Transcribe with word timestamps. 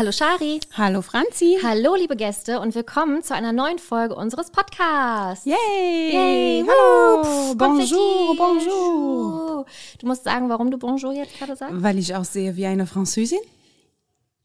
Hallo 0.00 0.12
Shari. 0.12 0.60
Hallo 0.78 1.02
Franzi. 1.02 1.58
Hallo 1.62 1.94
liebe 1.94 2.16
Gäste 2.16 2.58
und 2.60 2.74
willkommen 2.74 3.22
zu 3.22 3.34
einer 3.34 3.52
neuen 3.52 3.78
Folge 3.78 4.14
unseres 4.14 4.50
Podcasts. 4.50 5.44
Yay. 5.44 5.54
Yay. 6.10 6.64
Hallo. 6.66 7.22
Woo. 7.22 7.54
Bonjour, 7.54 8.34
bonjour. 8.34 9.66
Du 9.98 10.06
musst 10.06 10.24
sagen, 10.24 10.48
warum 10.48 10.70
du 10.70 10.78
Bonjour 10.78 11.12
jetzt 11.12 11.38
gerade 11.38 11.54
sagst? 11.54 11.82
Weil 11.82 11.98
ich 11.98 12.16
aussehe 12.16 12.56
wie 12.56 12.64
eine 12.64 12.86
Französin. 12.86 13.40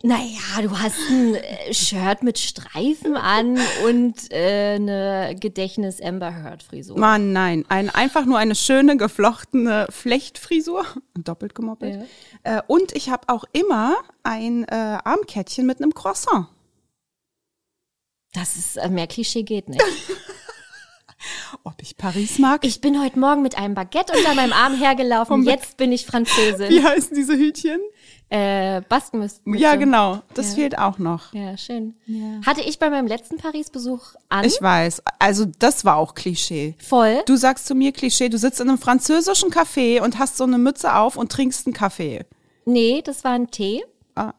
Naja, 0.05 0.61
du 0.61 0.77
hast 0.77 0.99
ein 1.09 1.33
äh, 1.33 1.73
Shirt 1.73 2.21
mit 2.21 2.37
Streifen 2.37 3.15
an 3.17 3.57
und 3.87 4.31
äh, 4.31 4.75
eine 4.75 5.35
Gedächtnis 5.39 5.99
Amber 5.99 6.31
Heard 6.31 6.61
Frisur. 6.61 6.99
Mann, 6.99 7.33
nein. 7.33 7.65
Ein, 7.69 7.89
einfach 7.89 8.25
nur 8.25 8.37
eine 8.37 8.53
schöne 8.53 8.97
geflochtene 8.97 9.87
Flechtfrisur. 9.89 10.85
Doppelt 11.15 11.55
gemoppelt. 11.55 12.07
Äh, 12.43 12.61
und 12.67 12.95
ich 12.95 13.09
habe 13.09 13.29
auch 13.29 13.45
immer 13.51 13.95
ein 14.21 14.65
äh, 14.65 14.75
Armkettchen 15.03 15.65
mit 15.65 15.81
einem 15.81 15.95
Croissant. 15.95 16.49
Das 18.33 18.57
ist 18.57 18.77
äh, 18.77 18.89
mehr 18.89 19.07
Klischee 19.07 19.41
geht 19.41 19.69
nicht. 19.69 19.81
Ob 21.63 21.81
ich 21.81 21.97
Paris 21.97 22.37
mag? 22.37 22.63
Ich 22.63 22.79
bin 22.79 23.01
heute 23.01 23.17
Morgen 23.17 23.41
mit 23.41 23.57
einem 23.57 23.73
Baguette 23.73 24.13
unter 24.15 24.35
meinem 24.35 24.53
Arm 24.53 24.75
hergelaufen. 24.75 25.43
Jetzt 25.45 25.77
bin 25.77 25.91
ich 25.91 26.05
Französin. 26.05 26.69
wie 26.69 26.83
heißen 26.83 27.15
diese 27.15 27.35
Hütchen? 27.35 27.79
Äh, 28.35 28.81
Baskenmüsse. 28.89 29.39
Ja, 29.45 29.75
genau. 29.75 30.21
Das 30.33 30.49
Ja. 30.49 30.55
fehlt 30.55 30.77
auch 30.77 30.97
noch. 30.97 31.31
Ja, 31.33 31.57
schön. 31.57 31.95
Hatte 32.45 32.59
ich 32.61 32.79
bei 32.79 32.89
meinem 32.89 33.07
letzten 33.07 33.37
Paris-Besuch 33.37 34.01
an. 34.27 34.43
Ich 34.43 34.61
weiß. 34.61 35.01
Also 35.19 35.45
das 35.59 35.85
war 35.85 35.95
auch 35.95 36.15
Klischee. 36.15 36.75
voll. 36.79 37.21
Du 37.27 37.37
sagst 37.37 37.65
zu 37.65 37.75
mir 37.75 37.93
Klischee, 37.93 38.27
du 38.27 38.37
sitzt 38.37 38.59
in 38.59 38.67
einem 38.67 38.77
französischen 38.77 39.51
Café 39.51 40.01
und 40.01 40.19
hast 40.19 40.35
so 40.35 40.43
eine 40.43 40.57
Mütze 40.57 40.93
auf 40.95 41.15
und 41.15 41.31
trinkst 41.31 41.65
einen 41.65 41.73
Kaffee. 41.73 42.25
Nee, 42.65 43.01
das 43.05 43.23
war 43.23 43.31
ein 43.31 43.49
Tee. 43.51 43.85
Ah. 44.15 44.33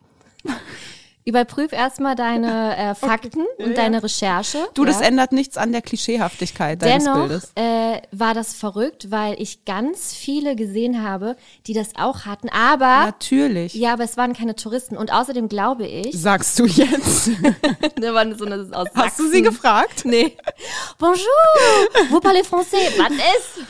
Überprüf 1.26 1.72
erstmal 1.72 2.14
deine 2.14 2.76
äh, 2.78 2.94
Fakten 2.94 3.44
und 3.58 3.76
deine 3.76 4.00
Recherche. 4.00 4.58
Du, 4.74 4.84
ja. 4.84 4.88
das 4.92 5.00
ändert 5.00 5.32
nichts 5.32 5.56
an 5.56 5.72
der 5.72 5.82
Klischeehaftigkeit 5.82 6.80
deines 6.80 7.02
Dennoch 7.02 7.26
Bildes. 7.26 7.52
äh, 7.56 8.00
war 8.12 8.32
das 8.32 8.54
verrückt, 8.54 9.10
weil 9.10 9.34
ich 9.42 9.64
ganz 9.64 10.14
viele 10.14 10.54
gesehen 10.54 11.02
habe, 11.02 11.36
die 11.66 11.72
das 11.72 11.88
auch 11.96 12.26
hatten. 12.26 12.48
Aber 12.50 13.06
Natürlich. 13.06 13.74
ja, 13.74 13.92
aber 13.94 14.04
es 14.04 14.16
waren 14.16 14.34
keine 14.34 14.54
Touristen. 14.54 14.96
Und 14.96 15.12
außerdem 15.12 15.48
glaube 15.48 15.84
ich, 15.86 16.16
Sagst 16.16 16.58
du 16.60 16.66
jetzt? 16.66 17.30
da 18.00 18.14
waren 18.14 18.38
so 18.38 18.44
eine 18.44 18.68
aus 18.72 18.86
Hast 18.94 19.18
du 19.18 19.24
Sachsen. 19.24 19.32
sie 19.32 19.42
gefragt? 19.42 20.04
Nee. 20.04 20.36
Bonjour, 20.98 21.26
vous 22.08 22.20
parlez 22.20 22.46
français? 22.46 22.76
Was 22.98 23.10
ist? 23.10 23.66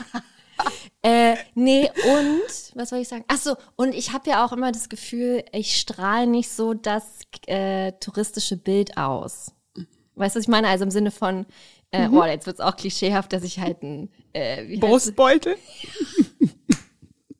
Äh, 1.01 1.35
nee, 1.55 1.89
und, 1.89 2.75
was 2.75 2.89
soll 2.89 2.99
ich 2.99 3.07
sagen? 3.07 3.25
Ach 3.27 3.37
so, 3.37 3.55
und 3.75 3.93
ich 3.93 4.13
habe 4.13 4.29
ja 4.29 4.45
auch 4.45 4.51
immer 4.51 4.71
das 4.71 4.89
Gefühl, 4.89 5.43
ich 5.51 5.77
strahle 5.77 6.27
nicht 6.27 6.49
so 6.49 6.73
das 6.73 7.19
äh, 7.45 7.93
touristische 7.99 8.57
Bild 8.57 8.97
aus. 8.97 9.51
Weißt 10.15 10.35
du, 10.35 10.39
was 10.39 10.45
ich 10.45 10.47
meine? 10.47 10.67
Also 10.67 10.83
im 10.83 10.91
Sinne 10.91 11.11
von, 11.11 11.45
äh, 11.91 12.09
oh, 12.09 12.23
jetzt 12.23 12.47
wird's 12.47 12.59
auch 12.59 12.75
klischeehaft, 12.75 13.31
dass 13.33 13.43
ich 13.43 13.59
halt 13.59 13.83
ein, 13.83 14.09
äh? 14.33 14.77
Brustbeutel? 14.77 15.55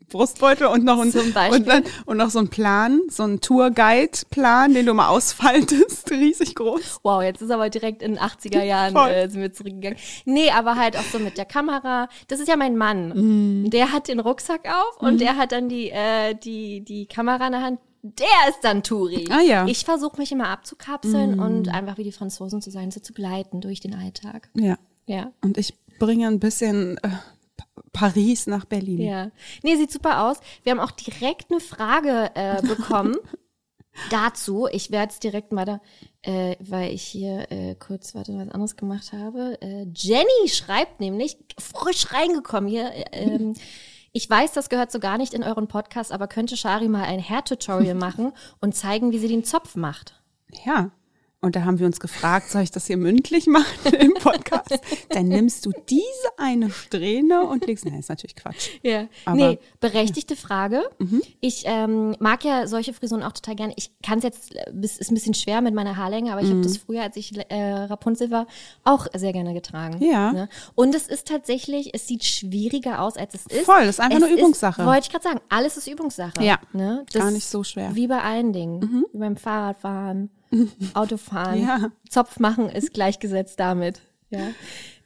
Brustbeutel 0.09 0.67
und 0.67 0.86
noch, 0.86 1.00
ein, 1.00 1.11
und, 1.11 1.67
dann, 1.67 1.83
und 2.05 2.17
noch 2.17 2.30
so 2.30 2.39
ein 2.39 2.47
Plan, 2.47 3.02
so 3.09 3.23
ein 3.23 3.41
Tourguide-Plan, 3.41 4.73
den 4.73 4.86
du 4.86 4.94
mal 4.94 5.09
ausfaltest, 5.09 6.09
riesig 6.11 6.55
groß. 6.55 7.00
Wow, 7.03 7.22
jetzt 7.22 7.41
ist 7.41 7.52
aber 7.52 7.69
direkt 7.69 8.01
in 8.01 8.16
den 8.16 8.23
80er 8.23 8.63
Jahren 8.63 8.96
äh, 8.96 9.29
sind 9.29 9.41
wir 9.41 9.51
zurückgegangen. 9.51 9.97
Nee, 10.25 10.50
aber 10.51 10.75
halt 10.75 10.97
auch 10.97 11.03
so 11.12 11.19
mit 11.19 11.38
der 11.38 11.46
Kamera. 11.46 12.07
Das 12.28 12.40
ist 12.40 12.47
ja 12.47 12.56
mein 12.56 12.78
Mann. 12.78 13.63
Mhm. 13.63 13.69
Der 13.69 13.91
hat 13.91 14.07
den 14.07 14.19
Rucksack 14.19 14.67
auf 14.67 15.01
und 15.01 15.19
der 15.19 15.35
hat 15.35 15.51
dann 15.51 15.69
die, 15.69 15.90
äh, 15.90 16.35
die, 16.35 16.81
die 16.81 17.06
Kamera 17.06 17.47
in 17.47 17.51
der 17.51 17.62
Hand. 17.62 17.79
Der 18.01 18.50
ist 18.50 18.59
dann 18.62 18.84
Touri. 18.84 19.28
Ah, 19.29 19.41
ja. 19.41 19.63
Mhm. 19.63 19.69
Ich 19.69 19.84
versuche 19.84 20.17
mich 20.17 20.31
immer 20.31 20.47
abzukapseln 20.50 21.40
und 21.40 21.67
einfach 21.67 21.97
wie 21.97 22.03
die 22.03 22.12
Franzosen 22.13 22.62
zu 22.62 22.72
sein, 22.72 22.91
so 22.91 23.01
zu 23.01 23.12
gleiten 23.12 23.59
durch 23.59 23.81
den 23.81 23.94
Alltag. 23.94 24.50
Ja. 24.53 24.78
Ja. 25.07 25.31
Und 25.41 25.57
ich 25.57 25.73
bringe 26.00 26.28
ein 26.28 26.40
bisschen 26.40 26.97
äh, 27.00 27.09
Paris 27.97 28.46
nach 28.46 28.66
Berlin. 28.66 29.02
Ja. 29.02 29.31
Nee, 29.63 29.75
sieht 29.75 29.91
super 29.91 30.25
aus. 30.25 30.38
Wir 30.63 30.72
haben 30.72 30.80
auch 30.80 30.91
direkt 30.91 31.50
eine 31.50 31.59
Frage 31.59 32.30
äh, 32.35 32.62
bekommen 32.62 33.16
dazu. 34.12 34.68
Ich 34.72 34.91
werde 34.91 35.12
es 35.12 35.19
direkt 35.19 35.52
mal 35.52 35.66
da, 35.66 35.81
äh, 36.22 36.56
weil 36.59 36.94
ich 36.94 37.02
hier 37.02 37.52
äh, 37.52 37.74
kurz 37.74 38.13
warte, 38.13 38.38
was 38.38 38.50
anderes 38.50 38.75
gemacht 38.75 39.13
habe. 39.13 39.58
Äh, 39.62 39.88
Jenny 39.96 40.47
schreibt 40.47 41.00
nämlich, 41.00 41.38
frisch 41.58 42.13
reingekommen 42.13 42.69
hier, 42.69 42.91
äh, 42.94 43.06
ähm, 43.13 43.56
ich 44.14 44.29
weiß, 44.29 44.53
das 44.53 44.69
gehört 44.69 44.91
so 44.91 45.00
gar 45.00 45.18
nicht 45.18 45.34
in 45.34 45.44
euren 45.44 45.68
Podcast, 45.68 46.12
aber 46.12 46.28
könnte 46.28 46.56
Shari 46.56 46.88
mal 46.88 47.03
ein 47.03 47.28
Hair-Tutorial 47.28 47.96
machen 47.96 48.31
und 48.62 48.75
zeigen, 48.75 49.12
wie 49.12 49.19
sie 49.19 49.28
den 49.28 49.44
Zopf 49.44 49.75
macht? 49.75 50.22
Ja. 50.66 50.91
Und 51.40 51.56
da 51.56 51.66
haben 51.66 51.78
wir 51.78 51.86
uns 51.86 52.00
gefragt, 52.00 52.50
soll 52.50 52.64
ich 52.64 52.72
das 52.72 52.88
hier 52.88 52.98
mündlich 52.98 53.46
machen 53.46 53.94
im 54.00 54.16
Podcast? 54.16 54.80
Dann 55.09 55.28
nimmst 55.28 55.66
du 55.68 55.72
diese 55.88 56.08
eine 56.38 56.72
Strähne 56.72 57.42
und 57.42 57.68
legst. 57.68 57.86
Nein, 57.86 58.00
ist 58.00 58.09
natürlich 58.09 58.36
Quatsch. 58.36 58.70
Ja, 58.81 59.08
Aber- 59.25 59.36
nee, 59.36 59.59
berechtigte 59.80 60.36
Frage. 60.36 60.81
Ich 61.40 61.64
ähm, 61.66 62.16
mag 62.20 62.44
ja 62.44 62.66
solche 62.68 62.92
Frisuren 62.94 63.22
auch 63.22 63.34
total 63.34 63.56
gerne. 63.56 63.74
Ich 63.78 63.92
kann 64.02 64.18
es 64.18 64.24
jetzt, 64.24 64.52
ist 64.53 65.12
ein 65.12 65.14
bisschen 65.14 65.36
schwer 65.36 65.62
mit 65.62 65.76
meiner 65.76 65.96
Haarlänge, 65.96 66.31
aber 66.31 66.42
ich 66.42 66.50
habe 66.50 66.62
das 66.62 66.78
früher, 66.78 67.03
als 67.03 67.16
ich 67.18 67.38
äh, 67.50 67.74
Rapunzel 67.84 68.31
war, 68.31 68.47
auch 68.84 69.06
sehr 69.16 69.31
gerne 69.31 69.53
getragen. 69.53 70.03
Ja. 70.03 70.31
Ne? 70.31 70.50
Und 70.74 70.96
es 70.96 71.08
ist 71.08 71.28
tatsächlich, 71.28 71.94
es 71.94 72.08
sieht 72.08 72.24
schwieriger 72.24 73.02
aus, 73.02 73.16
als 73.16 73.36
es 73.36 73.46
ist. 73.46 73.66
Voll, 73.66 73.81
das 73.81 73.90
ist 73.90 74.00
einfach 74.00 74.20
es 74.20 74.28
nur 74.28 74.38
Übungssache. 74.38 74.86
Wollte 74.86 75.02
ich 75.02 75.09
gerade 75.12 75.24
sagen, 75.24 75.42
alles 75.50 75.78
ist 75.78 75.88
Übungssache. 75.88 76.44
Ja, 76.44 76.59
ne? 76.74 77.06
gar 77.14 77.30
nicht 77.30 77.46
so 77.46 77.64
schwer. 77.64 77.92
Mhm. 77.92 77.96
Wie 77.96 78.08
bei 78.08 78.22
allen 78.22 78.53
Dingen. 78.53 79.06
Wie 79.14 79.20
beim 79.20 79.38
Fahrradfahren, 79.38 80.31
Autofahren. 80.94 81.62
Ja. 81.62 81.91
Zopf 82.09 82.40
machen 82.40 82.69
ist 82.69 82.94
gleichgesetzt 82.94 83.59
damit. 83.59 84.02
Ja. 84.30 84.47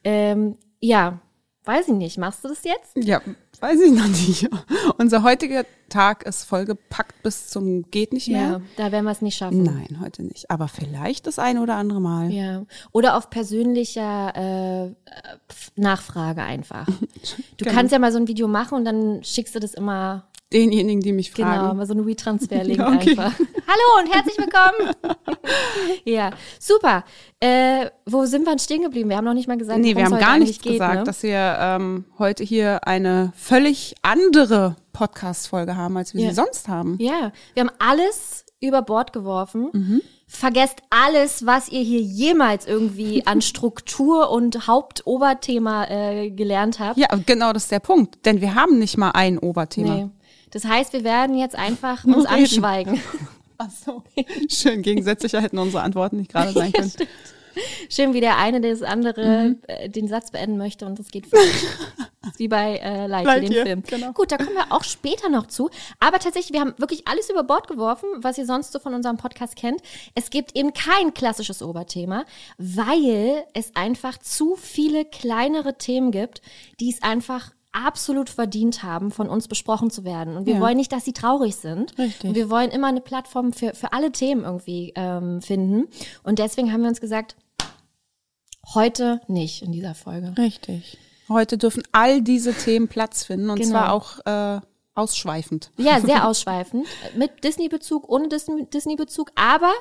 Ähm, 0.04 0.58
ja, 0.80 1.20
weiß 1.66 1.90
ich 1.90 1.94
nicht. 1.94 2.18
Machst 2.18 2.44
du 2.44 2.48
das 2.50 2.64
jetzt? 2.64 2.96
Ja, 2.96 3.22
weiß 3.60 3.80
ich 3.82 3.92
noch 3.92 4.08
nicht. 4.08 4.50
Unser 4.98 5.22
heutiger 5.24 5.66
Tag 5.90 6.24
ist 6.24 6.46
vollgepackt 6.46 7.22
bis 7.22 7.48
zum 7.50 7.84
geht 7.92 8.14
nicht 8.14 8.30
mehr. 8.30 8.42
Ja, 8.42 8.62
da 8.78 8.92
werden 8.92 9.06
wir 9.06 9.12
es 9.12 9.22
nicht 9.22 9.36
schaffen. 9.38 9.62
Nein, 9.64 10.00
heute 10.02 10.24
nicht. 10.24 10.50
Aber 10.50 10.68
vielleicht 10.68 11.28
das 11.28 11.38
eine 11.38 11.62
oder 11.62 11.76
andere 11.76 12.00
Mal. 12.02 12.32
Ja. 12.32 12.64
Oder 12.94 13.16
auf 13.18 13.30
persönlicher 13.30 14.86
äh, 14.88 14.96
Nachfrage 15.76 16.42
einfach. 16.44 16.88
Du 17.58 17.66
Genau. 17.66 17.76
kannst 17.78 17.92
ja 17.94 18.00
mal 18.00 18.12
so 18.12 18.18
ein 18.18 18.28
Video 18.28 18.48
machen 18.48 18.76
und 18.80 18.86
dann 18.86 19.24
schickst 19.24 19.54
du 19.54 19.60
das 19.60 19.76
immer, 19.76 20.24
Denjenigen, 20.54 21.00
die 21.02 21.14
mich 21.14 21.34
genau, 21.34 21.48
fragen. 21.50 21.78
mal 21.78 21.86
so 21.86 21.94
ein 21.94 22.06
WeTransfer-Link 22.06 22.78
Ja, 22.80 22.88
okay. 22.94 23.12
einfach. 23.12 23.34
Hallo 23.40 24.04
und 24.04 24.14
herzlich 24.14 24.38
willkommen. 24.38 24.96
ja, 26.06 26.32
super. 26.60 27.06
Äh, 27.40 27.90
wo 28.06 28.26
sind 28.26 28.44
wir 28.46 28.52
denn 28.52 28.60
stehen 28.60 28.82
geblieben? 28.82 29.10
Wir 29.10 29.18
haben 29.18 29.26
noch 29.26 29.34
nicht 29.34 29.48
mal 29.48 29.58
gesagt, 29.58 29.80
Nee, 29.80 29.96
wir 29.96 30.04
haben 30.04 30.12
gar 30.12 30.34
heute 30.34 30.40
nicht 30.42 30.60
eigentlich 30.66 30.74
gesagt, 30.74 30.96
ne? 30.96 31.04
dass 31.06 31.24
wir 31.24 31.58
ähm, 31.60 32.06
heute 32.20 32.44
hier 32.44 32.86
eine 32.86 33.32
völlig 33.36 33.96
andere 34.02 34.76
Podcast-Folge 34.92 35.78
haben, 35.78 35.96
als 35.96 36.14
wir 36.14 36.22
Ja. 36.22 36.30
sie 36.30 36.36
sonst 36.36 36.68
haben. 36.68 36.98
Ja, 37.00 37.32
wir 37.54 37.62
haben 37.64 37.72
alles 37.80 38.46
über 38.60 38.82
Bord 38.82 39.14
geworfen. 39.14 39.70
Mhm. 39.72 40.02
Vergesst 40.28 40.82
alles, 40.90 41.46
was 41.46 41.70
ihr 41.70 41.82
hier 41.82 42.02
jemals 42.02 42.66
irgendwie 42.68 43.24
an 43.26 43.42
Struktur 43.42 44.30
und 44.32 44.68
Hauptoberthema 44.68 45.86
äh, 45.86 46.30
gelernt 46.30 46.80
habt. 46.80 46.98
Ja, 46.98 47.08
genau 47.26 47.54
das 47.54 47.64
ist 47.64 47.72
der 47.72 47.80
Punkt. 47.80 48.26
Denn 48.26 48.42
wir 48.42 48.54
haben 48.56 48.80
nicht 48.80 48.98
mal 48.98 49.12
ein 49.12 49.38
Oberthema. 49.40 49.96
Nee. 49.96 50.10
Das 50.52 50.66
heißt, 50.66 50.94
wir 50.94 51.04
werden 51.04 51.38
jetzt 51.38 51.56
einfach 51.56 52.04
Nur 52.04 52.18
uns 52.18 52.26
reden. 52.30 52.40
anschweigen. 52.44 53.02
Ach 53.58 53.70
so. 53.70 54.04
Schön 54.50 54.82
gegensätzlicher 54.82 55.42
hätten 55.42 55.58
unsere 55.60 55.84
Antworten 55.84 56.18
nicht 56.18 56.32
gerade 56.32 56.52
sein 56.52 56.72
können. 56.74 56.92
Schön, 57.90 58.14
wie 58.14 58.22
der 58.22 58.38
eine 58.38 58.62
das 58.62 58.82
andere 58.82 59.50
Mhm. 59.50 59.60
äh, 59.68 59.90
den 59.90 60.08
Satz 60.08 60.32
beenden 60.32 60.58
möchte 60.58 60.86
und 60.86 60.98
das 60.98 61.10
geht 61.10 61.28
für 61.28 61.36
mich. 61.36 61.66
Das 62.22 62.40
wie 62.40 62.48
bei 62.48 62.78
äh, 62.78 63.08
Lightyear, 63.08 63.40
dem 63.42 63.52
Film. 63.52 63.84
genau. 63.86 64.14
Gut, 64.14 64.32
da 64.32 64.38
kommen 64.38 64.56
wir 64.56 64.72
auch 64.72 64.86
später 64.86 65.28
noch 65.28 65.48
zu. 65.48 65.70
Aber 66.00 66.20
tatsächlich, 66.20 66.54
wir 66.54 66.62
haben 66.62 66.74
wirklich 66.78 67.08
alles 67.10 67.30
über 67.30 67.44
Bord 67.44 67.68
geworfen, 67.68 68.08
was 68.20 68.38
ihr 68.38 68.46
sonst 68.46 68.72
so 68.72 68.80
von 68.80 68.94
unserem 68.94 69.18
Podcast 69.18 69.58
kennt. 69.58 69.82
Es 70.16 70.30
gibt 70.30 70.56
eben 70.56 70.74
kein 70.74 71.14
klassisches 71.14 71.62
Oberthema, 71.62 72.24
weil 72.58 73.44
es 73.54 73.76
einfach 73.76 74.18
zu 74.18 74.56
viele 74.56 75.04
kleinere 75.04 75.78
Themen 75.78 76.12
gibt, 76.12 76.42
die 76.80 76.90
es 76.90 77.02
einfach 77.04 77.52
absolut 77.74 78.30
verdient 78.30 78.84
haben, 78.84 79.12
von 79.12 79.30
uns 79.30 79.48
besprochen 79.48 79.90
zu 79.92 80.04
werden. 80.04 80.36
Und 80.38 80.46
wir 80.46 80.56
Ja. 80.56 80.60
wollen 80.60 80.78
nicht, 80.78 80.92
dass 80.92 81.06
sie 81.06 81.14
traurig 81.14 81.56
sind. 81.56 81.98
Richtig. 81.98 82.30
Und 82.30 82.36
wir 82.36 82.50
wollen 82.50 82.70
immer 82.72 82.88
eine 82.88 83.02
Plattform 83.02 83.54
für, 83.54 83.74
für 83.74 83.94
alle 83.94 84.12
Themen 84.12 84.44
irgendwie 84.44 84.92
ähm, 84.96 85.42
finden. 85.42 85.88
Und 86.24 86.40
deswegen 86.40 86.72
haben 86.74 86.82
wir 86.82 86.90
uns 86.90 87.00
gesagt, 87.02 87.36
heute 88.74 89.22
nicht 89.28 89.62
in 89.62 89.72
dieser 89.72 89.96
Folge. 89.96 90.34
Richtig. 90.38 90.98
Heute 91.30 91.58
dürfen 91.58 91.84
all 91.92 92.22
diese 92.22 92.54
Themen 92.54 92.88
Platz 92.88 93.24
finden 93.24 93.50
und 93.50 93.58
Genau. 93.60 93.72
zwar 93.72 93.94
auch 93.94 94.20
äh, 94.26 94.62
ausschweifend. 94.96 95.72
Ja, 95.78 96.00
sehr 96.02 96.28
ausschweifend. 96.28 96.86
Mit 97.16 97.44
Disney-Bezug, 97.44 98.08
ohne 98.10 98.28
Disney- 98.28 98.66
Disney-Bezug. 98.66 99.32
Aber 99.36 99.72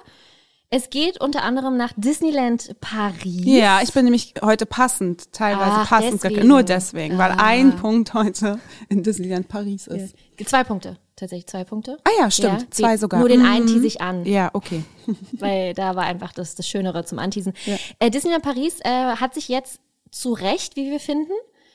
es 0.70 0.88
geht 0.90 1.20
unter 1.20 1.42
anderem 1.42 1.76
nach 1.76 1.92
Disneyland 1.96 2.76
Paris. 2.80 3.42
Ja, 3.44 3.80
ich 3.82 3.92
bin 3.92 4.04
nämlich 4.04 4.34
heute 4.42 4.66
passend, 4.66 5.32
teilweise 5.32 5.70
Ach, 5.72 5.88
passend, 5.88 6.22
deswegen. 6.22 6.46
nur 6.46 6.62
deswegen, 6.62 7.18
weil 7.18 7.32
Ah. 7.32 7.36
ein 7.44 7.76
Punkt 7.76 8.14
heute 8.14 8.60
in 8.88 9.02
Disneyland 9.02 9.48
Paris 9.48 9.86
ist. 9.88 10.14
Zwei 10.46 10.62
Punkte. 10.64 10.96
Tatsächlich 11.16 11.48
zwei 11.48 11.64
Punkte. 11.64 11.98
Ah 12.04 12.10
ja, 12.18 12.30
stimmt, 12.30 12.62
die- 12.62 12.70
zwei 12.70 12.96
sogar. 12.96 13.20
Nur 13.20 13.28
den 13.28 13.44
einen 13.44 13.64
Mhm. 13.66 13.68
tease 13.74 13.86
ich 13.86 14.00
an. 14.00 14.24
Ja, 14.24 14.50
okay. 14.54 14.82
weil 15.32 15.74
da 15.74 15.94
war 15.96 16.04
einfach 16.04 16.32
das, 16.32 16.54
das 16.54 16.66
Schönere 16.66 17.04
zum 17.04 17.18
Anteasen. 17.18 17.52
Äh, 17.98 18.10
Disneyland 18.10 18.42
Paris 18.42 18.78
äh, 18.82 18.88
hat 19.16 19.34
sich 19.34 19.48
jetzt 19.48 19.80
zu 20.10 20.32
Recht, 20.32 20.76
wie 20.76 20.90
wir 20.90 20.98
finden, 21.00 21.32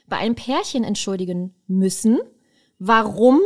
bei 0.07 0.17
einem 0.17 0.35
Pärchen 0.35 0.83
entschuldigen 0.83 1.53
müssen. 1.67 2.19
Warum? 2.79 3.39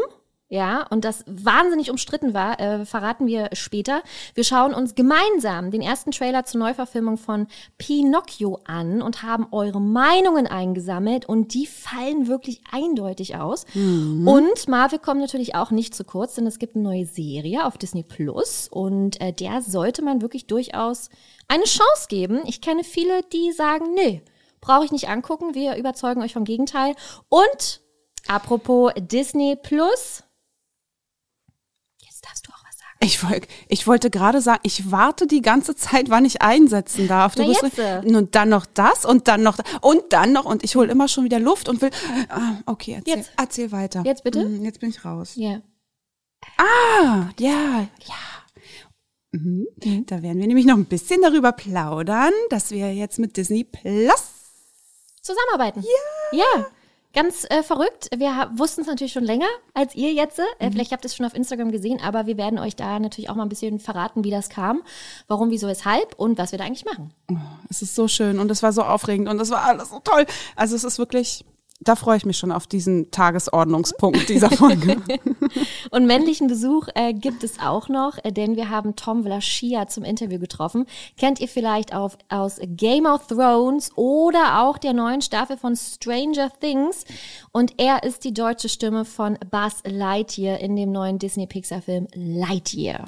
Ja, 0.52 0.88
und 0.90 1.06
das 1.06 1.24
wahnsinnig 1.28 1.92
umstritten 1.92 2.34
war, 2.34 2.60
äh, 2.60 2.84
verraten 2.84 3.28
wir 3.28 3.50
später. 3.54 4.02
Wir 4.34 4.44
schauen 4.44 4.74
uns 4.74 4.96
gemeinsam 4.96 5.70
den 5.70 5.82
ersten 5.82 6.10
Trailer 6.10 6.44
zur 6.44 6.60
Neuverfilmung 6.62 7.18
von 7.18 7.46
Pinocchio 7.78 8.60
an 8.66 9.04
und 9.04 9.22
haben 9.22 9.46
eure 9.52 9.80
Meinungen 9.80 10.48
eingesammelt 10.48 11.28
und 11.28 11.54
die 11.54 11.68
fallen 11.68 12.28
wirklich 12.28 12.62
eindeutig 12.72 13.36
aus. 13.36 13.66
Und 14.26 14.68
Marvel 14.68 14.98
kommt 14.98 15.22
natürlich 15.22 15.54
auch 15.54 15.70
nicht 15.70 15.94
zu 15.94 16.04
kurz, 16.04 16.34
denn 16.34 16.48
es 16.48 16.58
gibt 16.58 16.76
eine 16.76 16.84
neue 16.84 17.06
Serie 17.06 17.66
auf 17.66 17.78
Disney 17.78 18.02
Plus 18.02 18.68
und 18.70 19.22
äh, 19.22 19.32
der 19.32 19.62
sollte 19.62 20.02
man 20.02 20.22
wirklich 20.24 20.48
durchaus 20.48 21.12
eine 21.48 21.66
Chance 21.66 22.08
geben. 22.10 22.42
Ich 22.48 22.60
kenne 22.60 22.84
viele, 22.84 23.22
die 23.32 23.52
sagen, 23.52 23.94
nee, 23.94 24.24
brauche 24.62 24.86
ich 24.86 24.92
nicht 24.92 25.10
angucken. 25.10 25.54
Wir 25.54 25.76
überzeugen 25.76 26.22
euch 26.24 26.34
vom 26.34 26.44
Gegenteil. 26.44 26.96
Und 27.30 27.82
apropos 28.28 28.94
Disney 28.98 29.56
Plus, 29.56 30.24
jetzt 32.02 32.26
darfst 32.26 32.48
du 32.48 32.52
auch 32.52 32.64
was 32.68 32.78
sagen. 32.78 32.89
Ich, 33.02 33.24
wollt, 33.24 33.48
ich 33.70 33.88
wollte 33.88 34.10
gerade 34.10 34.42
sagen, 34.42 34.60
ich 34.64 34.92
warte 34.92 35.26
die 35.26 35.42
ganze 35.42 35.74
Zeit, 35.76 36.10
wann 36.10 36.26
ich 36.26 36.42
einsetzen 36.42 37.08
darf. 37.08 37.34
Du 37.34 37.44
Na 37.44 37.48
bist 37.48 37.78
jetzt. 37.78 38.06
und 38.06 38.36
dann 38.36 38.50
noch 38.50 38.66
das 38.66 39.06
und 39.06 39.30
dann 39.30 39.42
noch 39.42 39.56
das 39.56 39.66
und 39.82 40.12
dann 40.12 40.34
noch 40.34 40.44
und 40.44 40.66
ich 40.66 40.76
hole 40.76 40.92
immer 40.92 41.08
schon 41.08 41.24
wieder 41.24 41.40
Luft 41.40 41.70
und 41.70 41.82
will. 41.82 41.92
Ah, 42.28 42.58
okay, 42.66 42.96
erzähl, 42.98 43.16
Jetzt. 43.18 43.32
erzähl 43.38 43.72
weiter. 43.72 44.04
Jetzt 44.06 44.24
bitte? 44.26 44.44
Mm, 44.46 44.66
Jetzt 44.66 44.82
bin 44.82 44.90
ich 44.90 45.06
raus. 45.06 45.32
Ja. 45.36 45.62
Ah, 46.58 47.30
ja, 47.40 47.88
ja. 48.06 48.16
Mhm. 49.32 49.68
Da 50.08 50.22
werden 50.22 50.40
wir 50.40 50.48
nämlich 50.48 50.66
noch 50.66 50.76
ein 50.76 50.86
bisschen 50.86 51.22
darüber 51.22 51.52
plaudern, 51.54 52.34
dass 52.50 52.72
wir 52.72 52.94
jetzt 52.94 53.18
mit 53.20 53.38
Disney 53.38 53.64
Plus. 53.64 54.24
Zusammenarbeiten. 55.22 55.84
Ja. 56.32 56.40
Ja. 56.40 56.66
Ganz 57.14 57.44
äh, 57.50 57.64
verrückt. 57.64 58.10
Wir 58.16 58.52
wussten 58.56 58.82
es 58.82 58.88
natürlich 58.88 59.14
schon 59.14 59.24
länger 59.24 59.48
als 59.74 59.96
ihr 59.96 60.14
jetzt. 60.14 60.40
Äh, 60.60 60.70
Vielleicht 60.72 60.92
habt 60.92 61.04
ihr 61.04 61.08
es 61.08 61.16
schon 61.16 61.26
auf 61.26 61.34
Instagram 61.34 61.72
gesehen, 61.72 62.00
aber 62.02 62.28
wir 62.28 62.38
werden 62.38 62.60
euch 62.60 62.76
da 62.76 63.00
natürlich 63.00 63.30
auch 63.32 63.36
mal 63.36 63.44
ein 63.44 63.50
bisschen 63.50 63.80
verraten, 63.80 64.24
wie 64.24 64.30
das 64.30 64.50
kam, 64.50 64.84
warum, 65.28 65.50
wieso, 65.50 65.68
weshalb 65.68 66.14
und 66.20 66.38
was 66.38 66.52
wir 66.52 66.60
da 66.60 66.66
eigentlich 66.66 66.86
machen. 66.86 67.12
Es 67.68 67.82
ist 67.82 67.96
so 67.96 68.08
schön 68.08 68.38
und 68.38 68.52
es 68.52 68.62
war 68.62 68.74
so 68.74 68.84
aufregend 68.84 69.28
und 69.28 69.40
es 69.42 69.50
war 69.50 69.64
alles 69.64 69.90
so 69.90 70.00
toll. 70.00 70.26
Also 70.56 70.76
es 70.76 70.84
ist 70.84 71.00
wirklich, 71.00 71.46
da 71.82 71.96
freue 71.96 72.18
ich 72.18 72.26
mich 72.26 72.38
schon 72.38 72.52
auf 72.52 72.68
diesen 72.68 73.10
Tagesordnungspunkt 73.10 74.28
dieser 74.28 74.50
Folge. 74.50 74.98
Und 75.92 76.06
männlichen 76.06 76.48
Besuch 76.48 76.90
äh, 76.94 77.14
gibt 77.14 77.44
es 77.44 77.60
auch 77.60 77.88
noch, 77.88 78.18
äh, 78.24 78.34
denn 78.34 78.58
wir 78.58 78.70
haben 78.70 78.98
Tom 78.98 79.24
Vlaschia 79.24 79.88
zum 79.88 80.04
Interview 80.04 80.40
getroffen. 80.40 80.86
Kennt 81.18 81.40
ihr 81.40 81.48
vielleicht 81.48 81.94
auf, 81.94 82.18
aus 82.28 82.60
Game 82.62 83.06
of 83.06 83.28
Thrones 83.28 83.92
oder 83.96 84.62
auch 84.62 84.78
der 84.78 84.94
neuen 84.94 85.22
Staffel 85.22 85.56
von 85.56 85.78
Stranger 85.78 86.52
Things. 86.60 87.06
Und 87.52 87.76
er 87.78 88.04
ist 88.04 88.26
die 88.26 88.34
deutsche 88.34 88.68
Stimme 88.68 89.06
von 89.06 89.38
Buzz 89.50 89.82
Lightyear 89.86 90.60
in 90.60 90.76
dem 90.76 90.92
neuen 90.92 91.18
Disney-Pixar-Film 91.18 92.08
Lightyear. 92.14 93.06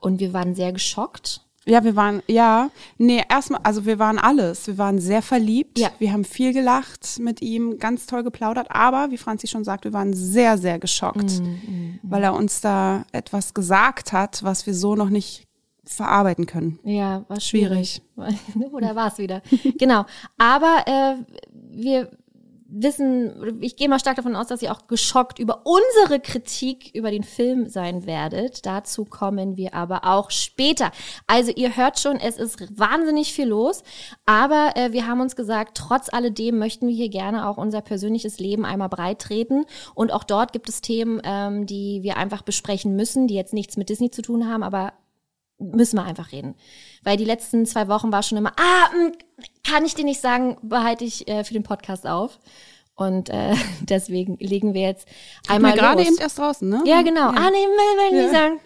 Und 0.00 0.18
wir 0.18 0.32
waren 0.32 0.56
sehr 0.56 0.72
geschockt. 0.72 1.43
Ja, 1.66 1.82
wir 1.82 1.96
waren, 1.96 2.22
ja, 2.26 2.70
nee, 2.98 3.22
erstmal, 3.28 3.60
also 3.62 3.86
wir 3.86 3.98
waren 3.98 4.18
alles. 4.18 4.66
Wir 4.66 4.78
waren 4.78 4.98
sehr 4.98 5.22
verliebt. 5.22 5.78
Ja. 5.78 5.90
Wir 5.98 6.12
haben 6.12 6.24
viel 6.24 6.52
gelacht 6.52 7.18
mit 7.18 7.40
ihm, 7.42 7.78
ganz 7.78 8.06
toll 8.06 8.22
geplaudert. 8.22 8.68
Aber, 8.70 9.10
wie 9.10 9.16
Franzi 9.16 9.46
schon 9.46 9.64
sagt, 9.64 9.84
wir 9.84 9.92
waren 9.92 10.12
sehr, 10.12 10.58
sehr 10.58 10.78
geschockt, 10.78 11.42
weil 12.02 12.22
er 12.22 12.34
uns 12.34 12.60
da 12.60 13.04
etwas 13.12 13.54
gesagt 13.54 14.12
hat, 14.12 14.42
was 14.42 14.66
wir 14.66 14.74
so 14.74 14.94
noch 14.94 15.08
nicht 15.08 15.46
verarbeiten 15.84 16.46
können. 16.46 16.78
Ja, 16.82 17.24
war 17.28 17.40
schwierig. 17.40 18.02
Oder 18.72 18.96
war 18.96 19.08
es 19.08 19.18
wieder? 19.18 19.42
genau. 19.78 20.04
Aber 20.38 20.84
äh, 20.86 21.16
wir 21.70 22.10
wissen, 22.82 23.60
ich 23.60 23.76
gehe 23.76 23.88
mal 23.88 23.98
stark 23.98 24.16
davon 24.16 24.36
aus, 24.36 24.48
dass 24.48 24.62
ihr 24.62 24.72
auch 24.72 24.86
geschockt 24.86 25.38
über 25.38 25.62
unsere 25.64 26.20
Kritik 26.20 26.94
über 26.94 27.10
den 27.10 27.22
Film 27.22 27.68
sein 27.68 28.06
werdet. 28.06 28.66
Dazu 28.66 29.04
kommen 29.04 29.56
wir 29.56 29.74
aber 29.74 30.04
auch 30.04 30.30
später. 30.30 30.90
Also 31.26 31.52
ihr 31.54 31.76
hört 31.76 31.98
schon, 31.98 32.18
es 32.18 32.36
ist 32.36 32.78
wahnsinnig 32.78 33.32
viel 33.32 33.46
los, 33.46 33.82
aber 34.26 34.72
äh, 34.74 34.92
wir 34.92 35.06
haben 35.06 35.20
uns 35.20 35.36
gesagt, 35.36 35.76
trotz 35.76 36.12
alledem 36.12 36.58
möchten 36.58 36.88
wir 36.88 36.94
hier 36.94 37.08
gerne 37.08 37.48
auch 37.48 37.56
unser 37.56 37.80
persönliches 37.80 38.38
Leben 38.38 38.64
einmal 38.64 38.88
breit 38.88 39.20
treten 39.20 39.64
und 39.94 40.12
auch 40.12 40.24
dort 40.24 40.52
gibt 40.52 40.68
es 40.68 40.80
Themen, 40.80 41.20
ähm, 41.24 41.66
die 41.66 42.02
wir 42.02 42.16
einfach 42.16 42.42
besprechen 42.42 42.96
müssen, 42.96 43.28
die 43.28 43.34
jetzt 43.34 43.54
nichts 43.54 43.76
mit 43.76 43.88
Disney 43.88 44.10
zu 44.10 44.22
tun 44.22 44.48
haben, 44.48 44.62
aber 44.62 44.92
müssen 45.58 45.96
wir 45.96 46.04
einfach 46.04 46.32
reden. 46.32 46.54
Weil 47.04 47.16
die 47.16 47.24
letzten 47.24 47.66
zwei 47.66 47.86
Wochen 47.88 48.10
war 48.12 48.22
schon 48.22 48.38
immer, 48.38 48.52
ah, 48.56 48.88
mh, 48.94 49.12
kann 49.68 49.84
ich 49.84 49.94
dir 49.94 50.04
nicht 50.04 50.20
sagen, 50.20 50.56
behalte 50.62 51.04
ich 51.04 51.28
äh, 51.28 51.44
für 51.44 51.52
den 51.54 51.62
Podcast 51.62 52.06
auf. 52.06 52.38
Und 52.96 53.28
äh, 53.28 53.54
deswegen 53.80 54.36
legen 54.38 54.72
wir 54.74 54.82
jetzt 54.82 55.06
einmal 55.48 55.72
wir 55.74 55.80
gerade 55.80 56.02
eben 56.02 56.16
erst 56.16 56.38
draußen, 56.38 56.68
ne? 56.68 56.82
ja, 56.86 57.02
genau. 57.02 57.28
Ah, 57.28 57.50
nee, 57.50 57.66
will, 57.66 58.12
will 58.12 58.16
Ja. 58.18 58.22
nicht 58.22 58.32
sagen. 58.32 58.60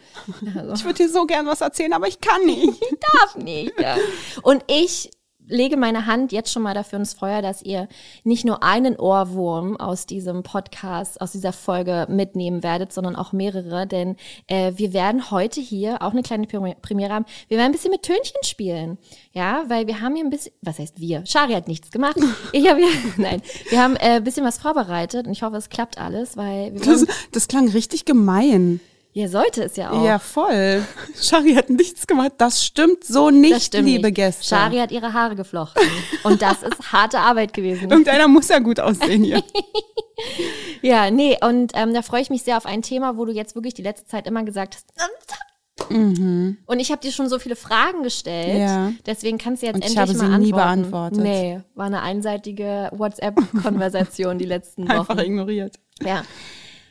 Ich 0.74 0.84
würde 0.84 1.04
dir 1.04 1.08
so 1.08 1.24
gern 1.26 1.46
was 1.46 1.60
erzählen, 1.60 1.92
aber 1.94 2.08
ich 2.08 2.20
kann 2.20 2.44
nicht. 2.44 2.80
darf 3.22 3.36
nicht. 3.36 3.72
Ja. 3.80 3.96
Und 4.42 4.64
ich 4.66 5.10
lege 5.48 5.76
meine 5.76 6.06
Hand 6.06 6.32
jetzt 6.32 6.52
schon 6.52 6.62
mal 6.62 6.74
dafür 6.74 6.98
ins 6.98 7.14
Feuer, 7.14 7.42
dass 7.42 7.62
ihr 7.62 7.88
nicht 8.24 8.44
nur 8.44 8.62
einen 8.62 8.96
Ohrwurm 8.96 9.76
aus 9.76 10.06
diesem 10.06 10.42
Podcast, 10.42 11.20
aus 11.20 11.32
dieser 11.32 11.52
Folge 11.52 12.06
mitnehmen 12.08 12.62
werdet, 12.62 12.92
sondern 12.92 13.16
auch 13.16 13.32
mehrere, 13.32 13.86
denn 13.86 14.16
äh, 14.46 14.72
wir 14.76 14.92
werden 14.92 15.30
heute 15.30 15.60
hier 15.60 16.02
auch 16.02 16.12
eine 16.12 16.22
kleine 16.22 16.46
Premi- 16.46 16.76
Premiere 16.80 17.12
haben. 17.12 17.24
Wir 17.48 17.58
werden 17.58 17.70
ein 17.70 17.72
bisschen 17.72 17.90
mit 17.90 18.02
Tönchen 18.02 18.42
spielen, 18.44 18.98
ja, 19.32 19.64
weil 19.68 19.86
wir 19.86 20.00
haben 20.00 20.14
hier 20.14 20.24
ein 20.24 20.30
bisschen, 20.30 20.52
was 20.62 20.78
heißt 20.78 21.00
wir? 21.00 21.24
Shari 21.26 21.52
hat 21.54 21.68
nichts 21.68 21.90
gemacht. 21.90 22.16
Ich 22.52 22.68
habe 22.68 22.80
hier, 22.80 22.88
nein, 23.16 23.42
wir 23.70 23.82
haben 23.82 23.96
äh, 23.96 24.16
ein 24.16 24.24
bisschen 24.24 24.44
was 24.44 24.58
vorbereitet 24.58 25.26
und 25.26 25.32
ich 25.32 25.42
hoffe, 25.42 25.56
es 25.56 25.68
klappt 25.70 25.98
alles, 25.98 26.36
weil 26.36 26.74
wir 26.74 26.80
Das, 26.80 27.06
das 27.32 27.48
klang 27.48 27.68
richtig 27.68 28.04
gemein. 28.04 28.80
Ja, 29.12 29.28
sollte 29.28 29.64
es 29.64 29.76
ja 29.76 29.90
auch. 29.90 30.04
Ja, 30.04 30.18
voll. 30.18 30.84
Shari 31.20 31.54
hat 31.54 31.70
nichts 31.70 32.06
gemacht. 32.06 32.32
Das 32.38 32.64
stimmt 32.64 33.04
so 33.04 33.30
nicht, 33.30 33.62
stimmt 33.62 33.86
liebe 33.86 34.06
nicht. 34.08 34.14
Gäste. 34.16 34.44
Shari 34.44 34.76
hat 34.76 34.92
ihre 34.92 35.12
Haare 35.12 35.34
geflochten 35.34 35.82
und 36.22 36.40
das 36.42 36.62
ist 36.62 36.92
harte 36.92 37.18
Arbeit 37.18 37.52
gewesen. 37.52 37.82
Irgendeiner 37.90 38.28
muss 38.28 38.48
ja 38.48 38.58
gut 38.60 38.80
aussehen 38.80 39.24
hier. 39.24 39.42
Ja, 40.82 41.12
nee, 41.12 41.36
und 41.40 41.72
ähm, 41.74 41.94
da 41.94 42.02
freue 42.02 42.22
ich 42.22 42.28
mich 42.30 42.42
sehr 42.42 42.56
auf 42.56 42.66
ein 42.66 42.82
Thema, 42.82 43.16
wo 43.16 43.24
du 43.24 43.32
jetzt 43.32 43.54
wirklich 43.54 43.74
die 43.74 43.82
letzte 43.82 44.06
Zeit 44.06 44.26
immer 44.26 44.42
gesagt 44.42 44.74
hast. 44.76 44.86
Und 45.90 46.80
ich 46.80 46.90
habe 46.90 47.00
dir 47.00 47.12
schon 47.12 47.28
so 47.28 47.38
viele 47.38 47.56
Fragen 47.56 48.02
gestellt. 48.02 48.54
Mhm. 48.54 48.60
Ja. 48.60 48.92
Deswegen 49.06 49.38
kannst 49.38 49.62
du 49.62 49.66
jetzt 49.66 49.76
Und 49.76 49.84
ich 49.84 49.96
endlich 49.96 50.16
habe 50.18 50.28
mal 50.30 50.38
sie 50.38 50.44
nie 50.46 50.52
antworten. 50.52 50.82
beantwortet. 50.90 51.18
Nee, 51.20 51.60
war 51.74 51.86
eine 51.86 52.02
einseitige 52.02 52.90
WhatsApp-Konversation 52.92 54.38
die 54.38 54.44
letzten 54.44 54.88
Einfach 54.90 55.16
Wochen. 55.16 55.24
ignoriert. 55.26 55.76
Ja. 56.00 56.22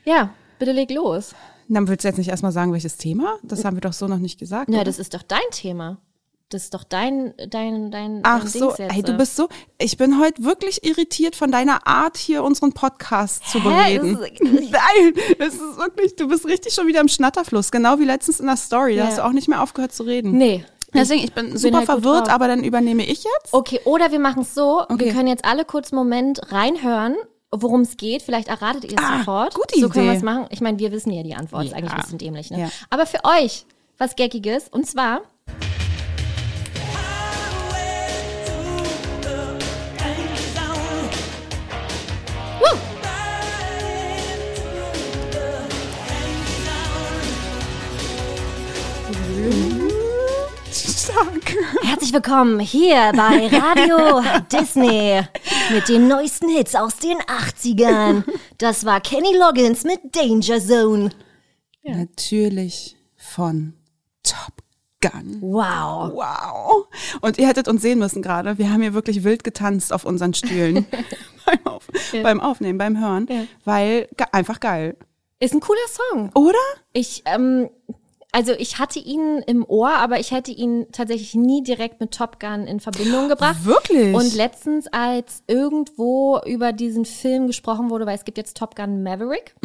ja, 0.05 0.29
bitte 0.57 0.71
leg 0.71 0.89
los. 0.91 1.35
Dann 1.69 1.87
willst 1.87 2.03
du 2.03 2.07
jetzt 2.07 2.17
nicht 2.17 2.29
erstmal 2.29 2.51
sagen, 2.51 2.71
welches 2.73 2.97
Thema? 2.97 3.37
Das 3.43 3.65
haben 3.65 3.75
wir 3.75 3.81
doch 3.81 3.93
so 3.93 4.07
noch 4.07 4.19
nicht 4.19 4.39
gesagt. 4.39 4.69
Ja, 4.69 4.83
das 4.83 4.99
ist 4.99 5.13
doch 5.13 5.21
dein 5.23 5.39
Thema. 5.51 5.97
Das 6.49 6.63
ist 6.63 6.73
doch 6.73 6.85
dein, 6.85 7.33
dein, 7.49 7.91
dein, 7.91 8.21
Ach 8.23 8.39
dein 8.39 8.47
so, 8.47 8.67
Dings 8.67 8.77
jetzt. 8.77 8.95
ey, 8.95 9.03
du 9.03 9.17
bist 9.17 9.35
so, 9.35 9.49
ich 9.79 9.97
bin 9.97 10.17
heute 10.17 10.45
wirklich 10.45 10.81
irritiert 10.85 11.35
von 11.35 11.51
deiner 11.51 11.85
Art, 11.85 12.15
hier 12.15 12.41
unseren 12.41 12.71
Podcast 12.71 13.45
zu 13.49 13.59
Hä? 13.61 13.97
bereden. 13.99 14.17
Das 14.17 14.29
ist- 14.31 14.71
Nein, 14.71 15.13
es 15.39 15.53
ist 15.55 15.77
wirklich, 15.77 16.15
du 16.15 16.29
bist 16.29 16.45
richtig 16.45 16.73
schon 16.73 16.87
wieder 16.87 17.01
im 17.01 17.09
Schnatterfluss, 17.09 17.69
genau 17.69 17.99
wie 17.99 18.05
letztens 18.05 18.39
in 18.39 18.45
der 18.45 18.55
Story. 18.55 18.95
Da 18.95 19.01
Ja. 19.03 19.07
hast 19.07 19.17
du 19.17 19.25
auch 19.25 19.33
nicht 19.33 19.49
mehr 19.49 19.61
aufgehört 19.61 19.91
zu 19.91 20.03
reden. 20.03 20.37
Nee. 20.37 20.63
Deswegen, 20.93 21.21
ich 21.21 21.33
bin 21.33 21.57
super 21.57 21.79
halt 21.79 21.85
verwirrt, 21.85 22.29
aber 22.29 22.47
dann 22.47 22.63
übernehme 22.63 23.03
ich 23.03 23.25
jetzt. 23.25 23.51
Okay, 23.51 23.81
oder 23.83 24.13
wir 24.13 24.19
machen 24.19 24.43
es 24.43 24.53
so, 24.55 24.83
wir 24.87 24.95
Okay. 24.95 25.11
können 25.11 25.27
jetzt 25.27 25.43
alle 25.43 25.65
kurz 25.65 25.91
einen 25.91 25.99
Moment 25.99 26.39
reinhören, 26.49 27.15
worum 27.51 27.81
es 27.81 27.97
geht. 27.97 28.21
Vielleicht 28.21 28.47
erratet 28.47 28.85
ihr 28.85 28.97
es 28.97 29.03
Ah, 29.03 29.19
sofort. 29.19 29.53
gute 29.53 29.79
so 29.79 29.89
können 29.89 30.05
wir 30.05 30.11
Idee. 30.11 30.17
es 30.17 30.23
machen. 30.23 30.45
Ich 30.49 30.61
meine, 30.61 30.79
wir 30.79 30.91
wissen 30.91 31.11
ja 31.11 31.23
die 31.23 31.35
Antwort, 31.35 31.65
ist 31.65 31.71
Ja. 31.71 31.77
eigentlich 31.77 31.93
ein 31.93 32.01
bisschen 32.01 32.17
dämlich. 32.17 32.51
Ne? 32.51 32.61
Ja. 32.61 32.69
Aber 32.89 33.05
für 33.05 33.23
euch 33.23 33.65
was 33.97 34.15
Geckiges, 34.15 34.67
und 34.69 34.85
zwar, 34.85 35.21
herzlich 51.83 52.13
willkommen 52.13 52.59
hier 52.59 53.11
bei 53.15 53.47
Radio 53.47 54.21
Disney. 54.51 55.21
Mit 55.69 55.89
den 55.89 56.07
neuesten 56.07 56.49
Hits 56.49 56.75
aus 56.75 56.97
den 56.97 57.17
80ern. 57.17 58.23
Das 58.57 58.85
war 58.85 59.01
Kenny 59.01 59.35
Loggins 59.35 59.83
mit 59.83 60.15
Danger 60.15 60.59
Zone. 60.59 61.09
Natürlich 61.83 62.95
von 63.15 63.73
Top 64.23 64.53
Gun. 65.01 65.37
Wow. 65.41 66.11
Wow. 66.13 66.87
Und 67.21 67.37
ihr 67.37 67.47
hättet 67.47 67.67
uns 67.67 67.81
sehen 67.81 67.99
müssen 67.99 68.21
gerade. 68.21 68.57
Wir 68.57 68.71
haben 68.71 68.81
hier 68.81 68.93
wirklich 68.93 69.23
wild 69.23 69.43
getanzt 69.43 69.93
auf 69.93 70.05
unseren 70.05 70.33
Stühlen. 70.33 70.85
beim, 71.45 71.67
auf 71.67 71.87
beim 72.11 72.39
Aufnehmen, 72.39 72.77
beim 72.77 72.99
Hören. 72.99 73.27
Ja. 73.29 73.43
Weil 73.65 74.07
ge 74.17 74.27
einfach 74.31 74.59
geil. 74.59 74.95
Ist 75.39 75.53
ein 75.53 75.59
cooler 75.59 75.79
Song. 75.87 76.31
Oder? 76.33 76.57
Ich, 76.93 77.23
ähm, 77.25 77.69
also 78.37 78.53
ich 78.59 78.77
hatte 78.77 78.99
ihn 78.99 79.41
im 79.47 79.65
Ohr, 79.67 79.89
aber 79.89 80.19
ich 80.19 80.29
hätte 80.29 80.51
ihn 80.51 80.85
tatsächlich 80.91 81.33
nie 81.33 81.63
direkt 81.63 81.99
mit 81.99 82.11
Top 82.11 82.39
Gun 82.39 82.67
in 82.67 82.79
Verbindung 82.79 83.29
gebracht. 83.29 83.65
Wirklich? 83.65 84.13
Und 84.13 84.35
letztens, 84.35 84.85
als 84.91 85.41
irgendwo 85.47 86.39
über 86.45 86.71
diesen 86.71 87.05
Film 87.05 87.47
gesprochen 87.47 87.89
wurde, 87.89 88.05
weil 88.05 88.15
es 88.15 88.25
gibt 88.25 88.37
jetzt 88.37 88.55
Top 88.55 88.75
Gun 88.75 89.01
Maverick. 89.01 89.55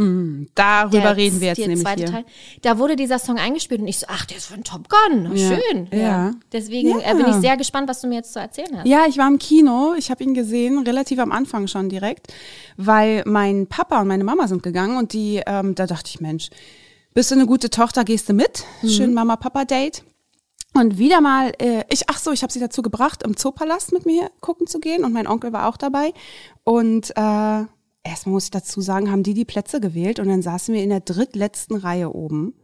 Darüber 0.55 1.01
der- 1.01 1.17
reden 1.19 1.41
wir 1.43 1.49
jetzt 1.49 1.59
der 1.59 1.69
nämlich 1.69 1.85
zweite 1.85 2.05
hier. 2.05 2.13
Teil. 2.13 2.25
Da 2.63 2.79
wurde 2.79 2.97
dieser 2.97 3.19
Song 3.19 3.37
eingespielt 3.37 3.83
und 3.83 3.89
ich 3.89 3.99
so, 3.99 4.07
ach, 4.09 4.25
der 4.25 4.39
ist 4.39 4.47
von 4.47 4.65
Top 4.65 4.89
Gun. 4.89 5.37
Ja. 5.37 5.49
Schön. 5.59 5.89
Ja. 5.93 6.31
Deswegen 6.51 6.89
Ja. 6.89 7.13
Äh, 7.13 7.15
bin 7.15 7.27
ich 7.29 7.35
sehr 7.37 7.59
gespannt, 7.59 7.91
was 7.91 8.01
du 8.01 8.07
mir 8.09 8.15
jetzt 8.17 8.33
zu 8.33 8.39
erzählen 8.41 8.79
hast. 8.79 8.87
Ja, 8.87 9.05
ich 9.07 9.19
war 9.19 9.29
im 9.29 9.39
Kino. 9.39 9.93
Ich 9.99 10.11
habe 10.11 10.25
ihn 10.25 10.33
gesehen, 10.33 10.79
relativ 10.87 11.19
am 11.19 11.31
Anfang 11.31 11.67
schon 11.67 11.91
direkt, 11.91 12.33
weil 12.79 13.23
mein 13.27 13.67
Papa 13.67 14.01
und 14.01 14.09
meine 14.09 14.25
Mama 14.25 14.49
sind 14.49 14.63
gegangen 14.63 14.97
und 14.97 15.13
die, 15.13 15.43
ähm, 15.47 15.75
da 15.75 15.87
dachte 15.87 16.09
ich, 16.15 16.21
Mensch, 16.23 16.49
bist 17.15 17.31
du 17.31 17.35
eine 17.35 17.47
gute 17.47 17.71
Tochter, 17.71 18.05
gehst 18.05 18.29
du 18.29 18.33
mit? 18.33 18.65
Schön 18.87 19.15
Mama-Papa-Date. 19.15 20.05
Und 20.75 20.97
wieder 20.97 21.21
mal, 21.21 21.53
äh, 21.59 21.85
ich, 21.91 22.09
ach 22.09 22.19
so, 22.19 22.33
ich 22.33 22.43
habe 22.43 22.53
sie 22.53 22.61
dazu 22.61 22.81
gebracht, 22.81 23.23
im 23.25 23.37
Zoopalast 23.37 23.93
mit 23.93 24.07
mir 24.07 24.31
gucken 24.41 24.67
zu 24.67 24.81
gehen 24.81 25.05
und 25.05 25.13
mein 25.13 25.27
Onkel 25.27 25.53
war 25.53 25.69
auch 25.69 25.77
dabei. 25.77 26.15
Und 26.65 27.11
äh, 27.11 27.65
erstmal 28.05 28.33
muss 28.33 28.45
ich 28.45 28.51
dazu 28.51 28.81
sagen, 28.81 29.11
haben 29.11 29.23
die 29.23 29.35
die 29.35 29.45
Plätze 29.45 29.81
gewählt 29.81 30.19
und 30.19 30.29
dann 30.29 30.41
saßen 30.41 30.75
wir 30.75 30.83
in 30.83 30.89
der 30.89 31.01
drittletzten 31.01 31.77
Reihe 31.77 32.15
oben. 32.15 32.55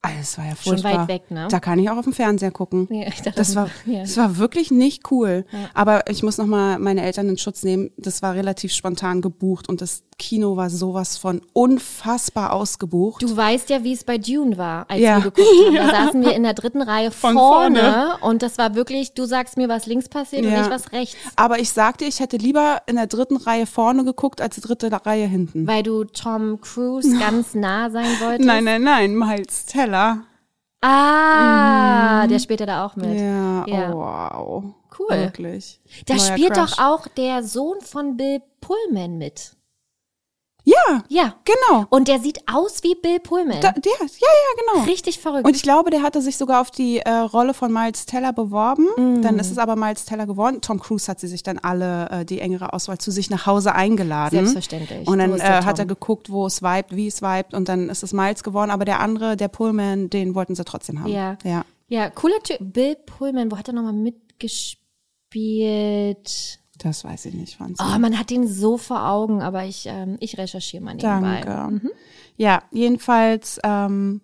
Also, 0.00 0.18
das 0.18 0.38
war 0.38 0.44
ja 0.44 0.50
Schon 0.52 0.72
furchtbar. 0.72 1.00
weit 1.00 1.08
weg, 1.08 1.30
ne? 1.30 1.48
Da 1.50 1.60
kann 1.60 1.78
ich 1.78 1.90
auch 1.90 1.96
auf 1.96 2.04
dem 2.04 2.12
Fernseher 2.14 2.50
gucken. 2.50 2.88
Ja, 2.90 3.08
ich 3.08 3.22
dachte, 3.22 3.36
das 3.36 3.56
war, 3.56 3.68
ja. 3.86 4.00
das 4.00 4.16
war 4.16 4.38
wirklich 4.38 4.70
nicht 4.70 5.10
cool. 5.10 5.44
Aber 5.74 6.10
ich 6.10 6.22
muss 6.22 6.38
noch 6.38 6.46
mal 6.46 6.78
meine 6.78 7.02
Eltern 7.02 7.28
in 7.28 7.38
Schutz 7.38 7.62
nehmen. 7.62 7.90
Das 7.98 8.22
war 8.22 8.34
relativ 8.34 8.72
spontan 8.72 9.20
gebucht 9.20 9.68
und 9.68 9.80
das 9.80 10.04
Kino 10.18 10.56
war 10.56 10.70
sowas 10.70 11.16
von 11.18 11.42
unfassbar 11.52 12.52
ausgebucht. 12.52 13.22
Du 13.22 13.36
weißt 13.36 13.68
ja, 13.70 13.82
wie 13.84 13.92
es 13.92 14.04
bei 14.04 14.18
Dune 14.18 14.56
war, 14.58 14.86
als 14.88 15.00
Ja. 15.00 15.16
wir 15.16 15.30
geguckt 15.30 15.46
haben. 15.66 15.74
Da 15.74 15.90
saßen 16.06 16.22
wir 16.22 16.32
in 16.34 16.42
der 16.42 16.54
dritten 16.54 16.82
Reihe 16.82 17.10
Von 17.10 17.34
vorne, 17.34 17.80
vorne. 17.80 18.16
und 18.20 18.42
das 18.42 18.58
war 18.58 18.74
wirklich, 18.74 19.12
du 19.14 19.24
sagst 19.24 19.56
mir, 19.56 19.68
was 19.68 19.86
links 19.86 20.08
passiert 20.08 20.44
und 20.44 20.52
Ja. 20.52 20.62
ich 20.64 20.70
was 20.70 20.92
rechts. 20.92 21.16
Aber 21.36 21.58
ich 21.58 21.70
sagte, 21.70 22.04
ich 22.04 22.20
hätte 22.20 22.36
lieber 22.36 22.82
in 22.86 22.96
der 22.96 23.06
dritten 23.06 23.36
Reihe 23.36 23.66
vorne 23.66 24.04
geguckt 24.04 24.40
als 24.40 24.54
die 24.54 24.60
dritte 24.60 24.90
Reihe 25.04 25.26
hinten. 25.26 25.66
Weil 25.66 25.82
du 25.82 26.04
Tom 26.04 26.60
Cruise 26.60 27.16
ganz 27.18 27.54
nah 27.54 27.90
sein 27.90 28.06
wolltest. 28.20 28.46
Nein, 28.46 28.64
nein, 28.64 28.82
nein, 28.82 29.14
Miles 29.16 29.66
Teller. 29.66 30.22
Ah, 30.86 32.26
der 32.26 32.38
spielt 32.38 32.60
ja 32.60 32.66
da 32.66 32.86
auch 32.86 32.94
mit. 32.96 33.18
Ja, 33.18 33.64
Ja. 33.66 33.90
Oh, 33.92 33.96
wow. 33.96 34.64
Cool. 34.98 35.08
Wirklich. 35.18 35.80
Da 36.06 36.14
Neuer 36.14 36.22
spielt 36.24 36.52
Crush. 36.54 36.76
doch 36.76 36.78
auch 36.78 37.08
der 37.08 37.42
Sohn 37.42 37.80
von 37.80 38.16
Bill 38.16 38.40
Pullman 38.60 39.18
mit. 39.18 39.53
Ja, 40.66 41.02
Ja. 41.08 41.34
genau. 41.44 41.84
Und 41.90 42.08
der 42.08 42.20
sieht 42.20 42.38
aus 42.50 42.82
wie 42.82 42.94
Bill 42.94 43.20
Pullman. 43.20 43.60
Da, 43.60 43.72
der, 43.72 43.92
ja, 43.92 44.00
ja, 44.00 44.62
genau. 44.72 44.84
Richtig 44.86 45.18
verrückt. 45.18 45.46
Und 45.46 45.54
ich 45.54 45.62
glaube, 45.62 45.90
der 45.90 46.00
hatte 46.02 46.22
sich 46.22 46.38
sogar 46.38 46.62
auf 46.62 46.70
die 46.70 47.00
äh, 47.00 47.10
Rolle 47.10 47.52
von 47.52 47.70
Miles 47.70 48.06
Teller 48.06 48.32
beworben. 48.32 48.86
Mm. 48.96 49.20
Dann 49.20 49.38
ist 49.38 49.50
es 49.50 49.58
aber 49.58 49.76
Miles 49.76 50.06
Teller 50.06 50.24
geworden. 50.26 50.62
Tom 50.62 50.80
Cruise 50.80 51.06
hat 51.10 51.20
sie 51.20 51.28
sich 51.28 51.42
dann 51.42 51.58
alle, 51.58 52.08
äh, 52.10 52.24
die 52.24 52.40
engere 52.40 52.72
Auswahl, 52.72 52.96
zu 52.96 53.10
sich 53.10 53.28
nach 53.28 53.44
Hause 53.46 53.74
eingeladen. 53.74 54.46
Selbstverständlich. 54.46 55.06
Und 55.06 55.18
dann 55.18 55.38
äh, 55.38 55.42
hat 55.42 55.78
er 55.78 55.84
geguckt, 55.84 56.30
wo 56.30 56.46
es 56.46 56.62
vibet, 56.62 56.96
wie 56.96 57.08
es 57.08 57.20
vibet. 57.20 57.52
Und 57.52 57.68
dann 57.68 57.90
ist 57.90 58.02
es 58.02 58.14
Miles 58.14 58.42
geworden. 58.42 58.70
Aber 58.70 58.86
der 58.86 59.00
andere, 59.00 59.36
der 59.36 59.48
Pullman, 59.48 60.08
den 60.08 60.34
wollten 60.34 60.54
sie 60.54 60.64
trotzdem 60.64 61.00
haben. 61.00 61.12
Ja. 61.12 61.36
Ja. 61.44 61.66
ja, 61.88 62.08
cooler 62.08 62.40
Typ. 62.42 62.56
Bill 62.60 62.96
Pullman, 62.96 63.52
wo 63.52 63.58
hat 63.58 63.68
er 63.68 63.74
nochmal 63.74 63.92
mitgespielt? 63.92 66.58
Das 66.78 67.04
weiß 67.04 67.26
ich 67.26 67.34
nicht, 67.34 67.56
Franz. 67.56 67.78
Oh, 67.80 67.98
man 67.98 68.18
hat 68.18 68.30
ihn 68.30 68.46
so 68.48 68.78
vor 68.78 69.08
Augen, 69.08 69.42
aber 69.42 69.64
ich, 69.64 69.86
ähm, 69.86 70.16
ich 70.20 70.36
recherchiere 70.38 70.82
mal 70.82 70.94
nebenbei. 70.94 71.40
Danke. 71.40 71.90
Ja, 72.36 72.62
jedenfalls, 72.72 73.60
ähm, 73.62 74.20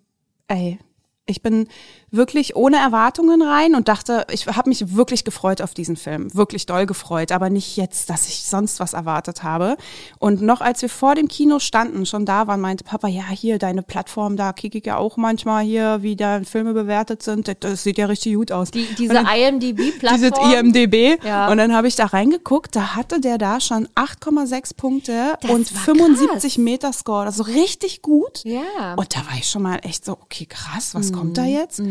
ey, 0.47 0.77
ich 1.25 1.41
bin 1.41 1.67
wirklich 2.11 2.55
ohne 2.57 2.77
Erwartungen 2.77 3.41
rein 3.41 3.73
und 3.73 3.87
dachte, 3.87 4.25
ich 4.31 4.45
habe 4.47 4.69
mich 4.69 4.95
wirklich 4.95 5.23
gefreut 5.23 5.61
auf 5.61 5.73
diesen 5.73 5.95
Film, 5.95 6.33
wirklich 6.33 6.65
doll 6.65 6.85
gefreut, 6.85 7.31
aber 7.31 7.49
nicht 7.49 7.77
jetzt, 7.77 8.09
dass 8.09 8.27
ich 8.27 8.43
sonst 8.43 8.79
was 8.81 8.91
erwartet 8.93 9.43
habe. 9.43 9.77
Und 10.19 10.41
noch 10.41 10.59
als 10.59 10.81
wir 10.81 10.89
vor 10.89 11.15
dem 11.15 11.29
Kino 11.29 11.59
standen, 11.59 12.05
schon 12.05 12.25
da 12.25 12.47
waren, 12.47 12.59
meinte 12.59 12.83
Papa, 12.83 13.07
ja, 13.07 13.23
hier 13.29 13.59
deine 13.59 13.81
Plattform, 13.81 14.35
da 14.35 14.51
kicke 14.51 14.79
ich 14.79 14.85
ja 14.85 14.97
auch 14.97 15.15
manchmal 15.15 15.63
hier, 15.63 15.99
wie 16.01 16.15
da 16.17 16.41
Filme 16.43 16.73
bewertet 16.73 17.23
sind. 17.23 17.47
Das, 17.47 17.55
das 17.61 17.83
sieht 17.83 17.97
ja 17.97 18.07
richtig 18.07 18.35
gut 18.35 18.51
aus. 18.51 18.71
Die, 18.71 18.85
diese 18.97 19.15
IMDb-Plattform. 19.15 20.31
diese 20.49 20.57
IMDB. 20.57 21.23
Ja. 21.25 21.49
Und 21.49 21.57
dann 21.57 21.73
habe 21.73 21.87
ich 21.87 21.95
da 21.95 22.07
reingeguckt, 22.07 22.75
da 22.75 22.95
hatte 22.95 23.21
der 23.21 23.37
da 23.37 23.61
schon 23.61 23.87
8,6 23.95 24.75
Punkte 24.75 25.37
Das 25.41 25.49
und 25.51 25.73
war 25.73 25.81
75 25.81 26.57
Metascore. 26.57 27.25
Also 27.25 27.43
richtig 27.43 28.01
gut. 28.01 28.43
Ja. 28.43 28.95
Und 28.95 29.15
da 29.15 29.19
war 29.19 29.37
ich 29.37 29.47
schon 29.47 29.61
mal 29.61 29.79
echt 29.83 30.03
so, 30.03 30.13
okay, 30.13 30.45
krass, 30.45 30.93
was 30.93 31.13
kommt 31.13 31.31
Mhm. 31.31 31.33
da 31.35 31.45
jetzt? 31.45 31.81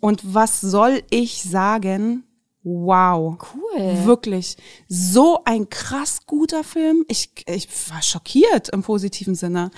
Und 0.00 0.34
was 0.34 0.60
soll 0.60 1.02
ich 1.10 1.42
sagen? 1.42 2.24
Wow. 2.62 3.36
Cool. 3.54 4.04
Wirklich. 4.06 4.56
So 4.88 5.40
ein 5.44 5.68
krass 5.68 6.20
guter 6.26 6.64
Film. 6.64 7.04
Ich, 7.08 7.30
ich 7.46 7.68
war 7.90 8.00
schockiert 8.02 8.70
im 8.70 8.82
positiven 8.82 9.34
Sinne. 9.34 9.70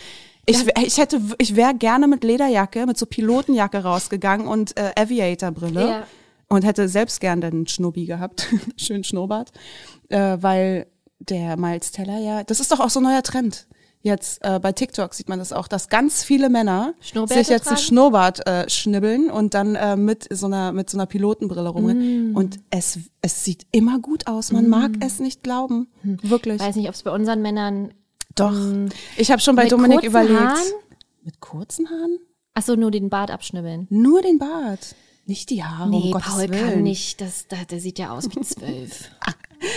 Ich, 0.49 0.64
ich 0.85 0.99
hätte, 0.99 1.21
ich 1.38 1.57
wäre 1.57 1.75
gerne 1.75 2.07
mit 2.07 2.23
Lederjacke, 2.23 2.87
mit 2.87 2.97
so 2.97 3.05
Pilotenjacke 3.07 3.78
rausgegangen 3.83 4.47
und 4.47 4.76
äh, 4.76 4.93
Aviator-Brille 4.97 5.88
Ja. 5.88 6.07
und 6.49 6.64
hätte 6.64 6.88
selbst 6.88 7.21
gern 7.21 7.40
den 7.40 7.66
Schnubbi 7.66 8.07
gehabt, 8.07 8.47
schön 8.76 9.02
Schnurrbart, 9.02 9.50
äh, 10.09 10.37
weil 10.40 10.87
der 11.19 11.57
Miles 11.57 11.90
Teller 11.90 12.19
ja, 12.21 12.45
das 12.45 12.61
ist 12.61 12.71
doch 12.71 12.78
auch 12.78 12.90
so 12.90 13.00
ein 13.00 13.05
neuer 13.05 13.25
Trend. 13.25 13.66
Jetzt 14.06 14.38
äh, 14.44 14.60
bei 14.60 14.70
TikTok 14.70 15.14
sieht 15.14 15.28
man 15.28 15.40
das 15.40 15.52
auch, 15.52 15.66
dass 15.66 15.88
ganz 15.88 16.22
viele 16.22 16.48
Männer 16.48 16.94
sich 17.00 17.48
jetzt 17.48 17.64
tragen? 17.64 17.70
ein 17.70 17.76
Schnurrbart 17.76 18.46
äh, 18.46 18.70
schnibbeln 18.70 19.32
und 19.32 19.52
dann 19.54 19.75
äh, 19.75 19.96
mit 19.96 20.28
so 20.30 20.46
einer 20.46 20.70
mit 20.70 20.88
so 20.88 20.96
einer 20.96 21.06
Pilotenbrille 21.06 21.68
rumrennen. 21.68 22.30
Mm. 22.30 22.36
Und 22.36 22.60
es 22.70 23.00
es 23.20 23.42
sieht 23.42 23.66
immer 23.72 23.98
gut 23.98 24.28
aus. 24.28 24.52
Man 24.52 24.68
mag 24.68 24.92
es 25.00 25.18
nicht 25.18 25.42
glauben, 25.42 25.88
wirklich. 26.04 26.60
Weiß 26.60 26.76
nicht, 26.76 26.86
ob 26.86 26.94
es 26.94 27.02
bei 27.02 27.10
unseren 27.10 27.42
Männern. 27.42 27.94
Doch. 28.36 28.54
Ich 29.16 29.32
habe 29.32 29.42
schon 29.42 29.56
bei 29.56 29.64
Mit 29.64 29.72
Dominik 29.72 29.98
kurzen 29.98 30.08
überlegt. 30.10 30.40
Haaren? 30.40 30.72
Mit 31.25 31.40
kurzen 31.40 31.90
Haaren? 31.90 32.18
Achso, 32.54 32.76
nur 32.76 32.92
den 32.92 33.10
Bart 33.10 33.32
abschnibbeln. 33.32 33.88
Nur 33.90 34.22
den 34.22 34.38
Bart, 34.38 34.94
nicht 35.25 35.50
die 35.50 35.64
Haare. 35.64 35.90
Nee, 35.90 36.12
um 36.14 36.20
Paul 36.20 36.48
Willen. 36.48 36.52
kann 36.52 36.82
nicht. 36.84 37.20
Das, 37.20 37.48
das, 37.48 37.66
der 37.66 37.80
sieht 37.80 37.98
ja 37.98 38.10
aus 38.10 38.28
wie 38.30 38.40
zwölf. 38.42 39.10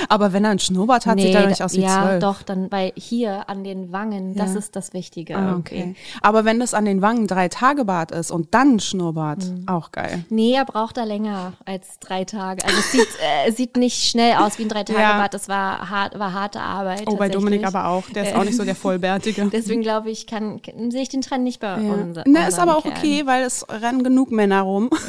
Aber 0.09 0.33
wenn 0.33 0.43
er 0.43 0.51
einen 0.51 0.59
Schnurrbart 0.59 1.05
hat, 1.05 1.19
sieht 1.19 1.33
er 1.33 1.48
nicht 1.48 1.63
aus 1.63 1.74
wie 1.74 1.81
ja, 1.81 2.03
zwölf. 2.03 2.19
doch, 2.19 2.41
dann, 2.41 2.71
weil 2.71 2.91
hier 2.95 3.50
an 3.50 3.63
den 3.63 3.91
Wangen, 3.91 4.36
das 4.36 4.53
Ja. 4.53 4.59
ist 4.59 4.75
das 4.75 4.93
Wichtige. 4.93 5.36
Ah, 5.38 5.55
okay. 5.57 5.95
Aber 6.21 6.45
wenn 6.45 6.59
das 6.59 6.74
an 6.74 6.86
den 6.86 7.01
Wangen 7.01 7.27
drei 7.27 7.48
Tage 7.50 7.86
Bart 7.86 8.12
ist 8.12 8.31
und 8.31 8.53
dann 8.53 8.79
Schnurrbart, 8.79 9.43
Mhm. 9.45 9.67
auch 9.67 9.91
geil. 9.91 10.24
Nee, 10.29 10.53
er 10.53 10.65
braucht 10.65 10.98
da 10.98 11.03
länger 11.03 11.53
als 11.65 12.00
drei 12.00 12.25
Tage. 12.25 12.63
Also 12.65 12.77
es 12.77 12.91
sieht, 12.91 13.07
äh, 13.45 13.51
sieht 13.51 13.77
nicht 13.77 14.09
schnell 14.09 14.36
aus 14.36 14.57
wie 14.59 14.63
ein 14.63 14.69
drei 14.69 14.83
Tage 14.83 15.00
Ja. 15.00 15.17
Bart. 15.17 15.33
Das 15.33 15.48
war 15.48 15.89
hart, 15.89 16.17
war 16.19 16.33
harte 16.33 16.59
Arbeit. 16.59 17.03
Oh, 17.07 17.15
bei 17.15 17.29
Dominik 17.29 17.65
aber 17.65 17.88
auch. 17.88 18.09
Der 18.09 18.24
ist 18.24 18.36
auch 18.36 18.43
nicht 18.43 18.57
so 18.57 18.65
der 18.65 18.75
Vollbärtige. 18.75 19.45
Deswegen 19.51 19.81
glaube 19.81 20.09
ich, 20.09 20.27
kann, 20.27 20.62
sehe 20.89 21.01
ich 21.01 21.09
den 21.09 21.21
Trend 21.21 21.43
nicht 21.43 21.59
bei 21.59 21.67
Ja. 21.79 21.93
unser, 21.93 22.24
Na, 22.27 22.48
ist 22.48 22.59
aber 22.59 22.77
auch 22.77 22.83
Kerlen. 22.83 22.98
okay, 22.98 23.25
weil 23.25 23.43
es 23.43 23.65
rennen 23.69 24.03
genug 24.03 24.31
Männer 24.31 24.62
rum. 24.62 24.89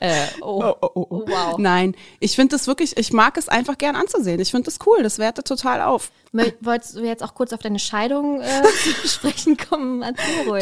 Äh, 0.00 0.26
oh. 0.42 0.62
Oh, 0.62 0.74
oh, 0.82 0.90
oh, 0.94 1.06
oh. 1.10 1.24
Wow. 1.26 1.58
Nein, 1.58 1.94
ich 2.20 2.36
finde 2.36 2.56
das 2.56 2.66
wirklich, 2.66 2.96
ich 2.98 3.12
mag 3.12 3.36
es 3.38 3.48
einfach 3.48 3.78
gern 3.78 3.96
anzusehen. 3.96 4.40
Ich 4.40 4.50
finde 4.50 4.66
das 4.66 4.78
cool, 4.86 5.02
das 5.02 5.18
wertet 5.18 5.46
total 5.46 5.80
auf. 5.80 6.10
Wolltest 6.60 6.96
du 6.96 7.00
jetzt 7.00 7.22
auch 7.22 7.34
kurz 7.34 7.52
auf 7.54 7.60
deine 7.60 7.78
Scheidung 7.78 8.40
äh, 8.42 8.62
zu 9.02 9.08
sprechen 9.08 9.56
kommen? 9.56 10.04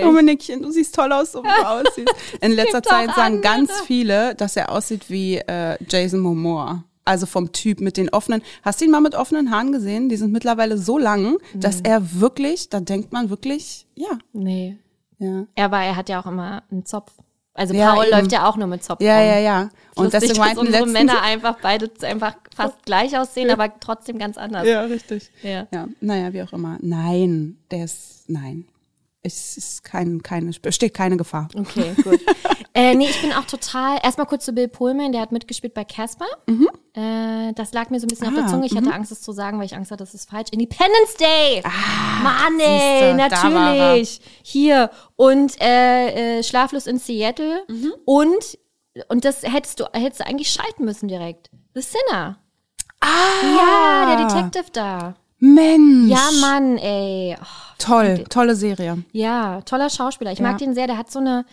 Dominikchen, 0.01 0.63
du 0.63 0.71
siehst 0.71 0.95
toll 0.95 1.11
aus, 1.13 1.33
so 1.33 1.43
wie 1.43 1.49
du 1.49 1.67
aussiehst. 1.69 2.15
In 2.41 2.53
letzter 2.53 2.83
Zeit 2.83 3.15
sagen 3.15 3.41
ganz 3.43 3.73
viele, 3.81 4.35
dass 4.37 4.57
er 4.57 4.71
aussieht 4.71 5.11
wie 5.11 5.39
äh, 5.39 5.77
Jason 5.89 6.21
Momoa. 6.21 6.85
Also 7.07 7.27
vom 7.27 7.53
Typ 7.53 7.81
mit 7.81 7.99
den 7.99 8.09
offenen. 8.11 8.41
Hast 8.63 8.81
du 8.81 8.87
ihn 8.87 8.91
mal 8.91 9.01
mit 9.03 9.15
offenen 9.15 9.51
Haaren 9.51 9.73
gesehen? 9.73 10.09
Die 10.09 10.17
sind 10.17 10.33
mittlerweile 10.33 10.79
so 10.79 10.97
lang, 10.97 11.37
dass 11.53 11.79
Mhm. 11.81 11.85
er 11.85 12.21
wirklich, 12.21 12.71
da 12.71 12.81
denkt 12.81 13.13
man 13.13 13.29
wirklich, 13.29 13.87
ja, 13.95 14.17
Nee. 14.33 14.79
ja. 15.19 15.45
Aber 15.59 15.81
er 15.81 15.97
hat 15.97 16.09
ja 16.09 16.23
auch 16.23 16.27
immer 16.27 16.63
einen 16.71 16.87
Zopf. 16.87 17.13
Also 17.55 17.73
Ja, 17.73 17.95
Paul 17.95 18.07
eben. 18.07 18.17
läuft 18.19 18.33
ja 18.33 18.49
auch 18.49 18.57
nur 18.57 18.67
mit 18.67 18.83
Zopf. 18.83 19.01
Ja, 19.01 19.17
rum. 19.19 19.27
ja, 19.29 19.39
ja. 19.39 19.61
Und 19.95 20.05
Lustig, 20.07 20.21
deswegen 20.23 20.29
dass 20.31 20.39
meinten 20.39 20.59
unsere 20.61 20.85
letztens, 20.85 20.93
Männer 20.93 21.23
einfach 21.23 21.57
beide 21.63 21.89
einfach 22.03 22.35
fast 22.55 22.85
gleich 22.85 23.17
aussehen, 23.17 23.49
aber 23.51 23.73
trotzdem 23.79 24.19
ganz 24.19 24.37
anders. 24.37 24.67
Ja, 24.67 24.83
richtig. 24.83 25.31
Ja. 25.43 25.67
Ja, 25.73 25.87
naja, 26.01 26.33
wie 26.33 26.43
auch 26.43 26.53
immer. 26.53 26.79
Nein, 26.81 27.57
der 27.71 27.85
ist, 27.85 28.25
nein. 28.29 28.65
Es 29.27 29.57
ist 29.57 29.83
kein, 29.85 30.23
keine, 30.23 30.51
besteht 30.63 30.95
keine 30.95 31.17
Gefahr. 31.17 31.49
Okay, 31.57 31.95
gut. 32.05 32.21
äh, 32.75 32.95
nee, 32.95 33.07
ich 33.09 33.21
bin 33.23 33.33
auch 33.33 33.47
total, 33.47 33.99
erstmal 34.05 34.27
kurz 34.27 34.45
zu 34.45 34.53
Bill 34.53 34.69
Pullman, 34.69 35.13
der 35.13 35.23
hat 35.23 35.33
mitgespielt 35.33 35.73
bei 35.75 35.85
Casper. 35.85 36.27
Äh, 36.95 37.53
das 37.55 37.73
lag 37.73 37.89
mir 37.91 37.99
so 38.01 38.05
ein 38.07 38.09
bisschen 38.09 38.29
auf 38.29 38.35
der 38.35 38.45
Ah, 38.45 38.49
Zunge. 38.49 38.67
Ich 38.67 38.77
hatte 38.77 38.93
Angst, 38.93 39.11
das 39.11 39.23
zu 39.23 39.33
sagen, 39.33 39.59
weil 39.59 39.65
ich 39.67 39.75
Angst 39.75 39.91
hatte, 39.91 40.05
das 40.05 40.13
ist 40.15 40.29
falsch. 40.31 40.51
Independence 40.53 41.15
Day! 41.19 41.63
Mann, 42.23 42.61
ey, 42.61 43.15
natürlich. 43.15 44.21
Hier. 44.43 44.91
Und 45.17 45.61
äh, 45.61 46.39
äh, 46.39 46.43
Schlaflos 46.43 46.87
in 46.87 46.99
Seattle. 46.99 47.65
Und, 48.05 48.59
und 49.09 49.25
das 49.25 49.43
hättest 49.43 49.81
du, 49.81 49.85
hättest 49.93 50.21
du 50.21 50.27
eigentlich 50.27 50.51
schalten 50.51 50.85
müssen 50.85 51.09
direkt. 51.09 51.51
The 51.75 51.81
Sinner. 51.83 52.39
Ah, 53.01 53.07
Ja, 53.57 54.17
der 54.17 54.27
Detective 54.27 54.71
da. 54.73 55.15
Mensch. 55.45 56.11
Ja, 56.11 56.31
Mann, 56.41 56.79
ey. 56.79 57.37
Oh, 57.41 57.45
Toll, 57.79 58.25
tolle 58.31 58.55
Serie. 58.57 59.03
ja, 59.13 59.61
toller 59.63 59.91
Schauspieler. 59.91 60.33
Ich 60.33 60.39
Ja. 60.39 60.45
mag 60.51 60.59
den 60.59 60.75
sehr. 60.75 60.87
Der 60.87 60.97
hat 60.97 61.11
so 61.11 61.19
eine, 61.19 61.45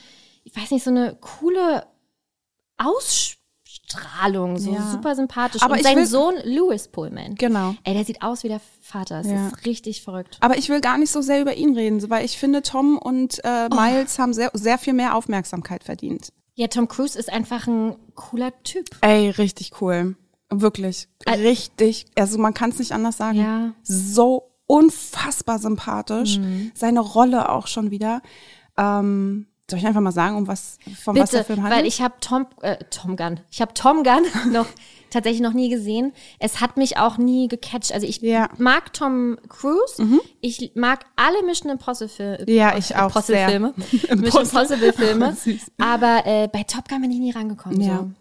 ich 0.43 0.55
weiß 0.55 0.71
nicht, 0.71 0.83
so 0.83 0.89
eine 0.91 1.17
coole 1.19 1.85
Ausstrahlung. 2.77 4.57
So 4.57 4.71
Ja. 4.73 4.91
super 4.91 5.15
sympathisch. 5.15 5.61
Aber 5.61 5.73
Und 5.73 5.83
sein 5.83 5.97
will- 5.97 6.05
Sohn, 6.05 6.35
Louis 6.45 6.87
Pullman. 6.87 7.35
Genau. 7.35 7.75
Ey, 7.83 7.93
der 7.93 8.05
sieht 8.05 8.21
aus 8.21 8.43
wie 8.43 8.47
der 8.49 8.61
Vater. 8.81 9.17
Das 9.23 9.27
Ja. 9.31 9.47
ist 9.47 9.65
richtig 9.65 10.01
verrückt. 10.03 10.37
Aber 10.39 10.57
ich 10.57 10.69
will 10.69 10.81
gar 10.81 10.97
nicht 10.97 11.11
so 11.11 11.21
sehr 11.21 11.41
über 11.41 11.55
ihn 11.55 11.75
reden, 11.75 12.09
weil 12.09 12.23
ich 12.25 12.37
finde, 12.37 12.61
Tom 12.61 12.97
und 12.97 13.43
äh, 13.43 13.67
Oh. 13.71 13.75
Miles 13.75 14.17
haben 14.19 14.33
sehr, 14.33 14.51
sehr 14.53 14.77
viel 14.77 14.93
mehr 14.93 15.15
Aufmerksamkeit 15.15 15.83
verdient. 15.83 16.31
Ja, 16.55 16.67
Tom 16.67 16.87
Cruise 16.87 17.17
ist 17.17 17.31
einfach 17.31 17.67
ein 17.67 17.95
cooler 18.15 18.51
Typ. 18.63 18.85
Ey, 19.01 19.29
richtig 19.31 19.81
cool. 19.81 20.15
Wirklich. 20.51 21.07
richtig. 21.27 22.05
Also 22.15 22.37
man 22.37 22.53
kann 22.53 22.69
es 22.71 22.79
nicht 22.79 22.91
anders 22.91 23.17
sagen. 23.17 23.39
Ja. 23.39 23.73
So 23.83 24.51
unfassbar 24.67 25.59
sympathisch. 25.59 26.37
Mhm. 26.37 26.71
Seine 26.75 26.99
Rolle 26.99 27.49
auch 27.49 27.67
schon 27.67 27.91
wieder. 27.91 28.21
Ähm, 28.77 29.47
soll 29.69 29.79
ich 29.79 29.85
einfach 29.87 30.01
mal 30.01 30.11
sagen, 30.11 30.35
um 30.35 30.47
was, 30.47 30.79
von 31.01 31.15
was 31.17 31.31
der 31.31 31.39
Bitte, 31.39 31.47
Film 31.53 31.63
handelt? 31.63 31.79
weil 31.81 31.87
ich 31.87 32.01
habe 32.01 32.15
Tom, 32.19 32.45
äh, 32.61 32.75
Tom 32.89 33.15
Gunn, 33.15 33.39
ich 33.49 33.61
habe 33.61 33.73
Tom 33.73 34.03
Gunn 34.03 34.23
noch 34.51 34.65
tatsächlich 35.09 35.41
noch 35.41 35.53
nie 35.53 35.69
gesehen. 35.69 36.11
Es 36.39 36.59
hat 36.59 36.75
mich 36.77 36.97
auch 36.97 37.17
nie 37.17 37.47
gecatcht. 37.47 37.93
Also 37.93 38.05
ich 38.05 38.21
Ja. 38.21 38.49
Mhm. 38.57 38.63
mag 38.63 38.91
Tom 38.93 39.37
Cruise, 39.47 40.01
ich 40.41 40.71
mag 40.75 41.05
alle 41.15 41.41
Mission 41.45 41.69
Impossible 41.71 42.09
Filme. 42.09 42.45
Ja, 42.51 42.77
ich 42.77 42.95
auch 42.97 43.07
Impossible 43.07 43.35
sehr. 43.35 43.49
Filme. 43.49 43.73
Mission 44.17 44.43
Impossible 44.43 44.93
Filme. 44.93 45.37
Aber 45.81 46.25
äh, 46.25 46.47
bei 46.51 46.63
Top 46.63 46.89
Gun 46.89 47.01
bin 47.01 47.11
ich 47.11 47.19
nie 47.19 47.31
rangekommen. 47.31 47.79
Ja. 47.79 47.97
So. 47.99 48.11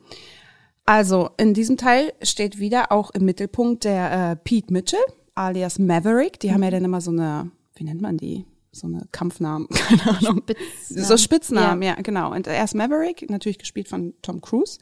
Also, 0.90 1.30
in 1.36 1.54
diesem 1.54 1.76
Teil 1.76 2.12
steht 2.20 2.58
wieder 2.58 2.90
auch 2.90 3.12
im 3.12 3.24
Mittelpunkt 3.24 3.84
der 3.84 4.32
äh, 4.32 4.34
Pete 4.34 4.72
Mitchell, 4.72 4.98
alias 5.36 5.78
Maverick. 5.78 6.40
Die 6.40 6.52
haben 6.52 6.64
ja 6.64 6.70
dann 6.72 6.84
immer 6.84 7.00
so 7.00 7.12
eine, 7.12 7.52
wie 7.76 7.84
nennt 7.84 8.00
man 8.00 8.16
die? 8.16 8.44
So 8.72 8.88
eine 8.88 9.06
Kampfnamen, 9.12 9.68
keine 9.70 10.18
Ahnung. 10.18 10.42
Spitznamen. 10.48 11.04
So 11.04 11.16
Spitznamen, 11.16 11.82
ja. 11.84 11.94
genau. 11.94 12.32
Und 12.32 12.48
er 12.48 12.64
ist 12.64 12.74
Maverick, 12.74 13.30
natürlich 13.30 13.58
gespielt 13.58 13.86
von 13.86 14.14
Tom 14.20 14.40
Cruise. 14.40 14.80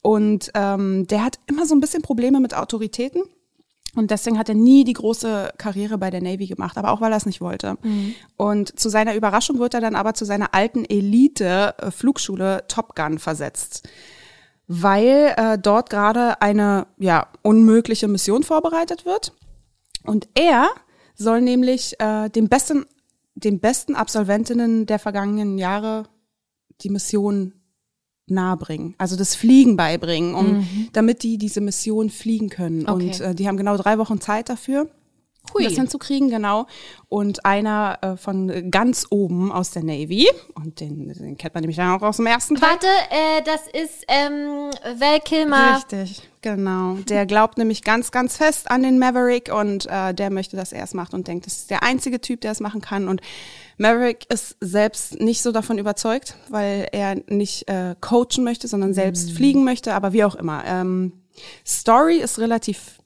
Und 0.00 0.50
ähm, 0.54 1.06
der 1.08 1.26
hat 1.26 1.38
immer 1.46 1.66
so 1.66 1.74
ein 1.74 1.80
bisschen 1.80 2.00
Probleme 2.00 2.40
mit 2.40 2.54
Autoritäten. 2.54 3.20
Und 3.94 4.10
deswegen 4.10 4.38
hat 4.38 4.48
er 4.48 4.54
nie 4.54 4.84
die 4.84 4.94
große 4.94 5.52
Karriere 5.58 5.98
bei 5.98 6.08
der 6.08 6.22
Navy 6.22 6.46
gemacht, 6.46 6.78
aber 6.78 6.90
auch 6.90 7.02
weil 7.02 7.12
er 7.12 7.18
es 7.18 7.26
nicht 7.26 7.42
wollte. 7.42 7.76
Und 8.38 8.80
zu 8.80 8.88
seiner 8.88 9.14
Überraschung 9.14 9.58
wird 9.58 9.74
er 9.74 9.82
dann 9.82 9.94
aber 9.94 10.14
zu 10.14 10.24
seiner 10.24 10.54
alten 10.54 10.86
Elite-Flugschule 10.86 12.64
Top 12.66 12.96
Gun 12.96 13.18
versetzt 13.18 13.86
weil 14.72 15.34
äh, 15.36 15.58
dort 15.58 15.90
gerade 15.90 16.40
eine 16.40 16.86
ja 16.96 17.26
unmögliche 17.42 18.06
Mission 18.06 18.44
vorbereitet 18.44 19.04
wird. 19.04 19.32
Und 20.04 20.28
er 20.34 20.68
soll 21.16 21.40
nämlich 21.40 21.98
äh, 21.98 22.28
den 22.28 22.48
besten, 22.48 22.86
den 23.34 23.58
besten 23.58 23.96
Absolventinnen 23.96 24.86
der 24.86 25.00
vergangenen 25.00 25.58
Jahre 25.58 26.04
die 26.82 26.88
Mission 26.88 27.54
nahebringen, 28.28 28.94
also 28.96 29.16
das 29.16 29.34
Fliegen 29.34 29.76
beibringen, 29.76 30.36
um 30.36 30.64
damit 30.92 31.24
die 31.24 31.36
diese 31.36 31.60
Mission 31.60 32.08
fliegen 32.08 32.48
können. 32.48 32.88
Okay. 32.88 32.92
Und 32.92 33.20
äh, 33.20 33.34
die 33.34 33.48
haben 33.48 33.56
genau 33.56 33.76
drei 33.76 33.98
Wochen 33.98 34.20
Zeit 34.20 34.48
dafür. 34.48 34.88
Hui. 35.54 35.64
Das 35.64 35.74
hinzukriegen, 35.74 36.30
genau. 36.30 36.66
Und 37.08 37.44
einer 37.44 37.98
äh, 38.02 38.16
von 38.16 38.70
ganz 38.70 39.06
oben 39.10 39.50
aus 39.50 39.70
der 39.70 39.82
Navy, 39.82 40.28
und 40.54 40.80
den, 40.80 41.08
den 41.12 41.36
kennt 41.36 41.54
man 41.54 41.62
nämlich 41.62 41.76
dann 41.76 41.96
auch 41.96 42.02
aus 42.02 42.16
dem 42.18 42.26
ersten 42.26 42.54
Teil. 42.54 42.70
Warte, 42.70 42.86
äh, 43.10 43.42
das 43.44 43.62
ist 43.66 44.04
ähm, 44.08 44.70
Val 44.98 45.20
Kilmer. 45.20 45.76
Richtig, 45.76 46.22
genau. 46.40 46.94
Der 47.08 47.26
glaubt 47.26 47.58
nämlich 47.58 47.82
ganz, 47.82 48.10
ganz 48.12 48.36
fest 48.36 48.70
an 48.70 48.82
den 48.82 48.98
Maverick 48.98 49.52
und 49.52 49.86
äh, 49.86 50.14
der 50.14 50.30
möchte, 50.30 50.56
dass 50.56 50.72
er 50.72 50.84
es 50.84 50.94
macht 50.94 51.14
und 51.14 51.26
denkt, 51.26 51.46
das 51.46 51.58
ist 51.58 51.70
der 51.70 51.82
einzige 51.82 52.20
Typ, 52.20 52.40
der 52.42 52.52
es 52.52 52.60
machen 52.60 52.80
kann. 52.80 53.08
Und 53.08 53.20
Maverick 53.76 54.26
ist 54.30 54.56
selbst 54.60 55.20
nicht 55.20 55.42
so 55.42 55.52
davon 55.52 55.78
überzeugt, 55.78 56.36
weil 56.48 56.88
er 56.92 57.16
nicht 57.28 57.68
äh, 57.68 57.94
coachen 58.00 58.44
möchte, 58.44 58.68
sondern 58.68 58.94
selbst 58.94 59.32
fliegen 59.32 59.64
möchte, 59.64 59.94
aber 59.94 60.12
wie 60.12 60.24
auch 60.24 60.34
immer. 60.34 60.62
Ähm, 60.66 61.12
Story 61.66 62.16
ist 62.16 62.38
relativ 62.38 62.99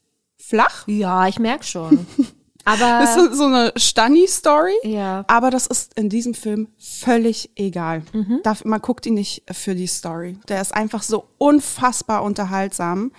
flach. 0.49 0.87
Ja, 0.87 1.27
ich 1.29 1.39
merk 1.39 1.65
schon. 1.65 2.07
Aber 2.67 2.79
Das 2.79 3.17
ist 3.17 3.35
so 3.37 3.45
eine 3.45 3.73
Stunny-Story. 3.77 4.73
Ja. 4.85 5.25
Aber 5.29 5.51
das 5.51 5.67
ist 5.67 5.93
in 5.99 6.09
diesem 6.09 6.33
Film 6.33 6.69
völlig 6.79 7.51
egal. 7.57 8.03
Darf, 8.43 8.65
man 8.65 8.81
guckt 8.81 9.05
ihn 9.05 9.13
nicht 9.15 9.43
für 9.53 9.75
die 9.75 9.87
Story. 9.87 10.39
Der 10.49 10.63
ist 10.63 10.75
einfach 10.75 11.03
so 11.03 11.27
unfassbar 11.37 12.23
unterhaltsam. 12.23 13.13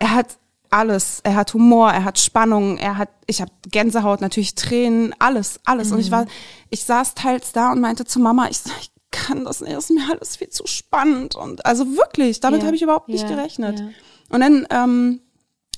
Er 0.00 0.14
hat 0.14 0.38
alles. 0.70 1.20
Er 1.22 1.36
hat 1.36 1.54
Humor, 1.54 1.92
er 1.92 2.02
hat 2.02 2.18
Spannung, 2.18 2.76
er 2.78 2.98
hat, 2.98 3.08
ich 3.26 3.40
habe 3.40 3.52
Gänsehaut, 3.70 4.20
natürlich 4.20 4.56
Tränen, 4.56 5.14
alles, 5.20 5.60
alles. 5.64 5.92
Und 5.92 6.00
ich 6.00 6.10
war, 6.10 6.26
ich 6.70 6.82
saß 6.84 7.14
teils 7.14 7.52
da 7.52 7.70
und 7.70 7.80
meinte 7.80 8.04
zu 8.04 8.18
Mama, 8.18 8.48
ich, 8.50 8.58
ich 8.80 8.90
kann 9.12 9.44
das 9.44 9.60
nicht, 9.60 9.76
das 9.76 9.84
ist 9.90 9.96
mir 9.96 10.10
alles 10.10 10.36
viel 10.36 10.48
zu 10.50 10.66
spannend. 10.66 11.36
Und 11.36 11.64
also 11.64 11.86
wirklich, 11.96 12.40
damit 12.40 12.62
Ja. 12.62 12.66
habe 12.66 12.74
ich 12.76 12.82
überhaupt 12.82 13.08
nicht 13.08 13.22
Ja, 13.30 13.36
gerechnet. 13.36 13.78
ja. 13.78 13.86
Und 14.30 14.40
dann 14.40 14.66
ähm, 14.70 15.20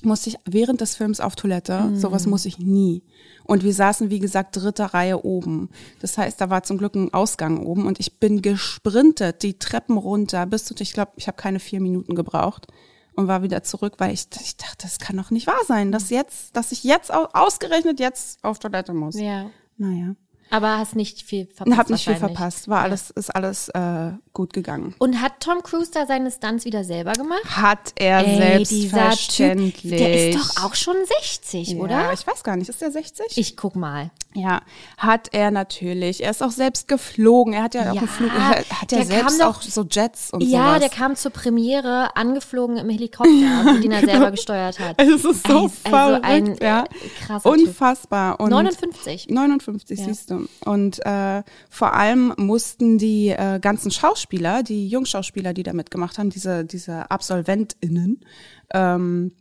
musste 0.05 0.29
ich 0.29 0.37
während 0.45 0.81
des 0.81 0.95
Films 0.95 1.19
auf 1.19 1.35
Toilette. 1.35 1.91
Sowas 1.95 2.25
muss 2.25 2.45
ich 2.45 2.57
nie. 2.59 3.03
Und 3.43 3.63
wir 3.63 3.73
saßen, 3.73 4.09
wie 4.09 4.19
gesagt, 4.19 4.55
dritte 4.55 4.93
Reihe 4.93 5.23
oben. 5.25 5.69
Das 6.01 6.17
heißt, 6.17 6.39
da 6.39 6.49
war 6.49 6.63
zum 6.63 6.77
Glück 6.77 6.95
ein 6.95 7.13
Ausgang 7.13 7.65
oben 7.65 7.85
und 7.87 7.99
ich 7.99 8.19
bin 8.19 8.41
gesprintet, 8.41 9.41
die 9.43 9.57
Treppen 9.57 9.97
runter, 9.97 10.45
bis 10.45 10.65
zu, 10.65 10.75
ich 10.79 10.93
glaube, 10.93 11.11
ich 11.15 11.27
habe 11.27 11.35
keine 11.37 11.59
vier 11.59 11.81
Minuten 11.81 12.15
gebraucht 12.15 12.67
und 13.15 13.27
war 13.27 13.41
wieder 13.43 13.63
zurück, 13.63 13.95
weil 13.97 14.13
ich, 14.13 14.27
ich 14.41 14.55
dachte, 14.57 14.77
das 14.83 14.99
kann 14.99 15.17
doch 15.17 15.31
nicht 15.31 15.47
wahr 15.47 15.59
sein, 15.67 15.91
dass 15.91 16.09
jetzt, 16.09 16.55
dass 16.55 16.71
ich 16.71 16.83
jetzt 16.83 17.11
au- 17.13 17.27
ausgerechnet 17.33 17.99
jetzt 17.99 18.43
auf 18.43 18.59
Toilette 18.59 18.93
muss. 18.93 19.19
ja. 19.19 19.49
Naja. 19.77 20.13
Aber 20.51 20.77
hast 20.79 20.95
nicht 20.95 21.21
viel 21.21 21.45
verpasst. 21.53 21.77
Hab 21.77 21.89
nicht 21.89 22.03
viel 22.05 22.15
verpasst. 22.15 22.67
War 22.67 22.79
Ja. 22.79 22.83
alles, 22.85 23.09
ist 23.11 23.29
alles 23.35 23.69
äh, 23.69 24.11
gut 24.33 24.53
gegangen. 24.53 24.95
Und 24.97 25.21
hat 25.21 25.39
Tom 25.41 25.61
Cruise 25.63 25.91
da 25.93 26.05
seine 26.07 26.31
Stunts 26.31 26.65
wieder 26.65 26.83
selber 26.83 27.13
gemacht? 27.13 27.43
Hat 27.45 27.93
er 27.95 28.19
Ey, 28.25 28.63
dieser 28.63 28.89
Typ, 28.89 28.89
selbstverständlich. 28.89 29.97
der 29.97 30.29
ist 30.29 30.39
doch 30.39 30.65
auch 30.65 30.75
schon 30.75 30.95
60, 31.21 31.69
Ja, 31.73 31.77
oder? 31.79 32.13
ich 32.13 32.25
weiß 32.25 32.43
gar 32.43 32.55
nicht, 32.55 32.69
ist 32.69 32.81
der 32.81 32.91
60? 32.91 33.37
Ich 33.37 33.55
guck 33.57 33.75
mal. 33.75 34.09
Ja, 34.35 34.61
hat 34.97 35.29
er 35.33 35.49
natürlich. 35.51 36.23
Er 36.23 36.29
ist 36.31 36.43
auch 36.43 36.51
selbst 36.51 36.87
geflogen. 36.87 37.53
Er 37.53 37.63
hat 37.63 37.73
ja, 37.73 37.89
auch 37.91 37.95
Ja, 37.95 38.01
einen 38.01 38.07
Flug. 38.07 38.31
Er 38.31 38.49
hat 38.81 38.91
ja 38.91 39.03
selbst 39.03 39.41
doch- 39.41 39.57
auch 39.57 39.61
so 39.63 39.83
Jets 39.89 40.31
und 40.31 40.41
Ja, 40.41 40.67
sowas. 40.75 40.79
der 40.81 40.89
kam 40.89 41.15
zur 41.15 41.31
Premiere 41.31 42.15
angeflogen 42.15 42.77
im 42.77 42.89
Helikopter, 42.89 43.29
den 43.83 43.91
er 43.91 44.01
selber 44.05 44.29
gesteuert 44.31 44.79
hat. 44.79 45.01
Es 45.01 45.23
ist 45.25 45.47
so 45.47 45.57
Also 45.57 45.69
verrückt, 45.69 46.25
ein 46.25 46.57
ja. 46.61 46.83
äh. 46.83 47.47
Unfassbar. 47.47 48.39
Und 48.39 48.51
59. 48.51 49.27
59, 49.29 49.99
Ja. 49.99 50.05
siehst 50.05 50.29
du. 50.31 50.38
Und 50.65 51.05
äh, 51.05 51.43
vor 51.69 51.93
allem 51.93 52.33
mussten 52.37 52.97
die 52.97 53.29
äh, 53.29 53.59
ganzen 53.59 53.91
Schauspieler, 53.91 54.63
die 54.63 54.87
Jungschauspieler, 54.87 55.53
die 55.53 55.63
da 55.63 55.73
mitgemacht 55.73 56.17
haben, 56.17 56.29
diese, 56.29 56.65
diese 56.65 57.09
AbsolventInnen, 57.11 58.19
ähm, 58.73 59.31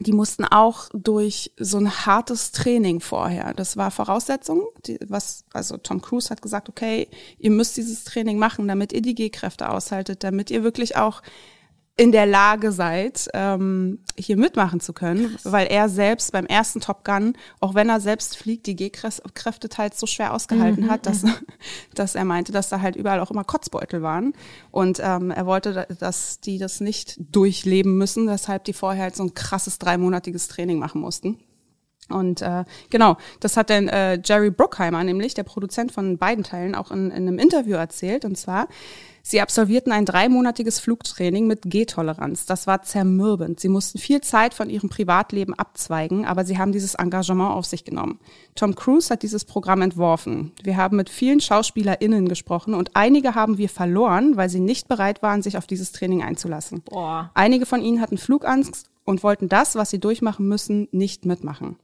die 0.00 0.12
mussten 0.12 0.44
auch 0.44 0.88
durch 0.92 1.52
so 1.58 1.78
ein 1.78 1.90
hartes 2.06 2.52
Training 2.52 3.00
vorher. 3.00 3.54
Das 3.54 3.76
war 3.78 3.90
Voraussetzung, 3.90 4.66
die, 4.86 4.98
was, 5.08 5.44
also 5.52 5.78
Tom 5.78 6.02
Cruise 6.02 6.28
hat 6.28 6.42
gesagt, 6.42 6.68
okay, 6.68 7.08
ihr 7.38 7.50
müsst 7.50 7.76
dieses 7.76 8.04
Training 8.04 8.38
machen, 8.38 8.68
damit 8.68 8.92
ihr 8.92 9.00
die 9.00 9.14
G-Kräfte 9.14 9.70
aushaltet, 9.70 10.22
damit 10.22 10.50
ihr 10.50 10.62
wirklich 10.62 10.96
auch 10.96 11.22
in 11.98 12.12
der 12.12 12.26
Lage 12.26 12.72
seid, 12.72 13.26
ähm, 13.32 14.00
hier 14.18 14.36
mitmachen 14.36 14.80
zu 14.80 14.92
können, 14.92 15.38
weil 15.44 15.66
er 15.66 15.88
selbst 15.88 16.30
beim 16.32 16.44
ersten 16.44 16.80
Top 16.80 17.04
Gun, 17.06 17.36
auch 17.60 17.74
wenn 17.74 17.88
er 17.88 18.00
selbst 18.00 18.36
fliegt, 18.36 18.66
die 18.66 18.76
G-Kräfte 18.76 19.68
teils 19.70 19.98
so 19.98 20.06
schwer 20.06 20.34
ausgehalten 20.34 20.90
hat, 20.90 21.06
dass, 21.06 21.24
dass 21.94 22.14
er 22.14 22.26
meinte, 22.26 22.52
dass 22.52 22.68
da 22.68 22.82
halt 22.82 22.96
überall 22.96 23.20
auch 23.20 23.30
immer 23.30 23.44
Kotzbeutel 23.44 24.02
waren. 24.02 24.34
Und 24.70 25.00
ähm, 25.02 25.30
er 25.30 25.46
wollte, 25.46 25.72
da- 25.72 25.86
dass 25.86 26.38
die 26.40 26.58
das 26.58 26.80
nicht 26.80 27.16
durchleben 27.18 27.96
müssen, 27.96 28.28
weshalb 28.28 28.64
die 28.64 28.74
vorher 28.74 29.04
halt 29.04 29.16
so 29.16 29.22
ein 29.22 29.32
krasses 29.32 29.78
dreimonatiges 29.78 30.48
Training 30.48 30.78
machen 30.78 31.00
mussten. 31.00 31.38
Und 32.08 32.40
äh, 32.40 32.64
genau, 32.90 33.16
das 33.40 33.56
hat 33.56 33.70
dann 33.70 33.88
äh, 33.88 34.20
Jerry 34.24 34.50
Bruckheimer, 34.50 35.02
nämlich 35.02 35.34
der 35.34 35.42
Produzent 35.42 35.90
von 35.90 36.18
beiden 36.18 36.44
Teilen, 36.44 36.74
auch 36.74 36.90
in, 36.90 37.10
in 37.10 37.26
einem 37.28 37.38
Interview 37.38 37.74
erzählt. 37.74 38.24
Und 38.24 38.36
zwar, 38.38 38.68
sie 39.22 39.40
absolvierten 39.40 39.90
ein 39.90 40.04
dreimonatiges 40.04 40.78
Flugtraining 40.78 41.48
mit 41.48 41.62
G-Toleranz. 41.62 42.46
Das 42.46 42.68
war 42.68 42.82
zermürbend. 42.82 43.58
Sie 43.58 43.68
mussten 43.68 43.98
viel 43.98 44.20
Zeit 44.20 44.54
von 44.54 44.70
ihrem 44.70 44.88
Privatleben 44.88 45.52
abzweigen, 45.54 46.24
aber 46.24 46.44
sie 46.44 46.58
haben 46.58 46.70
dieses 46.70 46.94
Engagement 46.94 47.50
auf 47.50 47.66
sich 47.66 47.84
genommen. 47.84 48.20
Tom 48.54 48.76
Cruise 48.76 49.10
hat 49.10 49.24
dieses 49.24 49.44
Programm 49.44 49.82
entworfen. 49.82 50.52
Wir 50.62 50.76
haben 50.76 50.96
mit 50.96 51.10
vielen 51.10 51.40
SchauspielerInnen 51.40 52.28
gesprochen 52.28 52.74
und 52.74 52.92
einige 52.94 53.34
haben 53.34 53.58
wir 53.58 53.68
verloren, 53.68 54.36
weil 54.36 54.48
sie 54.48 54.60
nicht 54.60 54.86
bereit 54.86 55.22
waren, 55.22 55.42
sich 55.42 55.58
auf 55.58 55.66
dieses 55.66 55.90
Training 55.90 56.22
einzulassen. 56.22 56.82
Boah. 56.82 57.32
Einige 57.34 57.66
von 57.66 57.82
ihnen 57.82 58.00
hatten 58.00 58.16
Flugangst 58.16 58.86
und 59.04 59.22
wollten 59.22 59.48
das, 59.48 59.74
was 59.74 59.90
sie 59.90 59.98
durchmachen 59.98 60.46
müssen, 60.46 60.88
nicht 60.92 61.26
mitmachen. 61.26 61.76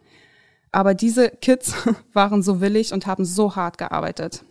Aber 0.73 0.95
diese 0.95 1.31
Kids 1.31 1.75
waren 2.13 2.43
so 2.43 2.61
willig 2.61 2.93
und 2.93 3.07
haben 3.07 3.25
so 3.25 3.55
hart 3.57 3.79
gearbeitet. 3.79 4.43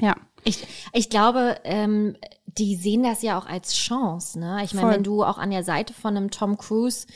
Ja. 0.00 0.14
Ich, 0.44 0.64
ich 0.92 1.08
glaube, 1.10 1.56
ähm, 1.64 2.16
die 2.46 2.76
sehen 2.76 3.02
das 3.02 3.22
ja 3.22 3.38
auch 3.38 3.46
als 3.46 3.74
Chance. 3.74 4.38
Ne? 4.38 4.60
Ich 4.64 4.74
meine, 4.74 4.90
wenn 4.92 5.02
du 5.02 5.24
auch 5.24 5.38
an 5.38 5.50
der 5.50 5.64
Seite 5.64 5.92
von 5.94 6.16
einem 6.16 6.30
Tom 6.30 6.56
Cruise, 6.56 7.06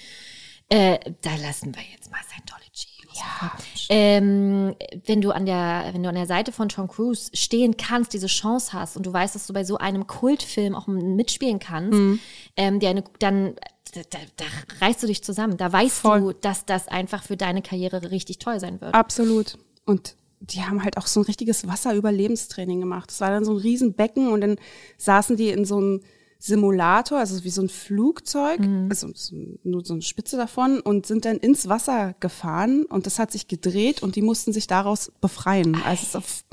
äh, 0.68 0.98
da 1.22 1.30
lassen 1.36 1.74
wir 1.74 1.82
jetzt 1.92 2.10
mal 2.10 2.18
Scientology. 2.28 2.86
Ja. 3.12 3.52
Ähm, 3.90 4.74
wenn 5.04 5.20
du 5.20 5.30
an 5.30 5.44
der, 5.44 5.90
wenn 5.92 6.02
du 6.02 6.08
an 6.08 6.14
der 6.14 6.26
Seite 6.26 6.52
von 6.52 6.68
Tom 6.68 6.88
Cruise 6.88 7.30
stehen 7.34 7.76
kannst, 7.76 8.12
diese 8.14 8.28
Chance 8.28 8.72
hast 8.72 8.96
und 8.96 9.04
du 9.04 9.12
weißt, 9.12 9.34
dass 9.34 9.46
du 9.46 9.52
bei 9.52 9.64
so 9.64 9.76
einem 9.78 10.06
Kultfilm 10.06 10.74
auch 10.74 10.86
mitspielen 10.86 11.58
kannst, 11.58 11.92
Mhm. 11.98 12.20
ähm, 12.56 12.80
der 12.80 12.90
eine, 12.90 13.04
dann 13.18 13.56
da, 13.90 14.00
da, 14.10 14.18
da 14.36 14.44
reißt 14.86 15.02
du 15.02 15.06
dich 15.06 15.22
zusammen. 15.24 15.56
Da 15.56 15.72
weißt 15.72 15.98
Voll. 16.00 16.20
du, 16.20 16.32
dass 16.32 16.64
das 16.66 16.88
einfach 16.88 17.22
für 17.22 17.36
deine 17.36 17.62
Karriere 17.62 18.10
richtig 18.10 18.38
toll 18.38 18.60
sein 18.60 18.80
wird. 18.80 18.94
Absolut. 18.94 19.58
Und 19.84 20.16
die 20.40 20.62
haben 20.62 20.82
halt 20.82 20.96
auch 20.96 21.06
so 21.06 21.20
ein 21.20 21.24
richtiges 21.24 21.66
Wasserüberlebenstraining 21.66 22.80
gemacht. 22.80 23.10
Das 23.10 23.20
war 23.20 23.30
dann 23.30 23.44
so 23.44 23.52
ein 23.52 23.58
Riesenbecken 23.58 24.28
und 24.28 24.40
dann 24.40 24.56
saßen 24.98 25.36
die 25.36 25.48
in 25.50 25.64
so 25.64 25.76
einem 25.76 26.00
Simulator, 26.38 27.18
also 27.18 27.44
wie 27.44 27.50
so 27.50 27.60
ein 27.60 27.68
Flugzeug, 27.68 28.60
also 28.88 29.08
so- 29.14 29.36
nur 29.62 29.84
so 29.84 29.92
eine 29.92 30.00
Spitze 30.02 30.38
davon 30.38 30.80
und 30.80 31.04
sind 31.04 31.26
dann 31.26 31.36
ins 31.36 31.68
Wasser 31.68 32.14
gefahren 32.18 32.86
und 32.86 33.04
das 33.04 33.18
hat 33.18 33.30
sich 33.30 33.46
gedreht 33.46 34.02
und 34.02 34.16
die 34.16 34.22
mussten 34.22 34.54
sich 34.54 34.66
daraus 34.66 35.12
befreien. 35.20 35.74
Also 35.84 36.02
es 36.02 36.16
auf, 36.16 36.44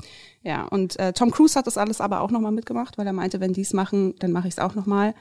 ja, 0.42 0.66
und 0.66 0.98
äh, 0.98 1.14
Tom 1.14 1.30
Cruise 1.30 1.58
hat 1.58 1.66
das 1.66 1.78
alles 1.78 2.02
aber 2.02 2.20
auch 2.20 2.30
nochmal 2.30 2.52
mitgemacht, 2.52 2.98
weil 2.98 3.06
er 3.06 3.14
meinte, 3.14 3.40
wenn 3.40 3.54
die 3.54 3.62
es 3.62 3.72
machen, 3.72 4.14
dann 4.18 4.30
mache 4.30 4.48
ich 4.48 4.54
es 4.54 4.58
auch 4.58 4.74
nochmal. 4.74 5.14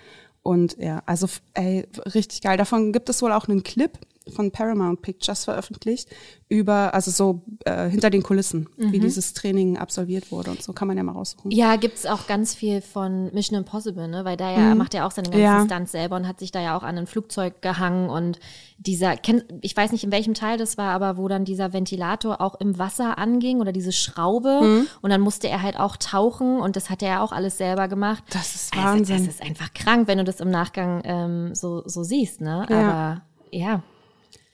Und 0.48 0.78
ja, 0.80 1.04
also 1.06 1.28
ey, 1.56 1.86
richtig 2.16 2.40
geil. 2.40 2.56
Davon 2.56 2.94
gibt 2.94 3.10
es 3.10 3.22
wohl 3.22 3.34
auch 3.34 3.50
einen 3.50 3.64
Clip 3.64 3.92
von 4.34 4.52
Paramount 4.52 5.02
Pictures 5.02 5.46
veröffentlicht 5.46 6.10
über, 6.50 6.94
also 6.94 7.12
so 7.12 7.42
äh, 7.66 7.90
hinter 7.90 8.10
den 8.10 8.24
Kulissen, 8.24 8.70
wie 8.78 9.00
dieses 9.00 9.34
Training 9.34 9.78
absolviert 9.78 10.32
wurde 10.32 10.52
und 10.52 10.64
so 10.64 10.72
kann 10.72 10.88
man 10.88 10.96
ja 10.96 11.04
mal 11.04 11.12
raussuchen. 11.12 11.52
Ja, 11.52 11.76
gibt's 11.76 12.06
auch 12.06 12.26
ganz 12.26 12.56
viel 12.56 12.80
von 12.82 13.34
Mission 13.34 13.58
Impossible, 13.58 14.08
ne? 14.08 14.24
Weil 14.24 14.38
da 14.38 14.52
ja 14.52 14.74
macht 14.76 14.94
er 14.94 15.06
auch 15.06 15.12
seine 15.12 15.28
ganzen 15.30 15.42
Ja. 15.44 15.66
Stunts 15.66 15.92
selber 15.92 16.16
und 16.16 16.26
hat 16.28 16.40
sich 16.40 16.52
da 16.52 16.62
ja 16.62 16.78
auch 16.78 16.84
an 16.84 16.98
ein 16.98 17.06
Flugzeug 17.08 17.62
gehangen 17.62 18.10
und 18.10 18.40
dieser, 18.78 19.16
ich 19.62 19.76
weiß 19.76 19.92
nicht 19.92 20.04
in 20.06 20.12
welchem 20.12 20.34
Teil 20.36 20.58
das 20.58 20.78
war, 20.78 20.92
aber 20.92 21.18
wo 21.18 21.28
dann 21.28 21.44
dieser 21.44 21.74
Ventilator 21.74 22.40
auch 22.40 22.56
im 22.62 22.78
Wasser 22.80 23.18
anging 23.18 23.60
oder 23.60 23.72
diese 23.74 23.92
Schraube 23.92 24.62
Mhm. 24.62 24.88
und 25.02 25.10
dann 25.10 25.20
musste 25.22 25.50
er 25.50 25.62
halt 25.62 25.78
auch 25.78 25.98
tauchen 25.98 26.60
und 26.62 26.76
das 26.78 26.90
hat 26.90 27.02
er 27.02 27.10
ja 27.10 27.24
auch 27.24 27.32
alles 27.34 27.58
selber 27.58 27.88
gemacht. 27.90 28.24
Das 28.32 28.56
ist 28.56 28.74
Also, 28.74 28.88
Wahnsinn. 28.88 29.18
das 29.26 29.36
ist 29.36 29.42
einfach 29.42 29.74
krank, 29.74 30.08
wenn 30.08 30.18
du 30.20 30.24
das 30.24 30.40
im 30.40 30.50
Nachgang 30.50 31.02
ähm, 31.04 31.56
so, 31.56 31.84
so 31.86 32.04
siehst, 32.04 32.40
ne? 32.40 32.66
Ja. 32.70 32.78
Aber 32.78 33.22
ja. 33.52 33.84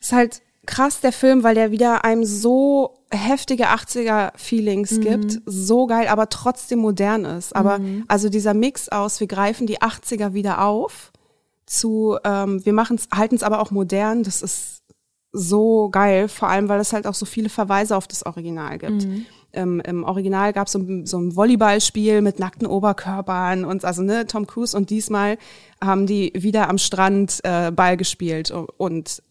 Ist 0.03 0.11
halt 0.11 0.41
krass, 0.65 0.99
der 1.01 1.11
Film, 1.11 1.43
weil 1.43 1.55
der 1.55 1.71
wieder 1.71 2.03
einem 2.05 2.23
so 2.23 2.95
heftige 3.11 3.67
80er-Feelings 3.69 4.99
gibt. 5.01 5.41
So 5.45 5.87
geil, 5.87 6.07
aber 6.07 6.29
trotzdem 6.29 6.79
modern 6.79 7.25
ist. 7.25 7.55
Aber 7.55 7.79
also 8.07 8.29
dieser 8.29 8.53
Mix 8.53 8.89
aus, 8.89 9.19
wir 9.19 9.27
greifen 9.27 9.67
die 9.67 9.81
80er 9.81 10.33
wieder 10.33 10.61
auf, 10.63 11.11
zu, 11.65 12.17
ähm, 12.23 12.65
wir 12.65 12.73
machen's, 12.73 13.07
halten's 13.13 13.43
aber 13.43 13.59
auch 13.61 13.71
modern, 13.71 14.23
das 14.23 14.41
ist 14.41 14.81
so 15.31 15.89
geil, 15.89 16.27
vor 16.27 16.49
allem, 16.49 16.69
weil 16.69 16.79
es 16.79 16.93
halt 16.93 17.07
auch 17.07 17.15
so 17.15 17.25
viele 17.25 17.49
Verweise 17.49 17.95
auf 17.97 18.07
das 18.07 18.25
Original 18.25 18.77
gibt. 18.77 19.05
Ähm, 19.53 19.79
Im 19.85 20.03
Original 20.03 20.53
gab 20.53 20.67
es 20.67 20.73
so, 20.73 20.79
ein- 20.79 21.05
so 21.05 21.17
ein 21.19 21.35
Volleyballspiel 21.35 22.21
mit 22.21 22.39
nackten 22.39 22.67
Oberkörpern 22.67 23.65
und 23.65 23.83
also 23.85 24.01
ne, 24.03 24.25
Tom 24.27 24.45
Cruise 24.47 24.75
und 24.77 24.89
diesmal 24.89 25.37
haben 25.83 26.05
die 26.07 26.31
wieder 26.35 26.69
am 26.69 26.77
Strand 26.77 27.39
äh, 27.43 27.71
Ball 27.71 27.97
gespielt 27.97 28.51
und, 28.77 29.21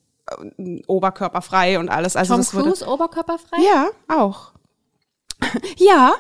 oberkörperfrei 0.87 1.79
und 1.79 1.89
alles. 1.89 2.17
Also 2.17 2.35
Tom 2.35 2.41
das 2.41 2.55
wurde, 2.55 2.65
Cruise 2.69 2.87
oberkörperfrei? 2.87 3.59
ja, 3.63 3.89
auch. 4.09 4.53
ja, 5.77 6.15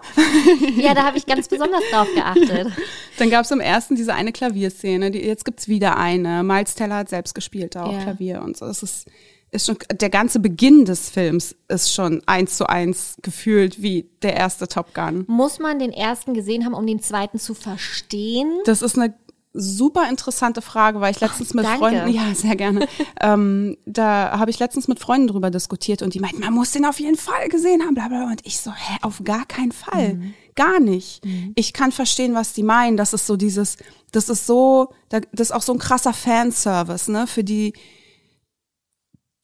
Ja, 0.76 0.94
da 0.94 1.04
habe 1.04 1.16
ich 1.16 1.26
ganz 1.26 1.48
besonders 1.48 1.82
drauf 1.90 2.08
geachtet. 2.14 2.72
dann 3.18 3.30
gab 3.30 3.44
es 3.44 3.50
im 3.50 3.60
ersten 3.60 3.94
diese 3.94 4.14
eine 4.14 4.32
Klavierszene, 4.32 5.10
die, 5.10 5.20
jetzt 5.20 5.44
gibt's 5.44 5.68
wieder 5.68 5.96
eine. 5.96 6.42
Miles 6.42 6.74
Teller 6.74 6.96
hat 6.96 7.08
selbst 7.08 7.34
gespielt, 7.34 7.76
auch 7.76 7.92
Ja. 7.92 8.02
Klavier 8.02 8.42
und 8.42 8.56
so. 8.56 8.66
Das 8.66 8.82
ist, 8.82 9.06
ist 9.50 9.66
schon, 9.66 9.76
der 9.92 10.10
ganze 10.10 10.40
Beginn 10.40 10.84
des 10.84 11.10
Films 11.10 11.54
ist 11.68 11.92
schon 11.92 12.22
eins 12.26 12.56
zu 12.56 12.68
eins 12.68 13.16
gefühlt 13.22 13.82
wie 13.82 14.08
der 14.22 14.34
erste 14.34 14.66
Top 14.66 14.94
Gun. 14.94 15.24
Muss 15.28 15.58
man 15.58 15.78
den 15.78 15.92
ersten 15.92 16.34
gesehen 16.34 16.64
haben, 16.64 16.74
um 16.74 16.86
den 16.86 17.00
zweiten 17.00 17.38
zu 17.38 17.54
verstehen? 17.54 18.50
Das 18.64 18.82
ist 18.82 18.98
eine 18.98 19.14
super 19.54 20.08
interessante 20.08 20.62
Frage, 20.62 21.00
weil 21.00 21.10
ich 21.12 21.20
letztens 21.20 21.52
mit 21.54 21.64
danke. 21.64 21.78
Freunden, 21.78 22.08
ja, 22.08 22.34
sehr 22.34 22.56
gerne, 22.56 22.86
ähm, 23.20 23.76
da 23.86 24.38
habe 24.38 24.50
ich 24.50 24.58
letztens 24.58 24.88
mit 24.88 24.98
Freunden 24.98 25.26
drüber 25.28 25.50
diskutiert 25.50 26.02
und 26.02 26.14
die 26.14 26.20
meinten, 26.20 26.40
man 26.40 26.54
muss 26.54 26.70
den 26.70 26.84
auf 26.86 26.98
jeden 27.00 27.16
Fall 27.18 27.48
gesehen 27.48 27.82
haben, 27.82 27.94
bla 27.94 28.08
bla. 28.08 28.18
bla. 28.20 28.26
Und 28.30 28.40
ich 28.46 28.58
so, 28.60 28.70
hä, 28.72 28.96
auf 29.02 29.20
gar 29.24 29.44
keinen 29.46 29.72
Fall. 29.72 30.18
Gar 30.54 30.80
nicht. 30.80 31.22
Ich 31.54 31.72
kann 31.72 31.92
verstehen, 31.92 32.34
was 32.34 32.52
die 32.52 32.62
meinen. 32.62 32.96
Das 32.96 33.12
ist 33.14 33.26
so 33.26 33.36
dieses, 33.36 33.76
das 34.10 34.28
ist 34.28 34.46
so, 34.46 34.90
da- 35.08 35.20
das 35.32 35.48
ist 35.48 35.52
auch 35.52 35.62
so 35.62 35.72
ein 35.72 35.78
krasser 35.78 36.12
Fanservice, 36.12 37.10
ne, 37.10 37.26
für 37.26 37.42
die, 37.44 37.72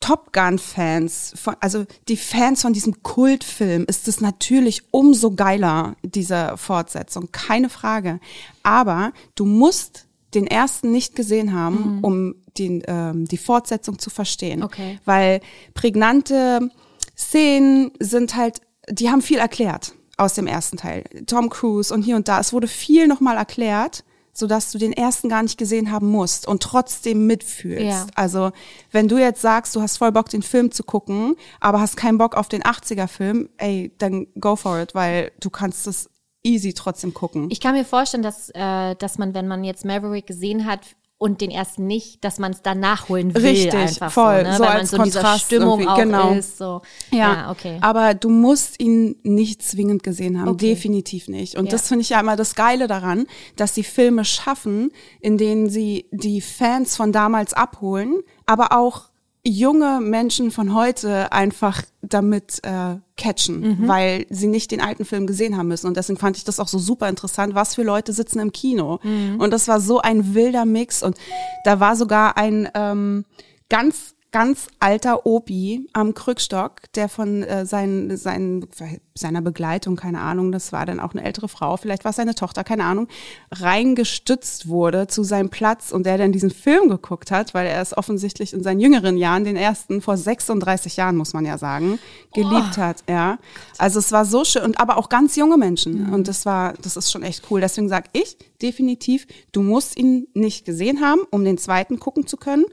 Top 0.01 0.33
Gun-Fans, 0.33 1.35
also 1.61 1.85
die 2.09 2.17
Fans 2.17 2.63
von 2.63 2.73
diesem 2.73 3.03
Kultfilm, 3.03 3.85
ist 3.87 4.07
es 4.09 4.21
natürlich 4.21 4.83
umso 4.93 5.33
geiler, 5.33 5.97
diese 6.03 6.57
Fortsetzung, 6.57 7.31
keine 7.33 7.69
Frage. 7.69 8.21
Aber 8.63 9.13
du 9.35 9.45
musst 9.45 10.07
den 10.35 10.47
ersten 10.47 10.93
nicht 10.93 11.17
gesehen 11.17 11.53
haben, 11.53 11.99
um 12.03 12.35
den, 12.59 12.83
ähm, 12.87 13.27
die 13.27 13.39
Fortsetzung 13.39 13.99
zu 13.99 14.11
verstehen. 14.11 14.63
Okay. 14.63 14.99
Weil 15.05 15.41
prägnante 15.75 16.71
Szenen 17.17 17.93
sind 17.99 18.37
halt, 18.37 18.61
die 18.91 19.11
haben 19.11 19.23
viel 19.23 19.39
erklärt 19.39 19.95
aus 20.17 20.35
dem 20.35 20.47
ersten 20.47 20.77
Teil. 20.77 21.05
Tom 21.27 21.49
Cruise 21.49 21.93
und 21.93 22.03
hier 22.03 22.17
und 22.17 22.29
da. 22.29 22.41
Es 22.41 22.53
wurde 22.53 22.69
viel 22.69 23.07
nochmal 23.07 23.37
erklärt, 23.37 24.05
sodass 24.38 24.70
du 24.70 24.79
den 24.79 24.92
ersten 24.92 25.29
gar 25.29 25.42
nicht 25.42 25.59
gesehen 25.59 25.90
haben 25.90 26.09
musst 26.11 26.46
und 26.46 26.62
trotzdem 26.62 27.27
mitfühlst. 27.27 27.83
Ja. 27.83 28.07
Also, 28.14 28.53
wenn 28.92 29.09
du 29.09 29.18
jetzt 29.18 29.42
sagst, 29.42 29.74
du 29.74 29.83
hast 29.83 29.96
voll 29.96 30.12
Bock, 30.12 30.29
den 30.29 30.42
Film 30.42 30.70
zu 30.70 30.85
gucken, 30.85 31.35
aber 31.61 31.81
hast 31.81 31.96
keinen 31.96 32.18
Bock 32.18 32.37
auf 32.37 32.48
den 32.48 32.62
80er-Film, 32.62 33.48
ey, 33.57 33.92
dann 33.98 34.29
go 34.40 34.57
for 34.57 34.81
it, 34.81 34.94
weil 34.94 35.33
du 35.40 35.51
kannst 35.51 35.87
es 35.87 36.09
easy 36.44 36.72
trotzdem 36.72 37.14
gucken. 37.14 37.48
Ich 37.51 37.61
kann 37.61 37.74
mir 37.74 37.85
vorstellen, 37.85 38.22
dass, 38.22 38.51
äh, 38.55 38.94
dass 38.94 39.18
man, 39.18 39.35
wenn 39.35 39.48
man 39.48 39.64
jetzt 39.64 39.85
Maverick 39.85 40.27
gesehen 40.27 40.64
hat 40.64 40.81
und 41.19 41.41
den 41.41 41.51
ersten 41.51 41.87
nicht, 41.89 42.25
dass 42.25 42.39
man 42.39 42.53
es 42.53 42.63
dann 42.63 42.79
nachholen 42.79 43.35
will. 43.35 43.43
Richtig, 43.45 43.75
einfach 43.75 44.13
voll, 44.13 44.45
so, 44.45 44.51
ne? 44.51 44.57
so 44.57 44.63
Weil 44.63 44.69
man 44.69 44.79
als 44.79 44.91
so 44.91 44.97
in 44.99 45.03
dieser 45.03 45.21
Kontrast 45.21 45.45
Stimmung 45.47 45.89
auch 45.89 45.97
genau. 45.97 46.33
ist. 46.33 46.59
So. 46.59 46.81
Ja, 47.11 47.51
okay. 47.51 47.79
aber 47.81 48.15
du 48.15 48.29
musst 48.31 48.81
ihn 48.81 49.17
nicht 49.25 49.63
zwingend 49.63 50.05
gesehen 50.05 50.41
haben, 50.41 50.49
Okay. 50.51 50.71
definitiv 50.75 51.27
nicht. 51.29 51.57
Und 51.57 51.67
Ja. 51.67 51.73
das 51.73 51.89
finde 51.89 52.03
ich 52.03 52.11
ja 52.11 52.21
immer 52.21 52.37
das 52.37 52.55
Geile 52.55 52.87
daran, 52.87 53.27
dass 53.57 53.75
sie 53.75 53.83
Filme 53.83 54.25
schaffen, 54.25 54.93
in 55.21 55.39
denen 55.39 55.69
sie 55.69 56.07
die 56.13 56.41
Fans 56.41 56.97
von 56.97 57.11
damals 57.11 57.53
abholen, 57.53 58.21
aber 58.47 58.71
auch 58.73 59.08
junge 59.49 60.01
Menschen 60.01 60.51
von 60.51 60.75
heute 60.75 61.33
einfach 61.33 61.83
damit 62.03 62.61
äh, 62.65 62.97
catchen, 63.17 63.61
Mhm. 63.81 63.89
weil 63.89 64.27
sie 64.31 64.47
nicht 64.47 64.71
den 64.71 64.81
alten 64.81 65.05
Film 65.05 65.27
gesehen 65.27 65.57
haben 65.57 65.69
müssen. 65.69 65.87
Und 65.87 65.97
deswegen 65.97 66.19
fand 66.19 66.37
ich 66.37 66.45
das 66.45 66.61
auch 66.61 66.69
so 66.69 66.79
super 66.79 67.09
interessant, 67.09 67.55
was 67.55 67.75
für 67.75 67.83
Leute 67.83 68.13
sitzen 68.13 68.39
im 68.41 68.53
Kino. 68.53 69.01
Mhm. 69.03 69.41
Und 69.41 69.51
das 69.53 69.67
war 69.69 69.81
so 69.81 70.01
ein 70.01 70.35
wilder 70.35 70.65
Mix. 70.65 71.03
Und 71.03 71.17
da 71.65 71.81
war 71.81 71.97
sogar 71.97 72.37
ein 72.37 72.69
ähm, 72.75 73.25
ganz 73.69 74.15
ganz 74.31 74.69
alter 74.79 75.25
Opi 75.27 75.88
am 75.93 76.14
Krückstock, 76.14 76.93
der 76.95 77.09
von 77.09 77.43
äh, 77.43 77.64
seinen, 77.64 78.17
seinen, 78.17 78.67
seiner 79.14 79.41
Begleitung, 79.41 79.97
keine 79.97 80.21
Ahnung, 80.21 80.53
das 80.53 80.73
war 80.73 80.85
dann 80.85 81.01
auch 81.01 81.12
eine 81.12 81.25
ältere 81.25 81.49
Frau, 81.49 81.77
vielleicht 81.77 82.05
war 82.05 82.11
es 82.11 82.17
seine 82.17 82.35
Tochter, 82.35 82.62
keine 82.62 82.85
Ahnung, 82.85 83.09
reingestützt 83.51 84.69
wurde 84.69 85.07
zu 85.07 85.23
seinem 85.23 85.49
Platz 85.49 85.93
und 85.93 86.05
der 86.05 86.19
dann 86.19 86.33
diesen 86.33 86.51
Film 86.51 86.91
geguckt 86.91 87.31
hat, 87.31 87.55
weil 87.55 87.67
er 87.67 87.81
es 87.81 87.97
offensichtlich 87.97 88.53
in 88.53 88.62
seinen 88.62 88.81
jüngeren 88.81 89.17
Jahren, 89.17 89.45
den 89.45 89.57
ersten 89.57 90.03
vor 90.03 90.17
36 90.17 90.97
Jahren, 90.97 91.17
muss 91.17 91.33
man 91.33 91.47
ja 91.47 91.57
sagen, 91.57 91.99
geliebt 92.35 92.77
hat, 92.77 93.05
ja. 93.09 93.38
Also 93.79 93.99
es 93.99 94.12
war 94.12 94.27
so 94.27 94.45
schön 94.45 94.62
und 94.62 94.79
aber 94.79 94.99
auch 94.99 95.09
ganz 95.09 95.37
junge 95.37 95.57
Menschen 95.57 96.12
und 96.12 96.29
das 96.29 96.45
war, 96.45 96.75
das 96.83 96.97
ist 96.97 97.11
schon 97.11 97.23
echt 97.23 97.51
cool. 97.51 97.61
Deswegen 97.61 97.88
sag 97.88 98.05
ich 98.12 98.37
definitiv, 98.61 99.27
du 99.53 99.62
musst 99.62 99.97
ihn 99.97 100.29
nicht 100.35 100.64
gesehen 100.64 101.01
haben, 101.01 101.21
um 101.31 101.45
den 101.45 101.59
zweiten 101.59 101.99
gucken 101.99 102.27
zu 102.27 102.37
können. 102.37 102.67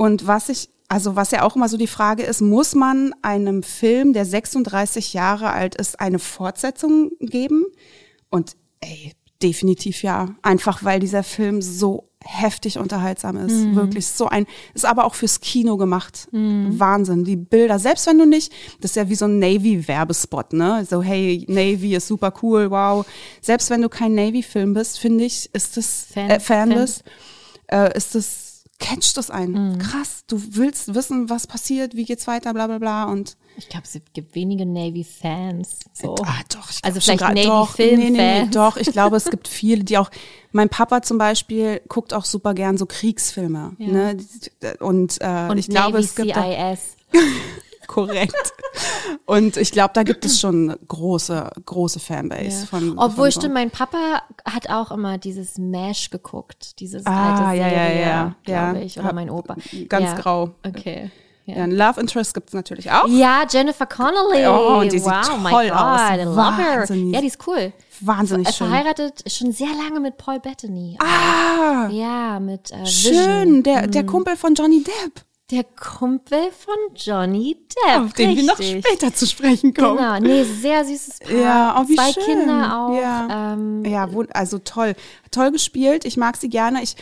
Und 0.00 0.26
was 0.26 0.48
ich 0.48 0.70
also 0.88 1.14
was 1.14 1.30
ja 1.30 1.42
auch 1.42 1.54
immer 1.54 1.68
so 1.68 1.76
die 1.76 1.86
Frage 1.86 2.24
ist, 2.24 2.40
muss 2.40 2.74
man 2.74 3.14
einem 3.22 3.62
Film, 3.62 4.12
der 4.12 4.24
36 4.24 5.12
Jahre 5.12 5.50
alt 5.50 5.76
ist, 5.76 6.00
eine 6.00 6.18
Fortsetzung 6.18 7.12
geben? 7.20 7.64
Und 8.28 8.56
ey, 8.80 9.12
definitiv 9.40 10.02
ja. 10.02 10.34
Einfach 10.42 10.82
weil 10.82 10.98
dieser 10.98 11.22
Film 11.22 11.62
so 11.62 12.08
heftig 12.24 12.76
unterhaltsam 12.78 13.36
ist. 13.36 13.52
Mhm. 13.52 13.76
Wirklich 13.76 14.08
so 14.08 14.26
ein, 14.26 14.46
ist 14.74 14.84
aber 14.84 15.04
auch 15.04 15.14
fürs 15.14 15.40
Kino 15.40 15.76
gemacht. 15.76 16.26
Wahnsinn. 16.32 17.22
Die 17.22 17.36
Bilder, 17.36 17.78
selbst 17.78 18.08
wenn 18.08 18.18
du 18.18 18.26
nicht, 18.26 18.52
das 18.80 18.90
ist 18.90 18.96
ja 18.96 19.08
wie 19.08 19.14
so 19.14 19.26
ein 19.26 19.38
Navy-Werbespot, 19.38 20.54
ne? 20.54 20.84
So, 20.90 21.02
hey, 21.02 21.46
Navy 21.48 21.94
ist 21.94 22.08
super 22.08 22.32
cool, 22.42 22.68
wow. 22.70 23.06
Selbst 23.40 23.70
wenn 23.70 23.82
du 23.82 23.88
kein 23.88 24.16
Navy-Film 24.16 24.74
bist, 24.74 24.98
finde 24.98 25.24
ich, 25.24 25.48
ist 25.54 25.76
das, 25.76 26.06
Fan- 26.12 26.30
äh, 26.30 26.40
Fan 26.40 26.70
bist, 26.70 27.04
äh, 27.68 27.96
ist 27.96 28.16
das, 28.16 28.49
catcht 28.80 29.16
das 29.16 29.30
ein. 29.30 29.78
Krass, 29.78 30.24
du 30.26 30.40
willst 30.56 30.94
wissen, 30.94 31.30
was 31.30 31.46
passiert, 31.46 31.94
wie 31.94 32.04
geht's 32.04 32.26
weiter, 32.26 32.52
bla, 32.52 32.66
bla, 32.66 32.78
bla 32.78 33.04
und 33.04 33.36
Ich 33.56 33.68
glaube, 33.68 33.84
es 33.86 34.00
gibt 34.12 34.34
wenige 34.34 34.66
Navy-Fans. 34.66 35.78
So. 35.92 36.16
Ah, 36.24 36.40
doch. 36.52 36.70
Ich 36.70 36.82
Also 36.82 37.00
vielleicht 37.00 37.20
Navy-Film-Fans. 37.20 37.76
Nee, 37.78 38.10
nee, 38.10 38.42
nee, 38.42 38.48
doch, 38.50 38.76
ich 38.76 38.90
glaube, 38.90 39.16
es 39.16 39.24
gibt 39.30 39.46
viele, 39.46 39.84
die 39.84 39.98
auch, 39.98 40.10
mein 40.52 40.68
Papa 40.68 41.02
zum 41.02 41.18
Beispiel 41.18 41.80
guckt 41.88 42.12
auch 42.12 42.24
super 42.24 42.54
gern 42.54 42.76
so 42.76 42.86
Kriegsfilme. 42.86 43.76
Ja. 43.78 43.86
Ne? 43.86 44.16
Und, 44.80 45.20
äh, 45.20 45.48
Und 45.48 45.58
ich 45.58 45.68
glaube, 45.68 45.98
Navy 45.98 46.04
es 46.04 46.14
gibt 46.16 46.34
CIS. 46.34 46.96
korrekt. 47.90 48.52
Und 49.26 49.56
ich 49.56 49.72
glaube, 49.72 49.90
da 49.94 50.02
gibt 50.02 50.24
es 50.24 50.40
schon 50.40 50.70
eine 50.70 50.78
große, 50.88 51.50
große 51.66 52.00
Fanbase 52.00 52.60
Ja. 52.60 52.66
von. 52.66 52.98
Obwohl, 52.98 53.26
von 53.26 53.30
so. 53.32 53.40
stimmt, 53.40 53.54
mein 53.54 53.70
Papa 53.70 54.22
hat 54.44 54.70
auch 54.70 54.90
immer 54.90 55.18
dieses 55.18 55.58
MASH 55.58 56.10
geguckt, 56.10 56.78
dieses 56.80 57.04
Ah, 57.06 57.34
alte 57.48 57.58
ja, 57.60 57.66
ja, 57.68 57.70
Serie, 57.70 58.00
ja, 58.02 58.34
glaube 58.44 58.78
ja. 58.78 58.84
ich, 58.84 58.98
oder 58.98 59.12
mein 59.12 59.28
Opa. 59.30 59.56
Ganz 59.88 60.04
ja. 60.06 60.14
grau. 60.14 60.50
Okay. 60.66 61.10
Ja, 61.46 61.56
Ja. 61.56 61.64
ein 61.64 61.72
Love 61.72 62.00
Interest 62.00 62.32
gibt 62.34 62.48
es 62.48 62.54
natürlich 62.54 62.90
auch. 62.92 63.08
Ja, 63.08 63.44
Jennifer 63.50 63.86
Connelly. 63.86 64.46
Oh, 64.46 64.78
und 64.80 64.92
die 64.92 64.98
sieht 65.00 65.10
wow, 65.10 65.36
my 65.42 65.50
toll 65.50 65.68
God, 65.68 65.76
aus. 65.78 66.00
I 66.12 66.22
love 66.22 66.56
her. 66.56 66.84
Ja, 67.12 67.20
die 67.20 67.26
ist 67.26 67.38
cool. 67.46 67.72
Wahnsinnig 68.00 68.48
Äh, 68.48 68.52
schön. 68.52 68.68
Verheiratet 68.68 69.24
schon 69.32 69.50
sehr 69.52 69.68
lange 69.82 69.98
mit 70.00 70.16
Paul 70.16 70.38
Bettany. 70.38 70.96
Ah, 71.00 71.88
Ja, 71.90 72.38
mit 72.40 72.70
äh, 72.70 72.82
Vision. 72.82 73.14
schön. 73.14 73.62
Der, 73.64 73.86
der 73.88 74.06
Kumpel 74.06 74.36
von 74.36 74.54
Johnny 74.54 74.84
Depp, 74.84 75.24
Der 75.50 75.64
Kumpel 75.64 76.50
von 76.52 76.74
Johnny 76.94 77.56
Depp. 77.86 78.00
auf 78.00 78.12
den 78.12 78.36
wir 78.36 78.44
noch 78.44 78.58
richtig. 78.58 78.84
später 78.86 79.12
zu 79.12 79.26
sprechen 79.26 79.74
kommen. 79.74 79.96
Genau, 79.96 80.18
nee, 80.20 80.44
sehr 80.44 80.84
süßes 80.84 81.18
Paar. 81.20 81.32
Ja, 81.32 81.80
oh, 81.80 81.88
wie 81.88 81.96
Zwei 81.96 82.12
schön. 82.12 82.24
Kinder 82.24 82.78
auch. 82.78 82.96
Ja. 83.00 83.52
Ähm, 83.54 83.84
Ja, 83.84 84.12
wohl- 84.12 84.28
also 84.32 84.58
toll. 84.58 84.94
Toll 85.32 85.50
gespielt. 85.50 86.04
Ich 86.04 86.16
mag 86.16 86.36
sie 86.36 86.48
gerne. 86.48 86.82
Ich, 86.82 86.94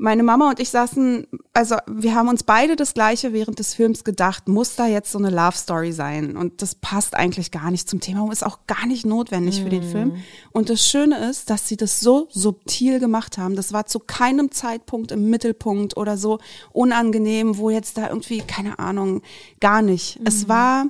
meine 0.00 0.22
Mama 0.22 0.48
und 0.48 0.60
ich 0.60 0.70
saßen, 0.70 1.26
also 1.52 1.76
wir 1.86 2.14
haben 2.14 2.28
uns 2.28 2.42
beide 2.42 2.74
das 2.74 2.94
Gleiche 2.94 3.34
während 3.34 3.58
des 3.58 3.74
Films 3.74 4.02
gedacht, 4.02 4.48
muss 4.48 4.74
da 4.74 4.86
jetzt 4.86 5.12
so 5.12 5.18
eine 5.18 5.28
Love 5.28 5.56
Story 5.56 5.92
sein? 5.92 6.38
Und 6.38 6.62
das 6.62 6.74
passt 6.74 7.14
eigentlich 7.14 7.50
gar 7.50 7.70
nicht 7.70 7.86
zum 7.86 8.00
Thema 8.00 8.22
und 8.22 8.32
ist 8.32 8.44
auch 8.44 8.60
gar 8.66 8.86
nicht 8.86 9.04
notwendig 9.04 9.62
für 9.62 9.68
den 9.68 9.82
Film. 9.82 10.16
Und 10.52 10.70
das 10.70 10.88
Schöne 10.88 11.28
ist, 11.28 11.50
dass 11.50 11.68
sie 11.68 11.76
das 11.76 12.00
so 12.00 12.28
subtil 12.30 12.98
gemacht 12.98 13.36
haben. 13.36 13.56
Das 13.56 13.74
war 13.74 13.84
zu 13.84 13.98
keinem 13.98 14.50
Zeitpunkt 14.50 15.12
im 15.12 15.28
Mittelpunkt 15.28 15.98
oder 15.98 16.16
so 16.16 16.38
unangenehm, 16.72 17.58
wo 17.58 17.68
jetzt 17.68 17.98
da 17.98 18.08
irgendwie, 18.08 18.40
keine 18.40 18.78
Ahnung, 18.78 19.20
gar 19.60 19.82
nicht. 19.82 20.18
Es 20.24 20.48
war, 20.48 20.86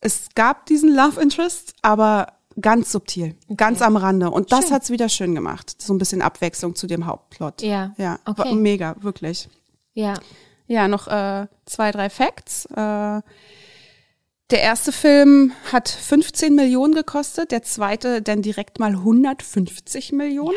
es 0.00 0.28
gab 0.34 0.66
diesen 0.66 0.94
Love 0.94 1.18
Interest, 1.18 1.74
aber 1.80 2.33
ganz 2.60 2.92
subtil, 2.92 3.34
ganz 3.56 3.82
am 3.82 3.96
Rande. 3.96 4.30
Und 4.30 4.52
das 4.52 4.70
hat's 4.70 4.90
wieder 4.90 5.08
schön 5.08 5.34
gemacht. 5.34 5.80
So 5.80 5.92
ein 5.94 5.98
bisschen 5.98 6.22
Abwechslung 6.22 6.74
zu 6.74 6.86
dem 6.86 7.06
Hauptplot. 7.06 7.62
Ja, 7.62 7.94
Ja, 7.96 8.18
okay. 8.24 8.44
war 8.44 8.54
mega, 8.54 8.96
wirklich. 9.00 9.48
ja. 9.94 10.14
Ja, 10.66 10.88
noch 10.88 11.08
äh, 11.08 11.46
zwei, 11.66 11.90
drei 11.90 12.08
Facts. 12.08 12.64
Äh, 12.74 13.20
der 14.50 14.60
erste 14.60 14.92
Film 14.92 15.52
hat 15.72 15.88
15 15.88 16.54
Millionen 16.54 16.94
gekostet, 16.94 17.50
der 17.50 17.62
zweite 17.62 18.22
dann 18.22 18.42
direkt 18.42 18.78
mal 18.78 18.92
150 18.92 20.12
Millionen. 20.12 20.56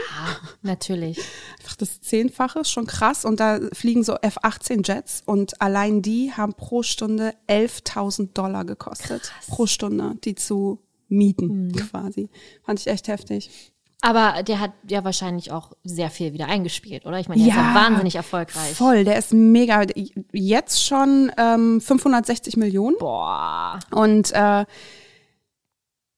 Natürlich. 0.62 1.18
Einfach 1.60 1.76
das 1.78 2.02
Zehnfache, 2.02 2.64
schon 2.66 2.86
krass. 2.86 3.26
Und 3.26 3.40
da 3.40 3.60
fliegen 3.74 4.04
so 4.04 4.16
F-18 4.22 4.86
Jets 4.86 5.24
und 5.26 5.62
allein 5.62 6.02
die 6.02 6.34
haben 6.34 6.54
pro 6.54 6.84
Stunde 6.84 7.34
11.000 7.50 8.34
Dollar 8.34 8.66
gekostet. 8.66 9.32
Pro 9.48 9.68
Stunde, 9.68 10.16
die 10.24 10.36
zu 10.36 10.80
mieten 11.10 11.72
quasi. 11.74 12.30
Fand 12.64 12.80
ich 12.80 12.88
echt 12.88 13.08
heftig. 13.08 13.50
Aber 14.02 14.44
der 14.44 14.60
hat 14.60 14.74
ja 14.88 15.04
wahrscheinlich 15.04 15.52
auch 15.52 15.72
sehr 15.84 16.12
viel 16.12 16.32
wieder 16.34 16.46
eingespielt, 16.48 17.06
oder? 17.08 17.20
Ich 17.20 17.28
meine, 17.30 17.42
der 17.44 17.50
ist 17.52 17.58
ja 17.58 17.74
wahnsinnig 17.74 18.16
erfolgreich. 18.16 18.74
Voll, 18.76 19.04
der 19.04 19.18
ist 19.18 19.34
mega. 19.34 19.84
Jetzt 20.32 20.84
schon 20.86 21.32
ähm, 21.38 21.82
560 21.82 22.58
Millionen. 22.58 22.96
Boah. 23.00 23.80
Und 23.92 24.32
äh, 24.34 24.66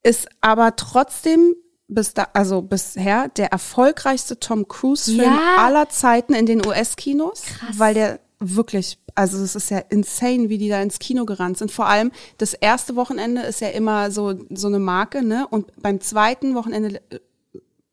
ist 0.03 0.27
aber 0.41 0.75
trotzdem 0.75 1.55
bis 1.87 2.13
da, 2.13 2.27
also 2.33 2.61
bisher 2.61 3.29
der 3.29 3.51
erfolgreichste 3.51 4.39
Tom 4.39 4.67
Cruise-Film 4.67 5.21
Ja. 5.23 5.55
aller 5.65 5.89
Zeiten 5.89 6.33
in 6.33 6.45
den 6.45 6.63
US-Kinos, 6.65 7.41
Krass. 7.43 7.79
weil 7.79 7.93
der 7.95 8.19
wirklich, 8.39 8.97
also 9.15 9.37
es 9.43 9.55
ist 9.55 9.69
ja 9.69 9.79
insane, 9.79 10.49
wie 10.49 10.57
die 10.57 10.69
da 10.69 10.81
ins 10.81 10.99
Kino 10.99 11.25
gerannt 11.25 11.57
sind. 11.57 11.71
Vor 11.71 11.87
allem 11.87 12.11
das 12.37 12.53
erste 12.53 12.95
Wochenende 12.95 13.41
ist 13.41 13.61
ja 13.61 13.69
immer 13.69 14.11
so 14.11 14.35
so 14.49 14.67
eine 14.67 14.79
Marke, 14.79 15.23
ne? 15.23 15.47
Und 15.49 15.67
beim 15.81 15.99
zweiten 15.99 16.55
Wochenende 16.55 17.01
äh, 17.09 17.19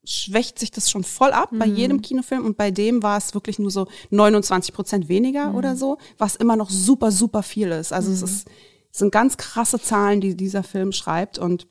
schwächt 0.05 0.59
sich 0.59 0.71
das 0.71 0.89
schon 0.89 1.03
voll 1.03 1.33
ab 1.33 1.51
bei 1.53 1.67
jedem 1.67 2.01
Kinofilm 2.01 2.45
und 2.45 2.57
bei 2.57 2.71
dem 2.71 3.03
war 3.03 3.19
es 3.19 3.35
wirklich 3.35 3.59
nur 3.59 3.73
so 3.73 3.89
29 4.11 4.73
Prozent 4.73 5.09
weniger 5.09 5.53
oder 5.55 5.75
so, 5.75 5.99
was 6.17 6.37
immer 6.37 6.55
noch 6.55 6.71
super, 6.71 7.11
super 7.11 7.43
viel 7.43 7.73
ist. 7.73 7.93
Also 7.93 8.13
es 8.13 8.23
ist, 8.23 8.47
es 8.93 8.99
sind 9.01 9.11
ganz 9.11 9.37
krasse 9.37 9.81
Zahlen, 9.81 10.21
die 10.21 10.37
dieser 10.37 10.63
Film 10.63 10.93
schreibt 10.93 11.41
und 11.41 11.67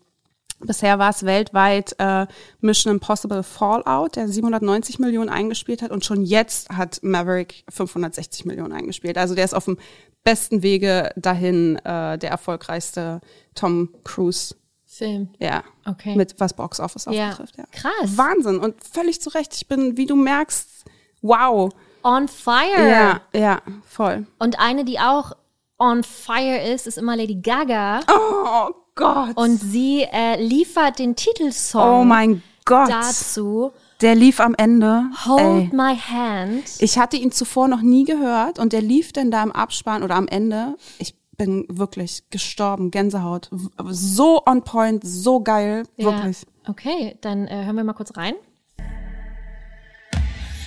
Bisher 0.59 0.97
war 0.99 1.09
es 1.09 1.25
weltweit 1.25 1.95
äh, 1.99 2.25
Mission 2.61 2.93
Impossible 2.93 3.43
Fallout, 3.43 4.15
der 4.15 4.27
790 4.27 4.99
Millionen 4.99 5.29
eingespielt 5.29 5.81
hat 5.81 5.91
und 5.91 6.05
schon 6.05 6.23
jetzt 6.23 6.69
hat 6.69 6.99
Maverick 7.03 7.63
560 7.69 8.45
Millionen 8.45 8.71
eingespielt. 8.71 9.17
Also 9.17 9.35
der 9.35 9.45
ist 9.45 9.53
auf 9.53 9.65
dem 9.65 9.77
besten 10.23 10.63
Wege 10.63 11.11
dahin, 11.17 11.75
äh, 11.83 12.17
der 12.17 12.29
erfolgreichste 12.31 13.19
Tom 13.53 13.89
Cruise, 14.03 14.55
Film. 14.85 15.29
ja, 15.39 15.63
Okay. 15.85 16.15
mit 16.15 16.39
was 16.39 16.53
Box 16.53 16.79
Office 16.79 17.05
Ja. 17.11 17.31
betrifft. 17.31 17.57
Ja. 17.57 17.65
Krass. 17.71 18.17
Wahnsinn 18.17 18.59
und 18.59 18.75
völlig 18.83 19.21
zu 19.21 19.29
Recht. 19.31 19.53
Ich 19.55 19.67
bin, 19.67 19.97
wie 19.97 20.05
du 20.05 20.15
merkst, 20.15 20.85
wow. 21.21 21.69
On 22.01 22.27
fire. 22.29 22.89
Ja, 22.89 23.21
ja, 23.33 23.61
voll. 23.85 24.25
Und 24.39 24.57
eine, 24.59 24.85
die 24.85 24.99
auch 24.99 25.33
on 25.77 26.03
fire 26.03 26.61
ist, 26.63 26.87
ist 26.87 26.97
immer 26.97 27.17
Lady 27.17 27.35
Gaga. 27.35 27.99
Oh 28.09 28.69
Gott. 28.95 29.35
Und 29.35 29.57
sie 29.59 30.03
äh, 30.03 30.41
liefert 30.41 30.99
den 30.99 31.15
Titelsong 31.15 32.01
oh 32.01 32.03
mein 32.05 32.41
Gott. 32.63 32.89
dazu. 32.89 33.71
Der 34.01 34.15
lief 34.15 34.39
am 34.39 34.55
Ende. 34.55 35.05
Hold 35.25 35.41
Ey. 35.41 35.69
my 35.73 35.95
hand. 35.95 36.63
Ich 36.79 36.97
hatte 36.97 37.17
ihn 37.17 37.31
zuvor 37.31 37.67
noch 37.67 37.81
nie 37.81 38.05
gehört 38.05 38.59
und 38.59 38.73
der 38.73 38.81
lief 38.81 39.13
dann 39.13 39.31
da 39.31 39.43
im 39.43 39.51
Abspann 39.51 40.03
oder 40.03 40.15
am 40.15 40.27
Ende. 40.27 40.75
Ich 40.97 41.15
bin 41.37 41.65
wirklich 41.69 42.23
gestorben, 42.29 42.91
Gänsehaut. 42.91 43.49
So 43.89 44.41
on 44.45 44.63
point, 44.63 45.03
so 45.05 45.41
geil, 45.41 45.83
wirklich. 45.97 46.41
Ja. 46.41 46.69
Okay, 46.69 47.17
dann 47.21 47.47
äh, 47.47 47.65
hören 47.65 47.75
wir 47.75 47.83
mal 47.83 47.93
kurz 47.93 48.15
rein. 48.17 48.33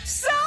So 0.04 0.37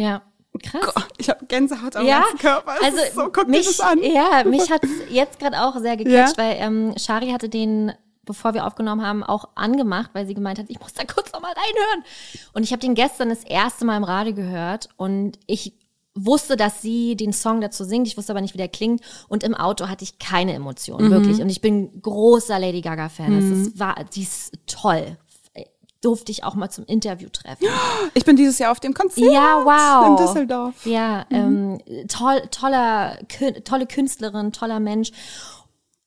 Ja, 0.00 0.22
krass. 0.62 0.94
Ich 1.18 1.28
habe 1.28 1.44
Gänsehaut 1.46 1.96
am 1.96 2.06
ja, 2.06 2.20
ganzen 2.20 2.38
Körper. 2.38 2.74
Es 2.80 2.84
also 2.98 3.20
so, 3.24 3.30
guck 3.32 3.48
mich, 3.48 3.60
dir 3.62 3.66
das 3.76 3.80
an. 3.80 4.02
Ja, 4.02 4.44
mich 4.44 4.70
hat 4.70 4.82
jetzt 5.10 5.38
gerade 5.38 5.60
auch 5.62 5.76
sehr 5.78 5.96
gecatcht, 5.96 6.36
Ja. 6.36 6.42
weil 6.44 6.56
ähm, 6.58 6.94
Shari 6.96 7.30
hatte 7.30 7.48
den, 7.48 7.92
bevor 8.24 8.54
wir 8.54 8.66
aufgenommen 8.66 9.04
haben, 9.04 9.22
auch 9.22 9.48
angemacht, 9.54 10.10
weil 10.12 10.26
sie 10.26 10.34
gemeint 10.34 10.58
hat, 10.58 10.66
ich 10.68 10.80
muss 10.80 10.92
da 10.94 11.04
kurz 11.04 11.32
noch 11.32 11.40
mal 11.40 11.52
reinhören. 11.52 12.04
Und 12.52 12.62
ich 12.62 12.72
habe 12.72 12.80
den 12.80 12.94
gestern 12.94 13.28
das 13.28 13.44
erste 13.44 13.84
Mal 13.84 13.96
im 13.96 14.04
Radio 14.04 14.34
gehört 14.34 14.88
und 14.96 15.38
ich 15.46 15.74
wusste, 16.16 16.56
dass 16.56 16.82
sie 16.82 17.14
den 17.16 17.32
Song 17.32 17.60
dazu 17.60 17.84
singt. 17.84 18.08
Ich 18.08 18.16
wusste 18.16 18.32
aber 18.32 18.40
nicht, 18.40 18.52
wie 18.52 18.58
der 18.58 18.68
klingt. 18.68 19.00
Und 19.28 19.44
im 19.44 19.54
Auto 19.54 19.88
hatte 19.88 20.02
ich 20.02 20.18
keine 20.18 20.52
Emotionen, 20.54 21.06
Mhm. 21.06 21.10
wirklich. 21.12 21.40
Und 21.40 21.48
ich 21.48 21.60
bin 21.60 22.02
großer 22.02 22.58
Lady 22.58 22.80
Gaga-Fan. 22.80 23.32
Es 23.38 23.44
ist, 23.68 23.78
war, 23.78 23.94
die 24.12 24.22
ist 24.22 24.52
toll. 24.66 25.16
Durfte 26.02 26.32
ich 26.32 26.44
auch 26.44 26.54
mal 26.54 26.70
zum 26.70 26.84
Interview 26.86 27.28
treffen. 27.30 27.66
Ich 28.14 28.24
bin 28.24 28.36
dieses 28.36 28.58
Jahr 28.58 28.72
auf 28.72 28.80
dem 28.80 28.94
Konzert 28.94 29.30
Ja, 29.32 29.60
wow. 29.64 30.08
in 30.18 30.26
Düsseldorf. 30.26 30.86
Ja, 30.86 31.26
ähm, 31.30 31.78
toll, 32.08 32.42
toller, 32.50 33.18
tolle 33.64 33.86
Künstlerin, 33.86 34.52
toller 34.52 34.80
Mensch. 34.80 35.12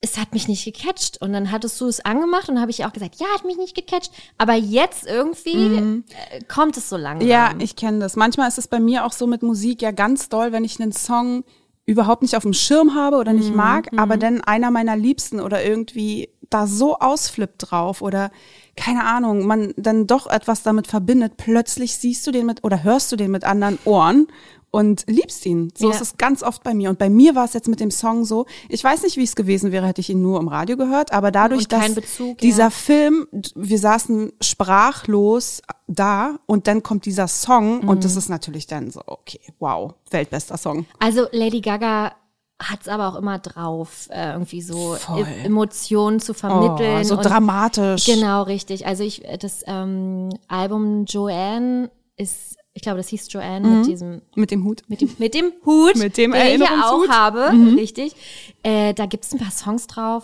es 0.01 0.17
hat 0.17 0.33
mich 0.33 0.47
nicht 0.49 0.65
gecatcht. 0.65 1.21
Und 1.21 1.31
dann 1.31 1.49
hattest 1.51 1.79
du 1.79 1.87
es 1.87 2.03
angemacht 2.03 2.49
und 2.49 2.59
habe 2.59 2.71
ich 2.71 2.83
auch 2.83 2.91
gesagt, 2.91 3.15
ja, 3.21 3.27
hat 3.33 3.45
mich 3.45 3.55
nicht 3.57 3.73
gecatcht. 3.75 4.11
Aber 4.37 4.53
jetzt 4.55 5.05
irgendwie 5.07 6.03
äh, 6.31 6.41
kommt 6.53 6.75
es 6.75 6.89
so 6.89 6.97
langsam. 6.97 7.25
Mhm. 7.25 7.31
Ja, 7.31 7.51
ich 7.59 7.75
kenne 7.77 7.99
das. 7.99 8.15
Manchmal 8.17 8.47
ist 8.49 8.57
es 8.57 8.67
bei 8.67 8.79
mir 8.81 9.05
auch 9.05 9.13
so 9.13 9.27
mit 9.27 9.43
Musik 9.43 9.81
ja 9.81 9.91
ganz 9.91 10.27
doll, 10.27 10.51
wenn 10.51 10.65
ich 10.65 10.81
einen 10.81 10.91
Song 10.91 11.45
überhaupt 11.85 12.21
nicht 12.21 12.35
auf 12.35 12.43
dem 12.43 12.53
Schirm 12.53 12.95
habe 12.95 13.17
oder 13.17 13.31
Mhm, 13.33 13.39
nicht 13.39 13.55
mag, 13.55 13.89
aber 13.97 14.17
dann 14.17 14.41
einer 14.41 14.71
meiner 14.71 14.95
Liebsten 14.97 15.39
oder 15.39 15.63
irgendwie 15.63 16.29
da 16.53 16.67
so 16.67 16.97
ausflippt 16.99 17.71
drauf 17.71 18.01
oder 18.01 18.31
keine 18.75 19.03
Ahnung, 19.05 19.45
man 19.45 19.73
dann 19.77 20.07
doch 20.07 20.27
etwas 20.27 20.63
damit 20.63 20.87
verbindet, 20.87 21.37
plötzlich 21.37 21.97
siehst 21.97 22.25
du 22.25 22.31
den 22.31 22.45
mit 22.45 22.63
oder 22.63 22.83
hörst 22.83 23.11
du 23.11 23.15
den 23.15 23.31
mit 23.31 23.43
anderen 23.43 23.77
Ohren 23.85 24.27
und 24.71 25.03
liebst 25.05 25.45
ihn. 25.45 25.71
So 25.77 25.89
Ja. 25.89 25.93
ist 25.95 26.01
es 26.01 26.17
ganz 26.17 26.41
oft 26.41 26.63
bei 26.63 26.73
mir. 26.73 26.89
Und 26.89 26.97
bei 26.97 27.07
mir 27.09 27.35
war 27.35 27.45
es 27.45 27.53
jetzt 27.53 27.67
mit 27.67 27.79
dem 27.79 27.91
Song 27.91 28.25
so, 28.25 28.47
ich 28.69 28.83
weiß 28.83 29.03
nicht, 29.03 29.17
wie 29.17 29.23
es 29.23 29.35
gewesen 29.35 29.71
wäre, 29.71 29.85
hätte 29.85 30.01
ich 30.01 30.09
ihn 30.09 30.23
nur 30.23 30.39
im 30.39 30.47
Radio 30.47 30.75
gehört, 30.77 31.13
aber 31.13 31.29
dadurch, 31.29 31.65
Und 31.65 31.71
dass 31.73 31.93
Bezug, 31.93 32.29
ja. 32.29 32.33
dieser 32.41 32.71
Film, 32.71 33.27
wir 33.53 33.77
saßen 33.77 34.31
sprachlos 34.41 35.61
da 35.87 36.39
und 36.47 36.65
dann 36.67 36.81
kommt 36.81 37.05
dieser 37.05 37.27
Song 37.27 37.81
und 37.81 37.97
Mhm. 37.97 38.01
das 38.01 38.15
ist 38.15 38.29
natürlich 38.29 38.65
dann 38.65 38.89
so, 38.89 39.01
okay, 39.05 39.39
wow, 39.59 39.93
weltbester 40.09 40.57
Song. 40.57 40.87
Also 40.99 41.27
Lady 41.31 41.61
Gaga 41.61 42.13
hat 42.61 42.81
es 42.81 42.87
aber 42.87 43.09
auch 43.09 43.15
immer 43.15 43.39
drauf, 43.39 44.07
äh, 44.11 44.31
irgendwie 44.33 44.61
so. 44.61 44.95
E- 44.95 45.43
Emotionen 45.45 46.19
zu 46.19 46.33
vermitteln. 46.33 47.01
Oh, 47.01 47.03
so 47.03 47.17
und 47.17 47.25
dramatisch. 47.25 48.05
Genau, 48.05 48.43
richtig. 48.43 48.85
Also 48.87 49.03
ich, 49.03 49.23
das 49.39 49.63
ähm, 49.67 50.29
Album 50.47 51.05
Joanne 51.05 51.89
ist, 52.15 52.55
ich 52.73 52.81
glaube, 52.81 52.97
das 52.97 53.09
hieß 53.09 53.31
Joanne 53.31 53.67
mit 53.67 53.87
diesem 53.87 54.21
Mit 54.35 54.51
dem 54.51 54.63
Hut. 54.63 54.81
mit 54.87 55.01
dem, 55.01 55.09
mit 55.17 55.33
dem 55.33 55.51
Hut, 55.65 55.95
Mit 55.97 56.17
dem 56.17 56.31
den 56.31 56.41
ich 56.41 56.59
ja 56.59 56.89
auch 56.89 57.03
Erinnerungshut. 57.03 57.07
Mhm. 57.07 57.11
habe, 57.11 57.77
richtig. 57.81 58.15
Äh, 58.63 58.93
da 58.93 59.07
gibt's 59.07 59.33
ein 59.33 59.39
paar 59.39 59.51
Songs 59.51 59.87
drauf. 59.87 60.23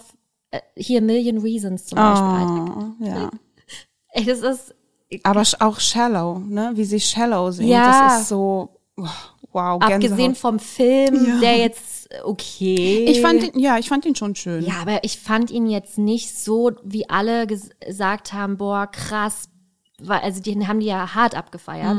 Äh, 0.52 0.62
hier 0.76 1.02
Million 1.02 1.40
Reasons 1.40 1.88
zum 1.88 1.98
Beispiel. 1.98 2.74
Oh, 2.74 3.06
ja. 3.06 3.30
Ey, 4.14 4.24
das 4.26 4.40
ist 4.40 4.74
Aber 5.24 5.44
auch 5.60 5.80
Shallow, 5.80 6.40
ne? 6.40 6.72
Wie 6.76 6.86
sie 6.86 7.00
Shallow 7.00 7.52
singt. 7.52 7.70
Ja. 7.70 8.08
Das 8.10 8.22
ist 8.22 8.30
so, 8.30 8.70
wow, 9.52 9.82
abgesehen 9.82 10.18
Gänsehaut. 10.18 10.38
vom 10.38 10.60
Film, 10.60 11.26
Ja. 11.28 11.40
der 11.40 11.58
jetzt 11.58 12.10
okay. 12.24 13.06
Ich 13.10 13.22
fand 13.22 13.44
ihn, 13.44 13.60
ja, 13.60 13.78
ich 13.78 13.88
fand 13.88 14.06
ihn 14.06 14.16
schon 14.16 14.36
schön. 14.36 14.64
Ja, 14.66 14.76
aber 14.82 15.04
ich 15.04 15.20
fand 15.20 15.52
ihn 15.52 15.68
jetzt 15.68 15.98
nicht 15.98 16.38
so, 16.38 16.72
wie 16.84 17.10
alle 17.10 17.44
ges- 17.44 17.70
gesagt 17.86 18.34
haben, 18.34 18.58
boah, 18.58 18.88
krass. 18.88 19.50
Also 20.08 20.42
die 20.42 20.66
haben 20.68 20.80
die 20.80 20.86
ja 20.88 21.14
hart 21.14 21.36
abgefeiert. 21.36 21.96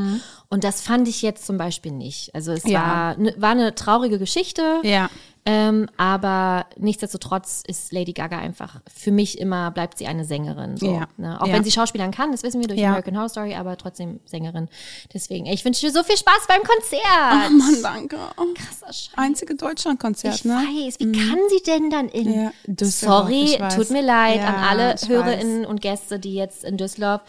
Und 0.52 0.64
das 0.64 0.80
fand 0.82 1.06
ich 1.06 1.22
jetzt 1.22 1.46
zum 1.46 1.56
Beispiel 1.58 1.92
nicht. 1.92 2.34
Also 2.34 2.52
es 2.52 2.64
Mhm. 2.64 2.70
Ja. 2.72 2.80
war, 2.82 3.16
ne, 3.18 3.34
war 3.38 3.50
eine 3.50 3.74
traurige 3.74 4.18
Geschichte. 4.18 4.80
Ja. 4.82 5.08
Ähm, 5.46 5.88
aber 5.96 6.66
nichtsdestotrotz 6.76 7.62
ist 7.66 7.92
Lady 7.92 8.12
Gaga 8.12 8.36
einfach, 8.38 8.80
für 8.94 9.10
mich 9.10 9.38
immer 9.38 9.70
bleibt 9.70 9.96
sie 9.96 10.06
eine 10.06 10.26
Sängerin. 10.26 10.76
So, 10.76 10.92
Ja. 10.92 11.08
ne? 11.16 11.40
Auch 11.40 11.46
Ja. 11.46 11.54
wenn 11.54 11.64
sie 11.64 11.70
Schauspielern 11.70 12.10
kann, 12.10 12.30
das 12.30 12.42
wissen 12.42 12.60
wir 12.60 12.68
durch 12.68 12.78
Ja. 12.78 12.88
American 12.88 13.16
Horror 13.16 13.30
Story, 13.30 13.54
aber 13.54 13.78
trotzdem 13.78 14.20
Sängerin. 14.26 14.68
Deswegen, 15.14 15.46
ich 15.46 15.64
wünsche 15.64 15.86
dir 15.86 15.92
so 15.92 16.02
viel 16.02 16.18
Spaß 16.18 16.46
beim 16.46 16.60
Konzert. 16.62 17.00
Oh 17.46 17.50
Mann, 17.52 17.82
danke. 17.82 18.18
Krasser 18.54 18.92
Scheiß. 18.92 19.10
Einzige 19.16 19.54
Deutschlandkonzert, 19.54 20.34
Ich 20.34 20.44
ne? 20.44 20.52
weiß, 20.56 20.96
wie 21.00 21.10
kann 21.12 21.38
sie 21.48 21.62
denn 21.66 21.88
dann 21.88 22.08
in 22.10 22.50
Düsseldorf, 22.66 23.20
Sorry, 23.28 23.44
ich 23.54 23.60
weiß. 23.60 23.76
tut 23.76 23.90
mir 23.90 24.02
leid 24.02 24.40
an 24.42 24.56
alle 24.56 24.94
ich 25.00 25.08
Hörerinnen 25.08 25.64
und 25.64 25.80
Gäste, 25.80 26.18
die 26.18 26.34
jetzt 26.34 26.64
in 26.64 26.76
Düsseldorf. 26.76 27.22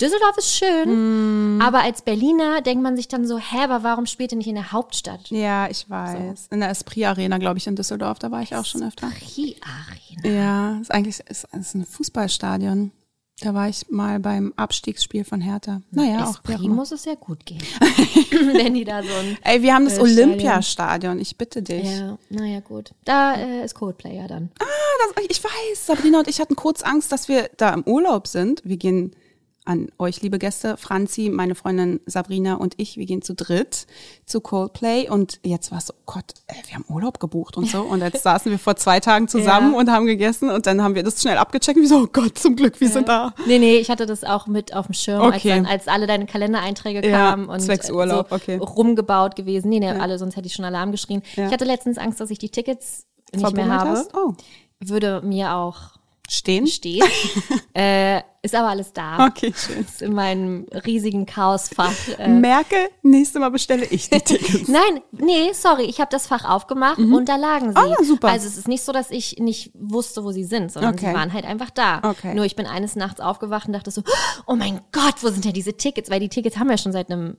Düsseldorf 0.00 0.36
ist 0.38 0.56
schön, 0.56 0.84
Hm. 0.88 1.60
aber 1.62 1.80
als 1.82 2.02
Berliner 2.02 2.60
denkt 2.62 2.82
man 2.82 2.96
sich 2.96 3.08
dann 3.08 3.26
so, 3.26 3.38
hä, 3.38 3.58
aber 3.64 3.82
warum 3.82 4.06
spielt 4.06 4.32
ihr 4.32 4.38
nicht 4.38 4.46
in 4.48 4.54
der 4.54 4.72
Hauptstadt? 4.72 5.28
Ja, 5.30 5.68
ich 5.68 5.88
weiß. 5.90 6.48
In 6.50 6.60
der 6.60 6.70
Esprit 6.70 7.04
Arena, 7.04 7.38
glaube 7.38 7.58
ich, 7.58 7.66
in 7.66 7.76
Düsseldorf, 7.76 8.18
da 8.18 8.30
war 8.30 8.42
ich 8.42 8.54
auch 8.56 8.64
schon 8.64 8.82
öfter. 8.82 9.10
Rie 9.36 9.56
Arena. 9.60 10.36
Ja, 10.36 10.78
ist 10.80 10.90
eigentlich 10.90 11.20
ist, 11.28 11.46
ist 11.52 11.74
ein 11.74 11.84
Fußballstadion. 11.84 12.92
Da 13.40 13.54
war 13.54 13.68
ich 13.68 13.86
mal 13.90 14.20
beim 14.20 14.52
Abstiegsspiel 14.56 15.24
von 15.24 15.40
Hertha. 15.40 15.82
Naja, 15.90 16.18
auch 16.18 16.22
auch 16.26 16.30
Esprit 16.34 16.60
immer. 16.60 16.74
muss 16.76 16.92
es 16.92 17.04
ja 17.06 17.14
gut 17.14 17.44
gehen. 17.44 17.60
Wenn 18.30 18.74
die 18.74 18.84
da 18.84 19.02
so 19.02 19.08
ein. 19.08 19.36
Ey, 19.42 19.62
wir 19.62 19.74
haben 19.74 19.84
das 19.84 19.94
Äh, 19.94 20.06
Stadion. 20.06 20.28
Olympiastadion, 20.30 21.18
ich 21.18 21.36
bitte 21.36 21.60
dich. 21.62 21.84
Ja, 21.84 22.18
naja, 22.28 22.60
gut. 22.60 22.92
Da 23.04 23.34
äh, 23.34 23.64
ist 23.64 23.74
Coldplay 23.74 24.16
ja 24.16 24.28
dann. 24.28 24.50
Das, 24.58 25.24
ich 25.28 25.42
weiß, 25.42 25.86
Sabrina 25.86 26.20
und 26.20 26.28
ich 26.28 26.40
hatten 26.40 26.54
kurz 26.54 26.82
Angst, 26.82 27.10
dass 27.10 27.26
wir 27.26 27.50
da 27.56 27.74
im 27.74 27.82
Urlaub 27.84 28.28
sind. 28.28 28.60
Wir 28.64 28.76
gehen 28.76 29.16
an 29.64 29.88
euch, 29.98 30.22
liebe 30.22 30.38
Gäste, 30.40 30.76
Franzi, 30.76 31.30
meine 31.32 31.54
Freundin 31.54 32.00
Sabrina 32.06 32.54
und 32.54 32.74
ich, 32.78 32.96
wir 32.96 33.06
gehen 33.06 33.22
zu 33.22 33.34
dritt 33.34 33.86
zu 34.26 34.40
Coldplay 34.40 35.08
und 35.08 35.38
jetzt 35.44 35.70
war 35.70 35.78
es 35.78 35.86
so, 35.86 35.94
Gott, 36.04 36.24
ey, 36.48 36.56
wir 36.66 36.74
haben 36.74 36.84
Urlaub 36.88 37.20
gebucht 37.20 37.56
und 37.56 37.68
so 37.68 37.82
und 37.82 38.00
jetzt 38.00 38.22
saßen 38.24 38.50
wir 38.50 38.58
vor 38.58 38.74
zwei 38.74 38.98
Tagen 38.98 39.28
zusammen 39.28 39.72
Ja. 39.72 39.78
und 39.78 39.90
haben 39.90 40.06
gegessen 40.06 40.50
und 40.50 40.66
dann 40.66 40.82
haben 40.82 40.94
wir 40.96 41.04
das 41.04 41.22
schnell 41.22 41.38
abgecheckt 41.38 41.76
und 41.76 41.82
wir 41.82 41.88
so, 41.88 41.98
oh 42.02 42.08
Gott, 42.12 42.38
zum 42.38 42.56
Glück, 42.56 42.80
wir 42.80 42.88
sind 42.88 43.08
da. 43.08 43.34
Nee, 43.46 43.58
nee, 43.60 43.76
ich 43.76 43.88
hatte 43.88 44.04
das 44.06 44.24
auch 44.24 44.48
mit 44.48 44.74
auf 44.74 44.86
dem 44.86 44.94
Schirm, 44.94 45.22
als, 45.22 45.36
Okay. 45.36 45.50
dann, 45.50 45.66
als 45.66 45.86
alle 45.86 46.06
deine 46.08 46.26
Kalendereinträge 46.26 47.08
Ja, 47.08 47.30
kamen 47.30 47.48
und 47.48 47.60
zwecks 47.60 47.88
äh, 47.88 47.92
Urlaub, 47.92 48.30
so 48.30 48.34
okay. 48.36 48.56
rumgebaut 48.56 49.36
gewesen. 49.36 49.68
Nee, 49.68 49.78
nee, 49.78 49.90
alle, 49.90 50.18
sonst 50.18 50.34
hätte 50.36 50.48
ich 50.48 50.54
schon 50.54 50.64
Alarm 50.64 50.90
geschrien. 50.90 51.22
Ja. 51.36 51.46
Ich 51.46 51.52
hatte 51.52 51.64
letztens 51.64 51.98
Angst, 51.98 52.20
dass 52.20 52.30
ich 52.30 52.38
die 52.38 52.50
Tickets 52.50 53.06
nicht 53.32 53.54
mehr 53.54 53.68
habe. 53.68 53.90
hast? 53.90 54.12
Oh. 54.16 54.34
Würde 54.80 55.22
mir 55.24 55.54
auch 55.54 55.92
Stehen? 56.32 56.66
stehen. 56.66 57.04
äh, 57.74 58.20
ist 58.40 58.54
aber 58.54 58.68
alles 58.70 58.92
da. 58.92 59.26
Okay, 59.26 59.52
schön. 59.54 59.80
Ist 59.84 60.00
in 60.00 60.14
meinem 60.14 60.66
riesigen 60.86 61.26
Chaosfach. 61.26 61.92
Äh, 62.18 62.28
Merke, 62.28 62.88
nächstes 63.02 63.38
Mal 63.38 63.50
bestelle 63.50 63.84
ich 63.84 64.08
die 64.08 64.18
Tickets. 64.24 64.66
Nein, 64.66 65.02
nee, 65.12 65.52
sorry, 65.52 65.82
ich 65.84 66.00
habe 66.00 66.10
das 66.10 66.26
Fach 66.26 66.44
aufgemacht 66.44 66.98
und 66.98 67.28
da 67.28 67.36
lagen 67.36 67.72
sie. 67.72 67.76
Ah, 67.78 68.02
super. 68.02 68.28
Also 68.28 68.48
es 68.48 68.56
ist 68.56 68.66
nicht 68.66 68.82
so, 68.82 68.92
dass 68.92 69.10
ich 69.10 69.36
nicht 69.40 69.70
wusste, 69.74 70.24
wo 70.24 70.32
sie 70.32 70.44
sind, 70.44 70.72
sondern 70.72 70.94
Okay. 70.94 71.08
sie 71.08 71.14
waren 71.14 71.32
halt 71.34 71.44
einfach 71.44 71.70
da. 71.70 72.00
Okay. 72.02 72.34
Nur 72.34 72.46
ich 72.46 72.56
bin 72.56 72.66
eines 72.66 72.96
Nachts 72.96 73.20
aufgewacht 73.20 73.66
und 73.66 73.74
dachte 73.74 73.90
so, 73.90 74.02
oh 74.46 74.56
mein 74.56 74.80
Gott, 74.90 75.16
wo 75.20 75.28
sind 75.28 75.44
denn 75.44 75.52
diese 75.52 75.76
Tickets? 75.76 76.10
Weil 76.10 76.20
die 76.20 76.30
Tickets 76.30 76.56
haben 76.56 76.70
wir 76.70 76.78
schon 76.78 76.92
seit 76.92 77.10
einem 77.12 77.36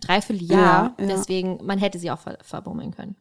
Dreivierteljahr. 0.00 0.94
Ja, 0.98 1.04
ja. 1.04 1.06
Deswegen, 1.06 1.58
man 1.64 1.78
hätte 1.78 1.98
sie 1.98 2.10
auch 2.10 2.18
ver 2.18 2.36
verbummeln 2.42 2.94
können. 2.94 3.16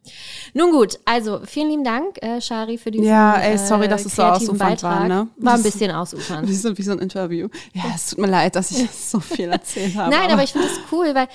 Nun 0.53 0.71
gut, 0.71 0.99
also 1.05 1.39
vielen 1.45 1.69
lieben 1.69 1.83
Dank, 1.83 2.21
äh, 2.21 2.41
Shari, 2.41 2.77
für 2.77 2.91
diesen 2.91 3.05
Ja, 3.07 3.35
ey, 3.37 3.57
sorry, 3.57 3.87
dass 3.87 4.05
es 4.05 4.15
so 4.15 4.23
ausufernd 4.23 4.59
war, 4.83 4.99
Beitrag. 4.99 5.07
ne? 5.07 5.27
War 5.37 5.53
ein 5.53 5.63
bisschen 5.63 5.91
ausufernd. 5.91 6.47
Wie 6.49 6.53
so, 6.53 6.77
wie 6.77 6.81
so 6.83 6.91
ein 6.91 6.99
Interview. 6.99 7.47
Ja, 7.73 7.83
es 7.95 8.09
tut 8.09 8.19
mir 8.19 8.27
leid, 8.27 8.55
dass 8.55 8.71
ich 8.71 8.89
so 8.91 9.19
viel 9.19 9.49
erzählt 9.49 9.95
habe. 9.95 10.11
Nein, 10.11 10.29
aber 10.31 10.43
ich 10.43 10.51
finde 10.51 10.67
es 10.67 10.77
cool, 10.91 11.15
weil 11.15 11.27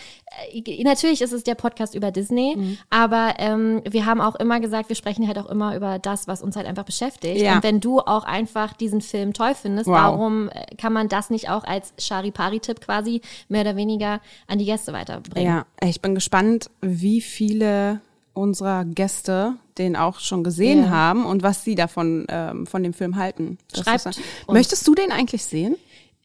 äh, 0.53 0.85
natürlich 0.85 1.22
ist 1.22 1.33
es 1.33 1.42
der 1.42 1.55
Podcast 1.55 1.94
über 1.94 2.11
Disney, 2.11 2.55
Mhm. 2.57 2.79
aber 2.90 3.35
ähm, 3.38 3.83
wir 3.88 4.07
haben 4.07 4.20
auch 4.20 4.35
immer 4.37 4.61
gesagt, 4.61 4.88
wir 4.88 4.96
sprechen 4.96 5.26
halt 5.26 5.38
auch 5.38 5.46
immer 5.48 5.74
über 5.74 5.98
das, 5.98 6.29
was 6.29 6.42
uns 6.42 6.55
halt 6.57 6.66
einfach 6.66 6.85
beschäftigt. 6.85 7.40
Ja. 7.40 7.55
Und 7.57 7.62
wenn 7.64 7.81
du 7.81 8.00
auch 8.00 8.24
einfach 8.24 8.72
diesen 8.74 9.00
Film 9.00 9.33
toll 9.33 9.55
findest, 9.55 9.87
Wow. 9.88 9.94
warum 9.96 10.48
äh, 10.50 10.74
kann 10.76 10.92
man 10.92 11.09
das 11.09 11.31
nicht 11.31 11.48
auch 11.48 11.64
als 11.64 11.92
Chari-Pari-Tipp 11.98 12.81
quasi 12.81 13.22
mehr 13.48 13.62
oder 13.62 13.76
weniger 13.76 14.20
an 14.46 14.59
die 14.59 14.64
Gäste 14.66 14.92
weiterbringen? 15.31 15.64
Ja, 15.81 15.88
ich 15.88 16.01
bin 16.01 16.14
gespannt, 16.14 16.71
wie 16.81 17.21
viele 17.21 18.01
unserer 18.33 18.85
Gäste 18.85 19.55
den 19.79 19.97
auch 19.97 20.21
schon 20.21 20.45
gesehen 20.45 20.85
Ja. 20.85 20.90
haben 20.90 21.25
und 21.25 21.43
was 21.43 21.64
sie 21.64 21.75
davon 21.75 22.27
ähm, 22.29 22.66
von 22.66 22.83
dem 22.83 22.93
Film 22.93 23.16
halten. 23.16 23.59
Das 23.73 23.85
Schreibt 23.85 24.07
ist-. 24.07 24.21
Möchtest 24.49 24.87
du 24.87 24.95
den 24.95 25.11
eigentlich 25.12 25.45
sehen? 25.45 25.77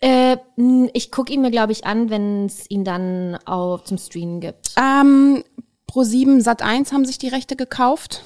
Äh, 0.01 0.37
ich 0.93 1.11
gucke 1.11 1.33
ihn 1.33 1.41
mir, 1.41 1.51
glaube 1.51 1.71
ich, 1.71 1.85
an, 1.85 2.09
wenn 2.09 2.45
es 2.45 2.69
ihn 2.69 2.83
dann 2.83 3.37
auch 3.45 3.83
zum 3.83 3.97
Streamen 3.97 4.41
gibt. 4.41 4.75
Ähm, 4.77 5.43
Pro7 5.89 6.43
Sat1 6.43 6.91
haben 6.91 7.05
sich 7.05 7.17
die 7.17 7.29
Rechte 7.29 7.55
gekauft. 7.55 8.23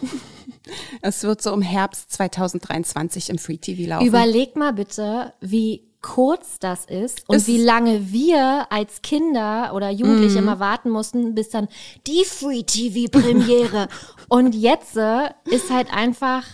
es 1.01 1.23
wird 1.23 1.41
so 1.41 1.53
im 1.53 1.61
Herbst 1.61 2.11
2023 2.11 3.29
im 3.29 3.37
Free 3.37 3.57
TV 3.57 3.87
laufen. 3.89 4.07
Überleg 4.07 4.55
mal 4.55 4.73
bitte, 4.73 5.33
wie 5.41 5.83
kurz 6.01 6.59
das 6.59 6.85
ist 6.85 7.27
und 7.27 7.35
Es- 7.37 7.47
wie 7.47 7.57
lange 7.61 8.11
wir 8.11 8.67
als 8.69 9.01
Kinder 9.01 9.71
oder 9.73 9.89
Jugendliche 9.89 10.39
immer 10.39 10.59
warten 10.59 10.89
mussten, 10.89 11.35
bis 11.35 11.49
dann 11.49 11.67
die 12.07 12.23
Free 12.25 12.63
TV 12.63 13.09
Premiere. 13.11 13.87
und 14.29 14.55
jetzt 14.55 14.95
äh, 14.95 15.29
ist 15.45 15.69
halt 15.71 15.93
einfach 15.93 16.45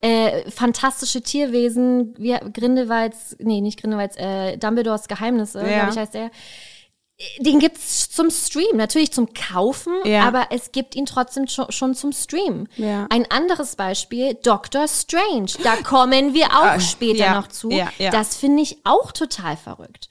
äh, 0.00 0.50
fantastische 0.50 1.22
Tierwesen, 1.22 2.14
wie 2.18 2.36
Grindelwalds, 2.52 3.36
nee, 3.40 3.62
nicht 3.62 3.80
Grindelwalds, 3.80 4.16
äh, 4.18 4.58
Dumbledores 4.58 5.08
Geheimnisse, 5.08 5.60
Ja. 5.60 5.76
glaube 5.84 5.90
ich 5.92 5.98
heißt 5.98 6.12
der. 6.14 6.30
Den 7.38 7.60
gibt's 7.60 8.10
zum 8.10 8.28
Stream, 8.30 8.76
natürlich 8.76 9.12
zum 9.12 9.32
Kaufen, 9.34 9.92
Ja. 10.04 10.24
aber 10.26 10.48
es 10.50 10.72
gibt 10.72 10.96
ihn 10.96 11.06
trotzdem 11.06 11.46
schon, 11.46 11.70
schon 11.70 11.94
zum 11.94 12.10
Stream. 12.12 12.66
Ja. 12.76 13.06
Ein 13.08 13.30
anderes 13.30 13.76
Beispiel, 13.76 14.34
Doctor 14.34 14.88
Strange. 14.88 15.52
Da 15.62 15.76
kommen 15.76 16.34
wir 16.34 16.46
auch 16.46 16.64
Ah, 16.64 16.80
später 16.80 17.18
ja, 17.26 17.34
noch 17.34 17.46
zu. 17.46 17.70
Das 18.10 18.36
finde 18.36 18.62
ich 18.62 18.78
auch 18.82 19.12
total 19.12 19.56
verrückt. 19.56 20.08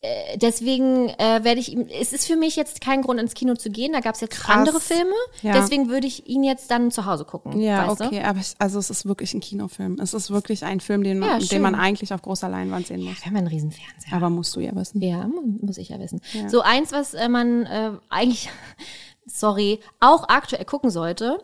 Äh, 0.00 0.38
deswegen 0.38 1.08
äh, 1.08 1.40
werde 1.42 1.58
ich 1.58 1.72
ihm, 1.72 1.88
es 1.88 2.12
ist 2.12 2.24
für 2.26 2.36
mich 2.36 2.54
jetzt 2.54 2.80
kein 2.80 3.02
Grund 3.02 3.18
ins 3.18 3.34
Kino 3.34 3.54
zu 3.56 3.68
gehen, 3.68 3.92
da 3.92 3.98
gab 3.98 4.14
es 4.14 4.20
jetzt 4.20 4.36
Krass. 4.36 4.56
andere 4.56 4.78
Filme, 4.78 5.10
Ja. 5.42 5.54
deswegen 5.54 5.88
würde 5.88 6.06
ich 6.06 6.28
ihn 6.28 6.44
jetzt 6.44 6.70
dann 6.70 6.92
zu 6.92 7.04
Hause 7.04 7.24
gucken. 7.24 7.60
ja, 7.60 7.90
okay, 7.90 8.22
aber 8.22 8.38
ich, 8.38 8.54
also 8.60 8.78
es 8.78 8.90
ist 8.90 9.06
wirklich 9.06 9.34
ein 9.34 9.40
Kinofilm. 9.40 9.98
Es 10.00 10.14
ist 10.14 10.30
wirklich 10.30 10.64
ein 10.64 10.78
Film, 10.78 11.02
den 11.02 11.18
man, 11.18 11.40
Ja, 11.40 11.46
den 11.48 11.62
man 11.62 11.74
eigentlich 11.74 12.14
auf 12.14 12.22
großer 12.22 12.48
Leinwand 12.48 12.86
sehen 12.86 13.02
muss. 13.02 13.16
Du? 13.16 13.20
Wir 13.22 13.26
haben 13.26 13.36
einen 13.38 13.46
riesen 13.48 13.72
Fernseher. 13.72 14.12
Aber 14.12 14.30
musst 14.30 14.54
du 14.54 14.60
ja 14.60 14.72
wissen. 14.76 15.02
Ja, 15.02 15.26
mu- 15.26 15.58
muss 15.66 15.78
ich 15.78 15.88
ja 15.88 15.98
wissen. 15.98 16.20
So 16.48 16.60
eins, 16.60 16.92
was 16.92 17.14
äh, 17.14 17.28
man 17.28 17.66
äh, 17.66 17.90
eigentlich, 18.08 18.50
sorry, 19.26 19.80
auch 19.98 20.28
aktuell 20.28 20.64
gucken 20.64 20.90
sollte. 20.90 21.40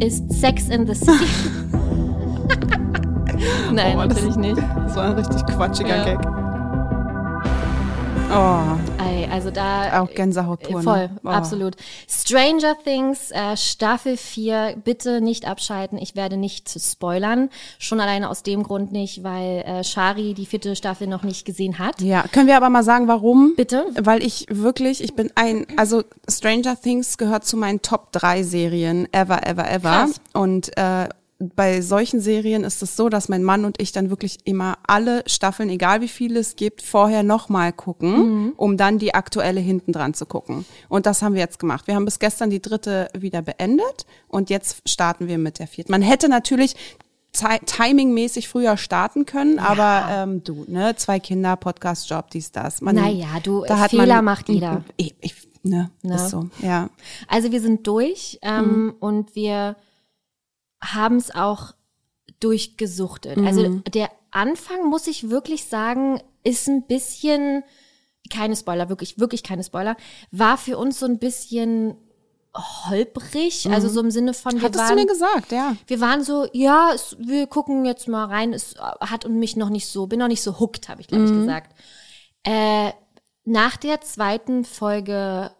Ist 0.00 0.32
Sex 0.32 0.68
in 0.68 0.86
the 0.86 0.94
City. 0.94 1.12
Nein, 3.72 3.96
Oh, 3.96 4.06
das- 4.06 4.08
natürlich 4.08 4.36
nicht. 4.36 4.58
Das 4.58 4.96
war 4.96 5.04
ein 5.06 5.12
richtig 5.12 5.44
quatschiger 5.46 5.96
Ja. 5.96 6.04
Gag. 6.04 6.18
Oh, 8.36 9.02
Ey, 9.02 9.28
also 9.30 9.50
da 9.50 10.00
auch 10.02 10.10
Gänsehaut 10.10 10.62
pur. 10.62 10.78
ne? 10.78 10.82
Voll, 10.82 11.10
Oh. 11.24 11.28
absolut. 11.28 11.76
Stranger 12.08 12.74
Things, 12.82 13.30
äh, 13.30 13.56
Staffel 13.56 14.16
4, 14.16 14.76
bitte 14.82 15.20
nicht 15.20 15.46
abschalten. 15.46 15.98
Ich 15.98 16.16
werde 16.16 16.36
nicht 16.36 16.68
spoilern. 16.80 17.50
Schon 17.78 18.00
alleine 18.00 18.28
aus 18.28 18.42
dem 18.42 18.62
Grund 18.62 18.92
nicht, 18.92 19.22
weil 19.22 19.60
äh, 19.66 19.84
Shari 19.84 20.34
die 20.34 20.46
vierte 20.46 20.74
Staffel 20.74 21.06
noch 21.06 21.22
nicht 21.22 21.44
gesehen 21.44 21.78
hat. 21.78 22.00
Ja, 22.00 22.24
können 22.32 22.46
wir 22.48 22.56
aber 22.56 22.70
mal 22.70 22.82
sagen, 22.84 23.06
warum? 23.08 23.54
Bitte? 23.56 23.86
Weil 24.00 24.22
ich 24.24 24.46
wirklich, 24.50 25.02
ich 25.02 25.14
bin 25.14 25.30
ein, 25.34 25.66
also 25.76 26.02
Stranger 26.28 26.80
Things 26.80 27.18
gehört 27.18 27.44
zu 27.44 27.56
meinen 27.56 27.82
Top 27.82 28.10
3 28.12 28.42
Serien 28.42 29.06
ever, 29.12 29.46
ever, 29.46 29.70
ever. 29.70 29.90
Krass. 29.90 30.20
Und 30.32 30.76
äh, 30.76 31.08
bei 31.54 31.80
solchen 31.80 32.20
Serien 32.20 32.64
ist 32.64 32.82
es 32.82 32.96
so, 32.96 33.08
dass 33.08 33.28
mein 33.28 33.42
Mann 33.44 33.64
und 33.64 33.80
ich 33.80 33.92
dann 33.92 34.10
wirklich 34.10 34.38
immer 34.44 34.78
alle 34.86 35.22
Staffeln, 35.26 35.68
egal 35.70 36.00
wie 36.00 36.08
viele 36.08 36.40
es 36.40 36.56
gibt, 36.56 36.82
vorher 36.82 37.22
nochmal 37.22 37.72
gucken, 37.72 38.52
um 38.56 38.76
dann 38.76 38.98
die 38.98 39.14
aktuelle 39.14 39.60
hinten 39.60 39.92
dran 39.92 40.14
zu 40.14 40.26
gucken. 40.26 40.64
Und 40.88 41.06
das 41.06 41.22
haben 41.22 41.34
wir 41.34 41.40
jetzt 41.40 41.58
gemacht. 41.58 41.86
Wir 41.86 41.94
haben 41.94 42.04
bis 42.04 42.18
gestern 42.18 42.50
die 42.50 42.62
dritte 42.62 43.08
wieder 43.18 43.42
beendet 43.42 44.06
und 44.28 44.50
jetzt 44.50 44.88
starten 44.88 45.28
wir 45.28 45.38
mit 45.38 45.58
der 45.58 45.66
vierten. 45.66 45.90
Man 45.92 46.02
hätte 46.02 46.28
natürlich 46.28 46.74
Ti- 47.32 47.58
timingmäßig 47.66 48.48
früher 48.48 48.76
starten 48.76 49.26
können, 49.26 49.58
aber 49.58 50.06
ähm, 50.08 50.44
du, 50.44 50.64
ne, 50.68 50.94
zwei 50.94 51.18
Kinder, 51.18 51.56
Podcast-Job, 51.56 52.30
dies, 52.30 52.52
das. 52.52 52.80
Man, 52.80 52.94
Naja, 52.94 53.26
du, 53.42 53.64
da 53.66 53.80
hat 53.80 53.90
Fehler 53.90 54.16
man, 54.16 54.24
macht 54.26 54.48
jeder. 54.48 54.84
Ich, 54.96 55.16
ich, 55.20 55.34
ne, 55.64 55.90
Ne? 56.02 56.14
ist 56.14 56.30
so, 56.30 56.48
ja. 56.62 56.90
Also 57.26 57.50
wir 57.50 57.60
sind 57.60 57.88
durch 57.88 58.38
ähm, 58.42 58.84
Mhm. 58.84 58.94
und 59.00 59.34
wir 59.34 59.74
haben 60.92 61.16
es 61.16 61.34
auch 61.34 61.72
durchgesuchtet. 62.40 63.36
Mhm. 63.38 63.46
Also 63.46 63.68
der 63.92 64.10
Anfang, 64.30 64.88
muss 64.88 65.06
ich 65.06 65.30
wirklich 65.30 65.64
sagen, 65.64 66.20
ist 66.42 66.68
ein 66.68 66.86
bisschen, 66.86 67.62
keine 68.32 68.56
Spoiler, 68.56 68.88
wirklich, 68.88 69.18
wirklich 69.18 69.42
keine 69.42 69.64
Spoiler, 69.64 69.96
war 70.30 70.58
für 70.58 70.76
uns 70.78 70.98
so 70.98 71.06
ein 71.06 71.18
bisschen 71.18 71.96
holprig, 72.56 73.68
also 73.70 73.88
so 73.88 74.00
im 74.00 74.10
Sinne 74.12 74.32
von, 74.34 74.52
wir 74.52 74.60
Mhm. 74.60 74.64
Hattest 74.64 74.84
waren, 74.84 74.96
du 74.96 75.02
mir 75.02 75.08
gesagt, 75.08 75.52
ja. 75.52 75.76
wir 75.86 76.00
waren 76.00 76.22
so, 76.22 76.46
ja, 76.52 76.92
es, 76.94 77.16
wir 77.18 77.46
gucken 77.48 77.84
jetzt 77.84 78.06
mal 78.06 78.26
rein. 78.26 78.52
Es 78.52 78.76
hat 79.00 79.24
und 79.24 79.38
mich 79.38 79.56
noch 79.56 79.70
nicht 79.70 79.88
so, 79.88 80.06
bin 80.06 80.20
noch 80.20 80.28
nicht 80.28 80.42
so 80.42 80.60
hooked, 80.60 80.88
habe 80.88 81.00
ich 81.00 81.08
glaube 81.08 81.24
Mhm. 81.24 81.32
ich 81.32 81.38
gesagt. 81.40 81.74
Äh, 82.44 82.92
nach 83.44 83.76
der 83.76 84.00
zweiten 84.02 84.64
Folge 84.64 85.50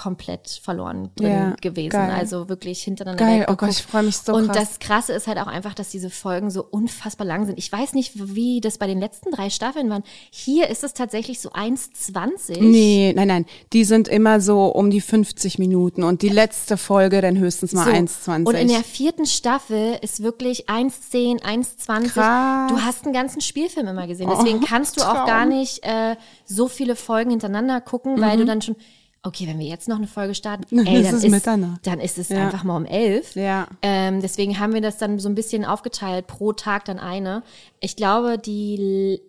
komplett 0.00 0.60
verloren 0.62 1.10
drin 1.16 1.30
Ja, 1.30 1.54
gewesen. 1.60 1.90
geil. 1.90 2.10
Also 2.10 2.48
wirklich 2.48 2.82
hintereinander 2.82 3.22
Geil, 3.24 3.46
oh. 3.50 3.54
Gott, 3.56 3.68
ich 3.70 3.82
freue 3.82 4.04
mich 4.04 4.16
so 4.16 4.32
Und 4.32 4.46
krass. 4.46 4.56
das 4.56 4.78
Krasse 4.78 5.12
ist 5.12 5.26
halt 5.26 5.38
auch 5.38 5.46
einfach, 5.46 5.74
dass 5.74 5.90
diese 5.90 6.08
Folgen 6.08 6.50
so 6.50 6.64
unfassbar 6.64 7.26
lang 7.26 7.44
sind. 7.44 7.58
Ich 7.58 7.70
weiß 7.70 7.92
nicht, 7.92 8.12
wie 8.34 8.60
das 8.62 8.78
bei 8.78 8.86
den 8.86 8.98
letzten 9.00 9.30
drei 9.30 9.50
Staffeln 9.50 9.90
waren. 9.90 10.02
Hier 10.30 10.68
ist 10.70 10.84
es 10.84 10.94
tatsächlich 10.94 11.40
so 11.40 11.50
1,20. 11.50 12.60
Nee, 12.60 13.12
nein, 13.14 13.28
nein. 13.28 13.46
Die 13.72 13.84
sind 13.84 14.08
immer 14.08 14.40
so 14.40 14.66
um 14.66 14.90
die 14.90 15.00
50 15.00 15.58
Minuten 15.58 16.02
und 16.02 16.22
die 16.22 16.28
letzte 16.28 16.76
Folge 16.76 17.20
dann 17.20 17.36
höchstens 17.38 17.72
mal 17.72 17.84
So. 17.84 17.90
1,20. 17.90 18.46
Und 18.46 18.54
in 18.54 18.68
der 18.68 18.82
vierten 18.82 19.26
Staffel 19.26 19.98
ist 20.00 20.22
wirklich 20.22 20.68
1,10, 20.68 21.42
1,20. 21.42 22.08
Krass. 22.08 22.70
Du 22.70 22.80
hast 22.80 23.04
einen 23.04 23.12
ganzen 23.12 23.40
Spielfilm 23.40 23.86
immer 23.88 24.06
gesehen. 24.06 24.30
Deswegen 24.30 24.60
Oh, 24.62 24.66
kannst 24.66 24.96
du 24.98 25.02
auch 25.02 25.14
Traum. 25.14 25.26
gar 25.26 25.46
nicht 25.46 25.84
äh, 25.84 26.16
so 26.44 26.68
viele 26.68 26.96
Folgen 26.96 27.30
hintereinander 27.30 27.80
gucken, 27.80 28.20
weil 28.20 28.36
du 28.36 28.44
dann 28.44 28.62
schon, 28.62 28.76
okay, 29.22 29.46
wenn 29.46 29.58
wir 29.58 29.66
jetzt 29.66 29.88
noch 29.88 29.96
eine 29.98 30.06
Folge 30.06 30.34
starten, 30.34 30.64
Dann 30.76 30.86
ey, 30.86 31.00
ist 31.00 31.06
dann 31.08 31.16
es 31.16 31.24
ist, 31.24 31.30
Mitternacht. 31.30 31.86
dann 31.86 32.00
ist 32.00 32.18
es 32.18 32.28
Ja. 32.30 32.38
einfach 32.46 32.64
mal 32.64 32.76
um 32.76 32.86
elf. 32.86 33.34
Ja. 33.36 33.68
Ähm, 33.82 34.20
deswegen 34.20 34.58
haben 34.58 34.72
wir 34.74 34.80
das 34.80 34.98
dann 34.98 35.18
so 35.18 35.28
ein 35.28 35.34
bisschen 35.34 35.64
aufgeteilt, 35.64 36.26
pro 36.26 36.52
Tag 36.52 36.84
dann 36.86 36.98
eine. 36.98 37.42
Ich 37.80 37.96
glaube, 37.96 38.38
die 38.38 39.20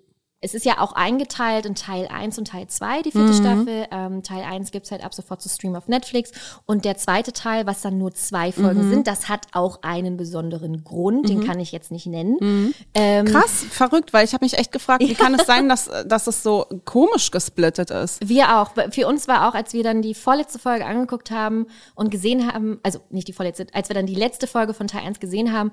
es 0.44 0.56
ist 0.56 0.66
ja 0.66 0.80
auch 0.80 0.94
eingeteilt 0.94 1.68
in 1.68 1.76
Teil 1.76 2.08
1 2.08 2.40
und 2.40 2.48
Teil 2.48 2.66
2, 2.68 3.04
die 3.04 3.10
Mhm. 3.10 3.12
vierte 3.12 3.34
Staffel. 3.34 3.86
Ähm, 3.92 4.24
Teil 4.24 4.44
1 4.44 4.72
gibt's 4.72 4.90
halt 4.90 5.04
ab 5.04 5.14
sofort 5.14 5.40
zu 5.40 5.50
streamen 5.50 5.76
auf 5.78 5.88
Netflix. 5.88 6.32
Und 6.66 6.84
der 6.84 6.98
zweite 6.98 7.32
Teil, 7.32 7.68
was 7.68 7.82
dann 7.82 8.00
nur 8.00 8.14
zwei 8.16 8.52
Folgen 8.52 8.86
Mhm. 8.88 8.90
sind, 8.90 9.08
das 9.08 9.30
hat 9.30 9.46
auch 9.52 9.84
einen 9.84 10.18
besonderen 10.18 10.84
Grund, 10.84 11.30
den 11.30 11.44
kann 11.46 11.60
ich 11.60 11.72
jetzt 11.72 11.92
nicht 11.92 12.08
nennen. 12.08 12.74
Ähm, 12.96 13.26
Krass, 13.28 13.66
verrückt, 13.70 14.14
weil 14.14 14.26
ich 14.26 14.34
habe 14.34 14.44
mich 14.44 14.58
echt 14.58 14.72
gefragt, 14.72 15.04
wie 15.04 15.14
kann 15.14 15.36
es 15.36 15.46
sein, 15.46 15.70
dass, 15.70 15.90
dass 16.08 16.26
es 16.26 16.42
so 16.42 16.66
komisch 16.86 17.30
gesplittet 17.30 17.92
ist? 17.92 18.28
Wir 18.28 18.58
auch. 18.60 18.72
Für 18.90 19.08
uns 19.08 19.28
war 19.28 19.48
auch, 19.48 19.54
als 19.54 19.74
wir 19.74 19.84
dann 19.84 20.02
die 20.02 20.16
vorletzte 20.16 20.58
Folge 20.58 20.88
angeguckt 20.88 21.30
haben 21.30 21.68
und 21.94 22.10
gesehen 22.10 22.52
haben, 22.52 22.80
also 22.82 23.00
nicht 23.12 23.28
die 23.28 23.34
vorletzte, 23.34 23.68
als 23.74 23.90
wir 23.90 23.94
dann 23.94 24.08
die 24.08 24.16
letzte 24.16 24.48
Folge 24.48 24.74
von 24.74 24.88
Teil 24.88 25.02
1 25.06 25.20
gesehen 25.20 25.54
haben, 25.54 25.72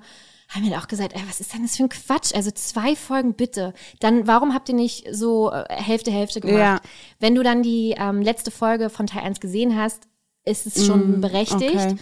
haben 0.49 0.65
wir 0.65 0.77
auch 0.79 0.87
gesagt, 0.87 1.13
ey, 1.13 1.21
was 1.27 1.39
ist 1.39 1.53
denn 1.53 1.61
das 1.61 1.77
für 1.77 1.83
ein 1.83 1.89
Quatsch? 1.89 2.33
Also 2.33 2.49
zwei 2.51 2.95
Folgen 2.95 3.35
bitte. 3.35 3.73
Dann, 3.99 4.25
warum 4.25 4.53
habt 4.53 4.67
ihr 4.69 4.75
nicht 4.75 5.07
so 5.11 5.51
äh, 5.51 5.65
Hälfte, 5.69 6.11
Hälfte 6.11 6.41
gemacht? 6.41 6.59
Ja. 6.59 6.81
Wenn 7.19 7.35
du 7.35 7.43
dann 7.43 7.61
die 7.61 7.95
ähm, 7.97 8.21
letzte 8.21 8.49
Folge 8.49 8.89
von 8.89 9.05
Teil 9.05 9.23
1 9.23 9.39
gesehen 9.39 9.77
hast, 9.77 10.07
ist 10.45 10.65
es 10.65 10.85
schon 10.85 11.21
berechtigt. 11.21 11.75
okay. 11.75 11.95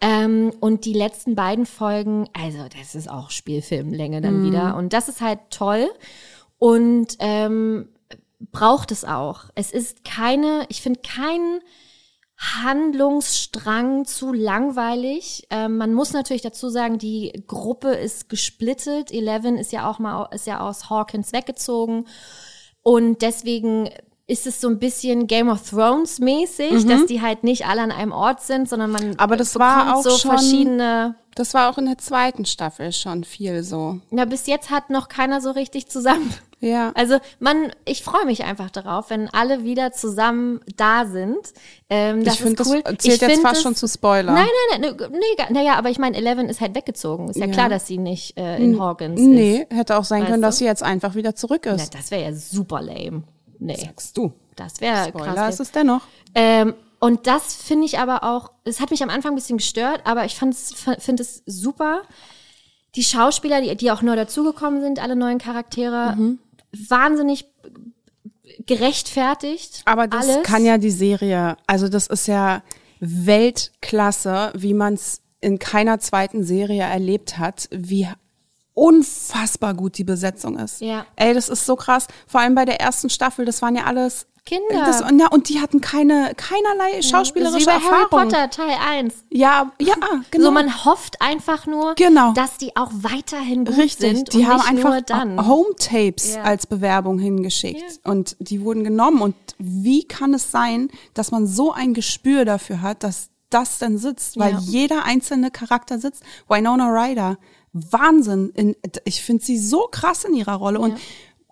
Ähm, 0.00 0.52
und 0.60 0.84
die 0.84 0.92
letzten 0.92 1.34
beiden 1.34 1.64
Folgen, 1.64 2.28
also 2.34 2.66
das 2.78 2.94
ist 2.94 3.08
auch 3.08 3.30
Spielfilmlänge 3.30 4.20
dann 4.20 4.44
wieder. 4.44 4.76
Und 4.76 4.92
das 4.92 5.08
ist 5.08 5.22
halt 5.22 5.38
toll. 5.48 5.88
Und 6.58 7.16
ähm, 7.20 7.88
braucht 8.52 8.92
es 8.92 9.04
auch. 9.04 9.44
Es 9.54 9.70
ist 9.70 10.04
keine, 10.04 10.66
ich 10.68 10.82
finde 10.82 11.00
keinen 11.00 11.60
Handlungsstrang 12.36 14.04
zu 14.04 14.32
langweilig. 14.32 15.46
Ähm, 15.50 15.76
man 15.76 15.94
muss 15.94 16.12
natürlich 16.12 16.42
dazu 16.42 16.68
sagen, 16.68 16.98
die 16.98 17.44
Gruppe 17.46 17.88
ist 17.94 18.28
gesplittet. 18.28 19.12
Eleven 19.12 19.56
ist 19.56 19.72
ja 19.72 19.88
auch 19.88 19.98
mal 19.98 20.28
ist 20.32 20.46
ja 20.46 20.60
aus 20.60 20.90
Hawkins 20.90 21.32
weggezogen 21.32 22.06
und 22.82 23.22
deswegen 23.22 23.88
ist 24.26 24.46
es 24.46 24.60
so 24.60 24.68
ein 24.68 24.78
bisschen 24.78 25.26
Game 25.26 25.50
of 25.50 25.68
Thrones 25.68 26.18
mäßig, 26.18 26.86
dass 26.86 27.04
die 27.06 27.20
halt 27.20 27.44
nicht 27.44 27.66
alle 27.66 27.82
an 27.82 27.92
einem 27.92 28.12
Ort 28.12 28.40
sind, 28.40 28.68
sondern 28.68 28.90
man 28.90 29.10
Mhm. 29.10 29.14
Aber 29.18 29.36
das 29.36 29.58
war 29.58 29.96
auch 29.96 30.02
so 30.02 30.16
schon- 30.16 30.30
verschiedene. 30.30 31.14
Das 31.34 31.52
war 31.52 31.68
auch 31.68 31.78
in 31.78 31.86
der 31.86 31.98
zweiten 31.98 32.44
Staffel 32.46 32.92
schon 32.92 33.24
viel 33.24 33.62
so. 33.64 33.98
Na, 34.10 34.24
bis 34.24 34.46
jetzt 34.46 34.70
hat 34.70 34.88
noch 34.88 35.08
keiner 35.08 35.40
so 35.40 35.50
richtig 35.50 35.88
zusammen. 35.88 36.32
Ja. 36.64 36.92
Also 36.94 37.18
man, 37.40 37.70
ich 37.84 38.02
freue 38.02 38.24
mich 38.24 38.44
einfach 38.44 38.70
darauf, 38.70 39.10
wenn 39.10 39.28
alle 39.28 39.64
wieder 39.64 39.92
zusammen 39.92 40.60
da 40.76 41.06
sind. 41.06 41.38
Ähm, 41.90 42.24
das 42.24 42.34
ich 42.34 42.40
finde, 42.40 42.62
cool. 42.66 42.82
das 42.82 42.96
zählt 42.98 43.22
ich 43.22 43.28
jetzt 43.28 43.42
fast 43.42 43.56
es- 43.56 43.62
schon 43.62 43.74
zu 43.74 43.86
Spoiler. 43.86 44.32
Nein, 44.32 44.46
nein, 44.70 44.80
nein, 44.98 45.08
nee, 45.12 45.18
nee, 45.38 45.44
naja, 45.52 45.74
aber 45.74 45.90
ich 45.90 45.98
meine, 45.98 46.16
Eleven 46.16 46.48
ist 46.48 46.60
halt 46.60 46.74
weggezogen. 46.74 47.28
Ist 47.28 47.36
ja, 47.36 47.46
Ja. 47.46 47.52
klar, 47.52 47.68
dass 47.68 47.86
sie 47.86 47.98
nicht 47.98 48.36
äh, 48.38 48.56
in 48.56 48.80
Hawkins 48.80 49.20
Nee, 49.20 49.66
ist. 49.68 49.76
hätte 49.76 49.96
auch 49.98 50.04
sein 50.04 50.22
Weißt 50.22 50.30
können, 50.30 50.42
du? 50.42 50.48
dass 50.48 50.58
sie 50.58 50.64
jetzt 50.64 50.82
einfach 50.82 51.14
wieder 51.14 51.34
zurück 51.34 51.62
Na, 51.66 51.72
ist. 51.74 51.94
das 51.94 52.10
wäre 52.10 52.22
ja 52.24 52.32
super 52.32 52.80
lame. 52.82 53.22
Nee, 53.58 53.76
Sagst 53.76 54.16
du. 54.16 54.32
das 54.56 54.80
wäre 54.80 55.08
Spoiler 55.08 55.34
krass. 55.34 55.54
ist 55.54 55.60
es 55.60 55.70
dennoch. 55.72 56.00
Ähm, 56.34 56.74
und 57.00 57.26
das 57.26 57.54
finde 57.54 57.84
ich 57.84 57.98
aber 57.98 58.24
auch, 58.24 58.50
es 58.64 58.80
hat 58.80 58.90
mich 58.90 59.02
am 59.02 59.10
Anfang 59.10 59.32
ein 59.32 59.36
bisschen 59.36 59.58
gestört, 59.58 60.00
aber 60.04 60.24
ich 60.24 60.36
finde 60.36 60.56
es 60.56 61.42
super. 61.44 62.02
Die 62.96 63.02
Schauspieler, 63.04 63.60
die, 63.60 63.76
die 63.76 63.90
auch 63.90 64.02
neu 64.02 64.16
dazugekommen 64.16 64.80
sind, 64.80 65.00
alle 65.02 65.16
neuen 65.16 65.38
Charaktere, 65.38 66.14
Mhm. 66.16 66.38
Wahnsinnig 66.88 67.46
gerechtfertigt. 68.66 69.82
Aber 69.84 70.06
das 70.06 70.28
alles. 70.28 70.42
kann 70.44 70.64
ja 70.64 70.78
die 70.78 70.90
Serie, 70.90 71.56
also 71.66 71.88
das 71.88 72.06
ist 72.06 72.26
ja 72.26 72.62
Weltklasse, 73.00 74.52
wie 74.54 74.74
man 74.74 74.94
es 74.94 75.22
in 75.40 75.58
keiner 75.58 75.98
zweiten 75.98 76.44
Serie 76.44 76.82
erlebt 76.82 77.38
hat, 77.38 77.68
wie 77.70 78.08
unfassbar 78.72 79.74
gut 79.74 79.98
die 79.98 80.04
Besetzung 80.04 80.58
ist. 80.58 80.80
Ja. 80.80 81.06
Ey, 81.16 81.34
das 81.34 81.48
ist 81.48 81.66
so 81.66 81.76
krass. 81.76 82.06
Vor 82.26 82.40
allem 82.40 82.54
bei 82.54 82.64
der 82.64 82.80
ersten 82.80 83.10
Staffel, 83.10 83.44
das 83.44 83.62
waren 83.62 83.76
ja 83.76 83.84
alles 83.84 84.26
Kinder. 84.46 84.84
Das, 84.84 85.02
na, 85.12 85.28
und 85.28 85.48
die 85.48 85.60
hatten 85.60 85.80
keine, 85.80 86.32
keinerlei 86.36 87.00
schauspielerische 87.00 87.60
Wie 87.62 87.64
bei 87.64 87.72
Harry 87.78 88.02
Erfahrung. 88.02 88.28
Potter 88.28 88.50
Teil 88.50 88.76
1. 88.86 89.14
Ja, 89.30 89.72
ja, 89.80 89.94
genau. 90.30 90.44
So, 90.46 90.50
man 90.50 90.84
hofft 90.84 91.20
einfach 91.22 91.66
nur, 91.66 91.94
Genau. 91.94 92.32
dass 92.34 92.58
die 92.58 92.76
auch 92.76 92.90
weiterhin 92.92 93.64
gut 93.64 93.78
Richtig, 93.78 94.16
sind 94.16 94.32
die 94.34 94.46
haben 94.46 94.60
einfach. 94.60 95.46
Home-Tapes 95.46 96.34
Ja. 96.34 96.42
als 96.42 96.66
Bewerbung 96.66 97.18
hingeschickt 97.18 98.00
und 98.04 98.36
die 98.38 98.60
wurden 98.62 98.84
genommen. 98.84 99.22
Und 99.22 99.34
wie 99.58 100.04
kann 100.06 100.34
es 100.34 100.50
sein, 100.50 100.88
dass 101.14 101.30
man 101.30 101.46
so 101.46 101.72
ein 101.72 101.94
Gespür 101.94 102.44
dafür 102.44 102.82
hat, 102.82 103.02
dass 103.02 103.30
das 103.48 103.78
denn 103.78 103.96
sitzt? 103.96 104.38
Weil 104.38 104.52
Ja. 104.52 104.58
jeder 104.60 105.04
einzelne 105.04 105.50
Charakter 105.50 105.98
sitzt. 105.98 106.22
Winona 106.48 106.88
Ryder, 106.90 107.38
Wahnsinn. 107.72 108.50
In, 108.54 108.76
ich 109.04 109.22
finde 109.22 109.42
sie 109.42 109.58
so 109.58 109.88
krass 109.90 110.24
in 110.24 110.34
ihrer 110.34 110.54
Rolle. 110.56 110.80
Und 110.80 110.98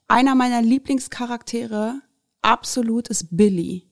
einer 0.09 0.35
meiner 0.35 0.61
Lieblingscharaktere 0.61 1.95
absolut 2.43 3.09
ist 3.09 3.29
Billy. 3.31 3.85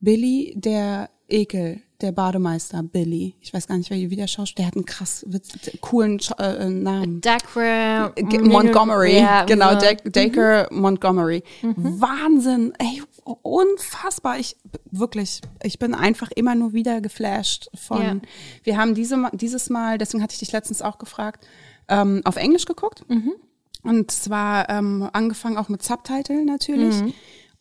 Billy, 0.00 0.54
der 0.56 1.10
Ekel, 1.28 1.80
der 2.00 2.12
Bademeister, 2.12 2.82
Billy. 2.82 3.34
Ich 3.40 3.54
weiß 3.54 3.68
gar 3.68 3.78
nicht, 3.78 3.90
wie 3.90 4.16
der 4.16 4.26
Schauspieler, 4.26 4.64
der 4.64 4.66
hat 4.66 4.76
einen 4.76 4.84
krass 4.84 5.24
coolen 5.80 6.18
Scha- 6.18 6.38
äh, 6.42 6.68
Namen. 6.68 7.20
Dacre 7.20 8.12
Montgomery, 8.42 9.18
Ja, 9.18 9.44
genau, 9.44 9.78
so. 9.78 9.86
Dacre 10.10 10.66
Montgomery. 10.72 11.44
Wahnsinn, 11.62 12.72
ey, 12.78 13.02
unfassbar. 13.42 14.38
Ich 14.40 14.56
wirklich, 14.90 15.40
ich 15.62 15.78
bin 15.78 15.94
einfach 15.94 16.30
immer 16.34 16.54
nur 16.56 16.72
wieder 16.72 17.00
geflasht 17.00 17.68
von. 17.74 18.02
Ja. 18.02 18.16
Wir 18.64 18.76
haben 18.76 18.94
diese, 18.94 19.30
dieses 19.32 19.70
Mal, 19.70 19.98
deswegen 19.98 20.22
hatte 20.22 20.32
ich 20.34 20.40
dich 20.40 20.52
letztens 20.52 20.82
auch 20.82 20.98
gefragt, 20.98 21.46
ähm, 21.88 22.20
auf 22.24 22.36
Englisch 22.36 22.64
geguckt. 22.64 23.04
Und 23.84 24.10
zwar 24.10 24.68
ähm, 24.68 25.08
angefangen 25.12 25.56
auch 25.56 25.68
mit 25.68 25.82
Subtitle 25.82 26.44
natürlich, 26.44 27.00
Und 27.00 27.14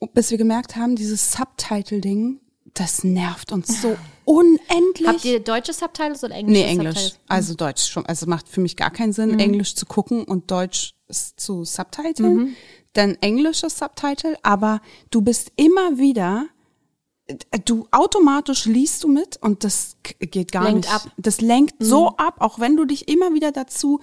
bis 0.07 0.31
wir 0.31 0.37
gemerkt 0.37 0.75
haben, 0.75 0.95
dieses 0.95 1.31
Subtitle-Ding, 1.33 2.39
das 2.73 3.03
nervt 3.03 3.51
uns 3.51 3.81
so 3.81 3.97
unendlich. 4.25 5.07
Habt 5.07 5.25
ihr 5.25 5.39
deutsche 5.41 5.73
Subtitles 5.73 6.23
oder 6.23 6.35
englische 6.35 6.61
Nee, 6.63 6.69
Englisch. 6.69 6.95
Subtitles? 6.95 7.19
Also 7.27 7.53
Deutsch 7.55 7.87
schon. 7.91 8.05
Also 8.05 8.25
macht 8.27 8.47
für 8.47 8.61
mich 8.61 8.77
gar 8.77 8.91
keinen 8.91 9.13
Sinn, 9.13 9.39
Englisch 9.39 9.75
zu 9.75 9.85
gucken 9.85 10.23
und 10.23 10.49
Deutsch 10.51 10.93
zu 11.35 11.65
subtiteln. 11.65 12.55
Dann 12.93 13.15
englisches 13.21 13.77
Subtitle, 13.77 14.37
aber 14.43 14.81
du 15.11 15.21
bist 15.21 15.51
immer 15.55 15.97
wieder, 15.97 16.47
äh, 17.27 17.35
du 17.63 17.87
automatisch 17.91 18.65
liest 18.65 19.03
du 19.03 19.07
mit 19.07 19.37
und 19.37 19.63
das 19.63 19.97
geht 20.03 20.51
gar 20.51 20.63
Lenkt 20.63 20.85
nicht. 20.85 20.93
ab. 20.93 21.11
Das 21.17 21.39
lenkt 21.41 21.75
so 21.79 22.09
ab, 22.17 22.35
auch 22.39 22.59
wenn 22.59 22.75
du 22.75 22.85
dich 22.85 23.07
immer 23.07 23.33
wieder 23.33 23.51
dazu 23.51 24.01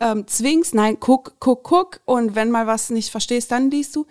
ähm, 0.00 0.26
zwingst, 0.26 0.74
nein, 0.74 0.98
guck, 1.00 1.36
guck, 1.38 1.64
guck 1.64 2.00
und 2.06 2.34
wenn 2.34 2.50
mal 2.50 2.66
was 2.66 2.88
nicht 2.90 3.10
verstehst, 3.10 3.50
dann 3.50 3.70
liest 3.70 3.96
du. 3.96 4.06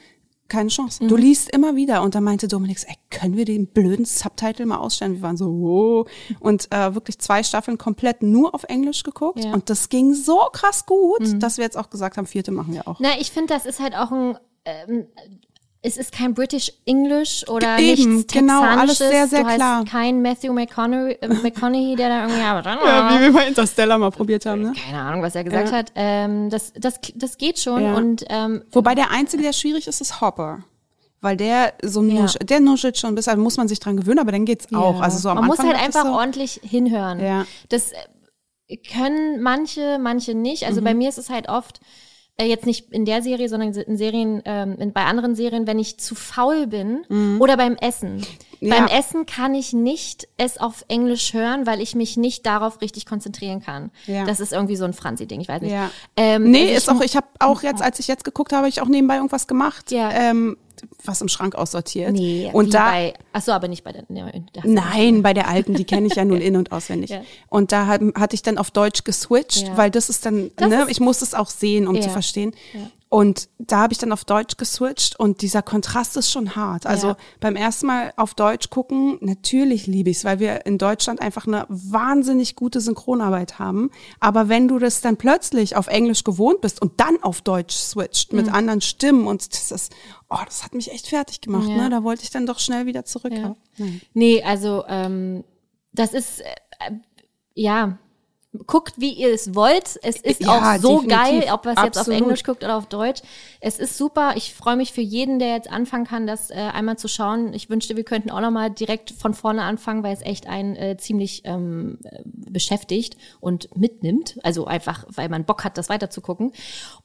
Keine 0.49 0.69
Chance. 0.69 1.05
Du 1.07 1.15
liest 1.15 1.49
immer 1.51 1.75
wieder. 1.75 2.01
Und 2.01 2.15
da 2.15 2.21
meinte 2.21 2.47
Dominik, 2.47 2.79
ey, 2.87 2.95
können 3.11 3.37
wir 3.37 3.45
den 3.45 3.67
blöden 3.67 4.05
Subtitle 4.05 4.65
mal 4.65 4.77
ausstellen? 4.77 5.13
Wir 5.13 5.21
waren 5.21 5.37
so, 5.37 5.47
oh. 5.47 6.05
Und 6.39 6.71
äh, 6.71 6.93
wirklich 6.95 7.19
zwei 7.19 7.43
Staffeln 7.43 7.77
komplett 7.77 8.23
nur 8.23 8.53
auf 8.55 8.63
Englisch 8.63 9.03
geguckt. 9.03 9.43
Ja. 9.43 9.53
Und 9.53 9.69
das 9.69 9.89
ging 9.89 10.13
so 10.13 10.39
krass 10.51 10.85
gut, 10.85 11.41
dass 11.41 11.57
wir 11.57 11.63
jetzt 11.63 11.77
auch 11.77 11.89
gesagt 11.89 12.17
haben, 12.17 12.25
vierte 12.25 12.51
machen 12.51 12.73
wir 12.73 12.87
auch. 12.87 12.99
Na, 12.99 13.09
ich 13.19 13.31
finde, 13.31 13.53
das 13.53 13.65
ist 13.65 13.79
halt 13.79 13.95
auch 13.95 14.11
ein. 14.11 14.37
Ähm, 14.65 15.07
es 15.81 15.95
ist 15.97 16.11
kein 16.11 16.33
British 16.33 16.73
English 16.85 17.47
oder 17.47 17.79
Eben, 17.79 18.15
nichts 18.17 18.33
genau, 18.33 18.61
alles 18.61 18.97
Texanisches. 18.97 18.97
sehr, 19.09 19.27
sehr 19.27 19.43
du 19.43 19.55
klar. 19.55 19.85
Kein 19.85 20.21
Matthew 20.21 20.51
McConaughey, 20.53 21.13
äh, 21.21 21.27
McConaughey 21.29 21.95
der 21.95 22.09
da 22.09 22.21
irgendwie. 22.23 22.39
Ja, 22.41 23.15
wie 23.17 23.21
wir 23.23 23.33
bei 23.33 23.47
Interstellar 23.47 23.97
mal 23.97 24.11
probiert 24.11 24.45
haben, 24.45 24.61
ne? 24.63 24.73
keine 24.85 24.99
Ahnung, 25.01 25.21
was 25.21 25.35
er 25.35 25.43
gesagt 25.45 25.69
Ja. 25.69 25.77
hat. 25.77 25.91
Ähm, 25.95 26.49
das, 26.49 26.73
das, 26.75 26.99
das 27.15 27.37
geht 27.37 27.59
schon. 27.59 27.81
Ja. 27.81 27.95
Und 27.95 28.25
ähm, 28.29 28.63
Wobei 28.71 28.93
der 28.95 29.11
einzige, 29.11 29.41
der 29.43 29.53
schwierig 29.53 29.87
ist, 29.87 30.01
ist 30.01 30.19
Hopper. 30.19 30.63
Weil 31.21 31.35
der 31.37 31.73
so 31.83 32.01
Ja. 32.03 32.21
nusch, 32.21 32.33
der 32.41 32.59
nuschelt 32.61 32.97
schon 32.97 33.11
ein 33.11 33.15
bisschen, 33.15 33.31
also 33.31 33.43
muss 33.43 33.57
man 33.57 33.67
sich 33.67 33.79
dran 33.79 33.97
gewöhnen, 33.97 34.19
aber 34.19 34.31
dann 34.31 34.45
geht's 34.45 34.67
auch. 34.73 35.01
Also 35.01 35.17
so 35.17 35.29
am 35.29 35.35
Man 35.35 35.45
muss 35.47 35.59
Anfang 35.59 35.67
halt 35.75 35.77
dachte 35.81 35.89
ich 35.91 35.95
einfach 35.97 36.11
so, 36.13 36.17
ordentlich 36.17 36.59
hinhören. 36.63 37.19
Ja. 37.19 37.45
Das 37.69 37.91
äh, 38.67 38.77
können 38.77 39.41
manche, 39.41 39.97
manche 39.99 40.33
nicht. 40.33 40.65
Also 40.65 40.81
Mhm. 40.81 40.85
bei 40.85 40.93
mir 40.93 41.09
ist 41.09 41.17
es 41.17 41.29
halt 41.29 41.49
oft, 41.49 41.79
äh, 42.39 42.45
jetzt 42.45 42.65
nicht 42.65 42.91
in 42.91 43.05
der 43.05 43.21
Serie, 43.21 43.49
sondern 43.49 43.73
in 43.73 43.97
Serien, 43.97 44.41
ähm, 44.45 44.77
in, 44.79 44.93
bei 44.93 45.03
anderen 45.05 45.35
Serien, 45.35 45.67
wenn 45.67 45.77
ich 45.77 45.97
zu 45.99 46.15
faul 46.15 46.67
bin 46.67 47.01
oder 47.39 47.57
beim 47.57 47.75
Essen. 47.75 48.17
Mhm. 48.17 48.23
Ja. 48.61 48.75
Beim 48.75 48.87
Essen 48.87 49.25
kann 49.25 49.55
ich 49.55 49.71
nicht 49.71 50.27
es 50.35 50.57
auf 50.57 50.83
Englisch 50.89 51.33
hören, 51.33 51.65
weil 51.65 51.79
ich 51.79 51.95
mich 51.95 52.17
nicht 52.17 52.45
darauf 52.45 52.81
richtig 52.81 53.05
konzentrieren 53.05 53.61
kann. 53.61 53.89
Ja. 54.05 54.25
Das 54.25 54.41
ist 54.41 54.51
irgendwie 54.51 54.75
so 54.75 54.83
ein 54.83 54.91
Franzi-Ding, 54.91 55.39
ich 55.39 55.47
weiß 55.47 55.61
nicht. 55.61 55.71
Ja. 55.71 55.89
Ähm, 56.17 56.51
Nee, 56.51 56.73
also 56.73 56.75
ist 56.75 56.89
auch, 56.89 57.01
ich 57.01 57.15
habe 57.15 57.27
auch 57.39 57.61
jetzt, 57.63 57.81
als 57.81 57.99
ich 57.99 58.07
jetzt 58.07 58.25
geguckt 58.25 58.51
habe, 58.51 58.67
ich 58.67 58.81
auch 58.81 58.89
nebenbei 58.89 59.15
irgendwas 59.15 59.47
gemacht, 59.47 59.91
Ja. 59.91 60.11
ähm, 60.11 60.57
was 61.03 61.21
im 61.21 61.27
Schrank 61.27 61.55
aussortiert. 61.55 62.11
Nee, 62.13 62.49
und 62.53 62.73
da, 62.73 62.85
bei, 62.91 63.13
ach 63.33 63.41
so, 63.41 63.51
aber 63.51 63.67
nicht 63.67 63.83
bei 63.83 63.91
der, 63.91 64.03
du 64.03 64.15
Nein, 64.63 65.21
bei 65.21 65.33
der 65.33 65.47
alten, 65.47 65.73
die 65.73 65.83
kenne 65.85 66.07
ich 66.07 66.15
ja 66.15 66.25
nun 66.25 66.41
in- 66.41 66.55
und 66.55 66.71
auswendig. 66.71 67.09
Ja. 67.11 67.21
Und 67.49 67.71
da 67.71 67.87
hat, 67.87 68.01
hatte 68.15 68.35
ich 68.35 68.41
dann 68.41 68.57
auf 68.57 68.71
Deutsch 68.71 69.03
geswitcht, 69.03 69.67
Ja. 69.67 69.77
weil 69.77 69.91
das 69.91 70.09
ist 70.09 70.25
dann, 70.25 70.51
Das 70.55 70.69
ne, 70.69 70.81
ist- 70.83 70.91
ich 70.91 70.99
muss 70.99 71.21
es 71.21 71.33
auch 71.33 71.49
sehen, 71.49 71.87
um 71.87 71.95
Ja. 71.95 72.01
zu 72.01 72.09
verstehen. 72.09 72.53
Und 73.11 73.49
da 73.57 73.79
habe 73.79 73.91
ich 73.93 73.97
dann 73.97 74.11
auf 74.11 74.23
Deutsch 74.23 74.57
geswitcht 74.57 75.19
und 75.19 75.41
dieser 75.41 75.63
Kontrast 75.63 76.15
ist 76.15 76.29
schon 76.31 76.55
hart. 76.55 76.85
Also 76.85 77.07
Ja. 77.07 77.17
beim 77.39 77.55
ersten 77.55 77.87
Mal 77.87 78.13
auf 78.17 78.35
Deutsch 78.35 78.69
gucken, 78.69 79.17
natürlich 79.21 79.87
liebe 79.87 80.11
ich 80.11 80.17
es, 80.17 80.25
weil 80.25 80.39
wir 80.39 80.67
in 80.67 80.77
Deutschland 80.77 81.19
einfach 81.19 81.47
eine 81.47 81.65
wahnsinnig 81.69 82.55
gute 82.55 82.81
Synchronarbeit 82.81 83.57
haben. 83.57 83.89
Aber 84.19 84.47
wenn 84.47 84.67
du 84.67 84.77
das 84.77 85.01
dann 85.01 85.17
plötzlich 85.17 85.75
auf 85.75 85.87
Englisch 85.87 86.23
gewohnt 86.23 86.61
bist 86.61 86.83
und 86.83 86.99
dann 86.99 87.21
auf 87.23 87.41
Deutsch 87.41 87.73
switcht 87.75 88.31
mit 88.31 88.53
anderen 88.53 88.81
Stimmen 88.81 89.25
und 89.25 89.53
das 89.55 89.71
ist, 89.71 89.91
oh, 90.29 90.37
das 90.45 90.63
hat 90.63 90.75
mich 90.75 90.91
echt 90.91 91.07
fertig 91.07 91.41
gemacht. 91.41 91.67
Ja. 91.67 91.77
Ne? 91.77 91.89
Da 91.89 92.03
wollte 92.03 92.21
ich 92.21 92.29
dann 92.29 92.45
doch 92.45 92.59
schnell 92.59 92.85
wieder 92.85 93.05
zurück. 93.05 93.33
Ja. 93.33 93.55
Nee, 94.13 94.43
also 94.43 94.83
ähm, 94.87 95.43
das 95.93 96.13
ist 96.13 96.41
äh, 96.41 96.45
äh, 96.79 96.91
ja. 97.55 97.97
Guckt, 98.65 98.93
wie 98.97 99.11
ihr 99.13 99.31
es 99.31 99.53
wollt. 99.53 99.99
Es 100.01 100.17
ist 100.21 100.41
Ja, 100.41 100.75
auch 100.77 100.81
so 100.81 101.03
geil, 101.03 101.45
ob 101.53 101.67
ihr 101.67 101.73
es 101.77 101.83
jetzt 101.83 101.97
auf. 101.99 102.07
Englisch 102.07 102.43
guckt 102.43 102.63
oder 102.63 102.77
auf 102.77 102.87
Deutsch. 102.87 103.21
Es 103.61 103.77
ist 103.77 103.95
super. 103.95 104.33
Ich 104.37 104.55
freue 104.55 104.75
mich 104.75 104.91
für 104.91 105.01
jeden, 105.01 105.37
der 105.37 105.49
jetzt 105.49 105.71
anfangen 105.71 106.05
kann, 106.05 106.25
das 106.25 106.49
äh, 106.49 106.55
einmal 106.55 106.97
zu 106.97 107.07
schauen. 107.07 107.53
Ich 107.53 107.69
wünschte, 107.69 107.95
wir 107.95 108.03
könnten 108.03 108.31
auch 108.31 108.41
nochmal 108.41 108.71
direkt 108.71 109.11
von 109.11 109.35
vorne 109.35 109.61
anfangen, 109.61 110.01
weil 110.01 110.13
es 110.15 110.21
echt 110.23 110.47
einen 110.47 110.75
äh, 110.75 110.97
ziemlich 110.97 111.43
ähm, 111.45 111.99
äh, 112.03 112.23
beschäftigt 112.25 113.17
und 113.39 113.69
mitnimmt. 113.77 114.39
Also 114.41 114.65
einfach, 114.65 115.05
weil 115.09 115.29
man 115.29 115.45
Bock 115.45 115.63
hat, 115.63 115.77
das 115.77 115.89
weiterzugucken. 115.89 116.51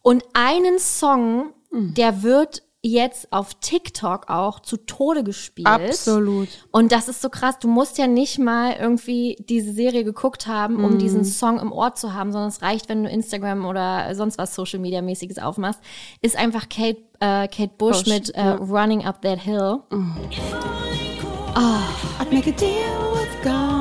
Und 0.00 0.24
einen 0.32 0.78
Song, 0.78 1.52
Mhm. 1.70 1.92
der 1.94 2.22
wird 2.22 2.62
jetzt 2.84 3.32
auf 3.32 3.54
TikTok 3.54 4.28
auch 4.28 4.60
zu 4.60 4.76
Tode 4.76 5.24
gespielt. 5.24 5.66
Absolut. 5.66 6.48
Und 6.70 6.92
das 6.92 7.08
ist 7.08 7.22
so 7.22 7.30
krass. 7.30 7.58
Du 7.58 7.66
musst 7.66 7.96
ja 7.96 8.06
nicht 8.06 8.38
mal 8.38 8.74
irgendwie 8.78 9.36
diese 9.48 9.72
Serie 9.72 10.04
geguckt 10.04 10.46
haben, 10.46 10.84
um 10.84 10.98
diesen 10.98 11.24
Song 11.24 11.58
im 11.58 11.72
Ohr 11.72 11.94
zu 11.94 12.12
haben, 12.12 12.30
sondern 12.30 12.50
es 12.50 12.60
reicht, 12.60 12.90
wenn 12.90 13.04
du 13.04 13.08
Instagram 13.08 13.64
oder 13.64 14.14
sonst 14.14 14.36
was 14.36 14.54
Social 14.54 14.80
Media 14.80 15.00
mäßiges 15.00 15.38
aufmachst. 15.38 15.80
Ist 16.20 16.36
einfach 16.36 16.68
Kate, 16.68 17.00
äh, 17.20 17.48
Kate 17.48 17.72
Bush, 17.78 18.04
Bush, 18.04 18.06
mit 18.12 18.34
äh, 18.34 18.40
ja. 18.42 18.54
Running 18.56 19.06
Up 19.06 19.22
That 19.22 19.40
Hill. 19.40 19.80
I'd 21.56 22.30
make 22.30 22.46
a 22.46 22.52
deal 22.52 23.12
with 23.14 23.42
God. 23.42 23.73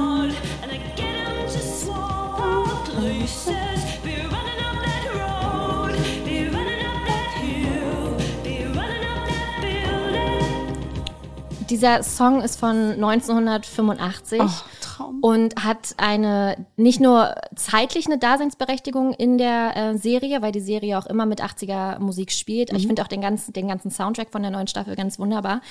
Dieser 11.73 12.03
Song 12.03 12.43
ist 12.43 12.59
von 12.59 12.91
1985. 12.91 14.39
Oh, 14.39 15.11
und 15.21 15.55
hat 15.55 15.95
eine 15.97 16.67
nicht 16.75 16.99
nur 16.99 17.33
zeitlich 17.55 18.05
eine 18.05 18.19
Daseinsberechtigung 18.19 19.13
in 19.13 19.39
der 19.39 19.75
äh, 19.75 19.97
Serie, 19.97 20.43
weil 20.43 20.51
die 20.51 20.59
Serie 20.59 20.99
auch 20.99 21.07
immer 21.07 21.25
mit 21.25 21.43
80er 21.43 21.97
Musik 21.97 22.31
spielt. 22.31 22.71
Ich 22.73 22.85
finde 22.85 23.01
auch 23.01 23.07
den 23.07 23.21
ganzen 23.21 23.53
den 23.53 23.67
ganzen 23.67 23.89
Soundtrack 23.89 24.29
von 24.31 24.43
der 24.43 24.51
neuen 24.51 24.67
Staffel 24.67 24.95
ganz 24.95 25.17
wunderbar. 25.17 25.61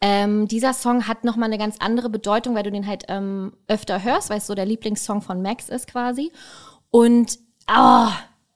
Ähm, 0.00 0.46
dieser 0.46 0.74
Song 0.74 1.08
hat 1.08 1.24
noch 1.24 1.34
mal 1.34 1.46
eine 1.46 1.58
ganz 1.58 1.78
andere 1.80 2.08
Bedeutung, 2.08 2.54
weil 2.54 2.62
du 2.62 2.70
den 2.70 2.86
halt 2.86 3.06
ähm, 3.08 3.52
öfter 3.66 4.04
hörst, 4.04 4.30
weil 4.30 4.38
es 4.38 4.46
so 4.46 4.54
der 4.54 4.64
Lieblingssong 4.64 5.22
von 5.22 5.42
Max 5.42 5.68
ist 5.68 5.88
quasi. 5.88 6.30
Und 6.92 7.36
oh, 7.68 8.06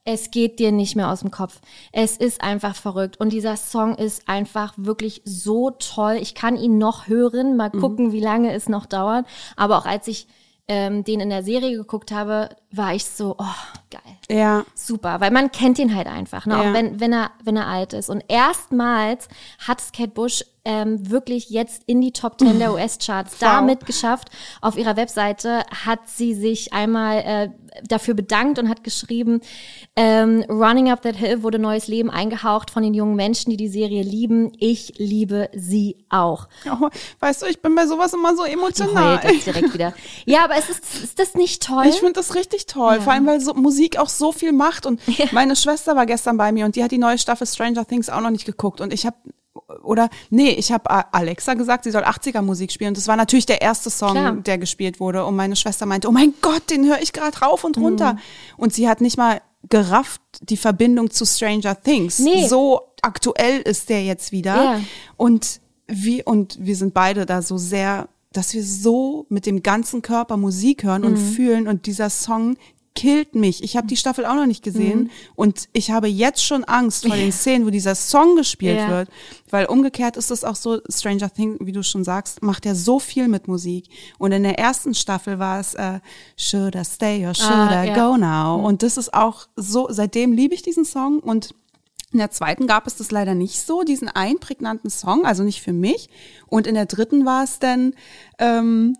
es 0.04 0.30
geht 0.30 0.58
dir 0.58 0.72
nicht 0.72 0.96
mehr 0.96 1.10
aus 1.10 1.20
dem 1.20 1.30
Kopf. 1.30 1.60
Es 1.92 2.16
ist 2.16 2.42
einfach 2.42 2.74
verrückt. 2.74 3.20
Und 3.20 3.32
dieser 3.32 3.56
Song 3.56 3.94
ist 3.94 4.28
einfach 4.28 4.74
wirklich 4.76 5.22
so 5.24 5.70
toll. 5.70 6.18
Ich 6.20 6.34
kann 6.34 6.56
ihn 6.56 6.78
noch 6.78 7.06
hören. 7.06 7.56
Mal 7.56 7.70
gucken, 7.70 8.12
wie 8.12 8.20
lange 8.20 8.52
es 8.52 8.68
noch 8.68 8.86
dauert. 8.86 9.26
Aber 9.56 9.78
auch 9.78 9.86
als 9.86 10.08
ich 10.08 10.26
ähm, 10.66 11.04
den 11.04 11.20
in 11.20 11.30
der 11.30 11.44
Serie 11.44 11.76
geguckt 11.76 12.10
habe, 12.10 12.48
war 12.72 12.94
ich 12.94 13.04
so, 13.04 13.36
oh, 13.38 13.44
geil. 13.90 14.00
Ja. 14.30 14.64
Super, 14.74 15.20
weil 15.20 15.30
man 15.30 15.52
kennt 15.52 15.78
ihn 15.78 15.94
halt 15.94 16.06
einfach, 16.06 16.46
ne? 16.46 16.54
Ja. 16.54 16.60
auch 16.60 16.74
wenn, 16.74 17.00
wenn, 17.00 17.12
er, 17.12 17.30
wenn 17.44 17.56
er 17.56 17.66
alt 17.66 17.92
ist. 17.92 18.08
Und 18.08 18.24
erstmals 18.28 19.28
hat 19.58 19.80
es 19.80 19.92
Kate 19.92 20.10
Bush 20.10 20.42
ähm, 20.64 21.10
wirklich 21.10 21.50
jetzt 21.50 21.82
in 21.86 22.00
die 22.00 22.12
Top 22.12 22.38
10 22.38 22.58
der 22.58 22.72
US-Charts 22.74 23.38
damit 23.38 23.84
geschafft. 23.84 24.30
Auf 24.60 24.76
ihrer 24.76 24.96
Webseite 24.96 25.64
hat 25.84 26.08
sie 26.08 26.34
sich 26.34 26.72
einmal 26.72 27.18
äh, 27.18 27.48
dafür 27.84 28.14
bedankt 28.14 28.58
und 28.58 28.68
hat 28.68 28.84
geschrieben, 28.84 29.40
ähm, 29.96 30.44
Running 30.48 30.90
Up 30.90 31.02
That 31.02 31.16
Hill 31.16 31.42
wurde 31.42 31.58
neues 31.58 31.88
Leben 31.88 32.10
eingehaucht 32.10 32.70
von 32.70 32.82
den 32.82 32.94
jungen 32.94 33.16
Menschen, 33.16 33.50
die 33.50 33.56
die 33.56 33.68
Serie 33.68 34.02
lieben. 34.02 34.52
Ich 34.58 34.94
liebe 34.98 35.48
sie 35.54 35.96
auch. 36.08 36.48
Oh, 36.70 36.88
weißt 37.20 37.42
du, 37.42 37.46
ich 37.46 37.60
bin 37.60 37.74
bei 37.74 37.86
sowas 37.86 38.12
immer 38.12 38.36
so 38.36 38.44
emotional. 38.44 39.20
jetzt 39.24 39.46
direkt 39.46 39.74
wieder. 39.74 39.92
Ja, 40.26 40.44
aber 40.44 40.56
es 40.56 40.68
ist, 40.68 41.02
ist 41.02 41.18
das 41.18 41.34
nicht 41.34 41.62
toll? 41.62 41.86
Ich 41.88 41.96
finde 41.96 42.14
das 42.14 42.34
richtig 42.34 42.61
toll, 42.66 43.00
vor 43.00 43.12
allem 43.12 43.26
weil 43.26 43.40
so 43.40 43.54
Musik 43.54 43.98
auch 43.98 44.08
so 44.08 44.32
viel 44.32 44.52
macht. 44.52 44.86
Und 44.86 45.00
meine 45.32 45.56
Schwester 45.56 45.96
war 45.96 46.06
gestern 46.06 46.36
bei 46.36 46.52
mir 46.52 46.64
und 46.66 46.76
die 46.76 46.82
hat 46.84 46.90
die 46.90 46.98
neue 46.98 47.18
Staffel 47.18 47.46
Stranger 47.46 47.86
Things 47.86 48.08
auch 48.10 48.20
noch 48.20 48.30
nicht 48.30 48.44
geguckt. 48.44 48.80
Und 48.80 48.92
ich 48.92 49.06
habe 49.06 49.16
oder 49.84 50.08
nee, 50.30 50.50
ich 50.50 50.72
habe 50.72 50.90
Alexa 51.12 51.54
gesagt, 51.54 51.84
sie 51.84 51.90
soll 51.90 52.02
80er 52.04 52.42
Musik 52.42 52.72
spielen. 52.72 52.88
Und 52.88 52.96
das 52.96 53.08
war 53.08 53.16
natürlich 53.16 53.46
der 53.46 53.62
erste 53.62 53.90
Song, 53.90 54.12
Klar. 54.12 54.32
der 54.32 54.58
gespielt 54.58 55.00
wurde. 55.00 55.24
Und 55.24 55.36
meine 55.36 55.56
Schwester 55.56 55.86
meinte, 55.86 56.08
oh 56.08 56.12
mein 56.12 56.34
Gott, 56.42 56.70
den 56.70 56.86
höre 56.86 57.00
ich 57.00 57.12
gerade 57.12 57.38
rauf 57.38 57.64
und 57.64 57.76
Mhm. 57.76 57.84
runter. 57.84 58.16
Und 58.56 58.72
sie 58.74 58.88
hat 58.88 59.00
nicht 59.00 59.16
mal 59.16 59.40
gerafft 59.68 60.20
die 60.40 60.56
Verbindung 60.56 61.10
zu 61.10 61.24
Stranger 61.24 61.80
Things. 61.80 62.18
Nee. 62.18 62.46
So 62.48 62.80
aktuell 63.02 63.60
ist 63.60 63.88
der 63.88 64.02
jetzt 64.04 64.32
wieder. 64.32 64.54
Ja. 64.56 64.80
Und 65.16 65.60
wie 65.86 66.22
und 66.22 66.56
wir 66.60 66.76
sind 66.76 66.94
beide 66.94 67.26
da 67.26 67.42
so 67.42 67.58
sehr, 67.58 68.08
dass 68.32 68.54
wir 68.54 68.64
so 68.64 69.26
mit 69.28 69.46
dem 69.46 69.62
ganzen 69.62 70.02
Körper 70.02 70.36
Musik 70.36 70.84
hören 70.84 71.04
und 71.04 71.16
fühlen 71.16 71.68
und 71.68 71.86
dieser 71.86 72.10
Song 72.10 72.56
killt 72.94 73.34
mich. 73.34 73.62
Ich 73.64 73.78
habe 73.78 73.86
die 73.86 73.96
Staffel 73.96 74.26
auch 74.26 74.34
noch 74.34 74.44
nicht 74.44 74.62
gesehen 74.62 75.10
und 75.34 75.66
ich 75.72 75.90
habe 75.90 76.08
jetzt 76.08 76.44
schon 76.44 76.62
Angst 76.64 77.06
vor 77.06 77.16
den 77.16 77.32
Szenen, 77.32 77.64
wo 77.64 77.70
dieser 77.70 77.94
Song 77.94 78.36
gespielt 78.36 78.76
Ja. 78.76 78.88
wird, 78.90 79.08
weil 79.48 79.64
umgekehrt 79.64 80.18
ist 80.18 80.30
es 80.30 80.44
auch 80.44 80.56
so 80.56 80.78
Stranger 80.90 81.32
Things, 81.32 81.56
wie 81.60 81.72
du 81.72 81.82
schon 81.82 82.04
sagst, 82.04 82.42
macht 82.42 82.66
ja 82.66 82.74
so 82.74 82.98
viel 82.98 83.28
mit 83.28 83.48
Musik 83.48 83.86
und 84.18 84.32
in 84.32 84.42
der 84.42 84.58
ersten 84.58 84.92
Staffel 84.94 85.38
war 85.38 85.58
es 85.58 85.72
äh, 85.72 86.00
Should 86.36 86.74
I 86.74 86.84
stay 86.84 87.26
or 87.26 87.34
should 87.34 87.50
Ah, 87.50 87.82
I 87.82 87.88
ja. 87.88 87.94
go 88.10 88.18
now 88.18 88.62
und 88.62 88.82
das 88.82 88.98
ist 88.98 89.14
auch 89.14 89.46
so 89.56 89.86
seitdem 89.90 90.32
liebe 90.32 90.54
ich 90.54 90.60
diesen 90.60 90.84
Song 90.84 91.20
und 91.20 91.54
in 92.12 92.18
der 92.18 92.30
zweiten 92.30 92.66
gab 92.66 92.86
es 92.86 92.96
das 92.96 93.10
leider 93.10 93.34
nicht 93.34 93.60
so, 93.60 93.82
diesen 93.82 94.08
einen 94.08 94.38
prägnanten 94.38 94.90
Song, 94.90 95.24
also 95.24 95.42
nicht 95.42 95.62
für 95.62 95.72
mich. 95.72 96.08
Und 96.46 96.66
in 96.66 96.74
der 96.74 96.86
dritten 96.86 97.24
war 97.24 97.44
es 97.44 97.58
dann 97.58 97.94
ähm, 98.38 98.96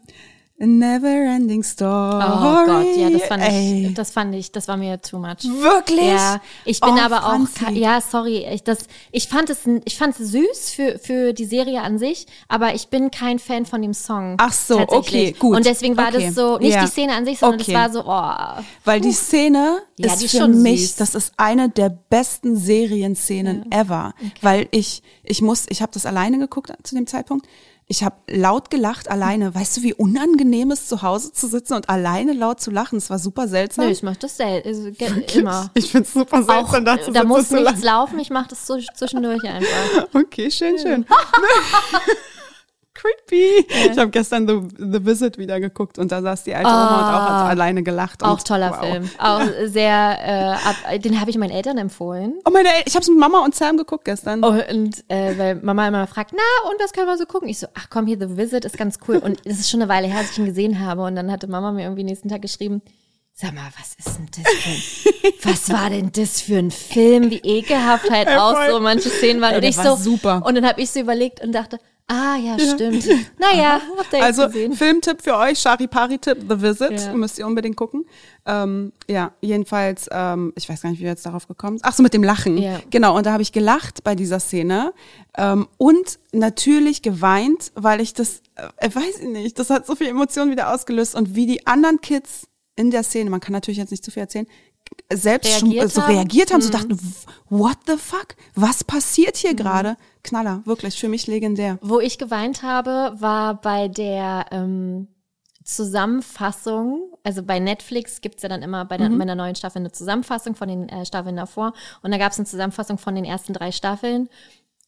Never 0.59 1.09
Ending 1.09 1.65
Story. 1.65 2.25
Oh 2.25 2.65
Gott, 2.67 2.97
ja, 2.97 3.11
das 3.11 3.23
fand 3.25 3.43
Ey. 3.43 3.87
ich, 3.89 3.95
das 3.95 4.13
fand 4.13 4.33
ich, 4.35 4.53
das 4.53 4.69
war 4.69 4.77
mir 4.77 5.01
too 5.01 5.19
much. 5.19 5.43
Wirklich? 5.61 6.07
Ja, 6.07 6.41
ich 6.65 6.79
bin 6.81 6.91
Oh, 6.95 6.99
aber 7.01 7.27
auch, 7.27 7.71
ja, 7.73 8.01
sorry, 8.01 8.47
ich, 8.49 8.63
das, 8.63 8.87
ich 9.11 9.27
fand 9.27 9.51
es, 9.51 9.59
ich 9.85 9.97
fand 9.99 10.21
es 10.21 10.31
süß 10.31 10.71
für, 10.71 11.01
für 11.01 11.33
die 11.33 11.47
Serie 11.47 11.83
an 11.83 11.99
sich, 11.99 12.27
aber 12.47 12.75
ich 12.77 12.89
bin 12.89 13.11
kein 13.11 13.41
Fan 13.41 13.67
von 13.67 13.83
dem 13.83 13.93
Song. 13.93 14.37
Ach 14.39 14.53
so, 14.53 14.79
okay, 14.79 15.33
gut. 15.37 15.57
Und 15.57 15.67
deswegen 15.67 15.97
war 15.97 16.09
Okay. 16.15 16.27
das 16.27 16.35
so, 16.37 16.59
nicht 16.59 16.75
Ja. 16.75 16.83
die 16.85 16.91
Szene 16.91 17.15
an 17.15 17.25
sich, 17.25 17.41
sondern 17.41 17.61
Okay. 17.61 17.73
es 17.73 17.77
war 17.79 17.91
so, 17.91 18.05
oh, 18.07 18.63
Weil 18.85 19.01
die 19.01 19.13
Szene 19.13 19.79
Ja, 19.99 20.13
ist 20.13 20.21
die 20.21 20.27
ist 20.27 20.31
für 20.33 20.39
schon 20.43 20.63
mich, 20.63 20.83
süß. 20.83 20.97
das 20.97 21.15
ist 21.17 21.33
eine 21.39 21.71
der 21.71 21.89
besten 21.89 22.57
Serienszenen 22.57 23.71
ever. 23.73 24.15
Weil 24.43 24.69
ich, 24.71 25.03
ich 25.25 25.43
muss, 25.43 25.67
ich 25.71 25.83
habe 25.83 25.91
das 25.93 26.07
alleine 26.07 26.39
geguckt 26.39 26.71
zu 26.85 26.95
dem 26.95 27.09
Zeitpunkt. 27.09 27.49
Ich 27.89 28.03
habe 28.03 28.17
laut 28.29 28.71
gelacht 28.71 29.11
alleine. 29.11 29.55
Weißt 29.55 29.77
du, 29.77 29.83
wie 29.83 29.93
unangenehm 29.93 30.71
es 30.71 30.89
zu 30.89 31.03
Hause 31.03 31.33
zu 31.33 31.47
sitzen 31.47 31.75
und 31.75 31.89
alleine 31.89 32.33
laut 32.33 32.61
zu 32.61 32.71
lachen? 32.71 32.97
Es 32.97 33.11
war 33.11 33.19
super 33.19 33.49
seltsam. 33.49 33.85
nö, 33.85 33.91
ich 33.91 34.03
mach 34.03 34.17
das 34.17 34.37
selten, 34.37 34.69
also, 34.69 34.91
immer. 35.39 35.71
Ich 35.75 35.91
finde 35.91 36.07
es 36.07 36.13
super 36.15 36.39
Auch, 36.39 36.71
seltsam, 36.71 36.85
da 36.85 37.01
zu 37.01 37.13
da 37.13 37.25
muss 37.25 37.51
nichts 37.51 37.83
laufen, 37.83 38.19
ich 38.19 38.31
mach 38.31 38.47
das 38.47 38.65
zwischendurch 38.65 39.45
einfach. 39.45 40.09
Okay, 40.15 40.51
schön, 40.51 40.79
schön. 40.79 41.07
Creepy. 43.03 43.67
Ich 43.91 43.99
habe 43.99 44.11
gestern 44.11 44.47
The, 44.47 44.61
The 44.79 45.05
Visit 45.05 45.39
wieder 45.39 45.59
geguckt 45.59 45.99
und 45.99 46.13
da 46.13 46.23
saß 46.23 46.45
die 46.45 46.55
alte 46.55 46.69
Oma 46.69 46.99
und 46.99 47.15
auch 47.15 47.41
hat 47.41 47.51
alleine 47.51 47.83
gelacht. 47.83 48.23
Auch 48.23 48.39
und, 48.39 48.47
toller 48.47 48.71
wow. 48.71 48.81
Film. 48.81 49.11
Auch 49.19 49.43
sehr, 49.67 50.19
äh, 50.25 50.69
ab, 50.69 51.01
den 51.03 51.21
habe 51.21 51.31
ich 51.31 51.37
meinen 51.39 51.51
Eltern 51.51 51.79
empfohlen. 51.79 52.35
Oh 52.45 52.51
meine, 52.51 52.69
El- 52.69 52.83
ich 52.87 52.95
habe 52.95 53.03
es 53.03 53.09
mit 53.09 53.19
Mama 53.19 53.45
und 53.45 53.55
Sam 53.55 53.77
geguckt 53.77 54.05
gestern. 54.05 54.45
Und 54.45 55.05
äh, 55.09 55.37
weil 55.37 55.57
Mama 55.57 55.89
immer 55.89 56.07
fragt, 56.07 56.33
na, 56.33 56.71
und 56.71 56.81
was 56.81 56.93
können 56.93 57.07
wir 57.07 57.19
so 57.19 57.27
gucken? 57.27 57.49
Ich 57.49 57.59
so, 57.59 57.67
ach 57.75 57.89
komm, 57.91 58.07
hier 58.07 58.19
The 58.19 58.37
Visit 58.37 58.65
ist 58.65 58.79
ganz 58.79 58.99
cool. 59.09 59.17
Und 59.17 59.41
es 59.45 59.59
ist 59.59 59.71
schon 59.71 59.83
eine 59.83 59.89
Weile 59.89 60.07
her, 60.07 60.21
dass 60.21 60.33
ich 60.33 60.39
ihn 60.39 60.47
gesehen 60.47 60.79
habe. 60.81 61.03
Und 61.03 61.17
dann 61.17 61.31
hatte 61.33 61.49
Mama 61.49 61.73
mir 61.73 61.83
irgendwie 61.83 62.05
nächsten 62.05 62.29
Tag 62.29 62.43
geschrieben, 62.43 62.83
sag 63.35 63.55
mal, 63.55 63.69
was 63.79 63.95
ist 63.95 64.19
denn 64.19 64.29
das 64.37 64.53
für 64.53 64.71
ein, 64.71 65.33
was 65.55 65.71
war 65.71 65.91
denn 65.91 66.13
das 66.13 66.41
für 66.41 66.59
ein 66.59 66.71
Film? 66.71 67.31
Wie 67.31 67.39
ekelhaft 67.39 68.11
halt 68.11 68.29
auch 68.29 68.57
so 68.71 68.79
manche 68.79 69.09
Szenen 69.09 69.41
waren. 69.41 69.53
Ey, 69.53 69.59
und 69.59 69.65
ich 69.65 69.77
war 69.77 69.97
so, 69.97 70.11
super. 70.11 70.43
Und 70.45 70.55
dann 70.55 70.67
habe 70.67 70.81
ich 70.81 70.91
so 70.91 71.01
überlegt 71.01 71.41
und 71.43 71.53
dachte, 71.53 71.79
ah 72.09 72.37
ja, 72.37 72.59
stimmt. 72.59 73.07
Naja, 73.39 73.81
habt 73.99 74.13
ihr 74.13 74.19
jetzt 74.19 74.25
Also 74.27 74.47
gesehen. 74.47 74.73
Filmtipp 74.75 75.23
für 75.23 75.37
euch, 75.37 75.59
Charipari-Tipp, 75.59 76.39
The 76.49 76.61
Visit, 76.63 77.01
Ja. 77.01 77.15
müsst 77.15 77.39
ihr 77.39 77.47
unbedingt 77.47 77.77
gucken. 77.77 78.05
Ähm, 78.45 78.93
ja, 79.09 79.33
jedenfalls, 79.41 80.09
ähm, 80.11 80.53
ich 80.57 80.69
weiß 80.69 80.83
gar 80.83 80.91
nicht, 80.91 80.99
wie 80.99 81.05
wir 81.05 81.11
jetzt 81.11 81.25
darauf 81.27 81.47
gekommen 81.49 81.79
sind. 81.79 81.87
Ach 81.87 81.95
so, 81.95 82.03
mit 82.03 82.13
dem 82.15 82.23
Lachen. 82.25 82.59
Ja. 82.59 82.81
Genau, 82.91 83.17
und 83.17 83.25
da 83.27 83.33
habe 83.33 83.43
ich 83.43 83.53
gelacht 83.53 84.05
bei 84.05 84.15
dieser 84.15 84.41
Szene 84.41 84.93
ähm, 85.37 85.69
und 85.79 86.19
natürlich 86.33 87.03
geweint, 87.03 87.73
weil 87.75 88.01
ich 88.01 88.15
das, 88.15 88.43
äh, 88.79 88.89
weiß 88.93 89.21
ich 89.23 89.29
nicht, 89.29 89.59
das 89.59 89.71
hat 89.71 89.87
so 89.87 89.95
viel 89.95 90.09
Emotionen 90.09 90.51
wieder 90.51 90.73
ausgelöst 90.75 91.15
und 91.15 91.35
wie 91.35 91.47
die 91.47 91.67
anderen 91.67 92.01
Kids 92.01 92.47
in 92.75 92.91
der 92.91 93.03
Szene, 93.03 93.31
man 93.31 93.41
kann 93.41 93.53
natürlich 93.53 93.79
jetzt 93.79 93.91
nicht 93.91 94.05
zu 94.05 94.11
viel 94.11 94.23
erzählen, 94.23 94.47
selbst 95.13 95.59
schon, 95.59 95.71
Reagiert 95.71 95.93
so 95.93 96.03
haben? 96.03 96.13
Mhm. 96.13 96.19
reagiert 96.19 96.53
haben, 96.53 96.63
so 96.63 96.71
dachten, 96.71 96.99
what 97.49 97.79
the 97.87 97.97
fuck? 97.97 98.37
Was 98.55 98.85
passiert 98.85 99.37
hier 99.37 99.55
gerade? 99.55 99.97
Knaller, 100.23 100.63
wirklich, 100.65 100.99
für 100.99 101.09
mich 101.09 101.27
legendär. 101.27 101.79
Wo 101.83 102.01
ich 102.01 102.19
geweint 102.19 102.63
habe, 102.63 103.15
war 103.19 103.61
bei 103.61 103.89
der 103.89 104.47
ähm, 104.53 105.09
Zusammenfassung. 105.65 107.13
Also 107.25 107.43
bei 107.43 107.59
Netflix 107.59 108.21
gibt's 108.21 108.43
ja 108.43 108.49
dann 108.49 108.63
immer 108.63 108.85
bei, 108.85 108.97
der, 108.97 109.09
bei 109.09 109.23
einer 109.23 109.35
neuen 109.35 109.55
Staffel 109.55 109.79
eine 109.79 109.93
Zusammenfassung 109.93 110.55
von 110.55 110.69
den 110.69 110.89
äh, 110.89 111.05
Staffeln 111.07 111.37
davor. 111.37 111.73
Und 112.03 112.11
da 112.11 112.19
gab's 112.19 112.39
eine 112.39 112.47
Zusammenfassung 112.47 112.99
von 112.99 113.15
den 113.15 113.25
ersten 113.25 113.53
drei 113.53 113.73
Staffeln. 113.73 114.29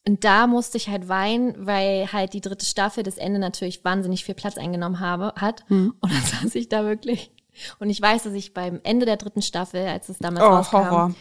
Und 0.06 0.24
da 0.24 0.46
musste 0.46 0.76
ich 0.76 0.88
halt 0.88 1.08
weinen, 1.08 1.66
weil 1.66 2.12
halt 2.12 2.34
die 2.34 2.40
dritte 2.42 2.66
Staffel 2.66 3.02
das 3.02 3.16
Ende 3.16 3.38
natürlich 3.38 3.84
wahnsinnig 3.84 4.24
viel 4.24 4.34
Platz 4.34 4.58
eingenommen 4.58 5.00
habe, 5.00 5.32
hat. 5.36 5.64
Und 6.00 6.12
dann 6.12 6.22
saß 6.42 6.54
ich 6.56 6.68
da 6.68 6.84
wirklich. 6.84 7.30
Und 7.78 7.90
ich 7.90 8.00
weiß, 8.00 8.24
dass 8.24 8.32
ich 8.32 8.54
beim 8.54 8.80
Ende 8.82 9.06
der 9.06 9.16
dritten 9.16 9.42
Staffel, 9.42 9.86
als 9.86 10.08
es 10.08 10.18
damals 10.18 10.44
Oh, 10.44 10.48
rauskam, 10.48 10.76
Horror. 10.90 11.14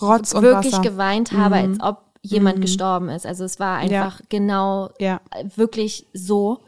Rotz 0.00 0.32
und 0.32 0.42
wirklich 0.42 0.72
Wasser. 0.72 0.78
Mhm. 0.80 0.84
geweint 0.84 1.32
habe, 1.32 1.56
als 1.56 1.80
ob 1.80 2.04
jemand 2.22 2.60
gestorben 2.60 3.08
ist. 3.08 3.26
Also 3.26 3.44
es 3.44 3.58
war 3.60 3.78
einfach 3.78 4.20
genau 4.28 4.90
Ja. 4.98 5.20
wirklich 5.56 6.06
so. 6.12 6.60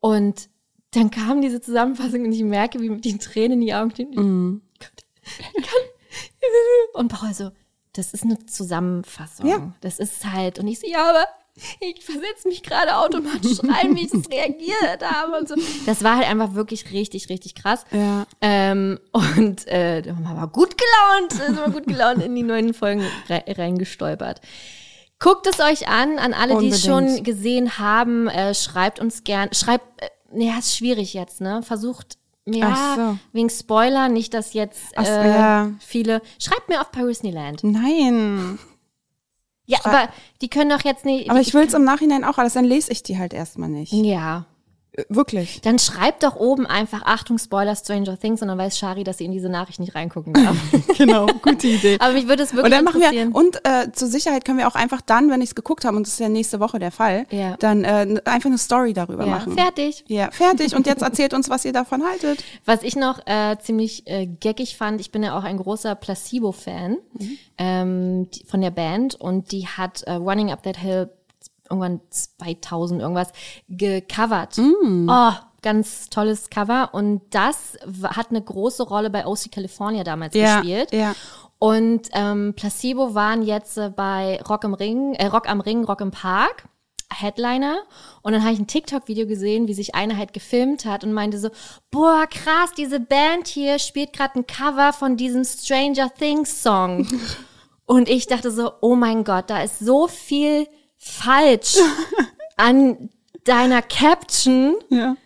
Und 0.00 0.48
dann 0.92 1.10
kam 1.10 1.42
diese 1.42 1.60
Zusammenfassung 1.60 2.24
und 2.24 2.32
ich 2.32 2.42
merke, 2.42 2.80
wie 2.80 2.88
mit 2.90 3.04
den 3.04 3.18
Tränen 3.18 3.60
in 3.60 3.66
die 3.66 3.74
Augen 3.74 3.90
stehen. 3.90 4.10
Mhm. 4.14 4.62
Und 6.94 7.08
Paul 7.08 7.34
so, 7.34 7.50
das 7.92 8.14
ist 8.14 8.24
eine 8.24 8.44
Zusammenfassung. 8.46 9.46
Ja. 9.46 9.72
Das 9.80 9.98
ist 9.98 10.24
halt, 10.24 10.58
und 10.58 10.66
ich 10.68 10.80
so, 10.80 10.86
ja, 10.86 11.08
aber 11.10 11.24
ich 11.80 12.04
versetze 12.04 12.48
mich 12.48 12.62
gerade 12.62 12.96
automatisch 12.96 13.58
rein, 13.64 13.94
wie 13.96 14.04
ich 14.04 14.10
das 14.12 14.30
reagiert 14.30 15.02
habe 15.02 15.38
und 15.38 15.48
so. 15.48 15.54
Das 15.86 16.02
war 16.02 16.16
halt 16.16 16.28
einfach 16.28 16.54
wirklich 16.54 16.92
richtig, 16.92 17.28
richtig 17.28 17.54
krass. 17.54 17.84
Ja. 17.90 18.26
Ähm, 18.40 18.98
und 19.12 19.66
äh, 19.68 20.02
da 20.02 20.16
war 20.36 20.48
gut 20.48 20.76
gelaunt, 20.76 21.32
sind 21.32 21.56
wir 21.56 21.72
gut 21.72 21.86
gelaunt 21.86 22.22
in 22.22 22.34
die 22.34 22.42
neuen 22.42 22.74
Folgen 22.74 23.02
re 23.28 23.44
reingestolpert. 23.46 24.40
Guckt 25.20 25.48
es 25.48 25.58
euch 25.58 25.88
an, 25.88 26.18
an 26.18 26.32
alle, 26.32 26.58
die 26.58 26.68
es 26.68 26.84
schon 26.84 27.24
gesehen 27.24 27.78
haben, 27.78 28.28
äh, 28.28 28.54
schreibt 28.54 29.00
uns 29.00 29.24
gern, 29.24 29.52
schreibt, 29.52 29.84
äh, 30.00 30.08
ja, 30.44 30.58
ist 30.58 30.76
schwierig 30.76 31.12
jetzt, 31.12 31.40
ne? 31.40 31.62
Versucht, 31.62 32.18
ja, 32.46 32.94
so. 32.96 33.18
wegen 33.32 33.50
Spoiler, 33.50 34.08
nicht, 34.08 34.32
dass 34.32 34.52
jetzt 34.52 34.94
so, 34.96 35.02
äh, 35.02 35.28
ja. 35.28 35.70
viele, 35.80 36.22
schreibt 36.38 36.68
mir 36.68 36.80
auf 36.80 36.92
Parisneyland. 36.92 37.64
Nein. 37.64 38.58
Ja, 39.68 39.78
aber 39.84 40.08
die 40.40 40.48
können 40.48 40.70
doch 40.70 40.82
jetzt 40.82 41.04
nicht. 41.04 41.30
Aber 41.30 41.40
ich 41.40 41.52
will 41.52 41.64
es 41.64 41.74
im 41.74 41.84
Nachhinein 41.84 42.24
auch 42.24 42.38
alles, 42.38 42.54
dann 42.54 42.64
lese 42.64 42.90
ich 42.90 43.02
die 43.02 43.18
halt 43.18 43.34
erstmal 43.34 43.68
nicht. 43.68 43.92
Ja. 43.92 44.46
Wirklich. 45.08 45.60
Dann 45.62 45.78
schreibt 45.78 46.22
doch 46.22 46.36
oben 46.36 46.66
einfach 46.66 47.02
Achtung, 47.04 47.38
Spoiler, 47.38 47.76
Stranger 47.76 48.18
Things 48.18 48.42
und 48.42 48.48
dann 48.48 48.58
weiß 48.58 48.78
Shari, 48.78 49.04
dass 49.04 49.18
sie 49.18 49.24
in 49.24 49.32
diese 49.32 49.48
Nachricht 49.48 49.80
nicht 49.80 49.94
reingucken 49.94 50.32
darf. 50.32 50.56
Genau, 50.98 51.26
gute 51.42 51.68
Idee. 51.68 51.96
Aber 52.00 52.12
mich 52.14 52.26
würde 52.26 52.42
es 52.42 52.52
wirklich 52.52 52.64
Und 52.64 52.70
dann 52.72 52.84
machen 52.84 53.00
wir, 53.00 53.34
und 53.34 53.56
äh, 53.64 53.92
zur 53.92 54.08
Sicherheit 54.08 54.44
können 54.44 54.58
wir 54.58 54.66
auch 54.66 54.74
einfach 54.74 55.00
dann, 55.00 55.30
wenn 55.30 55.40
ich 55.40 55.50
es 55.50 55.54
geguckt 55.54 55.84
habe, 55.84 55.96
und 55.96 56.06
das 56.06 56.14
ist 56.14 56.20
ja 56.20 56.28
nächste 56.28 56.58
Woche 56.58 56.78
der 56.80 56.90
Fall, 56.90 57.26
Ja. 57.30 57.56
dann 57.58 57.84
äh, 57.84 58.20
einfach 58.24 58.48
eine 58.48 58.58
Story 58.58 58.92
darüber 58.94 59.24
ja, 59.24 59.30
machen. 59.30 59.52
fertig. 59.56 60.04
Ja, 60.08 60.30
fertig. 60.32 60.74
Und 60.74 60.86
jetzt 60.88 61.02
erzählt 61.02 61.34
uns, 61.34 61.48
was 61.48 61.64
ihr 61.64 61.72
davon 61.72 62.02
haltet. 62.04 62.42
Was 62.64 62.82
ich 62.82 62.96
noch 62.96 63.24
äh, 63.26 63.56
ziemlich 63.60 64.06
äh, 64.08 64.26
geckig 64.26 64.76
fand, 64.76 65.00
ich 65.00 65.12
bin 65.12 65.22
ja 65.22 65.38
auch 65.38 65.44
ein 65.44 65.58
großer 65.58 65.94
Placebo-Fan 65.94 66.96
ähm, 67.58 68.28
die, 68.30 68.44
von 68.44 68.60
der 68.60 68.70
Band 68.70 69.14
und 69.14 69.52
die 69.52 69.66
hat 69.66 70.02
äh, 70.02 70.12
Running 70.12 70.50
Up 70.50 70.62
That 70.64 70.76
Hill 70.78 71.10
irgendwann 71.70 72.00
2000 72.10 73.00
irgendwas 73.00 73.32
gecovert. 73.68 74.58
Oh, 74.58 75.32
ganz 75.62 76.08
tolles 76.10 76.50
Cover 76.50 76.90
und 76.92 77.22
das 77.30 77.76
hat 78.04 78.30
eine 78.30 78.42
große 78.42 78.82
Rolle 78.84 79.10
bei 79.10 79.26
OC 79.26 79.50
California 79.52 80.04
damals 80.04 80.34
Ja, 80.34 80.56
gespielt. 80.60 80.92
ja. 80.92 81.14
Und 81.58 82.08
ähm, 82.12 82.54
Placebo 82.54 83.14
waren 83.16 83.42
jetzt 83.42 83.76
äh, 83.78 83.90
bei 83.90 84.40
Rock 84.48 84.62
im 84.62 84.74
Ring, 84.74 85.14
äh, 85.14 85.26
Rock 85.26 85.48
am 85.48 85.60
Ring, 85.60 85.84
Rock 85.84 86.00
im 86.00 86.12
Park. 86.12 86.64
Headliner 87.10 87.78
und 88.20 88.32
dann 88.34 88.42
habe 88.44 88.52
ich 88.52 88.58
ein 88.58 88.66
TikTok-Video 88.66 89.26
gesehen, 89.26 89.66
wie 89.66 89.72
sich 89.72 89.94
einer 89.94 90.18
halt 90.18 90.34
gefilmt 90.34 90.84
hat 90.84 91.04
und 91.04 91.14
meinte 91.14 91.38
so, 91.38 91.48
boah, 91.90 92.26
krass, 92.30 92.72
diese 92.76 93.00
Band 93.00 93.48
hier 93.48 93.78
spielt 93.78 94.12
gerade 94.12 94.38
ein 94.38 94.46
Cover 94.46 94.92
von 94.92 95.16
diesem 95.16 95.42
Stranger 95.42 96.12
Things 96.12 96.62
Song. 96.62 97.08
und 97.86 98.10
ich 98.10 98.26
dachte 98.26 98.50
so, 98.50 98.72
oh 98.82 98.94
mein 98.94 99.24
Gott, 99.24 99.48
da 99.48 99.62
ist 99.62 99.78
so 99.78 100.06
viel 100.06 100.68
falsch 100.98 101.76
an 102.56 103.10
deiner 103.44 103.82
Caption, 103.82 104.76
Ja. 104.90 105.16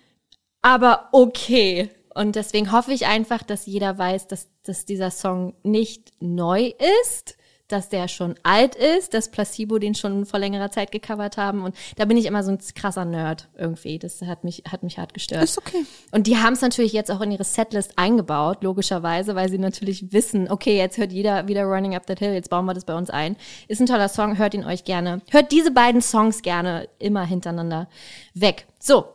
aber 0.60 1.08
okay. 1.12 1.90
Und 2.14 2.36
deswegen 2.36 2.72
hoffe 2.72 2.92
ich 2.92 3.06
einfach, 3.06 3.42
dass 3.42 3.64
jeder 3.66 3.96
weiß, 3.96 4.26
dass, 4.28 4.48
dass 4.64 4.84
dieser 4.84 5.10
Song 5.10 5.54
nicht 5.62 6.10
neu 6.20 6.72
ist, 7.02 7.36
dass 7.72 7.88
der 7.88 8.08
schon 8.08 8.34
alt 8.42 8.74
ist, 8.74 9.14
dass 9.14 9.30
Placebo 9.30 9.78
den 9.78 9.94
schon 9.94 10.26
vor 10.26 10.38
längerer 10.38 10.70
Zeit 10.70 10.92
gecovert 10.92 11.36
haben. 11.36 11.62
Und 11.62 11.74
da 11.96 12.04
bin 12.04 12.16
ich 12.16 12.26
immer 12.26 12.44
so 12.44 12.50
ein 12.50 12.58
krasser 12.74 13.04
Nerd 13.04 13.48
irgendwie. 13.56 13.98
Das 13.98 14.20
hat 14.22 14.44
mich, 14.44 14.62
hat 14.70 14.82
mich 14.82 14.98
hart 14.98 15.14
gestört. 15.14 15.42
Ist 15.42 15.58
okay. 15.58 15.84
Und 16.10 16.26
die 16.26 16.36
haben 16.36 16.52
es 16.52 16.60
natürlich 16.60 16.92
jetzt 16.92 17.10
auch 17.10 17.20
in 17.20 17.30
ihre 17.30 17.44
Setlist 17.44 17.94
eingebaut, 17.96 18.62
logischerweise, 18.62 19.34
weil 19.34 19.48
sie 19.48 19.58
natürlich 19.58 20.12
wissen, 20.12 20.50
okay, 20.50 20.76
jetzt 20.76 20.98
hört 20.98 21.12
jeder 21.12 21.48
wieder 21.48 21.64
Running 21.64 21.96
Up 21.96 22.06
That 22.06 22.18
Hill, 22.18 22.34
jetzt 22.34 22.50
bauen 22.50 22.66
wir 22.66 22.74
das 22.74 22.84
bei 22.84 22.94
uns 22.94 23.10
ein. 23.10 23.36
Ist 23.68 23.80
ein 23.80 23.86
toller 23.86 24.08
Song, 24.08 24.38
hört 24.38 24.54
ihn 24.54 24.64
euch 24.64 24.84
gerne. 24.84 25.22
Hört 25.30 25.50
diese 25.50 25.70
beiden 25.70 26.02
Songs 26.02 26.42
gerne 26.42 26.88
immer 26.98 27.24
hintereinander 27.24 27.88
weg. 28.34 28.66
So, 28.78 29.06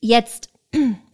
jetzt 0.00 0.50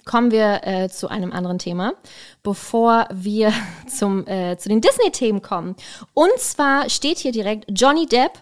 kommen 0.05 0.31
wir 0.31 0.61
äh, 0.65 0.89
zu 0.89 1.09
einem 1.09 1.33
anderen 1.33 1.59
Thema, 1.59 1.95
bevor 2.43 3.09
wir 3.13 3.53
zum, 3.89 4.27
äh, 4.27 4.57
zu 4.59 4.69
den 4.69 4.81
Disney-Themen 4.81 5.43
kommen. 5.43 5.77
Und 6.15 6.39
zwar 6.39 6.91
steht 6.91 7.19
hier 7.19 7.33
direkt 7.33 7.67
Johnny 7.69 8.07
Depp, 8.07 8.33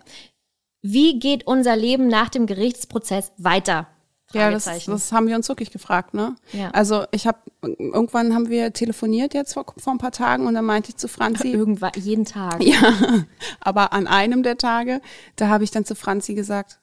wie 0.83 1.19
geht 1.19 1.47
unser 1.47 1.77
Leben 1.77 2.09
nach 2.09 2.29
dem 2.29 2.47
Gerichtsprozess 2.47 3.33
weiter? 3.39 3.87
Ja, 4.35 4.51
das, 4.51 4.65
das 4.87 5.13
haben 5.13 5.29
wir 5.29 5.37
uns 5.37 5.49
wirklich 5.49 5.71
gefragt, 5.71 6.15
ne? 6.15 6.37
Ja. 6.53 6.71
Also 6.71 7.05
ich 7.11 7.27
habe 7.27 7.39
irgendwann 7.61 8.35
haben 8.35 8.49
wir 8.49 8.73
telefoniert 8.73 9.35
jetzt 9.35 9.53
vor, 9.53 9.67
vor 9.77 9.93
ein 9.93 9.99
paar 9.99 10.13
Tagen 10.13 10.47
und 10.47 10.55
dann 10.55 10.65
meinte 10.65 10.91
ich 10.91 10.97
zu 10.97 11.09
Franzi, 11.09 11.49
Irgendwann, 11.53 11.93
jeden 11.97 12.25
Tag. 12.25 12.63
ja, 12.63 12.95
aber 13.61 13.93
an 13.93 14.07
einem 14.07 14.43
der 14.43 14.57
Tage, 14.57 15.01
da 15.37 15.49
habe 15.49 15.65
ich 15.65 15.71
dann 15.71 15.85
zu 15.85 15.95
Franzi 15.95 16.35
gesagt, 16.35 16.81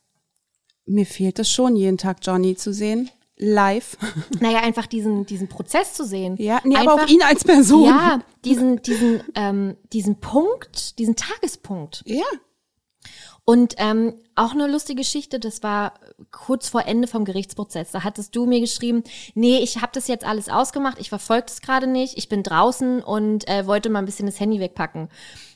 mir 0.86 1.06
fehlt 1.06 1.40
es 1.40 1.52
schon, 1.52 1.76
jeden 1.76 1.98
Tag 1.98 2.18
Johnny 2.22 2.56
zu 2.56 2.74
sehen, 2.74 3.10
live. 3.40 3.98
Naja, 4.40 4.60
einfach 4.60 4.86
diesen, 4.86 5.26
diesen 5.26 5.48
Prozess 5.48 5.94
zu 5.94 6.06
sehen. 6.06 6.36
Ja, 6.38 6.62
nee, 6.64 6.76
einfach, 6.76 6.94
aber 6.94 7.04
auch 7.04 7.08
ihn 7.08 7.24
als 7.24 7.44
Person. 7.44 7.86
Ja, 7.86 8.20
diesen, 8.46 8.82
diesen, 8.82 9.24
ähm, 9.36 9.76
diesen 9.92 10.20
Punkt, 10.20 11.00
diesen 11.00 11.16
Tagespunkt. 11.16 12.04
Ja. 12.06 12.24
Und 13.44 13.74
ähm, 13.78 14.14
auch 14.36 14.52
eine 14.52 14.68
lustige 14.68 15.02
Geschichte, 15.02 15.40
das 15.40 15.64
war 15.64 15.96
kurz 16.32 16.70
vor 16.70 16.86
Ende 16.86 17.08
vom 17.08 17.26
Gerichtsprozess. 17.26 17.92
Da 17.92 18.04
hattest 18.04 18.36
du 18.36 18.46
mir 18.46 18.60
geschrieben, 18.60 19.04
nee, 19.34 19.58
ich 19.58 19.78
habe 19.82 19.92
das 19.94 20.08
jetzt 20.08 20.24
alles 20.24 20.50
ausgemacht, 20.50 21.00
ich 21.00 21.10
verfolge 21.10 21.46
das 21.48 21.62
gerade 21.62 21.88
nicht, 21.88 22.18
ich 22.18 22.30
bin 22.30 22.44
draußen 22.44 23.02
und 23.02 23.48
äh, 23.48 23.66
wollte 23.66 23.90
mal 23.90 24.00
ein 24.00 24.06
bisschen 24.06 24.28
das 24.28 24.40
Handy 24.40 24.60
wegpacken. 24.60 25.10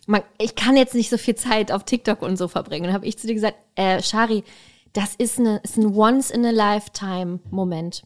Man, 0.07 0.23
ich 0.39 0.55
kann 0.55 0.75
jetzt 0.75 0.95
nicht 0.95 1.11
so 1.11 1.17
viel 1.17 1.35
Zeit 1.35 1.71
auf 1.71 1.83
TikTok 1.83 2.23
und 2.23 2.35
so 2.35 2.47
verbringen. 2.47 2.87
Und 2.87 2.93
habe 2.93 3.05
ich 3.05 3.19
zu 3.19 3.27
dir 3.27 3.35
gesagt, 3.35 3.57
äh, 3.75 4.01
Shari, 4.01 4.43
das 4.93 5.15
ist, 5.15 5.39
eine, 5.39 5.57
ist 5.63 5.77
ein 5.77 5.95
Once-in-a-Lifetime-Moment. 5.95 8.03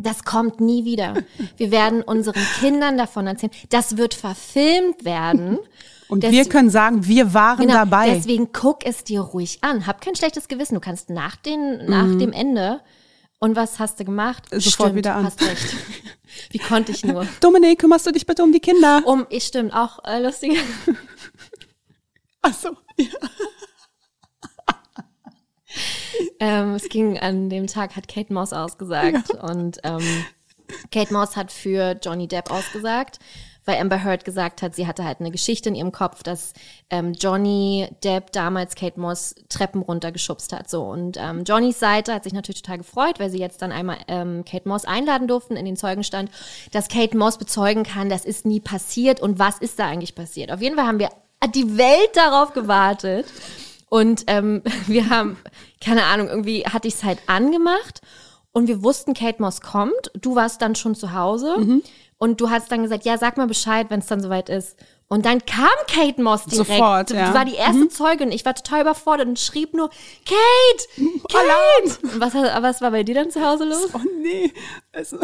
Das 0.00 0.24
kommt 0.24 0.60
nie 0.60 0.84
wieder. 0.84 1.14
Wir 1.56 1.70
werden 1.70 2.02
unseren 2.02 2.42
Kindern 2.60 2.98
davon 2.98 3.26
erzählen. 3.26 3.52
Das 3.70 3.96
wird 3.96 4.14
verfilmt 4.14 5.04
werden. 5.04 5.58
Und 6.08 6.24
Des- 6.24 6.32
wir 6.32 6.44
können 6.46 6.68
sagen, 6.68 7.06
wir 7.06 7.32
waren 7.32 7.60
Genau, 7.62 7.72
dabei. 7.72 8.10
Deswegen 8.14 8.52
guck 8.52 8.84
es 8.84 9.02
dir 9.02 9.22
ruhig 9.22 9.64
an. 9.64 9.86
Hab 9.86 10.02
kein 10.02 10.14
schlechtes 10.14 10.46
Gewissen. 10.46 10.74
Du 10.74 10.80
kannst 10.80 11.08
nach, 11.08 11.36
den, 11.36 11.84
Mhm. 11.84 11.88
nach 11.88 12.18
dem 12.18 12.32
Ende. 12.34 12.82
Und 13.38 13.56
was 13.56 13.78
hast 13.78 13.98
du 13.98 14.04
gemacht? 14.04 14.44
Sofort 14.50 14.72
stimmt, 14.90 14.96
wieder 14.96 15.14
an. 15.14 15.24
Hast 15.24 15.40
recht. 15.40 15.74
Wie 16.50 16.58
konnte 16.58 16.92
ich 16.92 17.02
nur? 17.02 17.26
Dominik, 17.40 17.78
kümmerst 17.78 18.06
du 18.06 18.10
dich 18.12 18.26
bitte 18.26 18.42
um 18.42 18.52
die 18.52 18.60
Kinder? 18.60 19.00
Um, 19.06 19.26
ich 19.30 19.44
stimmt, 19.44 19.72
auch 19.72 20.04
äh, 20.04 20.20
lustig. 20.22 20.58
Ach 22.42 22.52
so. 22.54 22.76
Ja. 22.98 23.06
Ähm, 26.40 26.74
es 26.74 26.88
ging 26.88 27.18
an 27.18 27.50
dem 27.50 27.66
Tag, 27.66 27.96
hat 27.96 28.08
Kate 28.08 28.32
Moss 28.32 28.52
ausgesagt. 28.52 29.30
Und 29.30 29.78
ähm, 29.84 30.24
Kate 30.90 31.12
Moss 31.12 31.36
hat 31.36 31.52
für 31.52 31.98
Johnny 32.02 32.28
Depp 32.28 32.50
ausgesagt, 32.50 33.18
weil 33.64 33.78
Amber 33.78 34.02
Heard 34.02 34.24
gesagt 34.24 34.62
hat, 34.62 34.74
sie 34.74 34.86
hatte 34.86 35.04
halt 35.04 35.20
eine 35.20 35.30
Geschichte 35.30 35.68
in 35.68 35.74
ihrem 35.74 35.92
Kopf, 35.92 36.22
dass 36.22 36.52
ähm, 36.90 37.12
Johnny 37.12 37.88
Depp 38.02 38.32
damals 38.32 38.74
Kate 38.74 38.98
Moss 38.98 39.34
Treppen 39.48 39.82
runtergeschubst 39.82 40.52
hat. 40.52 40.68
So 40.68 40.82
und 40.82 41.16
ähm, 41.16 41.44
Johnnys 41.44 41.78
Seite 41.78 42.14
hat 42.14 42.24
sich 42.24 42.32
natürlich 42.32 42.62
total 42.62 42.78
gefreut, 42.78 43.20
weil 43.20 43.30
sie 43.30 43.38
jetzt 43.38 43.62
dann 43.62 43.72
einmal 43.72 43.98
ähm, 44.08 44.44
Kate 44.44 44.68
Moss 44.68 44.84
einladen 44.84 45.28
durften 45.28 45.56
in 45.56 45.64
den 45.64 45.76
Zeugenstand, 45.76 46.30
dass 46.72 46.88
Kate 46.88 47.16
Moss 47.16 47.38
bezeugen 47.38 47.84
kann, 47.84 48.08
das 48.08 48.24
ist 48.24 48.46
nie 48.46 48.60
passiert 48.60 49.20
und 49.20 49.38
was 49.38 49.58
ist 49.58 49.78
da 49.78 49.86
eigentlich 49.86 50.14
passiert. 50.14 50.50
Auf 50.50 50.60
jeden 50.60 50.76
Fall 50.76 50.86
haben 50.86 50.98
wir 50.98 51.10
die 51.54 51.76
Welt 51.76 52.10
darauf 52.14 52.52
gewartet. 52.52 53.26
Und 53.92 54.24
ähm, 54.28 54.62
wir 54.86 55.10
haben, 55.10 55.36
keine 55.84 56.04
Ahnung, 56.04 56.28
irgendwie 56.28 56.64
hatte 56.64 56.88
ich 56.88 56.94
es 56.94 57.04
halt 57.04 57.18
angemacht 57.26 58.00
und 58.52 58.66
wir 58.66 58.82
wussten, 58.82 59.12
Kate 59.12 59.42
Moss 59.42 59.60
kommt. 59.60 60.10
Du 60.18 60.34
warst 60.34 60.62
dann 60.62 60.74
schon 60.74 60.94
zu 60.94 61.12
Hause 61.12 61.56
Mhm. 61.58 61.82
und 62.16 62.40
du 62.40 62.48
hast 62.48 62.72
dann 62.72 62.82
gesagt, 62.82 63.04
ja, 63.04 63.18
sag 63.18 63.36
mal 63.36 63.46
Bescheid, 63.46 63.88
wenn 63.90 64.00
es 64.00 64.06
dann 64.06 64.22
soweit 64.22 64.48
ist. 64.48 64.78
Und 65.12 65.26
dann 65.26 65.44
kam 65.44 65.68
Kate 65.88 66.22
Moss 66.22 66.46
direkt. 66.46 66.68
Sofort, 66.68 67.10
ja. 67.10 67.28
Mhm. 67.28 67.34
war 67.34 67.44
die 67.44 67.56
erste 67.56 67.90
Zeugin. 67.90 68.32
Ich 68.32 68.46
war 68.46 68.54
total 68.54 68.80
überfordert 68.80 69.28
und 69.28 69.38
schrieb 69.38 69.74
nur, 69.74 69.90
Kate! 70.24 71.04
Kate! 71.30 71.98
Und 72.02 72.18
was, 72.18 72.32
was 72.32 72.80
war 72.80 72.92
bei 72.92 73.02
dir 73.02 73.16
dann 73.16 73.30
zu 73.30 73.44
Hause 73.44 73.64
los? 73.64 73.90
Oh 73.92 74.00
nee. 74.22 74.50
Also, 74.90 75.18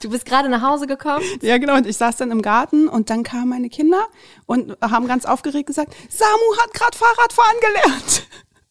Du 0.00 0.10
bist 0.10 0.26
gerade 0.26 0.48
nach 0.48 0.62
Hause 0.62 0.88
gekommen. 0.88 1.24
ja, 1.42 1.58
genau. 1.58 1.76
Und 1.76 1.86
ich 1.86 1.96
saß 1.96 2.16
dann 2.16 2.32
im 2.32 2.42
Garten 2.42 2.88
und 2.88 3.08
dann 3.08 3.22
kamen 3.22 3.50
meine 3.50 3.68
Kinder 3.68 4.04
und 4.46 4.76
haben 4.82 5.06
ganz 5.06 5.24
aufgeregt 5.26 5.68
gesagt, 5.68 5.94
Samu 6.08 6.56
hat 6.60 6.74
gerade 6.74 6.98
Fahrradfahren 6.98 7.56
gelernt. 7.60 8.22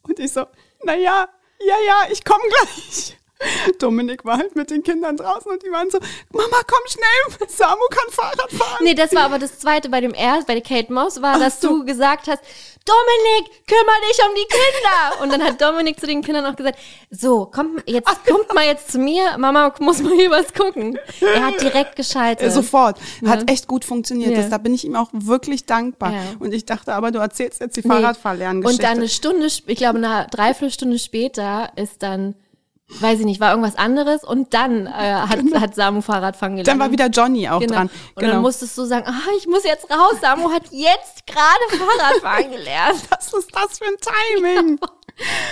Und 0.02 0.20
ich 0.20 0.34
so, 0.34 0.46
na 0.84 0.94
ja, 0.98 1.30
ja, 1.62 1.76
ja, 1.88 2.12
ich 2.12 2.26
komme 2.26 2.44
gleich. 2.50 3.18
Dominik 3.80 4.26
war 4.26 4.38
halt 4.38 4.56
mit 4.56 4.70
den 4.70 4.84
Kindern 4.84 5.18
draußen 5.18 5.52
und 5.52 5.64
die 5.64 5.72
waren 5.72 5.90
so, 5.90 6.00
Mama, 6.32 6.58
komm 6.68 6.80
schnell, 6.88 7.48
Samu 7.48 7.82
kann 7.90 8.12
Fahrrad 8.12 8.52
fahren. 8.52 8.84
Nee, 8.84 8.94
das 8.94 9.14
war 9.14 9.24
aber 9.24 9.40
das 9.40 9.60
zweite 9.60 9.90
bei 9.90 10.02
dem 10.02 10.14
erst, 10.14 10.48
bei 10.48 10.54
der 10.54 10.64
Kate 10.64 10.92
Moss 10.92 11.22
war, 11.22 11.40
dass 11.40 11.62
so. 11.62 11.80
du 11.80 11.86
gesagt 11.86 12.28
hast, 12.28 12.42
Dominik, 12.86 13.68
kümmere 13.68 14.02
dich 14.10 14.20
um 14.28 14.36
die 14.36 14.48
Kinder. 14.50 15.24
Und 15.24 15.32
dann 15.32 15.44
hat 15.44 15.62
Dominik 15.62 16.00
zu 16.00 16.08
den 16.08 16.22
Kindern 16.22 16.46
auch 16.46 16.56
gesagt, 16.56 16.80
so, 17.12 17.46
kommt 17.46 17.84
jetzt, 17.88 18.08
kommt 18.26 18.54
mal 18.54 18.66
jetzt 18.66 18.92
zu 18.92 19.00
mir, 19.00 19.38
Mama 19.38 19.74
muss 19.80 20.02
mal 20.02 20.14
hier 20.14 20.32
was 20.32 20.54
gucken. 20.54 20.98
Er 21.22 21.46
hat 21.46 21.62
direkt 21.62 21.96
geschaltet. 21.96 22.48
Äh, 22.48 22.52
Sofort. 22.52 22.98
Hat 23.26 23.50
echt 23.50 23.68
gut 23.68 23.86
funktioniert. 23.86 24.32
Ja. 24.32 24.38
Das, 24.38 24.50
da 24.50 24.58
bin 24.58 24.74
ich 24.74 24.86
ihm 24.86 24.96
auch 24.96 25.10
wirklich 25.14 25.66
dankbar. 25.66 26.14
Ja. 26.14 26.22
Und 26.40 26.54
ich 26.54 26.66
dachte 26.66 26.94
aber, 26.94 27.12
du 27.12 27.20
erzählst 27.20 27.60
jetzt 27.60 27.78
die 27.78 27.82
Nee. 27.82 27.90
Fahrradfahrlerngeschichte. 27.90 28.84
Und 28.84 28.90
dann 28.90 28.98
eine 28.98 29.10
Stunde, 29.10 29.46
ich 29.46 29.78
glaube, 29.78 29.98
eine 30.00 30.28
Dreiviertelstunde 30.32 31.00
später 31.00 31.72
ist 31.76 32.02
dann, 32.02 32.36
weiß 33.00 33.20
ich 33.20 33.26
nicht, 33.26 33.40
war 33.40 33.52
irgendwas 33.52 33.76
anderes 33.76 34.24
und 34.24 34.54
dann 34.54 34.88
äh, 34.88 34.90
hat, 34.90 35.40
hat 35.60 35.76
Samu 35.76 36.02
Fahrradfahren 36.02 36.56
gelernt. 36.56 36.68
Dann 36.68 36.80
war 36.80 36.92
wieder 36.92 37.08
Johnny 37.08 37.48
auch 37.48 37.60
Genau. 37.60 37.74
dran. 37.74 37.90
Und 38.16 38.24
dann 38.24 38.42
musstest 38.42 38.78
du 38.78 38.86
sagen, 38.86 39.06
ah, 39.08 39.30
ich 39.38 39.48
muss 39.48 39.64
jetzt 39.64 39.90
raus. 39.92 40.16
Samu 40.22 40.52
hat 40.52 40.64
jetzt 40.72 41.26
gerade 41.28 41.84
Fahrradfahren 41.86 42.52
gelernt. 42.52 43.02
Was 43.10 43.34
ist 43.34 43.56
das 43.56 43.78
für 43.78 43.86
ein 43.86 43.98
Timing? 44.58 44.80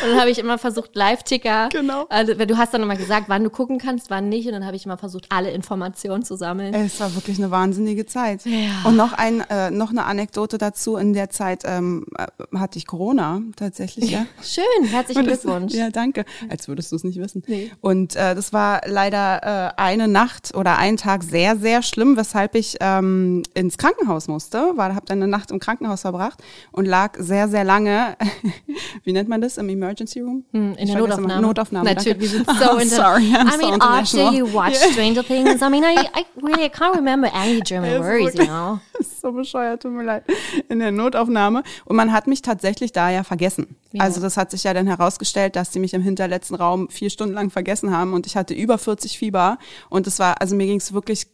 Und 0.03 0.09
dann 0.11 0.20
habe 0.20 0.30
ich 0.30 0.39
immer 0.39 0.57
versucht, 0.57 0.95
Live-Ticker. 0.95 1.70
Genau. 1.72 2.05
Also, 2.09 2.34
du 2.34 2.57
hast 2.57 2.74
dann 2.74 2.82
immer 2.82 2.95
gesagt, 2.95 3.26
wann 3.28 3.43
du 3.43 3.49
gucken 3.49 3.78
kannst, 3.80 4.09
wann 4.09 4.30
nicht. 4.30 4.45
Und 4.47 4.53
dann 4.53 4.65
habe 4.65 4.76
ich 4.76 4.86
immer 4.86 4.97
versucht, 4.97 5.28
alle 5.30 5.51
Informationen 5.51 6.24
zu 6.24 6.36
sammeln. 6.36 6.74
Es 6.74 6.99
war 6.99 7.13
wirklich 7.15 7.38
eine 7.38 7.51
wahnsinnige 7.51 8.05
Zeit. 8.05 8.41
Und 8.86 8.95
noch 8.95 9.13
ein, 9.13 9.41
äh, 9.49 9.72
noch 9.72 9.89
eine 9.91 10.05
Anekdote 10.05 10.57
dazu. 10.57 10.95
In 10.97 11.13
der 11.13 11.30
Zeit 11.30 11.63
ähm, 11.65 12.05
äh, 12.18 12.28
hatte 12.57 12.78
ich 12.78 12.88
Corona 12.88 13.41
tatsächlich, 13.55 14.11
ja. 14.11 14.26
Schön, 14.41 14.88
herzlichen 14.88 15.26
das- 15.26 15.41
Glückwunsch. 15.41 15.74
Ja, 15.74 15.89
danke. 15.89 16.26
Als 16.49 16.68
würdest 16.68 16.91
du 16.91 16.95
es 16.95 17.03
nicht 17.03 17.20
wissen. 17.20 17.43
Nee. 17.47 17.72
Und 17.82 18.15
äh, 18.15 18.36
das 18.36 18.53
war 18.53 18.82
leider 18.86 19.74
äh, 19.78 19.82
eine 19.82 20.07
Nacht 20.07 20.55
oder 20.55 20.78
ein 20.78 20.97
Tag 20.97 21.24
sehr, 21.24 21.57
sehr 21.57 21.82
schlimm, 21.82 22.18
weshalb 22.18 22.55
ich 22.55 22.78
ähm, 22.80 23.43
ins 23.53 23.78
Krankenhaus 23.78 24.28
musste. 24.28 24.74
War, 24.76 24.95
habe 24.95 25.05
dann 25.05 25.22
eine 25.22 25.28
Nacht 25.28 25.51
im 25.51 25.59
Krankenhaus 25.59 26.01
verbracht 26.01 26.41
und 26.72 26.86
lag 26.86 27.15
sehr, 27.18 27.47
sehr 27.47 27.63
lange, 27.63 28.15
wie 29.03 29.13
nennt 29.13 29.30
man 29.30 29.41
das, 29.41 29.57
im 29.58 29.70
Emergency 29.70 30.22
Room? 30.22 30.45
Hm, 30.51 30.74
In 30.74 30.80
Ich 30.80 30.91
der. 30.91 30.99
Notaufnahme. 30.99 31.41
Notaufnahme, 31.41 31.93
Natürlich, 31.93 32.20
wir 32.20 32.28
sind 32.30 32.47
so 32.47 32.53
Oh, 32.72 32.80
sorry, 32.86 33.34
I'm 33.34 33.47
I 33.47 33.51
so 33.51 33.58
mean, 33.58 33.74
international. 33.74 34.26
after 34.28 34.38
you 34.38 34.53
watch 34.53 34.76
Stranger 34.76 35.24
Things, 35.24 35.62
I 35.62 35.70
mean, 35.70 35.84
I, 35.84 35.95
I 36.16 36.26
really 36.41 36.66
I 36.66 36.70
can't 36.70 36.95
remember 36.95 37.30
any 37.34 37.62
German 37.66 37.99
words, 38.01 38.36
you 38.38 38.45
know. 38.45 38.80
So 39.22 39.32
bescheuert, 39.32 39.82
tut 39.84 39.91
mir 39.91 40.03
leid. 40.03 40.24
In 40.70 40.80
der 40.80 40.91
Notaufnahme. 40.91 41.64
Und 41.86 41.95
man 41.95 42.12
hat 42.14 42.28
mich 42.28 42.41
tatsächlich 42.41 42.91
da 42.93 43.10
ja 43.10 43.24
vergessen. 43.24 43.76
Ja. 43.91 44.03
Also 44.03 44.22
das 44.22 44.38
hat 44.38 44.51
sich 44.51 44.64
ja 44.64 44.74
dann 44.74 44.88
herausgestellt, 44.88 45.55
dass 45.55 45.72
sie 45.74 45.80
mich 45.80 45.93
im 45.93 46.01
hinterletzten 46.01 46.55
Raum 46.55 46.89
vier 46.89 47.10
Stunden 47.10 47.34
lang 47.36 47.49
vergessen 47.51 47.91
haben 47.95 48.14
und 48.14 48.26
ich 48.26 48.36
hatte 48.36 48.53
über 48.53 48.78
40 48.78 49.18
Fieber. 49.18 49.58
Und 49.89 50.08
es 50.08 50.18
war, 50.20 50.41
also 50.41 50.55
mir 50.55 50.66
ging 50.66 50.78
es 50.78 50.93
wirklich 50.93 51.28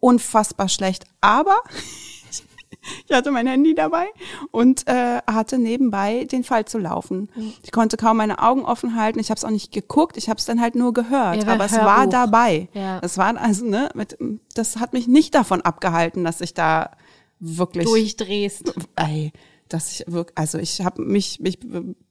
unfassbar 0.00 0.68
schlecht. 0.68 1.04
Aber 1.20 1.56
ich 3.08 3.14
hatte 3.14 3.30
mein 3.30 3.46
Handy 3.46 3.74
dabei 3.74 4.06
und 4.50 4.86
äh, 4.86 5.20
hatte 5.26 5.58
nebenbei 5.58 6.24
den 6.24 6.44
Fall 6.44 6.64
zu 6.64 6.78
laufen. 6.78 7.28
Ich 7.62 7.72
konnte 7.72 7.96
kaum 7.96 8.16
meine 8.16 8.40
Augen 8.42 8.64
offen 8.64 8.96
halten. 8.96 9.18
Ich 9.18 9.30
habe 9.30 9.38
es 9.38 9.44
auch 9.44 9.50
nicht 9.50 9.72
geguckt. 9.72 10.16
Ich 10.16 10.28
habe 10.28 10.38
es 10.38 10.44
dann 10.44 10.60
halt 10.60 10.74
nur 10.74 10.92
gehört. 10.92 11.44
Ja, 11.44 11.52
aber 11.52 11.64
es 11.64 11.72
war 11.72 11.98
Hörbuch. 11.98 12.10
dabei. 12.10 12.68
Ja. 12.74 13.00
Es 13.02 13.18
war 13.18 13.36
also 13.36 13.64
ne, 13.64 13.90
mit, 13.94 14.16
das 14.54 14.76
hat 14.76 14.92
mich 14.92 15.08
nicht 15.08 15.34
davon 15.34 15.62
abgehalten, 15.62 16.24
dass 16.24 16.40
ich 16.40 16.54
da 16.54 16.90
wirklich 17.38 17.86
Durchdrehst. 17.86 18.74
Ey, 18.96 19.32
dass 19.72 19.92
ich 19.92 20.04
wirklich, 20.06 20.36
also 20.36 20.58
ich 20.58 20.80
habe 20.84 21.02
mich, 21.02 21.40
mich, 21.40 21.58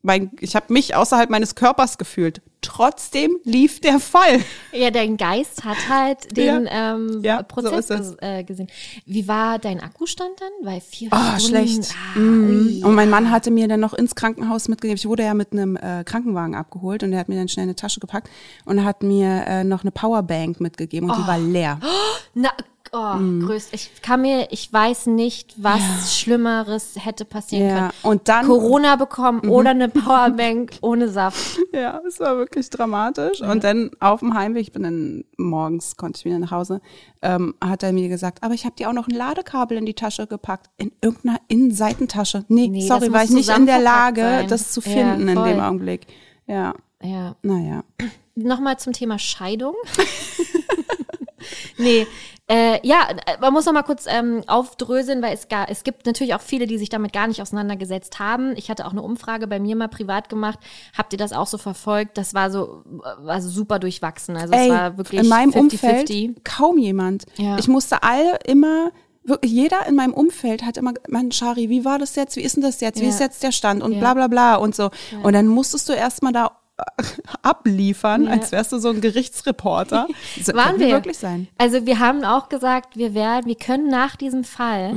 mein, 0.02 0.32
ich 0.40 0.56
habe 0.56 0.72
mich 0.74 0.96
außerhalb 0.96 1.30
meines 1.30 1.56
Körpers 1.56 1.98
gefühlt. 1.98 2.42
Trotzdem 2.62 3.38
lief 3.46 3.80
der 3.80 4.00
Fall. 4.00 4.40
Ja, 4.74 4.92
dein 4.92 5.16
Geist 5.18 5.64
hat 5.64 5.78
halt 5.90 6.36
den 6.38 6.66
Ja. 6.66 6.96
ähm, 6.96 7.22
Ja, 7.24 7.38
so 7.38 7.44
Prozess 7.44 7.90
ges- 7.90 8.22
äh, 8.22 8.44
gesehen. 8.44 8.68
Wie 9.06 9.28
war 9.28 9.60
dein 9.60 9.80
Akkustand 9.80 10.32
dann? 10.40 10.68
Weil 10.68 10.82
vier 10.82 11.08
Ah, 11.12 11.40
Stunden. 11.40 11.68
schlecht. 11.68 11.94
Ah, 12.16 12.20
Mhm. 12.20 12.44
ui. 12.68 12.84
Und 12.84 12.96
mein 12.96 13.10
Mann 13.10 13.32
hatte 13.32 13.50
mir 13.52 13.68
dann 13.68 13.80
noch 13.80 13.94
ins 13.94 14.16
Krankenhaus 14.16 14.68
mitgegeben. 14.68 14.98
Ich 14.98 15.06
wurde 15.08 15.24
ja 15.24 15.34
mit 15.34 15.54
einem 15.54 15.78
äh, 15.78 16.04
Krankenwagen 16.04 16.56
abgeholt 16.56 17.04
und 17.04 17.14
er 17.14 17.20
hat 17.20 17.30
mir 17.30 17.36
dann 17.36 17.48
schnell 17.48 17.64
eine 17.64 17.76
Tasche 17.76 18.00
gepackt 18.02 18.30
und 18.66 18.84
hat 18.84 19.04
mir 19.04 19.46
äh, 19.48 19.64
noch 19.64 19.84
eine 19.84 19.92
Powerbank 19.92 20.60
mitgegeben 20.60 21.10
und 21.10 21.18
die 21.18 21.28
war 21.28 21.40
leer. 21.40 21.80
Na, 22.34 22.50
oh, 22.92 23.16
größt. 23.46 23.70
Ich 23.74 24.02
kann 24.02 24.22
mir, 24.22 24.48
ich 24.52 24.72
weiß 24.72 25.08
nicht, 25.08 25.54
was 25.58 26.18
Schlimmeres 26.18 26.94
hätte 26.98 27.26
passieren 27.26 27.68
Ja, 27.68 27.76
können. 27.78 27.92
und 28.04 28.28
dann- 28.28 28.46
Corona 28.48 28.96
bekommen 28.96 29.48
oder 29.50 29.72
eine 29.72 29.90
Powerbank 29.90 30.72
ohne 30.82 31.10
Saft. 31.10 31.60
Ja, 31.74 32.02
es 32.08 32.20
war 32.20 32.38
wirklich 32.38 32.70
dramatisch. 32.70 33.42
Und 33.42 33.64
dann 33.64 33.92
auf 34.00 34.20
dem 34.22 34.34
Heimweg, 34.34 34.62
ich 34.64 34.72
bin 34.72 34.84
dann 34.84 35.24
morgens, 35.38 35.98
konnte 35.98 36.18
ich 36.20 36.26
wieder 36.26 36.40
nach 36.40 36.52
Hause, 36.52 36.82
ähm, 37.22 37.56
hat 37.64 37.84
er 37.84 37.92
mir 37.94 38.10
gesagt, 38.10 38.44
aber 38.44 38.54
ich 38.54 38.66
habe 38.66 38.76
dir 38.76 38.90
auch 38.90 38.94
noch 38.94 39.08
ein 39.08 39.16
Ladekabel 39.16 39.78
in 39.78 39.86
die 39.86 39.94
Tasche 39.94 40.28
gepackt. 40.28 40.70
In 40.78 40.92
irgendeiner 41.02 41.40
Innenseitentasche. 41.48 42.46
Nee, 42.48 42.68
Nee, 42.70 42.88
sorry, 42.88 43.12
war 43.12 43.24
ich 43.24 43.30
nicht 43.32 43.50
in 43.50 43.66
der 43.66 43.80
Lage, 43.80 44.22
sein. 44.22 44.48
das 44.48 44.72
zu 44.72 44.82
Ja, 44.82 44.92
finden 44.92 45.28
in 45.28 45.36
voll. 45.36 45.50
dem 45.50 45.60
Augenblick. 45.60 46.08
Ja, 46.48 46.74
Ja. 47.04 47.36
naja. 47.42 47.84
Nochmal 48.36 48.78
zum 48.80 48.94
Thema 48.94 49.20
Scheidung. 49.20 49.76
nee, 51.78 52.08
äh, 52.52 52.80
ja, 52.86 53.08
äh, 53.12 53.38
man 53.40 53.54
muss 53.54 53.66
noch 53.66 53.74
mal 53.74 53.84
kurz 53.84 54.06
ähm, 54.08 54.44
aufdröseln, 54.48 55.22
weil 55.22 55.34
es, 55.36 55.48
gar, 55.50 55.70
es 55.70 55.84
gibt 55.84 56.06
natürlich 56.08 56.34
auch 56.34 56.42
viele, 56.42 56.66
die 56.66 56.78
sich 56.80 56.90
damit 56.90 57.14
gar 57.14 57.28
nicht 57.28 57.42
auseinandergesetzt 57.42 58.20
haben. 58.20 58.54
Ich 58.58 58.70
hatte 58.70 58.86
auch 58.88 58.92
eine 58.92 59.04
Umfrage 59.04 59.46
bei 59.48 59.60
mir 59.60 59.76
mal 59.76 59.88
privat 59.88 60.30
gemacht. 60.30 60.58
Habt 60.98 61.14
ihr 61.14 61.20
das 61.20 61.32
auch 61.32 61.48
so 61.48 61.58
verfolgt? 61.60 62.18
Das 62.18 62.34
war 62.34 62.50
so 62.50 62.84
äh, 62.88 63.26
war 63.26 63.42
super 63.42 63.78
durchwachsen. 63.78 64.36
Also 64.36 64.54
es 64.54 64.62
Ey, 64.62 64.70
war 64.70 64.98
wirklich 64.98 65.22
in 65.22 65.28
meinem 65.28 65.52
50-50. 65.52 65.58
Umfeld 65.60 66.46
kaum 66.46 66.78
jemand. 66.80 67.26
Ja. 67.38 67.58
Ich 67.60 67.68
musste 67.68 68.02
alle 68.04 68.40
immer 68.46 68.92
wirklich 69.24 69.52
jeder 69.52 69.86
in 69.86 69.96
meinem 69.96 70.14
Umfeld 70.14 70.66
hat 70.66 70.78
immer, 70.78 70.94
Mann, 71.08 71.32
Shari, 71.32 71.70
wie 71.70 71.86
war 71.86 72.00
das 72.00 72.16
jetzt? 72.16 72.36
Wie 72.36 72.42
ist 72.42 72.56
denn 72.56 72.64
das 72.64 72.82
jetzt? 72.82 73.00
Wie 73.00 73.04
Ja. 73.04 73.10
ist 73.10 73.20
jetzt 73.20 73.44
der 73.44 73.52
Stand? 73.52 73.84
Und 73.84 73.92
Ja. 73.94 74.00
bla 74.00 74.14
bla 74.16 74.28
bla 74.28 74.56
und 74.56 74.76
so. 74.76 74.90
Und 75.22 75.34
dann 75.34 75.46
musstest 75.48 75.88
du 75.88 75.94
erstmal 75.94 76.34
da 76.34 76.52
abliefern, 77.42 78.26
Ja. 78.26 78.32
als 78.32 78.52
wärst 78.52 78.72
du 78.72 78.80
so 78.80 78.90
ein 78.90 79.02
Gerichtsreporter. 79.02 80.08
So, 80.42 80.54
Waren 80.54 80.80
wir 80.80 80.90
wirklich 80.90 81.18
sein. 81.18 81.48
Also 81.58 81.86
wir 81.86 82.00
haben 82.00 82.24
auch 82.24 82.50
gesagt, 82.50 82.96
wir 82.96 83.14
werden, 83.14 83.46
wir 83.48 83.56
können 83.56 83.90
nach 83.90 84.16
diesem 84.16 84.44
Fall 84.44 84.96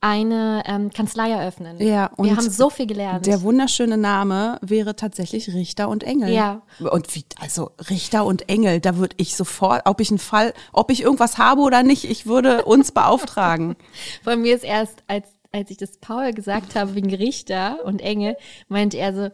eine 0.00 0.62
ähm, 0.66 0.90
Kanzlei 0.90 1.30
eröffnen. 1.30 1.80
Ja, 1.80 2.06
und 2.16 2.26
wir 2.28 2.36
haben 2.36 2.50
so 2.50 2.70
viel 2.70 2.86
gelernt. 2.86 3.26
Der 3.26 3.42
wunderschöne 3.42 3.96
Name 3.96 4.58
wäre 4.62 4.96
tatsächlich 4.96 5.48
Richter 5.52 5.88
und 5.88 6.02
Engel. 6.02 6.30
Ja. 6.32 6.62
Und 6.78 7.14
wie, 7.14 7.24
also 7.40 7.70
Richter 7.88 8.24
und 8.24 8.48
Engel, 8.48 8.80
da 8.80 8.96
würde 8.96 9.14
ich 9.18 9.36
sofort, 9.36 9.82
ob 9.84 10.00
ich 10.00 10.10
einen 10.10 10.18
Fall, 10.18 10.54
ob 10.72 10.90
ich 10.90 11.02
irgendwas 11.02 11.38
habe 11.38 11.60
oder 11.60 11.82
nicht, 11.82 12.04
ich 12.04 12.26
würde 12.26 12.64
uns 12.64 12.92
beauftragen. 12.92 13.76
Von 14.24 14.42
mir 14.42 14.54
ist 14.56 14.64
erst, 14.64 15.02
als, 15.06 15.28
als 15.52 15.70
ich 15.70 15.76
das 15.76 15.98
Paul 15.98 16.32
gesagt 16.32 16.74
habe, 16.74 16.94
wegen 16.94 17.14
Richter 17.14 17.78
und 17.84 18.00
Engel, 18.00 18.36
meinte 18.68 18.96
er 18.96 19.14
so, 19.14 19.28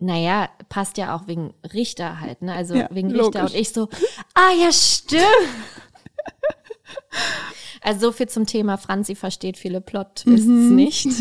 naja, 0.00 0.48
passt 0.68 0.96
ja 0.98 1.14
auch 1.14 1.26
wegen 1.26 1.54
Richter 1.74 2.20
halt, 2.20 2.42
ne? 2.42 2.54
Also 2.54 2.74
Ja, 2.74 2.88
wegen 2.90 3.10
Richter. 3.10 3.40
logisch. 3.42 3.54
Und 3.54 3.60
ich 3.60 3.70
so, 3.72 3.88
ah 4.34 4.50
ja, 4.58 4.72
stimmt. 4.72 5.22
Also 7.82 8.08
so 8.08 8.12
viel 8.12 8.28
zum 8.28 8.44
Thema 8.46 8.76
Franzi 8.76 9.14
versteht 9.14 9.56
viele 9.56 9.80
Plot-Twists 9.80 10.46
Mhm. 10.46 10.74
nicht. 10.74 11.06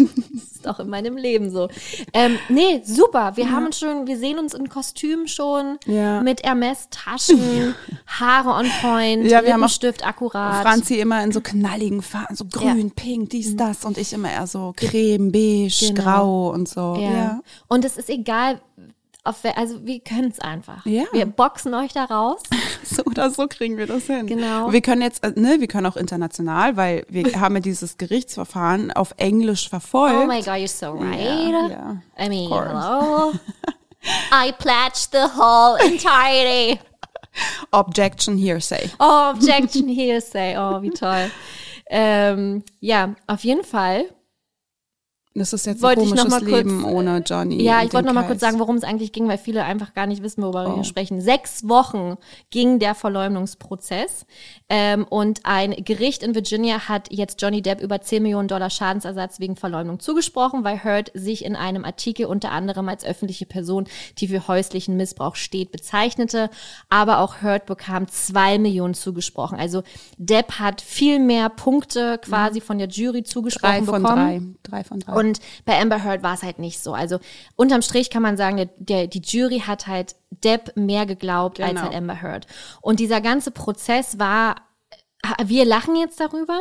Das 0.60 0.66
ist 0.66 0.68
auch 0.68 0.80
in 0.82 0.90
meinem 0.90 1.16
Leben 1.16 1.50
so. 1.52 1.70
Ähm, 2.12 2.38
nee, 2.50 2.82
super. 2.84 3.38
Wir 3.38 3.50
haben 3.50 3.68
uns 3.68 3.80
schon, 3.80 4.08
wir 4.08 4.18
sehen 4.18 4.38
uns 4.38 4.54
in 4.54 4.68
Kostüm 4.68 5.26
schon 5.26 5.78
Ja. 5.86 6.22
mit 6.22 6.44
Hermes-Taschen, 6.44 7.76
Haare 8.06 8.50
on 8.50 8.70
point, 8.82 9.24
Ja, 9.26 9.42
wir 9.44 9.54
haben 9.54 9.64
auch 9.64 9.68
Lippenstift 9.70 10.06
akkurat. 10.06 10.62
Franzi 10.64 10.96
immer 11.00 11.24
in 11.24 11.32
so 11.32 11.40
knalligen 11.40 12.02
Farben, 12.02 12.36
so 12.36 12.44
grün, 12.44 12.92
pink, 12.92 13.30
dies, 13.30 13.56
das 13.56 13.86
und 13.86 13.98
ich 13.98 14.12
immer 14.12 14.30
eher 14.30 14.48
so 14.48 14.74
creme, 14.76 15.32
beige, 15.32 15.94
Genau. 15.94 16.02
grau 16.04 16.50
und 16.52 16.68
so. 16.68 16.98
Ja. 17.00 17.12
Ja. 17.12 17.42
Und 17.70 17.86
es 17.86 17.96
ist 17.96 18.10
egal, 18.10 18.60
auf, 19.30 19.38
also 19.56 19.86
wir 19.86 20.00
können 20.00 20.30
es 20.30 20.40
einfach. 20.40 20.86
Ja. 20.86 21.04
Wir 21.12 21.26
boxen 21.26 21.74
euch 21.74 21.94
da 21.94 22.06
raus. 22.06 22.42
So 22.82 23.04
oder 23.04 23.30
so 23.30 23.46
kriegen 23.48 23.78
wir 23.78 23.86
das 23.86 24.06
hin. 24.06 24.26
Genau. 24.26 24.72
Wir 24.72 24.82
können 24.82 25.04
jetzt, 25.04 25.24
äh, 25.24 25.34
ne, 25.36 25.58
wir 25.60 25.68
können 25.68 25.86
auch 25.86 25.96
international, 25.98 26.76
weil 26.76 27.06
wir 27.08 27.24
haben 27.40 27.54
ja 27.56 27.62
dieses 27.62 27.98
Gerichtsverfahren 27.98 28.92
auf 28.92 29.14
Englisch 29.18 29.70
verfolgt. 29.70 30.16
Oh 30.16 30.26
my 30.26 30.42
God, 30.42 30.56
you're 30.56 30.68
so 30.68 30.94
right. 30.94 31.70
ja. 31.70 31.98
I 32.18 32.30
mean, 32.30 32.50
hello. 32.50 33.34
I 34.32 34.52
pledge 34.54 35.08
the 35.12 35.28
whole 35.38 35.78
entirety. 35.86 36.80
Objection 37.72 38.38
hearsay. 38.38 38.90
Oh, 38.98 39.34
objection 39.36 39.88
hearsay. 39.88 40.58
Oh, 40.58 40.82
wie 40.82 40.90
toll. 40.90 41.30
Ähm, 41.90 42.64
ja, 42.80 43.16
auf 43.28 43.44
jeden 43.44 43.64
Fall. 43.64 44.06
Das 45.36 45.54
ist 45.54 45.66
jetzt 45.68 45.82
Wollte 45.84 46.02
ein 46.02 46.08
ich 46.08 46.16
noch 46.16 46.24
komisches 46.24 46.42
mal 46.44 46.50
kurz- 46.50 46.64
Leben 46.64 46.84
ohne 46.84 47.20
Johnny. 47.26 47.62
Ja, 47.64 47.84
ich 47.84 47.94
wollte 47.94 48.08
noch 48.08 48.14
mal 48.16 48.24
kurz 48.24 48.40
Kreis. 48.40 48.50
sagen, 48.50 48.60
worum 48.60 48.76
es 48.78 48.84
eigentlich 48.84 49.12
ging, 49.12 49.28
weil 49.28 49.38
viele 49.38 49.64
einfach 49.64 49.94
gar 49.94 50.08
nicht 50.08 50.24
wissen, 50.24 50.42
worüber 50.42 50.66
wir 50.66 50.72
Oh. 50.72 50.76
hier 50.76 50.84
sprechen. 50.84 51.22
Sechs 51.22 51.70
Wochen 51.70 52.18
ging 52.50 52.80
der 52.80 52.96
Verleumdungsprozess 52.96 54.26
ähm, 54.70 55.06
und 55.10 55.42
ein 55.44 55.72
Gericht 55.84 56.24
in 56.24 56.36
Virginia 56.36 56.90
hat 56.90 57.12
jetzt 57.12 57.42
Johnny 57.42 57.62
Depp 57.62 57.80
über 57.80 58.02
10 58.02 58.24
Millionen 58.24 58.48
Dollar 58.48 58.70
Schadensersatz 58.70 59.40
wegen 59.40 59.56
Verleumdung 59.56 60.00
zugesprochen, 60.00 60.64
weil 60.64 60.84
Heard 60.84 61.12
sich 61.14 61.46
in 61.46 61.56
einem 61.56 61.86
Artikel 61.86 62.26
unter 62.26 62.52
anderem 62.52 62.90
als 62.90 63.06
öffentliche 63.06 63.46
Person, 63.46 63.88
die 64.18 64.28
für 64.28 64.48
häuslichen 64.48 64.98
Missbrauch 64.98 65.36
steht, 65.36 65.72
bezeichnete. 65.72 66.50
Aber 66.90 67.20
auch 67.20 67.42
Heard 67.42 67.66
bekam 67.68 68.08
zwei 68.08 68.58
Millionen 68.58 68.94
zugesprochen. 68.96 69.60
Also 69.60 69.84
Depp 70.18 70.54
hat 70.60 70.82
viel 70.82 71.20
mehr 71.20 71.50
Punkte 71.50 72.18
quasi 72.22 72.62
von 72.62 72.78
der 72.80 72.88
Jury 72.88 73.24
zugesprochen 73.24 73.60
Mhm. 73.82 73.86
Drei 73.86 73.92
von 73.92 74.02
bekommen. 74.04 74.56
drei. 74.64 74.78
Drei 74.80 74.84
von 74.84 75.00
drei. 75.00 75.19
Und 75.20 75.40
bei 75.66 75.80
Amber 75.80 76.04
Heard 76.04 76.24
war 76.24 76.34
es 76.34 76.44
halt 76.44 76.60
nicht 76.60 76.80
so. 76.82 76.94
Also 76.94 77.20
unterm 77.56 77.82
Strich 77.82 78.10
kann 78.10 78.22
man 78.24 78.38
sagen, 78.38 78.58
der, 78.58 78.70
der, 78.78 79.08
die 79.08 79.22
Jury 79.22 79.60
hat 79.66 79.88
halt 79.88 80.16
Depp 80.44 80.76
mehr 80.76 81.06
geglaubt 81.06 81.60
als 81.60 81.70
Genau. 81.72 81.82
halt 81.84 81.96
Amber 81.96 82.22
Heard. 82.22 82.48
Und 82.82 83.00
dieser 83.00 83.22
ganze 83.22 83.52
Prozess 83.52 84.18
war, 84.20 84.56
wir 85.44 85.66
lachen 85.66 85.98
jetzt 85.98 86.20
darüber. 86.22 86.58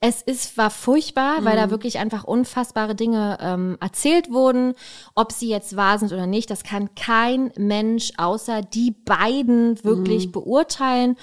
Es 0.00 0.22
ist, 0.22 0.56
war 0.56 0.70
furchtbar, 0.70 1.44
weil 1.44 1.56
Mhm. 1.56 1.60
da 1.60 1.70
wirklich 1.70 1.98
einfach 1.98 2.24
unfassbare 2.24 2.94
Dinge 2.94 3.36
ähm, 3.40 3.76
erzählt 3.80 4.30
wurden. 4.30 4.72
Ob 5.14 5.30
sie 5.32 5.50
jetzt 5.50 5.76
wahr 5.76 5.98
sind 5.98 6.12
oder 6.12 6.26
nicht, 6.26 6.48
das 6.50 6.64
kann 6.64 6.94
kein 6.94 7.52
Mensch 7.58 8.12
außer 8.16 8.62
die 8.62 8.92
beiden 8.92 9.84
wirklich 9.84 10.28
Mhm. 10.28 10.32
beurteilen. 10.32 11.16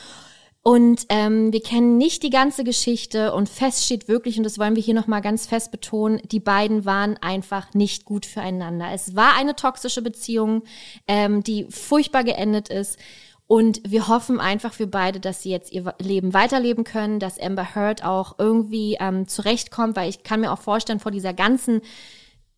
Und 0.68 1.06
ähm, 1.10 1.54
wir 1.54 1.62
kennen 1.62 2.00
nicht 2.00 2.24
die 2.24 2.32
ganze 2.32 2.64
Geschichte 2.64 3.36
und 3.36 3.50
fest 3.50 3.86
steht 3.86 4.08
wirklich, 4.08 4.40
und 4.40 4.44
das 4.44 4.58
wollen 4.58 4.76
wir 4.76 4.82
hier 4.82 4.96
nochmal 4.96 5.22
ganz 5.22 5.46
fest 5.46 5.70
betonen, 5.70 6.20
die 6.32 6.40
beiden 6.40 6.86
waren 6.86 7.18
einfach 7.18 7.76
nicht 7.76 8.04
gut 8.04 8.26
füreinander. 8.26 8.88
Es 8.92 9.16
war 9.16 9.36
eine 9.36 9.56
toxische 9.56 10.02
Beziehung, 10.02 10.64
ähm, 11.08 11.44
die 11.44 11.68
furchtbar 11.70 12.24
geendet 12.24 12.70
ist. 12.70 12.98
Und 13.46 13.80
wir 13.88 14.08
hoffen 14.08 14.40
einfach 14.40 14.74
für 14.74 14.88
beide, 14.88 15.20
dass 15.20 15.44
sie 15.44 15.52
jetzt 15.52 15.72
ihr 15.72 15.94
Leben 16.02 16.34
weiterleben 16.34 16.84
können, 16.84 17.20
dass 17.20 17.40
Amber 17.40 17.76
Heard 17.76 18.04
auch 18.04 18.40
irgendwie 18.40 18.98
ähm, 19.00 19.28
zurechtkommt, 19.28 19.96
weil 19.96 20.10
ich 20.10 20.24
kann 20.24 20.40
mir 20.42 20.52
auch 20.52 20.58
vorstellen, 20.62 21.00
vor 21.00 21.12
dieser 21.12 21.36
ganzen, 21.36 21.82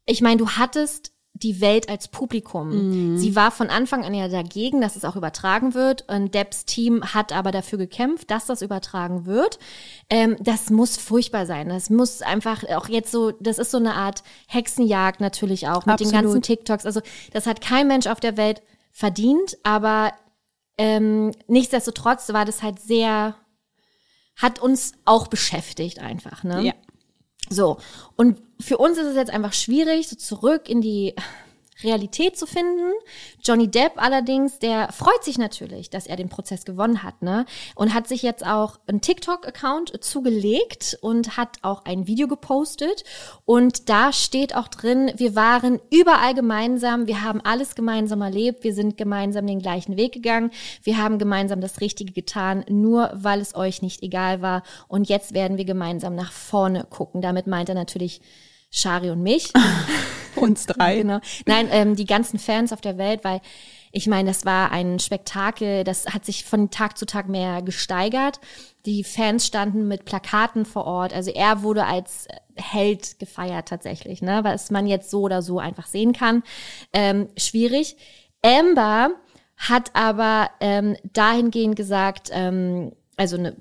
ich 0.05 0.21
meine, 0.21 0.37
du 0.37 0.51
hattest 0.51 1.11
die 1.43 1.61
Welt 1.61 1.89
als 1.89 2.07
Publikum. 2.07 3.17
Sie 3.17 3.35
war 3.35 3.51
von 3.51 3.69
Anfang 3.69 4.03
an 4.05 4.13
ja 4.13 4.27
dagegen, 4.27 4.81
dass 4.81 4.95
es 4.95 5.05
auch 5.05 5.15
übertragen 5.15 5.73
wird. 5.73 6.05
Und 6.07 6.33
Debs 6.33 6.65
Team 6.65 7.03
hat 7.13 7.33
aber 7.33 7.51
dafür 7.51 7.77
gekämpft, 7.77 8.31
dass 8.31 8.45
das 8.45 8.61
übertragen 8.61 9.25
wird. 9.25 9.59
Ähm, 10.09 10.35
das 10.39 10.69
muss 10.69 10.97
furchtbar 10.97 11.45
sein. 11.45 11.69
Das 11.69 11.89
muss 11.89 12.21
einfach 12.21 12.63
auch 12.69 12.87
jetzt 12.87 13.11
so, 13.11 13.31
das 13.31 13.59
ist 13.59 13.71
so 13.71 13.77
eine 13.77 13.93
Art 13.93 14.23
Hexenjagd 14.47 15.21
natürlich 15.21 15.67
auch 15.67 15.85
mit 15.85 15.99
den 15.99 16.07
Absolut. 16.07 16.23
ganzen 16.23 16.41
TikToks. 16.41 16.85
Also 16.85 17.01
das 17.33 17.45
hat 17.45 17.61
kein 17.61 17.87
Mensch 17.87 18.07
auf 18.07 18.19
der 18.19 18.37
Welt 18.37 18.61
verdient, 18.91 19.57
aber 19.63 20.13
ähm, 20.77 21.31
nichtsdestotrotz 21.47 22.29
war 22.33 22.45
das 22.45 22.63
halt 22.63 22.79
sehr, 22.79 23.35
hat 24.35 24.59
uns 24.59 24.93
auch 25.05 25.27
beschäftigt 25.27 25.99
einfach. 25.99 26.43
Ne? 26.43 26.61
Ja. 26.61 26.73
So, 27.49 27.77
und 28.15 28.37
für 28.59 28.77
uns 28.77 28.97
ist 28.97 29.07
es 29.07 29.15
jetzt 29.15 29.31
einfach 29.31 29.53
schwierig, 29.53 30.07
so 30.07 30.15
zurück 30.15 30.69
in 30.69 30.81
die 30.81 31.13
Realität 31.83 32.37
zu 32.37 32.45
finden. 32.45 32.91
Johnny 33.43 33.69
Depp 33.69 33.93
allerdings, 33.97 34.59
der 34.59 34.91
freut 34.91 35.23
sich 35.23 35.37
natürlich, 35.37 35.89
dass 35.89 36.07
er 36.07 36.15
den 36.15 36.29
Prozess 36.29 36.65
gewonnen 36.65 37.03
hat, 37.03 37.21
ne? 37.21 37.45
Und 37.75 37.93
hat 37.93 38.07
sich 38.07 38.21
jetzt 38.21 38.45
auch 38.45 38.79
einen 38.87 39.01
TikTok-Account 39.01 40.03
zugelegt 40.03 40.97
und 41.01 41.37
hat 41.37 41.57
auch 41.61 41.85
ein 41.85 42.07
Video 42.07 42.27
gepostet. 42.27 43.03
Und 43.45 43.89
da 43.89 44.11
steht 44.11 44.55
auch 44.55 44.67
drin, 44.67 45.11
wir 45.15 45.35
waren 45.35 45.79
überall 45.91 46.33
gemeinsam, 46.33 47.07
wir 47.07 47.21
haben 47.23 47.41
alles 47.41 47.75
gemeinsam 47.75 48.21
erlebt, 48.21 48.63
wir 48.63 48.73
sind 48.73 48.97
gemeinsam 48.97 49.45
den 49.45 49.59
gleichen 49.59 49.97
Weg 49.97 50.13
gegangen, 50.13 50.51
wir 50.83 50.97
haben 50.97 51.19
gemeinsam 51.19 51.61
das 51.61 51.81
Richtige 51.81 52.13
getan, 52.13 52.65
nur 52.69 53.11
weil 53.13 53.39
es 53.39 53.55
euch 53.55 53.81
nicht 53.81 54.01
egal 54.03 54.41
war. 54.41 54.63
Und 54.87 55.09
jetzt 55.09 55.33
werden 55.33 55.57
wir 55.57 55.65
gemeinsam 55.65 56.15
nach 56.15 56.31
vorne 56.31 56.85
gucken. 56.89 57.21
Damit 57.21 57.47
meint 57.47 57.69
er 57.69 57.75
natürlich 57.75 58.21
Shari 58.69 59.11
und 59.11 59.21
mich. 59.21 59.53
Uns 60.41 60.65
drei. 60.65 60.97
Genau. 60.97 61.19
Nein, 61.45 61.67
ähm, 61.71 61.95
die 61.95 62.05
ganzen 62.05 62.39
Fans 62.39 62.71
auf 62.73 62.81
der 62.81 62.97
Welt, 62.97 63.23
weil 63.23 63.41
ich 63.91 64.07
meine, 64.07 64.29
das 64.29 64.45
war 64.45 64.71
ein 64.71 64.99
Spektakel, 64.99 65.83
das 65.83 66.07
hat 66.07 66.25
sich 66.25 66.45
von 66.45 66.69
Tag 66.69 66.97
zu 66.97 67.05
Tag 67.05 67.29
mehr 67.29 67.61
gesteigert. 67.61 68.39
Die 68.85 69.03
Fans 69.03 69.47
standen 69.47 69.87
mit 69.87 70.05
Plakaten 70.05 70.65
vor 70.65 70.85
Ort. 70.85 71.13
Also 71.13 71.31
er 71.31 71.63
wurde 71.63 71.85
als 71.85 72.27
Held 72.55 73.19
gefeiert 73.19 73.67
tatsächlich, 73.67 74.21
ne? 74.21 74.41
Was 74.43 74.71
man 74.71 74.87
jetzt 74.87 75.09
so 75.09 75.21
oder 75.21 75.41
so 75.41 75.59
einfach 75.59 75.87
sehen 75.87 76.13
kann. 76.13 76.43
Ähm, 76.93 77.29
schwierig. 77.37 77.97
Amber 78.43 79.11
hat 79.57 79.95
aber 79.95 80.49
ähm, 80.59 80.95
dahingehend 81.13 81.75
gesagt, 81.75 82.29
ähm, 82.31 82.91
also 83.17 83.35
eine 83.35 83.55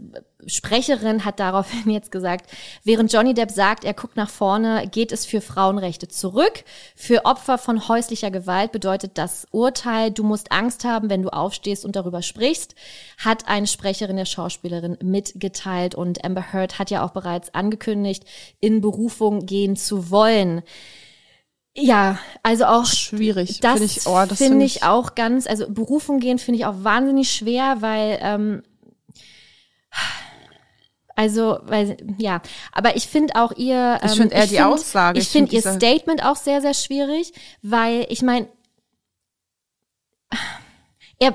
Sprecherin 0.47 1.25
hat 1.25 1.41
daraufhin 1.41 1.91
jetzt 1.91 2.13
gesagt, 2.13 2.51
während 2.85 3.11
Johnny 3.11 3.33
Depp 3.33 3.51
sagt, 3.51 3.85
er 3.85 3.95
guckt 3.95 4.17
nach 4.17 4.29
vorne, 4.29 4.87
geht 4.87 5.13
es 5.13 5.25
für 5.25 5.41
Frauenrechte 5.41 6.09
zurück. 6.09 6.63
Für 6.95 7.25
Opfer 7.25 7.57
von 7.57 7.89
häuslicher 7.89 8.31
Gewalt 8.31 8.71
bedeutet 8.71 9.13
das 9.17 9.47
Urteil, 9.51 10.11
du 10.11 10.25
musst 10.25 10.53
Angst 10.53 10.85
haben, 10.85 11.09
wenn 11.09 11.23
du 11.23 11.31
aufstehst 11.31 11.87
und 11.87 11.97
darüber 11.97 12.21
sprichst, 12.21 12.75
hat 13.17 13.49
eine 13.49 13.67
Sprecherin 13.67 14.17
der 14.17 14.27
Schauspielerin 14.27 14.99
mitgeteilt 15.03 15.95
und 15.95 16.23
Amber 16.23 16.53
Heard 16.53 16.79
hat 16.79 16.91
ja 16.91 17.03
auch 17.03 17.13
bereits 17.13 17.55
angekündigt, 17.55 18.25
in 18.61 18.83
Berufung 18.83 19.47
gehen 19.47 19.75
zu 19.75 20.11
wollen. 20.11 20.63
Ja, 21.79 22.19
also 22.43 22.65
auch 22.67 22.87
Schwierig. 22.87 23.61
das 23.61 23.79
Find 23.79 23.91
ich, 23.91 24.07
oh, 24.07 24.25
das 24.27 24.39
finde 24.39 24.59
find 24.59 24.63
ich 24.63 24.83
auch 24.83 25.15
ganz, 25.15 25.47
also 25.47 25.67
Berufung 25.69 26.21
gehen 26.21 26.39
finde 26.39 26.61
ich 26.61 26.67
auch 26.67 26.85
wahnsinnig 26.85 27.31
schwer, 27.31 27.77
weil 27.81 28.19
ähm, 28.23 28.63
also, 31.17 31.59
weil, 31.63 31.97
ja, 32.19 32.43
aber 32.73 32.95
ich 32.95 33.09
finde 33.09 33.35
auch 33.37 33.53
ihr. 33.57 33.99
Ich 34.05 34.13
ähm, 34.13 34.17
find 34.19 34.33
eher 34.33 34.47
die 34.47 34.61
Aussage. 34.61 35.19
Ich, 35.19 35.25
Ich 35.27 35.31
finde 35.33 35.51
find 35.51 35.65
ihr 35.65 35.73
Statement 35.73 36.23
auch 36.25 36.37
sehr, 36.37 36.61
sehr 36.61 36.75
schwierig, 36.75 37.33
weil 37.63 38.07
ich 38.11 38.23
meine, 38.23 38.49
er, 41.19 41.35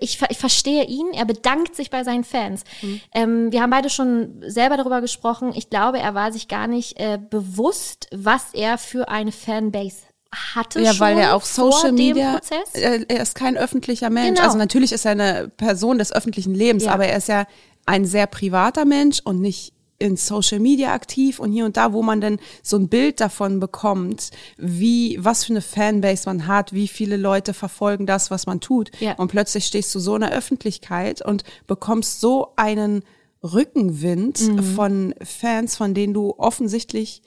ich, 0.00 0.20
ich 0.28 0.38
verstehe 0.38 0.84
ihn, 0.84 1.12
er 1.12 1.24
bedankt 1.24 1.76
sich 1.76 1.90
bei 1.90 2.02
seinen 2.02 2.24
Fans. 2.24 2.64
Mhm. 2.82 3.00
Ähm, 3.14 3.52
wir 3.52 3.62
haben 3.62 3.70
beide 3.70 3.90
schon 3.90 4.42
selber 4.44 4.76
darüber 4.76 5.00
gesprochen. 5.00 5.52
Ich 5.54 5.70
glaube, 5.70 6.00
er 6.00 6.14
war 6.14 6.32
sich 6.32 6.48
gar 6.48 6.66
nicht 6.66 6.98
äh, 6.98 7.18
bewusst, 7.30 8.08
was 8.12 8.52
er 8.52 8.76
für 8.78 9.08
eine 9.08 9.30
Fanbase 9.30 9.98
hatte 10.32 10.80
Ja, 10.82 10.98
weil 10.98 11.16
er 11.16 11.34
auf 11.34 11.46
Social 11.46 11.92
Media, 11.92 12.40
äh, 12.74 13.04
er 13.08 13.22
ist 13.22 13.34
kein 13.34 13.56
öffentlicher 13.56 14.10
Mensch. 14.10 14.36
Genau. 14.36 14.42
Also 14.42 14.58
natürlich 14.58 14.92
ist 14.92 15.04
er 15.04 15.12
eine 15.12 15.48
Person 15.56 15.98
des 15.98 16.12
öffentlichen 16.12 16.54
Lebens, 16.54 16.84
Ja. 16.84 16.92
aber 16.92 17.06
er 17.06 17.16
ist 17.16 17.28
ja 17.28 17.46
ein 17.88 18.04
sehr 18.04 18.26
privater 18.26 18.84
Mensch 18.84 19.20
und 19.24 19.40
nicht 19.40 19.72
in 20.00 20.16
Social 20.16 20.60
Media 20.60 20.92
aktiv 20.92 21.40
und 21.40 21.50
hier 21.50 21.64
und 21.64 21.76
da, 21.76 21.92
wo 21.92 22.02
man 22.02 22.20
dann 22.20 22.38
so 22.62 22.76
ein 22.76 22.88
Bild 22.88 23.20
davon 23.20 23.58
bekommt, 23.58 24.30
wie, 24.56 25.16
was 25.18 25.44
für 25.44 25.52
eine 25.54 25.60
Fanbase 25.60 26.22
man 26.26 26.46
hat, 26.46 26.72
wie 26.72 26.86
viele 26.86 27.16
Leute 27.16 27.52
verfolgen 27.52 28.06
das, 28.06 28.30
was 28.30 28.46
man 28.46 28.60
tut. 28.60 28.92
Ja. 29.00 29.14
Und 29.14 29.28
plötzlich 29.28 29.64
stehst 29.66 29.92
du 29.94 29.98
so 29.98 30.14
in 30.14 30.20
der 30.20 30.30
Öffentlichkeit 30.32 31.20
und 31.20 31.42
bekommst 31.66 32.20
so 32.20 32.52
einen 32.54 33.02
Rückenwind 33.42 34.40
Mhm. 34.40 34.62
von 34.62 35.14
Fans, 35.22 35.76
von 35.76 35.94
denen 35.94 36.14
du 36.14 36.34
offensichtlich 36.38 37.22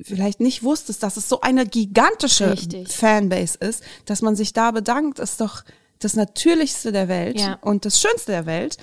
vielleicht 0.00 0.40
nicht 0.40 0.62
wusstest, 0.62 1.02
dass 1.02 1.16
es 1.16 1.28
so 1.30 1.40
eine 1.40 1.64
gigantische 1.66 2.52
Richtig. 2.52 2.88
Fanbase 2.92 3.56
ist, 3.58 3.82
dass 4.04 4.20
man 4.20 4.36
sich 4.36 4.52
da 4.52 4.70
bedankt, 4.70 5.18
ist 5.18 5.40
doch 5.40 5.64
das 5.98 6.14
Natürlichste 6.14 6.92
der 6.92 7.08
Welt 7.08 7.40
Ja. 7.40 7.54
und 7.62 7.86
das 7.86 8.00
Schönste 8.02 8.32
der 8.32 8.44
Welt. 8.44 8.76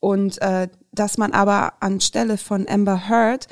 Und 0.00 0.40
äh, 0.42 0.68
dass 0.92 1.18
man 1.18 1.32
aber 1.32 1.74
anstelle 1.80 2.36
von 2.38 2.68
Amber 2.68 3.08
Heard 3.08 3.48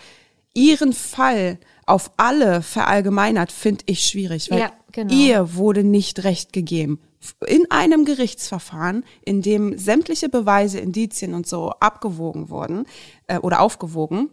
ihren 0.54 0.92
Fall 0.92 1.58
auf 1.86 2.12
alle 2.16 2.62
verallgemeinert, 2.62 3.50
finde 3.52 3.84
ich 3.86 4.04
schwierig, 4.06 4.50
weil 4.50 4.60
Ja, 4.60 4.72
genau. 4.92 5.12
ihr 5.12 5.54
wurde 5.54 5.82
nicht 5.84 6.24
recht 6.24 6.52
gegeben. 6.52 7.00
In 7.46 7.70
einem 7.70 8.04
Gerichtsverfahren, 8.04 9.04
in 9.24 9.42
dem 9.42 9.76
sämtliche 9.78 10.28
Beweise, 10.28 10.78
Indizien 10.78 11.34
und 11.34 11.46
so 11.46 11.70
abgewogen 11.80 12.50
wurden 12.50 12.86
äh, 13.26 13.38
oder 13.38 13.60
aufgewogen. 13.60 14.30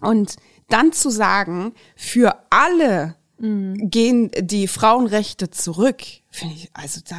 Und 0.00 0.36
dann 0.68 0.92
zu 0.92 1.10
sagen, 1.10 1.72
für 1.96 2.34
alle 2.50 3.16
Mhm. 3.38 3.90
gehen 3.90 4.30
die 4.38 4.68
Frauenrechte 4.68 5.50
zurück, 5.50 6.02
finde 6.30 6.54
ich, 6.54 6.70
also 6.72 7.00
da 7.08 7.16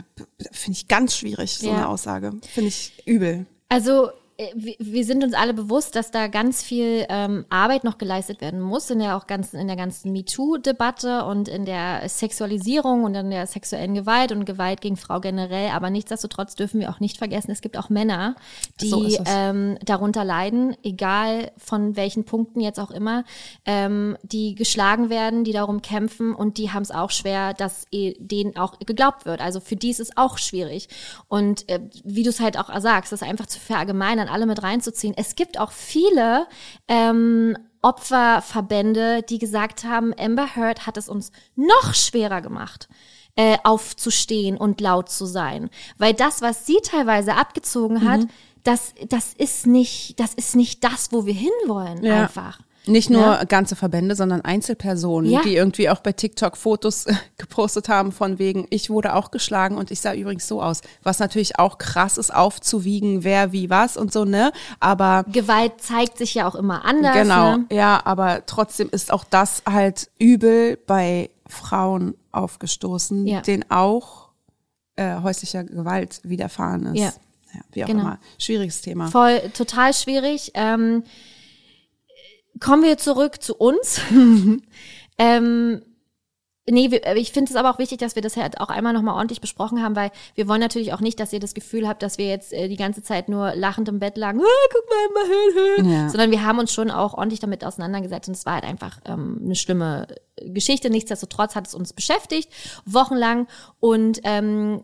finde 0.51 0.77
ich 0.77 0.87
ganz 0.87 1.15
schwierig, 1.17 1.57
so 1.57 1.67
Ja. 1.67 1.75
eine 1.75 1.89
Aussage. 1.89 2.31
Finde 2.53 2.69
ich 2.69 2.93
übel. 3.05 3.45
Also 3.67 4.09
wir- 4.55 4.75
wir 4.79 5.05
sind 5.05 5.23
uns 5.23 5.33
alle 5.33 5.53
bewusst, 5.53 5.95
dass 5.95 6.11
da 6.11 6.27
ganz 6.27 6.61
viel 6.61 7.05
ähm, 7.09 7.45
Arbeit 7.49 7.83
noch 7.83 7.97
geleistet 7.97 8.41
werden 8.41 8.59
muss 8.59 8.89
in 8.89 8.99
der 8.99 9.15
auch 9.15 9.27
ganzen 9.27 9.57
in 9.59 9.67
der 9.67 9.77
ganzen 9.77 10.11
MeToo-Debatte 10.11 11.23
und 11.25 11.47
in 11.47 11.65
der 11.65 12.07
Sexualisierung 12.09 13.03
und 13.03 13.15
in 13.15 13.29
der 13.31 13.47
sexuellen 13.47 13.93
Gewalt 13.93 14.31
und 14.31 14.45
Gewalt 14.45 14.81
gegen 14.81 14.97
Frau 14.97 15.19
generell. 15.21 15.69
Aber 15.69 15.89
nichtsdestotrotz 15.89 16.55
dürfen 16.55 16.79
wir 16.81 16.89
auch 16.89 16.99
nicht 16.99 17.17
vergessen, 17.17 17.51
es 17.51 17.61
gibt 17.61 17.77
auch 17.77 17.89
Männer, 17.89 18.35
die 18.81 18.89
So 18.89 19.07
ähm, 19.25 19.77
darunter 19.85 20.25
leiden, 20.25 20.75
egal 20.83 21.51
von 21.57 21.95
welchen 21.95 22.25
Punkten 22.25 22.59
jetzt 22.59 22.79
auch 22.79 22.91
immer, 22.91 23.23
ähm, 23.65 24.17
die 24.23 24.55
geschlagen 24.55 25.09
werden, 25.09 25.43
die 25.43 25.53
darum 25.53 25.81
kämpfen 25.81 26.35
und 26.35 26.57
die 26.57 26.71
haben 26.71 26.83
es 26.83 26.91
auch 26.91 27.11
schwer, 27.11 27.53
dass 27.53 27.85
eh 27.91 28.15
denen 28.19 28.57
auch 28.57 28.79
geglaubt 28.79 29.25
wird. 29.25 29.39
Also 29.39 29.59
für 29.59 29.75
die 29.75 29.89
ist 29.91 29.99
es 29.99 30.17
auch 30.17 30.37
schwierig. 30.37 30.89
Und 31.29 31.67
äh, 31.69 31.79
wie 32.03 32.23
du 32.23 32.29
es 32.29 32.39
halt 32.39 32.57
auch 32.57 32.69
sagst, 32.81 33.11
das 33.11 33.23
einfach 33.23 33.45
zu 33.45 33.59
verallgemeinern, 33.59 34.24
alle 34.29 34.45
mit 34.45 34.63
reinzuziehen. 34.63 35.13
Es 35.17 35.35
gibt 35.35 35.59
auch 35.59 35.71
viele 35.71 36.47
ähm, 36.87 37.57
Opferverbände, 37.81 39.23
die 39.23 39.37
gesagt 39.37 39.83
haben, 39.83 40.13
Amber 40.17 40.55
Heard 40.55 40.87
hat 40.87 40.97
es 40.97 41.09
uns 41.09 41.31
noch 41.55 41.93
schwerer 41.93 42.41
gemacht 42.41 42.87
äh, 43.35 43.57
aufzustehen 43.63 44.57
und 44.57 44.81
laut 44.81 45.09
zu 45.09 45.25
sein. 45.25 45.69
Weil 45.97 46.13
das, 46.13 46.41
was 46.41 46.65
sie 46.65 46.77
teilweise 46.83 47.35
abgezogen 47.35 48.09
hat, 48.09 48.21
das, 48.63 48.93
das 49.09 49.33
ist 49.33 49.67
nicht, 49.67 50.19
das 50.19 50.33
ist 50.33 50.55
nicht 50.55 50.83
das, 50.83 51.11
wo 51.11 51.25
wir 51.25 51.33
hinwollen, 51.33 52.03
Ja. 52.03 52.23
einfach. 52.23 52.59
Nicht 52.87 53.09
nur 53.09 53.21
Ja. 53.21 53.43
ganze 53.45 53.75
Verbände, 53.75 54.15
sondern 54.15 54.41
Einzelpersonen, 54.41 55.29
Ja. 55.31 55.41
die 55.43 55.55
irgendwie 55.55 55.89
auch 55.89 55.99
bei 55.99 56.11
TikTok 56.11 56.55
Fotos 56.57 57.05
äh, 57.05 57.13
gepostet 57.37 57.89
haben 57.89 58.11
von 58.11 58.37
wegen, 58.39 58.67
ich 58.69 58.89
wurde 58.89 59.15
auch 59.15 59.31
geschlagen 59.31 59.77
und 59.77 59.91
ich 59.91 59.99
sah 60.01 60.13
übrigens 60.13 60.47
so 60.47 60.61
aus. 60.61 60.81
Was 61.03 61.19
natürlich 61.19 61.57
auch 61.59 61.77
krass 61.77 62.17
ist, 62.17 62.33
aufzuwiegen, 62.33 63.23
wer 63.23 63.51
wie 63.51 63.69
was 63.69 63.97
und 63.97 64.13
so, 64.13 64.25
ne? 64.25 64.51
Aber 64.79 65.25
Gewalt 65.31 65.81
zeigt 65.81 66.17
sich 66.17 66.33
ja 66.35 66.47
auch 66.47 66.55
immer 66.55 66.85
anders. 66.85 67.13
genau, 67.15 67.57
Ne? 67.57 67.65
ja, 67.71 68.01
aber 68.05 68.45
trotzdem 68.45 68.89
ist 68.91 69.11
auch 69.11 69.23
das 69.23 69.63
halt 69.69 70.09
übel 70.19 70.77
bei 70.87 71.29
Frauen 71.47 72.15
aufgestoßen, 72.31 73.27
Ja. 73.27 73.41
denen 73.41 73.65
auch 73.69 74.25
äh, 74.97 75.19
häuslicher 75.21 75.63
Gewalt 75.63 76.21
widerfahren 76.23 76.85
ist. 76.95 76.99
Ja. 77.01 77.13
Ja, 77.53 77.61
wie 77.73 77.83
auch 77.83 77.87
Genau. 77.87 78.01
immer. 78.01 78.19
Schwieriges 78.37 78.81
Thema. 78.81 79.07
Voll, 79.07 79.39
total 79.53 79.93
schwierig. 79.93 80.51
Ähm, 80.55 81.03
kommen 82.59 82.83
wir 82.83 82.97
zurück 82.97 83.41
zu 83.41 83.55
uns. 83.55 83.99
ähm, 85.17 85.81
nee, 86.69 86.91
wir, 86.91 87.15
ich 87.15 87.31
finde 87.31 87.49
es 87.51 87.55
aber 87.55 87.69
auch 87.69 87.79
wichtig, 87.79 87.99
dass 87.99 88.15
wir 88.15 88.21
das 88.21 88.37
halt 88.37 88.59
auch 88.59 88.69
einmal 88.69 88.93
nochmal 88.93 89.15
ordentlich 89.15 89.41
besprochen 89.41 89.81
haben, 89.83 89.95
weil 89.95 90.11
wir 90.35 90.47
wollen 90.47 90.61
natürlich 90.61 90.93
auch 90.93 90.99
nicht, 90.99 91.19
dass 91.19 91.33
ihr 91.33 91.39
das 91.39 91.53
Gefühl 91.53 91.87
habt, 91.87 92.01
dass 92.01 92.17
wir 92.17 92.27
jetzt 92.27 92.53
äh, 92.53 92.67
die 92.67 92.77
ganze 92.77 93.03
Zeit 93.03 93.29
nur 93.29 93.55
lachend 93.55 93.89
im 93.89 93.99
Bett 93.99 94.17
lagen, 94.17 94.39
ah, 94.41 94.69
guck 94.71 94.89
mal, 94.89 95.23
hö, 95.27 95.83
hö. 95.83 95.91
Ja. 95.91 96.09
sondern 96.09 96.31
wir 96.31 96.43
haben 96.43 96.59
uns 96.59 96.73
schon 96.73 96.91
auch 96.91 97.13
ordentlich 97.13 97.39
damit 97.39 97.63
auseinandergesetzt 97.63 98.27
und 98.27 98.35
es 98.35 98.45
war 98.45 98.55
halt 98.55 98.65
einfach 98.65 98.99
ähm, 99.05 99.41
eine 99.43 99.55
schlimme 99.55 100.07
Geschichte. 100.41 100.89
Nichtsdestotrotz 100.89 101.55
hat 101.55 101.67
es 101.67 101.75
uns 101.75 101.93
beschäftigt, 101.93 102.51
wochenlang 102.85 103.47
und 103.79 104.19
ähm, 104.23 104.83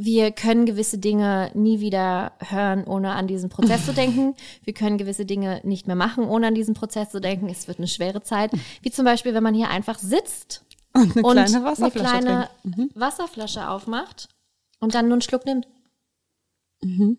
wir 0.00 0.30
können 0.32 0.64
gewisse 0.66 0.98
Dinge 0.98 1.50
nie 1.54 1.80
wieder 1.80 2.32
hören, 2.38 2.84
ohne 2.84 3.12
an 3.12 3.26
diesen 3.26 3.48
Prozess 3.50 3.84
zu 3.84 3.92
denken. 3.92 4.34
Wir 4.64 4.72
können 4.74 4.96
gewisse 4.98 5.24
Dinge 5.26 5.60
nicht 5.64 5.86
mehr 5.86 5.96
machen, 5.96 6.24
ohne 6.24 6.46
an 6.46 6.54
diesen 6.54 6.74
Prozess 6.74 7.10
zu 7.10 7.20
denken. 7.20 7.48
Es 7.48 7.66
wird 7.68 7.78
eine 7.78 7.88
schwere 7.88 8.22
Zeit. 8.22 8.52
Wie 8.82 8.90
zum 8.90 9.04
Beispiel, 9.04 9.34
wenn 9.34 9.42
man 9.42 9.54
hier 9.54 9.70
einfach 9.70 9.98
sitzt 9.98 10.64
Und 10.94 11.16
eine 11.16 11.22
und 11.26 11.34
kleine 11.34 11.64
Wasserflasche 11.64 12.14
eine 12.14 12.20
kleine. 12.24 12.50
Mhm. 12.62 12.90
Wasserflasche 12.94 13.68
aufmacht 13.68 14.28
und 14.80 14.94
dann 14.94 15.06
nur 15.06 15.14
einen 15.14 15.22
Schluck 15.22 15.44
nimmt. 15.46 15.66
Mhm. 16.82 17.18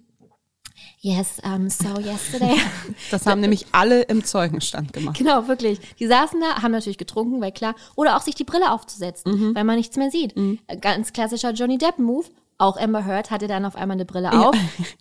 Yes, 1.02 1.42
um, 1.44 1.70
so 1.70 2.00
yesterday. 2.00 2.56
Das 3.12 3.26
haben 3.26 3.42
nämlich 3.42 3.66
alle 3.74 4.04
im 4.04 4.24
Zeugenstand 4.24 4.94
gemacht. 4.94 5.18
Genau, 5.18 5.48
wirklich. 5.48 5.80
Die 6.00 6.08
saßen 6.08 6.40
da, 6.40 6.62
haben 6.62 6.72
natürlich 6.72 6.98
getrunken, 6.98 7.42
weil 7.42 7.52
klar. 7.52 7.76
Oder 7.96 8.16
auch 8.16 8.22
sich 8.22 8.36
die 8.36 8.44
Brille 8.46 8.72
aufzusetzen, 8.72 9.32
Mhm. 9.50 9.56
weil 9.56 9.64
man 9.66 9.76
nichts 9.76 9.98
mehr 9.98 10.12
sieht. 10.12 10.36
Äh, 10.38 10.58
Ganz 10.80 11.12
klassischer 11.14 11.52
Johnny 11.52 11.78
Depp-Move. 11.78 12.28
Auch 12.62 12.78
Amber 12.78 13.06
Heard 13.06 13.32
hatte 13.32 13.48
dann 13.48 13.64
auf 13.66 13.76
einmal 13.76 13.96
eine 13.96 14.06
Brille 14.06 14.32
auf. 14.34 14.54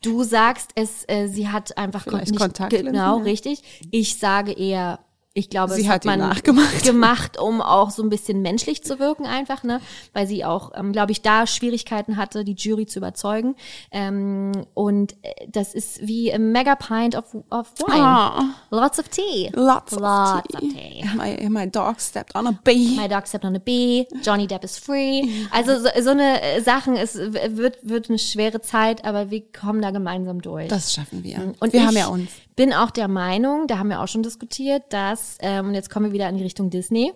Du 0.03 0.23
sagst 0.23 0.71
es, 0.77 1.05
äh, 1.09 1.27
sie 1.27 1.49
hat 1.49 1.77
einfach 1.77 2.05
Vielleicht 2.05 2.31
nicht, 2.31 2.41
Kontaktlinsen, 2.41 2.93
Genau, 2.93 3.19
ja. 3.19 3.23
richtig. 3.25 3.63
Ich 3.91 4.17
sage 4.19 4.53
eher, 4.53 5.01
ich 5.35 5.51
glaube, 5.51 5.75
Sie 5.75 5.83
es 5.83 5.87
hat 5.89 5.97
hat 5.97 6.05
man 6.07 6.19
nachgemacht. 6.19 6.83
gemacht, 6.85 7.39
um 7.39 7.61
auch 7.61 7.91
so 7.91 8.03
ein 8.03 8.09
bisschen 8.09 8.43
menschlich 8.43 8.83
zu 8.83 8.99
wirken 8.99 9.25
einfach, 9.27 9.63
ne? 9.63 9.81
Weil 10.13 10.27
sie 10.27 10.45
auch, 10.45 10.73
ähm, 10.75 10.93
glaube 10.93 11.13
ich, 11.13 11.23
da 11.23 11.47
Schwierigkeiten 11.47 12.17
hatte, 12.17 12.45
die 12.45 12.55
Jury 12.55 12.87
zu 12.87 12.99
überzeugen. 12.99 13.55
Ähm, 13.93 14.53
und 14.75 15.13
äh, 15.23 15.47
das 15.49 15.75
ist 15.75 16.07
wie 16.07 16.33
a 16.33 16.39
mega 16.39 16.75
pint 16.75 17.15
of, 17.15 17.35
of 17.51 17.73
wine. 17.87 18.03
Ah. 18.03 18.45
Lots 18.71 18.99
of 18.99 19.09
tea. 19.09 19.51
Lots, 19.55 19.93
Lots 19.93 20.55
of 20.55 20.55
of 20.55 20.61
tea. 20.61 21.03
tea. 21.03 21.05
My, 21.15 21.49
my 21.49 21.67
dog 21.71 22.01
stepped 22.01 22.35
on 22.35 22.47
a 22.47 22.53
bee. 22.65 22.97
My 22.97 23.07
dog 23.07 23.27
stepped 23.29 23.45
on 23.45 23.55
a 23.55 23.61
bee. 23.61 24.07
Johnny 24.25 24.47
Depp 24.47 24.65
is 24.65 24.79
free. 24.79 25.23
Also 25.51 25.79
so, 25.79 25.89
so 26.03 26.11
eine 26.11 26.41
äh, 26.43 26.63
Sachen, 26.63 26.97
es 26.97 27.15
wird, 27.17 27.79
wird 27.83 28.09
eine 28.09 28.19
schwere 28.19 28.61
Zeit, 28.61 29.05
aber 29.05 29.31
wir 29.31 29.43
kommen 29.53 29.83
da 29.83 29.91
gemeinsam 29.91 30.43
durch. 30.43 30.69
Das 30.69 30.93
schaffen 30.93 31.23
wir. 31.23 31.55
Und 31.61 31.73
wir 31.73 31.81
ich 31.81 31.87
haben 31.87 31.97
ja 31.97 32.07
uns. 32.09 32.31
Bin 32.59 32.73
auch 32.73 32.91
der 32.91 33.07
Meinung, 33.07 33.69
da 33.69 33.79
haben 33.79 33.89
wir 33.89 34.01
auch 34.01 34.09
schon 34.09 34.25
diskutiert, 34.25 34.93
dass, 34.93 35.39
ähm, 35.43 35.69
und 35.69 35.75
jetzt 35.75 35.91
kommen 35.91 36.07
wir 36.07 36.13
wieder 36.13 36.29
in 36.29 36.39
die 36.39 36.43
Richtung 36.43 36.71
Disney, 36.71 37.15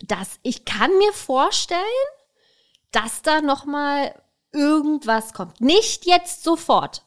dass 0.00 0.38
ich 0.42 0.66
kann 0.66 0.90
mir 0.98 1.14
vorstellen, 1.14 1.80
dass 2.92 3.22
da 3.22 3.40
noch 3.40 3.64
mal 3.64 4.14
irgendwas 4.52 5.32
kommt. 5.32 5.62
Nicht 5.62 6.04
jetzt 6.04 6.44
sofort. 6.44 7.06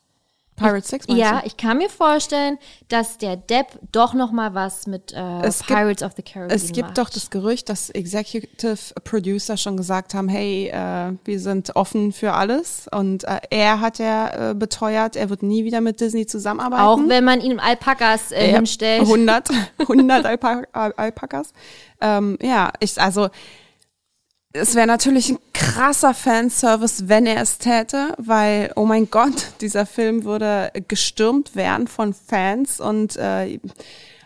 Pirate 0.62 0.88
Six 0.88 1.08
meinst 1.08 1.22
Ja, 1.22 1.40
du? 1.42 1.48
ich 1.48 1.58
kann 1.58 1.78
mir 1.78 1.90
vorstellen, 1.90 2.58
dass 2.88 3.18
der 3.18 3.36
Depp 3.38 3.68
doch 3.92 4.14
noch 4.14 4.32
mal 4.32 4.54
was 4.54 4.88
mit 4.88 5.14
äh, 5.14 5.42
Es 5.42 5.60
gibt- 5.60 5.70
Pirates 5.70 6.04
of 6.04 6.14
the 6.16 6.22
Caribbean 6.24 6.56
Es 6.56 6.68
gibt 6.72 6.88
macht. 6.90 6.98
doch 6.98 7.10
das 7.10 7.30
Gerücht, 7.30 7.70
dass 7.70 7.90
Executive 7.90 8.78
Producer 9.04 9.58
schon 9.58 9.78
gesagt 9.78 10.14
haben, 10.14 10.30
hey, 10.30 10.68
äh, 10.70 11.14
wir 11.26 11.40
sind 11.40 11.76
offen 11.76 12.12
für 12.12 12.34
alles. 12.34 12.88
Und 12.92 13.24
äh, 13.24 13.40
er 13.50 13.80
hat 13.82 14.00
ja 14.00 14.52
äh, 14.52 14.54
beteuert, 14.56 15.16
er 15.16 15.30
wird 15.30 15.44
nie 15.44 15.64
wieder 15.66 15.82
mit 15.82 16.00
Disney 16.02 16.26
zusammenarbeiten. 16.26 16.82
auch 16.84 17.00
wenn 17.10 17.24
man 17.24 17.42
ihm 17.42 17.60
Alpakas 17.60 18.32
äh, 18.32 18.50
Ja, 18.52 18.58
hinstellt. 18.58 19.02
100, 19.02 19.50
100 19.80 20.26
Alpa 20.26 20.62
Al 20.72 20.94
Alpakas. 20.98 21.54
Ähm, 22.00 22.38
ja, 22.42 22.72
ich, 22.80 23.00
also, 23.02 23.30
es 24.54 24.76
wäre 24.76 24.88
natürlich 24.88 25.30
ein 25.30 25.40
krasser 25.54 26.14
Fanservice, 26.14 27.08
wenn 27.08 27.26
er 27.26 27.42
es 27.42 27.58
täte, 27.58 28.14
weil, 28.18 28.72
oh 28.76 28.86
mein 28.86 29.10
Gott, 29.10 29.52
dieser 29.62 29.86
Film 29.86 30.24
würde 30.24 30.72
gestürmt 30.88 31.56
werden 31.56 31.88
von 31.88 32.14
Fans 32.14 32.80
und, 32.80 33.16
äh, 33.18 33.60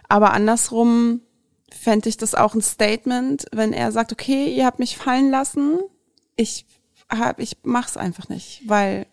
aber 0.09 0.33
andersrum 0.33 1.21
fände 1.71 2.09
ich 2.09 2.17
das 2.17 2.35
auch 2.35 2.53
ein 2.55 2.61
Statement, 2.61 3.45
wenn 3.51 3.73
er 3.73 3.91
sagt, 3.91 4.11
okay, 4.11 4.47
ihr 4.53 4.65
habt 4.65 4.79
mich 4.79 4.97
fallen 4.97 5.29
lassen, 5.29 5.79
ich 6.35 6.65
hab, 7.09 7.39
ich 7.39 7.57
mach's 7.63 7.97
einfach 7.97 8.29
nicht, 8.29 8.61
weil 8.65 9.05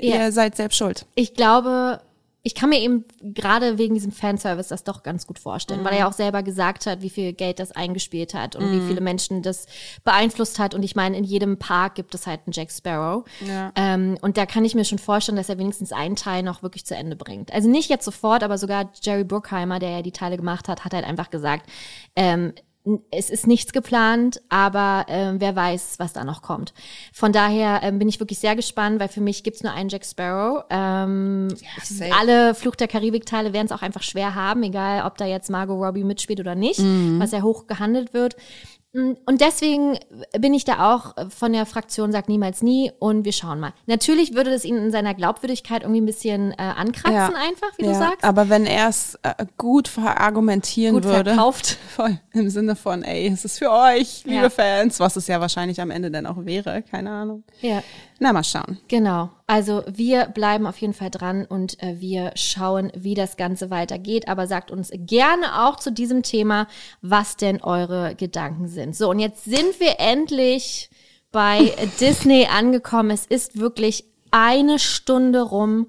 Ja. 0.00 0.16
ihr 0.26 0.32
seid 0.32 0.54
selbst 0.56 0.76
schuld. 0.76 1.06
Ich 1.16 1.34
glaube, 1.34 2.00
ich 2.42 2.54
kann 2.54 2.70
mir 2.70 2.80
eben 2.80 3.04
gerade 3.20 3.78
wegen 3.78 3.94
diesem 3.94 4.12
Fanservice 4.12 4.68
das 4.68 4.84
doch 4.84 5.02
ganz 5.02 5.26
gut 5.26 5.38
vorstellen, 5.38 5.84
weil 5.84 5.94
er 5.94 5.98
ja 5.98 6.08
auch 6.08 6.12
selber 6.12 6.42
gesagt 6.42 6.86
hat, 6.86 7.02
wie 7.02 7.10
viel 7.10 7.32
Geld 7.32 7.58
das 7.58 7.72
eingespielt 7.72 8.32
hat 8.32 8.54
und 8.54 8.72
wie 8.72 8.86
viele 8.86 9.00
Menschen 9.00 9.42
das 9.42 9.66
beeinflusst 10.04 10.58
hat. 10.58 10.72
Und 10.72 10.84
ich 10.84 10.94
meine, 10.94 11.16
in 11.18 11.24
jedem 11.24 11.58
Park 11.58 11.96
gibt 11.96 12.14
es 12.14 12.26
halt 12.26 12.42
einen 12.46 12.52
Jack 12.52 12.70
Sparrow. 12.70 13.24
Ja. 13.46 13.72
Ähm, 13.74 14.16
und 14.22 14.36
da 14.36 14.46
kann 14.46 14.64
ich 14.64 14.76
mir 14.76 14.84
schon 14.84 14.98
vorstellen, 14.98 15.36
dass 15.36 15.48
er 15.48 15.58
wenigstens 15.58 15.92
einen 15.92 16.14
Teil 16.14 16.44
noch 16.44 16.62
wirklich 16.62 16.86
zu 16.86 16.94
Ende 16.94 17.16
bringt. 17.16 17.52
Also 17.52 17.68
nicht 17.68 17.90
jetzt 17.90 18.04
sofort, 18.04 18.44
aber 18.44 18.56
sogar 18.56 18.92
Jerry 19.02 19.24
Bruckheimer, 19.24 19.80
der 19.80 19.90
ja 19.90 20.02
die 20.02 20.12
Teile 20.12 20.36
gemacht 20.36 20.68
hat, 20.68 20.84
hat 20.84 20.94
halt 20.94 21.04
einfach 21.04 21.30
gesagt, 21.30 21.68
ähm, 22.14 22.52
es 23.10 23.30
ist 23.30 23.46
nichts 23.46 23.72
geplant, 23.72 24.40
aber 24.48 25.06
ähm, 25.08 25.40
wer 25.40 25.54
weiß, 25.54 25.94
was 25.98 26.12
da 26.12 26.24
noch 26.24 26.42
kommt. 26.42 26.72
Von 27.12 27.32
daher 27.32 27.80
ähm, 27.82 27.98
bin 27.98 28.08
ich 28.08 28.20
wirklich 28.20 28.38
sehr 28.38 28.56
gespannt, 28.56 29.00
weil 29.00 29.08
für 29.08 29.20
mich 29.20 29.42
gibt's 29.42 29.62
nur 29.62 29.72
einen 29.72 29.88
Jack 29.88 30.04
Sparrow. 30.04 30.64
Ähm, 30.70 31.48
safe. 31.82 32.12
alle 32.14 32.54
Fluch 32.54 32.76
der 32.76 32.88
Karibik-Teile 32.88 33.52
werden 33.52 33.66
es 33.66 33.72
auch 33.72 33.82
einfach 33.82 34.02
schwer 34.02 34.34
haben, 34.34 34.62
egal 34.62 35.06
ob 35.06 35.16
da 35.16 35.26
jetzt 35.26 35.50
Margot 35.50 35.78
Robbie 35.78 36.04
mitspielt 36.04 36.40
oder 36.40 36.54
nicht, 36.54 36.80
was 37.18 37.32
ja 37.32 37.42
hoch 37.42 37.66
gehandelt 37.66 38.14
wird. 38.14 38.36
Und 39.26 39.40
deswegen 39.40 39.98
bin 40.38 40.54
ich 40.54 40.64
da 40.64 40.94
auch 40.94 41.14
von 41.30 41.52
der 41.52 41.66
Fraktion 41.66 42.12
sagt 42.12 42.28
niemals 42.28 42.62
nie 42.62 42.90
und 42.98 43.24
wir 43.24 43.32
schauen 43.32 43.60
mal. 43.60 43.72
Natürlich 43.86 44.34
würde 44.34 44.50
das 44.50 44.64
ihn 44.64 44.76
in 44.76 44.90
seiner 44.90 45.14
Glaubwürdigkeit 45.14 45.82
irgendwie 45.82 46.00
ein 46.00 46.06
bisschen 46.06 46.52
äh, 46.52 46.56
ankratzen 46.56 47.36
einfach, 47.36 47.76
wie 47.76 47.84
du 47.84 47.94
sagst. 47.94 48.24
Aber 48.24 48.48
wenn 48.48 48.66
er 48.66 48.88
es 48.88 49.18
äh, 49.22 49.46
gut 49.56 49.88
verargumentieren 49.88 50.94
Gut 50.94 51.04
würde, 51.04 51.34
verkauft. 51.34 51.78
voll 51.94 52.18
im 52.32 52.50
Sinne 52.50 52.76
von, 52.76 53.02
ey, 53.02 53.28
es 53.28 53.44
ist 53.44 53.58
für 53.58 53.70
euch, 53.70 54.24
liebe 54.24 54.42
Ja. 54.42 54.50
Fans, 54.50 55.00
was 55.00 55.16
es 55.16 55.26
ja 55.26 55.40
wahrscheinlich 55.40 55.80
am 55.80 55.90
Ende 55.90 56.10
dann 56.10 56.26
auch 56.26 56.44
wäre, 56.44 56.82
keine 56.82 57.10
Ahnung. 57.10 57.44
Ja. 57.60 57.82
Na, 58.20 58.32
mal 58.32 58.42
schauen. 58.42 58.78
Genau. 58.88 59.30
Also 59.46 59.84
wir 59.86 60.26
bleiben 60.26 60.66
auf 60.66 60.78
jeden 60.78 60.92
Fall 60.92 61.10
dran 61.10 61.44
und 61.44 61.80
äh, 61.82 62.00
wir 62.00 62.32
schauen, 62.34 62.90
wie 62.96 63.14
das 63.14 63.36
Ganze 63.36 63.70
weitergeht. 63.70 64.28
Aber 64.28 64.46
sagt 64.46 64.70
uns 64.70 64.90
gerne 64.92 65.66
auch 65.66 65.76
zu 65.76 65.92
diesem 65.92 66.22
Thema, 66.22 66.66
was 67.00 67.36
denn 67.36 67.62
eure 67.62 68.16
Gedanken 68.16 68.66
sind. 68.66 68.96
So, 68.96 69.10
und 69.10 69.20
jetzt 69.20 69.44
sind 69.44 69.78
wir 69.78 70.00
endlich 70.00 70.90
bei 71.30 71.72
Disney 72.00 72.46
angekommen. 72.46 73.10
Es 73.10 73.24
ist 73.24 73.58
wirklich 73.58 74.04
eine 74.32 74.78
Stunde 74.78 75.42
rum. 75.42 75.88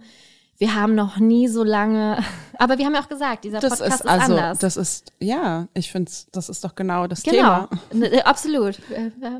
Wir 0.59 0.75
haben 0.75 0.93
noch 0.93 1.17
nie 1.19 1.47
so 1.47 1.63
lange, 1.63 2.21
aber 2.59 2.77
wir 2.77 2.85
haben 2.85 2.93
ja 2.93 3.01
auch 3.01 3.07
gesagt, 3.07 3.45
dieser 3.45 3.61
Das 3.61 3.79
Podcast 3.79 4.01
ist 4.01 4.07
also, 4.07 4.33
anders. 4.33 4.59
das 4.59 4.75
ist, 4.75 5.13
ja, 5.19 5.69
ich 5.73 5.89
finde, 5.89 6.11
das 6.33 6.49
ist 6.49 6.65
doch 6.65 6.75
genau 6.75 7.07
das 7.07 7.23
genau, 7.23 7.65
Thema. 7.65 7.69
Ne, 7.93 8.25
absolut. 8.25 8.77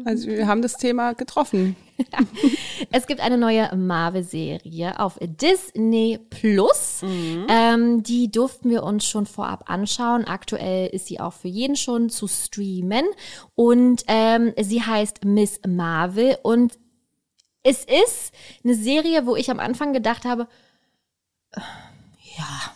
Also 0.06 0.30
wir 0.30 0.48
haben 0.48 0.62
das 0.62 0.78
Thema 0.78 1.14
getroffen. 1.14 1.76
Es 2.92 3.08
gibt 3.08 3.20
eine 3.20 3.38
neue 3.38 3.76
Marvel-Serie 3.76 4.98
auf 5.02 5.20
Disney 5.22 6.18
Plus. 6.30 7.02
Ähm, 7.04 8.04
die 8.04 8.32
durften 8.32 8.70
wir 8.70 8.84
uns 8.84 9.06
schon 9.06 9.26
vorab 9.26 9.70
anschauen. 9.70 10.24
Aktuell 10.24 10.88
ist 10.88 11.08
sie 11.08 11.20
auch 11.20 11.34
für 11.34 11.50
jeden 11.50 11.76
schon 11.76 12.10
zu 12.10 12.28
streamen. 12.28 13.06
Und 13.54 14.04
ähm, 14.08 14.54
sie 14.62 14.82
heißt 14.82 15.26
Miss 15.26 15.60
Marvel. 15.68 16.38
Und 16.42 16.80
es 17.64 17.84
ist 17.84 18.34
eine 18.64 18.76
Serie, 18.76 19.26
wo 19.26 19.36
ich 19.36 19.52
am 19.52 19.60
Anfang 19.60 19.92
gedacht 19.92 20.24
habe, 20.24 20.48
ja, 21.56 22.74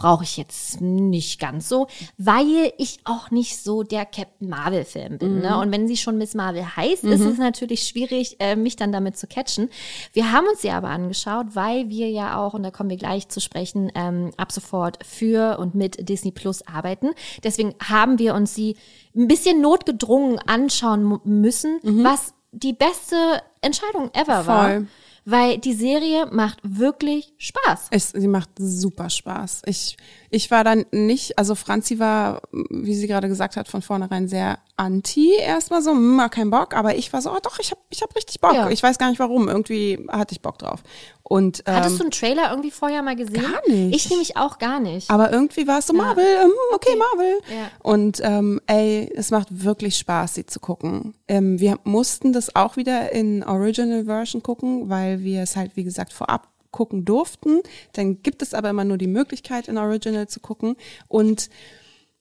brauche 0.00 0.24
ich 0.24 0.38
jetzt 0.38 0.80
nicht 0.80 1.38
ganz 1.38 1.68
so, 1.68 1.86
weil 2.16 2.72
ich 2.78 3.00
auch 3.04 3.30
nicht 3.30 3.62
so 3.62 3.82
der 3.82 4.06
Captain 4.06 4.48
Marvel-Film 4.48 5.18
bin. 5.18 5.40
Ne? 5.40 5.58
Und 5.58 5.70
wenn 5.72 5.86
sie 5.86 5.98
schon 5.98 6.16
Miss 6.16 6.34
Marvel 6.34 6.64
heißt, 6.74 7.04
ist 7.04 7.20
es 7.20 7.36
natürlich 7.36 7.86
schwierig, 7.86 8.36
äh, 8.40 8.56
mich 8.56 8.76
dann 8.76 8.92
damit 8.92 9.18
zu 9.18 9.26
catchen. 9.26 9.68
Wir 10.14 10.32
haben 10.32 10.46
uns 10.46 10.62
sie 10.62 10.70
aber 10.70 10.88
angeschaut, 10.88 11.48
weil 11.52 11.90
wir 11.90 12.08
ja 12.08 12.38
auch, 12.38 12.54
und 12.54 12.62
da 12.62 12.70
kommen 12.70 12.88
wir 12.88 12.96
gleich 12.96 13.28
zu 13.28 13.40
sprechen, 13.40 13.92
ähm, 13.94 14.30
ab 14.38 14.52
sofort 14.52 15.04
für 15.04 15.58
und 15.58 15.74
mit 15.74 16.08
Disney 16.08 16.30
Plus 16.30 16.66
arbeiten. 16.66 17.10
Deswegen 17.44 17.74
haben 17.86 18.18
wir 18.18 18.34
uns 18.34 18.54
sie 18.54 18.78
ein 19.14 19.28
bisschen 19.28 19.60
notgedrungen 19.60 20.38
anschauen 20.38 21.20
müssen, 21.24 21.78
was 21.82 22.32
die 22.52 22.72
beste 22.72 23.42
Entscheidung 23.60 24.10
ever 24.14 24.46
war. 24.46 24.82
Weil 25.24 25.58
die 25.58 25.74
Serie 25.74 26.26
macht 26.26 26.58
wirklich 26.62 27.34
Spaß. 27.38 27.88
Es, 27.90 28.10
sie 28.10 28.28
macht 28.28 28.50
super 28.56 29.10
Spaß. 29.10 29.62
Ich, 29.66 29.96
ich 30.30 30.50
war 30.50 30.62
dann 30.62 30.86
nicht, 30.92 31.38
also 31.38 31.54
Franzi 31.56 31.98
war, 31.98 32.42
wie 32.52 32.94
sie 32.94 33.08
gerade 33.08 33.28
gesagt 33.28 33.56
hat, 33.56 33.66
von 33.66 33.82
vornherein 33.82 34.28
sehr 34.28 34.58
anti 34.76 35.34
erstmal 35.34 35.82
so, 35.82 35.90
hm, 35.90 36.22
kein 36.30 36.50
Bock, 36.50 36.74
aber 36.74 36.94
ich 36.94 37.12
war 37.12 37.20
so, 37.20 37.32
oh 37.32 37.38
doch, 37.42 37.58
ich 37.58 37.72
hab, 37.72 37.78
ich 37.90 38.02
hab 38.02 38.14
richtig 38.14 38.40
Bock. 38.40 38.54
Ja. 38.54 38.70
Ich 38.70 38.82
weiß 38.82 38.98
gar 38.98 39.10
nicht 39.10 39.18
warum, 39.18 39.48
irgendwie 39.48 40.06
hatte 40.08 40.32
ich 40.32 40.40
Bock 40.40 40.58
drauf. 40.58 40.82
Und 41.24 41.64
ähm, 41.66 41.74
Hattest 41.74 41.98
du 41.98 42.04
einen 42.04 42.10
Trailer 42.12 42.50
irgendwie 42.50 42.70
vorher 42.70 43.02
mal 43.02 43.16
gesehen? 43.16 43.42
Gar 43.42 43.60
nicht. 43.68 43.94
Ich 43.94 44.10
nämlich 44.10 44.36
auch 44.36 44.58
gar 44.58 44.78
nicht. 44.78 45.10
aber 45.10 45.32
irgendwie 45.32 45.66
war 45.66 45.78
es 45.80 45.88
so 45.88 45.92
Marvel, 45.92 46.24
ähm, 46.24 46.52
okay, 46.74 46.96
Marvel. 46.96 47.38
Ja. 47.48 47.70
Und 47.82 48.20
ähm, 48.22 48.60
ey, 48.66 49.12
es 49.14 49.30
macht 49.30 49.48
wirklich 49.50 49.96
Spaß, 49.96 50.34
sie 50.34 50.46
zu 50.46 50.60
gucken. 50.60 51.14
Ähm, 51.26 51.58
wir 51.58 51.78
mussten 51.84 52.32
das 52.32 52.54
auch 52.54 52.76
wieder 52.76 53.12
in 53.12 53.42
Original 53.42 54.04
Version 54.04 54.42
gucken, 54.42 54.88
weil 54.88 55.20
wir 55.20 55.42
es 55.42 55.56
halt, 55.56 55.76
wie 55.76 55.84
gesagt, 55.84 56.12
vorab 56.12 56.48
gucken 56.70 57.04
durften. 57.04 57.60
Dann 57.92 58.22
gibt 58.22 58.42
es 58.42 58.54
aber 58.54 58.70
immer 58.70 58.84
nur 58.84 58.98
die 58.98 59.06
Möglichkeit, 59.06 59.68
in 59.68 59.78
Original 59.78 60.28
zu 60.28 60.40
gucken. 60.40 60.76
Und 61.08 61.50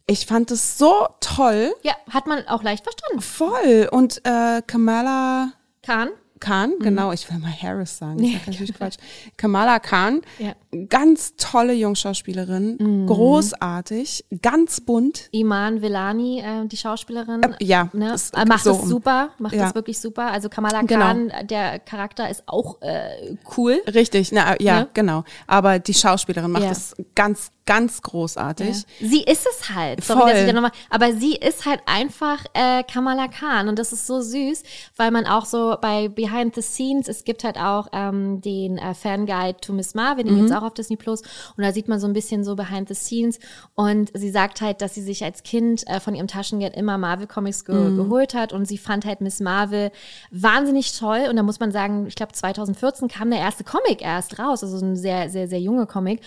ich 0.07 0.25
fand 0.25 0.49
es 0.51 0.77
so 0.77 1.07
toll. 1.19 1.73
ja, 1.83 1.93
hat 2.09 2.25
man 2.25 2.47
auch 2.47 2.63
leicht 2.63 2.83
verstanden. 2.83 3.21
Voll. 3.21 3.89
Und 3.91 4.21
äh, 4.25 4.61
Kamala 4.65 5.53
Khan? 5.83 6.09
Khan, 6.39 6.73
genau, 6.79 7.11
ich 7.11 7.29
will 7.29 7.37
mal 7.39 7.51
Harris 7.51 7.97
sagen, 7.97 8.17
das 8.17 8.27
ist 8.41 8.47
natürlich 8.47 8.73
Quatsch. 8.73 8.97
Kamala 9.37 9.79
Khan, 9.79 10.21
Ja. 10.37 10.53
ganz 10.87 11.35
tolle 11.37 11.73
Jungschauspielerin, 11.73 13.05
großartig, 13.07 14.25
ganz 14.41 14.81
bunt. 14.81 15.29
Iman 15.31 15.81
Vellani, 15.81 16.39
äh, 16.41 16.67
die 16.67 16.77
Schauspielerin. 16.77 17.41
Äh, 17.43 17.63
ja, 17.63 17.89
Ne? 17.93 18.13
ist 18.13 18.35
äh, 18.35 18.45
macht 18.45 18.63
so. 18.63 18.71
es 18.71 18.81
super, 18.87 19.29
macht 19.39 19.53
Ja. 19.55 19.65
das 19.65 19.75
wirklich 19.75 19.99
super. 19.99 20.31
Also 20.31 20.49
Kamala 20.49 20.81
Genau. 20.81 21.05
Khan, 21.05 21.31
der 21.43 21.79
Charakter 21.79 22.29
ist 22.29 22.43
auch 22.47 22.81
äh, 22.81 23.35
cool. 23.57 23.81
Richtig, 23.93 24.31
na, 24.31 24.55
ja, 24.61 24.81
Ne? 24.81 24.87
genau. 24.93 25.23
Aber 25.47 25.79
die 25.79 25.93
Schauspielerin 25.93 26.51
macht 26.51 26.63
Ja. 26.63 26.71
es 26.71 26.95
ganz, 27.15 27.51
ganz 27.69 28.01
großartig. 28.01 28.83
Sie 28.99 29.21
ist 29.21 29.45
es 29.45 29.69
halt. 29.69 30.03
Sorry, 30.03 30.21
Voll. 30.21 30.31
dass 30.31 30.39
ich 30.41 30.47
da 30.47 30.53
nochmal, 30.53 30.71
aber 30.89 31.13
sie 31.13 31.35
ist 31.35 31.67
halt 31.67 31.81
einfach 31.85 32.43
äh, 32.55 32.81
Kamala 32.81 33.27
Khan. 33.27 33.69
Und 33.69 33.77
das 33.77 33.93
ist 33.93 34.07
so 34.07 34.21
süß, 34.21 34.63
weil 34.95 35.11
man 35.11 35.27
auch 35.27 35.45
so 35.45 35.77
bei 35.79 36.07
Behind 36.07 36.55
the 36.55 36.63
Scenes, 36.63 37.07
es 37.07 37.25
gibt 37.25 37.43
halt 37.43 37.57
auch 37.57 37.87
ähm, 37.93 38.41
den 38.41 38.79
äh, 38.79 38.95
Fanguide 38.95 39.57
to 39.61 39.71
Miss 39.71 39.93
Marvel, 39.93 40.23
den 40.23 40.35
gibt's 40.35 40.51
auch 40.51 40.63
auf 40.63 40.73
Disney 40.73 40.95
Plus. 40.95 41.21
Und 41.57 41.63
da 41.63 41.71
sieht 41.71 41.87
man 41.87 41.99
so 41.99 42.07
ein 42.07 42.13
bisschen 42.13 42.43
so 42.43 42.55
Behind 42.55 42.87
the 42.87 42.95
Scenes. 42.95 43.37
Und 43.75 44.09
sie 44.15 44.31
sagt 44.31 44.61
halt, 44.61 44.81
dass 44.81 44.95
sie 44.95 45.03
sich 45.03 45.23
als 45.23 45.43
Kind 45.43 45.87
äh, 45.87 45.99
von 45.99 46.15
ihrem 46.15 46.27
Taschengeld 46.27 46.75
immer 46.75 46.97
Marvel 46.97 47.27
Comics 47.27 47.65
ge 47.65 47.95
geholt 47.95 48.33
hat. 48.33 48.51
Und 48.51 48.65
sie 48.65 48.79
fand 48.79 49.05
halt 49.05 49.21
Miss 49.21 49.39
Marvel 49.41 49.91
wahnsinnig 50.31 50.97
toll. 50.97 51.27
Und 51.29 51.35
da 51.35 51.43
muss 51.43 51.59
man 51.59 51.71
sagen, 51.71 52.07
ich 52.07 52.15
glaube 52.15 52.33
2014 52.33 53.09
kam 53.09 53.29
der 53.29 53.39
erste 53.39 53.63
Comic 53.63 54.01
erst 54.01 54.39
raus, 54.39 54.63
also 54.63 54.79
so 54.79 54.85
ein 54.87 54.95
sehr, 54.95 55.29
sehr, 55.29 55.47
sehr 55.47 55.61
junge 55.61 55.85
Comic 55.85 56.21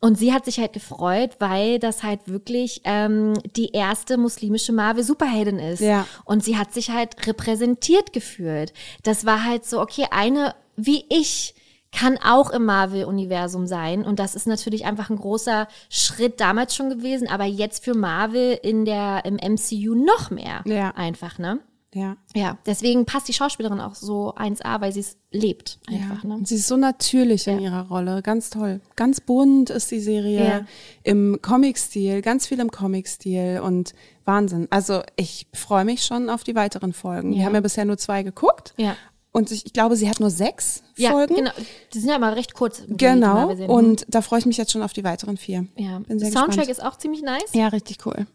und 0.00 0.16
sie 0.16 0.32
hat 0.32 0.44
sich 0.44 0.60
halt 0.60 0.72
gefreut, 0.72 1.36
weil 1.40 1.78
das 1.78 2.02
halt 2.02 2.28
wirklich 2.28 2.82
ähm, 2.84 3.34
die 3.56 3.70
erste 3.72 4.16
muslimische 4.16 4.72
Marvel-Superheldin 4.72 5.58
ist. 5.58 5.80
Ja. 5.80 6.06
Und 6.24 6.44
sie 6.44 6.56
hat 6.56 6.72
sich 6.72 6.90
halt 6.90 7.26
repräsentiert 7.26 8.12
gefühlt. 8.12 8.72
Das 9.02 9.26
war 9.26 9.44
halt 9.44 9.64
so, 9.64 9.80
okay, 9.80 10.06
eine 10.10 10.54
wie 10.76 11.04
ich 11.08 11.54
kann 11.90 12.18
auch 12.18 12.50
im 12.50 12.64
Marvel-Universum 12.64 13.66
sein. 13.66 14.04
Und 14.04 14.18
das 14.18 14.34
ist 14.34 14.46
natürlich 14.46 14.84
einfach 14.84 15.10
ein 15.10 15.16
großer 15.16 15.68
Schritt 15.88 16.40
damals 16.40 16.74
schon 16.76 16.90
gewesen, 16.90 17.28
aber 17.28 17.44
jetzt 17.44 17.84
für 17.84 17.94
Marvel 17.94 18.58
in 18.62 18.84
der, 18.84 19.24
im 19.24 19.36
MCU 19.36 19.94
noch 19.94 20.30
mehr. 20.30 20.62
Ja. 20.66 20.90
Einfach, 20.90 21.38
ne? 21.38 21.60
Ja. 21.94 22.16
Ja, 22.34 22.58
deswegen 22.66 23.06
passt 23.06 23.28
die 23.28 23.32
Schauspielerin 23.32 23.80
auch 23.80 23.94
so 23.94 24.34
1A, 24.34 24.80
weil 24.82 24.92
sie 24.92 25.00
es 25.00 25.16
lebt 25.30 25.78
einfach. 25.88 26.22
ja. 26.22 26.36
Ne? 26.36 26.40
Sie 26.44 26.56
ist 26.56 26.68
so 26.68 26.76
natürlich 26.76 27.46
in 27.46 27.60
ihrer 27.60 27.88
Rolle, 27.88 28.20
ganz 28.22 28.50
toll. 28.50 28.80
Ganz 28.94 29.20
bunt 29.22 29.70
ist 29.70 29.90
die 29.90 30.00
Serie 30.00 30.44
Ja. 30.46 30.66
im 31.02 31.38
Comic-Stil, 31.40 32.20
ganz 32.20 32.46
viel 32.46 32.60
im 32.60 32.70
Comic-Stil 32.70 33.60
und 33.64 33.94
Wahnsinn. 34.26 34.66
Also 34.70 35.00
ich 35.16 35.46
freue 35.54 35.86
mich 35.86 36.04
schon 36.04 36.28
auf 36.28 36.44
die 36.44 36.54
weiteren 36.54 36.92
Folgen. 36.92 37.30
Wir 37.32 37.38
Ja. 37.40 37.44
haben 37.46 37.54
ja 37.54 37.60
bisher 37.62 37.86
nur 37.86 37.96
zwei 37.96 38.22
geguckt. 38.22 38.74
Ja. 38.76 38.94
Und 39.32 39.50
ich, 39.50 39.64
ich 39.66 39.72
glaube, 39.72 39.94
sie 39.96 40.08
hat 40.10 40.20
nur 40.20 40.30
sechs 40.30 40.82
Ja, 40.96 41.10
Folgen. 41.10 41.36
genau. 41.36 41.50
Die 41.94 42.00
sind 42.00 42.08
ja 42.10 42.16
immer 42.16 42.34
recht 42.36 42.54
kurz. 42.54 42.82
Genau. 42.88 43.34
Marvel-Serien. 43.34 43.70
Und 43.70 44.04
da 44.08 44.20
freue 44.22 44.40
ich 44.40 44.46
mich 44.46 44.56
jetzt 44.56 44.72
schon 44.72 44.82
auf 44.82 44.92
die 44.92 45.04
weiteren 45.04 45.36
vier. 45.38 45.66
ja. 45.76 45.98
Bin 46.00 46.18
sehr 46.18 46.32
Soundtrack 46.32 46.66
gespannt. 46.66 46.70
ist 46.70 46.82
auch 46.84 46.98
ziemlich 46.98 47.22
nice. 47.22 47.52
Ja, 47.54 47.68
richtig 47.68 48.04
cool. 48.06 48.26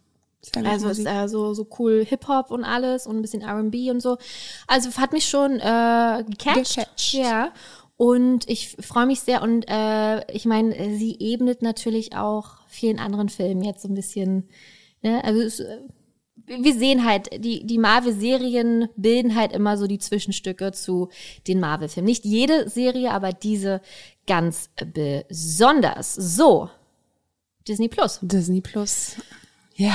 Also 0.64 0.90
ist 0.90 1.06
äh, 1.06 1.28
so, 1.28 1.54
so 1.54 1.68
cool 1.80 2.06
Hip-Hop 2.06 2.52
und 2.52 2.64
alles 2.64 3.08
und 3.08 3.18
ein 3.18 3.22
bisschen 3.22 3.42
R&B 3.42 3.92
und 3.92 4.02
so. 4.02 4.18
Also 4.68 4.90
hat 4.98 5.14
mich 5.14 5.28
schon 5.28 5.60
äh, 5.60 6.24
gecatcht. 6.28 6.76
Gecatcht. 6.76 7.14
Ja. 7.14 7.54
Und 7.96 8.50
ich 8.50 8.76
freue 8.82 9.06
mich 9.06 9.22
sehr 9.22 9.42
und 9.42 9.66
äh, 9.70 10.30
ich 10.32 10.46
meine, 10.46 10.74
sie 10.98 11.16
ebnet 11.20 11.62
natürlich 11.62 12.16
auch 12.16 12.58
vielen 12.68 13.00
anderen 13.00 13.30
Filmen 13.30 13.64
jetzt 13.64 13.84
so 13.84 13.88
ein 13.88 13.94
bisschen. 13.94 14.50
Ne? 15.02 15.24
Also 15.24 15.42
es, 15.42 15.60
äh, 15.60 15.80
wir 16.46 16.74
sehen 16.74 17.06
halt, 17.06 17.30
die, 17.44 17.66
die 17.66 17.78
Marvel-Serien 17.78 18.90
bilden 18.98 19.36
halt 19.36 19.54
immer 19.54 19.78
so 19.78 19.88
die 19.88 20.00
Zwischenstücke 20.00 20.72
zu 20.74 21.10
den 21.48 21.60
Marvel-Filmen. 21.60 22.08
Nicht 22.08 22.26
jede 22.26 22.68
Serie, 22.68 23.12
aber 23.12 23.32
diese 23.32 23.82
ganz 24.28 24.70
besonders. 24.76 26.16
So, 26.16 26.70
Disney 27.68 27.88
Plus. 27.88 28.20
Disney 28.22 28.62
Plus. 28.62 29.16
Ja. 29.76 29.94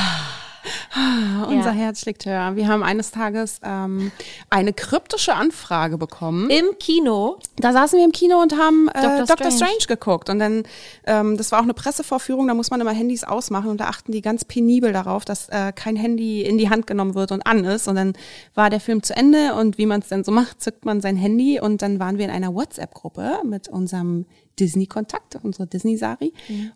Ah, 0.93 1.45
Unser 1.45 1.71
Ja. 1.71 1.71
Herz 1.71 2.01
schlägt 2.01 2.27
höher. 2.27 2.57
Wir 2.57 2.67
haben 2.69 2.83
eines 2.83 3.11
Tages 3.11 3.61
ähm, 3.63 4.11
eine 4.51 4.73
kryptische 4.73 5.35
Anfrage 5.35 5.97
bekommen. 5.97 6.51
Im 6.51 6.79
Kino. 6.79 7.39
Da 7.57 7.73
saßen 7.73 7.97
wir 7.99 8.05
im 8.05 8.13
Kino 8.13 8.43
und 8.43 8.59
haben 8.59 8.89
äh, 8.89 9.01
Doctor 9.03 9.27
Doctor, 9.27 9.51
Strange. 9.51 9.87
Geguckt. 9.87 10.29
Und 10.29 10.41
dann, 10.41 10.65
ähm, 11.07 11.37
das 11.37 11.53
war 11.53 11.61
auch 11.61 11.65
eine 11.65 11.75
Pressevorführung, 11.75 12.49
da 12.49 12.55
muss 12.55 12.71
man 12.71 12.81
immer 12.81 12.93
Handys 12.93 13.25
ausmachen 13.25 13.71
und 13.71 13.81
da 13.81 13.87
achten 13.87 14.13
die 14.13 14.21
ganz 14.21 14.45
penibel 14.45 14.93
darauf, 14.93 15.25
dass 15.25 15.49
äh, 15.49 15.73
kein 15.73 15.97
Handy 15.97 16.43
in 16.43 16.59
die 16.59 16.69
Hand 16.69 16.87
genommen 16.87 17.15
wird 17.15 17.33
und 17.33 17.47
an 17.47 17.65
ist. 17.65 17.89
Und 17.89 17.95
dann 17.95 18.13
war 18.55 18.69
der 18.69 18.81
Film 18.81 19.03
zu 19.03 19.17
Ende 19.17 19.55
und 19.55 19.79
wie 19.79 19.87
man 19.87 20.01
es 20.01 20.09
dann 20.09 20.25
so 20.25 20.33
macht, 20.33 20.61
zückt 20.61 20.85
man 20.85 21.01
sein 21.01 21.17
Handy 21.17 21.61
und 21.61 21.81
dann 21.83 22.01
waren 22.01 22.19
wir 22.19 22.25
in 22.25 22.31
einer 22.33 22.55
WhatsApp-Gruppe 22.55 23.41
mit 23.45 23.69
unserem 23.69 24.27
Disney-Kontakt, 24.59 25.39
unsere 25.43 25.66
Disney-Sari. 25.66 26.32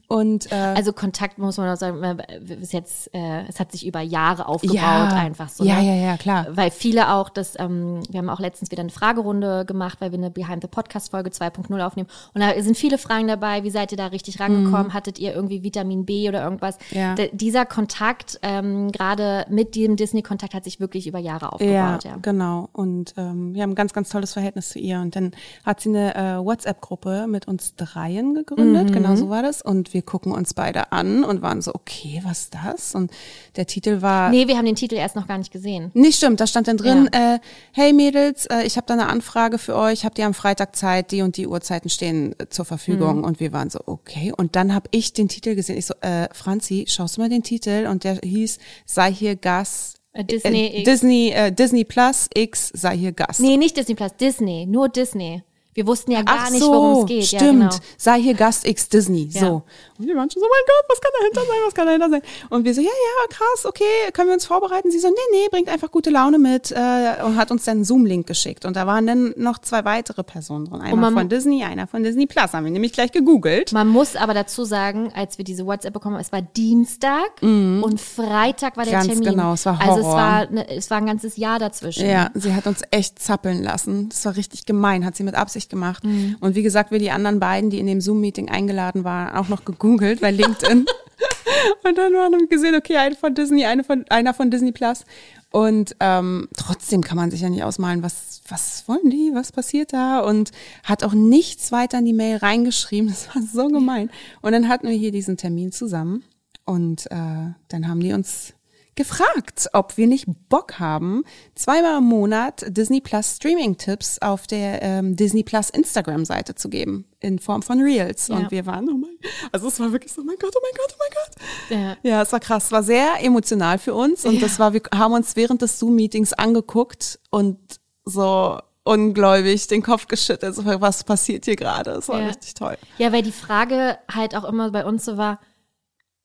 Und 0.08 0.50
äh, 0.52 0.54
Also 0.54 0.92
Kontakt 0.92 1.38
muss 1.38 1.56
man 1.58 1.68
auch 1.68 1.76
sagen, 1.78 2.18
bis 2.40 2.72
jetzt, 2.72 3.12
äh, 3.14 3.46
es 3.48 3.60
hat 3.60 3.72
sich 3.72 3.86
über 3.86 4.00
Jahre 4.00 4.46
aufgebaut, 4.46 4.76
Ja. 4.76 5.08
einfach 5.16 5.48
so. 5.48 5.64
Ja, 5.64 5.80
ne? 5.80 5.86
ja, 5.88 5.94
ja, 5.94 6.16
klar. 6.16 6.46
Weil 6.50 6.70
viele 6.70 7.12
auch 7.12 7.28
das, 7.28 7.58
ähm, 7.58 8.00
wir 8.10 8.18
haben 8.18 8.28
auch 8.30 8.40
letztens 8.40 8.70
wieder 8.70 8.80
eine 8.82 8.90
Fragerunde 8.90 9.64
gemacht, 9.64 10.00
weil 10.00 10.12
wir 10.12 10.18
eine 10.18 10.30
Behind 10.30 10.62
the 10.62 10.68
Podcast 10.68 11.10
Folge 11.10 11.30
2.0 11.30 11.80
aufnehmen. 11.80 12.08
Und 12.34 12.40
da 12.40 12.60
sind 12.62 12.76
viele 12.76 12.98
Fragen 12.98 13.26
dabei. 13.28 13.64
Wie 13.64 13.70
seid 13.70 13.92
ihr 13.92 13.98
da 13.98 14.06
richtig 14.06 14.40
rangekommen? 14.40 14.94
Hattet 14.94 15.18
ihr 15.18 15.34
irgendwie 15.34 15.62
Vitamin 15.62 16.04
B 16.04 16.28
oder 16.28 16.42
irgendwas? 16.44 16.78
Mhm. 16.90 16.98
Ja. 16.98 17.14
D 17.14 17.30
dieser 17.32 17.66
Kontakt, 17.66 18.38
ähm, 18.42 18.92
gerade 18.92 19.46
mit 19.48 19.74
dem 19.74 19.96
Disney-Kontakt, 19.96 20.54
hat 20.54 20.64
sich 20.64 20.80
wirklich 20.80 21.06
über 21.06 21.18
Jahre 21.18 21.52
aufgebaut. 21.52 22.04
Ja, 22.04 22.16
genau. 22.20 22.68
Und 22.72 23.14
ähm, 23.16 23.54
wir 23.54 23.62
haben 23.62 23.70
ein 23.70 23.74
ganz, 23.74 23.92
ganz 23.92 24.08
tolles 24.10 24.32
Verhältnis 24.32 24.70
zu 24.70 24.78
ihr. 24.78 25.00
Und 25.00 25.16
dann 25.16 25.32
hat 25.64 25.80
sie 25.80 25.88
eine 25.88 26.14
äh, 26.14 26.44
WhatsApp-Gruppe 26.44 27.26
mit 27.26 27.48
uns 27.48 27.71
dreien 27.76 28.34
gegründet. 28.34 28.90
Mhm. 28.90 28.92
Genau 28.92 29.16
so 29.16 29.28
war 29.28 29.42
das. 29.42 29.62
Und 29.62 29.94
wir 29.94 30.02
gucken 30.02 30.32
uns 30.32 30.54
beide 30.54 30.92
an 30.92 31.24
und 31.24 31.42
waren 31.42 31.60
so, 31.62 31.74
okay, 31.74 32.20
was 32.24 32.42
ist 32.42 32.54
das? 32.54 32.94
Und 32.94 33.10
der 33.56 33.66
Titel 33.66 34.02
war. 34.02 34.30
Nee, 34.30 34.48
wir 34.48 34.56
haben 34.56 34.66
den 34.66 34.76
Titel 34.76 34.94
erst 34.94 35.16
noch 35.16 35.26
gar 35.26 35.38
nicht 35.38 35.52
gesehen. 35.52 35.90
Nee, 35.94 36.12
stimmt, 36.12 36.40
da 36.40 36.46
stand 36.46 36.68
dann 36.68 36.76
drin, 36.76 37.08
äh, 37.12 37.38
hey 37.72 37.92
Mädels, 37.92 38.46
äh, 38.46 38.62
ich 38.64 38.76
habe 38.76 38.86
da 38.86 38.94
eine 38.94 39.08
Anfrage 39.08 39.58
für 39.58 39.76
euch, 39.76 40.04
habt 40.04 40.18
ihr 40.18 40.26
am 40.26 40.34
Freitag 40.34 40.76
Zeit, 40.76 41.10
die 41.10 41.22
und 41.22 41.36
die 41.36 41.46
Uhrzeiten 41.46 41.88
stehen 41.88 42.34
äh, 42.38 42.48
zur 42.48 42.64
Verfügung. 42.64 43.18
Mhm. 43.18 43.24
Und 43.24 43.40
wir 43.40 43.52
waren 43.52 43.70
so, 43.70 43.80
okay. 43.86 44.32
Und 44.36 44.56
dann 44.56 44.74
habe 44.74 44.88
ich 44.90 45.12
den 45.12 45.28
Titel 45.28 45.54
gesehen. 45.54 45.78
Ich 45.78 45.86
so, 45.86 45.94
äh, 46.00 46.28
Franzi, 46.32 46.84
schaust 46.88 47.16
du 47.16 47.20
mal 47.20 47.28
den 47.28 47.42
Titel? 47.42 47.86
Und 47.90 48.04
der 48.04 48.18
hieß, 48.22 48.58
sei 48.86 49.12
hier 49.12 49.36
Gast. 49.36 49.98
Äh, 50.12 50.24
Disney 50.24 50.66
äh, 50.66 50.80
X. 50.80 50.84
Disney, 50.84 51.30
äh, 51.30 51.52
Disney 51.52 51.84
Plus 51.84 52.28
X, 52.34 52.70
sei 52.74 52.96
hier 52.96 53.12
Gast. 53.12 53.40
Nee, 53.40 53.56
nicht 53.56 53.76
Disney 53.76 53.94
Plus, 53.94 54.14
Disney, 54.16 54.66
nur 54.66 54.88
Disney. 54.88 55.42
Wir 55.74 55.86
wussten 55.86 56.10
ja 56.12 56.22
gar 56.22 56.36
Ach 56.46 56.50
nicht, 56.50 56.60
so, 56.60 56.70
worum 56.72 57.00
es 57.04 57.06
geht. 57.06 57.24
Stimmt. 57.26 57.42
Ja, 57.42 57.50
genau. 57.50 57.70
Sei 57.96 58.20
hier 58.20 58.34
Gast 58.34 58.66
X 58.66 58.88
Disney. 58.90 59.28
Ja. 59.32 59.40
So. 59.40 59.62
Und 59.98 60.06
wir 60.06 60.14
waren 60.16 60.28
schon 60.30 60.42
so, 60.42 60.48
mein 60.48 60.66
Gott, 60.66 60.84
was 60.90 61.00
kann 61.00 61.10
dahinter 61.20 61.40
sein? 61.40 61.60
Was 61.66 61.74
kann 61.74 61.86
dahinter 61.86 62.10
sein? 62.10 62.22
Und 62.50 62.64
wir 62.64 62.74
so, 62.74 62.80
ja, 62.82 62.88
ja, 62.88 63.28
krass, 63.30 63.64
okay, 63.64 63.84
können 64.12 64.28
wir 64.28 64.34
uns 64.34 64.44
vorbereiten? 64.44 64.90
Sie 64.90 64.98
so, 64.98 65.08
nee, 65.08 65.14
nee, 65.32 65.48
bringt 65.50 65.68
einfach 65.70 65.90
gute 65.90 66.10
Laune 66.10 66.38
mit 66.38 66.72
äh, 66.72 67.22
und 67.24 67.36
hat 67.36 67.50
uns 67.50 67.64
dann 67.64 67.78
einen 67.78 67.84
Zoom-Link 67.84 68.26
geschickt. 68.26 68.64
Und 68.66 68.76
da 68.76 68.86
waren 68.86 69.06
dann 69.06 69.32
noch 69.36 69.58
zwei 69.60 69.84
weitere 69.86 70.22
Personen 70.22 70.66
drin. 70.66 70.80
Man- 71.00 71.14
von 71.14 71.28
Disney, 71.28 71.64
einer 71.64 71.86
von 71.86 72.02
Disney 72.02 72.26
Plus. 72.26 72.52
Haben 72.52 72.64
wir 72.64 72.72
nämlich 72.72 72.92
gleich 72.92 73.12
gegoogelt. 73.12 73.72
Man 73.72 73.88
muss 73.88 74.14
aber 74.16 74.34
dazu 74.34 74.64
sagen, 74.64 75.10
als 75.14 75.38
wir 75.38 75.44
diese 75.44 75.64
WhatsApp 75.66 75.92
bekommen 75.94 76.16
haben, 76.16 76.22
es 76.22 76.32
war 76.32 76.42
Dienstag 76.42 77.30
und 77.40 78.00
Freitag 78.00 78.76
war 78.76 78.84
der 78.84 78.92
Mhm. 78.94 78.96
Ganz 78.98 79.06
Termin. 79.08 79.30
genau, 79.30 79.52
es 79.54 79.64
war 79.66 79.80
Also 79.80 80.00
es 80.00 80.04
Horror. 80.06 80.16
war, 80.16 80.50
ne, 80.50 80.68
es 80.68 80.90
war 80.90 80.98
ein 80.98 81.06
ganzes 81.06 81.36
Jahr 81.36 81.58
dazwischen. 81.58 82.08
Ja, 82.08 82.30
sie 82.34 82.54
hat 82.54 82.66
uns 82.66 82.82
echt 82.90 83.18
zappeln 83.20 83.62
lassen. 83.62 84.08
Das 84.10 84.24
war 84.24 84.36
richtig 84.36 84.66
gemein, 84.66 85.04
hat 85.04 85.16
sie 85.16 85.22
mit 85.22 85.34
Absicht 85.34 85.61
gemacht. 85.68 86.04
Mhm. 86.04 86.36
Und 86.40 86.54
wie 86.54 86.62
gesagt, 86.62 86.90
wir 86.90 86.98
die 86.98 87.10
anderen 87.10 87.40
beiden, 87.40 87.70
die 87.70 87.78
in 87.78 87.86
dem 87.86 88.00
Zoom-Meeting 88.00 88.48
eingeladen 88.48 89.04
waren, 89.04 89.34
auch 89.34 89.48
noch 89.48 89.64
gegoogelt 89.64 90.20
bei 90.20 90.30
LinkedIn. 90.30 90.86
und 91.84 91.98
dann 91.98 92.14
haben 92.14 92.32
wir 92.32 92.46
gesehen, 92.48 92.74
okay, 92.74 92.96
eine 92.96 93.14
von 93.14 93.34
Disney, 93.34 93.64
eine 93.64 93.84
von, 93.84 94.04
einer 94.08 94.34
von 94.34 94.50
Disney 94.50 94.72
Plus. 94.72 95.04
Und 95.50 95.96
ähm, 96.00 96.48
trotzdem 96.56 97.02
kann 97.02 97.16
man 97.18 97.30
sich 97.30 97.42
ja 97.42 97.50
nicht 97.50 97.62
ausmalen, 97.62 98.02
was, 98.02 98.40
was 98.48 98.84
wollen 98.88 99.10
die, 99.10 99.32
was 99.34 99.52
passiert 99.52 99.92
da? 99.92 100.20
Und 100.20 100.50
hat 100.82 101.04
auch 101.04 101.12
nichts 101.12 101.72
weiter 101.72 101.98
in 101.98 102.06
die 102.06 102.14
Mail 102.14 102.38
reingeschrieben. 102.38 103.08
Das 103.08 103.34
war 103.34 103.42
so 103.42 103.68
gemein. 103.68 104.10
Und 104.40 104.52
dann 104.52 104.68
hatten 104.68 104.88
wir 104.88 104.96
hier 104.96 105.12
diesen 105.12 105.36
Termin 105.36 105.70
zusammen. 105.70 106.24
Und 106.64 107.10
äh, 107.10 107.52
dann 107.68 107.88
haben 107.88 108.00
die 108.00 108.12
uns 108.12 108.54
gefragt, 108.94 109.68
ob 109.72 109.96
wir 109.96 110.06
nicht 110.06 110.26
Bock 110.48 110.78
haben, 110.78 111.24
zweimal 111.54 111.98
im 111.98 112.04
Monat 112.04 112.64
Disney 112.68 113.00
Plus 113.00 113.36
Streaming-Tipps 113.36 114.20
auf 114.20 114.46
der 114.46 114.82
ähm, 114.82 115.16
Disney 115.16 115.42
Plus 115.42 115.70
Instagram-Seite 115.70 116.54
zu 116.54 116.68
geben, 116.68 117.06
in 117.20 117.38
Form 117.38 117.62
von 117.62 117.80
Reels. 117.80 118.28
Ja. 118.28 118.36
Und 118.36 118.50
wir 118.50 118.66
waren, 118.66 118.88
oh 118.90 118.96
mein, 118.98 119.16
also 119.50 119.68
es 119.68 119.80
war 119.80 119.92
wirklich 119.92 120.12
so, 120.12 120.20
oh 120.20 120.24
mein 120.24 120.36
Gott, 120.38 120.52
oh 120.54 120.60
mein 120.62 120.72
Gott, 120.76 120.94
oh 120.94 120.98
mein 120.98 121.80
Gott. 121.88 121.98
Ja. 122.04 122.10
Ja, 122.10 122.22
es 122.22 122.32
war 122.32 122.40
krass, 122.40 122.66
es 122.66 122.72
war 122.72 122.82
sehr 122.82 123.22
emotional 123.22 123.78
für 123.78 123.94
uns 123.94 124.24
und 124.26 124.42
das 124.42 124.58
war, 124.58 124.72
wir 124.74 124.82
haben 124.94 125.14
uns 125.14 125.36
während 125.36 125.62
des 125.62 125.78
Zoom-Meetings 125.78 126.34
angeguckt 126.34 127.18
und 127.30 127.58
so 128.04 128.58
ungläubig 128.84 129.68
den 129.68 129.82
Kopf 129.82 130.06
geschüttelt, 130.08 130.54
so, 130.54 130.64
was 130.64 131.04
passiert 131.04 131.44
hier 131.44 131.56
gerade? 131.56 131.92
Es 131.92 132.08
war 132.08 132.20
Ja. 132.20 132.26
richtig 132.26 132.54
toll. 132.54 132.76
Ja, 132.98 133.12
weil 133.12 133.22
die 133.22 133.32
Frage 133.32 133.98
halt 134.12 134.34
auch 134.34 134.44
immer 134.44 134.70
bei 134.70 134.84
uns 134.84 135.04
so 135.04 135.16
war, 135.16 135.38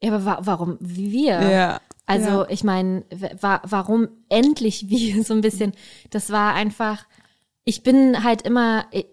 ja, 0.01 0.11
aber 0.13 0.25
wa 0.25 0.37
warum 0.41 0.77
wir? 0.79 1.41
Ja. 1.49 1.81
Also 2.07 2.29
Ja. 2.29 2.47
ich 2.49 2.63
meine, 2.63 3.05
wa 3.39 3.61
warum 3.63 4.07
endlich 4.29 4.89
wir 4.89 5.23
so 5.23 5.33
ein 5.33 5.41
bisschen? 5.41 5.73
Das 6.09 6.31
war 6.31 6.53
einfach, 6.55 7.05
ich 7.63 7.83
bin 7.83 8.23
halt 8.23 8.41
immer, 8.41 8.85
ich, 8.91 9.05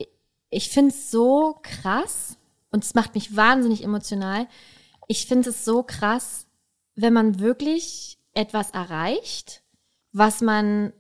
ich 0.49 0.71
finde 0.71 0.91
es 0.91 1.11
so 1.11 1.59
krass 1.63 2.39
und 2.71 2.85
es 2.85 2.95
macht 2.95 3.15
mich 3.15 3.37
wahnsinnig 3.37 3.85
emotional. 3.85 4.47
Ich 5.09 5.27
finde 5.27 5.51
es 5.51 5.65
so 5.65 5.83
krass, 5.83 6.47
wenn 6.95 7.13
man 7.13 7.41
wirklich 7.41 8.19
etwas 8.33 8.71
erreicht, 8.71 9.63
was 10.13 10.41
man 10.41 10.93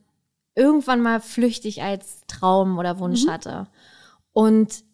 irgendwann 0.56 1.00
mal 1.00 1.20
flüchtig 1.20 1.82
als 1.82 2.22
Traum 2.26 2.78
oder 2.78 2.98
Wunsch 2.98 3.26
hatte. 3.26 3.66
Und 4.32 4.84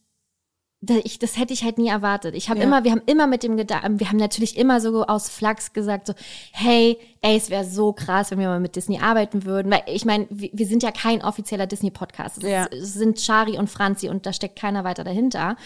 ich, 0.82 1.18
das 1.18 1.36
hätte 1.36 1.52
ich 1.52 1.62
halt 1.62 1.76
nie 1.76 1.88
erwartet. 1.88 2.34
Ich 2.34 2.48
habe 2.48 2.60
Ja. 2.60 2.64
immer, 2.66 2.84
wir 2.84 2.92
haben 2.92 3.02
immer 3.04 3.26
mit 3.26 3.42
dem 3.42 3.56
Gedanken, 3.58 4.00
wir 4.00 4.08
haben 4.08 4.16
natürlich 4.16 4.56
immer 4.56 4.80
so 4.80 5.04
aus 5.04 5.28
Flachs 5.28 5.72
gesagt, 5.74 6.06
so, 6.06 6.14
hey, 6.52 6.98
ey, 7.20 7.36
es 7.36 7.50
wäre 7.50 7.64
so 7.66 7.92
krass, 7.92 8.30
wenn 8.30 8.38
wir 8.38 8.48
mal 8.48 8.60
mit 8.60 8.76
Disney 8.76 8.98
arbeiten 8.98 9.44
würden. 9.44 9.70
Weil 9.70 9.82
ich 9.86 10.06
meine, 10.06 10.26
wir, 10.30 10.48
wir 10.52 10.66
sind 10.66 10.82
ja 10.82 10.90
kein 10.90 11.22
offizieller 11.22 11.66
Disney-Podcast. 11.66 12.38
Es, 12.38 12.44
Ja. 12.44 12.66
es 12.72 12.94
sind 12.94 13.20
Shari 13.20 13.58
und 13.58 13.68
Franzi 13.68 14.08
und 14.08 14.24
da 14.24 14.32
steckt 14.32 14.58
keiner 14.58 14.82
weiter 14.84 15.04
dahinter. 15.04 15.56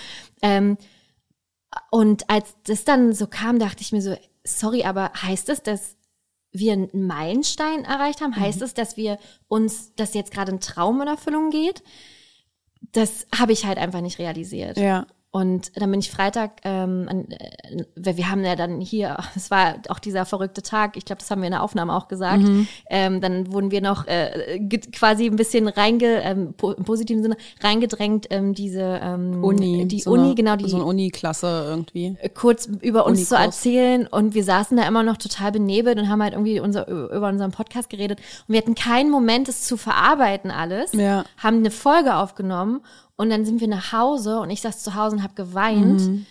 Ähm, 0.43 0.77
und 1.91 2.28
als 2.28 2.57
das 2.65 2.85
dann 2.85 3.12
so 3.12 3.27
kam, 3.27 3.59
dachte 3.59 3.82
ich 3.82 3.93
mir 3.93 4.03
so, 4.03 4.16
sorry, 4.45 4.85
aber 4.85 5.12
heißt 5.23 5.49
es, 5.49 5.62
dass 5.62 5.97
wir 6.53 6.73
einen 6.73 6.89
Meilenstein 7.07 7.85
erreicht 7.85 8.20
haben? 8.20 8.36
Heißt 8.36 8.62
es, 8.62 8.74
dass 8.74 8.97
wir 8.97 9.19
uns, 9.49 9.95
dass 9.97 10.15
jetzt 10.15 10.31
gerade 10.32 10.53
ein 10.53 10.61
Traum 10.61 11.01
in 11.03 11.09
Erfüllung 11.09 11.51
geht? 11.51 11.82
Das 12.95 13.27
habe 13.37 13.53
ich 13.53 13.66
halt 13.66 13.77
einfach 13.79 14.01
nicht 14.01 14.19
realisiert. 14.19 14.79
Ja. 14.79 15.07
Und 15.35 15.73
dann 15.74 15.90
bin 15.90 15.98
ich 15.98 16.12
Freitag, 16.12 16.61
ähm, 16.62 17.09
äh, 17.28 17.82
wir 18.16 18.31
haben 18.31 18.44
ja 18.44 18.55
dann 18.55 18.81
hier, 18.81 19.16
es 19.35 19.51
war 19.51 19.74
auch 19.89 19.98
dieser 19.98 20.27
verrückte 20.27 20.62
Tag, 20.62 20.97
ich 20.97 21.05
glaube, 21.05 21.19
das 21.19 21.31
haben 21.32 21.40
wir 21.40 21.47
in 21.48 21.52
der 21.55 21.65
Aufnahme 21.65 21.93
auch 21.93 22.06
gesagt, 22.06 22.44
ähm, 22.89 23.20
dann 23.20 23.52
wurden 23.52 23.73
wir 23.73 23.81
noch 23.81 24.06
äh, 24.06 24.61
quasi 24.93 25.27
ein 25.27 25.35
bisschen 25.35 25.66
reinge, 25.66 26.23
ähm, 26.23 26.55
po 26.56 26.70
im 26.70 26.85
positiven 26.85 27.20
Sinne, 27.24 27.36
reingedrängt, 27.61 28.28
ähm, 28.31 28.55
diese 28.55 29.01
ähm, 29.02 29.43
Uni. 29.43 29.89
die 29.89 29.98
so 29.98 30.12
Uni, 30.12 30.23
eine, 30.27 30.35
genau, 30.36 30.55
die 30.55 30.69
So 30.69 30.77
eine 30.77 30.85
Uni-Klasse 30.85 31.65
irgendwie. 31.66 32.16
kurz 32.35 32.66
über 32.66 33.05
uns 33.05 33.28
zu 33.28 33.35
erzählen 33.35 34.06
und 34.06 34.35
wir 34.35 34.44
saßen 34.44 34.77
da 34.77 34.86
immer 34.86 35.02
noch 35.02 35.16
total 35.16 35.51
benebelt 35.51 35.98
und 35.98 36.09
haben 36.09 36.23
halt 36.23 36.35
irgendwie 36.35 36.61
unser, 36.61 36.86
über 36.86 37.28
unseren 37.28 37.51
Podcast 37.51 37.90
geredet 37.90 38.20
und 38.47 38.52
wir 38.52 38.59
hatten 38.61 38.77
keinen 38.77 39.11
Moment, 39.11 39.48
es 39.48 39.62
zu 39.62 39.77
verarbeiten 39.77 40.52
alles, 40.52 40.93
Ja. 40.93 41.24
haben 41.39 41.56
eine 41.56 41.73
Folge 41.73 42.15
aufgenommen 42.15 42.82
und 43.16 43.31
dann 43.31 43.45
sind 43.45 43.61
wir 43.61 43.69
nach 43.69 43.93
Hause 43.93 44.41
und 44.41 44.51
ich 44.51 44.61
saß 44.61 44.82
zu 44.82 44.95
Hause 44.95 45.16
und 45.16 45.23
habe 45.23 45.35
geweint, 45.35 46.01
Mhm. 46.01 46.27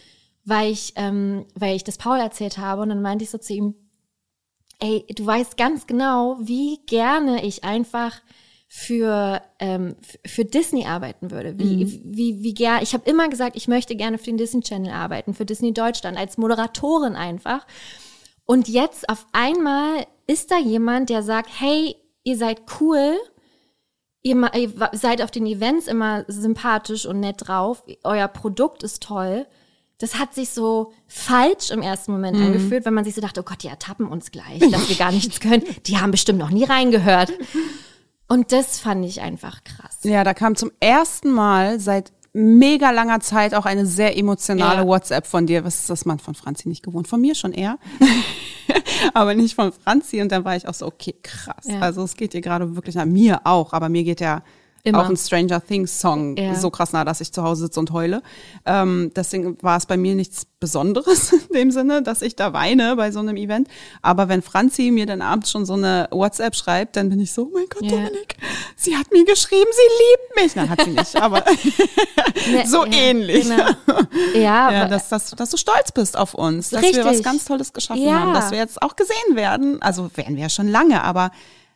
weil 0.45 0.71
ich, 0.71 0.93
ähm, 0.95 1.45
weil 1.55 1.75
ich 1.75 1.83
das 1.83 1.97
Paul 1.97 2.19
erzählt 2.19 2.57
habe 2.57 2.81
und 2.81 2.89
dann 2.89 3.01
meinte 3.01 3.23
ich 3.23 3.29
so 3.29 3.37
zu 3.37 3.53
ihm, 3.53 3.75
ey, 4.79 5.05
du 5.15 5.25
weißt 5.25 5.55
ganz 5.57 5.87
genau, 5.87 6.37
wie 6.41 6.79
gerne 6.85 7.45
ich 7.45 7.63
einfach 7.63 8.21
für 8.67 9.39
ähm, 9.59 9.95
für 10.25 10.45
Disney 10.45 10.85
arbeiten 10.87 11.29
würde. 11.29 11.59
Wie 11.59 11.85
Mhm. 11.85 12.01
wie 12.05 12.41
wie 12.43 12.53
gern. 12.55 12.81
Ich 12.81 12.93
habe 12.95 13.07
immer 13.09 13.29
gesagt, 13.29 13.55
ich 13.55 13.67
möchte 13.67 13.95
gerne 13.95 14.17
für 14.17 14.25
den 14.25 14.37
Disney 14.37 14.61
Channel 14.61 14.91
arbeiten, 14.91 15.35
für 15.35 15.45
Disney 15.45 15.73
Deutschland 15.73 16.17
als 16.17 16.37
Moderatorin 16.39 17.15
einfach. 17.15 17.67
Und 18.45 18.67
jetzt 18.67 19.07
auf 19.09 19.27
einmal 19.31 20.05
ist 20.25 20.49
da 20.51 20.57
jemand, 20.57 21.09
der 21.09 21.21
sagt, 21.21 21.49
hey, 21.59 21.95
ihr 22.23 22.35
seid 22.35 22.61
cool, 22.81 23.15
ihr, 24.23 24.49
seid 24.93 25.21
auf 25.21 25.31
den 25.31 25.45
Events 25.45 25.87
immer 25.87 26.25
sympathisch 26.27 27.05
und 27.05 27.19
nett 27.19 27.47
drauf, 27.47 27.83
euer 28.03 28.27
Produkt 28.27 28.81
ist 28.83 29.03
toll. 29.03 29.45
Das 29.99 30.15
hat 30.19 30.33
sich 30.33 30.49
so 30.49 30.91
falsch 31.07 31.69
im 31.69 31.81
ersten 31.81 32.11
Moment 32.13 32.37
Mhm. 32.37 32.45
angefühlt, 32.47 32.83
wenn 32.85 32.93
man 32.93 33.03
sich 33.05 33.15
so 33.15 33.21
dachte, 33.21 33.41
oh 33.41 33.43
Gott, 33.43 33.63
die 33.63 33.67
ertappen 33.67 34.07
uns 34.07 34.31
gleich, 34.31 34.59
dass 34.71 34.89
wir 34.89 34.95
gar 34.95 35.11
nichts 35.11 35.39
können. 35.39 35.63
Die 35.85 35.97
haben 35.99 36.11
bestimmt 36.11 36.39
noch 36.39 36.49
nie 36.49 36.63
reingehört. 36.65 37.31
Und 38.27 38.51
das 38.51 38.79
fand 38.79 39.05
ich 39.05 39.21
einfach 39.21 39.63
krass. 39.63 39.99
Ja, 40.03 40.23
da 40.23 40.33
kam 40.33 40.55
zum 40.55 40.71
ersten 40.79 41.29
Mal 41.31 41.79
seit 41.79 42.11
mega 42.33 42.89
langer 42.89 43.19
Zeit 43.19 43.53
auch 43.53 43.65
eine 43.65 43.85
sehr 43.85 44.17
emotionale 44.17 44.81
Ja. 44.81 44.87
WhatsApp 44.87 45.27
von 45.27 45.45
dir. 45.45 45.63
Was 45.63 45.81
ist 45.81 45.89
das 45.89 46.05
man 46.05 46.19
von 46.19 46.33
Franzi 46.33 46.67
nicht 46.67 46.83
gewohnt? 46.83 47.07
Von 47.07 47.21
mir 47.21 47.35
schon 47.35 47.53
eher. 47.53 47.77
aber 49.13 49.35
nicht 49.35 49.55
von 49.55 49.71
Franzi. 49.71 50.21
Und 50.21 50.31
dann 50.31 50.43
war 50.43 50.55
ich 50.55 50.67
auch 50.67 50.73
so, 50.73 50.87
okay, 50.87 51.15
krass. 51.21 51.65
Ja. 51.65 51.79
Also 51.79 52.03
es 52.03 52.15
geht 52.15 52.33
dir 52.33 52.41
gerade 52.41 52.75
wirklich 52.75 52.95
nach 52.95 53.05
mir 53.05 53.41
auch, 53.43 53.73
aber 53.73 53.87
mir 53.89 54.03
geht 54.03 54.19
ja 54.19 54.41
Immer. 54.85 54.99
auch 55.01 55.09
ein 55.09 55.15
Stranger 55.15 55.65
Things 55.65 56.01
Song 56.01 56.35
Ja. 56.35 56.55
so 56.55 56.69
krass 56.69 56.91
nah, 56.91 57.05
dass 57.05 57.21
ich 57.21 57.31
zu 57.31 57.41
Hause 57.41 57.63
sitze 57.65 57.79
und 57.79 57.91
heule. 57.91 58.21
Ähm, 58.65 59.11
deswegen 59.15 59.57
war 59.63 59.77
es 59.77 59.85
bei 59.85 59.95
mir 59.95 60.13
nichts 60.13 60.45
Besonderes 60.59 61.31
in 61.49 61.53
dem 61.53 61.71
Sinne, 61.71 62.03
dass 62.03 62.21
ich 62.21 62.35
da 62.35 62.51
weine 62.51 62.97
bei 62.97 63.09
so 63.11 63.19
einem 63.19 63.37
Event. 63.37 63.69
Aber 64.01 64.27
wenn 64.27 64.41
Franzi 64.41 64.91
mir 64.91 65.05
dann 65.05 65.21
abends 65.21 65.51
schon 65.51 65.65
so 65.65 65.73
eine 65.73 66.09
WhatsApp 66.11 66.53
schreibt, 66.55 66.97
dann 66.97 67.07
bin 67.09 67.21
ich 67.21 67.31
so, 67.31 67.43
oh 67.43 67.51
mein 67.53 67.65
Gott, 67.69 67.83
Ja. 67.83 67.91
Dominik, 67.91 68.35
sie 68.75 68.97
hat 68.97 69.09
mir 69.13 69.23
geschrieben, 69.23 69.69
sie 69.71 70.03
liebt 70.03 70.43
mich. 70.43 70.55
Nein, 70.57 70.69
hat 70.69 70.81
sie 70.83 70.91
nicht, 70.91 71.15
aber 71.15 71.43
so 72.65 72.85
ja, 72.85 72.91
ähnlich. 72.91 73.43
Genau. 73.47 73.69
Ja, 74.35 74.39
Ja, 74.39 74.81
aber- 74.81 74.89
dass, 74.89 75.07
dass, 75.07 75.31
dass 75.31 75.49
du 75.49 75.55
stolz 75.57 75.93
bist 75.93 76.17
auf 76.17 76.33
uns, 76.33 76.71
dass 76.71 76.81
wir 76.81 76.89
Richtig. 76.89 77.05
was 77.05 77.23
ganz 77.23 77.45
Tolles 77.45 77.71
geschaffen 77.71 78.03
Ja. 78.03 78.19
haben, 78.19 78.33
dass 78.33 78.51
wir 78.51 78.57
jetzt 78.57 78.81
auch 78.81 78.97
gesehen 78.97 79.35
werden. 79.35 79.81
Also 79.81 80.09
werden 80.15 80.35
wir 80.35 80.43
ja 80.43 80.49
schon 80.49 80.67
lange, 80.67 81.03
aber 81.03 81.31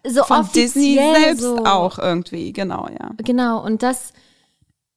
so 0.08 0.24
von 0.24 0.48
Disney 0.54 0.96
selbst 0.96 1.42
so. 1.42 1.58
auch 1.66 2.00
irgendwie, 2.00 2.54
genau, 2.54 2.88
ja. 2.90 3.12
Genau, 3.18 3.64
und 3.64 3.84
das, 3.84 4.14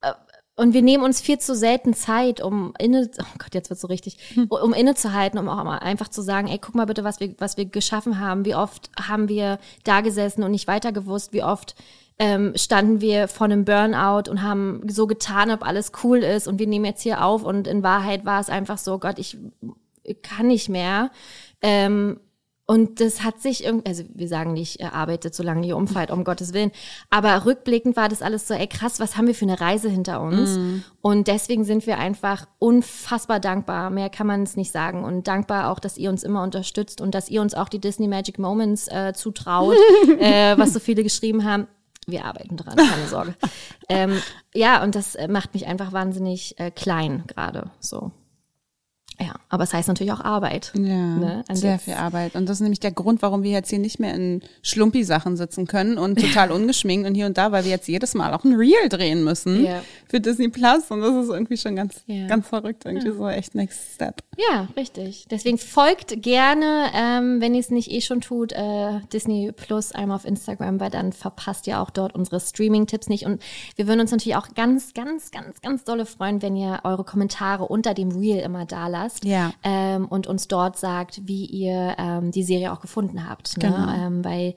äh, 0.00 0.12
und 0.56 0.74
wir 0.74 0.82
nehmen 0.82 1.04
uns 1.04 1.20
viel 1.20 1.38
zu 1.38 1.54
selten 1.54 1.94
Zeit, 1.94 2.40
um 2.40 2.74
inne, 2.78 3.10
oh 3.20 3.38
Gott, 3.38 3.54
jetzt 3.54 3.70
wird's 3.70 3.82
so 3.82 3.88
richtig, 3.88 4.18
um 4.48 4.72
innezuhalten, 4.72 5.38
um 5.38 5.48
auch 5.48 5.62
mal 5.64 5.78
einfach 5.78 6.08
zu 6.08 6.22
sagen, 6.22 6.48
ey, 6.48 6.58
guck 6.58 6.74
mal 6.74 6.86
bitte, 6.86 7.04
was 7.04 7.20
wir, 7.20 7.34
was 7.38 7.56
wir 7.56 7.64
geschaffen 7.64 8.20
haben, 8.20 8.44
wie 8.44 8.54
oft 8.54 8.90
haben 9.00 9.28
wir 9.28 9.58
da 9.84 10.00
gesessen 10.00 10.42
und 10.42 10.50
nicht 10.50 10.68
weiter 10.68 10.92
gewusst, 10.92 11.32
wie 11.32 11.42
oft 11.42 11.74
ähm, 12.18 12.52
standen 12.54 13.00
wir 13.00 13.28
vor 13.28 13.46
einem 13.46 13.64
Burnout 13.64 14.30
und 14.30 14.42
haben 14.42 14.82
so 14.86 15.06
getan, 15.06 15.50
ob 15.50 15.66
alles 15.66 15.92
cool 16.04 16.18
ist 16.18 16.46
und 16.46 16.58
wir 16.58 16.66
nehmen 16.66 16.84
jetzt 16.84 17.02
hier 17.02 17.24
auf 17.24 17.44
und 17.44 17.66
in 17.66 17.82
Wahrheit 17.82 18.26
war 18.26 18.40
es 18.40 18.50
einfach 18.50 18.76
so, 18.76 18.98
Gott, 18.98 19.18
ich 19.18 19.38
kann 20.22 20.48
nicht 20.48 20.68
mehr. 20.68 21.10
Ähm, 21.62 22.20
und 22.70 23.00
das 23.00 23.24
hat 23.24 23.40
sich 23.40 23.64
irgendwie, 23.64 23.88
also 23.88 24.04
wir 24.14 24.28
sagen 24.28 24.52
nicht, 24.52 24.78
er 24.78 24.94
arbeitet, 24.94 25.34
solange 25.34 25.66
ihr 25.66 25.76
umfällt, 25.76 26.12
um 26.12 26.22
Gottes 26.22 26.52
Willen. 26.52 26.70
Aber 27.10 27.44
rückblickend 27.44 27.96
war 27.96 28.08
das 28.08 28.22
alles 28.22 28.46
so, 28.46 28.54
ey 28.54 28.68
krass, 28.68 29.00
was 29.00 29.16
haben 29.16 29.26
wir 29.26 29.34
für 29.34 29.44
eine 29.44 29.60
Reise 29.60 29.88
hinter 29.88 30.20
uns? 30.20 30.56
Und 31.00 31.26
deswegen 31.26 31.64
sind 31.64 31.88
wir 31.88 31.98
einfach 31.98 32.46
unfassbar 32.60 33.40
dankbar. 33.40 33.90
Mehr 33.90 34.08
kann 34.08 34.28
man 34.28 34.44
es 34.44 34.54
nicht 34.54 34.70
sagen. 34.70 35.02
Und 35.02 35.26
dankbar 35.26 35.72
auch, 35.72 35.80
dass 35.80 35.98
ihr 35.98 36.10
uns 36.10 36.22
immer 36.22 36.44
unterstützt 36.44 37.00
und 37.00 37.12
dass 37.12 37.28
ihr 37.28 37.42
uns 37.42 37.54
auch 37.54 37.68
die 37.68 37.80
Disney 37.80 38.06
Magic 38.06 38.38
Moments 38.38 38.86
äh, 38.86 39.14
zutraut, 39.14 39.76
äh, 40.20 40.56
was 40.56 40.72
so 40.72 40.78
viele 40.78 41.02
geschrieben 41.02 41.44
haben. 41.44 41.66
Wir 42.06 42.24
arbeiten 42.24 42.56
dran, 42.56 42.76
keine 42.76 43.08
Sorge. 43.08 43.34
ähm, 43.88 44.22
ja, 44.54 44.84
und 44.84 44.94
das 44.94 45.16
äh, 45.16 45.26
macht 45.26 45.54
mich 45.54 45.66
einfach 45.66 45.92
wahnsinnig 45.92 46.56
äh, 46.60 46.70
klein 46.70 47.24
gerade 47.26 47.72
so. 47.80 48.12
Ja, 49.20 49.34
aber 49.50 49.64
es 49.64 49.74
heißt 49.74 49.88
natürlich 49.88 50.12
auch 50.12 50.20
Arbeit. 50.20 50.72
Ja, 50.74 50.80
Ne? 50.82 51.44
Und 51.48 51.54
sehr 51.56 51.78
viel 51.78 51.94
Arbeit. 51.94 52.34
Und 52.36 52.48
das 52.48 52.56
ist 52.56 52.60
nämlich 52.62 52.80
der 52.80 52.92
Grund, 52.92 53.20
warum 53.20 53.42
wir 53.42 53.50
jetzt 53.50 53.68
hier 53.68 53.78
nicht 53.78 54.00
mehr 54.00 54.14
in 54.14 54.40
Schlumpi-Sachen 54.62 55.36
sitzen 55.36 55.66
können 55.66 55.98
und 55.98 56.18
total 56.18 56.50
ungeschminkt 56.50 57.06
und 57.06 57.14
hier 57.14 57.26
und 57.26 57.36
da, 57.36 57.52
weil 57.52 57.64
wir 57.64 57.70
jetzt 57.70 57.86
jedes 57.88 58.14
Mal 58.14 58.32
auch 58.32 58.44
ein 58.44 58.54
Reel 58.54 58.88
drehen 58.88 59.22
müssen 59.22 59.64
Ja. 59.64 59.82
für 60.08 60.20
Disney 60.20 60.48
Plus. 60.48 60.90
Und 60.90 61.02
das 61.02 61.14
ist 61.24 61.28
irgendwie 61.28 61.56
schon 61.58 61.76
ganz, 61.76 62.02
Ja. 62.06 62.26
ganz 62.28 62.48
verrückt. 62.48 62.84
Irgendwie 62.86 63.10
so 63.10 63.28
echt 63.28 63.54
Next 63.54 63.94
Step. 63.94 64.22
Ja, 64.38 64.68
richtig. 64.76 65.26
Deswegen 65.30 65.58
folgt 65.58 66.22
gerne, 66.22 66.86
ähm, 66.94 67.40
wenn 67.42 67.52
ihr 67.54 67.60
es 67.60 67.70
nicht 67.70 67.90
eh 67.90 68.00
schon 68.00 68.22
tut, 68.22 68.52
äh, 68.52 69.00
Disney 69.12 69.52
Plus 69.52 69.92
einmal 69.92 70.16
auf 70.16 70.24
Instagram, 70.24 70.80
weil 70.80 70.90
dann 70.90 71.12
verpasst 71.12 71.66
ihr 71.66 71.80
auch 71.80 71.90
dort 71.90 72.14
unsere 72.14 72.40
Streaming-Tipps 72.40 73.08
nicht. 73.08 73.26
Und 73.26 73.42
wir 73.76 73.86
würden 73.86 74.00
uns 74.00 74.12
natürlich 74.12 74.36
auch 74.36 74.48
ganz, 74.54 74.94
ganz, 74.94 75.30
ganz, 75.30 75.60
ganz 75.60 75.84
dolle 75.84 76.06
freuen, 76.06 76.40
wenn 76.40 76.56
ihr 76.56 76.80
eure 76.84 77.04
Kommentare 77.04 77.64
unter 77.66 77.92
dem 77.92 78.10
Reel 78.12 78.38
immer 78.38 78.64
da 78.64 78.86
lasst 78.88 79.09
Ja. 79.24 79.52
ähm, 79.62 80.06
und 80.06 80.26
uns 80.26 80.48
dort 80.48 80.78
sagt, 80.78 81.26
wie 81.26 81.44
ihr 81.46 81.96
ähm, 81.98 82.30
die 82.30 82.42
Serie 82.42 82.72
auch 82.72 82.80
gefunden 82.80 83.28
habt. 83.28 83.56
Ne? 83.58 83.68
Genau. 83.68 83.92
Ähm, 83.92 84.24
weil 84.24 84.54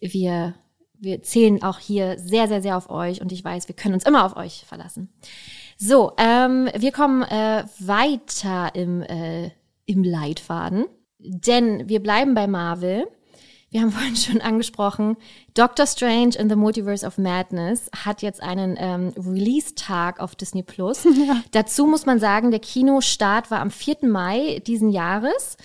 wir, 0.00 0.54
wir 0.98 1.22
zählen 1.22 1.62
auch 1.62 1.78
hier 1.78 2.18
sehr, 2.18 2.48
sehr, 2.48 2.62
sehr 2.62 2.76
auf 2.76 2.90
euch 2.90 3.20
und 3.20 3.32
ich 3.32 3.44
weiß, 3.44 3.68
wir 3.68 3.74
können 3.74 3.94
uns 3.94 4.04
immer 4.04 4.24
auf 4.24 4.36
euch 4.36 4.64
verlassen. 4.66 5.08
So, 5.78 6.12
ähm, 6.16 6.68
wir 6.74 6.92
kommen 6.92 7.22
äh, 7.22 7.64
weiter 7.78 8.74
im, 8.74 9.02
äh, 9.02 9.50
im 9.84 10.02
Leitfaden, 10.02 10.86
denn 11.18 11.88
wir 11.88 12.02
bleiben 12.02 12.34
bei 12.34 12.46
Marvel. 12.46 13.06
Wir 13.76 13.82
haben 13.82 13.90
vorhin 13.92 14.16
schon 14.16 14.40
angesprochen, 14.40 15.18
Doctor 15.52 15.86
Strange 15.86 16.34
in 16.38 16.48
the 16.48 16.56
Multiverse 16.56 17.06
of 17.06 17.18
Madness 17.18 17.90
hat 17.94 18.22
jetzt 18.22 18.42
einen 18.42 18.74
ähm, 18.78 19.12
Release-Tag 19.18 20.18
auf 20.18 20.34
Disney 20.34 20.62
Plus. 20.62 21.06
Dazu 21.50 21.84
muss 21.86 22.06
man 22.06 22.18
sagen, 22.18 22.50
der 22.50 22.60
Kinostart 22.60 23.50
war 23.50 23.60
am 23.60 23.70
4. 23.70 23.96
Mai 24.08 24.62
diesen 24.66 24.88
Jahres 24.88 25.58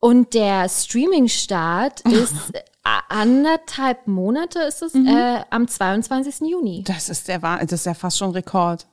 und 0.00 0.34
der 0.34 0.68
Streaming-Start 0.68 2.00
ist 2.10 2.34
äh, 2.54 2.60
anderthalb 3.08 4.08
Monate 4.08 4.58
ist 4.62 4.82
es, 4.82 4.92
äh, 4.96 5.44
am 5.48 5.68
22. 5.68 6.40
Juni. 6.50 6.82
Das 6.82 7.08
ist 7.08 7.28
der 7.28 7.40
Wah- 7.40 7.58
das 7.60 7.72
ist 7.82 7.86
ja 7.86 7.94
fast 7.94 8.18
schon 8.18 8.32
Rekord. 8.32 8.88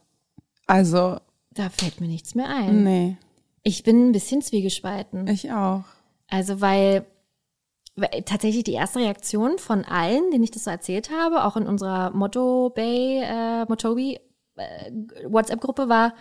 Also, 0.67 1.17
Da 1.55 1.71
fällt 1.71 1.99
mir 1.99 2.05
nichts 2.07 2.35
mehr 2.35 2.47
ein. 2.47 2.83
nee, 2.83 3.17
Ich 3.63 3.81
bin 3.81 4.09
ein 4.09 4.11
bisschen 4.11 4.43
zwiegespalten. 4.43 5.27
ich 5.27 5.51
auch. 5.51 5.81
Also, 6.27 6.61
weil 6.61 7.07
tatsächlich 8.25 8.63
die 8.63 8.73
erste 8.73 8.99
Reaktion 8.99 9.57
von 9.57 9.85
allen, 9.85 10.31
denen 10.31 10.43
ich 10.43 10.51
das 10.51 10.65
so 10.65 10.71
erzählt 10.71 11.09
habe, 11.11 11.43
auch 11.43 11.57
in 11.57 11.67
unserer 11.67 12.11
Motto 12.11 12.69
Bay, 12.69 13.21
äh, 13.23 13.65
Motobi 13.65 14.19
äh, 14.55 14.91
WhatsApp-Gruppe 15.25 15.89
war, 15.89 16.13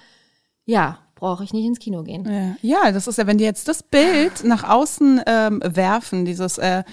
ja, 0.65 0.99
brauche 1.15 1.45
ich 1.45 1.53
nicht 1.53 1.67
ins 1.67 1.79
Kino 1.79 2.03
gehen. 2.03 2.57
Ja. 2.63 2.85
ja, 2.85 2.93
das 2.93 3.07
ist 3.07 3.19
ja, 3.19 3.27
wenn 3.27 3.39
die 3.39 3.45
jetzt 3.45 3.69
das 3.69 3.83
Bild 3.83 4.45
nach 4.45 4.65
außen 4.65 5.23
ähm, 5.27 5.63
werfen, 5.65 6.25
dieses 6.25 6.59
äh, 6.59 6.85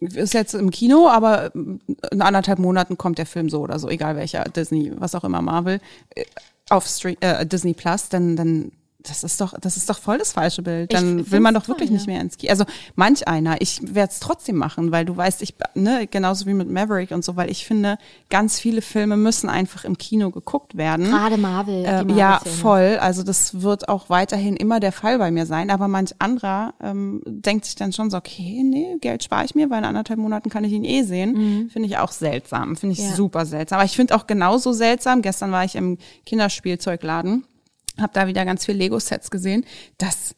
ist 0.00 0.34
jetzt 0.34 0.54
im 0.54 0.70
Kino, 0.70 1.08
aber 1.08 1.54
in 1.54 2.22
anderthalb 2.22 2.58
Monaten 2.58 2.96
kommt 2.98 3.18
der 3.18 3.26
Film 3.26 3.50
so 3.50 3.60
oder 3.60 3.78
so, 3.78 3.88
egal 3.88 4.16
welcher, 4.16 4.44
Disney, 4.44 4.92
was 4.96 5.14
auch 5.14 5.24
immer, 5.24 5.42
Marvel, 5.42 5.80
äh, 6.14 6.24
auf 6.70 6.86
Stream, 6.86 7.16
äh, 7.20 7.44
Disney 7.46 7.74
Plus, 7.74 8.08
dann, 8.08 8.36
dann 8.36 8.72
das 9.02 9.24
ist 9.24 9.40
doch, 9.40 9.54
das 9.60 9.76
ist 9.76 9.90
doch 9.90 9.98
voll 9.98 10.18
das 10.18 10.32
falsche 10.32 10.62
Bild. 10.62 10.92
Dann 10.92 11.30
will 11.30 11.40
man 11.40 11.54
doch 11.54 11.68
wirklich 11.68 11.88
toll, 11.88 11.96
nicht 11.96 12.06
ja. 12.06 12.12
mehr 12.14 12.22
ins 12.22 12.38
Kino. 12.38 12.50
Also 12.50 12.64
manch 12.94 13.28
einer, 13.28 13.60
ich 13.60 13.80
werde 13.82 14.12
es 14.12 14.20
trotzdem 14.20 14.56
machen, 14.56 14.92
weil 14.92 15.04
du 15.04 15.16
weißt, 15.16 15.42
ich, 15.42 15.54
ne, 15.74 16.06
genauso 16.10 16.46
wie 16.46 16.54
mit 16.54 16.70
Maverick 16.70 17.10
und 17.10 17.24
so, 17.24 17.36
weil 17.36 17.50
ich 17.50 17.66
finde, 17.66 17.98
ganz 18.30 18.58
viele 18.58 18.82
Filme 18.82 19.16
müssen 19.16 19.48
einfach 19.48 19.84
im 19.84 19.98
Kino 19.98 20.30
geguckt 20.30 20.76
werden. 20.76 21.10
Gerade 21.10 21.36
Marvel. 21.36 21.84
Ähm, 21.86 22.08
die 22.08 22.14
ja, 22.14 22.40
voll. 22.40 22.98
Also 23.00 23.22
das 23.22 23.60
wird 23.62 23.88
auch 23.88 24.08
weiterhin 24.08 24.56
immer 24.56 24.80
der 24.80 24.92
Fall 24.92 25.18
bei 25.18 25.30
mir 25.30 25.46
sein. 25.46 25.70
Aber 25.70 25.88
manch 25.88 26.14
anderer 26.18 26.74
ähm, 26.82 27.22
denkt 27.26 27.66
sich 27.66 27.74
dann 27.74 27.92
schon 27.92 28.10
so, 28.10 28.16
okay, 28.16 28.62
nee, 28.64 28.96
Geld 29.00 29.22
spare 29.22 29.44
ich 29.44 29.54
mir, 29.54 29.68
weil 29.70 29.78
in 29.78 29.84
anderthalb 29.84 30.18
Monaten 30.18 30.48
kann 30.48 30.64
ich 30.64 30.72
ihn 30.72 30.84
eh 30.84 31.02
sehen. 31.02 31.70
Finde 31.70 31.88
ich 31.88 31.98
auch 31.98 32.12
seltsam. 32.12 32.76
Finde 32.76 32.94
ich 32.94 33.02
Mhm. 33.02 33.10
Ja. 33.10 33.16
super 33.16 33.46
seltsam. 33.46 33.78
Aber 33.78 33.86
ich 33.86 33.96
finde 33.96 34.14
auch 34.14 34.26
genauso 34.26 34.72
seltsam, 34.72 35.22
gestern 35.22 35.52
war 35.52 35.64
ich 35.64 35.74
im 35.74 35.98
Kinderspielzeugladen 36.26 37.44
habe 37.98 38.12
da 38.12 38.26
wieder 38.26 38.44
ganz 38.44 38.64
viel 38.64 38.76
Lego-Sets 38.76 39.30
gesehen, 39.30 39.64
dass 39.98 40.34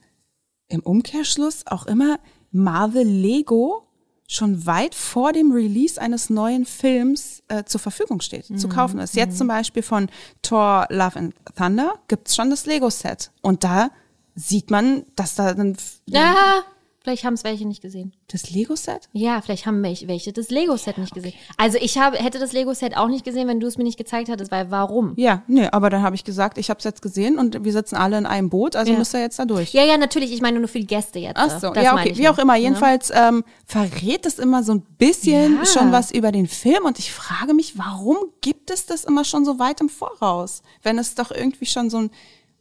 im 0.68 0.80
Umkehrschluss 0.80 1.66
auch 1.66 1.86
immer 1.86 2.18
Marvel 2.50 3.06
Lego 3.06 3.88
schon 4.26 4.64
weit 4.64 4.94
vor 4.94 5.32
dem 5.32 5.52
Release 5.52 6.00
eines 6.00 6.30
neuen 6.30 6.64
Films 6.64 7.42
äh, 7.48 7.64
zur 7.64 7.80
Verfügung 7.80 8.20
steht, 8.20 8.46
zu 8.58 8.68
kaufen 8.68 8.98
ist. 8.98 9.16
Jetzt 9.16 9.36
zum 9.36 9.48
Beispiel 9.48 9.82
von 9.82 10.08
Thor 10.40 10.86
Love 10.88 11.18
and 11.18 11.34
Thunder 11.56 11.94
gibt's 12.08 12.34
schon 12.34 12.48
das 12.50 12.64
Lego-Set. 12.64 13.30
Und 13.42 13.64
da 13.64 13.90
sieht 14.34 14.70
man, 14.70 15.04
dass 15.14 15.34
da 15.34 15.52
dann 15.52 15.76
Ja, 16.06 16.62
vielleicht 17.04 17.24
haben 17.24 17.34
es 17.34 17.44
welche 17.44 17.68
nicht 17.68 17.82
gesehen. 17.82 18.12
das 18.32 18.50
Lego-Set? 18.50 19.08
Ja, 19.12 19.40
vielleicht 19.42 19.66
haben 19.66 19.80
welche, 19.82 20.08
welche 20.08 20.32
das 20.32 20.48
Lego-Set 20.50 20.98
nicht 20.98 21.14
gesehen. 21.14 21.34
Also 21.58 21.78
ich 21.80 21.98
habe, 21.98 22.16
hätte 22.16 22.38
das 22.40 22.52
Lego-Set 22.52 22.96
auch 22.96 23.08
nicht 23.08 23.24
gesehen, 23.24 23.46
wenn 23.46 23.60
du 23.60 23.66
es 23.68 23.76
mir 23.78 23.84
nicht 23.84 23.98
gezeigt 23.98 24.28
hättest, 24.28 24.50
weil 24.50 24.70
warum? 24.70 25.12
Ja, 25.16 25.42
nee, 25.46 25.68
aber 25.70 25.90
dann 25.90 26.02
habe 26.02 26.16
ich 26.16 26.24
gesagt, 26.24 26.58
ich 26.58 26.70
habe 26.70 26.78
es 26.78 26.84
jetzt 26.84 27.02
gesehen 27.02 27.38
und 27.38 27.62
wir 27.64 27.72
sitzen 27.72 27.94
alle 27.96 28.18
in 28.18 28.26
einem 28.26 28.48
Boot, 28.50 28.74
also 28.74 28.90
Ja. 28.90 28.98
müsst 28.98 29.14
ihr 29.14 29.20
jetzt 29.20 29.38
da 29.38 29.44
durch. 29.44 29.72
Ja, 29.74 29.84
ja, 29.84 29.96
natürlich. 29.98 30.32
Ich 30.32 30.40
meine 30.40 30.58
nur 30.58 30.68
für 30.68 30.80
die 30.80 30.86
Gäste 30.86 31.18
jetzt. 31.18 31.36
Ach 31.36 31.60
so, 31.60 31.70
Das 31.70 31.84
ja, 31.84 31.94
okay, 31.94 32.16
wie 32.16 32.28
auch 32.28 32.38
immer. 32.38 32.54
ne? 32.54 32.60
Jedenfalls 32.60 33.12
ähm, 33.14 33.44
verrät 33.66 34.24
es 34.26 34.38
immer 34.38 34.62
so 34.64 34.72
ein 34.72 34.80
bisschen 34.98 35.56
Ja. 35.58 35.64
schon 35.66 35.92
was 35.92 36.10
über 36.10 36.32
den 36.32 36.48
Film 36.48 36.84
und 36.86 36.98
ich 36.98 37.12
frage 37.12 37.52
mich, 37.54 37.78
warum 37.78 38.16
gibt 38.40 38.70
es 38.70 38.86
das 38.86 39.04
immer 39.04 39.24
schon 39.24 39.44
so 39.44 39.58
weit 39.58 39.80
im 39.82 39.90
Voraus, 39.90 40.62
wenn 40.82 40.98
es 40.98 41.14
doch 41.14 41.30
irgendwie 41.30 41.66
schon 41.66 41.90
so 41.90 41.98
ein 41.98 42.10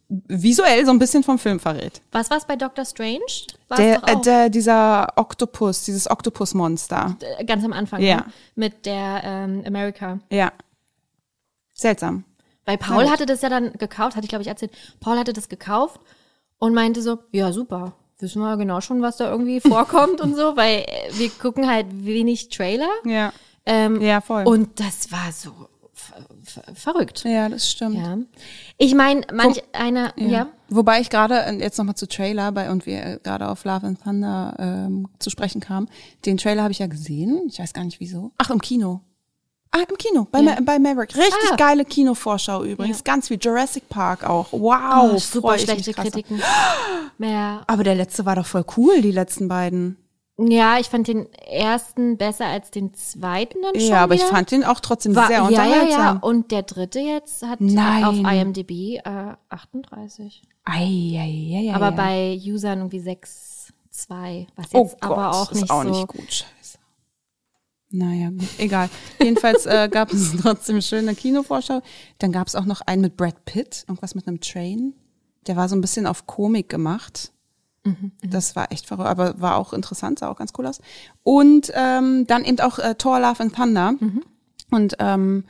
visuell 0.09 0.85
so 0.85 0.91
ein 0.91 0.99
bisschen 0.99 1.23
vom 1.23 1.39
Film 1.39 1.59
verrät. 1.59 2.01
Was 2.11 2.29
war's 2.29 2.45
bei 2.45 2.55
Doctor 2.55 2.85
Strange? 2.85 3.19
War's 3.67 3.79
Der, 3.79 4.07
äh, 4.07 4.21
der, 4.21 4.49
dieser 4.49 5.07
Oktopus, 5.15 5.83
dieses 5.85 6.09
Oktopusmonster. 6.09 7.17
äh, 7.39 7.43
ganz 7.45 7.63
am 7.65 7.73
Anfang, 7.73 8.01
Ja. 8.01 8.17
ne? 8.17 8.25
mit 8.55 8.85
der 8.85 9.21
ähm, 9.23 9.63
America. 9.65 10.19
Ja. 10.29 10.51
Seltsam. 11.73 12.23
Weil 12.65 12.77
Paul 12.77 13.09
hatte 13.09 13.25
das 13.25 13.41
ja 13.41 13.49
dann 13.49 13.73
gekauft, 13.73 14.15
hatte 14.15 14.25
ich 14.25 14.29
glaube 14.29 14.43
ich 14.43 14.47
erzählt. 14.47 14.71
Paul 14.99 15.17
hatte 15.17 15.33
das 15.33 15.49
gekauft 15.49 15.99
und 16.59 16.73
meinte 16.73 17.01
so, 17.01 17.19
ja 17.31 17.51
super, 17.51 17.93
wissen 18.19 18.41
wir 18.41 18.55
genau 18.57 18.79
schon, 18.79 19.01
was 19.01 19.17
da 19.17 19.29
irgendwie 19.29 19.59
vorkommt 19.67 20.21
und 20.21 20.35
so, 20.35 20.55
weil 20.55 20.81
äh, 20.87 21.09
wir 21.13 21.29
gucken 21.29 21.67
halt 21.69 21.87
wenig 22.05 22.49
Trailer. 22.49 22.89
Ja. 23.05 23.33
Ähm, 23.65 23.99
Ja, 24.01 24.21
voll. 24.21 24.45
Und 24.45 24.79
das 24.79 25.11
war 25.11 25.31
so 25.31 25.51
verrückt. 26.73 27.23
Ja, 27.25 27.49
das 27.49 27.69
stimmt. 27.69 27.97
Ja. 27.97 28.17
Ich 28.77 28.95
meine, 28.95 29.21
manch 29.33 29.61
einer, 29.73 30.13
ja. 30.17 30.47
Wobei 30.69 31.01
ich 31.01 31.09
gerade, 31.09 31.35
äh, 31.45 31.53
jetzt 31.59 31.77
nochmal 31.77 31.95
zu 31.95 32.07
Trailer, 32.07 32.51
bei 32.51 32.71
und 32.71 32.85
wir 32.85 33.03
äh, 33.05 33.19
gerade 33.21 33.47
auf 33.47 33.63
Love 33.63 33.85
and 33.87 34.01
Thunder 34.03 34.55
ähm, 34.57 35.07
zu 35.19 35.29
sprechen 35.29 35.61
kamen, 35.61 35.87
den 36.25 36.37
Trailer 36.37 36.63
habe 36.63 36.71
ich 36.71 36.79
ja 36.79 36.87
gesehen. 36.87 37.43
Ich 37.47 37.59
weiß 37.59 37.73
gar 37.73 37.83
nicht 37.83 37.99
wieso. 37.99 38.31
Ach, 38.37 38.49
im 38.49 38.59
Kino. 38.61 39.01
Ah, 39.71 39.79
im 39.89 39.97
Kino, 39.97 40.27
bei, 40.31 40.39
Ja. 40.39 40.53
Ma 40.55 40.61
bei 40.61 40.77
Maverick. 40.77 41.15
Richtig 41.15 41.51
Ah. 41.51 41.55
geile 41.55 41.83
Kinovorschau 41.83 42.63
übrigens. 42.63 42.99
Ja. 42.99 43.03
Ganz 43.05 43.29
wie 43.31 43.35
Jurassic 43.35 43.89
Park 43.89 44.23
auch. 44.23 44.51
Wow. 44.51 45.13
Oh, 45.13 45.17
super 45.17 45.57
schlechte. 45.57 45.93
Kritiken. 45.93 46.39
Ja. 47.19 47.61
Aber 47.67 47.83
der 47.83 47.93
letzte 47.95 48.25
war 48.25 48.35
doch 48.35 48.45
voll 48.45 48.65
cool, 48.75 49.01
die 49.01 49.11
letzten 49.11 49.47
beiden. 49.47 49.97
Ja, 50.51 50.79
ich 50.79 50.87
fand 50.89 51.07
den 51.07 51.31
ersten 51.33 52.17
besser 52.17 52.45
als 52.45 52.71
den 52.71 52.93
zweiten 52.93 53.61
dann 53.61 53.75
schon 53.79 53.89
Ja, 53.89 54.03
aber 54.03 54.15
ich 54.15 54.21
wieder. 54.21 54.31
fand 54.31 54.51
den 54.51 54.63
auch 54.63 54.79
trotzdem 54.79 55.15
War, 55.15 55.27
sehr 55.27 55.37
ja, 55.37 55.43
ja, 55.43 55.47
unterhaltsam. 55.49 56.15
ja. 56.15 56.19
Und 56.21 56.51
der 56.51 56.63
dritte 56.63 56.99
jetzt 56.99 57.43
hat 57.43 57.61
Nein. 57.61 58.03
auf 58.03 58.15
IMDb 58.15 58.99
äh, 59.03 59.33
38. 59.49 60.41
Ei, 60.65 60.73
ei, 60.73 61.17
ei, 61.19 61.69
ei, 61.69 61.73
aber 61.75 61.87
ei. 61.87 61.91
bei 61.91 62.41
Usern 62.43 62.79
irgendwie 62.79 62.99
6, 62.99 63.73
2. 63.91 64.47
Was 64.55 64.65
jetzt 64.65 64.75
Oh 64.75 64.85
Gott, 64.85 65.03
aber 65.03 65.31
auch 65.31 65.51
ist 65.51 65.61
nicht 65.61 65.71
auch 65.71 65.83
so. 65.83 65.89
nicht 65.89 66.07
gut. 66.07 66.31
Scheiße. 66.31 66.77
Naja, 67.95 68.29
gut, 68.31 68.47
egal. 68.57 68.89
Jedenfalls 69.21 69.65
äh, 69.67 69.87
gab 69.91 70.11
es 70.11 70.35
trotzdem 70.41 70.81
schöne 70.81 71.13
Kinovorschau. 71.13 71.81
Dann 72.17 72.31
gab 72.31 72.47
es 72.47 72.55
auch 72.55 72.65
noch 72.65 72.81
einen 72.81 73.03
mit 73.03 73.17
Brad 73.17 73.45
Pitt, 73.45 73.85
irgendwas 73.87 74.15
mit 74.15 74.27
einem 74.27 74.39
Train. 74.41 74.93
Der 75.45 75.55
war 75.57 75.69
so 75.69 75.75
ein 75.75 75.81
bisschen 75.81 76.07
auf 76.07 76.25
Komik 76.25 76.69
gemacht. 76.69 77.31
Das 78.21 78.55
war 78.55 78.71
echt 78.71 78.87
verrückt, 78.87 79.09
aber 79.09 79.41
war 79.41 79.57
auch 79.57 79.73
interessant, 79.73 80.19
sah 80.19 80.29
auch 80.29 80.37
ganz 80.37 80.53
cool 80.57 80.65
aus. 80.67 80.79
Und 81.23 81.71
ähm, 81.73 82.25
dann 82.27 82.45
eben 82.45 82.59
auch 82.61 82.79
äh, 82.79 82.95
Thor 82.95 83.19
Love 83.19 83.41
and 83.41 83.55
Thunder. 83.55 83.93
Und 84.71 84.95
ähm, 84.99 85.43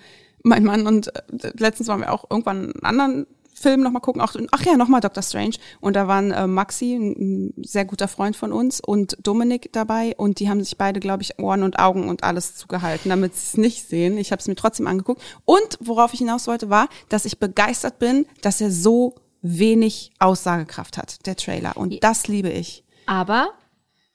mein 0.44 0.64
Mann 0.64 0.88
und 0.88 1.16
äh, 1.16 1.52
letztens 1.58 1.88
waren 1.88 2.02
wir 2.02 2.12
auch 2.12 2.26
irgendwann 2.30 2.74
einen 2.74 2.84
anderen 2.84 3.28
Film 3.54 3.82
nochmal 3.82 4.02
gucken. 4.02 4.22
Auch, 4.22 4.36
ach 4.52 4.66
ja, 4.66 4.78
nochmal 4.78 5.00
Doctor 5.00 5.24
Strange. 5.24 5.56
Und 5.80 5.96
da 5.96 6.08
waren 6.08 6.32
äh, 6.32 6.48
Maxi, 6.48 6.96
ein, 6.96 7.54
ein 7.58 7.64
sehr 7.64 7.86
guter 7.86 8.08
Freund 8.08 8.36
von 8.36 8.52
uns, 8.52 8.82
und 8.82 9.18
Dominik 9.24 9.72
dabei. 9.72 10.14
Und 10.18 10.40
die 10.40 10.50
haben 10.50 10.62
sich 10.64 10.78
beide, 10.78 11.00
glaube 11.00 11.24
ich, 11.24 11.40
Ohren 11.40 11.64
und 11.64 11.80
Augen 11.80 12.10
und 12.10 12.24
alles 12.24 12.56
zugehalten, 12.56 13.10
damit 13.10 13.36
sie 13.36 13.46
es 13.46 13.58
nicht 13.58 13.88
sehen. 13.88 14.18
Ich 14.18 14.32
habe 14.32 14.40
es 14.40 14.48
mir 14.48 14.56
trotzdem 14.56 14.88
angeguckt. 14.88 15.22
Und 15.46 15.78
worauf 15.80 16.14
ich 16.14 16.20
hinaus 16.20 16.48
wollte, 16.48 16.70
war, 16.70 16.90
dass 17.10 17.26
ich 17.26 17.40
begeistert 17.40 18.00
bin, 18.00 18.26
dass 18.42 18.60
er 18.60 18.72
so 18.72 19.16
wenig 19.44 20.12
Aussagekraft 20.18 20.98
hat, 20.98 21.26
der 21.28 21.36
Trailer. 21.36 21.78
Und 21.78 22.04
das 22.04 22.28
liebe 22.28 22.50
ich. 22.50 22.84
Aber 23.06 23.52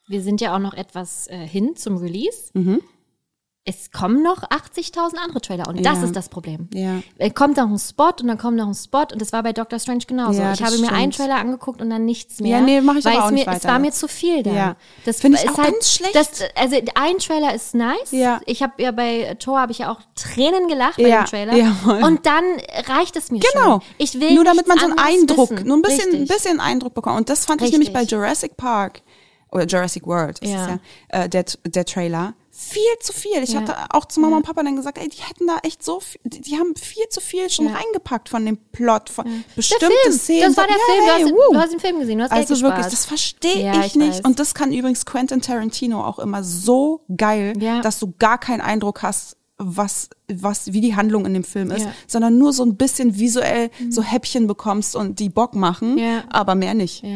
wir 0.07 0.21
sind 0.21 0.41
ja 0.41 0.53
auch 0.55 0.59
noch 0.59 0.73
etwas 0.73 1.27
äh, 1.27 1.47
hin 1.47 1.75
zum 1.75 1.97
Release. 1.97 2.49
Mhm. 2.53 2.81
Es 3.69 3.91
kommen 3.91 4.23
noch 4.23 4.41
80.000 4.49 5.15
andere 5.17 5.41
Trailer 5.41 5.67
und 5.67 5.85
das 5.85 5.99
Ja. 5.99 6.03
ist 6.05 6.15
das 6.15 6.27
Problem. 6.29 6.69
Ja. 6.73 7.01
Es 7.19 7.33
kommt 7.35 7.57
noch 7.57 7.67
ein 7.69 7.77
Spot 7.77 8.09
und 8.21 8.27
dann 8.27 8.37
kommt 8.39 8.57
noch 8.57 8.67
ein 8.67 8.73
Spot 8.73 9.05
und 9.11 9.21
das 9.21 9.31
war 9.31 9.43
bei 9.43 9.53
Doctor 9.53 9.77
Strange 9.77 10.05
genauso. 10.07 10.41
Ja, 10.41 10.53
ich 10.53 10.63
habe 10.63 10.77
mir 10.79 10.91
einen 10.91 11.11
stimmt. 11.11 11.27
Trailer 11.29 11.39
angeguckt 11.39 11.79
und 11.81 11.89
dann 11.91 12.03
nichts 12.05 12.39
mehr. 12.39 12.57
Ja, 12.59 12.61
nee, 12.65 12.81
mach 12.81 12.95
ich 12.95 13.05
weil 13.05 13.11
aber 13.13 13.19
es 13.19 13.25
auch 13.25 13.29
mir, 13.31 13.35
nicht 13.35 13.47
Es 13.47 13.53
weiter 13.55 13.67
war 13.69 13.79
mir 13.79 13.91
zu 13.91 14.07
viel 14.07 14.41
da. 14.41 14.51
Ja. 14.51 14.75
Das 15.05 15.21
Finde 15.21 15.37
ich 15.37 15.43
ist 15.45 15.51
auch 15.51 15.63
ganz 15.63 15.93
schlecht. 15.93 16.15
Das, 16.15 16.29
also 16.55 16.77
ein 16.95 17.17
Trailer 17.19 17.53
ist 17.53 17.75
nice. 17.75 18.11
Ja. 18.11 18.41
Ich 18.47 18.63
habe 18.63 18.81
ja 18.81 18.91
bei 18.91 19.35
Thor 19.39 19.59
habe 19.59 19.71
ich 19.71 19.77
ja 19.79 19.91
auch 19.91 19.99
Tränen 20.15 20.67
gelacht 20.67 20.97
bei 20.97 21.07
Ja, 21.07 21.23
dem 21.23 21.25
Trailer. 21.27 21.53
jawohl. 21.55 22.03
Und 22.03 22.25
dann 22.25 22.43
reicht 22.87 23.15
es 23.17 23.29
mir 23.29 23.39
Genau. 23.53 23.79
schon. 23.79 23.81
Ich 23.99 24.19
will 24.19 24.33
nur 24.33 24.43
damit 24.45 24.67
man 24.67 24.79
so 24.79 24.85
einen 24.85 24.97
Eindruck, 24.97 25.51
wissen. 25.51 25.67
nur 25.67 25.77
ein 25.77 25.81
bisschen, 25.83 26.09
ein 26.09 26.19
Richtig. 26.21 26.27
bisschen 26.35 26.59
Eindruck 26.59 26.93
bekommt. 26.95 27.17
Und 27.17 27.29
das 27.29 27.45
fand 27.45 27.61
ich 27.61 27.71
nämlich 27.71 27.93
bei 27.93 27.99
Richtig. 27.99 28.17
Jurassic 28.17 28.57
Park 28.57 29.01
oder 29.51 29.65
Jurassic 29.65 30.05
World, 30.07 30.39
ist 30.39 30.51
Ja. 30.51 30.63
es 30.65 30.67
ja, 31.11 31.23
äh, 31.23 31.29
der, 31.29 31.45
der 31.65 31.85
Trailer. 31.85 32.33
Viel 32.61 32.81
zu 32.99 33.13
viel. 33.13 33.41
Ich 33.41 33.53
Ja. 33.53 33.61
hatte 33.61 33.75
auch 33.91 34.03
zu 34.03 34.19
Mama 34.19 34.35
und 34.35 34.43
Papa 34.43 34.63
dann 34.63 34.75
gesagt, 34.75 34.97
ey, 34.97 35.07
die 35.07 35.21
hätten 35.21 35.47
da 35.47 35.59
echt 35.63 35.81
so 35.81 36.01
viel, 36.01 36.19
die, 36.25 36.41
die 36.41 36.57
haben 36.57 36.75
viel 36.75 37.07
zu 37.09 37.21
viel 37.21 37.49
schon 37.49 37.67
Ja. 37.67 37.75
reingepackt 37.75 38.27
von 38.27 38.45
dem 38.45 38.57
Plot, 38.57 39.09
von 39.09 39.23
Der 39.25 39.31
bestimmte 39.55 39.85
Film, 40.03 40.13
Szenen. 40.13 40.41
das 40.53 40.57
war 40.57 40.67
der 40.67 40.75
Ja, 40.75 40.81
Film. 40.85 40.99
Du 41.05 41.11
hey, 41.13 41.23
hast, 41.23 41.31
wuh. 41.31 41.53
du 41.53 41.59
hast 41.59 41.71
den 41.71 41.79
Film 41.79 41.99
gesehen, 42.01 42.17
du 42.17 42.23
hast 42.25 42.31
Also 42.33 42.59
wirklich, 42.61 42.87
das 42.87 43.05
verstehe 43.05 43.63
Ja, 43.65 43.79
ich, 43.79 43.85
ich 43.87 43.95
nicht. 43.95 44.25
Und 44.25 44.39
das 44.39 44.53
kann 44.53 44.73
übrigens 44.73 45.05
Quentin 45.05 45.41
Tarantino 45.41 46.03
auch 46.03 46.19
immer 46.19 46.43
so 46.43 47.01
geil, 47.15 47.53
Ja. 47.61 47.79
dass 47.79 47.97
du 47.99 48.13
gar 48.19 48.37
keinen 48.37 48.59
Eindruck 48.61 49.03
hast, 49.03 49.37
was, 49.57 50.09
was, 50.33 50.73
wie 50.73 50.81
die 50.81 50.95
Handlung 50.95 51.25
in 51.25 51.33
dem 51.33 51.43
Film 51.43 51.71
ist, 51.71 51.81
Ja. 51.81 51.87
Mhm. 51.87 51.93
sondern 52.07 52.37
nur 52.37 52.53
so 52.53 52.63
ein 52.63 52.75
bisschen 52.75 53.17
visuell 53.17 53.69
so 53.89 54.01
Häppchen 54.03 54.47
bekommst 54.47 54.95
und 54.95 55.19
die 55.19 55.29
Bock 55.29 55.55
machen, 55.55 55.97
Ja. 55.97 56.23
aber 56.29 56.55
mehr 56.55 56.73
nicht. 56.73 57.03
Ja, 57.03 57.09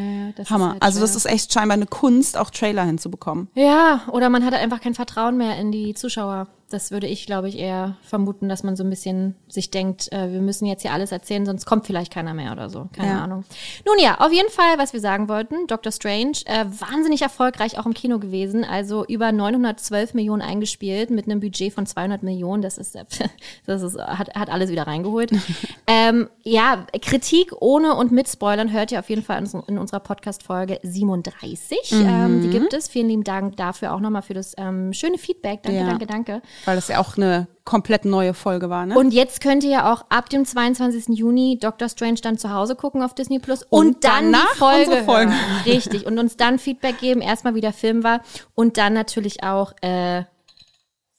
Hammer. 0.50 0.72
Halt 0.72 0.84
also 0.84 1.00
das 1.00 1.16
ist 1.16 1.26
echt 1.26 1.54
scheinbar 1.54 1.76
eine 1.76 1.86
Kunst, 1.86 2.38
auch 2.38 2.50
Trailer 2.50 2.84
hinzubekommen. 2.86 3.48
Ja, 3.56 4.02
oder 4.12 4.30
man 4.30 4.46
hat 4.46 4.54
einfach 4.54 4.82
kein 4.82 4.94
Vertrauen 4.94 5.38
mehr 5.38 5.58
in 5.58 5.72
die 5.72 5.94
Zuschauer. 5.94 6.48
Das 6.70 6.90
würde 6.90 7.06
ich, 7.06 7.28
glaube 7.28 7.50
ich, 7.50 7.60
eher 7.60 7.98
vermuten, 8.02 8.50
dass 8.50 8.64
man 8.64 8.76
so 8.76 8.84
ein 8.84 8.90
bisschen 8.90 9.36
sich 9.48 9.70
denkt, 9.70 10.12
äh, 10.12 10.32
wir 10.32 10.42
müssen 10.42 10.66
jetzt 10.66 10.82
hier 10.82 10.92
alles 10.92 11.12
erzählen, 11.12 11.46
sonst 11.46 11.66
kommt 11.68 11.86
vielleicht 11.86 12.12
keiner 12.12 12.34
mehr 12.34 12.52
oder 12.52 12.72
so. 12.72 12.90
Keine. 12.94 13.22
Ahnung. 13.22 13.44
Nun 13.86 14.00
ja, 14.00 14.20
auf 14.20 14.32
jeden 14.34 14.50
Fall, 14.50 14.80
was 14.80 14.92
wir 14.92 15.00
sagen 15.00 15.30
wollten, 15.30 15.68
Doctor 15.68 15.92
Strange, 15.92 16.32
äh, 16.46 16.66
wahnsinnig 16.80 17.22
erfolgreich 17.22 17.78
auch 17.78 17.86
im 17.86 17.94
Kino 17.94 18.18
gewesen. 18.18 18.64
Also 18.64 19.06
über 19.06 19.32
912 19.32 20.16
Millionen 20.16 20.42
eingespielt 20.42 21.12
mit 21.12 21.26
einem 21.26 21.42
Budget 21.42 21.72
von 21.74 21.86
200 21.86 22.24
Millionen. 22.24 22.64
Das 22.64 22.80
ist, 22.80 22.96
äh, 22.96 23.03
das 23.66 23.82
ist 23.82 23.98
hat, 23.98 24.36
hat 24.36 24.50
alles 24.50 24.70
wieder 24.70 24.88
reingeholt. 24.88 25.32
ähm, 25.88 26.30
ja, 26.44 26.86
Kritik 27.02 27.52
ohne 27.60 27.96
und 27.96 28.12
mit 28.12 28.28
Spoilern 28.28 28.72
hört 28.72 28.92
ihr 28.92 29.00
auf 29.00 29.10
jeden 29.10 29.24
Fall 29.24 29.44
in, 29.44 29.64
in 29.68 29.78
unserer 29.78 30.00
Podcast-Folge 30.00 30.80
37. 30.84 31.78
Ähm, 31.94 32.42
die 32.42 32.50
gibt 32.50 32.74
es. 32.74 32.88
Vielen 32.88 33.08
lieben 33.08 33.24
Dank 33.24 33.58
dafür 33.58 33.94
auch 33.94 34.00
nochmal 34.00 34.22
für 34.22 34.34
das 34.34 34.54
ähm, 34.58 34.94
schöne 34.94 35.18
Feedback. 35.18 35.64
Danke, 35.64 35.80
Ja. 35.80 35.86
danke, 35.86 36.06
danke. 36.06 36.42
Weil 36.66 36.76
das 36.76 36.88
ja 36.88 37.00
auch 37.00 37.18
eine 37.18 37.48
komplett 37.66 38.04
neue 38.04 38.34
Folge 38.34 38.70
war, 38.70 38.86
ne? 38.86 38.98
Und 38.98 39.14
jetzt 39.14 39.40
könnt 39.40 39.64
ihr 39.64 39.70
ja 39.70 39.94
auch 39.94 40.04
ab 40.10 40.30
dem 40.30 40.44
22. 40.46 41.18
Juni 41.18 41.58
Doctor 41.62 41.88
Strange 41.88 42.20
dann 42.22 42.38
zu 42.38 42.52
Hause 42.54 42.76
gucken 42.76 43.02
auf 43.02 43.16
Disney 43.16 43.40
Plus 43.40 43.64
und, 43.64 43.88
Und 43.88 44.04
dann 44.04 44.32
danach 44.34 44.52
die 44.52 44.58
Folge, 44.58 45.04
Folge. 45.06 45.34
Richtig. 45.66 46.06
Und 46.06 46.20
uns 46.20 46.36
dann 46.36 46.60
Feedback 46.60 47.00
geben, 47.00 47.22
erstmal 47.22 47.56
wie 47.56 47.62
der 47.62 47.72
Film 47.74 48.04
war 48.04 48.22
und 48.54 48.78
dann 48.78 48.94
natürlich 48.94 49.44
auch, 49.44 49.74
äh, 49.82 50.24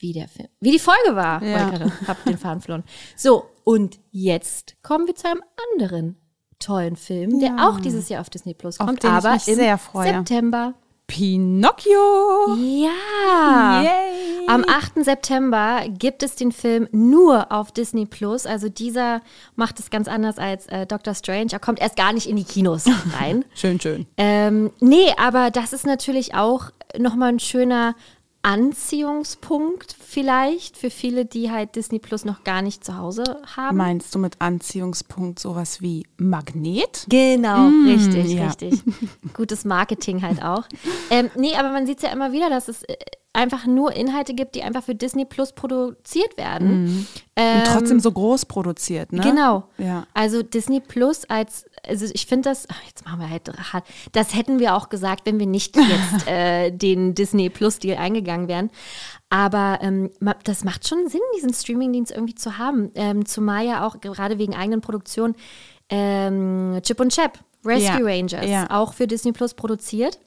wie 0.04 0.12
der 0.12 0.28
Film, 0.28 0.48
wie 0.60 0.70
die 0.72 0.78
Folge 0.78 1.16
war. 1.16 1.42
Ja. 1.42 1.64
Wollte 1.64 1.78
gerade- 1.78 1.92
Hab 2.06 2.22
den 2.24 2.36
Faden 2.36 2.60
verloren. 2.60 2.84
So, 3.16 3.46
und 3.64 3.98
jetzt 4.10 4.74
kommen 4.82 5.06
wir 5.06 5.14
zu 5.14 5.26
einem 5.28 5.42
anderen 5.72 6.16
tollen 6.58 6.96
Film, 6.96 7.40
der 7.40 7.48
Ja. 7.56 7.68
auch 7.70 7.80
dieses 7.80 8.10
Jahr 8.10 8.20
auf 8.20 8.28
Disney 8.28 8.52
Plus 8.52 8.78
Auf 8.80 8.86
kommt, 8.86 9.02
ich 9.02 9.08
aber 9.08 9.32
mich 9.32 9.48
im. 9.48 9.54
September. 9.56 10.74
Pinocchio! 11.06 12.54
Ja. 12.56 13.82
Yay. 13.82 14.46
Am 14.48 14.64
8. 14.68 15.04
September 15.04 15.82
gibt 15.88 16.22
es 16.22 16.36
den 16.36 16.52
Film 16.52 16.88
nur 16.92 17.50
auf 17.52 17.72
Disney 17.72 18.04
Plus. 18.06 18.46
Also 18.46 18.68
dieser 18.68 19.20
macht 19.56 19.80
es 19.80 19.90
ganz 19.90 20.06
anders 20.08 20.38
als 20.38 20.66
äh, 20.66 20.86
Doctor 20.86 21.14
Strange. 21.14 21.48
Er 21.52 21.58
kommt 21.60 21.80
erst 21.80 21.96
gar 21.96 22.12
nicht 22.12 22.26
in 22.26 22.36
die 22.36 22.44
Kinos 22.44 22.84
rein. 23.18 23.44
Schön, 23.54 23.80
schön. 23.80 24.06
ähm, 24.16 24.70
nee, 24.80 25.12
aber 25.18 25.50
das 25.50 25.72
ist 25.72 25.86
natürlich 25.86 26.34
auch 26.34 26.70
nochmal 26.98 27.30
ein 27.30 27.40
schöner 27.40 27.94
Anziehungspunkt 28.44 29.96
vielleicht 29.98 30.76
für 30.76 30.90
viele, 30.90 31.24
die 31.24 31.50
halt 31.50 31.76
Disney 31.76 31.98
Plus 31.98 32.26
noch 32.26 32.44
gar 32.44 32.60
nicht 32.60 32.84
zu 32.84 32.98
Hause 32.98 33.24
haben. 33.56 33.78
Meinst 33.78 34.14
du 34.14 34.18
mit 34.18 34.40
Anziehungspunkt 34.40 35.38
sowas 35.38 35.80
wie 35.80 36.06
Magnet? 36.18 37.06
Genau, 37.08 37.68
richtig, 37.86 38.34
ja. 38.34 38.48
richtig. 38.48 38.82
Gutes 39.32 39.64
Marketing 39.64 40.20
halt 40.20 40.42
auch. 40.42 40.64
Ähm, 41.10 41.30
nee, 41.36 41.54
aber 41.56 41.70
man 41.70 41.86
sieht 41.86 41.98
es 41.98 42.02
ja 42.02 42.10
immer 42.10 42.32
wieder, 42.32 42.50
dass 42.50 42.68
es 42.68 42.82
äh, 42.82 42.96
einfach 43.34 43.66
nur 43.66 43.92
Inhalte 43.92 44.32
gibt, 44.32 44.54
die 44.54 44.62
einfach 44.62 44.84
für 44.84 44.94
Disney 44.94 45.24
Plus 45.24 45.52
produziert 45.52 46.36
werden. 46.38 47.06
Ähm, 47.36 47.58
Und 47.58 47.66
trotzdem 47.66 48.00
so 48.00 48.12
groß 48.12 48.46
produziert, 48.46 49.12
ne? 49.12 49.20
Genau. 49.20 49.64
Ja. 49.76 50.06
Also 50.14 50.42
Disney 50.42 50.80
Plus 50.80 51.24
als, 51.24 51.66
also 51.86 52.06
ich 52.14 52.26
finde 52.26 52.48
das, 52.48 52.66
ach, 52.70 52.80
jetzt 52.86 53.04
machen 53.04 53.20
wir 53.20 53.28
halt 53.28 53.50
hart, 53.72 53.84
das 54.12 54.34
hätten 54.34 54.60
wir 54.60 54.76
auch 54.76 54.88
gesagt, 54.88 55.26
wenn 55.26 55.40
wir 55.40 55.46
nicht 55.46 55.76
jetzt 55.76 56.26
äh, 56.28 56.70
den 56.70 57.14
Disney 57.14 57.50
Plus 57.50 57.80
Deal 57.80 57.98
eingegangen 57.98 58.46
wären. 58.46 58.70
Aber 59.30 59.80
ähm, 59.82 60.10
das 60.44 60.62
macht 60.62 60.86
schon 60.86 61.08
Sinn, 61.08 61.20
diesen 61.36 61.52
Streamingdienst 61.52 62.12
irgendwie 62.12 62.36
zu 62.36 62.56
haben. 62.56 62.92
Ähm, 62.94 63.26
zumal 63.26 63.66
ja 63.66 63.84
auch 63.84 64.00
gerade 64.00 64.38
wegen 64.38 64.54
eigenen 64.54 64.80
Produktionen 64.80 65.34
ähm, 65.90 66.78
Chip 66.82 67.00
und 67.00 67.12
Chap, 67.12 67.40
Rescue 67.64 68.00
Ja, 68.00 68.16
Rangers, 68.16 68.48
ja. 68.48 68.70
auch 68.70 68.94
für 68.94 69.08
Disney 69.08 69.32
Plus 69.32 69.54
produziert. 69.54 70.20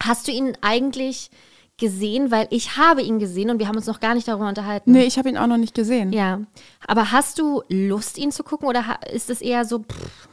Hast 0.00 0.26
du 0.26 0.32
ihn 0.32 0.56
eigentlich 0.60 1.30
gesehen? 1.78 2.30
Weil 2.30 2.46
ich 2.50 2.76
habe 2.76 3.02
ihn 3.02 3.18
gesehen 3.18 3.50
und 3.50 3.58
wir 3.58 3.68
haben 3.68 3.76
uns 3.76 3.86
noch 3.86 4.00
gar 4.00 4.14
nicht 4.14 4.28
darüber 4.28 4.48
unterhalten. 4.48 4.92
Nee, 4.92 5.04
ich 5.04 5.18
habe 5.18 5.28
ihn 5.28 5.36
auch 5.36 5.46
noch 5.46 5.56
nicht 5.56 5.74
gesehen. 5.74 6.12
Ja, 6.12 6.40
aber 6.86 7.12
hast 7.12 7.38
du 7.38 7.62
Lust, 7.68 8.18
ihn 8.18 8.30
zu 8.32 8.42
gucken 8.44 8.68
oder 8.68 8.84
ist 9.12 9.30
es 9.30 9.40
eher 9.40 9.64
so, 9.64 9.80
pff, 9.80 10.28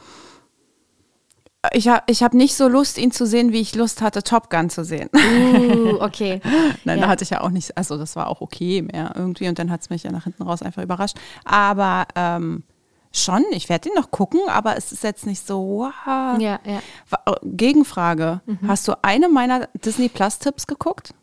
Ich 1.74 1.88
habe 1.90 2.04
ich 2.08 2.24
hab 2.24 2.34
nicht 2.34 2.56
so 2.56 2.68
Lust, 2.70 2.98
ihn 2.98 3.12
zu 3.12 3.26
sehen, 3.26 3.52
wie 3.52 3.60
ich 3.60 3.76
Lust 3.76 4.02
hatte, 4.02 4.24
Top 4.24 4.50
Gun 4.50 4.70
zu 4.70 4.84
sehen. 4.86 5.10
uh, 5.14 5.98
okay. 6.02 6.40
Nein, 6.86 7.00
Ja. 7.00 7.06
da 7.06 7.08
hatte 7.10 7.24
ich 7.24 7.32
ja 7.32 7.42
auch 7.42 7.50
nicht, 7.50 7.76
also 7.78 7.98
das 7.98 8.16
war 8.16 8.28
auch 8.28 8.40
okay 8.42 8.82
mehr 8.82 9.12
irgendwie 9.16 9.50
und 9.50 9.60
dann 9.60 9.70
hat 9.70 9.82
es 9.82 9.90
mich 9.90 10.04
ja 10.04 10.12
nach 10.12 10.24
hinten 10.24 10.44
raus 10.44 10.62
einfach 10.62 10.82
überrascht. 10.84 11.18
Aber 11.44 12.06
ähm, 12.16 12.64
schon, 13.12 13.44
ich 13.52 13.68
werde 13.68 13.90
ihn 13.90 13.96
noch 13.96 14.12
gucken, 14.12 14.40
aber 14.48 14.78
es 14.78 14.92
ist 14.94 15.04
jetzt 15.04 15.26
nicht 15.26 15.46
so, 15.46 15.60
wow. 16.06 16.40
Ja, 16.40 16.60
ja. 16.64 16.82
Wa- 17.10 17.36
Gegenfrage, 17.44 18.40
hast 18.68 18.88
du 18.88 18.94
eine 19.04 19.28
meiner 19.28 19.68
Disney 19.84 20.08
Plus 20.10 20.40
Tipps 20.40 20.66
geguckt? 20.68 21.14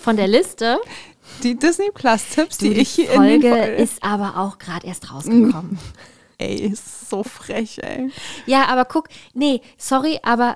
Von 0.00 0.16
der 0.16 0.28
Liste. 0.28 0.78
Die 1.42 1.56
Disney 1.58 1.90
Plus 1.92 2.24
Tipps, 2.30 2.58
die, 2.58 2.70
Die 2.74 2.80
ich 2.80 2.90
hier 2.90 3.08
Folge 3.10 3.34
in 3.34 3.40
den 3.42 3.52
Folge 3.52 3.66
ist 3.74 4.02
aber 4.02 4.38
auch 4.38 4.58
gerade 4.58 4.86
erst 4.86 5.12
rausgekommen. 5.12 5.78
Ey, 6.38 6.54
ist 6.72 7.10
so 7.10 7.24
frech, 7.24 7.78
ey. 7.82 8.10
ja, 8.46 8.66
aber 8.68 8.84
guck, 8.84 9.08
nee, 9.34 9.60
sorry, 9.76 10.20
aber 10.22 10.54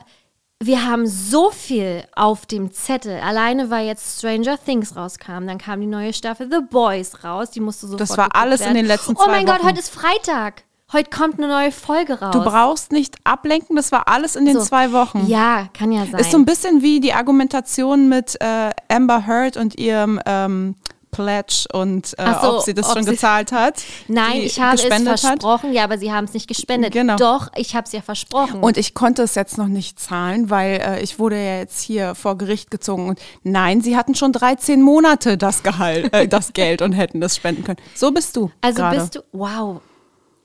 wir 0.62 0.86
haben 0.86 1.08
so 1.08 1.50
viel 1.50 2.04
auf 2.14 2.46
dem 2.46 2.70
Zettel. 2.72 3.18
Alleine 3.18 3.68
weil 3.68 3.84
jetzt 3.88 4.18
Stranger 4.20 4.56
Things 4.64 4.94
rauskam, 4.94 5.44
dann 5.48 5.58
kam 5.58 5.80
die 5.80 5.88
neue 5.88 6.12
Staffel 6.12 6.48
The 6.48 6.60
Boys 6.70 7.24
raus, 7.24 7.50
die 7.50 7.58
musste 7.58 7.86
sofort 7.88 8.00
Das 8.00 8.16
war 8.16 8.28
alles 8.36 8.60
in 8.60 8.66
werden. 8.66 8.76
den 8.76 8.86
letzten 8.86 9.16
Oh 9.16 9.24
zwei 9.24 9.26
mein 9.32 9.46
Gott, 9.46 9.58
Wochen. 9.58 9.66
heute 9.70 9.80
ist 9.80 9.90
Freitag. 9.90 10.62
Heute 10.92 11.08
kommt 11.08 11.38
eine 11.38 11.48
neue 11.48 11.72
Folge 11.72 12.20
raus. 12.20 12.32
Du 12.32 12.42
brauchst 12.44 12.92
nicht 12.92 13.16
ablenken, 13.24 13.76
das 13.76 13.92
war 13.92 14.08
alles 14.08 14.36
in 14.36 14.44
den 14.44 14.58
So. 14.58 14.64
zwei 14.64 14.92
Wochen. 14.92 15.26
Ja, 15.26 15.68
kann 15.72 15.90
ja 15.90 16.04
sein. 16.04 16.20
Ist 16.20 16.30
so 16.32 16.36
ein 16.36 16.44
bisschen 16.44 16.82
wie 16.82 17.00
die 17.00 17.14
Argumentation 17.14 18.08
mit 18.10 18.36
äh, 18.40 18.70
Amber 18.88 19.26
Heard 19.26 19.56
und 19.56 19.78
ihrem 19.78 20.20
ähm, 20.26 20.74
Pledge 21.10 21.66
und 21.72 22.14
äh, 22.18 22.34
so, 22.42 22.56
ob 22.56 22.62
sie 22.62 22.74
das 22.74 22.88
ob 22.88 22.94
schon 22.94 23.04
sie- 23.04 23.12
gezahlt 23.12 23.52
hat. 23.52 23.82
Nein, 24.08 24.40
ich 24.42 24.60
habe 24.60 24.76
es 24.76 24.82
gespendet 24.82 25.12
hat. 25.12 25.20
versprochen, 25.20 25.72
ja, 25.72 25.84
aber 25.84 25.96
sie 25.98 26.12
haben 26.12 26.24
es 26.24 26.34
nicht 26.34 26.48
gespendet. 26.48 26.92
Genau. 26.92 27.16
Doch, 27.16 27.48
ich 27.54 27.74
habe 27.74 27.86
es 27.86 27.92
ja 27.92 28.00
versprochen. 28.02 28.62
Und 28.62 28.76
ich 28.76 28.94
konnte 28.94 29.22
es 29.22 29.34
jetzt 29.34 29.56
noch 29.58 29.68
nicht 29.68 30.00
zahlen, 30.00 30.50
weil 30.50 30.80
äh, 30.80 31.02
ich 31.02 31.18
wurde 31.18 31.36
ja 31.36 31.58
jetzt 31.58 31.80
hier 31.82 32.14
vor 32.14 32.36
Gericht 32.36 32.70
gezogen. 32.70 33.08
Und 33.08 33.20
nein, 33.42 33.80
sie 33.82 33.96
hatten 33.96 34.14
schon 34.14 34.32
13 34.32 34.80
Monate 34.82 35.36
das 35.38 35.62
Gehalt, 35.62 36.12
äh, 36.14 36.26
das 36.28 36.52
Geld 36.54 36.82
und 36.82 36.92
hätten 36.92 37.20
das 37.20 37.36
spenden 37.36 37.64
können. 37.64 37.78
So 37.94 38.10
bist 38.10 38.36
du. 38.36 38.50
also 38.60 38.76
gerade. 38.78 38.98
bist 38.98 39.14
du, 39.14 39.20
wow. 39.32 39.80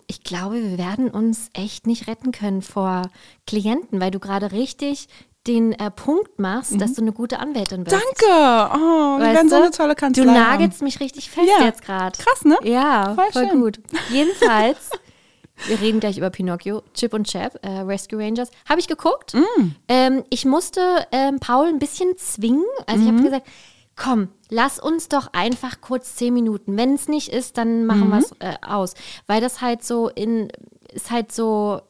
Ich 0.07 0.23
glaube, 0.23 0.55
wir 0.63 0.77
werden 0.77 1.09
uns 1.09 1.49
echt 1.53 1.85
nicht 1.85 2.07
retten 2.07 2.31
können 2.31 2.61
vor 2.61 3.03
Klienten, 3.45 3.99
weil 3.99 4.11
du 4.11 4.19
gerade 4.19 4.51
richtig 4.53 5.07
den 5.47 5.71
äh, 5.73 5.91
Punkt 5.91 6.39
machst, 6.39 6.79
dass 6.81 6.93
du 6.93 7.01
eine 7.01 7.13
gute 7.13 7.39
Anwältin 7.39 7.83
bist. 7.83 7.95
Mhm. 7.95 7.99
Danke. 8.01 8.73
Oh, 8.75 9.19
wir 9.19 9.33
werden 9.33 9.49
so 9.49 9.55
du? 9.57 9.61
eine 9.63 9.71
tolle 9.71 9.95
Kanzlei 9.95 10.23
Du 10.23 10.29
haben. 10.29 10.37
nagelst 10.37 10.81
mich 10.81 10.99
richtig 10.99 11.29
fest 11.29 11.47
Ja. 11.59 11.65
jetzt 11.65 11.81
gerade. 11.83 12.17
Krass, 12.21 12.43
ne? 12.43 12.57
Ja, 12.63 13.15
voll, 13.15 13.31
Voll 13.31 13.47
gut. 13.59 13.79
Jedenfalls, 14.09 14.89
wir 15.67 15.79
reden 15.79 15.99
gleich 16.01 16.17
über 16.17 16.29
Pinocchio, 16.29 16.83
Chip 16.93 17.13
und 17.13 17.27
Chap, 17.27 17.59
äh, 17.65 17.79
Rescue 17.79 18.19
Rangers. 18.19 18.49
Habe 18.67 18.79
ich 18.81 18.87
geguckt. 18.87 19.33
Mm. 19.35 19.71
Ähm, 19.87 20.23
ich 20.29 20.43
musste 20.45 20.81
ähm, 21.13 21.39
Paul 21.39 21.67
ein 21.67 21.79
bisschen 21.79 22.17
zwingen. 22.17 22.63
Also 22.85 23.01
ich 23.03 23.07
habe 23.07 23.19
Mhm. 23.19 23.23
gesagt, 23.23 23.47
komm, 23.97 24.29
lass 24.49 24.79
uns 24.79 25.09
doch 25.09 25.33
einfach 25.33 25.81
kurz 25.81 26.15
zehn 26.15 26.33
Minuten. 26.33 26.77
Wenn 26.77 26.93
es 26.93 27.07
nicht 27.09 27.29
ist, 27.33 27.57
dann 27.57 27.85
machen 27.85 28.07
Mhm. 28.07 28.11
wir 28.11 28.17
es 28.19 28.31
äh, 28.39 28.53
aus. 28.65 28.93
Weil 29.25 29.41
das 29.41 29.59
halt 29.61 29.83
so 29.83 30.07
in, 30.07 30.49
ist 30.93 31.11
halt 31.11 31.31
so 31.33 31.81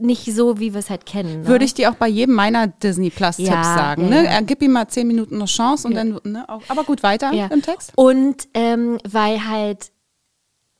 nicht 0.00 0.24
so, 0.34 0.58
wie 0.58 0.72
wir 0.74 0.80
es 0.80 0.90
halt 0.90 1.06
kennen. 1.06 1.42
Ne? 1.42 1.46
Würde 1.46 1.64
ich 1.64 1.72
dir 1.72 1.88
auch 1.90 1.94
bei 1.94 2.08
jedem 2.08 2.34
meiner 2.34 2.66
Disney 2.66 3.10
Plus 3.10 3.36
Tipps 3.36 3.48
Ja, 3.48 3.62
sagen. 3.62 4.02
ja, 4.02 4.08
ne? 4.10 4.24
ja. 4.24 4.38
Äh, 4.40 4.42
Gib 4.42 4.60
ihm 4.62 4.72
mal 4.72 4.88
10 4.88 5.06
Minuten 5.06 5.36
eine 5.36 5.44
Chance 5.44 5.86
und 5.86 5.94
dann, 5.94 6.18
ne? 6.24 6.44
auch- 6.48 6.62
Aber 6.68 6.82
gut, 6.82 7.04
weiter 7.04 7.30
im 7.32 7.62
Text. 7.62 7.92
Und 7.94 8.48
ähm, 8.54 8.98
weil 9.08 9.46
halt 9.48 9.92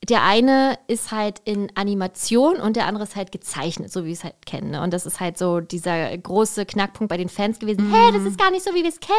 der 0.08 0.22
eine 0.22 0.76
ist 0.86 1.12
halt 1.12 1.40
in 1.46 1.70
Animation 1.76 2.56
und 2.56 2.76
der 2.76 2.86
andere 2.86 3.04
ist 3.04 3.16
halt 3.16 3.32
gezeichnet, 3.32 3.90
so 3.90 4.02
wie 4.02 4.08
wir 4.08 4.12
es 4.12 4.22
halt 4.24 4.34
kennen. 4.44 4.72
Ne? 4.72 4.82
Und 4.82 4.92
das 4.92 5.06
ist 5.06 5.18
halt 5.18 5.38
so 5.38 5.60
dieser 5.60 6.18
große 6.18 6.66
Knackpunkt 6.66 7.08
bei 7.08 7.16
den 7.16 7.30
Fans 7.30 7.58
gewesen. 7.58 7.90
Hey, 7.90 8.12
das 8.12 8.24
ist 8.24 8.36
gar 8.36 8.50
nicht 8.50 8.64
so, 8.64 8.74
wie 8.74 8.82
wir 8.82 8.90
es 8.90 9.00
kennen. 9.00 9.14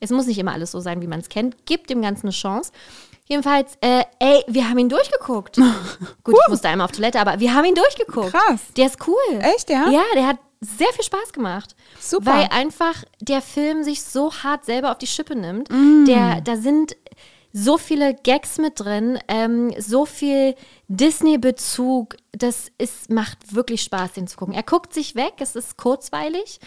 Es 0.00 0.10
muss 0.10 0.26
nicht 0.26 0.38
immer 0.38 0.52
alles 0.52 0.72
so 0.72 0.80
sein, 0.80 1.00
wie 1.02 1.06
man 1.06 1.20
es 1.20 1.28
kennt. 1.28 1.66
Gibt 1.66 1.90
dem 1.90 2.02
Ganzen 2.02 2.26
eine 2.26 2.32
Chance. 2.32 2.72
Jedenfalls, 3.26 3.76
äh, 3.80 4.04
ey, 4.20 4.44
wir 4.46 4.68
haben 4.68 4.78
ihn 4.78 4.88
durchgeguckt. 4.88 5.56
Gut, 6.24 6.34
ich 6.34 6.48
musste 6.48 6.68
einmal 6.68 6.84
auf 6.84 6.92
Toilette, 6.92 7.20
aber 7.20 7.40
wir 7.40 7.54
haben 7.54 7.64
ihn 7.64 7.74
durchgeguckt. 7.74 8.32
Krass. 8.32 8.60
Der 8.76 8.86
ist 8.86 8.98
cool. 9.06 9.40
Echt, 9.40 9.68
ja? 9.68 9.90
Ja, 9.90 10.04
der 10.14 10.26
hat 10.28 10.38
sehr 10.60 10.92
viel 10.92 11.04
Spaß 11.04 11.32
gemacht. 11.32 11.74
Super. 12.00 12.32
Weil 12.32 12.48
einfach 12.50 13.04
der 13.20 13.42
Film 13.42 13.82
sich 13.82 14.02
so 14.02 14.32
hart 14.32 14.64
selber 14.64 14.92
auf 14.92 14.98
die 14.98 15.06
Schippe 15.06 15.34
nimmt. 15.34 15.70
Mm. 15.70 16.04
Der, 16.06 16.40
da 16.40 16.56
sind 16.56 16.96
so 17.52 17.78
viele 17.78 18.14
Gags 18.14 18.58
mit 18.58 18.80
drin, 18.80 19.18
ähm, 19.28 19.72
so 19.78 20.04
viel 20.04 20.54
Disney-Bezug. 20.88 22.16
Das 22.32 22.70
ist, 22.78 23.10
macht 23.10 23.54
wirklich 23.54 23.82
Spaß, 23.82 24.12
den 24.12 24.26
zu 24.26 24.36
gucken. 24.36 24.54
Er 24.54 24.62
guckt 24.62 24.92
sich 24.92 25.14
weg, 25.14 25.34
es 25.38 25.56
ist 25.56 25.76
kurzweilig. 25.76 26.60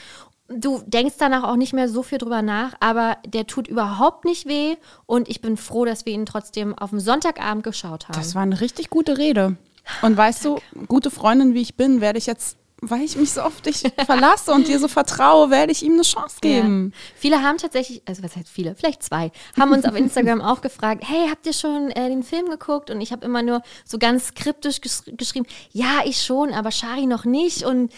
Du 0.52 0.82
denkst 0.86 1.16
danach 1.20 1.44
auch 1.44 1.56
nicht 1.56 1.74
mehr 1.74 1.88
so 1.88 2.02
viel 2.02 2.18
drüber 2.18 2.42
nach, 2.42 2.74
aber 2.80 3.18
der 3.26 3.46
tut 3.46 3.68
überhaupt 3.68 4.26
nicht 4.26 4.48
weh 4.48 4.76
und 5.06 5.30
ich 5.30 5.42
bin 5.42 5.58
froh, 5.58 5.86
dass 5.86 6.06
wir 6.06 6.14
ihn 6.14 6.26
trotzdem 6.26 6.76
auf 6.78 6.90
dem 6.90 7.00
Sonntagabend 7.00 7.64
geschaut 7.64 8.08
haben. 8.08 8.18
Das 8.18 8.34
war 8.34 8.42
eine 8.42 8.60
richtig 8.60 8.90
gute 8.90 9.18
Rede. 9.18 9.58
Und 10.02 10.18
weißt 10.18 10.46
du, 10.46 10.60
gute 10.88 11.12
Freundin 11.12 11.54
wie 11.54 11.62
ich 11.62 11.76
bin, 11.76 12.02
werde 12.02 12.18
ich 12.18 12.26
jetzt, 12.26 12.58
weil 12.82 13.02
ich 13.02 13.16
mich 13.16 13.32
so 13.32 13.42
auf 13.42 13.62
dich 13.62 13.84
verlasse 14.06 14.52
und 14.52 14.68
dir 14.68 14.80
so 14.80 14.88
vertraue, 14.88 15.50
werde 15.50 15.72
ich 15.72 15.84
ihm 15.84 15.94
eine 15.94 16.04
Chance 16.04 16.38
geben. 16.42 16.94
Ja. 16.94 17.00
Viele 17.16 17.44
haben 17.44 17.58
tatsächlich, 17.58 18.02
also 18.08 18.24
was 18.24 18.36
heißt 18.36 18.50
viele, 18.50 18.76
vielleicht 18.76 19.04
zwei, 19.04 19.32
haben 19.60 19.72
uns 19.72 19.86
auf 19.86 19.96
Instagram 19.96 20.42
auch 20.42 20.62
gefragt, 20.62 21.04
hey, 21.06 21.28
habt 21.30 21.46
ihr 21.46 21.54
schon 21.54 21.92
äh, 21.92 22.10
den 22.10 22.24
Film 22.24 22.50
geguckt? 22.50 22.90
Und 22.90 23.02
ich 23.02 23.12
habe 23.12 23.26
immer 23.26 23.42
nur 23.42 23.62
so 23.86 23.98
ganz 23.98 24.34
kryptisch 24.34 24.82
gesch 24.82 25.02
geschrieben, 25.06 25.46
ja, 25.72 26.02
ich 26.06 26.22
schon, 26.22 26.54
aber 26.54 26.72
Shari 26.72 27.06
noch 27.06 27.26
nicht. 27.26 27.64
Und 27.64 27.92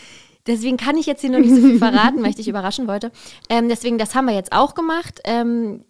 deswegen 0.47 0.77
kann 0.77 0.97
ich 0.97 1.05
jetzt 1.05 1.21
hier 1.21 1.29
noch 1.29 1.39
nicht 1.39 1.53
so 1.53 1.61
viel 1.61 1.77
verraten, 1.79 2.21
weil 2.21 2.29
ich 2.29 2.35
dich 2.35 2.47
überraschen 2.47 2.87
wollte. 2.87 3.11
Ähm, 3.49 3.69
deswegen, 3.69 3.97
das 3.97 4.15
haben 4.15 4.25
wir 4.25 4.33
jetzt 4.33 4.51
auch 4.51 4.75
gemacht. 4.75 5.19
Ähm, 5.23 5.83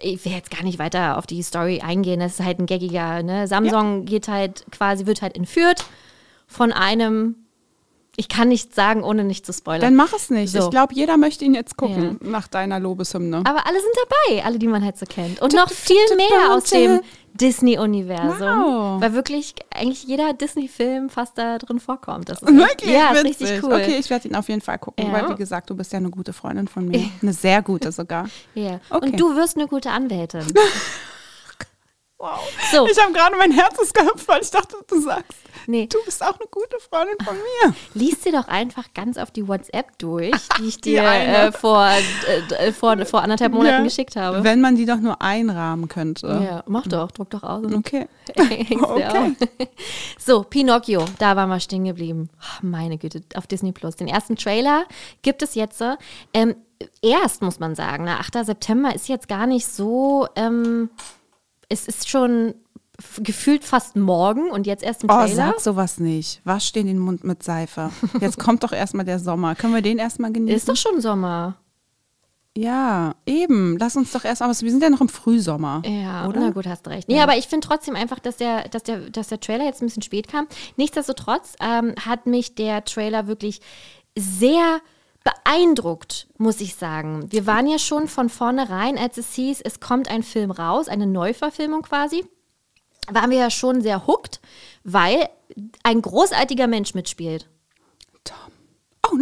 ich 0.00 0.24
will 0.24 0.32
jetzt 0.32 0.50
gar 0.50 0.62
nicht 0.64 0.78
weiter 0.78 1.18
auf 1.18 1.26
die 1.26 1.42
Story 1.42 1.80
eingehen. 1.80 2.20
Das 2.20 2.38
ist 2.38 2.44
halt 2.44 2.58
ein 2.58 2.66
gaggiger, 2.66 3.22
ne? 3.22 3.46
Samsung 3.46 4.04
geht 4.04 4.28
halt 4.28 4.64
quasi, 4.70 5.06
wird 5.06 5.22
halt 5.22 5.36
entführt 5.36 5.84
von 6.46 6.72
einem, 6.72 7.41
ich 8.16 8.28
kann 8.28 8.48
nichts 8.48 8.76
sagen, 8.76 9.02
ohne 9.02 9.24
nicht 9.24 9.46
zu 9.46 9.52
spoilern. 9.54 9.80
Dann 9.80 9.94
mach 9.94 10.12
es 10.12 10.28
nicht. 10.28 10.52
So. 10.52 10.58
Ich 10.64 10.70
glaube, 10.70 10.94
jeder 10.94 11.16
möchte 11.16 11.44
ihn 11.46 11.54
jetzt 11.54 11.76
gucken 11.78 12.18
nach 12.22 12.46
deiner 12.46 12.78
Lobeshymne. 12.78 13.38
Aber 13.38 13.66
alle 13.66 13.80
sind 13.80 13.92
dabei, 14.28 14.44
alle, 14.44 14.58
die 14.58 14.68
man 14.68 14.84
halt 14.84 14.98
so 14.98 15.06
kennt. 15.06 15.40
Und 15.40 15.54
noch 15.54 15.70
viel 15.70 15.96
mehr 16.16 16.54
aus 16.54 16.64
dem 16.64 17.00
Disney-Universum. 17.34 18.40
Wow. 18.40 19.00
Weil 19.00 19.14
wirklich 19.14 19.54
eigentlich 19.74 20.04
jeder 20.04 20.34
Disney-Film 20.34 21.08
fast 21.08 21.38
da 21.38 21.56
drin 21.56 21.80
vorkommt. 21.80 22.28
Das 22.28 22.42
ist 22.42 22.48
Wirklich? 22.54 22.90
echt, 22.90 23.00
ja, 23.00 23.12
ist 23.12 23.24
richtig 23.24 23.62
cool. 23.62 23.72
Okay, 23.72 23.96
ich 23.98 24.10
werde 24.10 24.28
ihn 24.28 24.34
auf 24.36 24.48
jeden 24.48 24.60
Fall 24.60 24.78
gucken, 24.78 25.06
Ja. 25.06 25.12
weil 25.12 25.30
wie 25.30 25.36
gesagt, 25.36 25.70
du 25.70 25.74
bist 25.74 25.92
ja 25.92 25.98
eine 25.98 26.10
gute 26.10 26.34
Freundin 26.34 26.68
von 26.68 26.86
mir. 26.88 27.08
Eine 27.22 27.32
sehr 27.32 27.62
gute 27.62 27.92
sogar. 27.92 28.26
Ja. 28.54 28.80
Okay. 28.90 29.06
Und 29.06 29.20
du 29.20 29.34
wirst 29.36 29.56
eine 29.56 29.66
gute 29.68 29.90
Anwältin. 29.90 30.44
Wow. 32.22 32.38
So. 32.70 32.86
Ich 32.86 32.96
habe 33.02 33.12
gerade 33.12 33.34
mein 33.36 33.50
Herz 33.50 33.92
gehüpft, 33.92 34.28
weil 34.28 34.42
ich 34.42 34.50
dachte, 34.52 34.76
du 34.86 35.00
sagst, 35.00 35.32
Nee. 35.66 35.88
du 35.88 35.98
bist 36.04 36.22
auch 36.22 36.38
eine 36.38 36.48
gute 36.52 36.78
Freundin 36.78 37.16
von 37.24 37.34
mir. 37.34 37.74
Lies 37.94 38.20
dir 38.20 38.30
doch 38.30 38.46
einfach 38.46 38.94
ganz 38.94 39.16
auf 39.18 39.32
die 39.32 39.48
WhatsApp 39.48 39.98
durch, 39.98 40.30
die 40.56 40.68
ich 40.68 40.80
dir 40.80 41.02
äh, 41.02 41.50
vor, 41.50 41.84
äh, 42.60 42.70
vor, 42.70 42.96
vor 43.06 43.22
anderthalb 43.22 43.52
Monaten 43.52 43.78
Ja. 43.78 43.82
geschickt 43.82 44.14
habe. 44.14 44.44
Wenn 44.44 44.60
man 44.60 44.76
die 44.76 44.86
doch 44.86 44.98
nur 45.00 45.20
einrahmen 45.20 45.88
könnte. 45.88 46.28
Ja, 46.28 46.62
mach 46.68 46.86
doch, 46.86 47.10
druck 47.10 47.30
doch 47.30 47.42
aus 47.42 47.64
Okay. 47.64 48.06
Okay. 48.36 49.36
So, 50.18 50.44
Pinocchio, 50.44 51.04
da 51.18 51.34
waren 51.34 51.48
wir 51.48 51.58
stehen 51.58 51.84
geblieben. 51.84 52.30
Ach, 52.40 52.62
meine 52.62 52.98
Güte, 52.98 53.22
auf 53.34 53.48
Disney 53.48 53.72
Plus. 53.72 53.96
Den 53.96 54.06
ersten 54.06 54.36
Trailer 54.36 54.84
gibt 55.22 55.42
es 55.42 55.56
jetzt. 55.56 55.82
Ähm, 56.32 56.54
erst, 57.02 57.42
muss 57.42 57.58
man 57.58 57.74
sagen. 57.74 58.04
Ne? 58.04 58.16
8. 58.20 58.44
September 58.46 58.94
ist 58.94 59.08
jetzt 59.08 59.26
gar 59.26 59.48
nicht 59.48 59.66
so, 59.66 60.28
ähm, 60.36 60.90
es 61.72 61.86
ist 61.88 62.08
schon 62.08 62.54
gefühlt 63.22 63.64
fast 63.64 63.96
morgen 63.96 64.50
und 64.50 64.66
jetzt 64.66 64.82
erst 64.84 65.02
im 65.02 65.10
Oh, 65.10 65.14
Trailer. 65.14 65.34
sag 65.34 65.60
sowas 65.60 65.98
nicht. 65.98 66.40
Wasch 66.44 66.72
dir 66.72 66.84
den 66.84 66.98
Mund 66.98 67.24
mit 67.24 67.42
Seife. 67.42 67.90
Jetzt 68.20 68.38
kommt 68.38 68.62
doch 68.62 68.72
erstmal 68.72 69.04
der 69.04 69.18
Sommer. 69.18 69.54
Können 69.56 69.74
wir 69.74 69.82
den 69.82 69.98
erstmal 69.98 70.32
genießen? 70.32 70.56
ist 70.56 70.68
doch 70.68 70.76
schon 70.76 71.00
Sommer. 71.00 71.56
ja, 72.56 73.14
eben. 73.26 73.76
Lass 73.78 73.96
uns 73.96 74.12
doch 74.12 74.24
erst, 74.24 74.42
aber 74.42 74.52
wir 74.52 74.70
sind 74.70 74.82
ja 74.82 74.90
noch 74.90 75.00
im 75.00 75.08
Frühsommer. 75.08 75.82
Ja, 75.86 76.28
oder? 76.28 76.40
na 76.40 76.50
gut, 76.50 76.66
hast 76.66 76.86
recht. 76.86 77.08
Nee, 77.08 77.20
aber 77.20 77.36
ich 77.36 77.48
finde 77.48 77.66
trotzdem 77.66 77.96
einfach, 77.96 78.18
dass 78.20 78.36
der, 78.36 78.68
dass, 78.68 78.82
der, 78.84 79.10
dass 79.10 79.28
der 79.28 79.40
Trailer 79.40 79.64
jetzt 79.64 79.82
ein 79.82 79.86
bisschen 79.86 80.02
spät 80.02 80.28
kam. 80.28 80.46
Nichtsdestotrotz 80.76 81.54
ähm, 81.60 81.94
hat 82.04 82.26
mich 82.26 82.54
der 82.54 82.84
Trailer 82.84 83.26
wirklich 83.26 83.60
sehr 84.16 84.80
beeindruckt, 85.24 86.28
muss 86.38 86.60
ich 86.60 86.74
sagen. 86.74 87.30
Wir 87.30 87.46
waren 87.46 87.66
ja 87.66 87.78
schon 87.78 88.08
von 88.08 88.28
vornherein, 88.28 88.98
als 88.98 89.18
es 89.18 89.32
hieß, 89.34 89.60
es 89.60 89.80
kommt 89.80 90.10
ein 90.10 90.22
Film 90.22 90.50
raus, 90.50 90.88
eine 90.88 91.06
Neuverfilmung 91.06 91.82
quasi, 91.82 92.24
waren 93.10 93.30
wir 93.30 93.38
ja 93.38 93.50
schon 93.50 93.82
sehr 93.82 94.06
hooked, 94.06 94.40
weil 94.84 95.28
ein 95.82 96.02
großartiger 96.02 96.66
Mensch 96.66 96.94
mitspielt. 96.94 97.48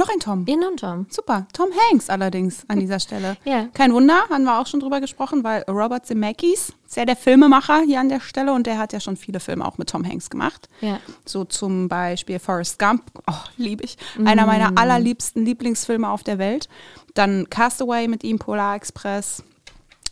Noch 0.01 0.09
ein 0.09 0.19
Tom. 0.19 0.47
In 0.47 0.65
und 0.65 0.81
Tom. 0.81 1.05
Super. 1.11 1.47
Tom 1.53 1.69
Hanks 1.91 2.09
allerdings 2.09 2.65
an 2.69 2.81
dieser 2.81 2.99
Stelle. 2.99 3.37
Ja. 3.45 3.67
Kein 3.75 3.93
Wunder, 3.93 4.29
haben 4.31 4.45
wir 4.45 4.59
auch 4.59 4.67
schon 4.67 4.81
drüber 4.81 5.01
gesprochen, 5.01 5.45
weil 5.45 5.63
Robert 5.69 6.07
Zemeckis 6.07 6.73
ist 6.87 6.97
ja 6.97 7.05
der 7.05 7.17
Filmemacher 7.17 7.83
hier 7.83 8.01
an 8.01 8.09
der 8.09 8.21
Stelle 8.21 8.53
und 8.53 8.67
der 8.67 8.79
hat 8.79 8.93
ja 8.93 9.01
schon 9.01 9.17
viele 9.17 9.41
Filme 9.41 9.67
auch 9.67 9.77
mit 9.77 9.91
Tom 9.91 10.07
Hanks 10.07 10.31
gemacht. 10.31 10.69
Ja. 10.81 11.01
So 11.27 11.45
zum 11.45 11.89
Beispiel 11.89 12.39
Forrest 12.39 12.79
Gump, 12.79 13.03
oh, 13.27 13.35
liebe 13.59 13.85
ich. 13.85 13.99
Einer 14.25 14.47
meiner 14.47 14.79
allerliebsten 14.79 15.45
Lieblingsfilme 15.45 16.09
auf 16.09 16.23
der 16.23 16.39
Welt. 16.39 16.69
Dann 17.13 17.51
Castaway 17.51 18.09
mit 18.09 18.25
ihm, 18.25 18.39
Polar 18.39 18.77
Express. 18.77 19.43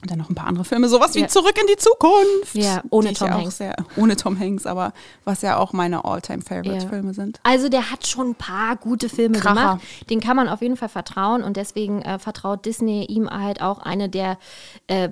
Und 0.01 0.13
dann 0.13 0.19
noch 0.19 0.29
ein 0.31 0.35
paar 0.37 0.47
andere 0.47 0.65
Filme, 0.65 0.89
sowas 0.89 1.17
wie 1.17 1.23
Ja. 1.23 1.27
Zurück 1.29 1.55
in 1.61 1.67
die 1.67 1.77
Zukunft. 1.77 2.55
Ja, 2.55 2.83
ohne 2.91 3.13
Tom 3.15 3.29
ja 3.29 3.35
Hanks. 3.35 3.59
Sehr, 3.59 3.75
ohne 3.97 4.15
Tom 4.15 4.39
Hanks, 4.39 4.65
aber 4.65 4.93
was 5.25 5.43
ja 5.43 5.57
auch 5.57 5.73
meine 5.73 6.05
All-Time-Favorite-Filme 6.05 7.15
sind. 7.15 7.41
Also 7.43 7.69
der 7.69 7.91
hat 7.91 8.07
schon 8.07 8.29
ein 8.31 8.35
paar 8.37 8.77
gute 8.77 9.09
Filme 9.09 9.39
Kracher. 9.41 9.55
gemacht. 9.55 9.81
Den 10.09 10.21
kann 10.21 10.37
man 10.37 10.49
auf 10.49 10.63
jeden 10.63 10.77
Fall 10.77 10.89
vertrauen 10.89 11.43
und 11.43 11.57
deswegen 11.57 12.03
äh, 12.03 12.21
vertraut 12.21 12.65
Disney 12.65 13.07
ihm 13.07 13.29
halt 13.29 13.61
auch 13.61 13.81
eine 13.81 14.09
der 14.09 14.39
äh, 14.87 15.09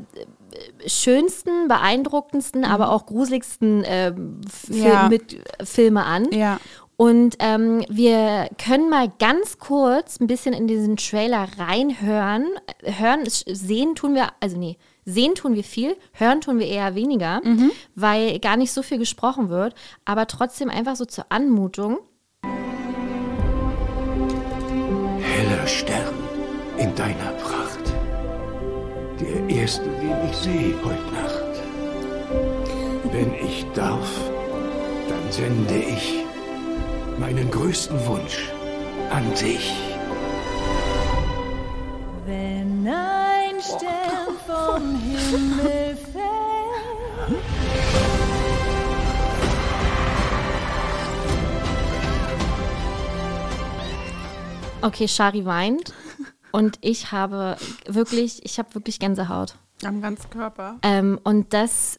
schönsten, 0.86 1.68
beeindruckendsten, 1.68 2.64
aber 2.64 2.90
auch 2.92 3.06
gruseligsten 3.06 3.84
äh, 3.84 4.12
Fil 4.14 4.76
Mhm. 4.76 4.82
Ja. 4.84 5.08
mit, 5.08 5.36
Filme 5.64 6.04
an. 6.04 6.30
Ja. 6.32 6.58
Und 6.96 7.36
ähm, 7.40 7.84
wir 7.90 8.48
können 8.56 8.88
mal 8.88 9.12
ganz 9.18 9.58
kurz 9.58 10.18
ein 10.18 10.26
bisschen 10.26 10.54
in 10.54 10.66
diesen 10.66 10.96
Trailer 10.96 11.46
reinhören. 11.58 12.46
Hören, 12.82 13.24
sehen 13.26 13.94
tun 13.94 14.14
wir, 14.14 14.28
also 14.40 14.56
nee, 14.56 14.78
sehen 15.04 15.34
tun 15.34 15.54
wir 15.54 15.64
viel, 15.64 15.96
hören 16.12 16.40
tun 16.40 16.58
wir 16.58 16.66
eher 16.66 16.94
weniger, 16.94 17.40
weil 17.94 18.38
gar 18.38 18.56
nicht 18.56 18.72
so 18.72 18.82
viel 18.82 18.98
gesprochen 18.98 19.50
wird, 19.50 19.74
aber 20.04 20.26
trotzdem 20.26 20.70
einfach 20.70 20.96
so 20.96 21.04
zur 21.04 21.26
Anmutung. 21.28 21.98
Heller 25.20 25.66
Stern 25.66 26.14
in 26.78 26.94
deiner 26.94 27.32
Pracht. 27.32 27.94
Der 29.20 29.56
erste, 29.56 29.84
den 29.84 30.30
ich 30.30 30.36
sehe 30.36 30.74
heute 30.84 31.12
Nacht. 31.12 31.42
Wenn 33.12 33.32
ich 33.34 33.64
darf, 33.74 34.10
dann 35.08 35.32
sende 35.32 35.76
ich 35.76 36.24
meinen 37.18 37.50
größten 37.50 38.06
Wunsch 38.06 38.50
an 39.10 39.24
dich. 39.34 39.72
Wenn 42.26 42.86
ein 42.86 43.60
Stern 43.60 44.36
vom 44.46 44.98
Himmel 45.00 45.96
fällt. 45.96 46.26
Okay, 54.82 55.08
Shari 55.08 55.44
weint 55.44 55.94
und 56.52 56.78
ich 56.80 57.10
habe 57.12 57.56
wirklich, 57.86 58.44
ich 58.44 58.58
habe 58.58 58.74
wirklich 58.74 58.98
Gänsehaut. 58.98 59.56
Am 59.84 60.00
ganzen 60.00 60.30
Körper. 60.30 60.78
Ähm, 60.82 61.18
und 61.24 61.52
das 61.52 61.98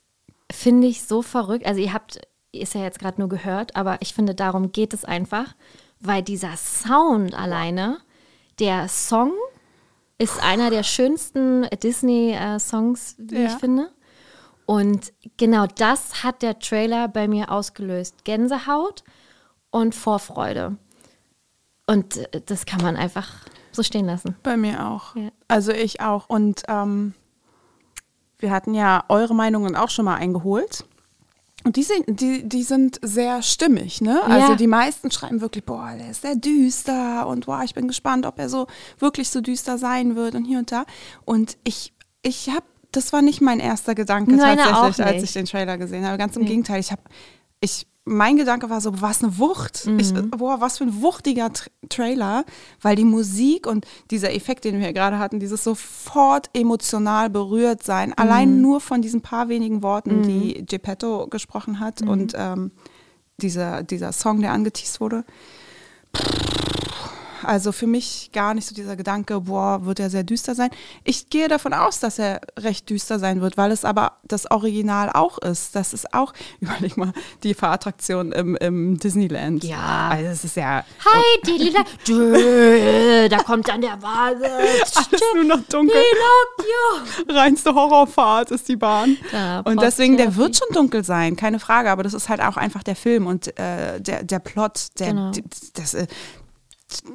finde 0.52 0.88
ich 0.88 1.04
so 1.04 1.22
verrückt. 1.22 1.66
Also 1.66 1.82
ihr 1.82 1.94
habt, 1.94 2.20
ist 2.60 2.74
ja 2.74 2.82
jetzt 2.82 3.00
gerade 3.00 3.20
nur 3.22 3.30
gehört, 3.30 3.76
aber 3.76 3.98
ich 4.02 4.14
finde, 4.14 4.36
darum 4.36 4.72
geht 4.72 4.94
es 4.94 5.06
einfach, 5.06 5.56
weil 6.00 6.22
dieser 6.24 6.56
Sound 6.58 7.34
alleine, 7.34 7.98
der 8.60 8.88
Song 8.88 9.34
ist 10.18 10.42
einer 10.44 10.70
der 10.70 10.84
schönsten 10.84 11.68
Disney-Songs, 11.84 13.16
wie 13.20 13.36
ich 13.46 13.52
Ja. 13.52 13.58
finde. 13.60 13.92
Und 14.66 15.14
genau 15.38 15.66
das 15.66 16.24
hat 16.24 16.42
der 16.42 16.60
Trailer 16.60 17.08
bei 17.08 17.28
mir 17.28 17.52
ausgelöst. 17.52 18.26
Gänsehaut 18.26 19.04
und 19.70 19.96
Vorfreude. 19.96 20.78
Und 21.86 22.18
äh, 22.18 22.42
das 22.46 22.66
kann 22.66 22.82
man 22.82 22.98
einfach 22.98 23.30
so 23.72 23.82
stehen 23.84 24.08
lassen. 24.08 24.36
Bei 24.44 24.58
mir 24.58 24.88
auch. 24.88 25.16
Ja. 25.16 25.30
Also 25.48 25.72
ich 25.72 26.02
auch. 26.02 26.28
Und 26.30 26.64
ähm, 26.68 27.14
wir 28.40 28.52
hatten 28.52 28.74
ja 28.74 29.04
eure 29.08 29.34
Meinungen 29.36 29.76
auch 29.76 29.90
schon 29.90 30.06
mal 30.06 30.16
eingeholt. 30.16 30.84
Und 31.64 31.76
die 31.76 31.84
sind, 31.84 32.06
die, 32.08 32.48
die 32.48 32.64
sind 32.64 33.00
sehr 33.02 33.42
stimmig, 33.42 34.00
ne? 34.00 34.22
Also 34.24 34.52
Ja. 34.52 34.56
die 34.56 34.68
meisten 34.68 35.12
schreiben 35.12 35.42
wirklich, 35.42 35.66
boah, 35.66 35.96
der 35.98 36.12
ist 36.12 36.22
sehr 36.22 36.36
düster 36.36 37.28
und 37.28 37.48
boah, 37.48 37.62
ich 37.64 37.74
bin 37.74 37.88
gespannt, 37.88 38.26
ob 38.26 38.40
er 38.40 38.48
so 38.48 38.68
wirklich 39.00 39.30
so 39.30 39.42
düster 39.42 39.78
sein 39.78 40.16
wird 40.16 40.36
und 40.36 40.46
hier 40.46 40.60
und 40.60 40.72
da. 40.72 40.86
Und 41.26 41.58
ich, 41.64 41.94
ich 42.22 42.50
habe, 42.50 42.66
das 42.92 43.12
war 43.12 43.22
nicht 43.22 43.42
mein 43.42 43.60
erster 43.60 43.96
Gedanke 43.96 44.36
Meiner 44.36 44.64
tatsächlich, 44.64 45.06
als 45.06 45.24
ich 45.24 45.34
den 45.34 45.46
Trailer 45.46 45.78
gesehen 45.78 46.06
habe. 46.06 46.18
Ganz 46.18 46.36
im 46.38 46.46
Gegenteil, 46.46 46.80
ich 46.80 46.92
habe, 46.92 47.02
ich, 47.60 47.88
mein 48.08 48.38
Gedanke 48.38 48.70
war 48.70 48.80
so, 48.82 49.02
was 49.02 49.22
eine 49.24 49.38
Wucht. 49.38 49.86
Ich, 49.98 50.14
Mhm. 50.14 50.30
boah, 50.32 50.62
was 50.62 50.78
für 50.78 50.86
ein 50.86 51.02
wuchtiger 51.02 51.52
Tra 51.52 51.70
Trailer, 51.90 52.44
weil 52.82 52.96
die 52.96 53.06
Musik 53.06 53.66
und 53.68 53.86
dieser 54.12 54.34
Effekt, 54.34 54.66
den 54.66 54.76
wir 54.76 54.82
hier 54.86 54.94
gerade 54.94 55.20
hatten, 55.20 55.40
dieses 55.40 55.64
sofort 55.64 56.50
emotional 56.54 57.30
berührt 57.30 57.84
sein, 57.84 58.10
Mhm. 58.10 58.16
allein 58.18 58.62
nur 58.62 58.82
von 58.82 59.02
diesen 59.02 59.22
paar 59.22 59.48
wenigen 59.50 59.84
Worten, 59.84 60.24
die 60.24 60.66
Geppetto 60.66 61.28
gesprochen 61.28 61.80
hat 61.80 62.02
Mhm. 62.02 62.08
und 62.10 62.34
ähm, 62.36 62.72
dieser, 63.42 63.84
dieser 63.84 64.12
Song, 64.12 64.42
der 64.42 64.52
angeteased 64.52 65.00
wurde. 65.00 65.24
Also 67.48 67.72
für 67.72 67.88
mich 67.88 68.32
gar 68.34 68.54
nicht 68.54 68.68
so 68.68 68.76
dieser 68.76 68.98
Gedanke, 68.98 69.40
boah, 69.42 69.86
wird 69.86 70.00
er 70.02 70.10
sehr 70.10 70.24
düster 70.24 70.54
sein. 70.54 70.70
Ich 71.06 71.30
gehe 71.30 71.48
davon 71.48 71.74
aus, 71.74 72.00
dass 72.02 72.20
er 72.20 72.42
recht 72.60 72.90
düster 72.90 73.20
sein 73.20 73.40
wird, 73.40 73.56
weil 73.56 73.72
es 73.72 73.86
aber 73.86 74.18
das 74.24 74.52
Original 74.52 75.10
auch 75.14 75.38
ist. 75.38 75.74
Das 75.76 75.94
ist 75.94 76.14
auch, 76.14 76.34
überleg 76.60 76.98
mal, 76.98 77.14
die 77.44 77.54
Fahrattraktion 77.54 78.32
im, 78.34 78.58
im 78.58 78.98
Disneyland. 79.00 79.64
Ja. 79.64 80.10
Also 80.12 80.26
es 80.32 80.44
ist 80.44 80.58
ja 80.58 80.84
Hi, 81.06 81.24
die 81.46 81.52
Lila. 81.64 81.84
Dö, 82.08 83.30
da 83.30 83.38
kommt 83.44 83.68
dann 83.70 83.80
der 83.82 84.02
Vase. 84.02 84.46
alles 84.46 85.22
nur 85.34 85.44
noch 85.46 85.62
dunkel. 85.70 85.96
Pinocchio. 85.96 87.34
Reinste 87.40 87.74
Horrorfahrt 87.74 88.52
ist 88.52 88.68
die 88.68 88.76
Bahn. 88.76 89.18
Da 89.32 89.62
und 89.62 89.82
deswegen, 89.82 90.18
der 90.18 90.36
wird 90.36 90.58
schon 90.58 90.68
dunkel 90.74 91.04
sein, 91.04 91.36
keine 91.38 91.60
Frage. 91.60 91.92
Aber 91.92 92.04
das 92.04 92.14
ist 92.14 92.28
halt 92.28 92.42
auch 92.42 92.58
einfach 92.58 92.84
der 92.84 92.96
Film 92.98 93.26
und 93.26 93.58
äh, 93.58 94.02
der, 94.02 94.24
der 94.24 94.40
Plot, 94.40 94.88
der, 95.00 95.08
Genau. 95.08 95.32
das, 95.76 95.94
äh, 95.94 96.08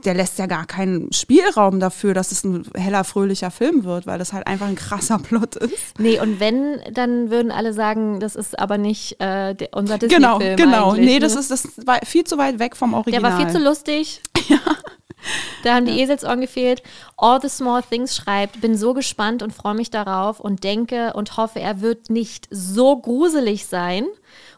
der 0.04 0.14
lässt 0.14 0.38
ja 0.38 0.46
gar 0.46 0.66
keinen 0.66 1.12
Spielraum 1.12 1.80
dafür, 1.80 2.12
dass 2.14 2.30
es 2.30 2.44
ein 2.44 2.64
heller, 2.74 3.04
fröhlicher 3.04 3.50
Film 3.50 3.84
wird, 3.84 4.06
weil 4.06 4.18
das 4.18 4.32
halt 4.32 4.46
einfach 4.46 4.66
ein 4.66 4.74
krasser 4.74 5.18
Plot 5.18 5.56
ist. 5.56 5.98
Nee, 5.98 6.20
und 6.20 6.40
wenn, 6.40 6.80
dann 6.92 7.30
würden 7.30 7.50
alle 7.50 7.72
sagen, 7.72 8.20
das 8.20 8.36
ist 8.36 8.58
aber 8.58 8.76
nicht 8.78 9.18
äh, 9.20 9.54
der, 9.54 9.70
unser 9.72 9.98
Genau, 9.98 10.38
Disney-Film. 10.38 10.56
genau. 10.56 10.94
Nee, 10.94 11.14
ne? 11.14 11.20
das 11.20 11.34
ist 11.36 11.50
das 11.50 11.68
war 11.86 11.98
viel 12.04 12.24
zu 12.24 12.36
weit 12.38 12.58
weg 12.58 12.76
vom 12.76 12.90
Der 12.90 12.98
Original. 12.98 13.22
war 13.22 13.38
viel 13.40 13.50
zu 13.50 13.58
lustig. 13.58 14.20
Da 15.62 15.74
haben 15.76 15.86
die 15.86 16.00
Eselsohren 16.00 16.40
gefehlt. 16.40 16.82
All 17.16 17.40
the 17.40 17.48
Small 17.48 17.80
Things 17.88 18.16
schreibt, 18.16 18.60
bin 18.60 18.76
so 18.76 18.92
gespannt 18.92 19.44
und 19.44 19.52
freue 19.54 19.74
mich 19.74 19.88
darauf 19.88 20.40
und 20.40 20.64
denke 20.64 21.12
und 21.12 21.36
hoffe, 21.36 21.60
er 21.60 21.80
wird 21.80 22.10
nicht 22.10 22.48
so 22.50 22.96
gruselig 22.96 23.66
sein. 23.66 24.04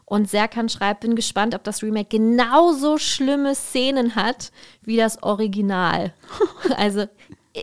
Und 0.05 0.29
Serkan 0.29 0.69
schreibt, 0.69 1.01
bin 1.01 1.15
gespannt, 1.15 1.55
ob 1.55 1.63
das 1.63 1.81
Remake 1.81 2.17
genauso 2.17 2.97
schlimme 2.97 3.55
Szenen 3.55 4.15
hat 4.15 4.51
wie 4.83 4.97
das 4.97 5.21
Original. 5.23 6.13
Also, 6.77 7.05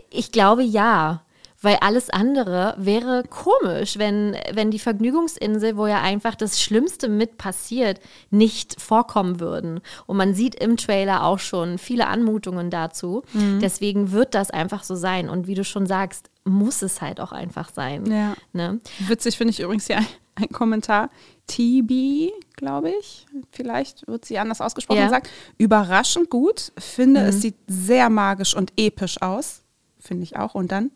ich 0.09 0.31
glaube 0.31 0.63
ja. 0.63 1.23
Weil 1.61 1.77
alles 1.77 2.09
andere 2.09 2.75
wäre 2.77 3.23
komisch, 3.29 3.97
wenn, 3.97 4.35
wenn 4.51 4.69
die 4.69 4.79
Vergnügungsinsel, 4.79 5.77
wo 5.77 5.87
ja 5.87 6.01
einfach 6.01 6.35
das 6.35 6.61
Schlimmste 6.61 7.07
mit 7.07 7.37
passiert, 7.37 8.01
nicht 8.31 8.81
vorkommen 8.81 9.39
würden. 9.39 9.79
Und 10.05 10.17
man 10.17 10.33
sieht 10.33 10.55
im 10.55 10.75
Trailer 10.75 11.23
auch 11.23 11.39
schon 11.39 11.77
viele 11.77 12.07
Anmutungen 12.07 12.69
dazu. 12.69 13.23
Deswegen 13.61 14.11
wird 14.11 14.35
das 14.35 14.51
einfach 14.51 14.83
so 14.83 14.95
sein. 14.95 15.29
Und 15.29 15.47
wie 15.47 15.55
du 15.55 15.63
schon 15.63 15.85
sagst, 15.85 16.29
muss 16.43 16.81
es 16.81 17.01
halt 17.01 17.21
auch 17.21 17.31
einfach 17.31 17.69
sein. 17.73 18.11
Ja. 18.11 18.33
Ne? 18.51 18.81
Witzig 19.07 19.37
finde 19.37 19.51
ich 19.51 19.61
übrigens 19.61 19.87
hier 19.87 20.03
ein, 20.35 20.49
Kommentar. 20.49 21.09
TB, 21.47 22.31
glaube 22.55 22.91
ich, 22.99 23.25
vielleicht 23.51 24.07
wird 24.07 24.25
sie 24.25 24.37
anders 24.39 24.61
ausgesprochen, 24.61 24.99
Ja. 24.99 25.09
sagt, 25.09 25.29
überraschend 25.57 26.29
gut, 26.29 26.71
finde 26.77 27.21
Mhm. 27.21 27.27
es 27.27 27.41
sieht 27.41 27.55
sehr 27.67 28.09
magisch 28.09 28.55
und 28.55 28.71
episch 28.77 29.21
aus. 29.21 29.61
finde 29.99 30.23
ich 30.23 30.35
auch. 30.35 30.53
Und 30.53 30.71
dann, 30.71 30.91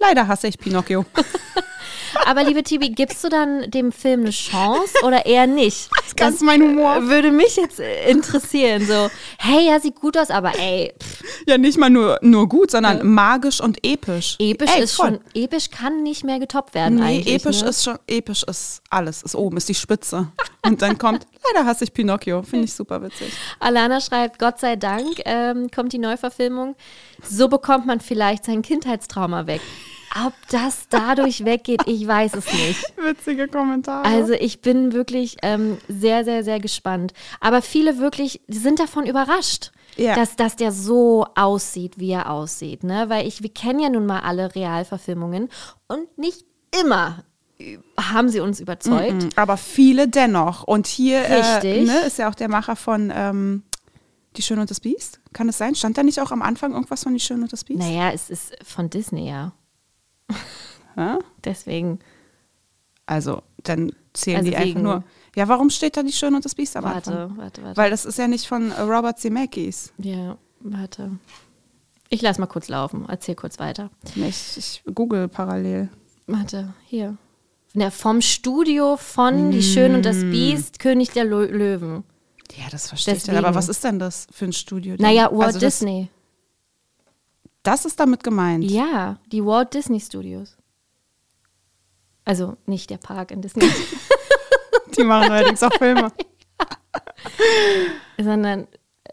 leider 0.00 0.26
hasse 0.26 0.48
ich 0.48 0.58
Pinocchio. 0.58 1.04
Aber 2.26 2.42
liebe 2.44 2.62
Tibi, 2.62 2.90
gibst 2.90 3.22
du 3.24 3.28
dann 3.28 3.70
dem 3.70 3.92
Film 3.92 4.20
eine 4.20 4.30
Chance 4.30 4.94
oder 5.04 5.26
eher 5.26 5.46
nicht? 5.46 5.90
Das 6.04 6.16
ganz 6.16 6.40
mein 6.40 6.62
Humor. 6.62 7.08
Würde 7.08 7.30
mich 7.30 7.56
jetzt 7.56 7.80
interessieren. 8.08 8.86
So, 8.86 9.10
hey, 9.38 9.66
ja, 9.68 9.80
sieht 9.80 9.96
gut 9.96 10.16
aus, 10.18 10.30
aber 10.30 10.52
ey, 10.58 10.92
pff, 11.00 11.22
ja, 11.46 11.58
nicht 11.58 11.78
mal 11.78 11.90
nur, 11.90 12.18
nur 12.22 12.48
gut, 12.48 12.70
sondern 12.70 13.06
magisch 13.06 13.60
und 13.60 13.78
episch. 13.84 14.36
episch 14.38 14.70
Ey, 14.74 14.82
ist 14.82 14.94
voll. 14.94 15.20
schon, 15.34 15.42
episch 15.42 15.70
kann 15.70 16.02
nicht 16.02 16.24
mehr 16.24 16.38
getoppt 16.38 16.74
werden 16.74 16.96
Nee, 16.96 17.02
eigentlich. 17.20 17.34
episch 17.44 17.62
ne? 17.62 17.68
ist 17.68 17.84
schon, 17.84 17.98
episch 18.06 18.42
ist 18.44 18.82
alles, 18.90 19.22
ist 19.22 19.34
oben, 19.34 19.56
ist 19.56 19.68
die 19.68 19.74
Spitze. 19.74 20.28
Und 20.66 20.82
dann 20.82 20.98
kommt, 20.98 21.26
leider 21.54 21.66
hasse 21.66 21.84
ich 21.84 21.92
Pinocchio. 21.92 22.42
Finde 22.42 22.64
ich 22.66 22.74
super 22.74 23.02
witzig. 23.02 23.32
Alana 23.60 24.00
schreibt, 24.00 24.38
Gott 24.38 24.58
sei 24.60 24.76
Dank 24.76 25.20
ähm, 25.24 25.70
kommt 25.74 25.92
die 25.92 25.98
Neuverfilmung. 25.98 26.76
So 27.22 27.48
bekommt 27.48 27.86
man 27.86 28.00
vielleicht 28.00 28.44
sein 28.44 28.62
Kindheitstrauma 28.62 29.46
weg. 29.46 29.60
Ob 30.26 30.32
das 30.50 30.86
dadurch 30.88 31.44
weggeht, 31.44 31.82
ich 31.86 32.06
weiß 32.06 32.34
es 32.34 32.52
nicht. 32.52 32.82
Witzige 32.96 33.48
Kommentare. 33.48 34.04
Also 34.04 34.32
ich 34.32 34.60
bin 34.60 34.92
wirklich 34.92 35.36
ähm, 35.42 35.78
sehr, 35.88 36.24
sehr, 36.24 36.42
sehr 36.44 36.60
gespannt. 36.60 37.12
Aber 37.40 37.62
viele 37.62 37.98
wirklich 37.98 38.40
sind 38.48 38.80
davon 38.80 39.06
überrascht, 39.06 39.70
Ja. 39.96 40.14
dass, 40.14 40.36
dass 40.36 40.56
der 40.56 40.72
so 40.72 41.26
aussieht, 41.36 41.98
wie 41.98 42.10
er 42.10 42.30
aussieht. 42.30 42.82
Ne? 42.84 43.08
Weil 43.08 43.26
ich, 43.26 43.42
wir 43.42 43.52
kennen 43.52 43.78
ja 43.80 43.88
nun 43.88 44.06
mal 44.06 44.20
alle 44.20 44.54
Realverfilmungen 44.54 45.48
und 45.86 46.18
nicht 46.18 46.44
immer 46.82 47.24
haben 47.98 48.28
sie 48.30 48.40
uns 48.40 48.58
überzeugt. 48.58 49.22
Mhm, 49.22 49.28
Aber 49.36 49.56
viele 49.58 50.08
dennoch. 50.08 50.64
Und 50.64 50.86
hier 50.86 51.22
äh, 51.26 51.84
ne, 51.84 52.00
ist 52.06 52.18
ja 52.18 52.30
auch 52.30 52.34
der 52.34 52.48
Macher 52.48 52.74
von 52.74 53.12
ähm, 53.14 53.64
Die 54.36 54.42
Schöne 54.42 54.62
und 54.62 54.70
das 54.70 54.80
Biest. 54.80 55.20
Kann 55.34 55.48
es 55.48 55.58
sein? 55.58 55.74
Stand 55.74 55.98
da 55.98 56.02
nicht 56.02 56.20
auch 56.20 56.30
am 56.32 56.40
Anfang 56.40 56.72
irgendwas 56.72 57.02
von 57.02 57.12
Die 57.12 57.20
Schöne 57.20 57.42
und 57.42 57.52
das 57.52 57.64
Biest? 57.64 57.78
Naja, 57.80 58.12
es 58.12 58.30
ist 58.30 58.56
von 58.64 58.88
Disney, 58.88 59.28
ja. 59.28 59.52
Ja? 60.96 61.18
Deswegen, 61.44 61.98
Also, 63.06 63.42
dann 63.62 63.92
zählen 64.12 64.38
Also 64.38 64.50
die 64.50 64.56
einfach 64.56 64.80
nur. 64.80 65.04
Ja, 65.36 65.46
warum 65.48 65.70
steht 65.70 65.96
da 65.96 66.02
Die 66.02 66.12
Schöne 66.12 66.36
und 66.36 66.44
das 66.44 66.54
Biest 66.54 66.76
am 66.76 66.84
Anfang? 66.84 67.14
warte, 67.14 67.36
warte, 67.36 67.62
warte. 67.62 67.76
Weil 67.76 67.90
das 67.90 68.04
ist 68.04 68.18
ja 68.18 68.26
nicht 68.28 68.46
von 68.46 68.72
Robert 68.72 69.18
Zemeckis. 69.18 69.92
ja, 69.98 70.36
warte. 70.60 71.12
Ich 72.12 72.22
lass 72.22 72.38
mal 72.38 72.46
kurz 72.46 72.68
laufen, 72.68 73.04
erzähl 73.08 73.36
kurz 73.36 73.60
weiter. 73.60 73.88
Ich, 74.16 74.56
ich 74.56 74.82
google 74.92 75.28
parallel. 75.28 75.88
Warte, 76.26 76.74
hier. 76.86 77.16
Ja, 77.72 77.90
vom 77.92 78.20
Studio 78.20 78.96
von 78.96 79.52
Die 79.52 79.62
Schön 79.62 79.94
und 79.94 80.04
das 80.04 80.16
Mm. 80.16 80.30
Biest, 80.32 80.80
König 80.80 81.10
der 81.12 81.24
Lö 81.24 81.46
Löwen. 81.46 82.02
Ja, 82.56 82.64
das 82.68 82.88
verstehe 82.88 83.14
ich. 83.14 83.20
Deswegen. 83.20 83.36
dann. 83.36 83.44
Aber 83.44 83.54
was 83.54 83.68
ist 83.68 83.84
denn 83.84 84.00
das 84.00 84.26
für 84.32 84.46
ein 84.46 84.52
Studio? 84.52 84.96
denn? 84.96 85.06
Naja, 85.06 85.28
Walt 85.30 85.46
Also 85.46 85.60
Disney. 85.60 86.08
Das 86.10 86.19
ist 87.84 88.00
damit 88.00 88.22
gemeint. 88.24 88.64
Ja, 88.64 89.18
die 89.32 89.44
Walt 89.44 89.74
Disney 89.74 90.00
Studios. 90.00 90.56
Also 92.24 92.56
nicht 92.66 92.90
der 92.90 92.98
Park 92.98 93.30
in 93.30 93.42
Disney, 93.42 93.68
Die 94.96 95.04
machen 95.04 95.30
allerdings 95.30 95.62
auch 95.62 95.72
Filme. 95.74 96.12
sondern 98.20 98.66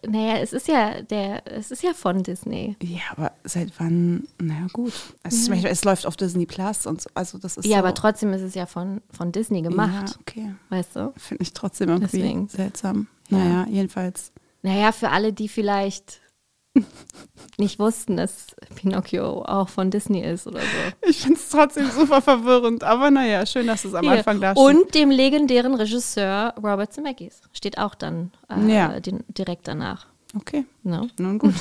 naja, 0.06 0.38
es 0.38 0.54
ist 0.54 0.68
ja 0.68 1.02
der, 1.02 1.42
es 1.52 1.72
ist 1.72 1.82
ja 1.82 1.94
von 1.94 2.22
Disney. 2.22 2.76
Ja, 2.84 3.02
aber 3.12 3.32
seit 3.44 3.72
wann? 3.80 4.28
Naja, 4.40 4.68
gut. 4.72 4.94
Es, 5.24 5.50
es 5.50 5.84
läuft 5.86 6.06
auf 6.06 6.16
Disney 6.16 6.46
Plus 6.46 6.86
und 6.86 7.02
so. 7.02 7.10
Also, 7.16 7.38
das 7.40 7.58
ist 7.58 7.66
Ja, 7.66 7.78
so. 7.78 7.80
aber 7.80 7.94
trotzdem 7.96 8.32
ist 8.34 8.42
es 8.44 8.54
ja 8.54 8.68
von, 8.68 9.02
von 9.12 9.32
Disney 9.32 9.64
gemacht. 9.64 10.10
Ja, 10.10 10.16
okay. 10.22 10.56
Weißt 10.70 10.96
du? 10.96 11.14
Finde 11.18 11.42
ich 11.42 11.54
trotzdem 11.54 11.90
irgendwie 11.90 12.18
Deswegen. 12.20 12.48
seltsam. 12.48 13.08
Ja. 13.30 13.38
Naja, 13.38 13.68
jedenfalls. 13.70 14.32
Naja, 14.62 14.92
für 14.92 15.10
alle, 15.10 15.34
die 15.34 15.50
vielleicht 15.50 16.22
nicht 17.58 17.80
wussten, 17.80 18.18
dass 18.18 18.48
Pinocchio 18.76 19.44
auch 19.44 19.70
von 19.70 19.90
Disney 19.92 20.22
ist 20.22 20.46
oder 20.48 20.60
so. 20.60 21.08
Ich 21.10 21.22
finde 21.22 21.40
es 21.40 21.50
trotzdem 21.50 21.90
super 21.90 22.22
verwirrend. 22.22 22.84
Aber 22.84 23.10
naja, 23.12 23.46
schön, 23.46 23.68
dass 23.68 23.86
es 23.86 23.94
am 23.94 24.04
Hier. 24.04 24.14
Anfang 24.20 24.40
da 24.42 24.52
steht. 24.54 24.64
Und 24.64 24.94
dem 24.96 25.10
legendären 25.12 25.74
Regisseur 25.74 26.54
Robert 26.58 26.94
Zemeckis. 26.94 27.42
Steht 27.54 27.78
auch 27.78 27.96
dann 27.96 28.32
äh, 28.50 28.72
Ja. 28.74 29.00
den, 29.00 29.24
direkt 29.30 29.68
danach. 29.68 30.08
Okay, 30.36 30.66
Ne? 30.84 31.10
nun 31.18 31.40
gut. 31.40 31.54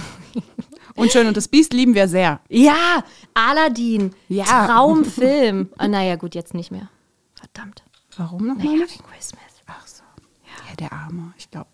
und 0.96 1.12
Schön 1.12 1.26
und 1.28 1.36
das 1.36 1.48
Biest 1.48 1.72
lieben 1.72 1.94
wir 1.94 2.08
sehr. 2.08 2.40
Ja, 2.48 3.04
Aladdin. 3.32 4.12
Ja. 4.28 4.66
Traumfilm. 4.66 5.70
ah, 5.78 5.88
naja, 5.88 6.16
gut, 6.16 6.34
jetzt 6.34 6.52
nicht 6.52 6.70
mehr. 6.72 6.90
Verdammt. 7.34 7.82
Warum 8.16 8.46
nochmal 8.46 8.64
Naja, 8.66 8.78
nicht? 8.78 8.98
wegen 8.98 9.22
Smith. 9.22 9.40
Ach 9.66 9.86
so. 9.86 10.02
Ja, 10.44 10.74
der 10.76 10.92
Arme. 10.92 11.32
Ich 11.38 11.50
glaube. 11.50 11.68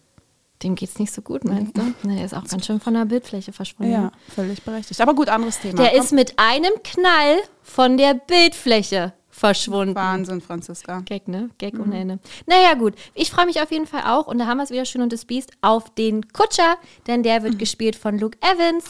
Dem 0.62 0.74
geht's 0.76 0.98
nicht 0.98 1.12
so 1.12 1.22
gut, 1.22 1.44
meinst 1.44 1.76
du? 1.76 1.82
Na, 2.04 2.14
der 2.14 2.24
ist 2.24 2.34
auch 2.34 2.44
ganz 2.44 2.66
schön 2.66 2.80
von 2.80 2.94
der 2.94 3.04
Bildfläche 3.04 3.52
verschwunden. 3.52 3.92
Ja, 3.92 4.12
völlig 4.34 4.62
berechtigt. 4.62 5.00
Aber 5.00 5.14
gut, 5.14 5.28
anderes 5.28 5.58
Thema. 5.58 5.82
Der 5.82 5.90
Komm. 5.90 6.00
ist 6.00 6.12
mit 6.12 6.38
einem 6.38 6.72
Knall 6.84 7.38
von 7.62 7.96
der 7.96 8.14
Bildfläche 8.14 9.12
verschwunden. 9.28 9.94
Wahnsinn, 9.94 10.40
Franziska. 10.40 11.00
Gag, 11.00 11.26
ne? 11.26 11.50
Gag 11.58 11.74
Mhm. 11.74 11.80
ohne 11.82 11.98
Ende. 12.00 12.18
Naja, 12.46 12.74
gut. 12.74 12.94
Ich 13.14 13.30
freue 13.30 13.46
mich 13.46 13.60
auf 13.62 13.70
jeden 13.72 13.86
Fall 13.86 14.02
auch, 14.06 14.26
und 14.26 14.38
da 14.38 14.46
haben 14.46 14.58
wir 14.58 14.64
es 14.64 14.70
wieder 14.70 14.84
schön 14.84 15.00
und 15.02 15.12
das 15.12 15.24
Biest, 15.24 15.52
auf 15.62 15.90
den 15.94 16.28
Kutscher, 16.32 16.76
denn 17.06 17.22
der 17.22 17.40
Mhm. 17.40 17.44
wird 17.44 17.58
gespielt 17.58 17.96
von 17.96 18.18
Luke 18.18 18.38
Evans. 18.40 18.84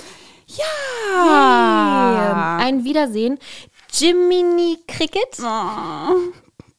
Ja. 0.47 2.57
Ein 2.61 2.85
Wiedersehen. 2.85 3.39
Jiminy 3.93 4.79
Cricket. 4.89 5.39
Oh, 5.41 6.33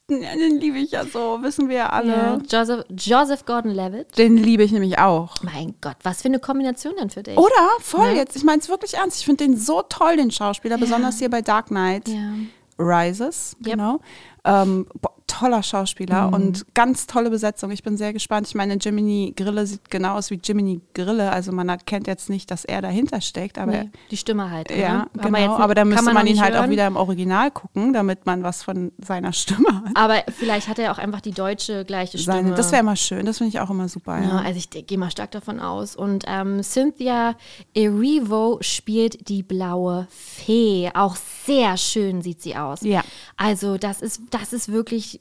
den 0.10 0.60
liebe 0.60 0.78
ich 0.80 0.92
ja 0.92 1.06
so, 1.06 1.40
wissen 1.42 1.70
wir 1.70 1.76
ja 1.78 1.90
alle. 1.90 2.12
Ja, 2.12 2.38
Joseph, 2.50 2.86
Joseph 2.90 3.46
Gordon-Levitt. 3.46 4.18
Den 4.18 4.36
liebe 4.38 4.64
ich 4.64 4.72
nämlich 4.72 5.00
auch. 5.00 5.36
Mein 5.44 5.76
Gott, 5.82 5.96
was 6.04 6.22
für 6.22 6.28
eine 6.28 6.40
Kombination 6.40 6.94
dann 6.98 7.10
für 7.10 7.24
dich. 7.24 7.38
Oder? 7.38 7.52
Voll 7.80 8.08
Ja. 8.08 8.14
jetzt. 8.16 8.36
Ich 8.36 8.44
meine 8.44 8.60
es 8.60 8.70
wirklich 8.70 8.96
ernst. 8.96 9.20
Ich 9.20 9.26
finde 9.26 9.46
den 9.46 9.58
so 9.58 9.82
toll, 9.84 10.18
den 10.18 10.30
Schauspieler, 10.32 10.78
besonders 10.78 11.20
hier 11.20 11.30
bei 11.30 11.42
Dark 11.42 11.68
Knight 11.68 12.10
Ja. 12.10 12.34
Rises. 12.78 13.56
Yep. 13.60 13.72
Genau. 13.72 14.00
Ähm, 14.46 14.88
boah, 15.02 15.14
toller 15.28 15.64
Schauspieler 15.64 16.28
Mhm. 16.28 16.34
und 16.34 16.66
ganz 16.74 17.08
tolle 17.08 17.30
Besetzung. 17.30 17.72
Ich 17.72 17.84
bin 17.84 17.98
sehr 17.98 18.14
gespannt. 18.14 18.48
Ich 18.48 18.56
meine, 18.56 18.76
Jiminy 18.76 19.34
Grille 19.36 19.66
sieht 19.66 19.90
genau 19.90 20.16
aus 20.16 20.30
wie 20.32 20.40
Jiminy 20.44 20.82
Grille. 20.94 21.32
Also 21.32 21.52
man 21.52 21.70
erkennt 21.70 22.08
jetzt 22.08 22.30
nicht, 22.30 22.52
dass 22.52 22.66
er 22.66 22.82
dahinter 22.82 23.22
steckt, 23.22 23.58
aber 23.58 23.72
Nee, 23.72 23.90
die 24.12 24.18
Stimme 24.18 24.50
halt. 24.52 24.70
Ja, 24.72 25.08
genau. 25.14 25.38
jetzt- 25.38 25.60
aber 25.60 25.76
da 25.76 25.86
müsste 25.86 26.06
man 26.06 26.14
man, 26.16 26.28
ihn 26.28 26.34
nicht 26.34 26.42
halt 26.44 26.56
auch 26.56 26.60
hören. 26.62 26.70
wieder 26.72 26.88
im 26.88 26.96
Original 26.96 27.52
gucken, 27.52 27.94
damit 27.94 28.26
man 28.26 28.44
was 28.44 28.64
von 28.64 28.92
seiner 29.00 29.34
Stimme 29.34 29.68
hat. 29.86 29.92
Aber 29.96 30.24
vielleicht 30.38 30.68
hat 30.68 30.80
er 30.80 30.92
auch 30.92 30.98
einfach 30.98 31.22
die 31.22 31.32
deutsche 31.32 31.86
gleiche 31.86 32.18
Stimme. 32.18 32.38
Seine, 32.38 32.56
das 32.56 32.72
wäre 32.72 32.82
immer 32.82 32.96
schön. 32.96 33.26
Das 33.26 33.38
finde 33.40 33.50
ich 33.50 33.60
auch 33.60 33.70
immer 33.70 33.88
super. 33.90 34.18
Ja, 34.20 34.28
Ja. 34.28 34.38
also 34.40 34.58
ich 34.58 34.70
gehe 34.70 34.98
mal 34.98 35.12
stark 35.12 35.32
davon 35.32 35.60
aus. 35.60 35.96
Und 35.96 36.26
ähm, 36.28 36.62
Cynthia 36.64 37.36
Erivo 37.76 38.58
spielt 38.62 39.28
die 39.30 39.44
blaue 39.44 40.08
Fee. 40.10 40.90
Auch 40.94 41.16
sehr 41.46 41.76
schön 41.78 42.22
sieht 42.22 42.42
sie 42.42 42.56
aus. 42.56 42.82
Ja. 42.82 43.02
Also 43.38 43.78
das 43.78 44.02
ist, 44.02 44.22
das 44.32 44.54
ist 44.54 44.72
wirklich 44.72 45.20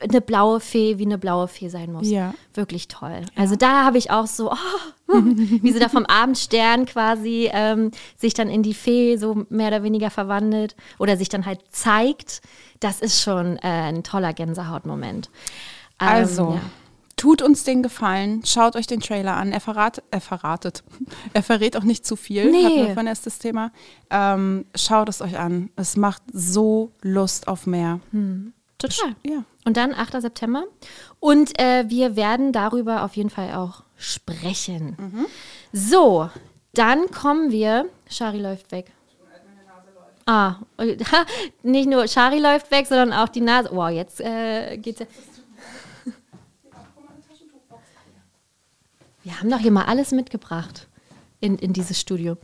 eine 0.00 0.20
blaue 0.20 0.60
Fee, 0.60 0.98
wie 0.98 1.04
eine 1.06 1.18
blaue 1.18 1.48
Fee 1.48 1.68
sein 1.68 1.92
muss. 1.92 2.08
Ja. 2.08 2.34
Wirklich 2.52 2.88
toll. 2.88 3.22
Also 3.36 3.56
da 3.56 3.84
habe 3.84 3.96
ich 3.98 4.10
auch 4.10 4.26
so, 4.26 4.52
oh, 4.52 4.56
wie 5.62 5.72
sie 5.72 5.78
da 5.78 5.88
vom 5.88 6.04
Abendstern 6.06 6.84
quasi 6.86 7.48
ähm, 7.52 7.90
sich 8.16 8.34
dann 8.34 8.48
in 8.50 8.62
die 8.62 8.74
Fee 8.74 9.16
so 9.16 9.46
mehr 9.48 9.68
oder 9.68 9.82
weniger 9.82 10.10
verwandelt 10.10 10.74
oder 10.98 11.16
sich 11.16 11.28
dann 11.28 11.46
halt 11.46 11.60
zeigt. 11.70 12.42
Das 12.80 13.00
ist 13.00 13.22
schon 13.22 13.56
äh, 13.58 13.60
ein 13.62 14.02
toller 14.02 14.32
Gänsehautmoment. 14.32 15.30
Ähm, 16.00 16.08
Also, 16.08 16.54
ja. 16.54 16.60
tut 17.16 17.40
uns 17.40 17.64
den 17.64 17.82
Gefallen, 17.82 18.44
schaut 18.44 18.76
euch 18.76 18.86
den 18.88 19.00
Trailer 19.00 19.36
an. 19.36 19.52
Er, 19.52 19.60
verrat, 19.60 20.02
er 20.10 20.20
verratet. 20.20 20.82
Er 21.32 21.42
verrät 21.42 21.76
auch 21.76 21.84
nicht 21.84 22.04
zu 22.04 22.16
viel. 22.16 22.50
Nee. 22.50 22.64
Hatten 22.64 22.76
wir 22.76 22.86
vorhin 22.86 23.06
erst 23.06 23.26
das 23.26 23.38
Thema. 23.38 23.70
Ähm, 24.10 24.66
schaut 24.74 25.08
es 25.08 25.22
euch 25.22 25.38
an. 25.38 25.70
Es 25.76 25.96
macht 25.96 26.22
so 26.32 26.92
Lust 27.00 27.48
auf 27.48 27.66
mehr. 27.66 28.00
Total. 28.88 29.16
Ja. 29.24 29.44
Und 29.64 29.76
dann 29.76 29.94
8. 29.94 30.20
September. 30.20 30.64
Und 31.20 31.58
äh, 31.58 31.84
wir 31.88 32.16
werden 32.16 32.52
darüber 32.52 33.02
auf 33.02 33.16
jeden 33.16 33.30
Fall 33.30 33.54
auch 33.54 33.82
sprechen. 33.96 34.96
So, 35.72 36.28
dann 36.74 37.10
kommen 37.10 37.50
wir. 37.50 37.86
Shari 38.08 38.40
läuft 38.40 38.72
weg. 38.72 38.92
Ah, 40.26 40.56
nicht 41.62 41.88
nur 41.88 42.08
Shari 42.08 42.38
läuft 42.38 42.70
weg, 42.70 42.86
sondern 42.86 43.12
auch 43.12 43.28
die 43.28 43.40
Nase. 43.40 43.70
Wow, 43.72 43.90
jetzt 43.90 44.20
äh, 44.20 44.76
geht's 44.78 45.00
ja. 45.00 45.06
Wir 49.22 49.40
haben 49.40 49.50
doch 49.50 49.58
hier 49.58 49.70
mal 49.70 49.84
alles 49.84 50.10
mitgebracht 50.12 50.86
in, 51.44 51.58
in 51.58 51.72
dieses 51.74 52.00
Studio. 52.00 52.36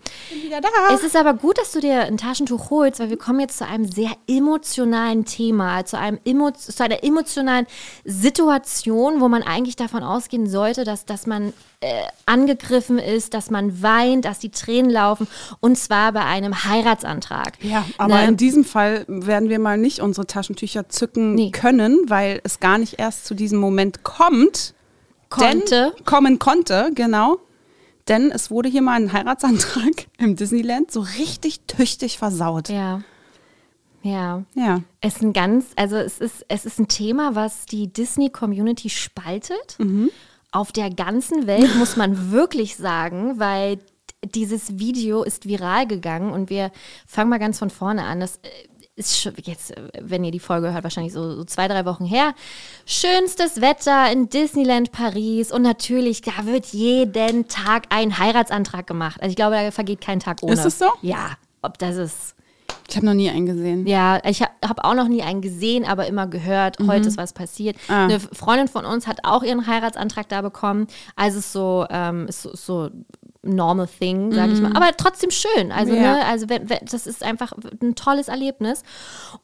Wieder 0.45 0.61
da. 0.61 0.69
Es 0.95 1.03
ist 1.03 1.17
aber 1.17 1.35
gut, 1.35 1.59
dass 1.59 1.73
du 1.73 1.81
dir 1.81 2.03
ein 2.03 2.19
Taschentuch 2.19 2.71
holst, 2.71 3.01
weil 3.01 3.09
wir 3.11 3.17
kommen 3.19 3.41
jetzt 3.41 3.59
zu 3.59 3.67
einem 3.67 3.91
sehr 3.91 4.11
emotionalen 4.29 5.25
Thema, 5.25 5.85
zu, 5.87 5.99
einem 5.99 6.19
emo 6.25 6.51
zu 6.51 6.85
einer 6.85 7.03
emotionalen 7.03 7.67
Situation, 8.05 9.21
wo 9.21 9.29
man 9.29 9.43
eigentlich 9.43 9.77
davon 9.77 10.03
ausgehen 10.03 10.47
sollte, 10.49 10.85
dass, 10.85 11.07
dass 11.07 11.27
man 11.27 11.53
äh, 11.81 12.03
angegriffen 12.27 12.99
ist, 12.99 13.33
dass 13.35 13.51
man 13.51 13.83
weint, 13.83 14.25
dass 14.27 14.39
die 14.39 14.51
Tränen 14.51 14.91
laufen 14.91 15.27
und 15.61 15.77
zwar 15.79 16.13
bei 16.13 16.25
einem 16.25 16.65
Heiratsantrag. 16.65 17.55
Ja, 17.63 17.85
aber 17.99 18.17
Ne? 18.17 18.29
in 18.29 18.37
diesem 18.37 18.65
Fall 18.65 19.05
werden 19.09 19.49
wir 19.49 19.59
mal 19.59 19.79
nicht 19.79 20.01
unsere 20.01 20.27
Taschentücher 20.27 20.89
zücken 20.91 21.35
Nee. 21.35 21.51
können, 21.51 21.99
weil 22.09 22.41
es 22.45 22.61
gar 22.61 22.77
nicht 22.79 22.99
erst 22.99 23.25
zu 23.25 23.35
diesem 23.35 23.59
Moment 23.59 24.05
kommt. 24.05 24.75
Konnte. 25.31 25.93
Denn, 25.97 26.05
kommen 26.05 26.39
konnte, 26.41 26.91
genau. 26.95 27.39
Denn 28.09 28.31
es 28.31 28.51
wurde 28.51 28.69
hier 28.69 28.83
mal 28.83 29.01
ein 29.01 29.13
Heiratsantrag 29.13 30.07
im 30.19 30.37
Disneyland 30.37 30.91
so 30.91 31.01
richtig 31.01 31.61
tüchtig 31.67 32.19
versaut. 32.19 32.69
Ja. 32.69 33.03
Ja. 34.03 34.45
Ja. 34.55 34.83
Es 35.01 35.17
ist 35.17 35.23
ein 35.23 35.33
ganz, 35.33 35.67
also 35.77 35.97
es 35.97 36.19
ist, 36.19 36.45
es 36.49 36.65
ist 36.65 36.79
ein 36.79 36.89
Thema, 36.89 37.35
was 37.35 37.67
die 37.67 37.93
Disney-Community 37.93 38.89
spaltet. 38.89 39.77
Auf 40.53 40.73
der 40.73 40.91
ganzen 40.91 41.47
Welt 41.47 41.77
muss 41.77 41.97
man 41.97 42.31
wirklich 42.33 42.77
sagen, 42.77 43.39
weil 43.39 43.79
dieses 44.25 44.79
Video 44.79 45.23
ist 45.23 45.47
viral 45.47 45.87
gegangen 45.87 46.33
und 46.33 46.51
wir 46.51 46.71
fangen 47.07 47.31
mal 47.31 47.39
ganz 47.39 47.59
von 47.59 47.71
vorne 47.71 48.05
an. 48.05 48.21
Das 48.21 48.37
äh, 48.37 48.49
ist 49.01 49.19
schon 49.19 49.33
jetzt, 49.43 49.73
wenn 49.99 50.23
ihr 50.25 50.31
die 50.31 50.39
Folge 50.39 50.73
hört, 50.73 50.85
wahrscheinlich 50.85 51.13
so, 51.13 51.35
so 51.35 51.45
zwei, 51.45 51.67
drei 51.67 51.85
Wochen 51.87 52.05
her. 52.05 52.35
Schönstes 52.87 53.61
Wetter 53.61 54.13
in 54.13 54.29
Disneyland 54.29 54.93
Paris 54.93 55.51
und 55.51 55.63
natürlich, 55.63 56.21
da 56.21 56.45
wird 56.45 56.67
jeden 56.67 57.49
Tag 57.49 57.85
ein 57.89 58.19
Heiratsantrag 58.19 58.87
gemacht. 58.87 59.21
Also 59.21 59.31
ich 59.31 59.37
glaube, 59.37 59.57
da 59.57 59.71
vergeht 59.71 60.01
kein 60.01 60.21
Tag 60.21 60.43
ohne. 60.43 60.53
Ist 60.53 60.65
es 60.65 60.79
so? 60.79 60.87
Ja, 61.03 61.33
ob 61.63 61.79
das 61.79 61.97
ist. 61.97 62.35
Ich 62.89 62.97
habe 62.97 63.07
noch 63.07 63.15
nie 63.15 63.31
einen 63.31 63.47
gesehen. 63.47 63.87
Ja, 63.87 64.21
ich 64.25 64.43
habe 64.43 64.53
hab 64.65 64.85
auch 64.85 64.95
noch 64.95 65.09
nie 65.09 65.23
einen 65.23 65.41
gesehen, 65.41 65.85
aber 65.85 66.07
immer 66.07 66.27
gehört, 66.27 66.79
heute 66.87 67.09
ist 67.09 67.17
was 67.17 67.33
passiert. 67.33 67.77
Ah. 67.89 68.05
Eine 68.05 68.19
Freundin 68.21 68.69
von 68.69 68.85
uns 68.85 69.07
hat 69.07 69.21
auch 69.23 69.43
ihren 69.43 69.67
Heiratsantrag 69.67 70.29
da 70.29 70.43
bekommen. 70.43 70.89
Also 71.15 71.39
es 71.39 71.47
ist 71.47 71.53
so, 71.53 71.87
ähm, 71.89 72.27
ist 72.27 72.43
so, 72.43 72.51
so 72.55 72.91
normal 73.43 73.89
thing, 73.89 74.33
sage 74.33 74.53
ich 74.53 74.61
mal. 74.61 74.73
Aber 74.75 74.95
trotzdem 74.97 75.31
schön. 75.31 75.73
Also, 75.73 75.95
Ja. 75.95 76.01
ne, 76.17 76.27
also 76.27 76.49
wenn, 76.49 76.69
wenn, 76.69 76.81
das 76.91 77.07
ist 77.07 77.23
einfach 77.23 77.53
ein 77.81 77.95
tolles 77.95 78.29
Erlebnis. 78.29 78.83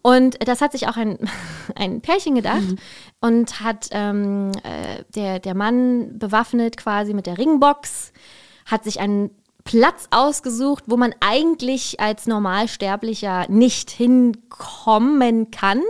Und 0.02 0.36
das 0.46 0.60
hat 0.60 0.72
sich 0.72 0.86
auch 0.88 0.96
ein, 0.96 1.18
ein 1.74 2.00
Pärchen 2.02 2.34
gedacht 2.34 2.62
und 3.20 3.60
hat 3.60 3.88
ähm, 3.92 4.52
äh, 4.64 5.02
der, 5.14 5.38
der 5.38 5.54
Mann 5.54 6.18
bewaffnet 6.18 6.76
quasi 6.76 7.14
mit 7.14 7.26
der 7.26 7.38
Ringbox, 7.38 8.12
hat 8.66 8.84
sich 8.84 9.00
einen 9.00 9.30
Platz 9.64 10.06
ausgesucht, 10.10 10.84
wo 10.86 10.96
man 10.96 11.12
eigentlich 11.20 11.98
als 11.98 12.26
Normalsterblicher 12.26 13.46
nicht 13.48 13.90
hinkommen 13.90 15.50
kann. 15.50 15.82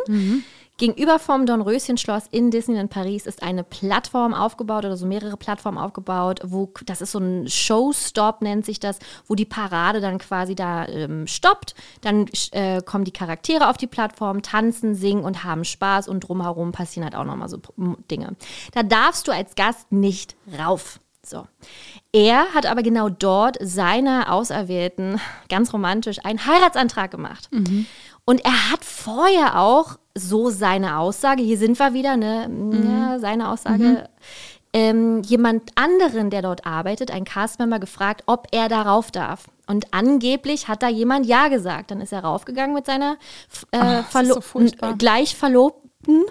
Gegenüber 0.79 1.19
vom 1.19 1.47
Dornröschenschloss 1.47 2.25
in 2.31 2.51
Disneyland 2.51 2.91
Paris 2.91 3.25
ist 3.25 3.43
eine 3.43 3.65
Plattform 3.65 4.35
aufgebaut 4.35 4.85
oder 4.85 4.99
so 4.99 5.07
mehrere 5.07 5.39
Plattformen 5.39 5.79
aufgebaut, 5.79 6.41
wo 6.45 6.71
das 6.85 7.01
ist 7.01 7.13
so 7.13 7.19
ein 7.19 7.49
Showstop 7.49 8.43
nennt 8.43 8.67
sich 8.67 8.79
das, 8.79 8.99
wo 9.27 9.35
die 9.35 9.47
Parade 9.47 10.03
dann 10.03 10.19
quasi 10.19 10.55
da 10.55 10.87
ähm, 10.87 11.27
stoppt. 11.27 11.75
Dann 12.03 12.27
äh, 12.51 12.83
kommen 12.83 13.05
die 13.05 13.13
Charaktere 13.13 13.71
auf 13.71 13.79
die 13.79 13.87
Plattform, 13.87 14.43
tanzen, 14.43 14.95
singen 14.95 15.25
und 15.25 15.45
haben 15.45 15.65
Spaß 15.65 16.09
und 16.09 16.21
drumherum 16.21 16.73
passieren 16.73 17.05
halt 17.05 17.17
auch 17.17 17.25
nochmal 17.25 17.49
so 17.49 17.59
Dinge. 18.11 18.37
Da 18.73 18.83
darfst 18.83 19.27
du 19.29 19.33
als 19.33 19.55
Gast 19.55 19.93
nicht 19.93 20.37
rauf. 20.59 21.01
So. 21.25 21.47
Er 22.13 22.53
hat 22.55 22.67
aber 22.67 22.83
genau 22.83 23.09
dort 23.09 23.57
seiner 23.61 24.33
Auserwählten 24.33 25.21
ganz 25.49 25.73
romantisch 25.73 26.19
einen 26.25 26.47
Heiratsantrag 26.47 27.11
gemacht. 27.11 27.49
Und 28.27 28.45
er 28.45 28.71
hat 28.71 28.85
vorher 28.85 29.59
auch, 29.59 29.99
so 30.17 30.51
seine 30.51 30.99
Aussage, 30.99 31.43
hier 31.43 31.59
sind 31.59 31.79
wir 31.79 31.93
wieder, 31.93 32.17
ne, 32.17 32.51
ja, 32.85 33.19
seine 33.19 33.51
Aussage, 33.51 34.09
ähm, 34.73 35.23
jemand 35.23 35.71
anderen, 35.75 36.31
der 36.31 36.43
dort 36.43 36.67
arbeitet, 36.67 37.11
ein 37.11 37.25
Castmember, 37.25 37.79
gefragt, 37.79 38.25
ob 38.27 38.49
er 38.51 38.69
darauf 38.69 39.11
darf. 39.11 39.45
Und 39.67 39.87
angeblich 39.93 40.69
hat 40.69 40.83
da 40.83 40.89
jemand 40.89 41.27
Ja 41.27 41.49
gesagt. 41.49 41.91
Dann 41.91 42.01
ist 42.01 42.13
er 42.13 42.21
raufgegangen 42.21 42.75
mit 42.75 42.87
seiner 42.87 43.17
äh, 43.73 44.01
ist 44.01 44.13
so 44.13 44.41
gleich 44.99 45.35
Verlobten. 45.35 46.25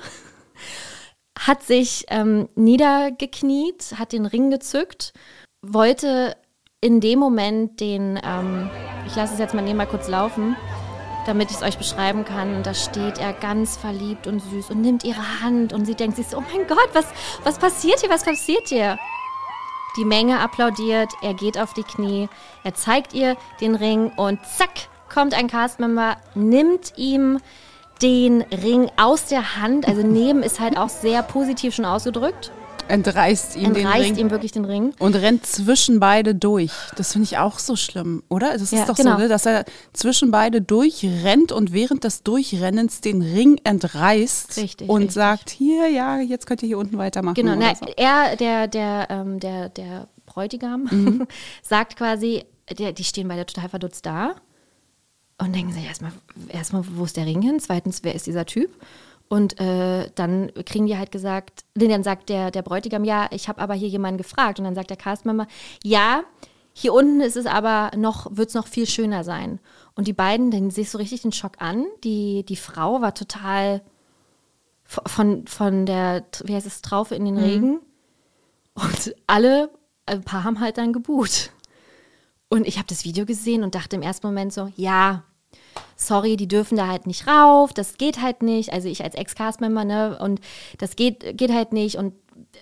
Hat 1.37 1.63
sich 1.63 2.05
ähm, 2.09 2.47
niedergekniet, 2.55 3.95
hat 3.97 4.13
den 4.13 4.25
Ring 4.25 4.51
gezückt, 4.51 5.13
wollte 5.61 6.37
in 6.81 7.01
dem 7.01 7.19
Moment 7.19 7.79
den, 7.79 8.19
ähm, 8.23 8.69
ich 9.07 9.15
lasse 9.15 9.33
es 9.33 9.39
jetzt 9.39 9.53
mal 9.53 9.63
nebenbei 9.63 9.87
kurz 9.87 10.07
laufen, 10.07 10.55
damit 11.25 11.51
ich 11.51 11.57
es 11.57 11.63
euch 11.63 11.77
beschreiben 11.77 12.25
kann. 12.25 12.55
Und 12.55 12.65
da 12.65 12.73
steht 12.73 13.17
er 13.17 13.33
ganz 13.33 13.77
verliebt 13.77 14.27
und 14.27 14.39
süß 14.39 14.71
und 14.71 14.81
nimmt 14.81 15.03
ihre 15.03 15.41
Hand 15.41 15.73
und 15.73 15.85
sie 15.85 15.95
denkt 15.95 16.17
sich 16.17 16.27
so, 16.27 16.37
oh 16.37 16.43
mein 16.53 16.67
Gott, 16.67 16.89
was, 16.93 17.05
was 17.43 17.57
passiert 17.57 17.99
hier, 17.99 18.09
was 18.09 18.23
passiert 18.23 18.67
hier? 18.67 18.97
Die 19.97 20.05
Menge 20.05 20.39
applaudiert, 20.39 21.11
er 21.21 21.33
geht 21.33 21.57
auf 21.57 21.73
die 21.73 21.83
Knie, 21.83 22.27
er 22.63 22.73
zeigt 22.73 23.13
ihr 23.13 23.37
den 23.61 23.75
Ring 23.75 24.11
und 24.17 24.39
zack, 24.45 24.89
kommt 25.13 25.33
ein 25.33 25.47
Castmember, 25.47 26.17
nimmt 26.33 26.97
ihm 26.97 27.39
den 28.01 28.41
Ring 28.41 28.91
aus 28.97 29.27
der 29.27 29.55
Hand. 29.61 29.87
Also 29.87 30.01
neben 30.01 30.43
ist 30.43 30.59
halt 30.59 30.77
auch 30.77 30.89
sehr 30.89 31.23
positiv 31.23 31.75
schon 31.75 31.85
ausgedrückt. 31.85 32.51
Entreißt 32.87 33.55
ihm 33.55 33.73
den 33.73 33.85
Entreißt 33.85 34.05
Ring 34.05 34.15
ihm 34.17 34.29
wirklich 34.31 34.51
den 34.51 34.63
Ring. 34.65 34.93
und 34.99 35.15
rennt 35.15 35.45
zwischen 35.45 35.99
beide 35.99 36.35
durch. 36.35 36.71
Das 36.95 37.13
finde 37.13 37.23
ich 37.25 37.37
auch 37.39 37.57
so 37.57 37.75
schlimm, 37.75 38.21
oder? 38.29 38.53
Das 38.53 38.61
ist 38.61 38.73
Ja, 38.73 38.85
doch 38.85 38.95
genau. 38.95 39.13
so, 39.13 39.17
ne? 39.23 39.27
dass 39.27 39.45
er 39.47 39.65
zwischen 39.93 40.29
beide 40.29 40.61
durchrennt 40.61 41.51
und 41.51 41.73
während 41.73 42.03
des 42.03 42.21
Durchrennens 42.21 43.01
den 43.01 43.21
Ring 43.23 43.59
entreißt 43.63 44.57
Richtig, 44.57 44.87
und 44.87 44.97
richtig. 44.97 45.13
sagt, 45.15 45.49
hier, 45.49 45.89
ja, 45.89 46.19
jetzt 46.19 46.45
könnt 46.45 46.61
ihr 46.61 46.67
hier 46.67 46.77
unten 46.77 46.97
weitermachen. 46.99 47.33
Genau, 47.35 47.55
na, 47.57 47.73
so. 47.73 47.85
er, 47.97 48.35
der, 48.35 48.67
der, 48.67 49.07
ähm, 49.09 49.39
der, 49.39 49.69
der 49.69 50.07
Bräutigam, 50.27 50.87
Mhm. 50.91 51.27
sagt 51.63 51.95
quasi, 51.95 52.43
der, 52.77 52.93
die 52.93 53.03
stehen 53.03 53.27
beide 53.27 53.45
total 53.47 53.69
verdutzt 53.69 54.05
da 54.05 54.35
und 55.39 55.55
denken 55.55 55.73
sich 55.73 55.85
erstmal, 55.85 56.11
erstmal, 56.49 56.83
wo 56.95 57.03
ist 57.05 57.17
der 57.17 57.25
Ring 57.25 57.41
hin? 57.41 57.59
Zweitens, 57.59 58.03
wer 58.03 58.13
ist 58.13 58.27
dieser 58.27 58.45
Typ? 58.45 58.69
Und 59.27 59.59
äh, 59.59 60.09
dann 60.15 60.51
kriegen 60.65 60.85
die 60.85 60.97
halt 60.97 61.11
gesagt, 61.11 61.65
nee, 61.75 61.87
dann 61.87 62.03
sagt 62.03 62.29
der, 62.29 62.51
der 62.51 62.61
Bräutigam, 62.61 63.03
ja, 63.03 63.27
ich 63.31 63.47
habe 63.47 63.61
aber 63.61 63.73
hier 63.73 63.87
jemanden 63.87 64.17
gefragt. 64.17 64.59
Und 64.59 64.65
dann 64.65 64.75
sagt 64.75 64.89
der 64.89 64.97
Castmember, 64.97 65.47
ja, 65.83 66.23
hier 66.73 66.93
unten 66.93 67.21
ist 67.21 67.37
es 67.37 67.45
aber 67.45 67.91
noch, 67.95 68.27
wird 68.35 68.49
es 68.49 68.53
noch 68.53 68.67
viel 68.67 68.85
schöner 68.85 69.23
sein. 69.23 69.59
Und 69.95 70.07
die 70.07 70.13
beiden, 70.13 70.51
dann 70.51 70.69
siehst 70.69 70.93
du 70.93 70.97
richtig 70.97 71.21
den 71.21 71.31
Schock 71.31 71.53
an. 71.59 71.85
Die, 72.03 72.43
die 72.45 72.57
Frau 72.57 73.01
war 73.01 73.13
total 73.13 73.81
von, 74.83 75.47
von 75.47 75.85
der, 75.85 76.25
wie 76.43 76.53
heißt 76.53 76.67
es, 76.67 76.81
Traufe 76.81 77.15
in 77.15 77.25
den 77.25 77.37
Regen. 77.37 77.79
Und 78.73 79.15
alle, 79.25 79.71
ein 80.05 80.23
paar 80.23 80.43
haben 80.43 80.59
halt 80.59 80.77
dann 80.77 80.93
gebuht. 80.93 81.51
Und 82.49 82.67
ich 82.67 82.77
habe 82.77 82.87
das 82.87 83.05
Video 83.05 83.25
gesehen 83.25 83.63
und 83.63 83.73
dachte 83.73 83.95
im 83.95 84.01
ersten 84.01 84.27
Moment 84.27 84.53
so, 84.53 84.71
ja, 84.75 85.23
sorry, 85.95 86.37
die 86.37 86.47
dürfen 86.47 86.77
da 86.77 86.87
halt 86.87 87.07
nicht 87.07 87.27
rauf, 87.27 87.73
das 87.73 87.97
geht 87.97 88.21
halt 88.21 88.43
nicht. 88.43 88.71
Also 88.73 88.87
ich 88.87 89.03
als 89.03 89.15
Ex-Cast-Member, 89.15 89.85
ne, 89.85 90.19
und 90.19 90.41
das 90.77 90.95
geht, 90.95 91.37
geht 91.37 91.51
halt 91.51 91.73
nicht. 91.73 91.97
Und 91.97 92.13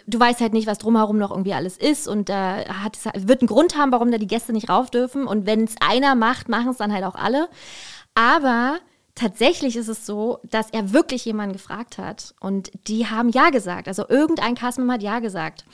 du 0.07 0.19
weißt 0.19 0.41
halt 0.41 0.53
nicht, 0.53 0.67
was 0.67 0.77
drumherum 0.77 1.17
noch 1.17 1.31
irgendwie 1.31 1.53
alles 1.53 1.77
ist. 1.77 2.07
Und 2.07 2.29
da 2.29 2.65
hat 2.81 2.97
wird 3.15 3.41
einen 3.41 3.47
Grund 3.47 3.77
haben, 3.77 3.91
warum 3.91 4.11
da 4.11 4.17
die 4.17 4.27
Gäste 4.27 4.53
nicht 4.53 4.69
rauf 4.69 4.89
dürfen. 4.89 5.27
Und 5.27 5.45
wenn 5.45 5.63
es 5.63 5.75
einer 5.79 6.15
macht, 6.15 6.49
machen 6.49 6.69
es 6.69 6.77
dann 6.77 6.93
halt 6.93 7.03
auch 7.03 7.15
alle. 7.15 7.49
Aber 8.15 8.77
tatsächlich 9.15 9.75
ist 9.75 9.87
es 9.87 10.05
so, 10.05 10.39
dass 10.43 10.69
er 10.71 10.93
wirklich 10.93 11.25
jemanden 11.25 11.53
gefragt 11.53 11.97
hat. 11.97 12.33
Und 12.39 12.71
die 12.87 13.07
haben 13.07 13.29
Ja 13.29 13.49
gesagt. 13.49 13.87
Also 13.87 14.07
irgendein 14.07 14.55
Castmember 14.55 14.93
hat 14.93 15.03
Ja 15.03 15.19
gesagt. 15.19 15.65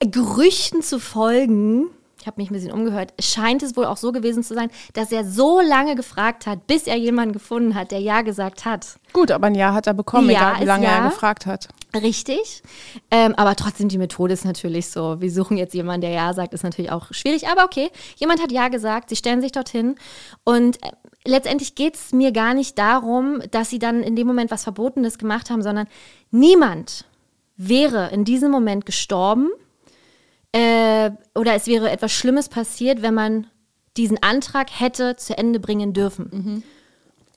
Gerüchten 0.00 0.82
zu 0.82 0.98
folgen, 0.98 1.90
ich 2.20 2.26
habe 2.26 2.40
mich 2.40 2.50
ein 2.50 2.54
bisschen 2.54 2.72
umgehört, 2.72 3.12
scheint 3.20 3.62
es 3.62 3.76
wohl 3.76 3.86
auch 3.86 3.96
so 3.96 4.12
gewesen 4.12 4.42
zu 4.42 4.54
sein, 4.54 4.70
dass 4.92 5.10
er 5.12 5.24
so 5.24 5.60
lange 5.60 5.94
gefragt 5.94 6.46
hat, 6.46 6.66
bis 6.66 6.86
er 6.86 6.96
jemanden 6.96 7.32
gefunden 7.32 7.74
hat, 7.74 7.90
der 7.90 8.00
Ja 8.00 8.22
gesagt 8.22 8.64
hat. 8.64 8.98
Gut, 9.12 9.30
aber 9.30 9.46
ein 9.46 9.54
Ja 9.54 9.72
hat 9.72 9.86
er 9.86 9.94
bekommen, 9.94 10.28
Ja 10.30 10.50
egal 10.52 10.60
wie 10.60 10.64
lange 10.66 10.84
Ja. 10.84 10.98
er 10.98 11.08
gefragt 11.08 11.46
hat. 11.46 11.68
Richtig. 11.94 12.62
Ähm, 13.10 13.34
aber 13.36 13.56
trotzdem, 13.56 13.88
die 13.88 13.98
Methode 13.98 14.32
ist 14.34 14.44
natürlich 14.44 14.90
so. 14.90 15.20
Wir 15.20 15.30
suchen 15.32 15.56
jetzt 15.56 15.74
jemanden, 15.74 16.02
der 16.02 16.10
Ja 16.10 16.32
sagt, 16.34 16.54
ist 16.54 16.62
natürlich 16.62 16.92
auch 16.92 17.12
schwierig. 17.12 17.48
Aber 17.48 17.64
okay, 17.64 17.90
jemand 18.16 18.40
hat 18.40 18.52
Ja 18.52 18.68
gesagt, 18.68 19.08
sie 19.08 19.16
stellen 19.16 19.40
sich 19.40 19.50
dorthin. 19.52 19.96
Und 20.44 20.76
äh, 20.84 20.90
letztendlich 21.26 21.74
geht 21.74 21.96
es 21.96 22.12
mir 22.12 22.30
gar 22.32 22.54
nicht 22.54 22.78
darum, 22.78 23.42
dass 23.50 23.70
sie 23.70 23.78
dann 23.80 24.02
in 24.02 24.14
dem 24.14 24.26
Moment 24.26 24.50
was 24.52 24.62
Verbotenes 24.62 25.18
gemacht 25.18 25.50
haben, 25.50 25.62
sondern 25.62 25.88
niemand 26.30 27.06
wäre 27.56 28.10
in 28.12 28.24
diesem 28.24 28.50
Moment 28.50 28.86
gestorben 28.86 29.50
äh, 30.52 31.10
oder 31.34 31.54
es 31.54 31.66
wäre 31.66 31.90
etwas 31.90 32.12
Schlimmes 32.12 32.48
passiert, 32.48 33.02
wenn 33.02 33.14
man 33.14 33.46
diesen 33.96 34.22
Antrag 34.22 34.68
hätte 34.80 35.16
zu 35.16 35.36
Ende 35.36 35.60
bringen 35.60 35.92
dürfen. 35.92 36.62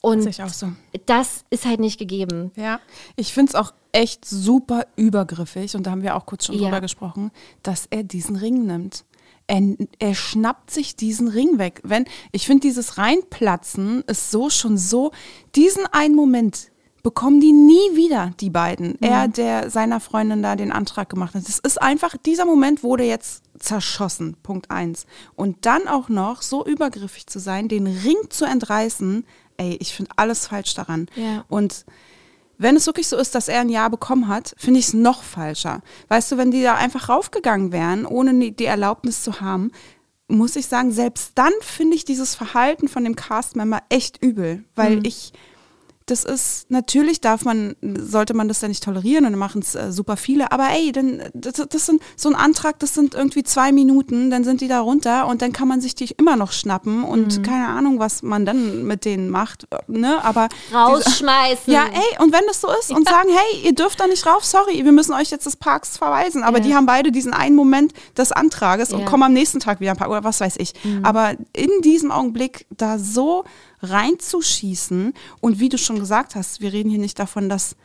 Und 0.01 0.21
Sehe 0.21 0.31
ich 0.31 0.43
auch 0.43 0.49
so. 0.49 0.67
das 1.05 1.45
ist 1.49 1.65
halt 1.65 1.79
nicht 1.79 1.97
gegeben. 1.97 2.51
Ja, 2.55 2.79
ich 3.15 3.33
finde 3.33 3.51
es 3.51 3.55
auch 3.55 3.73
echt 3.91 4.25
super 4.25 4.85
übergriffig, 4.95 5.75
und 5.75 5.87
da 5.87 5.91
haben 5.91 6.03
wir 6.03 6.15
auch 6.15 6.25
kurz 6.25 6.45
schon 6.45 6.55
Ja. 6.55 6.63
drüber 6.63 6.81
gesprochen, 6.81 7.31
dass 7.61 7.85
er 7.89 8.03
diesen 8.03 8.35
Ring 8.35 8.65
nimmt. 8.65 9.05
Er, 9.47 9.61
er 9.99 10.15
schnappt 10.15 10.71
sich 10.71 10.95
diesen 10.95 11.27
Ring 11.27 11.57
weg. 11.57 11.81
Wenn, 11.83 12.05
ich 12.31 12.45
finde, 12.47 12.61
dieses 12.61 12.97
Reinplatzen 12.97 14.01
ist 14.07 14.31
so 14.31 14.49
schon 14.49 14.77
so, 14.77 15.11
diesen 15.55 15.85
einen 15.87 16.15
Moment 16.15 16.71
bekommen 17.03 17.41
die 17.41 17.51
nie 17.51 17.95
wieder, 17.95 18.31
die 18.39 18.49
beiden. 18.49 18.99
Er, 19.01 19.27
der 19.27 19.69
seiner 19.69 19.99
Freundin 19.99 20.41
da 20.41 20.55
den 20.55 20.71
Antrag 20.71 21.09
gemacht 21.09 21.35
hat. 21.35 21.47
Es 21.47 21.59
ist 21.59 21.81
einfach, 21.81 22.15
dieser 22.25 22.45
Moment 22.45 22.81
wurde 22.81 23.03
jetzt 23.03 23.43
zerschossen, 23.59 24.37
Punkt 24.41 24.71
eins. 24.71 25.05
Und 25.35 25.65
dann 25.65 25.89
auch 25.89 26.07
noch 26.07 26.41
so 26.41 26.65
übergriffig 26.65 27.27
zu 27.27 27.39
sein, 27.39 27.67
den 27.67 27.87
Ring 27.87 28.29
zu 28.29 28.45
entreißen, 28.45 29.25
ey, 29.57 29.77
ich 29.81 29.93
finde 29.93 30.11
alles 30.15 30.47
falsch 30.47 30.73
daran. 30.75 31.07
Ja. 31.15 31.43
Und 31.49 31.85
wenn 32.57 32.77
es 32.77 32.87
wirklich 32.87 33.07
so 33.07 33.17
ist, 33.17 33.35
dass 33.35 33.49
er 33.49 33.59
ein 33.59 33.69
Ja 33.69 33.89
bekommen 33.89 34.29
hat, 34.29 34.55
finde 34.57 34.79
ich 34.79 34.87
es 34.87 34.93
noch 34.93 35.23
falscher. 35.23 35.81
Weißt 36.07 36.31
du, 36.31 36.37
wenn 36.37 36.51
die 36.51 36.63
da 36.63 36.75
einfach 36.75 37.09
raufgegangen 37.09 37.73
wären, 37.73 38.05
ohne 38.05 38.33
die 38.39 38.55
die 38.55 38.65
Erlaubnis 38.65 39.23
zu 39.23 39.41
haben, 39.41 39.71
muss 40.29 40.55
ich 40.55 40.67
sagen, 40.67 40.93
selbst 40.93 41.33
dann 41.35 41.51
finde 41.59 41.97
ich 41.97 42.05
dieses 42.05 42.33
Verhalten 42.33 42.87
von 42.87 43.03
dem 43.03 43.17
Cast-Member 43.17 43.81
echt 43.89 44.23
übel, 44.23 44.63
weil 44.75 45.05
ich 45.05 45.33
das 46.05 46.23
ist, 46.25 46.69
natürlich 46.69 47.21
darf 47.21 47.45
man, 47.45 47.75
sollte 47.97 48.33
man 48.33 48.47
das 48.47 48.61
ja 48.61 48.67
nicht 48.67 48.83
tolerieren 48.83 49.25
und 49.25 49.31
dann 49.33 49.39
machen 49.39 49.61
es 49.61 49.75
äh, 49.75 49.91
super 49.91 50.17
viele, 50.17 50.51
aber 50.51 50.67
ey, 50.71 50.91
dann, 50.91 51.21
das, 51.33 51.53
das 51.53 51.85
sind 51.85 52.01
so 52.17 52.29
ein 52.29 52.35
Antrag, 52.35 52.79
das 52.79 52.93
sind 52.93 53.15
irgendwie 53.15 53.43
zwei 53.43 53.71
Minuten, 53.71 54.29
dann 54.29 54.43
sind 54.43 54.61
die 54.61 54.67
da 54.67 54.81
runter 54.81 55.27
und 55.27 55.41
dann 55.41 55.53
kann 55.53 55.67
man 55.67 55.79
sich 55.81 55.95
die 55.95 56.09
immer 56.17 56.35
noch 56.35 56.51
schnappen 56.51 57.03
und 57.03 57.43
keine 57.43 57.67
Ahnung, 57.67 57.99
was 57.99 58.21
man 58.23 58.45
dann 58.45 58.83
mit 58.83 59.05
denen 59.05 59.29
macht, 59.29 59.65
äh, 59.71 59.77
ne, 59.87 60.23
aber 60.23 60.49
Rausschmeißen. 60.73 61.71
ja, 61.73 61.85
ey, 61.85 62.23
und 62.23 62.33
wenn 62.33 62.43
das 62.47 62.61
so 62.61 62.67
ist 62.79 62.91
und 62.91 63.07
sagen, 63.07 63.29
hey, 63.29 63.61
ihr 63.65 63.73
dürft 63.73 63.99
da 63.99 64.07
nicht 64.07 64.25
rauf, 64.25 64.43
sorry, 64.43 64.83
wir 64.83 64.91
müssen 64.91 65.13
euch 65.13 65.31
jetzt 65.31 65.45
des 65.45 65.55
Parks 65.55 65.97
verweisen. 65.97 66.43
Aber 66.43 66.57
Ja. 66.57 66.63
die 66.65 66.75
haben 66.75 66.85
beide 66.85 67.11
diesen 67.11 67.33
einen 67.33 67.55
Moment 67.55 67.93
des 68.17 68.31
Antrages 68.31 68.91
und 68.93 69.01
Ja. 69.01 69.05
kommen 69.05 69.23
am 69.23 69.33
nächsten 69.33 69.59
Tag 69.59 69.79
wieder 69.79 69.91
am 69.91 69.97
Park 69.97 70.09
oder 70.09 70.23
was 70.23 70.39
weiß 70.41 70.55
ich. 70.57 70.73
Aber 71.01 71.35
in 71.53 71.69
diesem 71.81 72.11
Augenblick 72.11 72.65
da 72.75 72.99
so 72.99 73.43
reinzuschießen 73.81 75.13
und 75.41 75.59
wie 75.59 75.69
du 75.69 75.77
schon 75.77 75.92
gesagt 75.99 76.35
hast, 76.35 76.61
wir 76.61 76.73
reden 76.73 76.89
hier 76.89 76.99
nicht 76.99 77.19
davon, 77.19 77.49
dass 77.49 77.75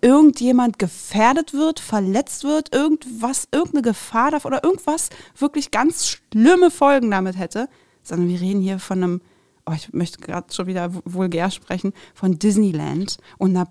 irgendjemand 0.00 0.78
gefährdet 0.78 1.52
wird, 1.54 1.80
verletzt 1.80 2.44
wird, 2.44 2.74
irgendwas, 2.74 3.48
irgendeine 3.52 3.82
Gefahr 3.82 4.30
darf 4.32 4.44
oder 4.44 4.62
irgendwas 4.62 5.08
wirklich 5.38 5.70
ganz 5.70 6.06
schlimme 6.08 6.70
Folgen 6.70 7.10
damit 7.10 7.38
hätte, 7.38 7.68
sondern 8.02 8.28
wir 8.28 8.40
reden 8.40 8.60
hier 8.60 8.78
von 8.78 9.02
einem, 9.02 9.20
oh, 9.64 9.72
ich 9.74 9.92
möchte 9.92 10.18
gerade 10.20 10.52
schon 10.52 10.66
wieder 10.66 10.92
vu- 10.94 11.02
vulgär 11.04 11.50
sprechen, 11.50 11.92
von 12.14 12.38
Disneyland 12.38 13.16
und 13.38 13.50
einer 13.56 13.68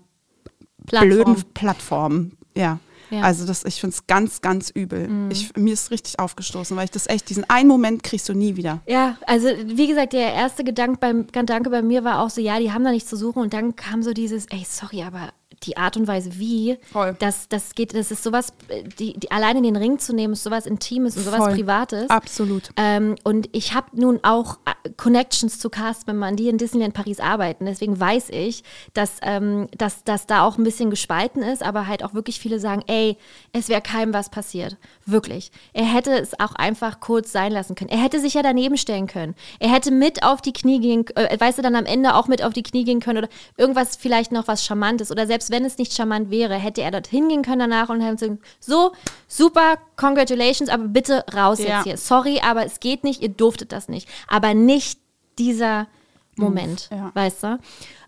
Plattform. 0.88 1.10
blöden 1.10 1.44
Plattform. 1.54 2.32
Ja. 2.56 2.80
Ja. 3.16 3.22
Also 3.22 3.46
das, 3.46 3.64
ich 3.64 3.80
finde 3.80 3.96
es 3.96 4.08
ganz, 4.08 4.42
ganz 4.42 4.70
übel. 4.70 5.10
Ich, 5.32 5.56
mir 5.56 5.74
ist 5.74 5.92
richtig 5.92 6.20
aufgestoßen, 6.20 6.76
weil 6.76 6.86
ich 6.86 6.92
das 6.92 7.08
echt, 7.08 7.30
diesen 7.30 7.50
einen 7.50 7.68
Moment 7.68 8.04
kriegst 8.04 8.28
du 8.30 8.34
nie 8.34 8.56
wieder. 8.56 8.82
Ja, 8.88 9.18
also 9.26 9.48
wie 9.66 9.88
gesagt, 9.88 10.14
der 10.14 10.34
erste 10.34 10.64
Gedanke, 10.64 10.98
beim, 11.00 11.28
Gedanke 11.28 11.70
bei 11.70 11.82
mir 11.82 12.04
war 12.04 12.22
auch 12.22 12.30
so, 12.30 12.42
ja, 12.42 12.60
die 12.60 12.72
haben 12.72 12.84
da 12.84 12.92
nichts 12.92 13.10
zu 13.10 13.16
suchen 13.16 13.42
und 13.42 13.54
dann 13.54 13.76
kam 13.76 14.04
so 14.04 14.14
dieses, 14.14 14.46
ey, 14.48 14.66
sorry, 14.68 15.04
aber 15.04 15.30
die 15.66 15.78
Art 15.78 15.98
und 15.98 16.08
Weise, 16.08 16.38
wie, 16.38 16.78
Voll. 16.92 17.16
das, 17.20 17.48
das 17.50 17.76
geht, 17.76 17.94
das 17.94 18.12
ist 18.12 18.24
sowas, 18.24 18.54
die, 19.00 19.14
die 19.14 19.32
alleine 19.32 19.60
in 19.60 19.64
den 19.64 19.76
Ring 19.76 20.00
zu 20.00 20.14
nehmen, 20.14 20.34
ist 20.34 20.44
sowas 20.44 20.66
Intimes 20.66 21.18
und 21.18 21.24
sowas 21.24 21.40
Voll. 21.40 21.54
Privates. 21.54 22.10
Absolut. 22.10 22.70
Ähm, 22.78 23.16
und 23.24 23.50
ich 23.52 23.74
habe 23.74 23.88
nun 23.94 24.20
auch 24.24 24.58
äh, 24.66 24.90
Connections 24.98 25.60
zu 25.60 25.70
Castmembern, 25.70 26.36
die 26.36 26.50
in 26.50 26.58
Disneyland 26.58 26.94
Paris 26.94 27.20
arbeiten. 27.20 27.66
Deswegen 27.66 28.00
weiß 28.00 28.30
ich, 28.30 28.64
dass, 28.94 29.18
ähm, 29.22 29.68
dass, 29.78 30.04
dass 30.04 30.28
da 30.28 30.44
auch 30.44 30.58
ein 30.58 30.64
bisschen 30.64 30.90
gespalten 30.90 31.42
ist, 31.42 31.64
aber 31.64 31.88
halt 31.88 32.04
auch 32.04 32.14
wirklich 32.14 32.40
viele 32.40 32.60
sagen, 32.60 32.84
ey, 32.88 33.18
es 33.52 33.70
wäre 33.70 33.82
keinem 33.82 34.14
was 34.14 34.30
passiert. 34.30 34.78
Wirklich. 35.06 35.52
Er 35.74 35.86
hätte 35.86 36.12
es 36.12 36.40
auch 36.40 36.56
einfach 36.56 37.00
kurz 37.00 37.32
sein 37.32 37.52
lassen 37.52 37.76
können. 37.76 37.90
Er 37.90 38.02
hätte 38.02 38.20
sich 38.20 38.34
ja 38.34 38.44
daneben 38.44 38.78
stellen 38.78 39.08
können. 39.08 39.36
Er 39.60 39.72
hätte 39.72 39.92
mit 39.92 40.24
auf 40.24 40.42
die 40.42 40.54
Knie 40.54 40.80
gehen, 40.80 41.06
äh, 41.16 41.40
weißt 41.40 41.58
du, 41.58 41.62
dann 41.62 41.76
am 41.76 41.86
Ende 41.86 42.16
auch 42.16 42.28
mit 42.28 42.44
auf 42.44 42.54
die 42.54 42.64
Knie 42.64 42.84
gehen 42.84 43.00
können 43.00 43.20
oder 43.20 43.30
irgendwas 43.58 43.96
vielleicht 43.96 44.32
noch 44.32 44.48
was 44.48 44.66
Charmantes. 44.66 45.12
Oder 45.12 45.28
selbst 45.28 45.50
wenn 45.52 45.55
es 45.64 45.78
nicht 45.78 45.94
charmant 45.94 46.32
wäre, 46.32 46.56
hätte 46.56 46.82
er 46.82 46.92
dorthin 46.92 47.30
gehen 47.30 47.44
können 47.44 47.60
danach 47.60 47.90
und 47.90 48.02
hätte 48.02 48.28
gesagt, 48.28 48.42
so, 48.60 48.92
super, 49.28 49.78
congratulations, 49.96 50.70
aber 50.70 50.88
bitte 50.88 51.24
raus 51.34 51.60
Ja. 51.60 51.78
jetzt 51.78 51.84
hier. 51.86 51.98
Sorry, 51.98 52.42
aber 52.44 52.66
es 52.66 52.80
geht 52.80 53.04
nicht, 53.04 53.22
ihr 53.22 53.30
durftet 53.30 53.72
das 53.72 53.88
nicht. 53.88 54.10
Aber 54.28 54.54
nicht 54.54 55.00
dieser 55.40 55.88
Moment, 56.36 56.90
ja. 56.92 57.12
weißt 57.14 57.44
du? 57.44 57.60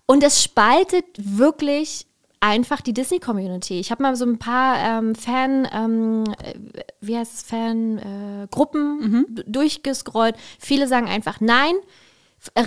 Und 0.06 0.24
es 0.24 0.44
spaltet 0.44 1.06
wirklich 1.18 2.06
einfach 2.40 2.82
die 2.82 2.94
Disney-Community. 2.94 3.80
Ich 3.80 3.90
habe 3.91 4.03
mal 4.03 4.15
so 4.15 4.26
ein 4.26 4.38
paar 4.38 4.78
ähm, 4.78 5.15
Fan, 5.15 5.68
ähm, 5.74 6.24
äh, 6.44 6.53
wie 7.02 7.18
heißt 7.18 7.34
es, 7.34 7.41
Fan-Gruppen 7.44 9.26
äh, 9.30 9.34
d- 9.34 9.44
durchgescrollt. 9.48 10.36
Viele 10.60 10.88
sagen 10.88 11.07
einfach 11.07 11.40
nein. 11.41 11.74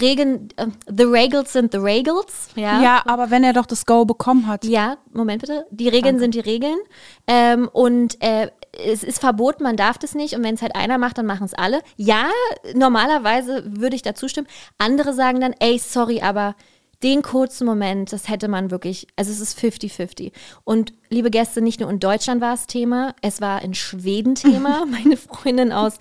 Regeln, 0.00 0.48
äh, 0.56 0.66
the 0.86 1.04
Regals 1.04 1.52
sind 1.52 1.72
the 1.72 1.78
Regals. 1.78 2.48
Ja, 2.54 2.82
Ja. 2.82 3.02
aber 3.06 3.30
wenn 3.30 3.44
er 3.44 3.52
doch 3.52 3.66
das 3.66 3.86
Go 3.86 4.04
bekommen 4.04 4.46
hat. 4.46 4.64
ja, 4.64 4.98
Moment 5.12 5.40
bitte. 5.40 5.66
Die 5.70 5.88
Regeln 5.88 6.18
sind 6.18 6.34
die 6.34 6.40
Regeln. 6.40 6.78
Ähm, 7.26 7.68
und 7.72 8.22
äh, 8.22 8.50
es 8.72 9.02
ist 9.02 9.20
verboten, 9.20 9.62
man 9.62 9.76
darf 9.76 9.98
das 9.98 10.14
nicht. 10.14 10.34
Und 10.34 10.42
wenn 10.44 10.54
es 10.54 10.62
halt 10.62 10.74
einer 10.76 10.98
macht, 10.98 11.18
dann 11.18 11.26
machen 11.26 11.44
es 11.44 11.54
alle. 11.54 11.80
Ja, 11.96 12.26
normalerweise 12.74 13.64
würde 13.66 13.96
ich 13.96 14.02
da 14.02 14.14
zustimmen. 14.14 14.48
Andere 14.78 15.12
sagen 15.14 15.40
dann, 15.40 15.54
ey, 15.60 15.78
sorry, 15.78 16.20
aber 16.20 16.54
den 17.02 17.22
kurzen 17.22 17.66
Moment, 17.66 18.12
das 18.12 18.28
hätte 18.28 18.46
man 18.48 18.70
wirklich, 18.70 19.06
also 19.16 19.30
es 19.32 19.40
ist 19.40 19.58
50-50. 19.58 20.32
Und 20.64 20.92
liebe 21.08 21.30
Gäste, 21.30 21.62
nicht 21.62 21.80
nur 21.80 21.88
in 21.88 21.98
Deutschland 21.98 22.42
war 22.42 22.52
es 22.52 22.66
Thema, 22.66 23.14
es 23.22 23.40
war 23.40 23.62
in 23.62 23.72
Schweden 23.74 24.34
Thema. 24.34 24.84
Meine 24.90 25.16
Freundin 25.16 25.72
aus 25.72 25.94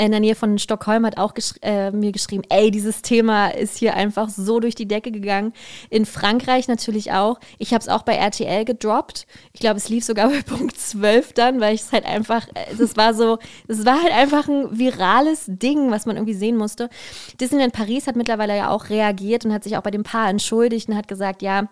in 0.00 0.12
der 0.12 0.20
Nähe 0.20 0.36
von 0.36 0.58
Stockholm 0.58 1.04
hat 1.04 1.18
auch 1.18 1.34
gesch 1.34 1.54
äh, 1.60 1.90
mir 1.90 2.12
geschrieben, 2.12 2.44
ey, 2.50 2.70
dieses 2.70 3.02
Thema 3.02 3.48
ist 3.48 3.76
hier 3.76 3.94
einfach 3.94 4.28
so 4.28 4.60
durch 4.60 4.76
die 4.76 4.86
Decke 4.86 5.10
gegangen. 5.10 5.52
In 5.90 6.06
Frankreich 6.06 6.68
natürlich 6.68 7.10
auch. 7.12 7.40
Ich 7.58 7.74
habe 7.74 7.82
es 7.82 7.88
auch 7.88 8.02
bei 8.02 8.14
RTL 8.14 8.64
gedroppt. 8.64 9.26
Ich 9.52 9.60
glaube, 9.60 9.76
es 9.76 9.88
lief 9.88 10.04
sogar 10.04 10.28
bei 10.30 10.42
Punkt 10.42 10.78
12 10.78 11.32
dann, 11.32 11.60
weil 11.60 11.74
ich 11.74 11.80
es 11.80 11.92
halt 11.92 12.06
einfach, 12.06 12.46
äh, 12.48 12.76
das 12.78 12.96
war 12.96 13.12
so, 13.12 13.38
das 13.66 13.84
war 13.84 14.00
halt 14.00 14.12
einfach 14.12 14.46
ein 14.46 14.78
virales 14.78 15.46
Ding, 15.48 15.90
was 15.90 16.06
man 16.06 16.16
irgendwie 16.16 16.34
sehen 16.34 16.56
musste. 16.56 16.90
Disneyland 17.40 17.72
Paris 17.72 18.06
hat 18.06 18.14
mittlerweile 18.14 18.56
ja 18.56 18.70
auch 18.70 18.90
reagiert 18.90 19.44
und 19.44 19.52
hat 19.52 19.64
sich 19.64 19.76
auch 19.76 19.82
bei 19.82 19.90
dem 19.90 20.04
Paar 20.04 20.30
entschuldigt 20.30 20.88
und 20.88 20.96
hat 20.96 21.08
gesagt, 21.08 21.42
ja, 21.42 21.68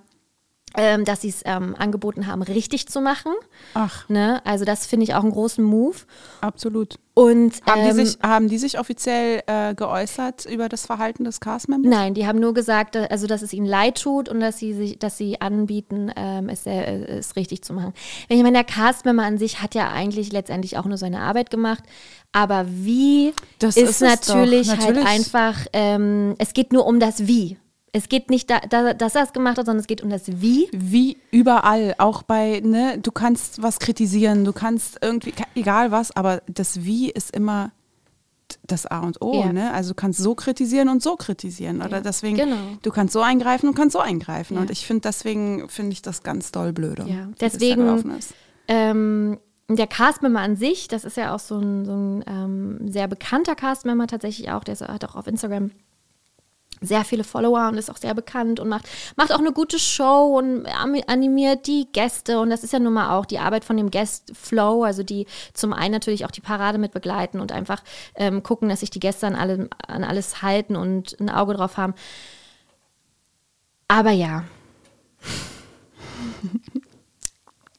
ähm, 0.77 1.05
dass 1.05 1.23
sie 1.23 1.29
es 1.29 1.43
ähm, 1.45 1.75
angeboten 1.79 2.27
haben, 2.27 2.43
richtig 2.43 2.89
zu 2.89 3.01
machen. 3.01 3.33
Ach, 3.75 4.09
Ne? 4.09 4.41
Also 4.45 4.65
das 4.65 4.87
finde 4.87 5.05
ich 5.05 5.15
auch 5.15 5.23
einen 5.23 5.33
großen 5.33 5.65
Move. 5.65 5.97
absolut. 6.41 6.99
Und 7.19 7.63
Haben, 7.67 7.83
die 7.83 7.89
ähm, 7.89 7.95
sich, 7.95 8.19
haben 8.23 8.49
die 8.49 8.59
sich 8.59 8.79
offiziell 8.79 9.43
äh, 9.47 9.75
geäußert 9.75 10.45
über 10.45 10.69
das 10.69 10.85
Verhalten 10.85 11.25
des 11.25 11.41
Castmembers? 11.41 11.91
Nein, 11.91 12.13
die 12.13 12.27
haben 12.27 12.39
nur 12.39 12.53
gesagt, 12.53 12.95
äh, 12.95 13.09
also 13.11 13.27
dass 13.27 13.41
es 13.41 13.55
ihnen 13.55 13.65
leid 13.65 14.03
tut 14.03 14.29
und 14.29 14.41
dass 14.41 14.59
sie 14.59 14.75
sich, 14.75 14.99
dass 14.99 15.17
sie 15.17 15.41
anbieten, 15.41 16.13
ähm, 16.15 16.51
es, 16.51 16.67
äh, 16.67 16.75
es 17.19 17.35
richtig 17.37 17.63
zu 17.63 17.73
machen. 17.73 17.95
Wenn 18.29 18.37
ich 18.37 18.43
meine, 18.43 18.59
der 18.59 18.65
Castmember 18.65 19.23
an 19.23 19.39
sich 19.39 19.63
hat 19.63 19.75
ja 19.75 19.91
eigentlich 19.91 20.31
letztendlich 20.31 20.77
auch 20.77 20.85
nur 20.85 20.99
seine 20.99 21.21
Arbeit 21.21 21.49
gemacht, 21.49 21.85
aber 22.33 22.67
wie 22.69 23.33
Das 23.61 23.79
ist, 23.79 23.89
ist 23.89 24.01
natürlich, 24.03 24.69
natürlich. 24.69 24.97
halt 24.97 25.07
einfach, 25.07 25.57
ähm, 25.73 26.35
es 26.37 26.53
geht 26.53 26.75
nur 26.75 26.85
um 26.85 27.01
das 27.01 27.27
Wie. 27.27 27.57
Es 27.97 28.11
geht 28.11 28.29
nicht, 28.29 28.51
da, 28.51 28.61
da, 28.61 28.93
dass 28.93 29.15
er 29.15 29.23
es 29.23 29.33
gemacht 29.33 29.57
hat, 29.57 29.65
sondern 29.65 29.81
es 29.81 29.87
geht 29.87 30.03
um 30.03 30.11
das 30.11 30.25
Wie. 30.27 30.69
Wie 30.71 31.17
überall, 31.31 31.95
auch 31.97 32.23
bei, 32.23 32.61
ne, 32.63 32.99
du 32.99 33.11
kannst 33.11 33.63
was 33.63 33.79
kritisieren, 33.79 34.45
du 34.45 34.53
kannst 34.53 34.99
irgendwie, 35.01 35.33
egal 35.55 35.93
was, 35.93 36.15
aber 36.15 36.43
das 36.47 36.85
Wie 36.85 37.11
ist 37.11 37.35
immer 37.35 37.73
das 38.67 38.85
A 38.85 39.01
und 39.01 39.23
O, 39.23 39.41
Ja. 39.41 39.51
ne? 39.51 39.73
Also 39.73 39.93
du 39.93 39.95
kannst 39.95 40.21
so 40.21 40.35
kritisieren 40.35 40.91
und 40.91 41.03
so 41.03 41.17
kritisieren. 41.17 41.81
Oder 41.81 41.97
Ja, 41.97 42.01
deswegen, 42.03 42.37
genau. 42.37 42.57
du 42.83 42.91
kannst 42.91 43.15
so 43.15 43.23
eingreifen 43.23 43.71
und 43.71 43.75
kannst 43.75 43.95
so 43.95 43.99
eingreifen. 43.99 44.57
Ja. 44.57 44.61
Und 44.61 44.71
ich 44.71 44.87
finde, 44.87 45.01
deswegen 45.01 45.67
finde 45.71 45.93
ich 45.93 46.03
das 46.03 46.23
ganz 46.23 46.53
doll 46.53 46.75
blöde. 46.75 47.07
Ja, 47.09 47.29
deswegen-. 47.41 48.21
Ähm, 48.69 49.39
der 49.71 49.87
Castmember 49.87 50.41
an 50.41 50.57
sich, 50.57 50.87
das 50.89 51.05
ist 51.07 51.17
ja 51.17 51.35
auch 51.35 51.39
so 51.41 51.59
ein, 51.59 51.87
so 51.87 51.93
ein 51.93 52.25
ähm, 52.27 52.89
sehr 52.93 53.09
bekannter 53.09 53.55
Castmember 53.55 54.07
tatsächlich 54.07 54.51
auch, 54.51 54.65
der 54.65 54.75
ist, 54.75 54.83
hat 54.83 55.05
auch 55.07 55.17
auf 55.17 55.27
Instagram 55.27 55.71
sehr 56.81 57.05
viele 57.05 57.25
Follower 57.25 57.69
und 57.69 57.79
ist 57.79 57.91
auch 57.91 57.97
sehr 57.97 58.15
bekannt 58.15 58.61
und 58.61 58.69
macht, 58.69 58.87
macht 59.17 59.33
auch 59.33 59.39
eine 59.39 59.53
gute 59.53 59.79
Show 59.79 60.37
und 60.39 60.67
animiert 61.07 61.67
die 61.67 61.89
Gäste. 61.93 62.39
Und 62.39 62.51
das 62.51 62.63
ist 62.65 62.73
ja 62.73 62.79
nun 62.79 62.93
mal 62.93 63.17
auch 63.17 63.25
die 63.27 63.39
Arbeit 63.39 63.65
von 63.65 63.77
dem 63.77 63.91
Guest 63.91 64.33
Flow, 64.35 64.85
also 64.85 65.03
die 65.03 65.27
zum 65.55 65.73
einen 65.73 65.93
natürlich 65.93 66.25
auch 66.27 66.31
die 66.31 66.41
Parade 66.43 66.79
mit 66.79 66.93
begleiten 66.93 67.41
und 67.41 67.53
einfach 67.53 67.83
ähm, 68.15 68.43
gucken, 68.43 68.69
dass 68.69 68.81
sich 68.81 68.91
die 68.91 69.01
Gäste 69.01 69.27
an, 69.27 69.35
allem, 69.35 69.69
an 69.87 70.05
alles 70.05 70.43
halten 70.43 70.77
und 70.77 71.19
ein 71.19 71.31
Auge 71.31 71.55
drauf 71.55 71.77
haben. 71.79 71.95
Aber 73.89 74.11
ja. 74.11 74.45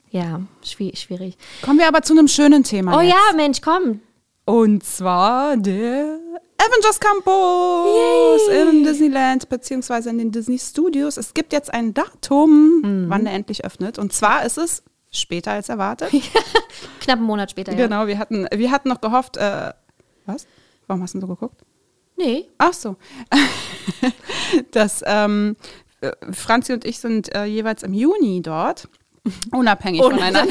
ja, 0.09 0.41
schwi- 0.63 0.95
schwierig. 0.97 1.37
Kommen 1.61 1.79
wir 1.79 1.87
aber 1.87 2.01
zu 2.01 2.13
einem 2.13 2.27
schönen 2.27 2.63
Thema. 2.63 2.97
Oh 2.97 3.01
jetzt. 3.01 3.13
ja, 3.13 3.35
Mensch, 3.35 3.61
komm. 3.61 4.01
Und 4.45 4.83
zwar 4.83 5.57
der 5.57 6.19
Avengers 6.59 6.99
Campus 6.99 8.47
in 8.47 8.83
Disneyland 8.83 9.47
beziehungsweise 9.49 10.09
in 10.09 10.17
den 10.17 10.31
Disney 10.31 10.57
Studios. 10.59 11.17
Es 11.17 11.33
gibt 11.33 11.53
jetzt 11.53 11.73
ein 11.73 11.93
Datum, 11.93 12.81
Mhm. 12.81 13.05
wann 13.09 13.23
der 13.25 13.33
endlich 13.33 13.63
öffnet. 13.63 13.97
Und 13.99 14.11
zwar 14.13 14.43
ist 14.45 14.57
es 14.57 14.83
später 15.11 15.51
als 15.51 15.69
erwartet. 15.69 16.09
Knapp 16.99 17.17
einen 17.17 17.25
Monat 17.27 17.51
später. 17.51 17.71
Ja. 17.73 17.77
Genau, 17.77 18.07
wir 18.07 18.17
hatten, 18.17 18.47
wir 18.51 18.71
hatten 18.71 18.89
noch 18.89 19.01
gehofft, 19.01 19.37
äh, 19.37 19.71
was? 20.25 20.47
Warum 20.87 21.03
hast 21.03 21.13
du 21.15 21.19
so 21.21 21.27
geguckt? 21.27 21.61
Nee. 22.17 22.47
Ach 22.57 22.73
so. 22.73 22.95
dass 24.71 25.03
ähm, 25.05 25.55
äh, 26.01 26.11
Franzi 26.31 26.73
und 26.73 26.85
ich 26.85 26.99
sind 26.99 27.33
äh, 27.35 27.45
jeweils 27.45 27.83
im 27.83 27.93
Juni 27.93 28.41
dort. 28.41 28.87
Unabhängig 29.51 30.01
voneinander. 30.01 30.45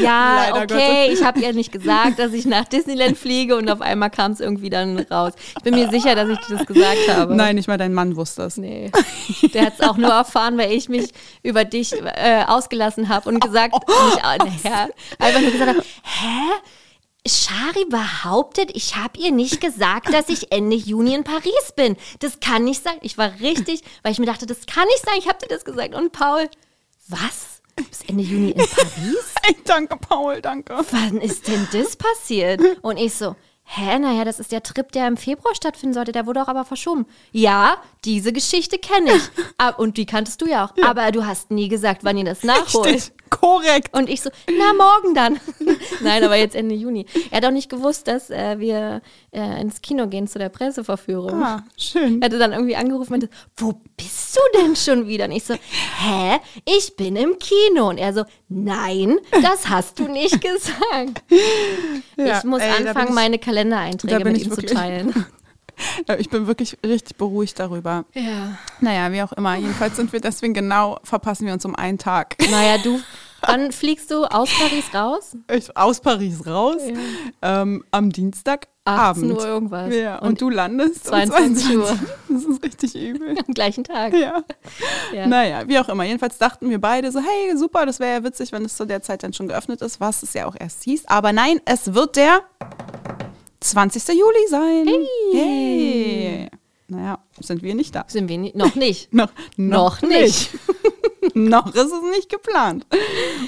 Ja, 0.00 0.48
Leider 0.50 0.62
okay, 0.62 1.12
ich 1.12 1.22
habe 1.22 1.40
ihr 1.40 1.52
nicht 1.52 1.72
gesagt, 1.72 2.18
dass 2.18 2.32
ich 2.32 2.46
nach 2.46 2.64
Disneyland 2.64 3.16
fliege 3.16 3.56
und 3.56 3.70
auf 3.70 3.80
einmal 3.80 4.10
kam 4.10 4.32
es 4.32 4.40
irgendwie 4.40 4.70
dann 4.70 4.98
raus. 4.98 5.32
Ich 5.56 5.62
bin 5.62 5.74
mir 5.74 5.90
sicher, 5.90 6.14
dass 6.14 6.28
ich 6.28 6.38
dir 6.40 6.56
das 6.56 6.66
gesagt 6.66 7.08
habe. 7.08 7.34
Nein, 7.34 7.56
nicht 7.56 7.68
mal 7.68 7.78
dein 7.78 7.94
Mann 7.94 8.16
wusste 8.16 8.42
es. 8.42 8.56
Nee. 8.56 8.90
Der 9.54 9.66
hat 9.66 9.74
es 9.78 9.86
auch 9.86 9.96
nur 9.96 10.10
erfahren, 10.10 10.58
weil 10.58 10.72
ich 10.72 10.88
mich 10.88 11.10
über 11.42 11.64
dich 11.64 11.92
äh, 11.92 12.44
ausgelassen 12.46 13.08
habe 13.08 13.28
und 13.28 13.40
gesagt, 13.40 13.74
nicht, 13.74 14.18
äh, 14.18 14.68
naja, 14.68 14.88
einfach 15.18 15.40
nur 15.40 15.50
gesagt 15.50 15.70
habe, 15.70 15.82
hä? 16.02 16.70
Shari 17.28 17.84
behauptet, 17.88 18.70
ich 18.74 18.94
habe 18.94 19.18
ihr 19.18 19.32
nicht 19.32 19.60
gesagt, 19.60 20.12
dass 20.12 20.28
ich 20.28 20.52
Ende 20.52 20.76
Juni 20.76 21.12
in 21.12 21.24
Paris 21.24 21.72
bin. 21.74 21.96
Das 22.20 22.38
kann 22.38 22.62
nicht 22.62 22.84
sein. 22.84 22.98
Ich 23.02 23.18
war 23.18 23.32
richtig, 23.40 23.82
weil 24.02 24.12
ich 24.12 24.20
mir 24.20 24.26
dachte, 24.26 24.46
das 24.46 24.64
kann 24.66 24.86
nicht 24.86 25.04
sein. 25.04 25.16
Ich 25.18 25.26
habe 25.26 25.38
dir 25.38 25.48
das 25.48 25.64
gesagt. 25.64 25.94
Und 25.94 26.12
Paul, 26.12 26.48
was? 27.08 27.60
Du 27.76 27.84
bist 27.84 28.08
Ende 28.08 28.22
Juni 28.24 28.50
in 28.52 28.56
Paris? 28.66 29.34
Ey, 29.46 29.56
danke, 29.64 29.96
Paul, 29.98 30.40
danke. 30.40 30.74
Wann 30.90 31.20
ist 31.20 31.46
denn 31.46 31.68
das 31.72 31.96
passiert? 31.96 32.60
Und 32.82 32.96
ich 32.96 33.14
so, 33.14 33.36
hä, 33.64 33.98
naja, 33.98 34.24
das 34.24 34.38
ist 34.40 34.50
der 34.50 34.62
Trip, 34.62 34.90
der 34.92 35.06
im 35.08 35.16
Februar 35.18 35.54
stattfinden 35.54 35.92
sollte, 35.92 36.12
der 36.12 36.24
wurde 36.26 36.42
auch 36.42 36.48
aber 36.48 36.64
verschoben. 36.64 37.04
Ja, 37.32 37.76
diese 38.04 38.32
Geschichte 38.32 38.78
kenne 38.78 39.12
ich. 39.16 39.22
Ab- 39.58 39.78
Und 39.78 39.98
die 39.98 40.06
kanntest 40.06 40.40
du 40.40 40.46
ja 40.46 40.64
auch. 40.66 40.72
Aber 40.84 41.12
du 41.12 41.26
hast 41.26 41.50
nie 41.50 41.68
gesagt, 41.68 42.02
wann 42.02 42.16
ihr 42.16 42.24
das 42.24 42.42
nachholt. 42.44 42.86
Richtig, 42.86 43.12
korrekt. 43.28 43.94
Und 43.94 44.08
ich 44.08 44.22
so, 44.22 44.30
na, 44.48 44.72
morgen 44.72 45.14
dann. 45.14 45.38
Nein, 46.00 46.22
aber 46.24 46.36
jetzt 46.36 46.54
Ende 46.54 46.74
Juni. 46.74 47.06
Er 47.30 47.38
hat 47.38 47.44
auch 47.46 47.50
nicht 47.50 47.68
gewusst, 47.68 48.08
dass 48.08 48.30
äh, 48.30 48.58
wir 48.58 49.02
äh, 49.32 49.60
ins 49.60 49.80
Kino 49.82 50.06
gehen 50.06 50.26
zu 50.28 50.38
der 50.38 50.48
Presseverführung. 50.48 51.42
Ah, 51.42 51.64
schön. 51.76 52.20
Er 52.20 52.26
hatte 52.26 52.38
dann 52.38 52.52
irgendwie 52.52 52.76
angerufen 52.76 53.14
und 53.14 53.20
meinte, 53.22 53.28
wo 53.56 53.80
bist 53.96 54.36
du 54.36 54.58
denn 54.60 54.76
schon 54.76 55.06
wieder? 55.08 55.26
Und 55.26 55.32
ich 55.32 55.44
so, 55.44 55.54
hä? 55.54 56.38
Ich 56.64 56.96
bin 56.96 57.16
im 57.16 57.38
Kino. 57.38 57.88
Und 57.88 57.98
er 57.98 58.12
so, 58.12 58.24
nein, 58.48 59.18
das 59.42 59.68
hast 59.68 59.98
du 59.98 60.08
nicht 60.08 60.40
gesagt. 60.40 61.22
Ja, 62.18 62.38
ich 62.38 62.44
muss 62.44 62.62
ey, 62.62 62.70
anfangen, 62.86 63.08
ich- 63.08 63.14
meine 63.14 63.38
Kalendereinträge 63.38 64.24
mit 64.24 64.42
ihm 64.42 64.50
zu 64.50 64.62
teilen. 64.62 65.26
Ich 66.18 66.30
bin 66.30 66.46
wirklich 66.46 66.78
richtig 66.82 67.16
beruhigt 67.18 67.58
darüber. 67.58 68.06
Ja. 68.14 68.56
Naja, 68.80 69.12
wie 69.12 69.20
auch 69.22 69.32
immer. 69.34 69.56
Jedenfalls 69.56 69.96
sind 69.96 70.10
wir 70.10 70.20
deswegen 70.20 70.54
genau, 70.54 70.98
verpassen 71.04 71.46
wir 71.46 71.52
uns 71.52 71.66
um 71.66 71.74
einen 71.74 71.98
Tag. 71.98 72.36
Naja, 72.50 72.78
du, 72.78 72.98
wann 73.42 73.72
fliegst 73.72 74.10
du 74.10 74.24
aus 74.24 74.50
Paris 74.58 74.84
raus? 74.94 75.36
Ich, 75.52 75.76
aus 75.76 76.00
Paris 76.00 76.46
raus 76.46 76.80
ähm, 77.42 77.84
am 77.90 78.10
Dienstagabend. 78.10 78.72
18 78.88 79.32
Uhr 79.32 79.44
irgendwas. 79.44 79.92
Ja, 79.92 80.18
und, 80.18 80.28
Und 80.28 80.40
du 80.40 80.48
landest 80.48 81.06
22 81.06 81.74
um 81.74 81.80
Uhr. 81.80 81.86
22. 81.86 82.06
Das 82.28 82.44
ist 82.44 82.62
richtig 82.62 82.94
übel. 82.94 83.36
Am 83.46 83.52
gleichen 83.52 83.82
Tag. 83.82 84.14
Ja. 84.14 84.44
Ja. 85.12 85.26
Naja, 85.26 85.66
wie 85.66 85.78
auch 85.78 85.88
immer. 85.88 86.04
Jedenfalls 86.04 86.38
dachten 86.38 86.70
wir 86.70 86.80
beide 86.80 87.10
so, 87.10 87.18
hey, 87.18 87.56
super, 87.56 87.84
das 87.84 87.98
wäre 87.98 88.18
ja 88.18 88.24
witzig, 88.24 88.52
wenn 88.52 88.64
es 88.64 88.76
zu 88.76 88.84
der 88.84 89.02
Zeit 89.02 89.24
dann 89.24 89.32
schon 89.32 89.48
geöffnet 89.48 89.82
ist, 89.82 89.98
was 90.00 90.22
es 90.22 90.34
ja 90.34 90.46
auch 90.46 90.54
erst 90.58 90.84
hieß. 90.84 91.06
Aber 91.06 91.32
nein, 91.32 91.60
es 91.64 91.94
wird 91.94 92.14
der 92.14 92.42
20. 93.60 94.06
Juli 94.08 94.48
sein. 94.48 94.86
Hey. 95.32 96.48
Naja, 96.88 97.18
sind 97.40 97.62
wir 97.62 97.74
nicht 97.74 97.94
da. 97.94 98.04
Sind 98.06 98.28
wir 98.28 98.38
nie, 98.38 98.52
noch 98.54 98.74
nicht. 98.76 99.12
Noch, 99.14 99.30
Noch 99.56 100.02
nicht. 100.02 100.50
noch 101.34 101.66
ist 101.74 101.92
es 101.92 102.02
nicht 102.14 102.28
geplant. 102.30 102.86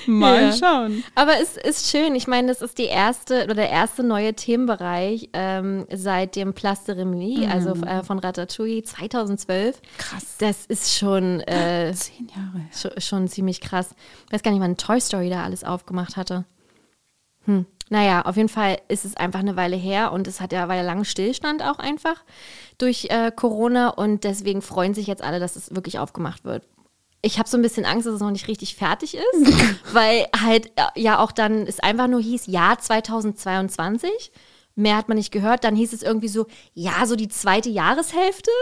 Mal 0.07 0.47
Ja. 0.51 0.53
schauen. 0.53 1.05
Aber 1.15 1.41
es 1.41 1.57
ist 1.57 1.89
schön. 1.91 2.15
Ich 2.17 2.27
meine, 2.27 2.49
das 2.49 2.61
ist 2.63 2.79
die 2.79 2.87
erste 2.87 3.45
oder 3.45 3.55
der 3.55 3.71
erste 3.71 4.03
neue 4.03 4.35
Themenbereich 4.35 5.31
ähm, 5.33 5.87
seit 5.95 6.35
dem 6.37 6.53
Place 6.53 6.85
de 6.85 6.97
Remy, 6.97 7.47
also 7.51 7.71
äh, 7.85 8.03
von 8.03 8.19
Ratatouille 8.19 8.83
2012. 8.83 9.81
Krass. 9.99 10.37
Das 10.39 10.67
ist 10.67 10.97
schon, 10.97 11.41
äh, 11.43 11.93
Zehn 11.95 12.29
Jahre. 12.29 12.67
schon, 12.77 13.01
schon 13.01 13.29
ziemlich 13.29 13.61
krass. 13.61 13.91
Ich 14.27 14.33
weiß 14.33 14.43
gar 14.43 14.51
nicht, 14.51 14.61
wann 14.61 14.77
Toy 14.77 15.01
Story 15.01 15.31
da 15.31 15.45
alles 15.45 15.63
aufgemacht 15.63 16.17
hatte. 16.17 16.45
Hm. 17.45 17.65
Naja, 17.91 18.23
auf 18.23 18.37
jeden 18.37 18.49
Fall 18.49 18.79
ist 18.89 19.05
es 19.05 19.17
einfach 19.17 19.41
eine 19.41 19.57
Weile 19.57 19.77
her 19.77 20.13
und 20.13 20.27
es 20.27 20.41
hat 20.41 20.53
ja, 20.53 20.69
war 20.69 20.77
ja 20.77 20.83
lang 20.83 21.05
Stillstand 21.05 21.63
auch 21.63 21.79
einfach 21.79 22.25
durch 22.77 23.07
äh, 23.11 23.33
Corona 23.35 23.89
und 23.89 24.25
deswegen 24.25 24.63
freuen 24.63 24.95
sich 24.95 25.07
jetzt 25.07 25.23
alle, 25.23 25.41
dass 25.41 25.57
es 25.57 25.75
wirklich 25.75 25.99
aufgemacht 25.99 26.45
wird. 26.45 26.65
Ich 27.21 27.39
habe 27.39 27.49
so 27.49 27.57
ein 27.57 27.63
bisschen 27.63 27.85
Angst, 27.85 28.07
dass 28.07 28.15
es 28.15 28.21
noch 28.21 28.31
nicht 28.31 28.49
richtig 28.49 28.77
fertig 28.77 29.17
ist, 29.17 29.83
weil 29.93 30.27
halt 30.41 30.67
äh, 30.77 31.01
ja 31.01 31.19
auch 31.19 31.33
dann 31.33 31.67
es 31.67 31.81
einfach 31.81 32.07
nur 32.07 32.21
hieß, 32.21 32.47
Jahr 32.47 32.79
2022. 32.79 34.33
Mehr 34.79 34.97
hat 34.97 35.09
man 35.09 35.19
nicht 35.19 35.33
gehört. 35.33 35.65
Dann 35.65 35.75
hieß 35.75 35.93
es 35.93 36.05
irgendwie 36.05 36.29
so, 36.29 36.47
ja, 36.73 37.05
so 37.05 37.17
die 37.17 37.27
zweite 37.27 37.69
Jahreshälfte. 37.69 38.53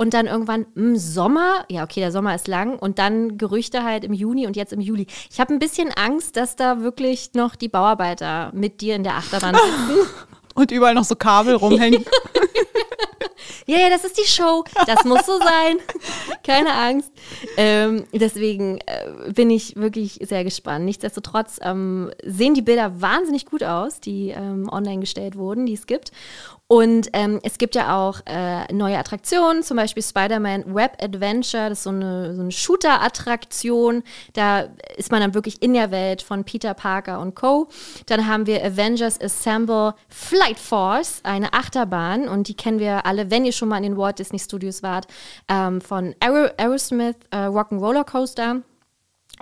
Und 0.00 0.14
dann 0.14 0.26
irgendwann 0.26 0.64
im 0.76 0.96
Sommer, 0.96 1.66
ja, 1.68 1.84
okay, 1.84 2.00
der 2.00 2.10
Sommer 2.10 2.34
ist 2.34 2.48
lang. 2.48 2.78
Und 2.78 2.98
dann 2.98 3.36
Gerüchte 3.36 3.84
halt 3.84 4.02
im 4.02 4.14
Juni 4.14 4.46
und 4.46 4.56
jetzt 4.56 4.72
im 4.72 4.80
Juli. 4.80 5.06
Ich 5.30 5.38
habe 5.38 5.52
ein 5.52 5.58
bisschen 5.58 5.92
Angst, 5.92 6.38
dass 6.38 6.56
da 6.56 6.80
wirklich 6.80 7.34
noch 7.34 7.54
die 7.54 7.68
Bauarbeiter 7.68 8.50
mit 8.54 8.80
dir 8.80 8.96
in 8.96 9.04
der 9.04 9.16
Achterbahn 9.16 9.54
sitzen. 9.56 10.08
Und 10.54 10.72
überall 10.72 10.94
noch 10.94 11.04
so 11.04 11.16
Kabel 11.16 11.54
rumhängen. 11.54 12.04
Ja, 13.66 13.78
ja, 13.78 13.88
das 13.88 14.04
ist 14.04 14.18
die 14.18 14.28
Show. 14.28 14.64
Das 14.86 15.04
muss 15.04 15.24
so 15.26 15.38
sein. 15.38 15.78
Keine 16.42 16.72
Angst. 16.72 17.12
Ähm, 17.56 18.04
deswegen 18.12 18.78
äh, 18.78 19.32
bin 19.32 19.48
ich 19.48 19.76
wirklich 19.76 20.18
sehr 20.22 20.42
gespannt. 20.42 20.84
Nichtsdestotrotz 20.86 21.60
ähm, 21.62 22.10
sehen 22.24 22.54
die 22.54 22.62
Bilder 22.62 23.00
wahnsinnig 23.00 23.46
gut 23.46 23.62
aus, 23.62 24.00
die 24.00 24.30
ähm, 24.30 24.68
online 24.68 24.98
gestellt 24.98 25.36
wurden, 25.36 25.66
die 25.66 25.74
es 25.74 25.86
gibt. 25.86 26.10
Und 26.72 27.08
ähm, 27.14 27.40
es 27.42 27.58
gibt 27.58 27.74
ja 27.74 27.98
auch 27.98 28.20
äh, 28.26 28.72
neue 28.72 28.96
Attraktionen, 28.96 29.64
zum 29.64 29.76
Beispiel 29.76 30.04
Spider-Man 30.04 30.72
Web 30.72 31.02
Adventure, 31.02 31.68
das 31.68 31.78
ist 31.78 31.82
so 31.82 31.90
eine, 31.90 32.32
so 32.32 32.42
eine 32.42 32.52
Shooter-Attraktion. 32.52 34.04
Da 34.34 34.68
ist 34.96 35.10
man 35.10 35.20
dann 35.20 35.34
wirklich 35.34 35.62
in 35.62 35.74
der 35.74 35.90
Welt 35.90 36.22
von 36.22 36.44
Peter 36.44 36.74
Parker 36.74 37.18
und 37.18 37.34
Co. 37.34 37.66
Dann 38.06 38.28
haben 38.28 38.46
wir 38.46 38.64
Avengers 38.64 39.20
Assemble 39.20 39.94
Flight 40.08 40.60
Force, 40.60 41.18
eine 41.24 41.52
Achterbahn 41.54 42.28
und 42.28 42.46
die 42.46 42.54
kennen 42.54 42.78
wir 42.78 43.04
alle, 43.04 43.32
wenn 43.32 43.44
ihr 43.44 43.52
schon 43.52 43.68
mal 43.68 43.78
in 43.78 43.82
den 43.82 43.96
Walt 43.96 44.20
Disney 44.20 44.38
Studios 44.38 44.80
wart, 44.84 45.08
ähm, 45.48 45.80
von 45.80 46.14
Aero 46.20 46.50
Aerosmith 46.56 47.16
äh, 47.32 47.46
Rock'n'Roller 47.46 48.04
Coaster. 48.04 48.62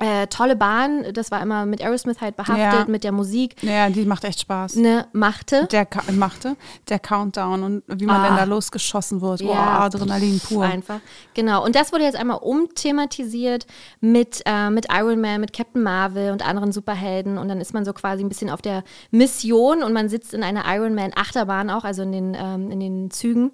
Äh, 0.00 0.28
tolle 0.28 0.54
Bahn, 0.56 1.04
das 1.12 1.30
war 1.30 1.42
immer 1.42 1.66
mit 1.66 1.82
Aerosmith 1.82 2.20
halt 2.20 2.36
behaftet, 2.36 2.58
Ja. 2.58 2.84
mit 2.86 3.02
der 3.04 3.12
Musik. 3.12 3.56
Ja, 3.62 3.90
die 3.90 4.04
macht 4.04 4.22
echt 4.24 4.40
Spaß. 4.40 4.76
Ne, 4.76 5.06
machte. 5.12 5.66
Der 5.72 5.84
Ka 5.86 6.02
machte, 6.12 6.56
der 6.88 6.98
Countdown 7.00 7.62
und 7.64 7.82
wie 7.88 8.06
man 8.06 8.20
Ah. 8.20 8.28
denn 8.28 8.36
da 8.36 8.44
losgeschossen 8.44 9.20
wird. 9.20 9.42
Boah, 9.42 9.56
Adrenalin 9.80 10.38
pur. 10.40 10.64
Einfach. 10.64 11.00
Genau. 11.34 11.64
Und 11.64 11.74
das 11.74 11.92
wurde 11.92 12.04
jetzt 12.04 12.16
einmal 12.16 12.38
umthematisiert 12.38 13.66
mit, 14.00 14.42
äh, 14.46 14.70
mit 14.70 14.86
Iron 14.92 15.20
Man, 15.20 15.40
mit 15.40 15.52
Captain 15.52 15.82
Marvel 15.82 16.30
und 16.32 16.46
anderen 16.46 16.72
Superhelden. 16.72 17.36
Und 17.38 17.48
dann 17.48 17.60
ist 17.60 17.74
man 17.74 17.84
so 17.84 17.92
quasi 17.92 18.22
ein 18.22 18.28
bisschen 18.28 18.50
auf 18.50 18.62
der 18.62 18.84
Mission 19.10 19.82
und 19.82 19.92
man 19.92 20.08
sitzt 20.08 20.32
in 20.34 20.42
einer 20.42 20.62
Iron 20.74 20.94
Man 20.94 21.10
Achterbahn 21.14 21.70
auch, 21.70 21.84
also 21.84 22.02
in 22.02 22.12
den, 22.12 22.36
ähm, 22.38 22.70
in 22.70 22.80
den 22.80 23.10
Zügen. 23.10 23.50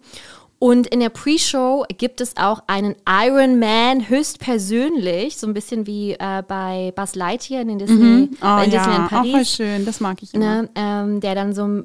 Und 0.64 0.86
in 0.86 1.00
der 1.00 1.10
Pre-Show 1.10 1.84
gibt 1.98 2.22
es 2.22 2.38
auch 2.38 2.62
einen 2.68 2.94
Iron 3.06 3.58
Man 3.58 4.08
höchstpersönlich, 4.08 5.36
so 5.36 5.46
ein 5.46 5.52
bisschen 5.52 5.86
wie 5.86 6.12
äh, 6.12 6.42
bei 6.48 6.90
Buzz 6.96 7.14
Lightyear 7.14 7.60
in 7.60 7.68
den 7.68 7.78
Disney, 7.78 8.30
Oh, 8.40 8.62
in 8.64 8.70
ja, 8.70 8.78
Disneyland 8.78 9.04
auch 9.04 9.10
voll 9.10 9.30
Paris 9.32 9.50
schön. 9.54 9.84
Das 9.84 10.00
mag 10.00 10.22
ich 10.22 10.32
immer. 10.32 10.62
ne, 10.62 10.70
ähm, 10.74 11.20
der 11.20 11.34
dann 11.34 11.52
so, 11.54 11.82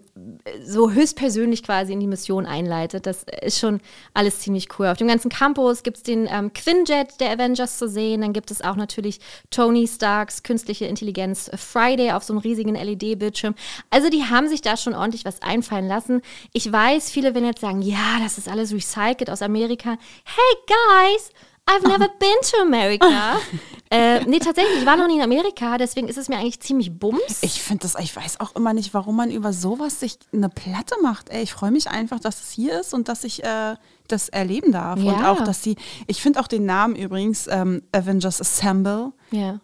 so 0.64 0.92
höchstpersönlich 0.92 1.62
quasi 1.64 1.92
in 1.92 2.00
die 2.00 2.08
Mission 2.08 2.46
einleitet. 2.46 3.06
Das 3.06 3.26
ist 3.42 3.60
schon 3.60 3.82
alles 4.14 4.40
ziemlich 4.40 4.70
cool. 4.80 4.88
Auf 4.88 4.96
dem 4.98 5.10
ganzen 5.10 5.28
Campus 5.28 5.84
gibt 5.84 5.98
es 5.98 6.04
den 6.04 6.30
ähm, 6.32 6.54
Quinjet 6.54 7.20
der 7.20 7.32
Avengers 7.32 7.80
zu 7.80 7.90
sehen. 7.90 8.22
Dann 8.22 8.32
gibt 8.32 8.50
es 8.50 8.62
auch 8.62 8.78
natürlich 8.78 9.20
Tony 9.52 9.90
Starks 9.90 10.42
künstliche 10.44 10.86
Intelligenz 10.86 11.52
Friday 11.54 12.14
auf 12.14 12.24
so 12.24 12.32
einem 12.32 12.40
riesigen 12.40 12.76
LED-Bildschirm. 12.76 13.56
Also 13.90 14.10
die 14.10 14.24
haben 14.24 14.48
sich 14.48 14.62
da 14.62 14.78
schon 14.78 14.96
ordentlich 14.96 15.26
was 15.26 15.42
einfallen 15.42 15.90
lassen. 15.90 16.22
Ich 16.54 16.72
weiß, 16.72 17.12
viele 17.12 17.36
werden 17.36 17.44
jetzt 17.44 17.60
sagen, 17.60 17.82
ja, 17.82 18.20
das 18.24 18.38
ist 18.38 18.48
alles 18.48 18.69
recycelt 18.74 19.30
aus 19.30 19.41
Amerika. 19.41 19.91
Hey 20.24 20.56
guys! 20.68 21.30
I've 21.70 21.88
never 21.88 22.08
been 22.20 22.36
to 22.52 22.62
America. 22.64 23.38
äh, 23.91 24.24
nee, 24.26 24.40
tatsächlich, 24.40 24.80
ich 24.80 24.86
war 24.88 24.98
noch 24.98 25.06
nie 25.08 25.18
in 25.18 25.22
Amerika, 25.22 25.78
deswegen 25.78 26.08
ist 26.08 26.18
es 26.18 26.28
mir 26.28 26.38
eigentlich 26.38 26.60
ziemlich 26.62 26.91
bums. 26.98 27.40
Ich 27.41 27.62
finde 27.62 27.84
das, 27.84 27.94
ich 28.00 28.16
weiß 28.16 28.40
auch 28.40 28.56
immer 28.56 28.74
nicht, 28.74 28.96
warum 28.96 29.16
man 29.16 29.30
über 29.30 29.54
sowas 29.54 30.00
sich 30.00 30.18
eine 30.34 30.50
Platte 30.50 30.96
macht. 31.04 31.30
Ey, 31.30 31.44
ich 31.44 31.54
freue 31.54 31.70
mich 31.70 31.88
einfach, 31.88 32.20
dass 32.20 32.41
es 32.41 32.50
hier 32.52 32.80
ist 32.80 32.96
und 32.96 33.08
dass 33.08 33.24
ich 33.24 33.44
äh, 33.44 33.76
das 34.08 34.30
erleben 34.30 34.72
darf. 34.72 34.98
Und 35.00 35.06
Ja. 35.06 35.32
auch, 35.32 35.44
dass 35.44 35.62
sie, 35.62 35.76
ich 36.08 36.22
finde 36.24 36.40
auch 36.40 36.48
den 36.48 36.66
Namen 36.66 36.96
übrigens, 36.96 37.46
ähm, 37.48 37.84
Avengers 37.91 38.41
Assemble. 38.41 39.12
Ja. 39.30 39.60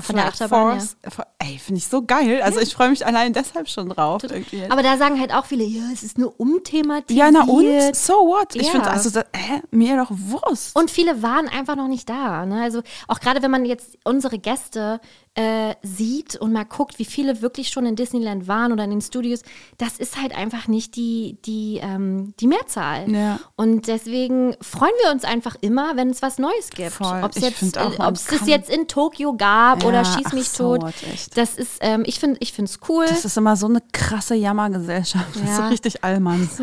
Von 0.00 0.14
der 0.14 0.26
Achterbahn, 0.26 0.78
Force. 0.80 0.96
Ey, 1.40 1.58
finde 1.58 1.78
ich 1.78 1.88
so 1.88 2.02
geil. 2.02 2.40
Also 2.42 2.60
ich 2.60 2.72
freue 2.72 2.90
mich 2.90 3.04
allein 3.04 3.32
deshalb 3.32 3.68
schon 3.68 3.88
drauf. 3.88 4.22
Irgendwie. 4.22 4.62
Aber 4.70 4.82
da 4.82 4.96
sagen 4.96 5.18
halt 5.18 5.34
auch 5.34 5.44
viele, 5.44 5.64
ja, 5.64 5.82
es 5.92 6.04
ist 6.04 6.18
nur 6.18 6.38
umthematisiert. 6.38 7.18
ja, 7.18 7.30
na 7.32 7.42
und? 7.52 7.96
So 7.96 8.12
what? 8.14 8.54
Ich 8.54 8.66
Ja. 8.66 8.70
finde, 8.72 8.90
also, 8.90 9.10
da, 9.10 9.24
hä, 9.34 9.60
mir 9.72 9.96
doch 9.96 10.10
Wurst. 10.10 10.76
Und 10.76 10.90
viele 10.90 11.20
waren 11.22 11.48
einfach 11.48 11.74
noch 11.74 11.88
nicht 11.88 12.08
da. 12.08 12.46
Ne? 12.46 12.62
Also 12.62 12.82
auch 13.08 13.18
gerade 13.18 13.42
wenn 13.42 13.50
man 13.50 13.64
jetzt 13.64 13.98
unsere 14.04 14.38
Gäste 14.38 15.00
äh, 15.38 15.76
sieht 15.82 16.34
und 16.34 16.52
mal 16.52 16.64
guckt, 16.64 16.98
wie 16.98 17.04
viele 17.04 17.42
wirklich 17.42 17.68
schon 17.68 17.86
in 17.86 17.94
Disneyland 17.94 18.48
waren 18.48 18.72
oder 18.72 18.82
in 18.82 18.90
den 18.90 19.00
Studios, 19.00 19.42
das 19.76 19.98
ist 19.98 20.20
halt 20.20 20.36
einfach 20.36 20.66
nicht 20.66 20.96
die, 20.96 21.38
die, 21.44 21.78
ähm, 21.80 22.34
die 22.40 22.48
Mehrzahl. 22.48 23.08
Ja. 23.08 23.38
Und 23.54 23.86
deswegen 23.86 24.56
freuen 24.60 24.90
wir 25.04 25.12
uns 25.12 25.22
einfach 25.22 25.54
immer, 25.60 25.94
wenn 25.94 26.10
es 26.10 26.22
was 26.22 26.38
Neues 26.38 26.70
gibt. 26.70 26.90
Voll. 26.90 27.22
Ob 27.22 27.30
es 27.30 27.36
Ich 27.36 27.42
jetzt, 27.44 27.76
äh, 27.76 27.80
ob 28.00 28.14
es 28.16 28.24
das 28.26 28.48
jetzt 28.48 28.68
in 28.68 28.88
Tokio 28.88 29.34
gab 29.36 29.84
oder 29.84 30.02
Ja, 30.02 30.04
schieß 30.04 30.26
ach 30.26 30.32
mich 30.32 30.48
so, 30.48 30.76
tot. 30.78 30.92
Das 31.36 31.54
ist, 31.54 31.78
ähm, 31.82 32.02
ich 32.04 32.18
finde, 32.18 32.40
es 32.40 32.80
cool. 32.88 33.06
Das 33.06 33.24
ist 33.24 33.36
immer 33.36 33.54
so 33.54 33.66
eine 33.66 33.80
krasse 33.92 34.34
Jammergesellschaft. 34.34 35.36
Das 35.36 35.42
ist 35.42 35.54
so 35.56 35.62
Ja. 35.62 35.68
richtig 35.68 36.02
Allmann. 36.02 36.50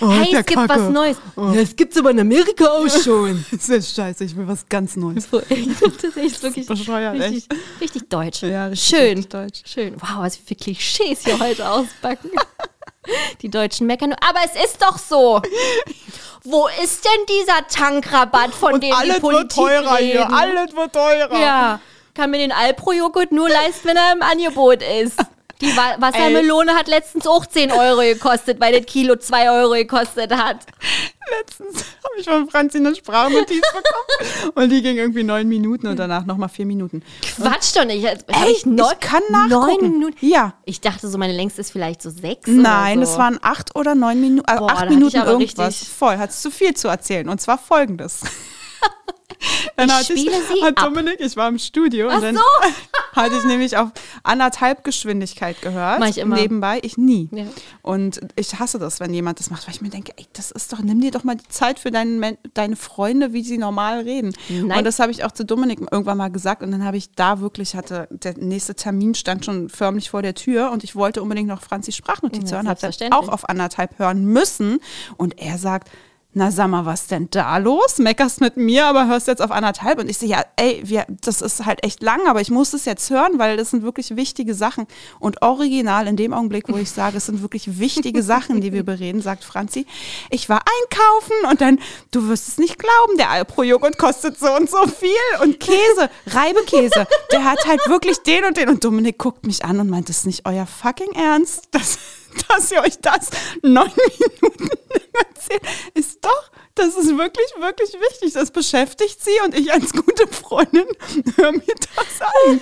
hey, 0.00 0.34
es 0.36 0.46
gibt 0.46 0.68
was 0.68 0.90
Neues. 0.90 1.16
Ja, 1.36 1.54
es 1.54 1.76
gibt's 1.76 1.96
aber 1.96 2.10
in 2.10 2.20
Amerika 2.20 2.66
auch 2.66 2.88
schon. 2.88 3.44
Das 3.50 3.68
ist 3.68 3.94
scheiße, 3.94 4.24
ich 4.24 4.36
will 4.36 4.46
was 4.46 4.68
ganz 4.68 4.96
Neues. 4.96 5.28
das 5.30 5.42
ist 5.42 5.52
echt 6.16 6.42
wirklich 6.42 6.66
Bescheuert, 6.66 7.14
richtig, 7.14 7.48
richtig 7.80 8.08
deutsch. 8.08 8.42
Ja, 8.42 8.66
richtig, 8.66 8.88
Schön. 8.88 9.16
richtig 9.16 9.28
deutsch. 9.28 9.62
Schön. 9.64 9.94
Wow, 10.00 10.18
was 10.18 10.36
für 10.36 10.54
Klischees 10.54 11.24
hier 11.24 11.38
heute 11.38 11.68
auspacken. 11.68 12.30
Die 13.40 13.48
Deutschen 13.48 13.86
meckern 13.86 14.10
nur. 14.10 14.18
Aber 14.22 14.40
es 14.44 14.64
ist 14.64 14.82
doch 14.82 14.98
so. 14.98 15.40
Wo 16.44 16.68
ist 16.82 17.04
denn 17.04 17.26
dieser 17.28 17.66
Tankrabatt, 17.66 18.54
von 18.54 18.80
dem 18.80 18.94
die 19.04 19.20
Politik 19.20 19.58
reden? 19.58 20.32
alles 20.32 20.74
wird 20.74 20.92
teurer. 20.92 21.40
Ja, 21.40 21.80
kann 22.14 22.30
mir 22.30 22.38
den 22.38 22.52
Alpro-Joghurt 22.52 23.32
nur 23.32 23.48
leisten, 23.48 23.88
wenn 23.88 23.96
er 23.96 24.12
im 24.12 24.22
Angebot 24.22 24.82
ist. 24.82 25.18
Die 25.60 25.76
Wa 25.76 25.96
Wassermelone 25.98 26.72
hat 26.74 26.86
letztens 26.86 27.26
auch 27.26 27.44
10 27.44 27.72
Euro 27.72 28.00
gekostet, 28.02 28.60
weil 28.60 28.72
das 28.78 28.86
Kilo 28.86 29.16
2 29.16 29.50
Euro 29.50 29.72
gekostet 29.72 30.32
hat. 30.32 30.58
Letztens 31.38 31.78
habe 31.78 32.20
ich 32.20 32.24
von 32.24 32.48
Franzi 32.48 32.78
eine 32.78 32.94
Sprachnotiz 32.94 33.60
bekommen. 33.60 34.52
Und 34.54 34.70
die 34.70 34.82
ging 34.82 34.96
irgendwie 34.96 35.24
neun 35.24 35.48
Minuten 35.48 35.88
und 35.88 35.98
danach 35.98 36.24
nochmal 36.24 36.48
vier 36.48 36.64
Minuten. 36.64 37.02
Quatsch 37.36 37.76
doch 37.76 37.84
nicht. 37.84 38.06
Hab 38.06 38.46
Ey, 38.46 38.52
ich, 38.52 38.66
neun, 38.66 38.92
ich 38.92 39.00
kann 39.00 39.22
nachgucken. 39.30 39.50
Neun 39.50 39.92
Minuten. 39.92 40.16
Ja. 40.20 40.54
Ich 40.64 40.80
dachte 40.80 41.08
so, 41.08 41.18
meine 41.18 41.34
längste 41.34 41.60
ist 41.60 41.70
vielleicht 41.70 42.02
so 42.02 42.10
sechs. 42.10 42.48
Nein, 42.48 42.98
oder 42.98 43.06
es 43.06 43.12
so. 43.12 43.18
waren 43.18 43.38
acht 43.42 43.76
oder 43.76 43.94
neun 43.94 44.20
Minuten. 44.20 44.48
Also 44.48 44.66
Boah, 44.66 44.72
acht 44.72 44.90
Minuten 44.90 45.16
irgendwas. 45.16 45.84
Voll, 45.84 46.16
hat 46.18 46.32
zu 46.32 46.50
viel 46.50 46.74
zu 46.74 46.88
erzählen. 46.88 47.28
Und 47.28 47.40
zwar 47.40 47.58
folgendes. 47.58 48.20
Dann 49.76 49.88
Ich 49.88 49.94
hatte 49.94 50.04
spiele 50.18 50.36
sie 50.52 50.62
hat 50.62 50.76
ab. 50.78 50.86
Dominik, 50.86 51.20
ich 51.20 51.36
war 51.36 51.48
im 51.48 51.58
Studio 51.58 52.08
Ach 52.10 52.16
und 52.16 52.22
dann 52.22 52.34
so. 52.34 52.42
hatte 53.12 53.36
ich 53.36 53.44
nämlich 53.44 53.76
auf 53.76 53.90
anderthalb 54.24 54.82
Geschwindigkeit 54.82 55.62
gehört. 55.62 56.00
Mach 56.00 56.08
ich 56.08 56.18
immer. 56.18 56.36
Nebenbei, 56.36 56.80
ich 56.82 56.98
nie. 56.98 57.28
Ja. 57.30 57.44
Und 57.82 58.20
ich 58.34 58.58
hasse 58.58 58.80
das, 58.80 58.98
wenn 58.98 59.14
jemand 59.14 59.38
das 59.38 59.50
macht, 59.50 59.66
weil 59.66 59.74
ich 59.74 59.80
mir 59.80 59.90
denke, 59.90 60.12
ey, 60.16 60.26
das 60.32 60.50
ist 60.50 60.72
doch, 60.72 60.80
nimm 60.80 61.00
dir 61.00 61.12
doch 61.12 61.22
mal 61.22 61.36
die 61.36 61.46
Zeit 61.48 61.78
für 61.78 61.92
deinen, 61.92 62.36
deine 62.54 62.74
Freunde, 62.74 63.32
wie 63.32 63.42
sie 63.42 63.58
normal 63.58 64.00
reden. 64.00 64.34
Nein. 64.48 64.78
Und 64.78 64.84
das 64.84 64.98
habe 64.98 65.12
ich 65.12 65.24
auch 65.24 65.32
zu 65.32 65.44
Dominik 65.44 65.80
irgendwann 65.90 66.18
mal 66.18 66.30
gesagt 66.30 66.62
und 66.62 66.72
dann 66.72 66.84
habe 66.84 66.96
ich 66.96 67.12
da 67.12 67.40
wirklich, 67.40 67.76
hatte, 67.76 68.08
der 68.10 68.36
nächste 68.36 68.74
Termin 68.74 69.14
stand 69.14 69.44
schon 69.44 69.68
förmlich 69.68 70.10
vor 70.10 70.22
der 70.22 70.34
Tür 70.34 70.72
und 70.72 70.82
ich 70.82 70.96
wollte 70.96 71.22
unbedingt 71.22 71.48
noch 71.48 71.62
Franzis 71.62 71.94
Sprachnotiz 71.94 72.50
Ja, 72.50 72.56
hören, 72.56 72.68
habe 72.68 72.80
dann 72.80 73.12
auch 73.12 73.28
auf 73.28 73.48
anderthalb 73.48 73.98
hören 73.98 74.24
müssen 74.24 74.80
und 75.16 75.38
er 75.38 75.58
sagt, 75.58 75.88
na 76.34 76.50
sag 76.50 76.68
mal, 76.68 76.84
was 76.84 77.06
denn 77.06 77.28
da 77.30 77.56
los? 77.56 77.98
Meckerst 77.98 78.40
mit 78.42 78.56
mir, 78.58 78.86
aber 78.86 79.08
hörst 79.08 79.28
jetzt 79.28 79.40
auf 79.40 79.50
anderthalb. 79.50 79.98
Und 79.98 80.10
ich 80.10 80.18
so, 80.18 80.26
ja, 80.26 80.44
ey, 80.56 80.82
wir, 80.84 81.06
das 81.08 81.40
ist 81.40 81.64
halt 81.64 81.82
echt 81.82 82.02
lang, 82.02 82.28
aber 82.28 82.42
ich 82.42 82.50
muss 82.50 82.74
es 82.74 82.84
jetzt 82.84 83.08
hören, 83.08 83.38
weil 83.38 83.56
das 83.56 83.70
sind 83.70 83.82
wirklich 83.82 84.14
wichtige 84.14 84.54
Sachen. 84.54 84.86
Und 85.20 85.40
original 85.40 86.06
in 86.06 86.16
dem 86.16 86.34
Augenblick, 86.34 86.68
wo 86.68 86.76
ich 86.76 86.90
sage, 86.90 87.16
es 87.16 87.26
sind 87.26 87.40
wirklich 87.40 87.78
wichtige 87.78 88.22
Sachen, 88.22 88.60
die 88.60 88.72
wir 88.72 88.84
bereden, 88.84 89.22
sagt 89.22 89.42
Franzi, 89.42 89.86
ich 90.28 90.50
war 90.50 90.60
einkaufen 90.60 91.50
und 91.50 91.60
dann, 91.62 91.80
du 92.10 92.28
wirst 92.28 92.46
es 92.48 92.58
nicht 92.58 92.78
glauben, 92.78 93.16
der 93.16 93.30
Alpro-Joghurt 93.30 93.96
kostet 93.96 94.38
so 94.38 94.54
und 94.54 94.68
so 94.68 94.86
viel. 94.86 95.42
Und 95.42 95.58
Käse, 95.58 96.10
Reibekäse, 96.26 97.06
der 97.32 97.44
hat 97.44 97.66
halt 97.66 97.80
wirklich 97.88 98.18
den 98.18 98.44
und 98.44 98.58
den. 98.58 98.68
Und 98.68 98.84
Dominik 98.84 99.16
guckt 99.16 99.46
mich 99.46 99.64
an 99.64 99.80
und 99.80 99.88
meint, 99.88 100.10
das 100.10 100.18
ist 100.18 100.26
nicht 100.26 100.46
euer 100.46 100.66
fucking 100.66 101.12
Ernst, 101.12 101.68
dass, 101.70 101.98
dass 102.48 102.70
ihr 102.70 102.80
euch 102.82 102.98
das 103.00 103.30
neun 103.62 103.90
Minuten 104.40 104.70
erzählt. 105.12 105.62
Ist 105.94 106.24
doch, 106.24 106.50
das 106.74 106.96
ist 106.96 107.16
wirklich, 107.16 107.46
wirklich 107.58 107.92
wichtig. 107.94 108.32
Das 108.34 108.50
beschäftigt 108.50 109.22
sie 109.22 109.38
und 109.44 109.58
ich 109.58 109.72
als 109.72 109.92
gute 109.92 110.26
Freundin 110.28 110.86
höre 111.36 111.52
mir 111.52 111.62
das 111.96 112.22
an. 112.22 112.60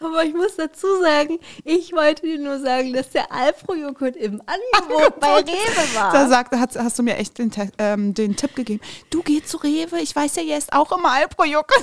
Aber 0.00 0.24
ich 0.24 0.34
muss 0.34 0.56
dazu 0.56 1.00
sagen, 1.00 1.38
ich 1.64 1.92
wollte 1.92 2.22
dir 2.22 2.38
nur 2.38 2.60
sagen, 2.60 2.92
dass 2.92 3.10
der 3.10 3.32
Alpro-Joghurt 3.32 4.16
im 4.16 4.42
Angebot 4.46 5.20
bei 5.20 5.36
Rewe 5.36 5.94
war. 5.94 6.12
Da 6.12 6.28
sagt, 6.28 6.54
hast, 6.54 6.78
hast 6.78 6.98
du 6.98 7.02
mir 7.02 7.16
echt 7.16 7.38
den, 7.38 7.50
ähm, 7.78 8.14
den 8.14 8.36
Tipp 8.36 8.54
gegeben. 8.54 8.80
Du 9.10 9.22
geh 9.22 9.42
zu 9.42 9.56
Rewe, 9.58 10.00
ich 10.00 10.14
weiß 10.14 10.36
ja, 10.36 10.42
ihr 10.42 10.56
esst 10.56 10.72
auch 10.72 10.92
immer 10.92 11.12
Alpro-Joghurt. 11.12 11.82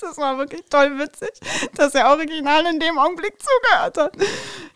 Das 0.00 0.16
war 0.18 0.38
wirklich 0.38 0.62
toll 0.70 0.98
witzig, 0.98 1.30
dass 1.76 1.94
er 1.94 2.10
original 2.10 2.64
in 2.66 2.80
dem 2.80 2.98
Augenblick 2.98 3.34
zugehört 3.40 3.98
hat. 3.98 4.12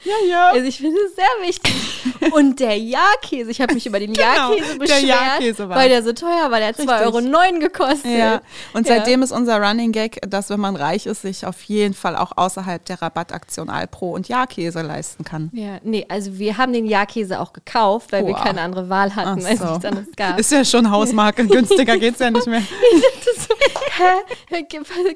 Ja, 0.04 0.12
ja. 0.28 0.50
Also 0.50 0.66
ich 0.66 0.78
finde 0.78 0.98
es 1.00 1.14
sehr 1.16 1.24
wichtig. 1.48 1.74
Und 2.32 2.60
der 2.60 2.76
Ja-Käse, 2.78 3.50
ich 3.50 3.60
habe 3.60 3.74
mich 3.74 3.86
über 3.86 3.98
den 3.98 4.12
Genau, 4.12 4.26
Ja-Käse 4.52 4.72
der 4.72 4.78
beschwert, 4.78 5.02
Ja-Käse 5.02 5.68
war 5.68 5.76
weil 5.76 5.88
der 5.88 6.02
so 6.02 6.12
teuer 6.12 6.50
war. 6.50 6.58
Der 6.58 6.68
hat 6.68 6.76
2,09 6.78 7.34
Euro 7.52 7.58
gekostet. 7.58 8.10
Ja, 8.18 8.40
und 8.72 8.86
Ja. 8.88 8.96
seitdem 8.96 9.22
ist 9.22 9.32
unser 9.32 9.60
Running 9.62 9.92
Gag, 9.92 10.20
dass 10.28 10.50
wenn 10.50 10.60
man 10.60 10.76
reich 10.76 11.06
ist, 11.06 11.22
sich 11.22 11.46
auf 11.46 11.62
jeden 11.64 11.94
Fall 11.94 12.16
auch 12.16 12.32
außerhalb 12.36 12.84
der 12.84 13.00
Rabattaktion 13.02 13.70
Alpro 13.70 14.10
und 14.12 14.28
Ja-Käse 14.28 14.82
leisten 14.82 15.24
kann. 15.24 15.50
Ja, 15.54 15.78
nee, 15.82 16.06
also 16.08 16.38
wir 16.38 16.56
haben 16.58 16.72
den 16.72 16.86
Ja-Käse 16.86 17.40
auch 17.40 17.52
gekauft, 17.52 18.12
weil 18.12 18.26
wir 18.26 18.34
Wow. 18.34 18.42
keine 18.42 18.60
andere 18.62 18.88
Wahl 18.88 19.14
hatten, 19.16 19.40
Ach 19.40 19.44
weil 19.44 19.54
es 19.54 19.58
so. 19.60 19.66
anderes 19.88 20.06
gab. 20.16 20.38
Ist 20.38 20.52
ja 20.52 20.64
schon 20.64 20.90
Hausmarke, 20.90 21.46
günstiger 21.46 21.96
geht's 21.98 22.18
ja 22.18 22.30
nicht 22.30 22.46
mehr. 22.46 22.62
Das 23.24 23.46
so, 23.46 23.54
hä? 23.96 24.12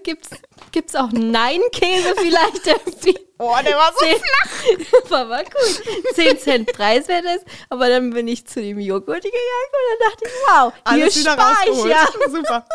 Gibt, 0.02 0.30
gibt's, 0.30 0.30
gibt's 0.72 0.94
auch 0.94 1.10
Nein-Käse 1.12 2.14
vielleicht 2.16 2.66
irgendwie? 2.66 3.18
Oh, 3.40 3.54
der 3.64 3.76
war 3.76 3.92
so 3.92 4.04
Zehn, 4.04 5.10
war, 5.10 5.28
war 5.28 5.44
gut. 5.44 5.82
10 6.14 6.38
Cent 6.38 6.72
preiswert 6.72 7.24
ist, 7.24 7.44
aber 7.68 7.88
dann 7.88 8.10
bin 8.10 8.26
ich 8.26 8.44
zu 8.48 8.60
dem 8.60 8.80
Joghurt 8.80 9.22
gegangen 9.22 9.70
und 9.70 10.00
dann 10.00 10.10
dachte 10.10 10.24
ich, 10.24 10.32
wow, 10.48 10.72
alles 10.82 11.14
hier 11.14 11.30
spare 11.30 11.70
ich 11.70 11.84
ja. 11.84 12.08
Super, 12.28 12.66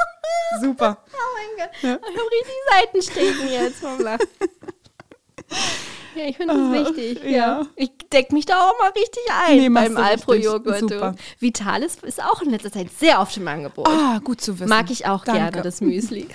super. 0.61 1.03
Oh 1.11 1.17
mein 1.35 1.67
Gott, 1.67 1.69
ich 1.81 1.89
habe 1.89 2.29
richtig 2.31 2.55
Seitenstechen 2.71 3.51
jetzt 3.51 3.79
vom 3.81 3.99
Lachen. 3.99 4.27
Ja, 6.15 6.25
ich 6.25 6.37
finde 6.37 6.53
das 6.53 6.95
wichtig. 6.95 7.23
Ja. 7.25 7.29
Ja. 7.31 7.67
Ich 7.75 7.91
decke 8.11 8.33
mich 8.33 8.45
da 8.45 8.69
auch 8.69 8.79
mal 8.79 8.91
richtig 8.91 9.23
ein 9.47 9.57
Nee, 9.57 9.69
beim. 9.69 9.97
Alpro-Joghurt. 9.97 11.17
Vitalis 11.39 11.97
ist 12.03 12.21
auch 12.23 12.41
in 12.41 12.51
letzter 12.51 12.71
Zeit 12.71 12.87
sehr 12.97 13.19
oft 13.19 13.35
im 13.37 13.47
Angebot. 13.47 13.87
Ah, 13.87 14.19
gut 14.23 14.41
zu 14.41 14.57
wissen. 14.59 14.69
Mag 14.69 14.89
ich 14.91 15.07
auch 15.07 15.25
Danke. 15.25 15.41
gerne, 15.41 15.61
das 15.61 15.81
Müsli. 15.81 16.27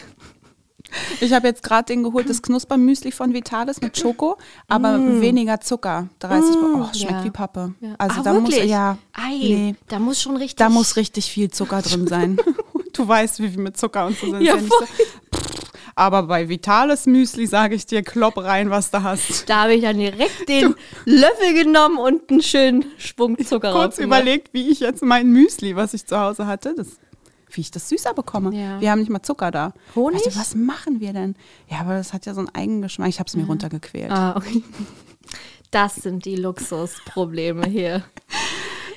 Ich 1.20 1.32
habe 1.32 1.48
jetzt 1.48 1.62
gerade 1.62 1.84
den 1.86 2.02
geholt, 2.02 2.28
das 2.30 2.40
Knuspermüsli 2.42 3.12
von 3.12 3.32
Vitalis 3.34 3.80
mit 3.80 3.98
Schoko, 3.98 4.36
aber 4.68 4.98
weniger 5.20 5.60
Zucker. 5.60 6.08
30 6.20 6.56
Oh, 6.56 6.84
schmeckt 6.94 7.10
Mm. 7.12 7.14
ja. 7.18 7.24
wie 7.24 7.30
Pappe. 7.30 7.74
Ja. 7.80 7.94
Also 7.98 8.20
ah, 8.20 8.22
da 8.24 8.32
wirklich? 8.34 8.60
muss 8.62 8.70
ja, 8.70 8.98
Ei, 9.12 9.36
nee, 9.38 9.74
da 9.88 9.98
muss 9.98 10.20
schon 10.22 10.36
richtig. 10.36 10.56
da 10.56 10.68
muss 10.70 10.96
richtig 10.96 11.30
viel 11.30 11.50
Zucker 11.50 11.82
drin 11.82 12.06
sein. 12.06 12.38
du 12.92 13.06
weißt, 13.08 13.40
wie 13.40 13.48
viel 13.50 13.60
mit 13.60 13.76
Zucker 13.76 14.06
und 14.06 14.18
so 14.18 14.30
sind. 14.30 14.40
Ja, 14.42 14.58
so. 14.58 14.68
Aber 15.94 16.22
bei 16.22 16.48
Vitalis 16.48 17.06
Müsli 17.06 17.46
sage 17.48 17.74
ich 17.74 17.84
dir, 17.84 18.02
klopp 18.02 18.36
rein, 18.38 18.70
was 18.70 18.90
du 18.92 19.02
hast. 19.02 19.48
Da 19.48 19.62
habe 19.64 19.74
ich 19.74 19.82
dann 19.82 19.98
direkt 19.98 20.48
den 20.48 20.74
Löffel 21.04 21.54
genommen 21.54 21.98
und 21.98 22.30
einen 22.30 22.40
schönen 22.42 22.84
Schwung 22.98 23.36
Zucker 23.38 23.72
Kurz 23.72 23.96
draufgemacht. 23.96 24.22
überlegt, 24.22 24.54
wie 24.54 24.68
ich 24.70 24.78
jetzt 24.80 25.02
mein 25.02 25.28
Müsli, 25.32 25.74
was 25.74 25.94
ich 25.94 26.06
zu 26.06 26.16
Hause 26.18 26.46
hatte, 26.46 26.74
das, 26.76 26.86
wie 27.50 27.60
ich 27.60 27.70
das 27.70 27.88
süßer 27.88 28.14
bekomme. 28.14 28.54
Ja. 28.54 28.80
Wir 28.80 28.90
haben 28.90 29.00
nicht 29.00 29.10
mal 29.10 29.22
Zucker 29.22 29.50
da. 29.50 29.72
Honig? 29.94 30.24
Also, 30.24 30.38
was 30.38 30.54
machen 30.54 31.00
wir 31.00 31.12
denn? 31.12 31.34
Ja, 31.68 31.80
aber 31.80 31.94
das 31.96 32.12
hat 32.12 32.26
ja 32.26 32.34
so 32.34 32.40
einen 32.40 32.54
Eigengeschmack. 32.54 33.08
Ich 33.08 33.18
habe 33.18 33.28
es 33.28 33.36
mir 33.36 33.44
runtergequält. 33.44 34.10
Ah, 34.10 34.36
okay. 34.36 34.62
Das 35.70 35.96
sind 35.96 36.24
die 36.24 36.36
Luxusprobleme 36.36 37.66
hier. 37.66 38.02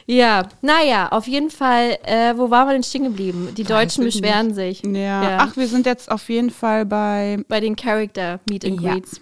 Ja, 0.06 0.48
naja, 0.61 1.10
auf 1.10 1.28
jeden 1.28 1.49
Fall, 1.49 1.98
äh, 2.03 2.34
wo 2.36 2.49
waren 2.49 2.68
wir 2.68 2.73
denn 2.73 2.84
stehen 2.84 3.03
geblieben? 3.03 3.49
Die 3.56 3.64
Deutschen 3.64 4.03
beschweren 4.03 4.53
sich. 4.53 4.82
Ja. 4.84 5.38
Ach, 5.40 5.56
wir 5.56 5.68
sind 5.68 5.86
jetzt 5.86 6.11
auf 6.11 6.28
jeden 6.30 6.49
Fall 6.49 6.86
bei 6.86 7.44
bei 7.48 7.60
den 7.60 7.76
Character 7.76 8.40
Meet 8.49 8.65
and 8.65 8.82
Ja. 8.82 8.94
Greets. 8.94 9.22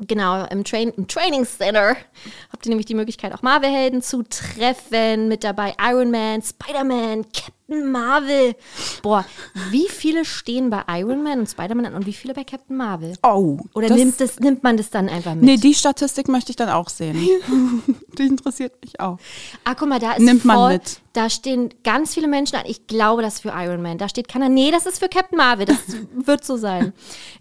Genau, 0.00 0.44
im, 0.46 0.64
Train 0.64 0.90
im 0.96 1.06
Training 1.06 1.46
Center 1.46 1.96
habt 2.52 2.66
ihr 2.66 2.70
nämlich 2.70 2.86
die 2.86 2.96
Möglichkeit, 2.96 3.32
auch 3.32 3.42
Marvel-Helden 3.42 4.02
zu 4.02 4.24
treffen. 4.24 5.28
Mit 5.28 5.44
dabei 5.44 5.74
Iron 5.80 6.10
Man, 6.10 6.42
Spider-Man, 6.42 7.22
Captain 7.32 7.54
Marvel. 7.82 8.54
Boah, 9.02 9.24
wie 9.70 9.88
viele 9.88 10.24
stehen 10.24 10.70
bei 10.70 10.82
Iron 10.88 11.22
Man 11.22 11.40
und 11.40 11.48
Spider-Man 11.48 11.86
an 11.86 11.94
und 11.94 12.06
wie 12.06 12.12
viele 12.12 12.34
bei 12.34 12.44
Captain 12.44 12.76
Marvel? 12.76 13.14
Oh. 13.22 13.58
Oder 13.74 13.88
das, 13.88 13.96
nimmt, 13.96 14.20
das, 14.20 14.40
nimmt 14.40 14.62
man 14.62 14.76
das 14.76 14.90
dann 14.90 15.08
einfach 15.08 15.34
mit? 15.34 15.44
Nee, 15.44 15.56
die 15.56 15.74
Statistik 15.74 16.28
möchte 16.28 16.50
ich 16.50 16.56
dann 16.56 16.68
auch 16.68 16.88
sehen. 16.88 17.16
die 18.18 18.22
interessiert 18.22 18.72
mich 18.82 19.00
auch. 19.00 19.18
ah, 19.64 19.74
guck 19.74 19.88
mal, 19.88 19.98
da 19.98 20.12
ist 20.12 20.22
Nimmt 20.22 20.44
man 20.44 20.56
voll, 20.56 20.72
mit. 20.74 21.00
Da 21.14 21.30
stehen 21.30 21.72
ganz 21.84 22.12
viele 22.12 22.28
Menschen 22.28 22.56
an. 22.56 22.64
Ich 22.66 22.86
glaube, 22.86 23.22
das 23.22 23.34
ist 23.34 23.40
für 23.42 23.52
Iron 23.56 23.80
Man. 23.80 23.98
Da 23.98 24.08
steht 24.08 24.28
keiner. 24.28 24.48
Nee, 24.48 24.70
das 24.70 24.84
ist 24.84 24.98
für 24.98 25.08
Captain 25.08 25.38
Marvel. 25.38 25.64
Das 25.64 25.78
wird 26.12 26.44
so 26.44 26.56
sein. 26.56 26.92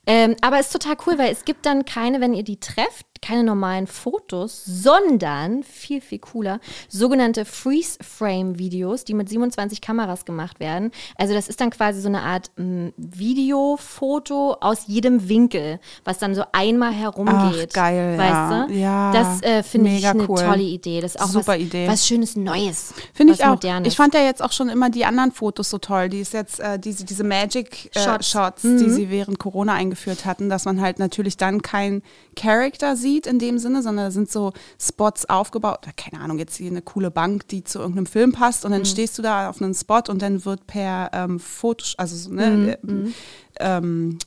Ähm, 0.05 0.35
aber 0.41 0.59
es 0.59 0.67
ist 0.67 0.73
total 0.73 0.95
cool, 1.05 1.17
weil 1.17 1.31
es 1.31 1.43
gibt 1.43 1.65
dann 1.65 1.83
keine, 1.83 2.21
wenn 2.21 2.33
ihr 2.33 2.43
die 2.43 2.59
trefft, 2.59 3.07
keine 3.23 3.43
normalen 3.43 3.87
Fotos, 3.87 4.63
sondern 4.65 5.63
viel, 5.63 6.01
viel 6.01 6.19
cooler, 6.19 6.59
sogenannte 6.89 7.45
Freeze-Frame-Videos, 7.45 9.05
die 9.05 9.13
mit 9.13 9.29
27 9.29 9.81
Kameras 9.81 10.25
gemacht 10.25 10.59
werden. 10.59 10.91
Also 11.15 11.33
das 11.33 11.47
ist 11.47 11.61
dann 11.61 11.69
quasi 11.69 12.01
so 12.01 12.09
eine 12.09 12.21
Art 12.21 12.51
mm, 12.57 12.89
Videofoto 12.97 14.57
aus 14.59 14.87
jedem 14.87 15.29
Winkel, 15.29 15.79
was 16.03 16.17
dann 16.17 16.35
so 16.35 16.43
einmal 16.51 16.91
herumgeht. 16.91 17.69
Ach, 17.71 17.73
geil, 17.73 18.17
Weißt 18.17 18.29
ja. 18.29 18.65
du? 18.67 18.73
Ja, 18.73 19.11
Das 19.13 19.41
äh, 19.41 19.63
finde 19.63 19.91
ich 19.91 20.05
eine 20.05 20.27
cool. 20.29 20.39
tolle 20.39 20.63
Idee. 20.63 20.99
Das 20.99 21.15
ist 21.15 21.21
auch 21.21 21.27
Super 21.27 21.53
was, 21.53 21.59
Idee. 21.59 21.87
was 21.87 22.05
Schönes 22.05 22.35
Neues. 22.35 22.93
Finde 23.13 23.33
ich 23.33 23.45
auch. 23.45 23.62
Modernes. 23.63 23.87
Ich 23.87 23.97
fand 23.97 24.13
ja 24.13 24.21
jetzt 24.21 24.41
auch 24.41 24.51
schon 24.51 24.69
immer 24.69 24.89
die 24.89 25.05
anderen 25.05 25.31
Fotos 25.31 25.69
so 25.69 25.77
toll. 25.77 26.09
Die 26.09 26.19
ist 26.19 26.33
jetzt 26.33 26.59
äh, 26.59 26.77
diese, 26.79 27.05
diese 27.05 27.23
Magic 27.23 27.95
äh, 27.95 27.99
Shots. 27.99 28.29
Shots, 28.29 28.61
die 28.61 28.89
sie 28.89 29.09
während 29.09 29.39
Corona 29.39 29.73
eingeführt 29.73 30.25
hatten, 30.25 30.49
dass 30.49 30.65
man 30.65 30.81
halt 30.81 30.99
natürlich 30.99 31.37
dann 31.37 31.61
kein 31.61 32.01
Character 32.35 32.95
sieht 32.95 33.27
in 33.27 33.39
dem 33.39 33.57
Sinne, 33.57 33.81
sondern 33.81 34.05
da 34.05 34.11
sind 34.11 34.31
so 34.31 34.53
Spots 34.79 35.25
aufgebaut. 35.29 35.87
Keine 35.97 36.21
Ahnung, 36.21 36.37
jetzt 36.37 36.57
hier 36.57 36.69
eine 36.69 36.81
coole 36.81 37.11
Bank, 37.11 37.47
die 37.47 37.63
zu 37.63 37.79
irgendeinem 37.79 38.05
Film 38.05 38.31
passt 38.31 38.65
und 38.65 38.71
dann 38.71 38.85
stehst 38.85 39.17
du 39.17 39.21
da 39.21 39.49
auf 39.49 39.61
einem 39.61 39.73
Spot 39.73 40.03
und 40.07 40.21
dann 40.21 40.45
wird 40.45 40.67
per 40.67 41.09
ähm, 41.13 41.39
Foto, 41.39 41.85
also 41.97 42.15
so, 42.15 42.31
ne, 42.31 42.77
äh, 42.83 43.11
ähm, 43.59 44.17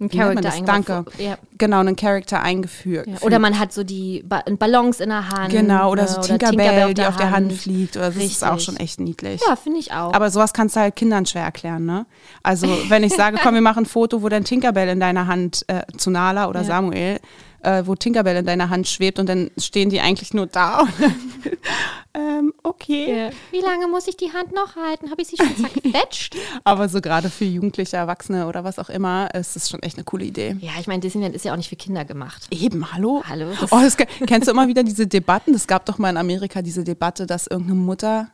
ein 0.00 0.08
Charakter. 0.10 0.52
Danke. 0.64 1.04
Ja. 1.18 1.38
Genau, 1.56 1.80
einen 1.80 1.96
Charakter 1.96 2.40
eingeführt. 2.40 3.08
Ja. 3.08 3.16
Oder 3.22 3.38
man 3.40 3.58
hat 3.58 3.72
so 3.72 3.82
die 3.82 4.22
ba 4.24 4.42
Ballons 4.46 5.00
in 5.00 5.08
der 5.08 5.28
Hand. 5.28 5.50
Genau, 5.50 5.90
oder 5.90 6.02
ne, 6.02 6.08
so 6.08 6.20
Tinkerbell, 6.20 6.94
die 6.94 7.04
auf 7.04 7.16
der 7.16 7.30
Hand 7.32 7.50
Hand 7.50 7.52
fliegt. 7.54 7.96
Oder 7.96 8.10
das 8.10 8.16
ist 8.16 8.44
auch 8.44 8.56
Richtig. 8.56 8.64
schon 8.66 8.76
echt 8.76 9.00
niedlich. 9.00 9.40
Ja, 9.46 9.56
finde 9.56 9.80
ich 9.80 9.92
auch. 9.92 10.12
Aber 10.14 10.30
sowas 10.30 10.52
kannst 10.52 10.76
du 10.76 10.80
halt 10.80 10.94
Kindern 10.94 11.26
schwer 11.26 11.42
erklären, 11.42 11.84
ne? 11.84 12.06
Also, 12.42 12.68
wenn 12.88 13.02
ich 13.02 13.12
sage, 13.12 13.38
komm, 13.42 13.54
wir 13.54 13.60
machen 13.60 13.84
ein 13.84 13.86
Foto, 13.86 14.22
wo 14.22 14.28
dein 14.28 14.44
Tinkerbell 14.44 14.88
in 14.88 15.00
deiner 15.00 15.26
Hand, 15.26 15.64
äh, 15.68 15.82
zu 15.96 16.10
Nala 16.10 16.48
oder 16.48 16.60
Ja. 16.60 16.66
Samuel, 16.66 17.18
äh, 17.62 17.82
wo 17.86 17.94
Tinkerbell 17.94 18.36
in 18.36 18.46
deiner 18.46 18.70
Hand 18.70 18.88
schwebt 18.88 19.18
und 19.18 19.28
dann 19.28 19.50
stehen 19.58 19.90
die 19.90 20.00
eigentlich 20.00 20.34
nur 20.34 20.46
da. 20.46 20.86
Ähm, 22.14 22.52
okay. 22.64 23.26
Ja. 23.26 23.30
Wie 23.52 23.60
lange 23.64 23.86
muss 23.86 24.08
ich 24.08 24.16
die 24.16 24.32
Hand 24.32 24.52
noch 24.52 24.74
halten? 24.76 25.10
Habe 25.10 25.22
ich 25.22 25.28
sie 25.28 25.36
schon 25.36 25.54
zerquetscht? 25.56 26.34
Aber 26.64 26.88
so 26.88 27.00
gerade 27.00 27.28
für 27.30 27.44
Jugendliche, 27.44 27.96
Erwachsene 27.96 28.48
oder 28.48 28.64
was 28.64 28.78
auch 28.80 28.88
immer, 28.88 29.32
ist 29.34 29.54
das 29.54 29.68
schon 29.70 29.80
echt 29.82 29.96
eine 29.98 30.04
coole 30.04 30.24
Idee. 30.24 30.56
ja, 30.60 30.72
ich 30.80 30.86
meine, 30.88 31.00
Disneyland 31.00 31.36
ist 31.36 31.44
ja 31.44 31.52
auch 31.52 31.56
nicht 31.56 31.68
für 31.68 31.76
Kinder 31.76 32.04
gemacht. 32.04 32.48
Eben, 32.50 32.92
hallo? 32.92 33.22
Hallo, 33.28 33.50
das- 33.60 33.70
Oh, 33.70 33.78
das, 33.80 33.96
kennst 33.96 34.48
du 34.48 34.52
immer 34.52 34.66
wieder 34.66 34.82
diese 34.82 35.06
Debatten? 35.06 35.54
Es 35.54 35.66
gab 35.68 35.84
doch 35.86 35.98
mal 35.98 36.10
in 36.10 36.16
Amerika 36.16 36.60
diese 36.62 36.82
Debatte, 36.82 37.26
dass 37.26 37.46
irgendeine 37.46 37.78
Mutter 37.78 38.28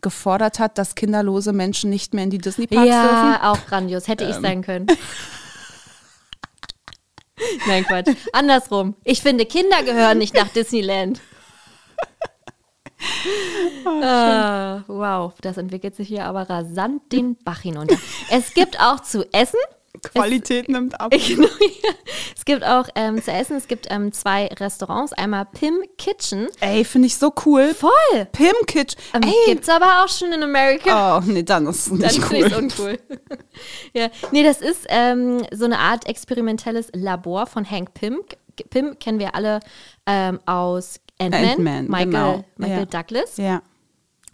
gefordert 0.00 0.58
hat, 0.58 0.78
dass 0.78 0.94
kinderlose 0.94 1.52
Menschen 1.52 1.90
nicht 1.90 2.14
mehr 2.14 2.24
in 2.24 2.30
die 2.30 2.38
Disney-Parks 2.38 2.88
ja, 2.88 3.02
dürfen. 3.02 3.42
auch 3.48 3.66
grandios. 3.66 4.08
Hätte 4.08 4.24
Ähm. 4.24 4.30
ich 4.30 4.36
sein 4.36 4.62
können. 4.62 4.86
Nein, 7.66 7.84
Quatsch. 7.84 8.14
Andersrum. 8.32 8.94
Ich 9.04 9.20
finde, 9.20 9.46
Kinder 9.46 9.82
gehören 9.82 10.18
nicht 10.18 10.34
nach 10.34 10.48
Disneyland. 10.48 11.20
Ah, 13.84 14.82
wow, 14.86 15.34
das 15.40 15.58
entwickelt 15.58 15.94
sich 15.94 16.08
hier 16.08 16.24
aber 16.24 16.48
rasant 16.48 17.12
den 17.12 17.36
Bach 17.36 17.60
hinunter. 17.60 17.96
Es 18.30 18.54
gibt 18.54 18.80
auch 18.80 19.00
zu 19.00 19.30
essen. 19.32 19.60
Qualität 20.02 20.68
nimmt 20.68 21.00
ab. 21.00 21.12
Genau, 21.26 21.48
ja. 21.48 21.90
Es 22.36 22.44
gibt 22.44 22.64
auch 22.64 22.88
ähm, 22.94 23.20
zu 23.22 23.32
essen, 23.32 23.56
es 23.56 23.66
gibt 23.68 23.86
ähm, 23.90 24.12
zwei 24.12 24.46
Restaurants. 24.46 25.12
Einmal 25.12 25.46
Pim 25.46 25.82
Kitchen. 25.98 26.48
Ey, 26.60 26.84
finde 26.84 27.06
ich 27.06 27.16
so 27.16 27.32
cool. 27.44 27.74
Voll. 27.74 28.24
Pim 28.32 28.54
Kitsch. 28.66 28.94
Ähm, 29.14 29.22
Ey. 29.24 29.32
Gibt's 29.46 29.68
aber 29.68 30.02
auch 30.04 30.08
schon 30.08 30.32
in 30.32 30.42
Amerika. 30.42 31.18
Oh, 31.18 31.22
nee, 31.26 31.42
dann 31.42 31.66
ist 31.66 31.86
es 31.86 31.88
Dann 31.88 31.98
nicht 31.98 32.18
ich 32.18 32.30
cool. 32.30 32.54
uncool. 32.58 32.98
ja. 33.94 34.08
Nee, 34.30 34.44
das 34.44 34.60
ist 34.60 34.86
ähm, 34.88 35.42
so 35.52 35.64
eine 35.64 35.78
Art 35.78 36.08
experimentelles 36.08 36.88
Labor 36.94 37.46
von 37.46 37.68
Hank 37.68 37.94
Pym. 37.94 38.20
Pym 38.70 38.98
kennen 38.98 39.18
wir 39.18 39.34
alle 39.34 39.60
ähm, 40.06 40.40
aus 40.46 41.00
Ant-Man, 41.18 41.44
Ant-Man, 41.44 41.86
Michael, 41.88 42.04
genau. 42.06 42.44
Michael 42.56 42.78
Ja. 42.78 42.84
Douglas. 42.86 43.36
Ja. 43.36 43.62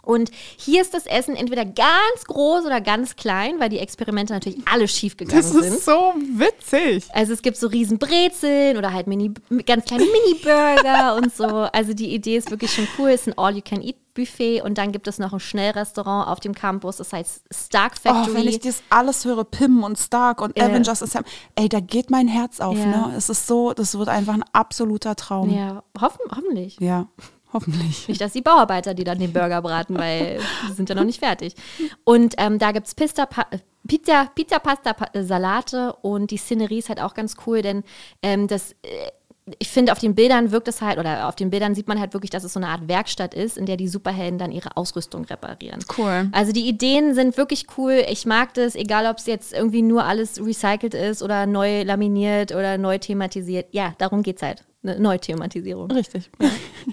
Und 0.05 0.31
hier 0.57 0.81
ist 0.81 0.93
das 0.93 1.05
Essen 1.05 1.35
entweder 1.35 1.63
ganz 1.65 2.25
groß 2.27 2.65
oder 2.65 2.81
ganz 2.81 3.15
klein, 3.15 3.59
weil 3.59 3.69
die 3.69 3.79
Experimente 3.79 4.33
natürlich 4.33 4.59
alle 4.71 4.87
schief 4.87 5.15
gegangen 5.17 5.41
Das 5.41 5.51
sind. 5.51 5.63
ist 5.63 5.85
so 5.85 6.13
witzig. 6.35 7.05
Also 7.13 7.31
es 7.33 7.41
gibt 7.41 7.55
so 7.57 7.67
riesen 7.67 7.97
Brezeln 7.99 8.77
oder 8.77 8.91
halt 8.93 9.07
mini, 9.07 9.31
ganz 9.65 9.85
kleine 9.85 10.03
Mini-Burger 10.03 11.15
und 11.21 11.33
so. 11.33 11.45
Also 11.45 11.93
die 11.93 12.13
Idee 12.13 12.35
ist 12.37 12.51
wirklich 12.51 12.73
schon 12.73 12.87
cool. 12.97 13.09
Es 13.11 13.21
ist 13.21 13.27
ein 13.29 13.37
All-You-Can-Eat-Buffet 13.37 14.61
und 14.61 14.77
dann 14.77 14.91
gibt 14.91 15.07
es 15.07 15.19
noch 15.19 15.31
ein 15.33 15.39
Schnellrestaurant 15.39 16.27
auf 16.27 16.39
dem 16.39 16.53
Campus, 16.53 16.97
das 16.97 17.13
heißt 17.13 17.43
Stark 17.51 17.93
Oh, 18.05 18.09
Factory. 18.09 18.35
wenn 18.35 18.47
ich 18.47 18.59
das 18.59 18.83
alles 18.89 19.23
höre, 19.25 19.43
Pim 19.45 19.83
und 19.83 19.97
Stark 19.97 20.41
und 20.41 20.57
Ja. 20.57 20.65
Avengers 20.65 21.01
Assemble, 21.01 21.31
ey, 21.55 21.69
da 21.69 21.79
geht 21.79 22.09
mein 22.11 22.27
Herz 22.27 22.59
auf, 22.59 22.77
Ja. 22.77 22.85
ne? 22.85 23.13
Es 23.17 23.29
ist 23.29 23.47
so, 23.47 23.73
das 23.73 23.97
wird 23.97 24.09
einfach 24.09 24.33
ein 24.33 24.43
absoluter 24.51 25.15
Traum. 25.15 25.49
ja, 25.49 25.83
hoffen, 25.99 26.19
hoffentlich. 26.29 26.77
Ja, 26.79 27.07
hoffentlich. 27.53 28.07
Nicht, 28.07 28.19
dass 28.21 28.33
die 28.33 28.41
Bauarbeiter, 28.41 28.93
die 28.93 29.03
dann 29.03 29.19
den 29.19 29.31
Burger 29.33 29.61
braten, 29.61 29.97
weil 29.97 30.39
die 30.67 30.73
sind 30.73 30.89
ja 30.89 30.95
noch 30.95 31.03
nicht 31.05 31.19
fertig. 31.19 31.55
Und 32.03 32.35
ähm, 32.37 32.59
da 32.59 32.71
gibt 32.71 32.87
es 32.87 32.95
Pizza, 32.95 33.27
äh, 33.51 33.59
Pizza, 33.87 34.29
Pizza, 34.33 34.59
Pasta, 34.59 34.93
Pa- 34.93 35.09
äh, 35.13 35.23
Salate 35.23 35.93
und 36.01 36.31
die 36.31 36.37
Szenerie 36.37 36.79
ist 36.79 36.89
halt 36.89 37.01
auch 37.01 37.13
ganz 37.13 37.35
cool, 37.45 37.61
denn 37.61 37.83
ähm, 38.21 38.47
das. 38.47 38.75
Ich 39.59 39.67
finde, 39.69 39.91
auf 39.91 39.99
den 39.99 40.15
Bildern 40.15 40.51
wirkt 40.51 40.69
es 40.69 40.81
halt, 40.81 40.97
oder 40.99 41.27
auf 41.27 41.35
den 41.35 41.49
Bildern 41.49 41.75
sieht 41.75 41.87
man 41.89 41.99
halt 41.99 42.13
wirklich, 42.13 42.29
dass 42.29 42.45
es 42.45 42.53
so 42.53 42.59
eine 42.61 42.69
Art 42.69 42.87
Werkstatt 42.87 43.33
ist, 43.33 43.57
in 43.57 43.65
der 43.65 43.75
die 43.75 43.89
Superhelden 43.89 44.39
dann 44.39 44.53
ihre 44.53 44.77
Ausrüstung 44.77 45.25
reparieren. 45.25 45.83
Cool. 45.97 46.29
Also 46.31 46.53
die 46.53 46.65
Ideen 46.67 47.13
sind 47.13 47.35
wirklich 47.35 47.65
cool. 47.77 48.05
Ich 48.09 48.25
mag 48.25 48.53
das, 48.53 48.73
egal 48.75 49.05
ob 49.07 49.17
es 49.17 49.25
jetzt 49.25 49.51
irgendwie 49.51 49.81
nur 49.81 50.05
alles 50.05 50.39
recycelt 50.39 50.93
ist 50.93 51.21
oder 51.21 51.45
neu 51.45 51.83
laminiert 51.83 52.53
oder 52.53 52.77
neu 52.77 52.97
thematisiert. 52.99 53.67
Ja, 53.71 53.93
darum 53.97 54.23
geht 54.23 54.37
es 54.37 54.41
halt. 54.43 54.63
Eine 54.81 54.99
Neuthematisierung. 54.99 55.91
Richtig. 55.91 56.29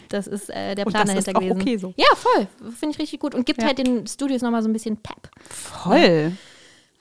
Das 0.09 0.27
ist 0.29 0.49
äh, 0.51 0.75
der 0.77 0.85
Plan 0.87 1.07
das 1.09 1.17
ist 1.19 1.29
dahinter 1.29 1.39
auch 1.55 1.59
gewesen. 1.59 1.61
okay 1.61 1.77
so. 1.77 1.95
Ja, 1.97 2.07
voll. 2.17 2.47
Finde 2.79 2.95
ich 2.95 2.99
richtig 3.01 3.21
gut. 3.21 3.35
Und 3.35 3.47
gibt 3.47 3.61
Ja. 3.63 3.67
halt 3.69 3.79
den 3.79 4.07
Studios 4.07 4.43
nochmal 4.43 4.63
so 4.63 4.69
ein 4.69 4.73
bisschen 4.73 4.97
Pep. 4.97 5.29
Voll. 5.49 6.33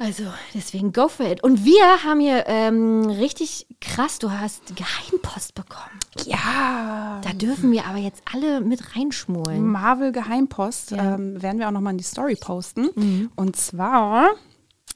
Also, 0.01 0.23
deswegen 0.53 0.93
go 0.93 1.09
for 1.09 1.25
it. 1.29 1.43
Und 1.43 1.65
wir 1.65 1.83
haben 2.05 2.21
hier 2.21 2.45
ähm, 2.47 3.01
richtig 3.09 3.67
krass, 3.81 4.17
du 4.17 4.31
hast 4.31 4.73
Geheimpost 4.75 5.55
bekommen. 5.55 5.99
Ja. 6.25 7.19
Da 7.21 7.33
dürfen 7.33 7.71
wir 7.73 7.85
aber 7.85 7.97
jetzt 7.97 8.23
alle 8.33 8.61
mit 8.61 8.95
reinschmulen. 8.95 9.67
Marvel 9.67 10.13
Geheimpost 10.13 10.91
Ja. 10.91 11.15
ähm, 11.15 11.41
werden 11.41 11.59
wir 11.59 11.67
auch 11.67 11.73
nochmal 11.73 11.91
in 11.91 11.97
die 11.97 12.05
Story 12.05 12.37
posten. 12.39 13.29
Und 13.35 13.57
zwar 13.57 14.29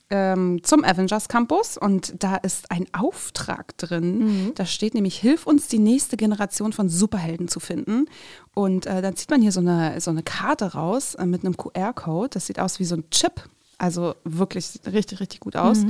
ähm, 0.08 0.60
zum 0.62 0.84
Avengers 0.84 1.28
Campus. 1.28 1.76
Und 1.76 2.14
da 2.24 2.36
ist 2.36 2.70
ein 2.70 2.86
Auftrag 2.94 3.76
drin. 3.76 4.52
Da 4.54 4.64
steht 4.64 4.94
nämlich, 4.94 5.16
hilf 5.18 5.46
uns, 5.46 5.68
die 5.68 5.80
nächste 5.80 6.16
Generation 6.16 6.72
von 6.72 6.88
Superhelden 6.88 7.48
zu 7.48 7.60
finden. 7.60 8.06
Und 8.54 8.86
äh, 8.86 9.02
dann 9.02 9.16
zieht 9.16 9.28
man 9.30 9.42
hier 9.42 9.52
so 9.52 9.60
eine, 9.60 10.00
so 10.00 10.10
eine 10.10 10.22
Karte 10.22 10.72
raus 10.72 11.14
äh, 11.14 11.26
mit 11.26 11.44
einem 11.44 11.58
QR-Code. 11.58 12.30
Das 12.30 12.46
sieht 12.46 12.58
aus 12.58 12.78
wie 12.80 12.84
so 12.84 12.94
ein 12.96 13.04
Chip. 13.10 13.42
Also 13.78 14.14
wirklich 14.24 14.80
richtig, 14.86 15.20
richtig 15.20 15.40
gut 15.40 15.56
aus. 15.56 15.84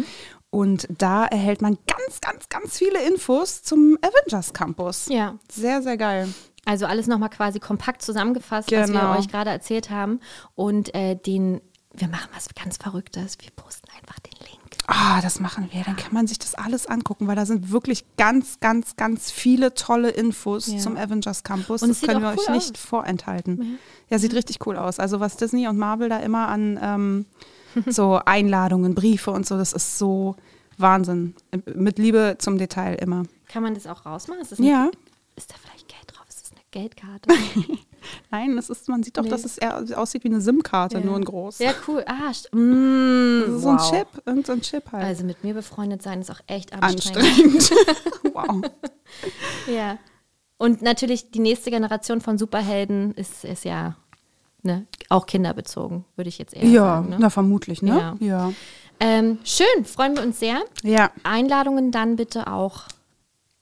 Und 0.50 0.86
da 0.98 1.26
erhält 1.26 1.62
man 1.62 1.76
ganz, 1.86 2.20
ganz, 2.20 2.48
ganz 2.48 2.78
viele 2.78 3.02
Infos 3.06 3.62
zum 3.62 3.98
Avengers 4.00 4.52
Campus. 4.52 5.06
Ja. 5.08 5.36
Sehr, 5.50 5.82
sehr 5.82 5.96
geil. 5.96 6.28
Also 6.64 6.86
alles 6.86 7.06
nochmal 7.08 7.28
quasi 7.30 7.60
kompakt 7.60 8.02
zusammengefasst, 8.02 8.70
was 8.72 8.88
wir 8.90 9.00
Genau. 9.00 9.18
euch 9.18 9.28
gerade 9.28 9.50
erzählt 9.50 9.90
haben. 9.90 10.20
Und 10.54 10.94
äh, 10.94 11.16
den, 11.16 11.60
wir 11.92 12.08
machen 12.08 12.28
was 12.34 12.46
ganz 12.54 12.76
Verrücktes. 12.78 13.36
Wir 13.40 13.50
posten 13.50 13.88
einfach 13.98 14.18
den 14.20 14.32
Link. 14.46 14.60
Ah, 14.86 15.20
das 15.22 15.40
machen 15.40 15.68
wir. 15.72 15.82
Dann 15.82 15.96
kann 15.96 16.12
man 16.14 16.26
sich 16.26 16.38
das 16.38 16.54
alles 16.54 16.86
angucken, 16.86 17.26
weil 17.26 17.36
da 17.36 17.46
sind 17.46 17.70
wirklich 17.70 18.04
ganz, 18.16 18.60
ganz, 18.60 18.96
ganz 18.96 19.30
viele 19.30 19.74
tolle 19.74 20.10
Infos 20.10 20.66
Ja. 20.68 20.78
zum 20.78 20.96
Avengers 20.96 21.42
Campus. 21.42 21.82
Und 21.82 21.88
das 21.88 22.00
können 22.02 22.20
wir 22.22 22.28
auch 22.30 22.34
euch 22.34 22.48
cool 22.48 22.54
nicht 22.54 22.74
aus. 22.76 22.80
vorenthalten. 22.82 23.78
Ja, 24.08 24.18
sieht 24.18 24.34
richtig 24.34 24.64
cool 24.66 24.76
aus. 24.76 25.00
Also 25.00 25.20
was 25.20 25.36
Disney 25.36 25.66
und 25.68 25.78
Marvel 25.78 26.08
da 26.10 26.18
immer 26.18 26.48
an 26.48 26.78
ähm, 26.82 27.26
so 27.86 28.20
Einladungen, 28.24 28.94
Briefe 28.94 29.30
und 29.30 29.46
so, 29.46 29.56
das 29.56 29.72
ist 29.72 29.98
so 29.98 30.36
Wahnsinn. 30.78 31.34
Mit 31.74 31.98
Liebe 31.98 32.36
zum 32.38 32.58
Detail 32.58 32.94
immer. 32.96 33.24
Kann 33.48 33.62
man 33.62 33.74
das 33.74 33.86
auch 33.86 34.04
rausmachen? 34.06 34.42
Ist, 34.42 34.52
das 34.52 34.58
Ja. 34.58 34.90
ist 35.36 35.50
da 35.50 35.54
vielleicht 35.62 35.88
Geld 35.88 36.02
drauf? 36.06 36.24
Ist 36.28 36.42
das 36.42 36.52
eine 36.52 36.60
Geldkarte? 36.70 37.28
Nein, 38.30 38.56
das 38.56 38.68
ist, 38.68 38.88
man 38.88 39.02
sieht 39.02 39.16
doch, 39.16 39.22
Nee. 39.22 39.30
dass 39.30 39.44
es 39.44 39.56
eher 39.56 39.82
aussieht 39.96 40.24
wie 40.24 40.28
eine 40.28 40.40
SIM-Karte, 40.40 41.00
nur 41.00 41.16
in 41.16 41.24
groß. 41.24 41.58
Sehr 41.58 41.74
cool. 41.88 42.04
Ah, 42.06 42.30
mm, 42.54 43.40
Das 43.46 43.54
ist 43.56 43.62
so 43.62 43.68
wow. 43.68 43.80
ein 43.80 43.90
Chip, 43.98 44.08
irgend 44.26 44.46
so 44.46 44.52
ein 44.52 44.60
Chip 44.60 44.92
halt. 44.92 45.04
Also 45.04 45.24
mit 45.24 45.42
mir 45.42 45.54
befreundet 45.54 46.02
sein 46.02 46.20
ist 46.20 46.30
auch 46.30 46.40
echt 46.46 46.72
anstrengend. 46.74 47.54
Anstrengend. 47.54 47.72
wow. 48.34 48.62
Ja. 49.72 49.98
Und 50.58 50.82
natürlich 50.82 51.30
die 51.30 51.40
nächste 51.40 51.70
Generation 51.70 52.20
von 52.20 52.36
Superhelden 52.38 53.12
ist, 53.14 53.44
ist 53.44 53.64
ja 53.64 53.96
ne, 54.64 54.86
auch 55.08 55.26
kinderbezogen, 55.26 56.04
würde 56.16 56.28
ich 56.28 56.38
jetzt 56.38 56.54
eher 56.54 56.64
Ja, 56.64 56.80
sagen. 56.82 57.08
Ne? 57.10 57.16
na 57.20 57.30
vermutlich, 57.30 57.82
ne? 57.82 58.16
Ja. 58.20 58.26
Ja. 58.26 58.52
Ähm, 59.00 59.38
schön, 59.44 59.84
freuen 59.84 60.16
wir 60.16 60.22
uns 60.22 60.38
sehr. 60.38 60.62
Ja. 60.82 61.10
Einladungen 61.24 61.90
dann 61.90 62.16
bitte 62.16 62.46
auch 62.46 62.82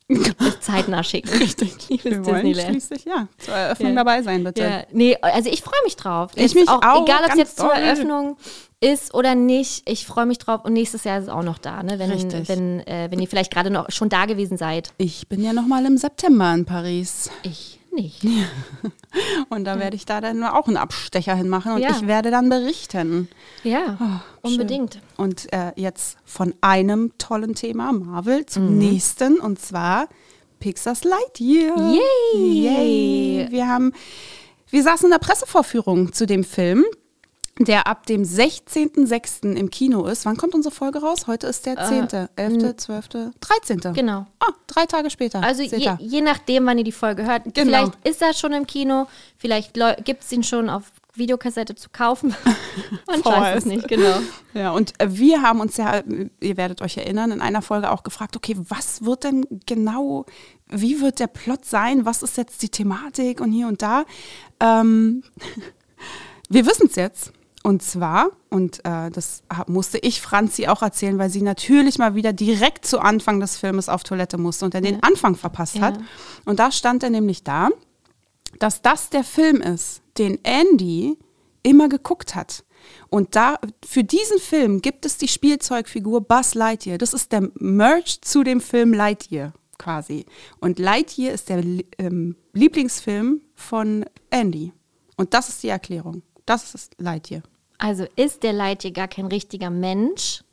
zeitnah 0.61 1.03
schicken. 1.03 1.29
Richtig. 1.31 1.73
Liebes 1.89 2.05
Wir 2.05 2.25
wollen 2.27 2.45
Disneyland. 2.47 2.69
schließlich, 2.71 3.05
ja, 3.05 3.29
zur 3.39 3.55
Eröffnung 3.55 3.91
Ja. 3.91 3.97
dabei 3.97 4.23
sein, 4.23 4.45
bitte. 4.45 4.63
Ja, 4.63 4.83
nee, 4.93 5.17
also 5.23 5.49
ich 5.51 5.63
freue 5.63 5.81
mich 5.85 5.97
drauf. 5.97 6.33
Ich 6.35 6.43
Jetzt 6.43 6.55
mich 6.55 6.69
auch, 6.69 7.03
Egal, 7.05 7.25
ob 7.25 7.31
es 7.31 7.37
jetzt 7.39 7.57
zur. 7.59 7.73
Eröffnung 7.73 8.37
ist 8.81 9.15
oder 9.15 9.35
nicht, 9.35 9.89
ich 9.89 10.07
freue 10.07 10.27
mich 10.27 10.39
drauf. 10.39 10.65
Und 10.65 10.73
nächstes 10.75 11.05
Jahr 11.05 11.19
ist 11.19 11.25
es 11.25 11.31
auch 11.31 11.45
noch 11.45 11.59
da, 11.59 11.83
ne? 11.83 11.99
wenn, 11.99 12.11
Richtig. 12.11 12.49
wenn, 12.49 12.81
äh, 12.87 13.09
wenn 13.11 13.21
ihr 13.21 13.29
vielleicht 13.29 13.53
gerade 13.53 13.71
noch 13.71 13.91
schon 13.91 14.09
da 14.09 14.27
gewesen 14.27 14.57
seid. 14.57 14.93
Ich 14.99 15.29
bin 15.29 15.43
ja 15.43 15.53
noch 15.53 15.67
mal 15.67 15.85
im 15.87 15.97
September 15.97 16.53
in 16.53 16.65
Paris. 16.67 17.31
Ich 17.45 17.79
nicht. 17.93 18.25
Und 19.51 19.65
da 19.65 19.79
werde 19.79 19.97
ich 19.97 20.07
da 20.07 20.21
dann 20.21 20.43
auch 20.45 20.67
einen 20.69 20.77
Abstecher 20.77 21.35
hinmachen 21.35 21.73
und 21.73 21.83
Ja. 21.83 21.91
ich 21.91 22.07
werde 22.07 22.31
dann 22.31 22.49
berichten. 22.49 23.29
Ja, 23.63 23.99
Oh, 24.43 24.49
unbedingt. 24.49 25.01
Und 25.17 25.53
äh, 25.53 25.73
jetzt 25.77 26.17
von 26.25 26.55
einem 26.63 27.13
tollen 27.19 27.55
Thema, 27.55 27.93
Marvel, 27.93 28.47
zum 28.47 28.73
Mhm. 28.73 28.79
nächsten 28.79 29.39
und 29.39 29.61
zwar 29.61 30.09
Pixar's 30.61 31.05
Lightyear. 31.05 31.77
Yay! 31.77 32.63
Yay! 32.63 33.47
Wir 33.51 33.69
haben, 33.69 33.93
wir 34.71 34.83
saßen 34.83 35.07
in 35.07 35.11
der 35.13 35.19
Pressevorführung 35.19 36.13
zu 36.13 36.27
dem 36.27 36.45
Film, 36.45 36.85
der 37.59 37.87
ab 37.87 38.07
dem 38.07 38.23
16.06. 38.23 39.55
im 39.55 39.71
Kino 39.71 40.07
ist. 40.07 40.25
Wann 40.25 40.37
kommt 40.37 40.55
unsere 40.55 40.75
Folge 40.75 41.01
raus? 41.01 41.27
Heute 41.27 41.47
ist 41.47 41.67
der 41.67 41.77
10., 41.77 42.09
11., 42.37 42.77
12., 42.77 43.09
13. 43.41 43.81
Äh, 43.85 43.93
Genau. 43.93 44.27
Ah, 44.41 44.53
drei 44.67 44.87
Tage 44.87 45.11
später. 45.11 45.43
Also 45.43 45.63
je, 45.63 45.97
je 45.99 46.21
nachdem, 46.23 46.67
wann 46.67 46.79
ihr 46.79 46.85
die 46.85 46.93
Folge 46.93 47.25
hört. 47.25 47.45
Genau. 47.45 47.65
Vielleicht 47.65 47.93
ist 48.07 48.23
er 48.23 48.33
schon 48.33 48.53
im 48.53 48.67
Kino, 48.67 49.07
vielleicht 49.37 49.75
gibt 50.05 50.23
es 50.23 50.33
ihn 50.33 50.43
schon 50.43 50.71
auf 50.71 50.85
Videokassette 51.15 51.75
zu 51.75 51.91
kaufen. 51.91 52.35
Man 53.07 53.25
weiß 53.25 53.59
es 53.59 53.65
nicht, 53.67 53.87
genau. 53.87 54.19
Ja, 54.55 54.71
und 54.71 54.99
äh, 54.99 55.09
wir 55.11 55.43
haben 55.43 55.61
uns 55.61 55.77
ja, 55.77 55.99
äh, 55.99 56.31
ihr 56.41 56.57
werdet 56.57 56.81
euch 56.81 56.97
erinnern, 56.97 57.33
in 57.33 57.43
einer 57.43 57.61
Folge 57.61 57.91
auch 57.91 58.03
gefragt, 58.03 58.35
okay, 58.35 58.57
was 58.57 59.05
wird 59.05 59.25
denn 59.25 59.47
genau, 59.67 60.25
wie 60.69 61.03
wird 61.03 61.21
der 61.21 61.27
Plot 61.27 61.67
sein, 61.67 62.07
was 62.07 62.23
ist 62.23 62.39
jetzt 62.39 62.63
die 62.63 62.71
Thematik 62.71 63.43
und 63.43 63.53
hier 63.53 63.69
und 63.69 63.83
da. 63.83 64.05
Ähm, 64.59 65.23
wir 66.49 66.65
wissen 66.67 66.87
es 66.89 66.97
jetzt. 66.97 67.33
Und 67.63 67.83
zwar, 67.83 68.31
und 68.51 68.85
äh, 68.85 69.11
das 69.11 69.45
musste 69.69 69.99
ich 69.99 70.21
Franzi 70.21 70.67
auch 70.67 70.83
erzählen, 70.83 71.19
weil 71.19 71.31
sie 71.31 71.43
natürlich 71.43 71.99
mal 71.99 72.17
wieder 72.17 72.33
direkt 72.33 72.85
zu 72.87 72.99
Anfang 72.99 73.39
des 73.39 73.57
Filmes 73.57 73.89
auf 73.89 74.03
Toilette 74.03 74.37
musste 74.37 74.65
und 74.65 74.75
er 74.75 74.81
den 74.81 75.03
Anfang 75.03 75.37
verpasst 75.37 75.81
hat. 75.81 75.97
Ja. 75.97 76.03
Und 76.45 76.59
da 76.59 76.73
stand 76.73 77.05
er 77.05 77.11
nämlich 77.11 77.45
da, 77.45 77.69
dass 78.59 78.83
das 78.83 79.11
der 79.11 79.23
Film 79.23 79.61
ist, 79.61 80.03
den 80.19 80.39
Andy 80.45 81.19
immer 81.63 81.89
geguckt 81.89 82.35
hat. 82.35 82.65
Und 83.09 83.37
da 83.37 83.59
für 83.85 84.03
diesen 84.03 84.39
Film 84.39 84.83
gibt 84.83 85.07
es 85.07 85.17
die 85.17 85.29
Spielzeugfigur 85.29 86.23
Buzz 86.23 86.55
Lightyear. 86.55 86.99
Das 86.99 87.15
ist 87.15 87.31
der 87.31 87.49
Merch 87.55 88.21
zu 88.23 88.43
dem 88.43 88.61
Film 88.61 88.93
Lightyear 88.93 89.53
quasi. 89.79 90.27
Und 90.61 90.79
Lightyear 90.79 91.33
ist 91.33 91.49
der 91.49 91.63
ähm, 91.99 92.37
Lieblingsfilm 92.53 93.41
von 93.55 94.05
Andy. 94.31 94.73
Und 95.17 95.35
das 95.35 95.49
ist 95.49 95.63
die 95.63 95.69
Erklärung. 95.69 96.23
Das 96.45 96.75
ist 96.75 96.95
Lightyear. 96.99 97.43
Also 97.85 98.07
ist 98.15 98.45
der 98.45 98.55
gar 98.93 99.09
kein 99.09 99.27
richtiger 99.27 99.69
Mensch, 99.69 100.45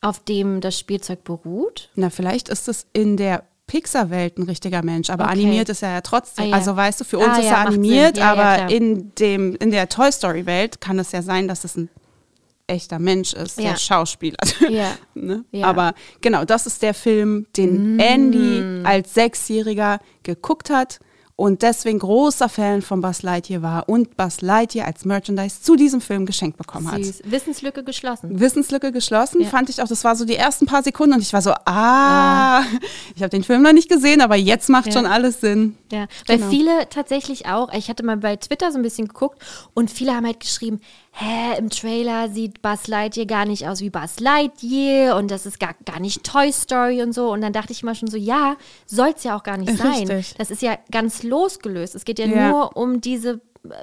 auf 0.00 0.20
dem 0.24 0.62
das 0.62 0.78
Spielzeug 0.78 1.22
beruht? 1.22 1.90
Na, 1.96 2.08
vielleicht 2.08 2.48
ist 2.48 2.66
es 2.66 2.86
in 2.94 3.18
der 3.18 3.44
Pixar-Welt 3.66 4.38
ein 4.38 4.44
richtiger 4.44 4.82
Mensch, 4.82 5.10
aber 5.10 5.24
Okay. 5.24 5.34
animiert 5.34 5.68
ist 5.68 5.82
er 5.82 5.92
ja 5.92 6.00
trotzdem. 6.00 6.46
Ah, 6.46 6.48
ja. 6.48 6.54
Also 6.56 6.74
weißt 6.74 7.00
du, 7.00 7.04
für 7.04 7.18
uns 7.18 7.28
Ah, 7.28 7.38
ist 7.40 7.44
ja, 7.44 7.50
er 7.52 7.66
animiert. 7.66 8.16
Ja, 8.16 8.32
aber 8.32 8.72
in, 8.72 9.14
dem, 9.16 9.54
in 9.56 9.70
der 9.70 9.90
Toy 9.90 10.10
Story-Welt 10.10 10.80
kann 10.80 10.98
es 10.98 11.12
ja 11.12 11.20
sein, 11.20 11.46
dass 11.46 11.64
es 11.64 11.76
ein 11.76 11.90
echter 12.66 12.98
Mensch 12.98 13.34
ist, 13.34 13.58
Ja. 13.58 13.72
der 13.72 13.76
Schauspieler. 13.76 14.38
Ja. 14.70 14.92
ne? 15.14 15.44
Ja. 15.52 15.66
Aber 15.66 15.92
genau, 16.22 16.46
das 16.46 16.66
ist 16.66 16.80
der 16.80 16.94
Film, 16.94 17.46
den 17.56 17.96
Mm. 17.96 18.00
Andy 18.00 18.86
als 18.86 19.12
Sechsjähriger 19.12 20.00
geguckt 20.22 20.70
hat 20.70 21.00
und 21.40 21.62
deswegen 21.62 21.98
großer 22.00 22.50
Fan 22.50 22.82
von 22.82 23.00
Buzz 23.00 23.22
Lightyear 23.22 23.62
war 23.62 23.88
und 23.88 24.14
Buzz 24.18 24.42
Lightyear 24.42 24.86
als 24.86 25.06
Merchandise 25.06 25.62
zu 25.62 25.74
diesem 25.74 26.02
Film 26.02 26.26
geschenkt 26.26 26.58
bekommen 26.58 26.90
hat. 26.92 27.02
Süß. 27.02 27.22
Wissenslücke 27.24 27.82
geschlossen. 27.82 28.38
Wissenslücke 28.38 28.92
geschlossen, 28.92 29.40
Ja. 29.40 29.48
fand 29.48 29.70
ich 29.70 29.80
auch. 29.82 29.88
Das 29.88 30.04
war 30.04 30.16
so 30.16 30.26
die 30.26 30.36
ersten 30.36 30.66
paar 30.66 30.82
Sekunden 30.82 31.14
und 31.14 31.22
ich 31.22 31.32
war 31.32 31.40
so, 31.40 31.52
ah, 31.64 32.60
ich 33.16 33.22
habe 33.22 33.30
den 33.30 33.42
Film 33.42 33.62
noch 33.62 33.72
nicht 33.72 33.88
gesehen, 33.88 34.20
aber 34.20 34.36
jetzt 34.36 34.68
macht 34.68 34.88
Ja. 34.88 34.92
schon 34.92 35.06
alles 35.06 35.40
Sinn. 35.40 35.78
Ja, 35.90 36.06
weil 36.26 36.36
Genau. 36.36 36.50
viele 36.50 36.88
tatsächlich 36.90 37.46
auch, 37.46 37.72
ich 37.72 37.88
hatte 37.88 38.02
mal 38.04 38.18
bei 38.18 38.36
Twitter 38.36 38.70
so 38.70 38.78
ein 38.78 38.82
bisschen 38.82 39.08
geguckt 39.08 39.38
und 39.72 39.90
viele 39.90 40.14
haben 40.14 40.26
halt 40.26 40.40
geschrieben, 40.40 40.80
hä, 41.12 41.58
im 41.58 41.70
Trailer 41.70 42.28
sieht 42.28 42.62
Buzz 42.62 42.86
Lightyear 42.86 43.26
gar 43.26 43.44
nicht 43.44 43.66
aus 43.66 43.80
wie 43.80 43.90
Buzz 43.90 44.20
Lightyear 44.20 45.16
und 45.16 45.30
das 45.30 45.44
ist 45.46 45.58
gar, 45.60 45.74
gar 45.84 46.00
nicht 46.00 46.24
Toy 46.24 46.52
Story 46.52 47.02
und 47.02 47.12
so. 47.12 47.30
Und 47.32 47.40
dann 47.40 47.52
dachte 47.52 47.72
ich 47.72 47.82
mal 47.82 47.94
schon 47.94 48.08
so, 48.08 48.16
ja, 48.16 48.56
soll 48.86 49.12
es 49.16 49.24
ja 49.24 49.36
auch 49.36 49.42
gar 49.42 49.56
nicht 49.56 49.76
sein. 49.76 50.08
Richtig. 50.08 50.34
Das 50.38 50.50
ist 50.50 50.62
ja 50.62 50.78
ganz 50.90 51.22
losgelöst. 51.22 51.94
Es 51.94 52.04
geht 52.04 52.18
ja, 52.18 52.26
Ja. 52.26 52.50
nur 52.50 52.76
um 52.76 53.00
diese 53.00 53.40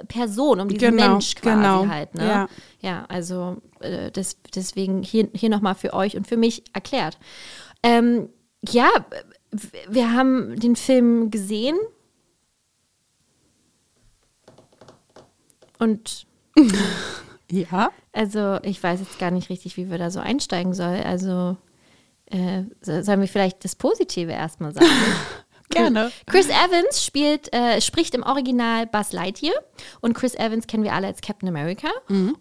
Person, 0.08 0.60
um 0.60 0.68
diesen 0.68 0.96
Genau, 0.96 1.10
Mensch 1.10 1.36
quasi 1.36 1.56
genau. 1.56 1.86
halt. 1.86 2.14
Ne? 2.14 2.26
Ja. 2.26 2.48
ja, 2.80 3.04
also 3.08 3.58
äh, 3.80 4.10
das, 4.10 4.36
deswegen 4.54 5.02
hier, 5.02 5.28
hier 5.34 5.50
nochmal 5.50 5.76
für 5.76 5.92
euch 5.94 6.16
und 6.16 6.26
für 6.26 6.36
mich 6.36 6.64
erklärt. 6.72 7.18
Ähm, 7.84 8.28
ja, 8.68 8.88
wir 9.88 10.12
haben 10.12 10.58
den 10.58 10.74
Film 10.74 11.30
gesehen. 11.30 11.76
Und 15.78 16.26
Ja. 17.50 17.90
also 18.12 18.58
ich 18.62 18.82
weiß 18.82 19.00
jetzt 19.00 19.18
gar 19.18 19.30
nicht 19.30 19.48
richtig, 19.50 19.76
wie 19.76 19.90
wir 19.90 19.98
da 19.98 20.10
so 20.10 20.20
einsteigen 20.20 20.74
sollen. 20.74 21.02
Also 21.02 21.56
äh, 22.26 22.64
so- 22.82 23.02
sollen 23.02 23.20
wir 23.20 23.28
vielleicht 23.28 23.64
das 23.64 23.74
Positive 23.74 24.30
erstmal 24.32 24.72
sagen? 24.74 24.86
Gerne. 25.70 26.10
Chris 26.24 26.46
Evans 26.48 27.04
spielt, 27.04 27.52
äh, 27.54 27.82
spricht 27.82 28.14
im 28.14 28.22
Original 28.22 28.86
Buzz 28.86 29.12
Lightyear 29.12 29.52
und 30.00 30.14
Chris 30.14 30.34
Evans 30.34 30.66
kennen 30.66 30.82
wir 30.82 30.94
alle 30.94 31.06
als 31.08 31.20
Captain 31.20 31.46
America. 31.46 31.88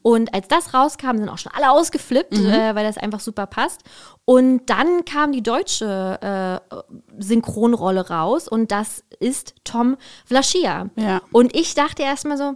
Und 0.01 0.33
als 0.33 0.47
das 0.47 0.73
rauskam, 0.73 1.17
sind 1.17 1.27
auch 1.27 1.37
schon 1.37 1.51
alle 1.53 1.69
ausgeflippt, 1.71 2.37
äh, 2.37 2.73
weil 2.73 2.85
das 2.85 2.97
einfach 2.97 3.19
super 3.19 3.45
passt. 3.45 3.81
Und 4.23 4.65
dann 4.69 5.03
kam 5.03 5.33
die 5.33 5.43
deutsche 5.43 6.61
äh, 6.71 6.75
Synchronrolle 7.21 8.09
raus 8.09 8.47
und 8.47 8.71
das 8.71 9.03
ist 9.19 9.55
Tom 9.65 9.97
Vlaschia. 10.25 10.89
Ja. 10.95 11.21
Und 11.33 11.53
ich 11.53 11.75
dachte 11.75 12.03
erstmal 12.03 12.37
so, 12.37 12.53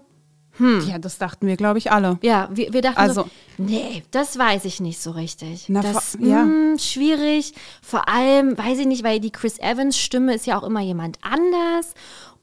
Ja, 0.87 0.99
das 0.99 1.17
dachten 1.17 1.47
wir, 1.47 1.57
glaube 1.57 1.77
ich, 1.79 1.91
alle. 1.91 2.17
ja, 2.21 2.49
wir, 2.51 2.73
wir 2.73 2.81
dachten 2.81 2.97
Also- 2.99 3.23
so, 3.23 3.29
nee, 3.57 4.03
das 4.11 4.37
weiß 4.37 4.65
ich 4.65 4.79
nicht 4.79 5.01
so 5.01 5.11
richtig. 5.11 5.65
Na, 5.69 5.81
das 5.81 6.15
vor- 6.17 6.25
ja. 6.27 6.43
mh, 6.43 6.79
schwierig. 6.79 7.53
Vor 7.81 8.07
allem, 8.09 8.57
weiß 8.57 8.79
ich 8.79 8.85
nicht, 8.87 9.03
weil 9.03 9.19
die 9.19 9.31
Chris 9.31 9.59
Evans 9.59 9.97
Stimme 9.97 10.33
ist 10.35 10.45
ja 10.45 10.57
auch 10.59 10.63
immer 10.63 10.81
jemand 10.81 11.17
anders 11.21 11.93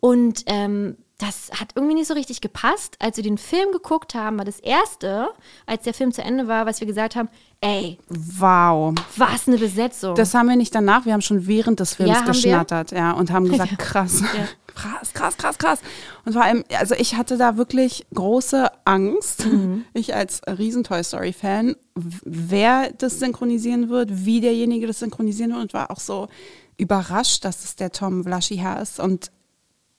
und 0.00 0.44
ähm, 0.46 0.96
das 1.20 1.50
hat 1.58 1.70
irgendwie 1.74 1.96
nicht 1.96 2.06
so 2.06 2.14
richtig 2.14 2.40
gepasst. 2.40 2.94
Als 3.00 3.16
wir 3.16 3.24
den 3.24 3.38
Film 3.38 3.72
geguckt 3.72 4.14
haben, 4.14 4.38
war 4.38 4.44
das 4.44 4.60
erste, 4.60 5.28
als 5.66 5.82
der 5.82 5.92
Film 5.92 6.12
zu 6.12 6.22
Ende 6.22 6.46
war, 6.46 6.64
was 6.64 6.78
wir 6.78 6.86
gesagt 6.86 7.16
haben, 7.16 7.28
ey, 7.60 7.98
Wow. 8.38 8.94
was 9.16 9.48
eine 9.48 9.58
Besetzung. 9.58 10.14
Das 10.14 10.32
haben 10.34 10.48
wir 10.48 10.54
nicht 10.54 10.72
danach, 10.76 11.06
wir 11.06 11.12
haben 11.12 11.20
schon 11.22 11.48
während 11.48 11.80
des 11.80 11.94
Films 11.94 12.12
Ja, 12.12 12.20
geschnattert, 12.20 12.92
ja, 12.92 13.10
und 13.10 13.32
haben 13.32 13.48
gesagt, 13.50 13.78
krass. 13.80 14.20
Ja. 14.20 14.44
Krass, 14.78 15.12
krass, 15.12 15.36
krass, 15.36 15.58
krass. 15.58 15.80
Und 16.24 16.34
vor 16.34 16.42
allem, 16.42 16.62
also 16.78 16.94
ich 16.94 17.16
hatte 17.16 17.36
da 17.36 17.56
wirklich 17.56 18.06
große 18.14 18.70
Angst, 18.84 19.46
Mhm. 19.46 19.84
ich 19.92 20.14
als 20.14 20.40
riesen 20.46 20.84
Toy 20.84 21.02
Story 21.02 21.32
Fan, 21.32 21.74
wer 21.94 22.92
das 22.92 23.18
synchronisieren 23.18 23.88
wird, 23.88 24.24
wie 24.24 24.40
derjenige 24.40 24.86
das 24.86 25.00
synchronisieren 25.00 25.50
wird 25.52 25.62
und 25.62 25.74
war 25.74 25.90
auch 25.90 26.00
so 26.00 26.28
überrascht, 26.76 27.44
dass 27.44 27.64
es 27.64 27.74
der 27.74 27.90
Tom 27.90 28.22
Vlaschiha 28.22 28.74
ist 28.74 29.00
und 29.00 29.32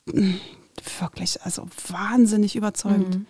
wirklich, 0.99 1.41
also 1.43 1.65
wahnsinnig 1.89 2.55
überzeugend. 2.55 3.25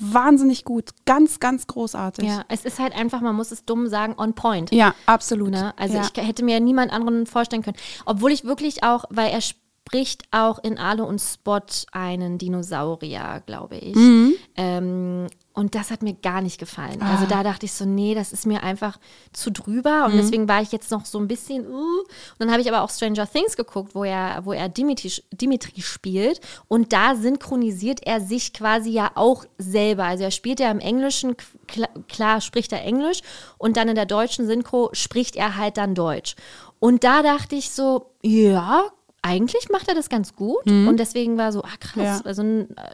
Wahnsinnig 0.00 0.64
gut, 0.64 0.90
ganz, 1.04 1.40
ganz 1.40 1.66
großartig. 1.66 2.24
Mhm, 2.24 2.30
ja, 2.30 2.44
es 2.48 2.64
ist 2.64 2.78
halt 2.78 2.94
einfach, 2.94 3.20
man 3.20 3.36
muss 3.36 3.50
es 3.50 3.66
dumm 3.66 3.88
sagen, 3.88 4.14
on 4.16 4.34
point. 4.34 4.72
Ja, 4.72 4.94
absolut. 5.04 5.50
Ne? 5.50 5.74
Also 5.78 5.98
ja. 5.98 6.02
ich 6.02 6.26
hätte 6.26 6.42
mir 6.42 6.58
niemand 6.60 6.90
anderen 6.92 7.26
vorstellen 7.26 7.62
können. 7.62 7.76
Obwohl 8.06 8.32
ich 8.32 8.44
wirklich 8.44 8.82
auch, 8.82 9.04
weil 9.10 9.30
er 9.30 9.42
spricht 9.86 10.24
auch 10.32 10.58
in 10.64 10.78
Ale 10.78 11.04
und 11.04 11.20
Spot 11.20 11.60
einen 11.92 12.38
Dinosaurier, 12.38 13.42
glaube 13.46 13.76
ich. 13.76 13.94
Mhm. 13.94 14.34
Ähm, 14.56 15.26
und 15.54 15.74
das 15.74 15.90
hat 15.90 16.02
mir 16.02 16.12
gar 16.14 16.42
nicht 16.42 16.58
gefallen. 16.58 17.00
Also 17.00 17.24
Ah. 17.24 17.28
da 17.28 17.42
dachte 17.42 17.64
ich 17.66 17.72
so, 17.72 17.84
nee, 17.86 18.14
das 18.14 18.32
ist 18.32 18.46
mir 18.46 18.62
einfach 18.62 18.98
zu 19.32 19.50
drüber. 19.50 20.00
Mhm. 20.00 20.12
Und 20.12 20.18
deswegen 20.18 20.48
war 20.48 20.60
ich 20.60 20.72
jetzt 20.72 20.90
noch 20.90 21.06
so 21.06 21.18
ein 21.18 21.28
bisschen, 21.28 21.66
uh. 21.66 22.00
Und 22.00 22.06
dann 22.40 22.50
habe 22.50 22.60
ich 22.60 22.68
aber 22.68 22.82
auch 22.82 22.90
Stranger 22.90 23.30
Things 23.30 23.56
geguckt, 23.56 23.94
wo 23.94 24.02
er, 24.04 24.44
wo 24.44 24.52
er 24.52 24.68
Dimitri, 24.68 25.10
Dimitri 25.32 25.80
spielt. 25.80 26.40
Und 26.68 26.92
da 26.92 27.14
synchronisiert 27.14 28.00
er 28.04 28.20
sich 28.20 28.52
quasi 28.52 28.90
ja 28.90 29.12
auch 29.14 29.44
selber. 29.56 30.04
Also 30.04 30.24
er 30.24 30.30
spielt 30.32 30.58
ja 30.60 30.70
im 30.70 30.80
Englischen, 30.80 31.36
klar, 31.68 31.88
klar 32.08 32.40
spricht 32.40 32.72
er 32.72 32.82
Englisch. 32.82 33.20
Und 33.56 33.76
dann 33.76 33.88
in 33.88 33.94
der 33.94 34.06
deutschen 34.06 34.46
Synchro 34.48 34.90
spricht 34.92 35.36
er 35.36 35.56
halt 35.56 35.76
dann 35.76 35.94
Deutsch. 35.94 36.34
Und 36.80 37.04
da 37.04 37.22
dachte 37.22 37.54
ich 37.54 37.70
so, 37.70 38.10
ja, 38.22 38.84
eigentlich 39.26 39.68
macht 39.70 39.88
er 39.88 39.94
das 39.94 40.08
ganz 40.08 40.34
gut. 40.36 40.66
Und 40.66 40.98
deswegen 40.98 41.36
war 41.36 41.50
so, 41.52 41.62
ah 41.62 41.76
krass, 41.80 41.94
Mhm. 41.96 42.02
Ja. 42.04 42.20
also 42.24 42.42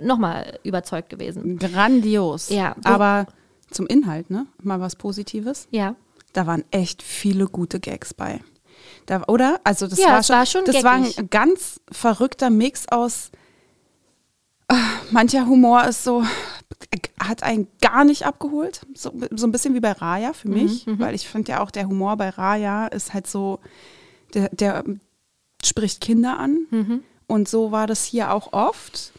nochmal 0.02 0.58
überzeugt 0.62 1.10
gewesen. 1.10 1.58
Grandios. 1.58 2.48
Ja. 2.48 2.74
Aber 2.84 3.26
zum 3.70 3.86
Inhalt, 3.86 4.30
ne? 4.30 4.46
Mal 4.62 4.80
was 4.80 4.96
Positives. 4.96 5.68
Ja. 5.70 5.94
Da 6.32 6.46
waren 6.46 6.64
echt 6.70 7.02
viele 7.02 7.46
gute 7.46 7.78
Gags 7.80 8.14
bei. 8.14 8.40
Da, 9.06 9.22
oder? 9.28 9.60
Also 9.64 9.86
das 9.86 9.98
Ja, 9.98 10.08
war 10.12 10.22
schon, 10.22 10.36
war 10.36 10.46
schon 10.46 10.64
das 10.64 10.82
war 10.84 10.98
geckig. 11.00 11.18
ein 11.18 11.30
ganz 11.30 11.80
verrückter 11.90 12.50
Mix 12.50 12.88
aus 12.88 13.30
ah, 14.68 14.76
mancher 15.10 15.46
Humor 15.46 15.84
ist 15.84 16.04
so 16.04 16.24
hat 17.20 17.42
einen 17.42 17.68
gar 17.80 18.04
nicht 18.04 18.26
abgeholt, 18.26 18.80
so, 18.94 19.12
so 19.30 19.46
ein 19.46 19.52
bisschen 19.52 19.74
wie 19.74 19.80
bei 19.80 19.92
Raya 19.92 20.32
für 20.32 20.48
Mhm, 20.48 20.54
mich, 20.54 20.86
weil 20.86 21.14
ich 21.14 21.28
finde 21.28 21.52
ja 21.52 21.60
auch 21.62 21.70
der 21.70 21.86
Humor 21.86 22.16
bei 22.16 22.28
Raya 22.30 22.86
ist 22.88 23.14
halt 23.14 23.26
so 23.26 23.60
der, 24.34 24.48
der 24.50 24.84
spricht 25.64 26.00
Kinder 26.00 26.38
an 26.38 26.66
Mhm. 26.70 27.02
und 27.26 27.48
so 27.48 27.72
war 27.72 27.86
das 27.86 28.04
hier 28.04 28.32
auch 28.32 28.52
oft, 28.52 29.12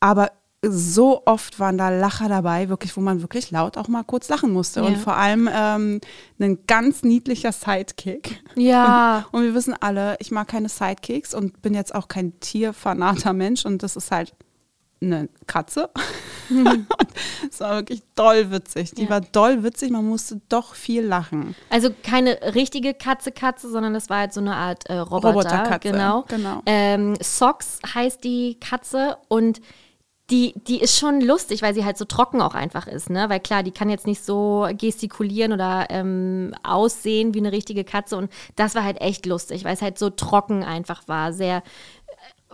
aber 0.00 0.30
so 0.66 1.22
oft 1.24 1.60
waren 1.60 1.78
da 1.78 1.88
Lacher 1.88 2.28
dabei, 2.28 2.68
wirklich, 2.68 2.96
wo 2.96 3.00
man 3.00 3.20
wirklich 3.22 3.52
laut 3.52 3.76
auch 3.76 3.86
mal 3.86 4.02
kurz 4.02 4.28
lachen 4.28 4.52
musste. 4.52 4.80
Ja. 4.80 4.86
Und 4.86 4.98
vor 4.98 5.16
allem 5.16 5.48
ähm, 5.52 6.00
ein 6.40 6.58
ganz 6.66 7.04
niedlicher 7.04 7.52
Sidekick. 7.52 8.42
Ja. 8.56 9.26
Und 9.32 9.44
wir 9.44 9.54
wissen 9.54 9.74
alle, 9.78 10.16
ich 10.18 10.32
mag 10.32 10.48
keine 10.48 10.68
Sidekicks 10.68 11.32
und 11.32 11.62
bin 11.62 11.74
jetzt 11.74 11.94
auch 11.94 12.08
kein 12.08 12.40
tierfanater 12.40 13.32
Mensch 13.34 13.66
und 13.66 13.84
das 13.84 13.94
ist 13.94 14.10
halt 14.10 14.34
eine 15.00 15.28
Katze. 15.46 15.90
es 17.50 17.60
war 17.60 17.76
wirklich 17.76 18.02
doll 18.14 18.50
witzig. 18.50 18.92
Die 18.92 19.04
Ja. 19.04 19.10
war 19.10 19.20
doll 19.20 19.62
witzig, 19.62 19.90
man 19.90 20.04
musste 20.06 20.40
doch 20.48 20.74
viel 20.74 21.04
lachen. 21.04 21.54
Also 21.70 21.90
keine 22.02 22.38
richtige 22.54 22.94
Katze-Katze, 22.94 23.70
sondern 23.70 23.94
das 23.94 24.08
war 24.08 24.18
halt 24.20 24.32
so 24.32 24.40
eine 24.40 24.54
Art 24.54 24.86
äh, 24.88 24.94
Roboter. 24.98 25.28
Roboterkatze, 25.28 25.90
Genau. 25.92 26.24
genau. 26.28 26.62
Ähm, 26.66 27.16
Socks 27.20 27.78
heißt 27.94 28.24
die 28.24 28.58
Katze 28.60 29.18
und 29.28 29.60
die, 30.30 30.52
die 30.66 30.78
ist 30.80 30.98
schon 30.98 31.22
lustig, 31.22 31.62
weil 31.62 31.72
sie 31.72 31.86
halt 31.86 31.96
so 31.96 32.04
trocken 32.04 32.42
auch 32.42 32.54
einfach 32.54 32.86
ist, 32.86 33.08
ne? 33.08 33.30
Weil 33.30 33.40
klar, 33.40 33.62
die 33.62 33.70
kann 33.70 33.88
jetzt 33.88 34.06
nicht 34.06 34.22
so 34.22 34.68
gestikulieren 34.76 35.54
oder 35.54 35.86
ähm, 35.88 36.54
aussehen 36.62 37.32
wie 37.32 37.38
eine 37.38 37.50
richtige 37.50 37.82
Katze 37.82 38.18
und 38.18 38.30
das 38.54 38.74
war 38.74 38.84
halt 38.84 39.00
echt 39.00 39.24
lustig, 39.24 39.64
weil 39.64 39.72
es 39.72 39.80
halt 39.80 39.98
so 39.98 40.10
trocken 40.10 40.64
einfach 40.64 41.08
war, 41.08 41.32
sehr 41.32 41.62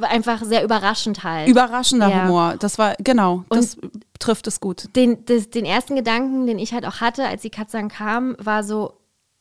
einfach 0.01 0.43
sehr 0.43 0.65
überraschend 0.65 1.23
halt. 1.23 1.49
Überraschender 1.49 2.09
Ja. 2.09 2.25
Humor. 2.25 2.57
Das 2.59 2.79
war, 2.79 2.95
genau, 2.99 3.45
das 3.49 3.77
trifft 4.19 4.47
es 4.47 4.61
gut. 4.61 4.89
den, 4.97 5.25
das, 5.27 5.51
den 5.51 5.65
ersten 5.65 5.97
Gedanken, 5.97 6.47
den 6.47 6.59
ich 6.59 6.73
halt 6.73 6.87
auch 6.87 7.01
hatte, 7.01 7.27
als 7.27 7.43
die 7.43 7.51
Katze 7.51 7.77
dann 7.77 7.89
kam, 7.89 8.37
war 8.39 8.65
so, 8.65 8.95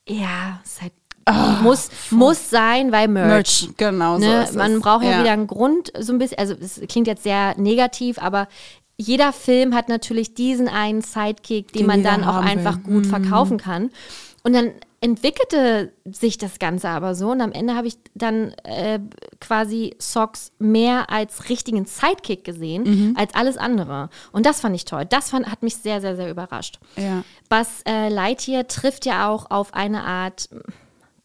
ja, 0.07 0.59
es 0.63 0.73
ist 0.73 0.81
halt, 0.81 0.93
muss, 1.61 1.89
muss 2.11 2.49
sein, 2.49 2.91
weil 2.91 3.07
Merch. 3.07 3.69
Genau 3.77 4.19
so 4.19 4.25
ne? 4.25 4.43
es. 4.43 4.53
Man 4.53 4.81
braucht 4.81 5.05
ja. 5.05 5.11
Ja. 5.11 5.19
wieder 5.21 5.31
einen 5.31 5.47
Grund, 5.47 5.91
so 5.97 6.11
ein 6.11 6.19
bisschen, 6.19 6.37
also 6.37 6.53
es 6.53 6.81
klingt 6.89 7.07
jetzt 7.07 7.23
sehr 7.23 7.57
negativ, 7.57 8.19
aber 8.19 8.47
jeder 8.97 9.33
Film 9.33 9.73
hat 9.73 9.89
natürlich 9.89 10.33
diesen 10.35 10.67
einen 10.67 11.01
Sidekick, 11.01 11.71
den, 11.71 11.79
Den 11.79 11.87
man 11.87 12.03
dann 12.03 12.23
auch 12.23 12.35
einfach 12.35 12.77
will. 12.77 12.91
Mhm. 12.91 12.93
gut 12.95 13.07
verkaufen 13.07 13.57
kann. 13.57 13.89
Und 14.43 14.53
dann 14.53 14.71
entwickelte 15.03 15.91
sich 16.05 16.37
das 16.37 16.59
Ganze 16.59 16.87
aber 16.87 17.13
so 17.13 17.31
und 17.31 17.41
am 17.41 17.51
Ende 17.51 17.75
habe 17.75 17.87
ich 17.87 17.95
dann 18.15 18.53
äh, 18.63 18.99
quasi 19.41 19.95
Socks 19.99 20.53
mehr 20.59 21.09
als 21.09 21.49
richtigen 21.49 21.85
Sidekick 21.85 22.45
gesehen 22.45 22.83
Mhm. 22.83 23.17
als 23.17 23.35
alles 23.35 23.57
andere. 23.57 24.09
Und 24.31 24.45
das 24.45 24.61
fand 24.61 24.75
ich 24.75 24.85
toll. 24.85 25.05
Das 25.05 25.29
fand, 25.29 25.51
hat 25.51 25.61
mich 25.61 25.75
sehr, 25.75 25.99
sehr, 25.99 26.15
sehr 26.15 26.31
überrascht. 26.31 26.79
Ja. 26.95 27.23
Buzz 27.49 27.83
äh, 27.85 28.07
Lightyear 28.07 28.67
trifft 28.67 29.05
ja 29.05 29.29
auch 29.29 29.51
auf 29.51 29.73
eine 29.73 30.03
Art 30.05 30.47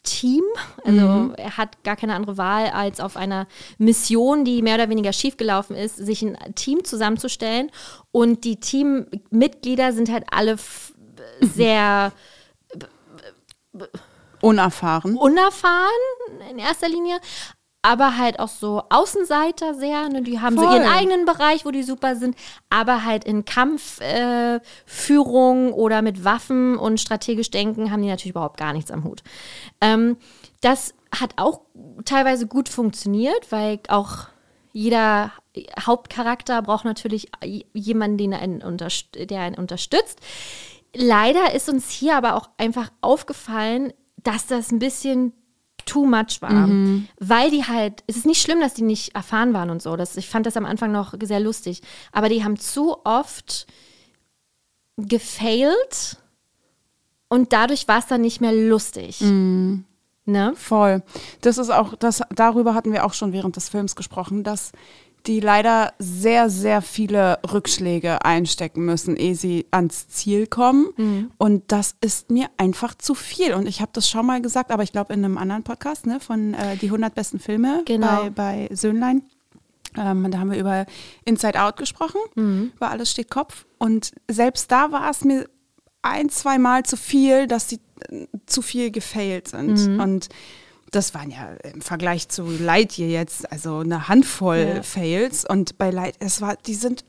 Team. 0.03 0.43
Also 0.83 1.33
er 1.37 1.55
hat 1.57 1.81
gar 1.83 1.95
keine 1.95 2.15
andere 2.15 2.37
Wahl, 2.37 2.67
als 2.71 2.99
auf 2.99 3.15
einer 3.15 3.47
Mission, 3.77 4.43
die 4.43 4.61
mehr 4.61 4.75
oder 4.75 4.89
weniger 4.89 5.13
schiefgelaufen 5.13 5.75
ist, 5.77 5.95
sich 5.97 6.21
ein 6.21 6.37
Team 6.55 6.83
zusammenzustellen. 6.83 7.71
Und 8.11 8.43
die 8.43 8.59
Teammitglieder 8.59 9.93
sind 9.93 10.11
halt 10.11 10.25
alle 10.31 10.57
sehr 11.41 12.11
Unerfahren. 14.41 15.17
unerfahren 15.17 15.89
in 16.49 16.59
erster 16.59 16.87
Linie, 16.87 17.19
aber 17.81 18.17
halt 18.17 18.39
auch 18.39 18.49
so 18.49 18.83
Außenseiter 18.89 19.73
sehr. 19.73 20.09
Ne? 20.09 20.21
Die 20.21 20.39
haben 20.39 20.57
so 20.57 20.63
Voll. 20.63 20.75
ihren 20.75 20.87
eigenen 20.87 21.25
Bereich, 21.25 21.65
wo 21.65 21.71
die 21.71 21.83
super 21.83 22.15
sind, 22.15 22.35
aber 22.69 23.05
halt 23.05 23.23
in 23.23 23.45
Kampfführung 23.45 25.69
äh, 25.69 25.73
oder 25.73 26.01
mit 26.01 26.25
Waffen 26.25 26.77
und 26.77 26.99
strategisch 26.99 27.51
denken 27.51 27.91
haben 27.91 28.01
die 28.01 28.09
natürlich 28.09 28.31
überhaupt 28.31 28.57
gar 28.57 28.73
nichts 28.73 28.91
am 28.91 29.03
Hut. 29.03 29.23
Ähm, 29.81 30.17
das 30.61 30.93
hat 31.17 31.31
auch 31.37 31.61
teilweise 32.05 32.47
gut 32.47 32.69
funktioniert, 32.69 33.51
weil 33.51 33.79
auch 33.87 34.27
jeder 34.71 35.31
Hauptcharakter 35.79 36.61
braucht 36.61 36.85
natürlich 36.85 37.31
jemanden, 37.73 38.17
den 38.17 38.33
einen 38.33 38.61
unterst- 38.61 39.25
der 39.25 39.41
einen 39.41 39.55
unterstützt. 39.55 40.19
Leider 40.95 41.53
ist 41.53 41.69
uns 41.69 41.89
hier 41.89 42.17
aber 42.17 42.35
auch 42.35 42.49
einfach 42.57 42.91
aufgefallen, 43.01 43.93
dass 44.17 44.47
das 44.47 44.71
ein 44.71 44.79
bisschen 44.79 45.33
too 45.85 46.05
much 46.05 46.41
war. 46.41 46.67
Weil 47.19 47.51
die 47.51 47.63
halt, 47.65 48.03
es 48.07 48.17
ist 48.17 48.25
nicht 48.25 48.41
schlimm, 48.41 48.59
dass 48.59 48.73
die 48.73 48.83
nicht 48.83 49.15
erfahren 49.15 49.53
waren 49.53 49.69
und 49.69 49.81
so. 49.81 49.95
Das, 49.95 50.17
ich 50.17 50.29
fand 50.29 50.45
das 50.45 50.57
am 50.57 50.65
Anfang 50.65 50.91
noch 50.91 51.13
sehr 51.21 51.39
lustig. 51.39 51.81
Aber 52.11 52.29
die 52.29 52.43
haben 52.43 52.57
zu 52.57 52.97
oft 53.05 53.65
gefailt 54.97 56.17
und 57.29 57.53
dadurch 57.53 57.87
war 57.87 57.99
es 57.99 58.07
dann 58.07 58.21
nicht 58.21 58.41
mehr 58.41 58.51
lustig. 58.51 59.21
Ne? 60.25 60.53
Voll. 60.55 61.01
Das 61.41 61.57
ist 61.57 61.69
auch, 61.69 61.95
das, 61.95 62.21
darüber 62.35 62.75
hatten 62.75 62.91
wir 62.91 63.05
auch 63.05 63.13
schon 63.13 63.33
während 63.33 63.55
des 63.55 63.69
Films 63.69 63.95
gesprochen, 63.95 64.43
dass 64.43 64.71
die 65.29 65.39
leider 65.39 65.93
sehr, 65.99 66.49
sehr 66.49 66.81
viele 66.81 67.39
Rückschläge 67.53 68.25
einstecken 68.25 68.83
müssen, 68.83 69.15
ehe 69.15 69.35
sie 69.35 69.67
ans 69.71 70.07
Ziel 70.09 70.47
kommen. 70.47 71.29
Und 71.37 71.71
das 71.71 71.95
ist 72.01 72.31
mir 72.31 72.47
einfach 72.57 72.95
zu 72.95 73.13
viel. 73.13 73.53
Und 73.53 73.67
ich 73.67 73.79
habe 73.79 73.91
das 73.93 74.09
schon 74.09 74.25
mal 74.25 74.41
gesagt, 74.41 74.71
aber 74.71 74.81
ich 74.83 74.91
glaube 74.91 75.13
in 75.13 75.23
einem 75.23 75.37
anderen 75.37 75.63
Podcast, 75.63 76.07
ne, 76.07 76.19
von 76.19 76.55
äh, 76.55 76.75
die 76.77 76.87
100 76.87 77.13
besten 77.13 77.39
Filme 77.39 77.83
Genau. 77.85 78.23
bei, 78.23 78.29
bei 78.67 78.75
Söhnlein. 78.75 79.21
Ähm, 79.97 80.29
da 80.31 80.39
haben 80.39 80.51
wir 80.51 80.59
über 80.59 80.85
Inside 81.25 81.61
Out 81.61 81.77
gesprochen, 81.77 82.19
über 82.75 82.89
Alles 82.91 83.11
steht 83.11 83.29
Kopf. 83.29 83.65
Und 83.77 84.11
selbst 84.29 84.71
da 84.71 84.91
war 84.91 85.09
es 85.09 85.23
mir 85.23 85.47
ein, 86.01 86.29
zwei 86.29 86.57
Mal 86.57 86.83
zu 86.83 86.97
viel, 86.97 87.45
dass 87.47 87.69
sie 87.69 87.79
äh, 88.09 88.25
zu 88.47 88.61
viel 88.61 88.89
gefailt 88.91 89.47
sind. 89.49 89.77
Und 89.99 90.29
das 90.91 91.13
waren 91.13 91.31
ja 91.31 91.53
im 91.73 91.81
Vergleich 91.81 92.29
zu 92.29 92.43
Lightyear 92.43 93.09
jetzt, 93.09 93.51
also 93.51 93.79
eine 93.79 94.07
Handvoll 94.07 94.73
Ja. 94.75 94.83
Fails. 94.83 95.45
Und 95.45 95.77
bei 95.77 95.91
Light, 95.91 96.15
es 96.19 96.41
war, 96.41 96.55
die 96.65 96.75
sind 96.75 97.03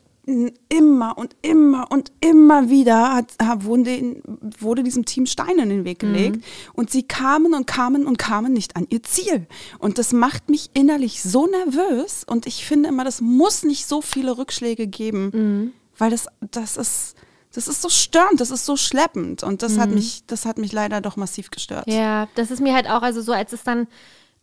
immer 0.69 1.17
und 1.19 1.35
immer 1.43 1.91
und 1.91 2.13
immer 2.21 2.69
wieder 2.69 3.15
hat, 3.15 3.33
wurde, 3.65 4.21
wurde 4.61 4.85
diesem 4.85 5.05
Team 5.05 5.27
Steine 5.27 5.63
in 5.63 5.71
den 5.71 5.85
Weg 5.85 5.99
gelegt. 6.01 6.45
Und 6.73 6.91
sie 6.91 7.03
kamen 7.03 7.55
und 7.55 7.67
kamen 7.67 8.07
und 8.07 8.19
kamen 8.19 8.53
nicht 8.53 8.77
an 8.77 8.87
ihr 8.91 9.03
Ziel. 9.03 9.47
Und 9.79 9.99
das 9.99 10.13
macht 10.13 10.49
mich 10.49 10.71
innerlich 10.75 11.23
so 11.23 11.47
nervös. 11.47 12.25
Und 12.25 12.47
ich 12.47 12.65
finde 12.65 12.91
immer, 12.91 13.03
das 13.03 13.21
muss 13.21 13.65
nicht 13.65 13.87
so 13.87 14.03
viele 14.03 14.37
Rückschläge 14.39 14.87
geben, 14.87 15.73
weil 15.99 16.11
das, 16.11 16.27
das 16.51 16.77
ist. 16.77 17.17
Das 17.53 17.67
ist 17.67 17.83
so 17.83 17.89
störend, 17.89 18.41
das 18.41 18.51
ist 18.51 18.65
so 18.65 18.77
schleppend 18.77 19.43
und 19.43 19.63
das 19.63 19.77
hat 19.77 19.91
mich, 19.91 20.25
das 20.27 20.47
hat 20.47 20.57
mich 20.57 20.71
leider 20.73 21.01
doch 21.01 21.17
massiv 21.17 21.51
gestört. 21.51 21.85
Ja, 21.89 22.29
das 22.37 22.53
ist 22.53 22.61
mir 22.61 22.75
halt 22.75 22.89
auch, 22.89 23.03
also 23.03 23.23
so, 23.23 23.33
als 23.33 23.53
es 23.53 23.65
dann 23.65 23.89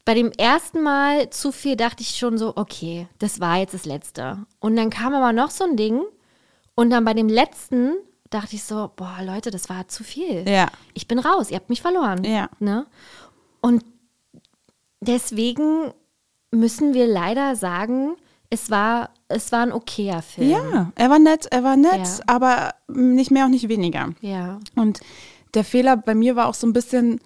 bei 0.03 0.13
dem 0.13 0.31
ersten 0.31 0.81
Mal 0.81 1.29
zu 1.29 1.51
viel, 1.51 1.77
dachte 1.77 2.01
ich 2.01 2.17
schon 2.17 2.37
so, 2.37 2.53
okay, 2.57 3.07
das 3.19 3.39
war 3.39 3.57
jetzt 3.57 3.73
das 3.73 3.85
letzte. 3.85 4.45
Und 4.59 4.75
dann 4.75 4.89
kam 4.89 5.13
aber 5.13 5.31
noch 5.31 5.51
so 5.51 5.63
ein 5.63 5.77
Ding 5.77 6.01
und 6.75 6.89
dann 6.89 7.05
bei 7.05 7.13
dem 7.13 7.29
letzten 7.29 7.93
dachte 8.29 8.55
ich 8.55 8.63
so, 8.63 8.91
boah, 8.95 9.17
Leute, 9.21 9.51
das 9.51 9.69
war 9.69 9.87
zu 9.87 10.03
viel. 10.03 10.47
Ja. 10.47 10.67
Ich 10.93 11.07
bin 11.07 11.19
raus, 11.19 11.49
ihr 11.49 11.55
habt 11.55 11.69
mich 11.69 11.81
verloren. 11.81 12.23
Ja. 12.23 12.49
Ne? 12.59 12.85
Und 13.61 13.83
deswegen 14.99 15.93
müssen 16.51 16.93
wir 16.93 17.07
leider 17.07 17.55
sagen, 17.55 18.15
es 18.49 18.69
war, 18.71 19.09
es 19.27 19.51
war 19.51 19.61
ein 19.61 19.71
okayer 19.73 20.21
Film. 20.21 20.49
Ja, 20.51 20.91
er 20.95 21.09
war 21.09 21.19
nett, 21.19 21.47
er 21.51 21.63
war 21.63 21.75
nett, 21.75 21.93
Ja. 22.07 22.23
aber 22.27 22.73
nicht 22.87 23.31
mehr 23.31 23.45
und 23.45 23.51
nicht 23.51 23.67
weniger. 23.69 24.09
Ja. 24.21 24.59
Und 24.75 24.99
der 25.53 25.63
Fehler 25.63 25.97
bei 25.97 26.15
mir 26.15 26.35
war 26.35 26.47
auch 26.47 26.53
so 26.53 26.67
ein 26.67 26.73
bisschen, 26.73 27.19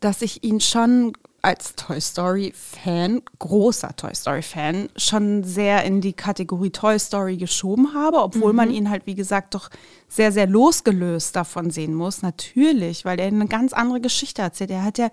dass 0.00 0.22
ich 0.22 0.44
ihn 0.44 0.60
schon 0.60 1.12
als 1.40 1.76
Toy 1.76 2.00
Story 2.00 2.52
Fan, 2.54 3.22
großer 3.38 3.94
Toy 3.96 4.12
Story 4.14 4.42
Fan, 4.42 4.88
schon 4.96 5.44
sehr 5.44 5.84
in 5.84 6.00
die 6.00 6.12
Kategorie 6.12 6.70
Toy 6.70 6.98
Story 6.98 7.36
geschoben 7.36 7.94
habe, 7.94 8.18
obwohl 8.22 8.52
man 8.52 8.70
ihn 8.72 8.90
halt, 8.90 9.06
wie 9.06 9.14
gesagt, 9.14 9.54
doch 9.54 9.70
sehr, 10.08 10.32
sehr 10.32 10.48
losgelöst 10.48 11.36
davon 11.36 11.70
sehen 11.70 11.94
muss. 11.94 12.22
Natürlich, 12.22 13.04
weil 13.04 13.20
er 13.20 13.26
eine 13.28 13.46
ganz 13.46 13.72
andere 13.72 14.00
Geschichte 14.00 14.42
erzählt. 14.42 14.70
Er 14.72 14.82
hat 14.82 14.98
ja 14.98 15.10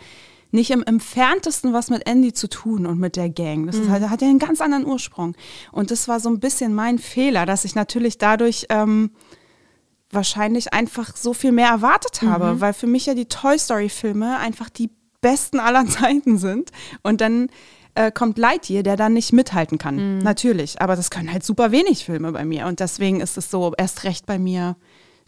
nicht 0.56 0.72
im 0.72 0.84
entferntesten 0.84 1.74
was 1.74 1.90
mit 1.90 2.08
Andy 2.08 2.34
zu 2.34 2.48
tun 2.48 2.86
und 2.86 3.00
mit 3.00 3.16
der 3.16 3.30
Gang. 3.30 3.68
Das 3.68 3.76
ist 3.76 3.90
halt, 3.90 4.10
hat 4.10 4.22
ja 4.22 4.28
einen 4.28 4.40
ganz 4.40 4.62
anderen 4.62 4.86
Ursprung. 4.86 5.36
Und 5.72 5.92
das 5.92 6.08
war 6.08 6.20
so 6.20 6.30
ein 6.30 6.40
bisschen 6.40 6.74
mein 6.74 6.98
Fehler, 6.98 7.46
dass 7.46 7.66
ich 7.66 7.76
natürlich 7.76 8.18
dadurch 8.18 8.66
ähm, 8.70 9.12
wahrscheinlich 10.12 10.74
einfach 10.74 11.16
so 11.16 11.34
viel 11.34 11.52
mehr 11.52 11.70
erwartet 11.70 12.22
habe, 12.22 12.62
weil 12.62 12.74
für 12.74 12.88
mich 12.88 13.06
ja 13.06 13.14
die 13.14 13.26
Toy 13.26 13.60
Story 13.60 13.90
Filme 13.90 14.40
einfach 14.40 14.70
die 14.70 14.90
besten 15.22 15.60
aller 15.60 15.86
Zeiten 15.88 16.38
sind 16.38 16.72
und 17.04 17.22
dann 17.22 17.50
äh, 17.96 18.12
kommt 18.12 18.38
Lightyear, 18.38 18.84
der 18.84 18.96
dann 18.96 19.14
nicht 19.14 19.34
mithalten 19.34 19.78
kann. 19.78 20.20
Natürlich, 20.20 20.82
aber 20.82 20.96
das 20.96 21.10
können 21.10 21.32
halt 21.32 21.44
super 21.44 21.72
wenig 21.72 22.06
Filme 22.06 22.32
bei 22.32 22.46
mir 22.46 22.66
und 22.68 22.80
deswegen 22.80 23.22
ist 23.22 23.38
es 23.38 23.52
so 23.52 23.74
erst 23.78 24.04
recht 24.04 24.26
bei 24.26 24.40
mir 24.40 24.76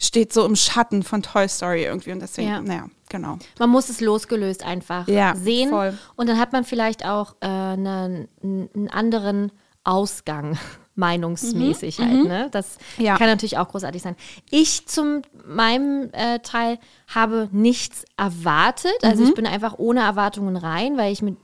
steht 0.00 0.32
so 0.32 0.44
im 0.46 0.54
Schatten 0.56 1.02
von 1.02 1.22
Toy 1.22 1.48
Story 1.48 1.84
irgendwie 1.84 2.12
und 2.12 2.20
deswegen, 2.20 2.48
Ja. 2.48 2.60
naja, 2.60 2.88
genau. 3.08 3.38
Man 3.58 3.70
muss 3.70 3.88
es 3.88 4.00
losgelöst 4.00 4.64
einfach 4.64 5.08
Ja, 5.08 5.34
sehen. 5.34 5.70
voll. 5.70 5.98
Und 6.16 6.28
dann 6.28 6.38
hat 6.38 6.52
man 6.52 6.64
vielleicht 6.64 7.04
auch 7.04 7.34
äh, 7.40 7.46
einen, 7.46 8.28
einen 8.42 8.88
anderen 8.90 9.50
Ausgang, 9.84 10.56
meinungsmäßig 10.94 11.98
halt. 12.00 12.24
Ne? 12.24 12.48
Das 12.50 12.76
Mhm, 12.96 13.04
Ja. 13.04 13.16
kann 13.18 13.28
natürlich 13.28 13.56
auch 13.58 13.68
großartig 13.68 14.02
sein. 14.02 14.16
Ich 14.50 14.86
zum 14.86 15.22
meinem 15.46 16.10
äh, 16.12 16.40
Teil 16.40 16.78
habe 17.08 17.48
nichts 17.52 18.04
erwartet. 18.16 18.92
Also 19.02 19.22
Mhm. 19.22 19.28
ich 19.28 19.34
bin 19.34 19.46
einfach 19.46 19.78
ohne 19.78 20.00
Erwartungen 20.00 20.56
rein, 20.56 20.96
weil 20.96 21.12
ich 21.12 21.22
mit 21.22 21.36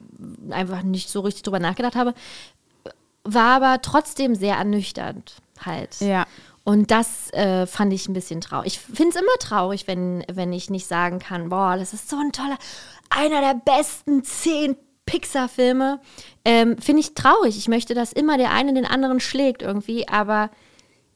einfach 0.50 0.82
nicht 0.82 1.08
so 1.08 1.20
richtig 1.20 1.42
drüber 1.44 1.58
nachgedacht 1.60 1.94
habe. 1.96 2.14
War 3.24 3.56
aber 3.62 3.80
trotzdem 3.82 4.34
sehr 4.34 4.56
ernüchternd 4.56 5.36
halt. 5.64 6.00
Ja. 6.00 6.26
Und 6.64 6.90
das 6.90 7.30
äh, 7.34 7.66
fand 7.66 7.92
ich 7.92 8.08
ein 8.08 8.14
bisschen 8.14 8.40
traurig. 8.40 8.66
Ich 8.68 8.80
finde 8.80 9.10
es 9.10 9.16
immer 9.16 9.38
traurig, 9.38 9.86
wenn, 9.86 10.24
wenn 10.32 10.52
ich 10.52 10.70
nicht 10.70 10.86
sagen 10.86 11.18
kann, 11.18 11.50
boah, 11.50 11.76
das 11.76 11.92
ist 11.92 12.08
so 12.08 12.16
ein 12.16 12.32
toller, 12.32 12.56
einer 13.10 13.42
der 13.42 13.54
besten 13.54 14.24
zehn 14.24 14.76
Pixar-Filme. 15.04 16.00
Ähm, 16.46 16.78
finde 16.78 17.00
ich 17.00 17.14
traurig. 17.14 17.58
Ich 17.58 17.68
möchte, 17.68 17.92
dass 17.92 18.12
immer 18.12 18.38
der 18.38 18.52
eine 18.52 18.72
den 18.72 18.86
anderen 18.86 19.20
schlägt 19.20 19.60
irgendwie, 19.60 20.08
aber 20.08 20.50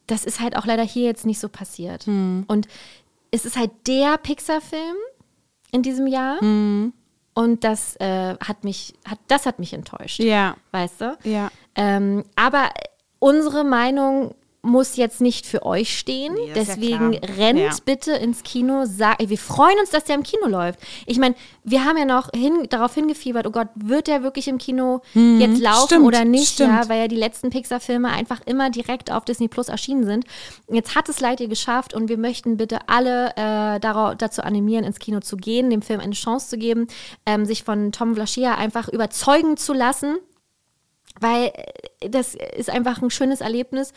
das 0.07 0.25
ist 0.25 0.41
halt 0.41 0.57
auch 0.57 0.67
leider 0.67 0.83
hier 0.83 1.05
jetzt 1.05 1.25
nicht 1.25 1.41
so 1.41 1.49
passiert. 1.49 2.07
Und 2.07 2.69
es 3.31 3.45
ist 3.45 3.57
halt 3.57 3.71
der 3.87 4.19
Pixar-Film 4.19 4.97
in 5.71 5.83
diesem 5.83 6.07
Jahr. 6.07 6.41
Und 7.35 7.65
das 7.65 7.97
äh, 7.97 8.37
hat 8.37 8.65
mich, 8.65 8.95
hat, 9.07 9.19
das 9.29 9.47
hat 9.47 9.59
mich 9.59 9.73
enttäuscht. 9.73 10.21
Ja. 10.21 10.57
Weißt 10.73 11.01
du? 11.01 11.19
Ja. 11.25 11.51
Ähm, 11.75 12.25
aber 12.37 12.71
unsere 13.19 13.65
Meinung 13.65 14.35
muss 14.69 14.97
jetzt 14.97 15.21
nicht 15.21 15.47
für 15.47 15.65
euch 15.67 15.99
stehen. 15.99 16.35
Nee, 16.35 16.49
ja 16.49 16.55
Deswegen 16.55 17.13
klar. 17.13 17.37
rennt 17.39 17.59
Ja. 17.59 17.71
bitte 17.85 18.13
ins 18.13 18.43
Kino. 18.43 18.85
Sag, 18.85 19.21
ey, 19.21 19.29
wir 19.29 19.39
freuen 19.39 19.79
uns, 19.81 19.91
dass 19.91 20.05
der 20.05 20.15
im 20.15 20.23
Kino 20.23 20.47
läuft. 20.47 20.79
Ich 21.07 21.19
meine, 21.19 21.35
wir 21.65 21.85
haben 21.85 21.97
ja 21.97 22.05
noch 22.05 22.31
hin, 22.35 22.67
darauf 22.71 22.95
hingefiebert, 22.95 23.47
oh 23.47 23.51
Gott, 23.51 23.69
wird 23.75 24.07
der 24.07 24.23
wirklich 24.23 24.47
im 24.49 24.59
Kino 24.59 25.01
jetzt 25.15 25.61
laufen 25.61 25.87
stimmt, 25.87 26.07
oder 26.07 26.25
nicht? 26.25 26.53
stimmt. 26.55 26.73
Ja, 26.73 26.89
weil 26.89 27.01
ja 27.01 27.09
die 27.09 27.17
letzten 27.17 27.51
Pixar-Filme 27.51 28.09
einfach 28.11 28.41
immer 28.47 28.71
direkt 28.71 29.11
auf 29.11 29.25
Disney 29.25 29.49
Plus 29.49 29.69
erschienen 29.69 30.05
sind. 30.05 30.25
Jetzt 30.71 30.95
hat 30.95 31.09
es 31.09 31.21
Leid 31.21 31.41
ihr 31.41 31.49
geschafft 31.49 31.95
und 31.95 32.09
wir 32.09 32.19
möchten 32.19 32.57
bitte 32.57 32.79
alle 32.89 33.31
äh, 33.37 33.81
dara- 33.81 34.15
dazu 34.15 34.43
animieren, 34.43 34.85
ins 34.85 34.99
Kino 34.99 35.21
zu 35.21 35.37
gehen, 35.37 35.71
dem 35.71 35.83
Film 35.83 36.01
eine 36.01 36.13
Chance 36.15 36.49
zu 36.51 36.59
geben, 36.59 36.87
ähm, 37.27 37.45
sich 37.45 37.65
von 37.65 37.91
Tom 37.93 38.15
Vlaschia 38.15 38.55
einfach 38.55 38.89
überzeugen 38.89 39.57
zu 39.57 39.73
lassen 39.73 40.17
weil 41.21 41.51
äh, 42.01 42.11
das 42.11 42.37
ist 42.57 42.71
einfach 42.71 43.03
ein 43.03 43.11
schönes 43.11 43.41
Erlebnis. 43.41 43.93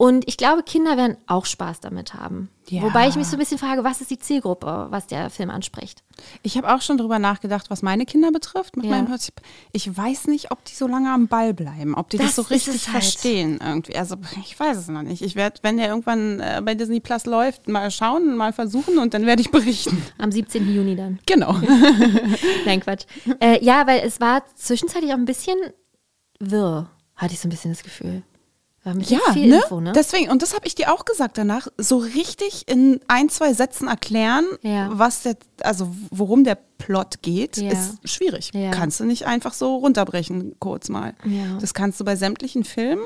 Und 0.00 0.26
ich 0.26 0.38
glaube, 0.38 0.62
Kinder 0.62 0.96
werden 0.96 1.18
auch 1.26 1.44
Spaß 1.44 1.80
damit 1.80 2.14
haben. 2.14 2.48
Ja. 2.70 2.80
Wobei 2.80 3.06
ich 3.08 3.16
mich 3.16 3.26
so 3.26 3.36
ein 3.36 3.38
bisschen 3.38 3.58
frage, 3.58 3.84
was 3.84 4.00
ist 4.00 4.10
die 4.10 4.18
Zielgruppe, 4.18 4.86
was 4.88 5.06
der 5.06 5.28
Film 5.28 5.50
anspricht? 5.50 6.02
Ich 6.42 6.56
habe 6.56 6.74
auch 6.74 6.80
schon 6.80 6.96
drüber 6.96 7.18
nachgedacht, 7.18 7.68
was 7.68 7.82
meine 7.82 8.06
Kinder 8.06 8.32
betrifft. 8.32 8.78
Mit 8.78 8.86
Ja. 8.86 8.92
meinem 8.92 9.08
Prinzip. 9.08 9.34
Ich 9.72 9.94
weiß 9.94 10.28
nicht, 10.28 10.52
ob 10.52 10.64
die 10.64 10.72
so 10.74 10.86
lange 10.86 11.12
am 11.12 11.28
Ball 11.28 11.52
bleiben, 11.52 11.94
ob 11.94 12.08
die 12.08 12.16
das, 12.16 12.28
Das 12.28 12.36
so 12.36 12.42
richtig 12.50 12.72
halt. 12.86 13.02
verstehen 13.02 13.60
irgendwie. 13.62 13.94
Also 13.94 14.16
ich 14.42 14.58
weiß 14.58 14.78
es 14.78 14.88
noch 14.88 15.02
nicht. 15.02 15.20
Ich 15.20 15.34
werde, 15.36 15.58
wenn 15.62 15.76
der 15.76 15.88
irgendwann 15.88 16.40
äh, 16.40 16.62
bei 16.64 16.74
Disney 16.74 17.00
Plus 17.00 17.26
läuft, 17.26 17.68
mal 17.68 17.90
schauen, 17.90 18.38
mal 18.38 18.54
versuchen 18.54 18.96
und 18.96 19.12
dann 19.12 19.26
werde 19.26 19.42
ich 19.42 19.50
berichten. 19.50 20.02
Am 20.16 20.32
17. 20.32 20.66
Juni 20.74 20.96
dann. 20.96 21.18
Genau. 21.26 21.52
Nein, 22.64 22.80
Quatsch. 22.80 23.04
Äh, 23.40 23.62
ja, 23.62 23.86
weil 23.86 24.00
es 24.02 24.18
war 24.18 24.44
zwischenzeitlich 24.54 25.12
auch 25.12 25.18
ein 25.18 25.26
bisschen 25.26 25.58
wirr, 26.38 26.88
hatte 27.16 27.34
ich 27.34 27.40
so 27.40 27.48
ein 27.48 27.50
bisschen 27.50 27.72
das 27.72 27.82
Gefühl. 27.82 28.22
Bisschen 28.84 29.20
Ja, 29.26 29.34
ne? 29.34 29.56
Info, 29.62 29.80
ne? 29.80 29.92
Deswegen, 29.92 30.30
und 30.30 30.40
das 30.42 30.54
habe 30.54 30.66
ich 30.66 30.74
dir 30.74 30.92
auch 30.92 31.04
gesagt 31.04 31.36
danach, 31.36 31.68
so 31.76 31.98
richtig 31.98 32.66
in 32.66 33.00
ein, 33.08 33.28
zwei 33.28 33.52
Sätzen 33.52 33.88
erklären, 33.88 34.46
Ja. 34.62 34.88
was 34.92 35.22
der, 35.22 35.36
also 35.62 35.94
worum 36.10 36.44
der 36.44 36.56
Plot 36.78 37.20
geht, 37.22 37.58
Ja. 37.58 37.70
ist 37.72 37.98
schwierig. 38.08 38.50
Ja. 38.54 38.70
Kannst 38.70 38.98
du 39.00 39.04
nicht 39.04 39.26
einfach 39.26 39.52
so 39.52 39.76
runterbrechen, 39.76 40.56
kurz 40.60 40.88
mal. 40.88 41.14
Ja. 41.24 41.58
Das 41.60 41.74
kannst 41.74 42.00
du 42.00 42.04
bei 42.04 42.16
sämtlichen 42.16 42.64
Filmen 42.64 43.04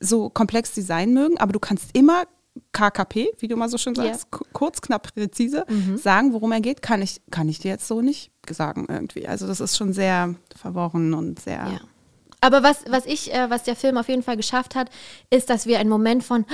so 0.00 0.30
komplex 0.30 0.72
Design 0.72 1.14
mögen, 1.14 1.38
aber 1.38 1.52
du 1.52 1.60
kannst 1.60 1.90
immer 1.96 2.24
KKP, 2.72 3.28
wie 3.38 3.48
du 3.48 3.56
mal 3.56 3.68
so 3.68 3.78
schön. 3.78 3.92
Mhm. 3.92 3.96
sagst, 3.96 4.30
ku- 4.30 4.44
kurz, 4.52 4.80
knapp, 4.80 5.12
präzise, 5.14 5.64
sagen, 5.96 6.32
worum 6.32 6.52
er 6.52 6.60
geht, 6.60 6.82
kann 6.82 7.02
ich, 7.02 7.20
kann 7.30 7.48
ich 7.48 7.58
dir 7.60 7.70
jetzt 7.72 7.86
so 7.88 8.00
nicht 8.00 8.30
sagen 8.50 8.86
irgendwie. 8.88 9.26
Also 9.26 9.46
das 9.46 9.60
ist 9.60 9.76
schon 9.76 9.92
sehr 9.92 10.34
verworren 10.56 11.14
und 11.14 11.40
sehr. 11.40 11.80
Aber 12.44 12.62
was, 12.62 12.84
was 12.90 13.06
ich, 13.06 13.32
äh, 13.32 13.48
was 13.48 13.62
der 13.62 13.74
Film 13.74 13.96
auf 13.96 14.10
jeden 14.10 14.22
Fall 14.22 14.36
geschafft 14.36 14.74
hat, 14.74 14.90
ist, 15.30 15.48
dass 15.48 15.66
wir 15.66 15.78
einen 15.78 15.88
Moment 15.88 16.22
von, 16.22 16.44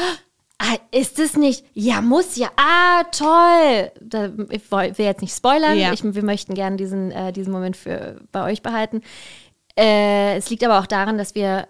ah, 0.58 0.76
ist 0.92 1.18
es 1.18 1.36
nicht? 1.36 1.64
Ja, 1.74 2.00
muss 2.00 2.36
ja. 2.36 2.48
Ah, 2.54 3.02
toll. 3.10 3.90
Da, 4.00 4.30
ich 4.50 4.70
will 4.70 5.04
jetzt 5.04 5.20
nicht 5.20 5.34
spoilern. 5.34 5.76
Ja. 5.76 5.92
Ich, 5.92 6.04
wir 6.04 6.22
möchten 6.22 6.54
gerne 6.54 6.76
diesen, 6.76 7.10
äh, 7.10 7.32
diesen 7.32 7.52
Moment 7.52 7.76
für, 7.76 8.20
bei 8.30 8.44
euch 8.44 8.62
behalten. 8.62 9.02
Äh, 9.76 10.36
es 10.36 10.48
liegt 10.48 10.62
aber 10.62 10.78
auch 10.78 10.86
daran, 10.86 11.18
dass 11.18 11.34
wir 11.34 11.66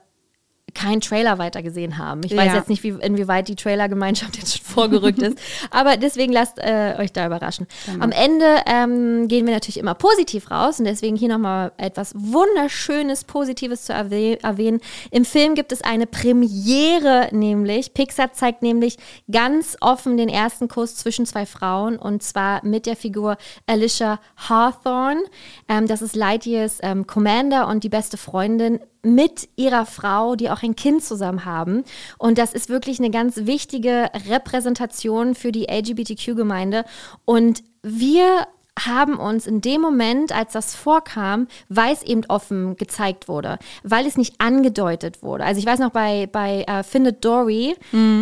keinen 0.81 1.01
Trailer 1.01 1.39
weiter 1.39 1.63
gesehen 1.63 1.99
haben. 1.99 2.23
Ich 2.25 2.35
weiß 2.35 2.47
Ja. 2.47 2.55
jetzt 2.57 2.69
nicht, 2.69 2.83
wie, 2.83 2.89
inwieweit 2.89 3.49
die 3.49 3.57
Trailergemeinschaft 3.57 4.37
jetzt 4.39 4.57
schon 4.57 4.65
vorgerückt 4.67 5.21
ist. 5.21 5.39
Aber 5.71 5.97
deswegen 5.97 6.33
lasst 6.33 6.59
äh, 6.59 6.95
euch 6.99 7.13
da 7.13 7.27
überraschen. 7.27 7.67
Am 7.99 8.13
Ende 8.13 8.47
ähm, 8.67 9.29
gehen 9.29 9.47
wir 9.47 9.53
natürlich 9.53 9.79
immer 9.79 9.95
positiv 9.95 10.51
raus 10.51 10.79
und 10.79 10.87
deswegen 10.87 11.17
hier 11.17 11.29
nochmal 11.29 11.73
etwas 11.77 12.15
wunderschönes, 12.17 13.25
Positives 13.25 13.85
zu 13.85 13.93
erwäh 13.93 14.39
erwähnen. 14.43 14.81
Im 15.11 15.25
Film 15.25 15.55
gibt 15.55 15.73
es 15.73 15.83
eine 15.83 16.07
Premiere, 16.07 17.29
nämlich 17.33 17.93
Pixar 17.93 18.33
zeigt 18.33 18.63
nämlich 18.63 18.97
ganz 19.31 19.77
offen 19.81 20.17
den 20.17 20.29
ersten 20.29 20.69
Kuss 20.69 20.97
zwischen 20.97 21.27
zwei 21.27 21.47
Frauen 21.47 21.97
und 21.97 22.23
zwar 22.23 22.65
mit 22.65 22.87
der 22.87 22.97
Figur 22.97 23.37
Alicia 23.67 24.19
Hawthorne. 24.49 25.21
Ähm, 25.69 25.87
das 25.87 26.01
ist 26.03 26.17
Lightyears 26.17 26.79
ähm, 26.83 27.07
Commander 27.07 27.69
und 27.69 27.85
die 27.85 27.89
beste 27.89 28.17
Freundin 28.17 28.81
mit 29.03 29.49
ihrer 29.57 29.87
Frau, 29.87 30.37
die 30.37 30.51
auch 30.51 30.63
ein 30.63 30.70
Kind 30.77 31.03
zusammen 31.03 31.45
haben. 31.45 31.85
Und 32.19 32.39
das 32.39 32.53
ist 32.53 32.69
wirklich 32.69 32.99
eine 32.99 33.11
ganz 33.11 33.37
wichtige 33.37 34.11
Repräsentation 34.29 35.35
für 35.35 35.53
die 35.53 35.67
LGBTQ-Gemeinde. 35.71 36.85
Und 37.25 37.63
wir 37.83 38.47
haben 38.87 39.19
uns 39.19 39.47
in 39.47 39.61
dem 39.61 39.81
Moment, 39.81 40.33
als 40.33 40.53
das 40.53 40.75
vorkam, 40.75 41.49
weil 41.69 41.93
es 41.93 42.03
eben 42.03 42.23
offen 42.29 42.77
gezeigt 42.77 43.29
wurde, 43.29 43.59
weil 43.83 44.07
es 44.07 44.17
nicht 44.17 44.41
angedeutet 44.41 45.23
wurde. 45.23 45.45
Also 45.45 45.61
ich 45.61 45.67
weiß 45.67 45.81
noch, 45.81 45.91
bei, 45.91 46.29
bei 46.31 46.65
äh, 46.67 46.83
Findet 46.83 47.25
Dory 47.25 47.75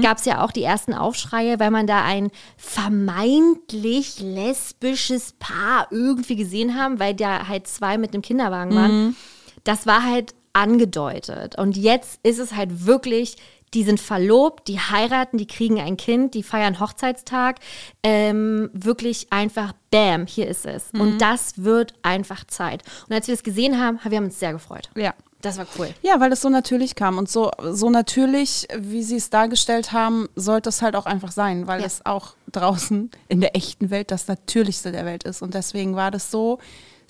gab 0.03 0.19
es 0.19 0.25
ja 0.25 0.43
auch 0.43 0.51
die 0.51 0.63
ersten 0.63 0.95
Aufschreie, 0.95 1.61
weil 1.61 1.71
man 1.71 1.87
da 1.87 2.05
ein 2.05 2.31
vermeintlich 2.57 4.21
lesbisches 4.21 5.35
Paar 5.39 5.89
irgendwie 5.91 6.37
gesehen 6.37 6.79
haben, 6.79 6.99
weil 6.99 7.15
da 7.15 7.47
halt 7.49 7.67
zwei 7.67 7.99
mit 7.99 8.13
einem 8.13 8.23
Kinderwagen 8.23 8.75
waren. 8.75 9.17
Das 9.65 9.87
war 9.87 10.05
halt 10.05 10.35
angedeutet. 10.63 11.57
Und 11.57 11.77
jetzt 11.77 12.21
ist 12.23 12.39
es 12.39 12.55
halt 12.55 12.87
wirklich, 12.87 13.37
die 13.75 13.85
sind 13.85 14.01
verlobt, 14.01 14.67
die 14.69 14.81
heiraten, 14.81 15.37
die 15.39 15.47
kriegen 15.47 15.79
ein 15.81 15.97
Kind, 15.97 16.35
die 16.35 16.43
feiern 16.43 16.81
Hochzeitstag. 16.81 17.57
Ähm, 18.03 18.71
wirklich 18.73 19.27
einfach, 19.31 19.73
bam, 19.91 20.27
hier 20.27 20.49
ist 20.49 20.65
es. 20.67 20.91
Und 20.93 21.19
das 21.21 21.63
wird 21.63 21.93
einfach 22.03 22.45
Zeit. 22.47 22.83
Und 23.09 23.15
als 23.15 23.27
wir 23.29 23.35
es 23.35 23.43
gesehen 23.43 23.79
haben, 23.79 24.03
haben 24.05 24.11
wir 24.11 24.19
uns 24.21 24.39
sehr 24.39 24.53
gefreut. 24.53 24.91
ja. 24.97 25.15
Das 25.41 25.57
war 25.57 25.69
cool. 25.79 25.89
Ja, 26.03 26.19
weil 26.19 26.33
es 26.33 26.41
so 26.41 26.49
natürlich 26.49 26.97
kam 26.97 27.17
und 27.17 27.31
so, 27.31 27.53
so 27.71 27.91
natürlich, 27.91 28.67
wie 28.77 29.05
sie 29.05 29.15
es 29.19 29.31
dargestellt 29.31 29.93
haben, 29.93 30.29
sollte 30.35 30.69
es 30.69 30.83
halt 30.83 30.97
auch 30.97 31.07
einfach 31.07 31.31
sein, 31.31 31.69
weil 31.69 31.79
Ja. 31.79 31.87
es 31.87 32.05
auch 32.05 32.35
draußen 32.51 33.09
in 33.29 33.41
der 33.41 33.55
echten 33.55 33.91
Welt 33.91 34.11
das 34.11 34.27
Natürlichste 34.27 34.91
der 34.91 35.07
Welt 35.07 35.23
ist. 35.23 35.41
Und 35.41 35.55
deswegen 35.55 35.95
war 35.95 36.11
das 36.11 36.33
so, 36.33 36.59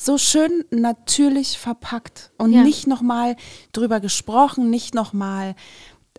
so 0.00 0.16
schön 0.16 0.64
natürlich 0.70 1.58
verpackt 1.58 2.30
und 2.38 2.52
Ja. 2.52 2.62
nicht 2.62 2.86
nochmal 2.86 3.36
drüber 3.72 3.98
gesprochen, 4.00 4.70
nicht 4.70 4.94
nochmal, 4.94 5.56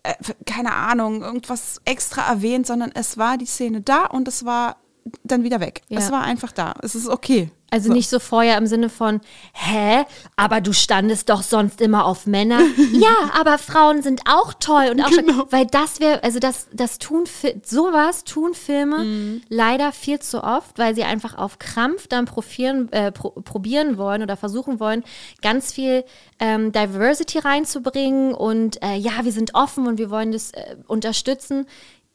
äh, 0.03 0.13
keine 0.45 0.73
Ahnung, 0.73 1.21
irgendwas 1.23 1.79
extra 1.85 2.27
erwähnt, 2.29 2.67
sondern 2.67 2.91
es 2.93 3.17
war 3.17 3.37
die 3.37 3.45
Szene 3.45 3.81
da 3.81 4.05
und 4.05 4.27
es 4.27 4.43
war 4.45 4.75
dann 5.23 5.43
wieder 5.43 5.61
weg. 5.61 5.81
Ja. 5.87 5.99
Es 5.99 6.11
war 6.11 6.21
einfach 6.23 6.51
da. 6.51 6.75
Es 6.83 6.93
ist 6.93 7.07
okay. 7.07 7.51
Also 7.71 7.89
So. 7.89 7.93
nicht 7.93 8.09
so 8.09 8.19
vorher 8.19 8.57
im 8.57 8.65
Sinne 8.67 8.89
von, 8.89 9.21
hä, 9.53 10.03
aber 10.35 10.59
du 10.61 10.73
standest 10.73 11.29
doch 11.29 11.43
sonst 11.43 11.81
immer 11.81 12.05
auf 12.05 12.25
Männer. 12.25 12.59
ja, 12.93 13.31
aber 13.39 13.57
Frauen 13.57 14.01
sind 14.01 14.21
auch 14.27 14.53
toll 14.53 14.89
und 14.91 15.01
auch 15.01 15.09
Genau. 15.09 15.45
Weil 15.51 15.65
das 15.67 15.99
wäre, 15.99 16.23
also 16.23 16.39
das, 16.39 16.67
das 16.73 16.97
tun, 16.97 17.25
sowas 17.63 18.23
tun 18.23 18.53
Filme 18.53 18.99
Mhm. 19.05 19.41
leider 19.49 19.91
viel 19.91 20.19
zu 20.19 20.43
oft, 20.43 20.77
weil 20.79 20.95
sie 20.95 21.03
einfach 21.03 21.37
auf 21.37 21.59
Krampf 21.59 22.07
dann 22.07 22.25
probieren, 22.25 22.91
äh, 22.91 23.11
pro, 23.11 23.29
probieren 23.31 23.97
wollen 23.97 24.23
oder 24.23 24.35
versuchen 24.37 24.79
wollen, 24.79 25.03
ganz 25.41 25.71
viel 25.71 26.03
ähm, 26.39 26.71
Diversity 26.71 27.39
reinzubringen 27.39 28.33
und 28.33 28.81
äh, 28.81 28.95
ja, 28.95 29.11
wir 29.23 29.31
sind 29.31 29.55
offen 29.55 29.87
und 29.87 29.97
wir 29.97 30.09
wollen 30.09 30.31
das 30.31 30.51
äh, 30.51 30.75
unterstützen. 30.87 31.65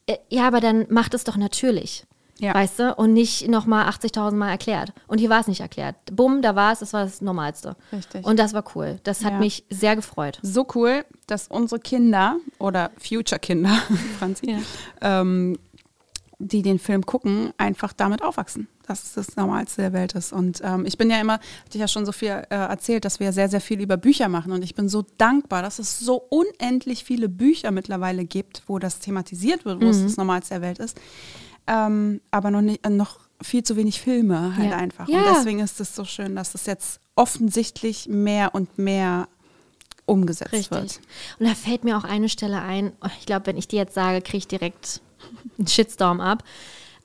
Äh, 0.07 0.17
ja, 0.29 0.47
aber 0.47 0.61
dann 0.61 0.87
macht 0.91 1.15
es 1.15 1.25
doch 1.25 1.37
natürlich. 1.37 2.05
Ja. 2.39 2.53
Weißt 2.55 2.79
du? 2.81 2.95
Und 2.95 3.13
nicht 3.13 3.49
nochmal 3.49 3.89
80.000 3.89 4.33
Mal 4.33 4.51
erklärt. 4.51 4.93
Und 5.07 5.19
hier 5.19 5.31
war 5.31 5.41
es 5.41 5.47
nicht 5.47 5.61
erklärt. 5.61 5.95
Bumm, 6.13 6.43
da 6.43 6.57
war 6.57 6.73
es, 6.73 6.81
das 6.81 6.93
war 6.93 7.05
das 7.05 7.21
Normalste. 7.21 7.77
Richtig. 7.93 8.27
Und 8.27 8.39
das 8.41 8.53
war 8.55 8.65
cool. 8.75 8.99
Das 9.05 9.25
hat 9.25 9.35
Ja. 9.35 9.39
mich 9.39 9.65
sehr 9.71 9.95
gefreut. 9.95 10.41
so 10.43 10.67
cool, 10.75 11.05
dass 11.29 11.47
unsere 11.49 11.81
Kinder 11.81 12.37
oder 12.59 12.91
Future 12.99 13.39
Kinder, 13.39 13.79
Franzi, 14.19 14.51
Ja. 14.51 14.59
ähm, 15.01 15.59
die 16.41 16.63
den 16.63 16.81
Film 16.81 17.07
gucken, 17.07 17.53
einfach 17.57 17.93
damit 17.93 18.21
aufwachsen, 18.21 18.67
dass 18.89 19.05
es 19.05 19.13
das 19.15 19.37
Normalste 19.37 19.83
der 19.83 19.93
Welt 19.93 20.15
ist. 20.15 20.33
Und 20.33 20.61
ähm, 20.65 20.85
ich 20.85 20.99
bin 20.99 21.09
ja 21.09 21.21
immer, 21.21 21.35
hatte 21.35 21.45
ich 21.75 21.81
ja 21.81 21.87
schon 21.89 22.05
so 22.05 22.11
viel 22.13 22.31
äh, 22.31 22.45
erzählt, 22.51 23.05
dass 23.05 23.21
wir 23.21 23.33
sehr, 23.33 23.49
sehr 23.49 23.61
viel 23.61 23.81
über 23.81 23.97
Bücher 23.97 24.29
machen. 24.29 24.51
Und 24.51 24.63
ich 24.65 24.75
bin 24.75 24.89
so 24.89 25.05
dankbar, 25.17 25.63
dass 25.63 25.79
es 25.79 26.01
so 26.01 26.17
unendlich 26.31 27.05
viele 27.05 27.29
Bücher 27.29 27.71
mittlerweile 27.71 28.25
gibt, 28.25 28.65
wo 28.67 28.81
das 28.81 28.99
thematisiert 28.99 29.65
wird, 29.65 29.81
wo 29.81 29.87
es 29.87 30.03
das 30.03 30.17
Normalste 30.17 30.55
der 30.55 30.63
Welt 30.63 30.81
ist. 30.81 30.99
Ähm, 31.67 32.21
aber 32.31 32.51
noch, 32.51 32.61
nicht, 32.61 32.85
äh, 32.87 32.91
noch 32.91 33.21
viel 33.43 33.63
zu 33.63 33.77
wenig 33.77 34.01
Filme 34.01 34.57
halt 34.57 34.71
Ja. 34.71 34.77
einfach. 34.77 35.09
Ja. 35.09 35.19
Und 35.19 35.25
deswegen 35.37 35.61
ist 35.61 35.81
es 35.81 35.95
so 35.95 36.05
schön, 36.05 36.37
dass 36.37 36.55
es 36.55 36.67
jetzt 36.67 37.01
offensichtlich 37.15 38.09
mehr 38.09 38.55
und 38.55 38.79
mehr 38.79 39.29
umgesetzt 40.07 40.53
Richtig. 40.53 40.71
wird. 40.71 41.01
Und 41.39 41.49
da 41.49 41.55
fällt 41.55 41.85
mir 41.85 41.97
auch 41.97 42.05
eine 42.05 42.29
Stelle 42.29 42.61
ein. 42.61 42.93
Oh, 43.03 43.09
Ich 43.19 43.27
glaube, 43.27 43.47
wenn 43.47 43.57
ich 43.57 43.69
die 43.69 43.77
jetzt 43.77 43.95
sage, 43.95 44.21
kriege 44.21 44.39
ich 44.39 44.49
direkt 44.49 45.01
einen 45.59 45.67
Shitstorm 45.67 46.21
ab. 46.21 46.43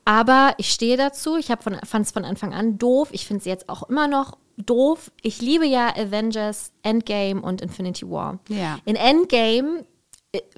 Aber 0.04 0.54
ich 0.58 0.70
stehe 0.72 0.96
dazu. 0.96 1.36
Ich 1.36 1.46
fand 1.46 2.06
es 2.06 2.10
von 2.12 2.24
Anfang 2.24 2.52
an 2.54 2.78
doof. 2.78 3.08
Ich 3.12 3.26
finde 3.26 3.38
es 3.40 3.44
jetzt 3.46 3.68
auch 3.68 3.88
immer 3.88 4.08
noch 4.08 4.36
doof. 4.56 5.10
Ich 5.22 5.40
liebe 5.40 5.66
ja 5.66 5.94
Avengers, 5.96 6.72
Endgame 6.82 7.40
und 7.40 7.60
Infinity 7.62 8.08
War. 8.10 8.38
Ja. 8.48 8.78
In 8.84 8.96
Endgame, 8.96 9.84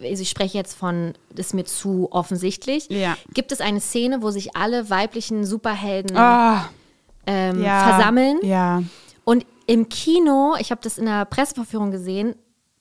ich 0.00 0.28
spreche 0.28 0.58
jetzt 0.58 0.74
von, 0.74 1.14
das 1.34 1.46
ist 1.46 1.54
mir 1.54 1.64
zu 1.64 2.08
offensichtlich, 2.10 2.88
Ja. 2.90 3.16
gibt 3.32 3.52
es 3.52 3.60
eine 3.60 3.80
Szene, 3.80 4.22
wo 4.22 4.30
sich 4.30 4.54
alle 4.56 4.90
weiblichen 4.90 5.46
Superhelden 5.46 6.16
Ah, 6.16 6.68
ähm, 7.26 7.62
ja. 7.62 7.88
versammeln. 7.88 8.38
Ja. 8.42 8.82
Und 9.24 9.46
im 9.66 9.88
Kino, 9.88 10.54
ich 10.58 10.70
habe 10.70 10.80
das 10.82 10.98
in 10.98 11.06
der 11.06 11.24
Presseverführung 11.24 11.90
gesehen, 11.90 12.34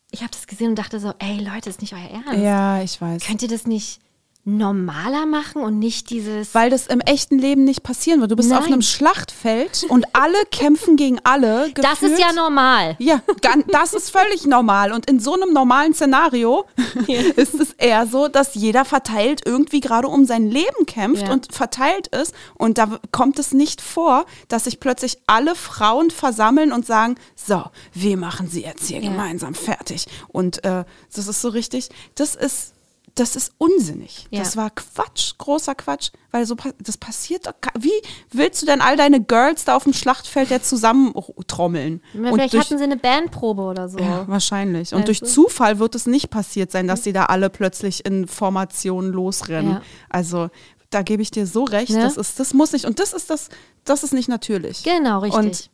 ich 0.09 0.21
habe 0.21 0.31
das 0.31 0.47
gesehen 0.47 0.69
und 0.71 0.75
dachte 0.79 0.99
so, 0.99 1.13
ey 1.19 1.37
Leute, 1.39 1.69
ist 1.69 1.79
nicht 1.81 1.93
euer 1.93 2.09
Ernst. 2.25 2.43
Ja, 2.43 2.81
ich 2.81 2.99
weiß. 2.99 3.23
Könnt 3.25 3.41
ihr 3.41 3.47
das 3.47 3.65
nicht 3.65 4.01
normaler 4.43 5.25
machen 5.27 5.61
und 5.61 5.77
nicht 5.77 6.09
dieses... 6.09 6.55
Weil 6.55 6.69
das 6.71 6.87
im 6.87 6.99
echten 7.01 7.37
Leben 7.37 7.63
nicht 7.63 7.83
passieren 7.83 8.21
wird. 8.21 8.31
Du 8.31 8.35
bist 8.35 8.49
Nein. 8.49 8.57
auf 8.59 8.65
einem 8.65 8.81
Schlachtfeld 8.81 9.85
und 9.89 10.05
alle 10.13 10.37
kämpfen 10.51 10.95
gegen 10.95 11.19
alle. 11.23 11.71
das 11.75 11.99
gefühlt. 11.99 12.13
ist 12.13 12.19
ja 12.19 12.33
normal. 12.33 12.95
Ja, 12.99 13.21
das 13.67 13.93
ist 13.93 14.09
völlig 14.09 14.45
normal. 14.47 14.93
Und 14.93 15.07
in 15.09 15.19
so 15.19 15.33
einem 15.35 15.53
normalen 15.53 15.93
Szenario 15.93 16.65
ist 17.35 17.53
es 17.53 17.73
eher 17.73 18.07
so, 18.07 18.27
dass 18.27 18.55
jeder 18.55 18.83
verteilt 18.83 19.41
irgendwie 19.45 19.79
gerade 19.79 20.07
um 20.07 20.25
sein 20.25 20.49
Leben 20.49 20.85
kämpft 20.87 21.27
Ja. 21.27 21.33
und 21.33 21.53
verteilt 21.53 22.07
ist. 22.07 22.33
Und 22.55 22.77
da 22.79 22.99
kommt 23.11 23.37
es 23.37 23.53
nicht 23.53 23.79
vor, 23.81 24.25
dass 24.47 24.63
sich 24.63 24.79
plötzlich 24.79 25.19
alle 25.27 25.53
Frauen 25.55 26.09
versammeln 26.09 26.71
und 26.71 26.85
sagen, 26.85 27.15
so, 27.35 27.63
wir 27.93 28.17
machen 28.17 28.47
sie 28.49 28.63
jetzt 28.63 28.87
hier 28.87 28.99
Ja. 29.01 29.09
gemeinsam 29.11 29.53
fertig. 29.53 30.07
Und 30.29 30.63
äh, 30.63 30.83
das 31.15 31.27
ist 31.27 31.41
so 31.41 31.49
richtig, 31.49 31.89
das 32.15 32.33
ist, 32.35 32.73
das 33.15 33.35
ist 33.35 33.53
unsinnig. 33.57 34.27
Ja. 34.31 34.39
Das 34.39 34.55
war 34.55 34.69
Quatsch, 34.69 35.33
großer 35.37 35.75
Quatsch, 35.75 36.11
weil 36.31 36.45
so 36.45 36.55
das 36.79 36.97
passiert 36.97 37.53
Wie 37.77 37.91
willst 38.31 38.61
du 38.61 38.65
denn 38.65 38.81
all 38.81 38.95
deine 38.95 39.21
Girls 39.21 39.65
da 39.65 39.75
auf 39.75 39.83
dem 39.83 39.93
Schlachtfeld 39.93 40.49
jetzt 40.49 40.69
zusammentrommeln? 40.69 42.01
Vielleicht 42.13 42.57
hatten 42.57 42.77
sie 42.77 42.83
eine 42.83 42.97
Bandprobe 42.97 43.63
oder 43.63 43.89
so. 43.89 43.99
Ja, 43.99 44.27
wahrscheinlich. 44.27 44.93
Und 44.93 44.99
Weißt 44.99 45.07
durch 45.07 45.19
du? 45.19 45.25
Zufall 45.25 45.79
wird 45.79 45.95
es 45.95 46.05
nicht 46.05 46.29
passiert 46.29 46.71
sein, 46.71 46.87
dass 46.87 47.03
sie 47.03 47.13
da 47.13 47.25
alle 47.25 47.49
plötzlich 47.49 48.05
in 48.05 48.27
Formationen 48.27 49.11
losrennen. 49.11 49.73
Ja. 49.73 49.81
Also 50.09 50.49
da 50.89 51.01
gebe 51.01 51.21
ich 51.21 51.31
dir 51.31 51.47
so 51.47 51.63
recht. 51.63 51.91
Ne? 51.91 52.01
Das 52.01 52.17
ist, 52.17 52.39
das 52.39 52.53
muss 52.53 52.71
nicht. 52.71 52.85
Und 52.85 52.99
das 52.99 53.13
ist 53.13 53.29
das, 53.29 53.49
das 53.83 54.03
ist 54.03 54.13
nicht 54.13 54.29
natürlich. 54.29 54.83
Genau, 54.83 55.19
richtig. 55.19 55.39
Und 55.39 55.69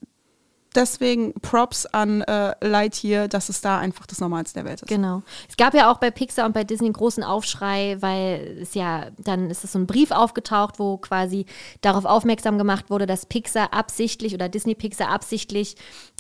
deswegen 0.75 1.33
Props 1.41 1.85
an 1.85 2.21
äh, 2.21 2.53
Lightyear, 2.61 3.27
dass 3.27 3.49
es 3.49 3.61
da 3.61 3.79
einfach 3.79 4.05
das 4.05 4.19
Normalste 4.19 4.59
der 4.59 4.65
Welt 4.65 4.81
ist. 4.81 4.87
Genau. 4.87 5.23
Es 5.49 5.57
gab 5.57 5.73
ja 5.73 5.91
auch 5.91 5.97
bei 5.97 6.11
Pixar 6.11 6.45
und 6.45 6.53
bei 6.53 6.63
Disney 6.63 6.87
einen 6.87 6.93
großen 6.93 7.23
Aufschrei, 7.23 7.97
weil 7.99 8.59
es 8.61 8.73
ja, 8.73 9.07
dann 9.17 9.49
ist 9.49 9.63
es 9.63 9.71
so 9.71 9.79
ein 9.79 9.87
Brief 9.87 10.11
aufgetaucht, 10.11 10.79
wo 10.79 10.97
quasi 10.97 11.45
darauf 11.81 12.05
aufmerksam 12.05 12.57
gemacht 12.57 12.89
wurde, 12.89 13.05
dass 13.05 13.25
Pixar 13.25 13.73
absichtlich 13.73 14.33
oder 14.33 14.49
Disney 14.49 14.75
Pixar 14.75 15.09
absichtlich 15.09 15.75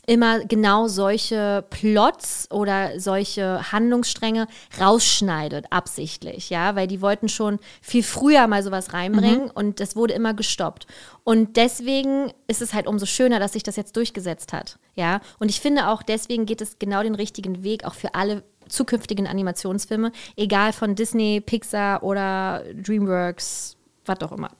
immer 0.07 0.39
genau 0.45 0.87
solche 0.87 1.65
Plots 1.69 2.47
oder 2.49 2.99
solche 2.99 3.71
Handlungsstränge 3.71 4.47
rausschneidet, 4.79 5.65
absichtlich, 5.69 6.49
ja, 6.49 6.75
weil 6.75 6.87
die 6.87 7.01
wollten 7.01 7.27
schon 7.27 7.59
viel 7.81 8.03
früher 8.03 8.47
mal 8.47 8.63
sowas 8.63 8.93
reinbringen 8.93 9.51
und 9.51 9.81
das 9.81 9.97
wurde 9.97 10.13
immer 10.13 10.33
gestoppt. 10.33 10.87
Und 11.25 11.57
deswegen 11.57 12.31
ist 12.47 12.61
es 12.61 12.73
halt 12.73 12.87
umso 12.87 13.05
schöner, 13.05 13.39
dass 13.39 13.51
sich 13.51 13.63
das 13.63 13.75
jetzt 13.75 13.97
durchgesetzt 13.97 14.53
hat, 14.53 14.79
ja. 14.95 15.19
Und 15.39 15.49
ich 15.49 15.59
finde 15.59 15.89
auch, 15.89 16.01
deswegen 16.01 16.45
geht 16.45 16.61
es 16.61 16.79
genau 16.79 17.03
den 17.03 17.15
richtigen 17.15 17.63
Weg, 17.63 17.83
auch 17.83 17.93
für 17.93 18.15
alle 18.15 18.43
zukünftigen 18.69 19.27
Animationsfilme, 19.27 20.13
egal 20.37 20.71
von 20.71 20.95
Disney, 20.95 21.41
Pixar 21.41 22.01
oder 22.01 22.63
DreamWorks, 22.73 23.75
was 24.05 24.21
auch 24.21 24.31
immer. 24.31 24.51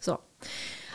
So. 0.00 0.18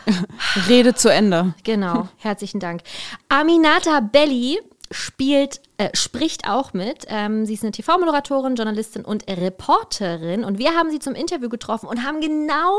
Rede 0.67 0.95
zu 0.95 1.11
Ende. 1.11 1.53
Genau, 1.63 2.07
herzlichen 2.17 2.59
Dank. 2.59 2.81
Aminata 3.29 3.99
Belli 3.99 4.59
spielt, 4.91 5.61
äh, 5.77 5.89
spricht 5.93 6.47
auch 6.49 6.73
mit. 6.73 7.05
Ähm, 7.07 7.45
sie 7.45 7.55
ist 7.55 7.63
eine 7.63 7.71
TV-Moderatorin, 7.71 8.55
Journalistin 8.55 9.03
und 9.03 9.27
Reporterin. 9.27 10.43
Und 10.43 10.59
wir 10.59 10.75
haben 10.75 10.89
sie 10.91 10.99
zum 10.99 11.13
Interview 11.13 11.49
getroffen 11.49 11.87
und 11.87 12.03
haben 12.03 12.21
genau 12.21 12.73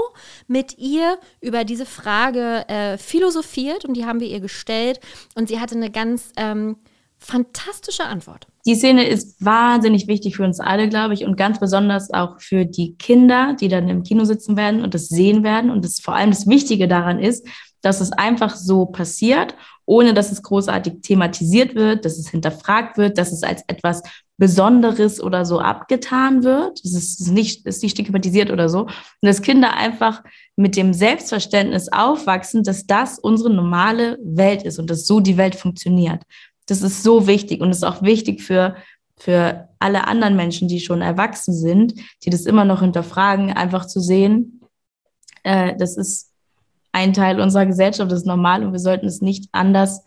mit 0.47 0.78
ihr 0.78 1.18
über 1.40 1.65
diese 1.65 1.86
Frage 1.86 2.66
äh, 2.68 2.97
philosophiert 2.97 3.84
und 3.84 3.94
die 3.94 4.07
haben 4.07 4.20
wir 4.20 4.28
ihr 4.28 4.40
gestellt. 4.40 5.00
Und 5.34 5.48
sie 5.48 5.60
hatte 5.60 5.74
eine 5.74 5.90
ganz 5.90 6.32
ähm, 6.36 6.76
fantastische 7.18 8.05
Antwort. 8.05 8.47
Die 8.66 8.74
Szene 8.74 9.06
ist 9.06 9.44
wahnsinnig 9.44 10.06
wichtig 10.08 10.36
für 10.36 10.44
uns 10.44 10.60
alle, 10.60 10.88
glaube 10.88 11.14
ich, 11.14 11.24
und 11.24 11.36
ganz 11.36 11.58
besonders 11.58 12.12
auch 12.12 12.40
für 12.40 12.64
die 12.64 12.97
Kinder, 12.97 13.56
die 13.58 13.68
dann 13.68 13.88
im 13.88 14.02
Kino 14.02 14.24
sitzen 14.24 14.56
werden 14.56 14.82
und 14.82 14.94
das 14.94 15.08
sehen 15.08 15.42
werden. 15.42 15.70
Und 15.70 15.84
das 15.84 16.00
vor 16.00 16.14
allem 16.14 16.30
das 16.30 16.47
Wichtige 16.47 16.88
daran 16.88 17.18
ist, 17.18 17.47
dass 17.80 18.00
es 18.00 18.12
einfach 18.12 18.56
so 18.56 18.86
passiert, 18.86 19.55
ohne 19.86 20.12
dass 20.12 20.32
es 20.32 20.42
großartig 20.42 21.00
thematisiert 21.02 21.74
wird, 21.74 22.05
dass 22.05 22.18
es 22.18 22.28
hinterfragt 22.28 22.98
wird, 22.98 23.16
dass 23.16 23.32
es 23.32 23.42
als 23.42 23.62
etwas 23.68 24.02
Besonderes 24.36 25.20
oder 25.20 25.44
so 25.44 25.58
abgetan 25.58 26.44
wird. 26.44 26.80
Es 26.84 26.94
ist 26.94 27.30
nicht, 27.30 27.66
ist 27.66 27.82
nicht 27.82 27.92
stigmatisiert 27.92 28.50
oder 28.50 28.68
so. 28.68 28.82
Und 28.82 28.92
dass 29.22 29.42
Kinder 29.42 29.74
einfach 29.74 30.22
mit 30.55 30.76
dem 30.76 30.92
Selbstverständnis 30.94 31.90
aufwachsen, 31.90 32.62
dass 32.62 32.86
das 32.86 33.18
unsere 33.18 33.50
normale 33.50 34.16
Welt 34.22 34.62
ist 34.62 34.78
und 34.78 34.90
dass 34.90 35.06
so 35.06 35.20
die 35.20 35.36
Welt 35.36 35.56
funktioniert. 35.56 36.22
Das 36.68 36.82
ist 36.82 37.02
so 37.02 37.26
wichtig 37.26 37.60
und 37.60 37.70
ist 37.70 37.84
auch 37.84 38.02
wichtig 38.02 38.42
für, 38.42 38.76
für 39.16 39.68
alle 39.78 40.06
anderen 40.06 40.36
Menschen, 40.36 40.68
die 40.68 40.80
schon 40.80 41.02
erwachsen 41.02 41.55
sind, 41.55 41.94
die 42.24 42.30
das 42.30 42.47
immer 42.47 42.64
noch 42.64 42.80
hinterfragen, 42.80 43.52
einfach 43.52 43.86
zu 43.86 44.00
sehen, 44.00 44.60
äh, 45.42 45.74
das 45.76 45.97
ist 45.97 46.30
ein 46.92 47.12
Teil 47.12 47.40
unserer 47.40 47.66
Gesellschaft, 47.66 48.10
das 48.10 48.20
ist 48.20 48.26
normal 48.26 48.64
und 48.64 48.72
wir 48.72 48.78
sollten 48.78 49.06
es 49.06 49.20
nicht 49.20 49.48
anders 49.52 50.05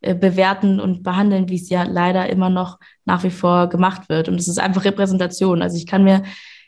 äh, 0.00 0.14
bewerten 0.14 0.80
und 0.80 1.02
behandeln, 1.02 1.48
wie 1.48 1.56
es 1.56 1.68
ja 1.68 1.84
leider 1.84 2.28
immer 2.28 2.50
noch 2.50 2.78
nach 3.04 3.22
wie 3.24 3.30
vor 3.30 3.68
gemacht 3.68 4.08
wird. 4.08 4.28
Und 4.28 4.38
es 4.38 4.48
ist 4.48 4.58
einfach 4.58 4.84
Repräsentation. 4.84 5.62
Also 5.62 5.76
ich 5.76 5.86
kann 5.86 6.04
mir 6.04 6.22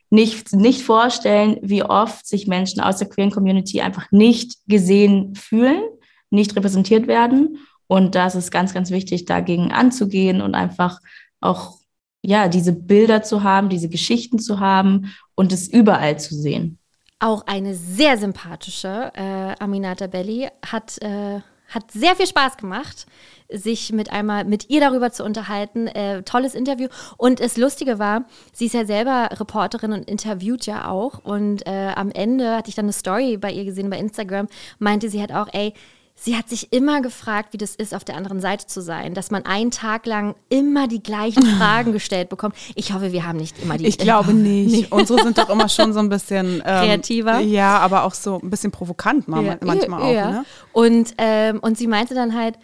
nicht, 0.09 0.55
nicht 0.55 0.83
vorstellen, 0.83 1.59
wie 1.63 1.83
oft 1.83 2.27
sich 2.27 2.47
Menschen 2.47 2.81
aus 2.81 2.99
der 2.99 3.09
queeren 3.09 3.31
Community 3.31 3.81
einfach 3.81 4.11
nicht 4.11 4.57
gesehen 4.67 5.35
fühlen, 5.35 5.83
nicht 6.31 6.55
repräsentiert 6.57 7.09
werden. 7.09 7.59
Und 7.87 8.15
da 8.15 8.27
ist 8.27 8.35
es 8.35 8.51
ganz, 8.51 8.75
ganz 8.75 8.91
wichtig, 8.91 9.25
dagegen 9.25 9.73
anzugehen 9.73 10.41
und 10.41 10.55
einfach 10.55 11.01
auch, 11.41 11.79
ja, 12.23 12.49
diese 12.49 12.73
Bilder 12.73 13.23
zu 13.23 13.43
haben, 13.43 13.69
diese 13.69 13.89
Geschichten 13.89 14.39
zu 14.39 14.59
haben 14.59 15.15
und 15.35 15.53
es 15.53 15.69
überall 15.69 16.19
zu 16.19 16.35
sehen. 16.35 16.79
Auch 17.19 17.47
eine 17.47 17.75
sehr 17.75 18.19
sympathische 18.19 19.13
äh, 19.15 19.55
Aminata 19.63 20.07
Belli 20.07 20.49
hat, 20.67 21.01
äh, 21.03 21.41
hat 21.69 21.91
sehr 21.93 22.17
viel 22.17 22.27
Spaß 22.27 22.57
gemacht, 22.57 23.07
sich 23.49 23.93
mit 23.93 24.11
einmal 24.11 24.45
mit 24.45 24.69
ihr 24.71 24.81
darüber 24.81 25.13
zu 25.13 25.25
unterhalten. 25.25 25.87
Äh, 25.87 26.25
tolles 26.25 26.55
Interview. 26.55 26.89
Und 27.17 27.41
das 27.41 27.57
Lustige 27.57 27.99
war, 27.99 28.25
sie 28.53 28.67
ist 28.67 28.75
ja 28.75 28.85
selber 28.85 29.31
Reporterin 29.33 29.93
und 29.93 30.11
interviewt 30.11 30.67
ja 30.67 30.89
auch. 30.89 31.25
Und 31.25 31.67
äh, 31.67 31.93
am 31.95 32.11
Ende 32.11 32.57
hatte 32.57 32.69
ich 32.69 32.75
dann 32.75 32.87
eine 32.87 32.93
Story 32.93 33.37
bei 33.37 33.53
ihr 33.53 33.65
gesehen 33.65 33.89
bei 33.89 33.99
Instagram, 33.99 34.49
meinte 34.79 35.09
sie 35.09 35.21
halt 35.21 35.33
auch, 35.33 35.49
ey, 35.53 35.73
Sie 36.19 36.35
hat 36.35 36.49
sich 36.49 36.73
immer 36.73 37.03
gefragt, 37.03 37.53
wie 37.53 37.59
das 37.59 37.77
ist, 37.77 37.95
auf 37.95 38.03
der 38.03 38.17
anderen 38.17 38.41
Seite 38.41 38.67
zu 38.67 38.81
sein, 38.81 39.13
dass 39.13 39.31
man 39.31 39.45
einen 39.45 39.71
Tag 39.71 40.07
lang 40.07 40.35
immer 40.49 40.89
die 40.89 41.03
gleichen 41.03 41.45
Fragen 41.59 41.93
gestellt 41.93 42.31
bekommt. 42.31 42.57
Ich 42.75 42.95
hoffe, 42.95 43.13
wir 43.13 43.27
haben 43.27 43.37
nicht 43.37 43.63
immer 43.63 43.77
die. 43.77 43.87
Ich 43.87 43.99
glaube 43.99 44.33
nicht. 44.35 44.91
Unsere 44.91 45.23
sind 45.23 45.37
doch 45.37 45.51
immer 45.51 45.69
schon 45.69 45.93
so 45.93 46.01
ein 46.01 46.09
bisschen 46.09 46.57
ähm, 46.67 46.87
Kreativer? 46.87 47.41
Ja, 47.41 47.79
aber 47.79 48.05
auch 48.05 48.15
so 48.15 48.41
ein 48.43 48.49
bisschen 48.49 48.73
provokant 48.73 49.29
mal, 49.29 49.59
manchmal 49.63 50.03
auch. 50.03 50.13
ja. 50.13 50.31
Ne? 50.31 50.45
Und, 50.73 51.15
ähm, 51.19 51.61
und 51.61 51.77
sie 51.77 51.87
meinte 51.87 52.15
dann 52.15 52.35
halt, 52.35 52.57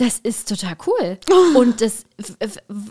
das 0.00 0.18
ist 0.18 0.48
total 0.48 0.76
cool. 0.86 1.18
Und 1.54 1.80
das 1.80 2.06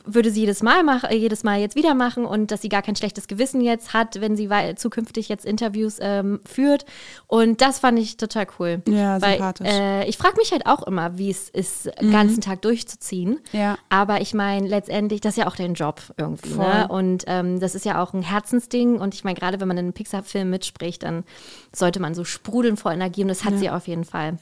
würde 0.06 0.32
sie 0.32 0.42
jedes 0.42 0.64
Mal 0.64 0.84
machen, 0.84 1.10
jedes 1.12 1.44
Mal 1.44 1.60
jetzt 1.60 1.76
wieder 1.76 1.94
machen 1.94 2.26
und 2.26 2.50
dass 2.52 2.62
sie 2.62 2.70
gar 2.70 2.82
kein 2.82 2.96
schlechtes 2.96 3.28
Gewissen 3.28 3.62
jetzt 3.62 3.94
hat, 3.94 4.22
wenn 4.22 4.36
sie 4.36 4.50
zukünftig 4.76 5.30
jetzt 5.30 5.46
Interviews 5.46 5.98
ähm, 6.00 6.40
führt. 6.46 6.86
Und 7.28 7.62
das 7.62 7.80
fand 7.80 8.00
ich 8.00 8.18
total 8.18 8.48
cool. 8.58 8.82
Ja, 8.88 9.22
Weil, 9.22 9.34
sympathisch. 9.34 9.68
Mhm. 9.68 9.74
Äh, 9.74 10.06
ich 10.08 10.18
frage 10.18 10.38
mich 10.38 10.52
halt 10.52 10.66
auch 10.66 10.82
immer, 10.84 11.18
wie 11.18 11.30
es 11.30 11.50
ist, 11.50 11.92
den 12.02 12.12
ganzen 12.12 12.42
Tag 12.42 12.64
durchzuziehen. 12.64 13.40
Ja. 13.52 13.78
Aber 13.90 14.22
ich 14.22 14.34
meine, 14.34 14.68
letztendlich, 14.68 15.22
das 15.22 15.34
ist 15.34 15.38
ja 15.38 15.48
auch 15.48 15.56
dein 15.56 15.76
Job 15.76 16.02
irgendwie. 16.18 16.56
Ne? 16.56 16.88
Und 16.88 17.26
ähm, 17.28 17.60
das 17.60 17.76
ist 17.76 17.86
ja 17.86 18.02
auch 18.02 18.14
ein 18.14 18.24
Herzensding. 18.24 19.00
Und 19.00 19.14
ich 19.14 19.24
meine, 19.24 19.36
gerade 19.36 19.60
wenn 19.60 19.68
man 19.68 19.78
in 19.78 19.86
einem 19.86 19.94
Pixar-Film 19.94 20.50
mitspricht, 20.50 21.04
dann 21.04 21.24
sollte 21.72 22.00
man 22.00 22.16
so 22.16 22.24
sprudeln 22.24 22.78
vor 22.78 22.92
Energie. 22.92 23.22
Und 23.22 23.28
das 23.28 23.46
hat 23.46 23.58
sie 23.60 23.70
auf 23.70 23.88
jeden 23.88 24.06
Fall. 24.06 24.38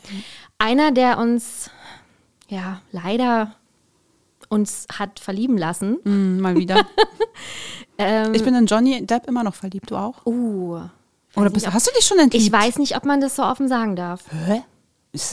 Einer, 0.59 0.91
der 0.91 1.19
uns, 1.19 1.69
ja, 2.47 2.81
leider 2.91 3.55
uns 4.49 4.87
hat 4.97 5.19
verlieben 5.19 5.57
lassen. 5.57 5.97
Hm, 6.03 6.39
mal 6.39 6.55
wieder. 6.55 6.85
Ähm, 7.99 8.35
Ich 8.35 8.43
bin 8.43 8.53
in 8.53 8.67
Johnny 8.67 9.03
Depp 9.05 9.27
immer 9.27 9.43
noch 9.43 9.55
verliebt, 9.55 9.89
du 9.89 9.95
auch? 9.95 10.23
uh, 10.27 10.81
Oder 11.35 11.49
bist, 11.49 11.71
hast 11.73 11.87
du 11.87 11.91
dich 11.95 12.05
schon 12.05 12.19
entliebt? 12.19 12.45
ich 12.45 12.51
weiß 12.51 12.77
nicht, 12.77 12.95
ob 12.95 13.05
man 13.05 13.21
das 13.21 13.35
so 13.35 13.41
offen 13.43 13.67
sagen 13.67 13.95
darf. 13.95 14.23
Hä? 14.31 14.61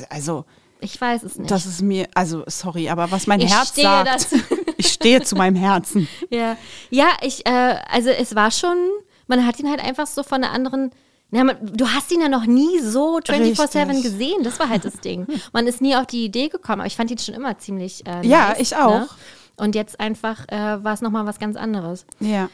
Also, 0.08 0.46
Ich 0.80 0.98
weiß 0.98 1.22
es 1.24 1.36
nicht. 1.36 1.50
das 1.50 1.66
ist 1.66 1.82
mir, 1.82 2.08
also 2.14 2.42
sorry, 2.46 2.88
aber 2.88 3.10
was 3.10 3.26
mein 3.26 3.40
Ich 3.40 3.52
Herz 3.54 3.74
sagt, 3.74 4.28
ich 4.78 4.88
stehe 4.88 5.20
zu 5.20 5.36
meinem 5.36 5.56
Herzen. 5.56 6.08
Ja, 6.30 6.56
ja 6.88 7.08
ich, 7.20 7.44
äh, 7.46 7.76
also 7.90 8.08
es 8.08 8.34
war 8.34 8.50
schon, 8.50 8.78
man 9.26 9.44
hat 9.46 9.60
ihn 9.60 9.68
halt 9.68 9.84
einfach 9.84 10.06
so 10.06 10.22
von 10.22 10.42
einer 10.42 10.52
anderen. 10.54 10.90
Na, 11.34 11.44
man, 11.44 11.56
du 11.62 11.88
hast 11.88 12.12
ihn 12.12 12.20
ja 12.20 12.28
noch 12.28 12.46
nie 12.46 12.78
so 12.80 13.18
24-7 13.18 13.88
Richtig. 13.88 14.02
gesehen. 14.04 14.42
Das 14.44 14.58
war 14.60 14.68
halt 14.68 14.84
das 14.84 15.00
Ding. 15.00 15.26
Man 15.52 15.66
ist 15.66 15.80
nie 15.80 15.96
auf 15.96 16.06
die 16.06 16.24
Idee 16.24 16.48
gekommen, 16.48 16.80
aber 16.80 16.86
ich 16.86 16.96
fand 16.96 17.10
ihn 17.10 17.18
schon 17.18 17.34
immer 17.34 17.58
ziemlich. 17.58 18.06
Äh, 18.06 18.26
Ja, 18.26 18.50
nice, 18.50 18.60
ich 18.60 18.76
auch. 18.76 19.00
Ne? 19.00 19.08
Und 19.56 19.74
jetzt 19.74 19.98
einfach 19.98 20.46
äh, 20.48 20.82
war 20.84 20.92
es 20.94 21.00
nochmal 21.00 21.26
was 21.26 21.38
ganz 21.40 21.56
anderes. 21.56 22.06
Ja. 22.20 22.48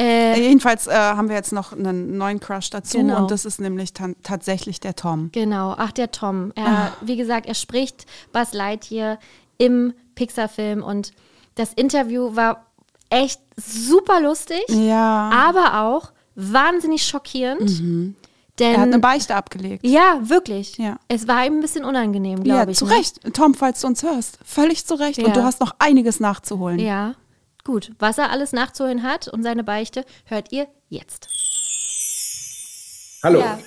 Äh, 0.00 0.40
Jedenfalls 0.40 0.86
äh, 0.86 0.92
haben 0.94 1.28
wir 1.28 1.36
jetzt 1.36 1.52
noch 1.52 1.72
einen 1.72 2.16
neuen 2.16 2.40
Crush 2.40 2.70
dazu 2.70 2.98
Genau. 2.98 3.22
und 3.22 3.30
das 3.30 3.44
ist 3.44 3.60
nämlich 3.60 3.92
tatsächlich 4.22 4.80
der 4.80 4.94
Tom. 4.96 5.30
Genau, 5.32 5.74
ach 5.76 5.92
der 5.92 6.10
Tom. 6.12 6.52
Er, 6.54 6.66
Ah. 6.66 6.92
Wie 7.02 7.16
gesagt, 7.16 7.46
er 7.46 7.54
spricht 7.54 8.06
Buzz 8.32 8.52
Lightyear 8.54 9.18
im 9.58 9.92
Pixar-Film 10.14 10.82
und 10.82 11.12
das 11.56 11.72
Interview 11.74 12.34
war 12.36 12.66
echt 13.10 13.40
super 13.56 14.20
lustig, 14.20 14.62
Ja. 14.68 15.30
aber 15.34 15.82
auch 15.82 16.12
wahnsinnig 16.34 17.04
schockierend. 17.06 17.80
Denn 18.58 18.74
Er 18.74 18.80
hat 18.80 18.88
eine 18.88 18.98
Beichte 18.98 19.34
abgelegt. 19.34 19.84
ja, 19.86 20.18
wirklich. 20.22 20.76
Ja. 20.76 20.98
Es 21.08 21.26
war 21.26 21.46
ihm 21.46 21.54
ein 21.54 21.60
bisschen 21.62 21.84
unangenehm, 21.86 22.38
Ja, 22.44 22.56
glaube 22.56 22.72
ich. 22.72 22.78
zu 22.78 22.84
ne? 22.86 22.92
Recht. 22.96 23.20
Tom, 23.34 23.54
falls 23.54 23.80
du 23.80 23.86
uns 23.86 24.02
hörst, 24.02 24.38
völlig 24.44 24.84
zu 24.86 24.94
Recht. 24.94 25.18
Ja. 25.18 25.26
Und 25.26 25.36
du 25.36 25.42
hast 25.42 25.60
noch 25.60 25.74
einiges 25.78 26.20
nachzuholen. 26.20 26.78
Ja, 26.78 27.14
gut. 27.64 27.92
Was 27.98 28.18
er 28.18 28.30
alles 28.30 28.52
nachzuholen 28.52 29.02
hat 29.02 29.26
und 29.28 29.42
seine 29.42 29.64
Beichte, 29.64 30.04
hört 30.26 30.52
ihr 30.52 30.66
jetzt. 30.90 31.28
Hallo. 33.22 33.40
Ja, 33.40 33.58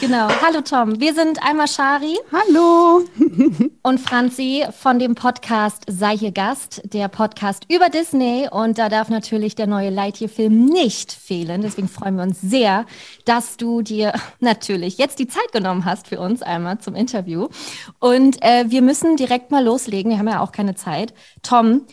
genau. 0.00 0.28
Hallo 0.42 0.60
Tom, 0.60 1.00
wir 1.00 1.14
sind 1.14 1.42
einmal 1.42 1.68
Shari 1.68 2.18
Hallo. 2.32 3.04
und 3.82 3.98
Franzi 3.98 4.64
von 4.78 4.98
dem 4.98 5.14
Podcast 5.14 5.84
Sei 5.88 6.16
hier 6.16 6.32
Gast, 6.32 6.82
der 6.84 7.08
Podcast 7.08 7.64
über 7.68 7.88
Disney. 7.88 8.48
Und 8.50 8.78
da 8.78 8.88
darf 8.88 9.08
natürlich 9.08 9.54
der 9.54 9.66
neue 9.66 9.90
Lightyear-Film 9.90 10.64
nicht 10.66 11.12
fehlen. 11.12 11.62
Deswegen 11.62 11.88
freuen 11.88 12.16
wir 12.16 12.22
uns 12.22 12.40
sehr, 12.40 12.86
dass 13.24 13.56
du 13.56 13.82
dir 13.82 14.12
natürlich 14.40 14.98
jetzt 14.98 15.18
die 15.18 15.28
Zeit 15.28 15.52
genommen 15.52 15.84
hast 15.84 16.08
für 16.08 16.20
uns 16.20 16.42
einmal 16.42 16.78
zum 16.78 16.94
Interview. 16.94 17.48
Und 17.98 18.42
äh, 18.42 18.66
wir 18.68 18.82
müssen 18.82 19.16
direkt 19.16 19.50
mal 19.50 19.64
loslegen. 19.64 20.10
Wir 20.10 20.18
haben 20.18 20.28
ja 20.28 20.40
auch 20.40 20.52
keine 20.52 20.74
Zeit. 20.74 21.14
Tom, 21.42 21.86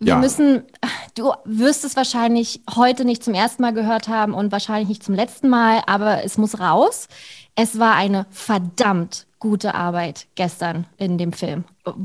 wir 0.00 0.14
Ja. 0.14 0.18
müssen, 0.18 0.62
du 1.14 1.32
wirst 1.44 1.84
es 1.84 1.94
wahrscheinlich 1.94 2.62
heute 2.74 3.04
nicht 3.04 3.22
zum 3.22 3.34
ersten 3.34 3.62
Mal 3.62 3.74
gehört 3.74 4.08
haben 4.08 4.32
und 4.34 4.50
wahrscheinlich 4.50 4.88
nicht 4.88 5.04
zum 5.04 5.14
letzten 5.14 5.48
Mal, 5.48 5.82
aber 5.86 6.24
es 6.24 6.38
muss 6.38 6.58
raus. 6.58 7.06
Es 7.54 7.78
war 7.78 7.94
eine 7.96 8.26
verdammt 8.30 9.26
gute 9.38 9.74
Arbeit 9.74 10.26
gestern 10.34 10.86
in 10.96 11.18
dem 11.18 11.32
Film. 11.32 11.64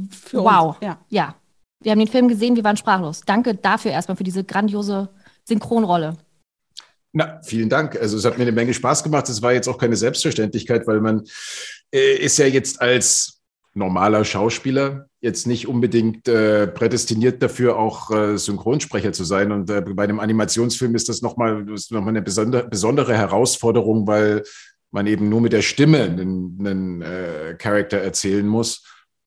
Für 0.10 0.44
wow. 0.44 0.76
uns, 0.76 0.78
ja. 0.82 0.98
ja. 1.10 1.36
Wir 1.82 1.92
haben 1.92 2.00
den 2.00 2.08
Film 2.08 2.28
gesehen, 2.28 2.56
wir 2.56 2.64
waren 2.64 2.78
sprachlos. 2.78 3.22
Danke 3.26 3.56
dafür 3.56 3.92
erstmal 3.92 4.18
für 4.18 4.24
diese 4.24 4.44
grandiose 4.44 5.10
Synchronrolle. 5.46 6.18
Na, 7.14 7.40
vielen 7.44 7.70
Dank. 7.70 7.96
Also 7.96 8.18
es 8.18 8.26
hat 8.26 8.38
mir 8.38 8.44
eine 8.44 8.52
Menge 8.52 8.74
Spaß 8.74 9.04
gemacht. 9.04 9.30
Es 9.30 9.42
war 9.42 9.54
jetzt 9.54 9.70
auch 9.70 9.78
keine 9.78 9.96
Selbstverständlichkeit, 9.96 10.86
weil 10.86 11.00
man 11.00 11.24
äh, 11.94 12.16
ist 12.18 12.38
ja 12.38 12.46
jetzt 12.46 12.82
als 12.82 13.35
normaler 13.76 14.24
Schauspieler 14.24 15.08
jetzt 15.20 15.48
nicht 15.48 15.68
unbedingt 15.68 16.28
äh, 16.28 16.66
prädestiniert 16.66 17.44
dafür, 17.44 17.78
auch 17.78 18.10
äh, 18.10 18.38
Synchronsprecher 18.38 19.12
zu 19.12 19.24
sein. 19.26 19.52
Und 19.52 19.70
äh, 19.70 19.82
bei 19.82 20.06
einem 20.06 20.20
Animationsfilm 20.20 20.96
ist 20.96 21.10
das 21.10 21.22
nochmal 21.22 21.64
noch 21.64 22.08
eine 22.08 22.22
besondere, 22.22 22.68
besondere 22.68 23.16
Herausforderung, 23.16 24.08
weil 24.08 24.44
man 24.92 25.08
eben 25.08 25.28
nur 25.30 25.42
mit 25.42 25.52
der 25.52 25.62
Stimme 25.62 26.04
einen, 26.04 26.58
einen 26.60 27.02
äh, 27.02 27.56
Charakter 27.58 27.98
erzählen 27.98 28.48
muss. 28.48 28.84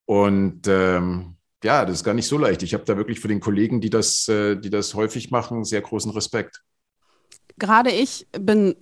Und 0.07 0.67
ähm, 0.67 1.37
ja, 1.63 1.85
das 1.85 1.97
ist 1.97 2.05
gar 2.05 2.15
nicht 2.15 2.29
so 2.29 2.39
leicht. 2.39 2.63
Ich 2.63 2.73
habe 2.73 2.85
da 2.85 2.97
wirklich 2.97 3.21
für 3.21 3.29
den 3.29 3.41
Kollegen, 3.41 3.81
die 3.81 3.91
das, 3.91 4.29
äh, 4.29 4.57
die 4.57 4.71
das 4.71 4.95
häufig 4.95 5.31
machen, 5.31 5.65
sehr 5.65 5.83
großen 5.83 6.13
Respekt. 6.13 6.63
Gerade 7.59 7.91
ich 7.91 8.27
bin 8.33 8.77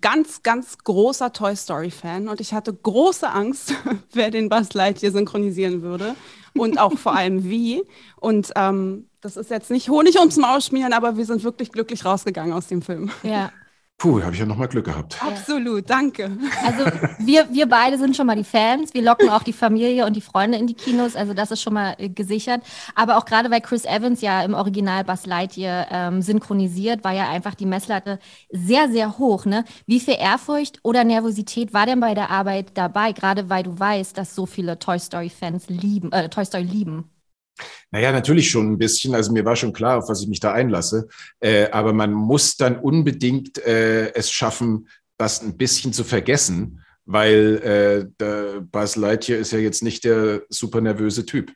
ganz, 0.00 0.42
ganz 0.42 0.78
großer 0.78 1.32
Toy 1.32 1.54
Story 1.54 1.90
Fan 1.90 2.28
und 2.28 2.40
ich 2.40 2.52
hatte 2.52 2.72
große 2.72 3.28
Angst, 3.28 3.74
wer 4.12 4.30
den 4.30 4.48
Buzz 4.48 4.72
Lightyear 4.74 5.12
synchronisieren 5.12 5.82
würde 5.82 6.14
und 6.54 6.78
auch 6.78 6.96
vor 6.96 7.14
allem 7.14 7.44
wie. 7.44 7.82
Und 8.16 8.52
ähm, 8.56 9.08
das 9.20 9.36
ist 9.36 9.50
jetzt 9.50 9.70
nicht 9.70 9.88
Honig 9.88 10.18
ums 10.18 10.36
Maul 10.36 10.60
schmieren, 10.60 10.92
aber 10.92 11.16
wir 11.16 11.26
sind 11.26 11.44
wirklich 11.44 11.72
glücklich 11.72 12.04
rausgegangen 12.04 12.52
aus 12.52 12.68
dem 12.68 12.82
Film. 12.82 13.10
Ja. 13.22 13.52
Puh, 13.98 14.22
habe 14.22 14.34
ich 14.34 14.40
ja 14.40 14.44
nochmal 14.44 14.68
Glück 14.68 14.84
gehabt. 14.84 15.22
Absolut, 15.22 15.88
danke. 15.88 16.36
Also 16.62 16.84
wir, 17.18 17.48
wir 17.50 17.66
beide 17.66 17.96
sind 17.96 18.14
schon 18.14 18.26
mal 18.26 18.36
die 18.36 18.44
Fans. 18.44 18.92
Wir 18.92 19.00
locken 19.00 19.30
auch 19.30 19.42
die 19.42 19.54
Familie 19.54 20.04
und 20.04 20.14
die 20.14 20.20
Freunde 20.20 20.58
in 20.58 20.66
die 20.66 20.74
Kinos. 20.74 21.16
Also 21.16 21.32
das 21.32 21.50
ist 21.50 21.62
schon 21.62 21.72
mal 21.72 21.94
äh, 21.96 22.10
gesichert. 22.10 22.62
Aber 22.94 23.16
auch 23.16 23.24
gerade 23.24 23.50
weil 23.50 23.62
Chris 23.62 23.86
Evans 23.86 24.20
ja 24.20 24.42
im 24.44 24.52
Original 24.52 25.02
Buzz 25.02 25.24
Lightyear 25.24 25.86
ähm, 25.90 26.20
synchronisiert, 26.20 27.04
war 27.04 27.12
ja 27.12 27.30
einfach 27.30 27.54
die 27.54 27.64
Messlatte 27.64 28.18
sehr, 28.50 28.90
sehr 28.90 29.16
hoch. 29.16 29.46
Ne? 29.46 29.64
Wie 29.86 30.00
viel 30.00 30.16
Ehrfurcht 30.18 30.78
oder 30.82 31.02
Nervosität 31.02 31.72
war 31.72 31.86
denn 31.86 32.00
bei 32.00 32.12
der 32.12 32.28
Arbeit 32.28 32.72
dabei? 32.74 33.12
Gerade 33.12 33.48
weil 33.48 33.62
du 33.62 33.78
weißt, 33.78 34.18
dass 34.18 34.34
so 34.34 34.44
viele 34.44 34.78
Toy 34.78 34.98
Story-Fans 34.98 35.70
lieben, 35.70 36.12
äh, 36.12 36.28
Toy 36.28 36.44
Story 36.44 36.64
lieben. 36.64 37.15
Naja, 37.90 38.12
natürlich 38.12 38.50
schon 38.50 38.72
ein 38.72 38.78
bisschen. 38.78 39.14
Also 39.14 39.32
mir 39.32 39.44
war 39.44 39.56
schon 39.56 39.72
klar, 39.72 39.98
auf 39.98 40.08
was 40.08 40.22
ich 40.22 40.28
mich 40.28 40.40
da 40.40 40.52
einlasse. 40.52 41.08
Äh, 41.40 41.70
aber 41.70 41.92
man 41.92 42.12
muss 42.12 42.56
dann 42.56 42.78
unbedingt 42.78 43.58
äh, 43.58 44.12
es 44.14 44.30
schaffen, 44.30 44.88
das 45.16 45.42
ein 45.42 45.56
bisschen 45.56 45.92
zu 45.92 46.04
vergessen, 46.04 46.82
weil 47.04 48.10
äh, 48.20 48.62
Buzz 48.62 48.96
Lightyear 48.96 49.38
ist 49.38 49.52
ja 49.52 49.58
jetzt 49.58 49.82
nicht 49.82 50.04
der 50.04 50.42
super 50.48 50.80
nervöse 50.80 51.24
Typ. 51.24 51.52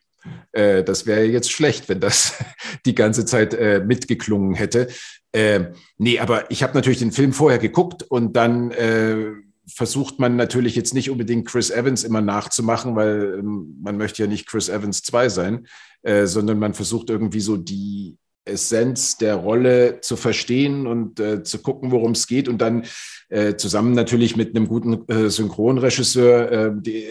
Äh, 0.51 0.83
das 0.83 1.05
wäre 1.05 1.25
jetzt 1.25 1.51
schlecht, 1.51 1.89
wenn 1.89 1.99
das 1.99 2.35
die 2.85 2.95
ganze 2.95 3.25
Zeit 3.25 3.53
äh, 3.53 3.83
mitgeklungen 3.85 4.55
hätte. 4.55 4.87
Äh, 5.31 5.71
nee, 5.97 6.19
aber 6.19 6.49
ich 6.51 6.63
habe 6.63 6.73
natürlich 6.73 6.99
den 6.99 7.11
Film 7.11 7.33
vorher 7.33 7.59
geguckt 7.59 8.03
und 8.03 8.33
dann 8.35 8.71
äh, 8.71 9.31
versucht 9.73 10.19
man 10.19 10.35
natürlich 10.35 10.75
jetzt 10.75 10.93
nicht 10.93 11.09
unbedingt 11.09 11.47
Chris 11.47 11.69
Evans 11.69 12.03
immer 12.03 12.21
nachzumachen, 12.21 12.95
weil 12.95 13.39
ähm, 13.39 13.77
man 13.81 13.97
möchte 13.97 14.23
ja 14.23 14.27
nicht 14.27 14.47
Chris 14.47 14.69
Evans 14.69 15.01
2 15.03 15.29
sein, 15.29 15.67
äh, 16.03 16.25
sondern 16.25 16.59
man 16.59 16.73
versucht 16.73 17.09
irgendwie 17.09 17.41
so 17.41 17.57
die 17.57 18.17
Essenz 18.45 19.17
der 19.17 19.35
Rolle 19.35 20.01
zu 20.01 20.15
verstehen 20.15 20.87
und 20.87 21.19
äh, 21.19 21.43
zu 21.43 21.59
gucken, 21.59 21.91
worum 21.91 22.11
es 22.11 22.27
geht 22.27 22.47
und 22.47 22.59
dann 22.59 22.85
äh, 23.29 23.55
zusammen 23.55 23.93
natürlich 23.93 24.35
mit 24.35 24.55
einem 24.55 24.67
guten 24.67 25.07
äh, 25.07 25.29
Synchronregisseur 25.29 26.51
äh, 26.51 26.71
die, 26.75 27.05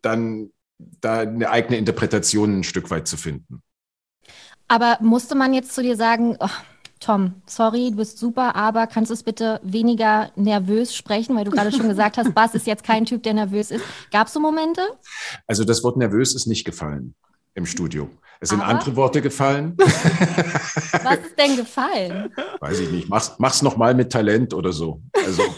dann 0.00 0.50
da 0.78 1.20
eine 1.20 1.50
eigene 1.50 1.76
Interpretation 1.76 2.58
ein 2.58 2.64
Stück 2.64 2.90
weit 2.90 3.06
zu 3.06 3.16
finden. 3.16 3.62
Aber 4.68 4.98
musste 5.02 5.34
man 5.34 5.52
jetzt 5.52 5.74
zu 5.74 5.82
dir 5.82 5.96
sagen, 5.96 6.36
oh, 6.40 6.48
Tom, 7.02 7.34
sorry, 7.46 7.90
du 7.90 7.96
bist 7.96 8.18
super, 8.18 8.54
aber 8.54 8.86
kannst 8.86 9.10
du 9.10 9.14
es 9.14 9.24
bitte 9.24 9.60
weniger 9.64 10.30
nervös 10.36 10.94
sprechen, 10.94 11.34
weil 11.36 11.44
du 11.44 11.50
gerade 11.50 11.72
schon 11.72 11.88
gesagt 11.88 12.16
hast, 12.16 12.32
Bas 12.32 12.54
ist 12.54 12.66
jetzt 12.66 12.84
kein 12.84 13.04
Typ, 13.04 13.24
der 13.24 13.34
nervös 13.34 13.72
ist. 13.72 13.84
Gab 14.12 14.28
es 14.28 14.32
so 14.32 14.38
Momente? 14.38 14.82
Also 15.48 15.64
das 15.64 15.82
Wort 15.82 15.96
nervös 15.96 16.34
ist 16.34 16.46
nicht 16.46 16.64
gefallen 16.64 17.14
im 17.54 17.66
Studio. 17.66 18.08
Es 18.38 18.50
sind 18.50 18.60
Aber? 18.60 18.70
andere 18.70 18.94
Worte 18.96 19.20
gefallen. 19.20 19.74
Was 19.78 21.18
ist 21.18 21.38
denn 21.38 21.56
gefallen? 21.56 22.32
Weiß 22.60 22.78
ich 22.78 22.90
nicht. 22.90 23.08
Mach's, 23.08 23.34
mach's 23.38 23.62
noch 23.62 23.76
mal 23.76 23.94
mit 23.94 24.10
Talent 24.12 24.54
oder 24.54 24.72
so. 24.72 25.02
Also 25.12 25.42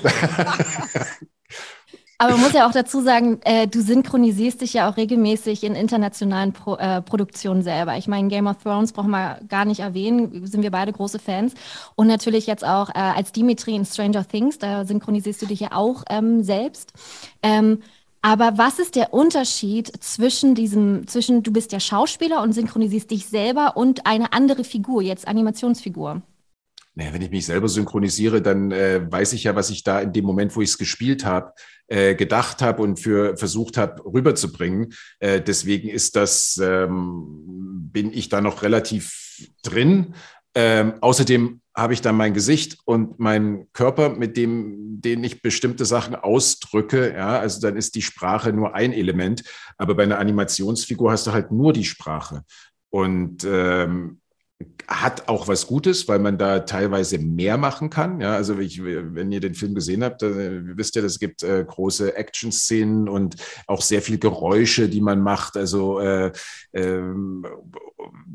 Aber 2.25 2.33
man 2.33 2.41
muss 2.41 2.55
ja 2.55 2.67
auch 2.67 2.73
dazu 2.73 3.03
sagen, 3.03 3.39
äh, 3.45 3.69
du 3.69 3.83
synchronisierst 3.83 4.63
dich 4.63 4.73
ja 4.73 4.89
auch 4.89 4.97
regelmäßig 4.97 5.63
in 5.63 5.75
internationalen 5.75 6.55
Pro, 6.55 6.77
äh, 6.77 7.03
Produktionen 7.03 7.63
selber. 7.63 7.99
Ich 7.99 8.09
meine, 8.09 8.29
Game 8.29 8.47
of 8.47 8.63
Thrones 8.63 8.93
brauchen 8.93 9.11
wir 9.11 9.41
gar 9.49 9.67
nicht 9.67 9.81
erwähnen, 9.81 10.47
sind 10.47 10.63
wir 10.63 10.71
beide 10.71 10.93
große 10.93 11.19
Fans. 11.19 11.53
Und 11.97 12.07
natürlich 12.07 12.47
jetzt 12.47 12.65
auch 12.65 12.89
äh, 12.89 12.99
als 12.99 13.33
Dimitri 13.33 13.75
in 13.75 13.85
Stranger 13.85 14.27
Things, 14.27 14.59
da 14.59 14.87
synchronisierst 14.87 15.43
du 15.43 15.47
dich 15.47 15.61
ja 15.61 15.73
auch 15.73 16.03
ähm, 16.09 16.43
selbst. 16.43 16.95
Ähm, 17.43 17.81
Aber 18.23 18.57
was 18.57 18.79
ist 18.79 18.97
der 18.97 19.13
Unterschied 19.13 19.93
zwischen 20.03 20.55
diesem, 20.55 21.07
zwischen 21.07 21.43
du 21.43 21.53
bist 21.53 21.73
ja 21.73 21.79
Schauspieler 21.79 22.43
und 22.43 22.55
synchronisierst 22.55 23.11
dich 23.11 23.27
selber 23.27 23.77
und 23.77 24.07
eine 24.07 24.33
andere 24.33 24.65
Figur, 24.65 25.03
jetzt 25.03 25.29
Animationsfigur? 25.29 26.23
Naja, 26.95 27.13
wenn 27.13 27.23
ich 27.23 27.31
mich 27.31 27.45
selber 27.45 27.69
synchronisiere, 27.69 28.41
dann 28.41 28.71
äh, 28.71 29.01
weiß 29.11 29.33
ich 29.33 29.45
ja, 29.45 29.55
was 29.57 29.69
ich 29.69 29.83
da 29.83 30.01
in 30.01 30.13
dem 30.13 30.25
Moment, 30.25 30.55
wo 30.55 30.63
ich 30.63 30.71
es 30.71 30.79
gespielt 30.79 31.25
habe, 31.25 31.53
äh, 31.95 32.17
gedacht 32.17 32.61
habe 32.61 32.83
und 32.83 32.99
für 32.99 33.37
versucht 33.37 33.77
habe 33.77 34.05
rüberzubringen. 34.05 34.95
Äh, 35.21 35.41
deswegen 35.41 35.89
ist 35.89 36.17
das, 36.17 36.59
ähm, 36.61 37.89
bin 37.93 38.13
ich 38.13 38.29
da 38.29 38.41
noch 38.41 38.65
relativ 38.65 39.39
drin. 39.63 40.17
Ähm, 40.57 40.95
außerdem 41.01 41.61
habe 41.77 41.93
ich 41.93 42.01
dann 42.01 42.17
mein 42.17 42.35
Gesicht 42.35 42.79
und 42.85 43.21
meinen 43.21 43.73
Körper, 43.73 44.09
mit 44.09 44.37
dem, 44.37 45.01
den 45.03 45.23
ich 45.23 45.41
bestimmte 45.41 45.85
Sachen 45.85 46.17
ausdrücke. 46.17 47.13
Ja, 47.13 47.39
also 47.39 47.61
dann 47.61 47.77
ist 47.77 47.95
die 47.95 48.03
Sprache 48.03 48.53
nur 48.53 48.75
ein 48.75 48.93
Element. 48.93 49.45
Aber 49.77 49.95
bei 49.95 50.03
einer 50.03 50.19
Animationsfigur 50.19 51.13
hast 51.13 51.29
du 51.29 51.33
halt 51.33 51.53
nur 51.53 51.73
die 51.73 51.85
Sprache. 51.85 52.43
Und 52.91 53.45
ähm, 53.45 54.21
hat 54.87 55.29
auch 55.29 55.49
was 55.49 55.67
Gutes, 55.67 56.07
weil 56.09 56.19
man 56.19 56.39
da 56.39 56.61
teilweise 56.61 57.19
mehr 57.19 57.57
machen 57.57 57.91
kann. 57.91 58.21
Ja, 58.21 58.35
also 58.35 58.59
ich, 58.59 58.83
wenn 58.85 59.33
ihr 59.33 59.41
den 59.41 59.55
Film 59.55 59.75
gesehen 59.75 60.05
habt, 60.05 60.23
dann 60.23 60.77
wisst 60.77 60.95
ihr, 60.97 61.05
es 61.05 61.19
gibt 61.19 61.43
äh, 61.43 61.65
große 61.67 62.17
Action-Szenen 62.17 63.09
und 63.09 63.37
auch 63.67 63.83
sehr 63.83 64.03
viel 64.03 64.19
Geräusche, 64.19 64.89
die 64.89 65.01
man 65.01 65.21
macht. 65.21 65.57
Also 65.57 66.01
äh, 66.01 66.33
ähm, 66.73 67.45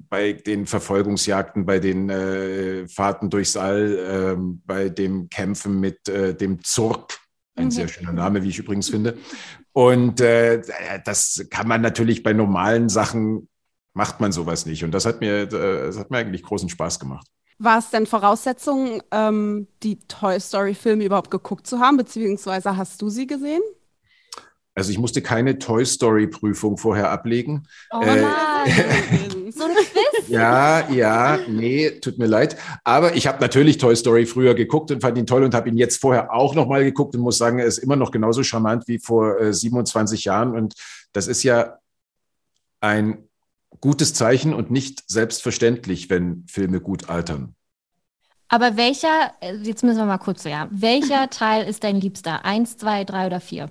bei 0.09 0.33
den 0.33 0.65
Verfolgungsjagden, 0.65 1.65
bei 1.65 1.79
den 1.79 2.09
äh, 2.09 2.87
Fahrten 2.87 3.29
durchs 3.29 3.55
All, 3.55 4.35
ähm, 4.37 4.61
bei 4.65 4.89
dem 4.89 5.29
Kämpfen 5.29 5.79
mit 5.79 6.09
äh, 6.09 6.35
dem 6.35 6.63
Zurk. 6.63 7.17
Ein 7.55 7.65
Mhm. 7.65 7.71
sehr 7.71 7.87
schöner 7.87 8.13
Name, 8.13 8.43
wie 8.43 8.49
ich 8.49 8.59
übrigens 8.59 8.89
finde. 8.89 9.17
Und 9.71 10.19
äh, 10.19 10.61
das 11.05 11.45
kann 11.49 11.67
man 11.67 11.81
natürlich 11.81 12.23
bei 12.23 12.33
normalen 12.33 12.89
Sachen 12.89 13.47
macht 13.99 14.21
man 14.21 14.31
sowas 14.31 14.65
nicht. 14.65 14.85
Und 14.85 14.91
das 14.91 15.05
hat 15.05 15.19
mir, 15.19 15.41
äh, 15.41 15.47
das 15.49 15.99
hat 15.99 16.09
mir 16.09 16.19
eigentlich 16.19 16.41
großen 16.41 16.69
Spaß 16.69 17.01
gemacht. 17.01 17.27
War 17.57 17.79
es 17.79 17.89
denn 17.89 18.05
Voraussetzung, 18.05 19.03
ähm, 19.11 19.67
die 19.83 19.99
Toy 20.07 20.39
Story-Filme 20.39 21.03
überhaupt 21.03 21.29
geguckt 21.29 21.67
zu 21.67 21.79
haben, 21.79 21.97
beziehungsweise 21.97 22.77
hast 22.77 23.01
du 23.01 23.09
sie 23.09 23.27
gesehen? 23.27 23.61
Also 24.73 24.91
ich 24.91 24.99
musste 24.99 25.21
keine 25.21 25.59
Toy 25.59 25.85
Story 25.85 26.27
Prüfung 26.27 26.77
vorher 26.77 27.11
ablegen. 27.11 27.67
Oh 27.91 27.99
Äh, 27.99 28.21
nein. 28.21 29.51
so 29.51 29.65
ein 29.65 29.75
Quiz? 29.75 30.29
Ja, 30.29 30.89
ja, 30.89 31.37
nee, 31.49 31.89
tut 31.99 32.17
mir 32.17 32.27
leid. 32.27 32.55
Aber 32.85 33.17
ich 33.17 33.27
habe 33.27 33.41
natürlich 33.41 33.79
Toy 33.79 33.97
Story 33.97 34.25
früher 34.25 34.55
geguckt 34.55 34.91
und 34.91 35.01
fand 35.01 35.17
ihn 35.17 35.27
toll 35.27 35.43
und 35.43 35.53
habe 35.53 35.67
ihn 35.67 35.75
jetzt 35.77 35.99
vorher 35.99 36.33
auch 36.33 36.55
nochmal 36.55 36.85
geguckt 36.85 37.15
und 37.15 37.21
muss 37.21 37.37
sagen, 37.37 37.59
er 37.59 37.65
ist 37.65 37.79
immer 37.79 37.97
noch 37.97 38.11
genauso 38.11 38.43
charmant 38.43 38.87
wie 38.87 38.99
vor 38.99 39.41
äh, 39.41 39.53
27 39.53 40.23
Jahren. 40.23 40.55
Und 40.55 40.75
das 41.11 41.27
ist 41.27 41.43
ja 41.43 41.79
ein 42.79 43.28
gutes 43.81 44.13
Zeichen 44.13 44.53
und 44.53 44.71
nicht 44.71 45.03
selbstverständlich, 45.07 46.09
wenn 46.09 46.45
Filme 46.47 46.81
gut 46.81 47.09
altern. 47.09 47.55
Aber 48.47 48.77
welcher, 48.77 49.33
jetzt 49.63 49.83
müssen 49.83 49.99
wir 49.99 50.05
mal 50.05 50.17
kurz 50.17 50.43
so, 50.43 50.49
ja. 50.49 50.67
Welcher 50.71 51.29
Teil 51.29 51.67
ist 51.67 51.83
dein 51.83 52.01
Liebster? 52.01 52.45
Eins, 52.45 52.77
zwei, 52.77 53.03
drei 53.03 53.27
oder 53.27 53.39
vier? 53.39 53.69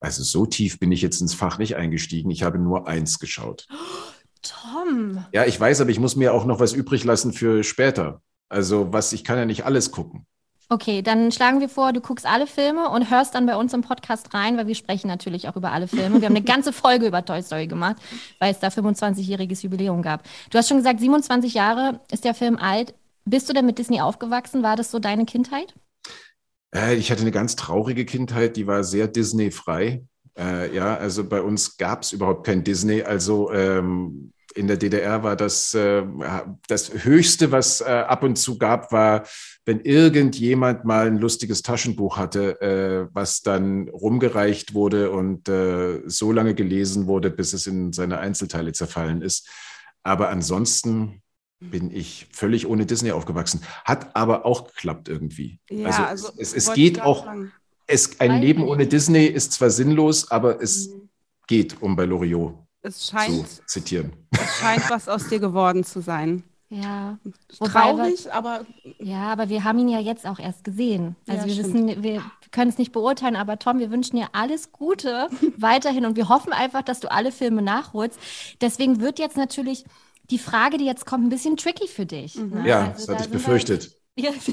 Also 0.00 0.22
so 0.22 0.46
tief 0.46 0.78
bin 0.78 0.92
ich 0.92 1.02
jetzt 1.02 1.20
ins 1.20 1.34
Fach 1.34 1.58
nicht 1.58 1.76
eingestiegen. 1.76 2.30
Ich 2.30 2.42
habe 2.42 2.58
nur 2.58 2.86
eins 2.86 3.18
geschaut. 3.18 3.66
Tom. 4.42 5.24
Ja, 5.32 5.46
ich 5.46 5.58
weiß, 5.58 5.80
aber 5.80 5.90
ich 5.90 5.98
muss 5.98 6.16
mir 6.16 6.34
auch 6.34 6.44
noch 6.44 6.60
was 6.60 6.74
übrig 6.74 7.02
lassen 7.04 7.32
für 7.32 7.64
später. 7.64 8.20
Also 8.50 8.92
was, 8.92 9.14
ich 9.14 9.24
kann 9.24 9.38
ja 9.38 9.46
nicht 9.46 9.64
alles 9.64 9.90
gucken. 9.90 10.26
Okay, 10.70 11.02
dann 11.02 11.30
schlagen 11.30 11.60
wir 11.60 11.68
vor, 11.68 11.92
du 11.92 12.00
guckst 12.00 12.24
alle 12.24 12.46
Filme 12.46 12.88
und 12.88 13.10
hörst 13.10 13.34
dann 13.34 13.44
bei 13.44 13.54
uns 13.56 13.74
im 13.74 13.82
Podcast 13.82 14.32
rein, 14.32 14.56
weil 14.56 14.66
wir 14.66 14.74
sprechen 14.74 15.08
natürlich 15.08 15.48
auch 15.48 15.56
über 15.56 15.72
alle 15.72 15.88
Filme. 15.88 16.20
Wir 16.20 16.26
haben 16.26 16.36
eine 16.36 16.44
ganze 16.44 16.72
Folge 16.72 17.06
über 17.06 17.24
Toy 17.24 17.42
Story 17.42 17.66
gemacht, 17.66 17.96
weil 18.38 18.52
es 18.52 18.60
da 18.60 18.68
25-jähriges 18.68 19.62
Jubiläum 19.62 20.00
gab. 20.00 20.22
Du 20.50 20.58
hast 20.58 20.68
schon 20.68 20.78
gesagt, 20.78 21.00
27 21.00 21.52
Jahre 21.52 22.00
ist 22.10 22.24
der 22.24 22.34
Film 22.34 22.56
alt. 22.56 22.94
Bist 23.26 23.48
du 23.48 23.52
denn 23.52 23.66
mit 23.66 23.78
Disney 23.78 24.00
aufgewachsen? 24.00 24.62
War 24.62 24.76
das 24.76 24.90
so 24.90 24.98
deine 24.98 25.26
Kindheit? 25.26 25.74
Äh, 26.74 26.94
ich 26.96 27.10
hatte 27.10 27.22
eine 27.22 27.30
ganz 27.30 27.56
traurige 27.56 28.04
Kindheit, 28.04 28.56
die 28.56 28.66
war 28.66 28.84
sehr 28.84 29.06
Disney-frei. 29.06 30.04
Äh, 30.36 30.74
ja, 30.74 30.96
also 30.96 31.24
bei 31.24 31.40
uns 31.42 31.76
gab 31.76 32.02
es 32.02 32.12
überhaupt 32.12 32.44
kein 32.44 32.64
Disney. 32.64 33.02
Also 33.02 33.52
ähm, 33.52 34.32
in 34.54 34.66
der 34.68 34.76
DDR 34.76 35.22
war 35.22 35.36
das 35.36 35.74
äh, 35.74 36.04
das 36.68 37.04
Höchste, 37.04 37.50
was 37.52 37.80
äh, 37.80 37.84
ab 37.84 38.22
und 38.22 38.36
zu 38.36 38.56
gab, 38.58 38.92
war, 38.92 39.24
wenn 39.64 39.80
irgendjemand 39.80 40.84
mal 40.84 41.06
ein 41.06 41.18
lustiges 41.18 41.62
Taschenbuch 41.62 42.16
hatte, 42.16 42.60
äh, 42.60 43.08
was 43.14 43.42
dann 43.42 43.88
rumgereicht 43.88 44.74
wurde 44.74 45.10
und 45.10 45.48
äh, 45.48 46.02
so 46.06 46.32
lange 46.32 46.54
gelesen 46.54 47.06
wurde, 47.06 47.30
bis 47.30 47.52
es 47.52 47.66
in 47.66 47.92
seine 47.92 48.18
Einzelteile 48.18 48.72
zerfallen 48.72 49.22
ist. 49.22 49.48
Aber 50.02 50.28
ansonsten 50.28 51.22
bin 51.60 51.90
ich 51.90 52.28
völlig 52.32 52.66
ohne 52.66 52.84
Disney 52.86 53.10
aufgewachsen. 53.12 53.62
Hat 53.84 54.14
aber 54.14 54.44
auch 54.44 54.66
geklappt 54.66 55.08
irgendwie. 55.08 55.60
Ja, 55.70 55.86
also, 55.86 56.02
also 56.04 56.32
es, 56.38 56.52
es 56.52 56.68
ich 56.68 56.74
geht 56.74 57.00
auch, 57.00 57.24
sagen. 57.24 57.52
es, 57.86 58.20
ein 58.20 58.40
Leben 58.40 58.64
ohne 58.64 58.86
Disney 58.86 59.24
ist 59.26 59.52
zwar 59.52 59.70
sinnlos, 59.70 60.30
aber 60.30 60.62
es 60.62 60.88
Mhm. 60.88 61.08
geht, 61.46 61.82
um 61.82 61.96
bei 61.96 62.04
Loriot 62.04 62.63
Es 62.84 62.98
zu 62.98 63.12
scheint, 63.16 63.68
zitieren. 63.68 64.12
es 64.32 64.56
scheint 64.60 64.88
was 64.90 65.08
aus 65.08 65.28
dir 65.28 65.38
geworden 65.40 65.84
zu 65.84 66.00
sein. 66.00 66.44
Ja. 66.70 67.18
Wobei 67.58 67.70
Traurig, 67.70 68.32
aber 68.32 68.66
Ja, 68.98 69.32
aber 69.32 69.48
wir 69.48 69.64
haben 69.64 69.78
ihn 69.78 69.88
ja 69.88 70.00
jetzt 70.00 70.26
auch 70.26 70.38
erst 70.38 70.64
gesehen. 70.64 71.14
Also 71.28 71.42
Ja, 71.42 71.46
wir 71.46 71.64
stimmt. 71.64 71.88
wissen, 71.88 72.02
wir 72.02 72.22
können 72.50 72.70
es 72.70 72.78
nicht 72.78 72.92
beurteilen, 72.92 73.36
aber 73.36 73.58
Tom, 73.58 73.78
wir 73.78 73.90
wünschen 73.90 74.16
dir 74.16 74.28
alles 74.32 74.72
Gute 74.72 75.28
weiterhin 75.56 76.04
und 76.06 76.16
wir 76.16 76.28
hoffen 76.28 76.52
einfach, 76.52 76.82
dass 76.82 77.00
du 77.00 77.10
alle 77.10 77.32
Filme 77.32 77.62
nachholst. 77.62 78.18
Deswegen 78.60 79.00
wird 79.00 79.18
jetzt 79.18 79.36
natürlich 79.36 79.84
die 80.30 80.38
Frage, 80.38 80.78
die 80.78 80.84
jetzt 80.86 81.06
kommt, 81.06 81.24
ein 81.26 81.28
bisschen 81.30 81.56
tricky 81.56 81.86
für 81.86 82.06
dich. 82.06 82.34
ne? 82.36 82.66
Ja, 82.66 82.92
Also 82.92 82.92
das 82.94 83.06
da 83.06 83.12
hatte 83.12 83.22
ich 83.22 83.24
sind 83.24 83.32
wir- 83.32 83.38
befürchtet. 83.38 83.96
Jetzt, 84.16 84.52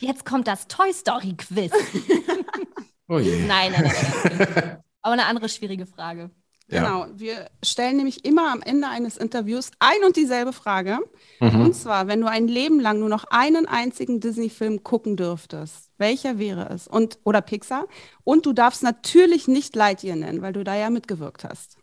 jetzt 0.00 0.26
kommt 0.26 0.46
das 0.46 0.66
Toy 0.68 0.92
Story 0.92 1.34
Quiz. 1.38 1.72
Oh 3.08 3.18
je. 3.18 3.46
Nein, 3.46 3.72
nein, 3.72 3.82
nein, 3.84 4.48
nein. 4.54 4.78
Aber 5.02 5.12
eine 5.12 5.26
andere 5.26 5.48
schwierige 5.50 5.84
Frage. 5.86 6.30
Ja. 6.68 6.80
genau, 6.82 7.06
wir 7.18 7.50
stellen 7.62 7.98
nämlich 7.98 8.24
immer 8.24 8.50
am 8.50 8.62
Ende 8.62 8.88
eines 8.88 9.18
Interviews 9.18 9.70
ein 9.80 10.02
und 10.06 10.16
dieselbe 10.16 10.52
Frage. 10.52 10.98
Mhm. 11.40 11.60
Und 11.60 11.74
zwar, 11.74 12.06
wenn 12.06 12.20
du 12.22 12.26
ein 12.26 12.48
Leben 12.48 12.80
lang 12.80 13.00
nur 13.00 13.10
noch 13.10 13.24
einen 13.24 13.66
einzigen 13.66 14.20
Disney-Film 14.20 14.82
gucken 14.82 15.16
dürftest, 15.16 15.90
welcher 15.98 16.38
wäre 16.38 16.70
es? 16.70 16.88
Und, 16.88 17.18
oder 17.24 17.42
Pixar. 17.42 17.86
Und 18.24 18.46
du 18.46 18.52
darfst 18.54 18.82
natürlich 18.82 19.46
nicht 19.46 19.76
Lightyear 19.76 20.16
nennen, 20.16 20.40
weil 20.40 20.54
du 20.54 20.64
da 20.64 20.74
ja 20.74 20.88
mitgewirkt 20.88 21.44
hast. 21.44 21.76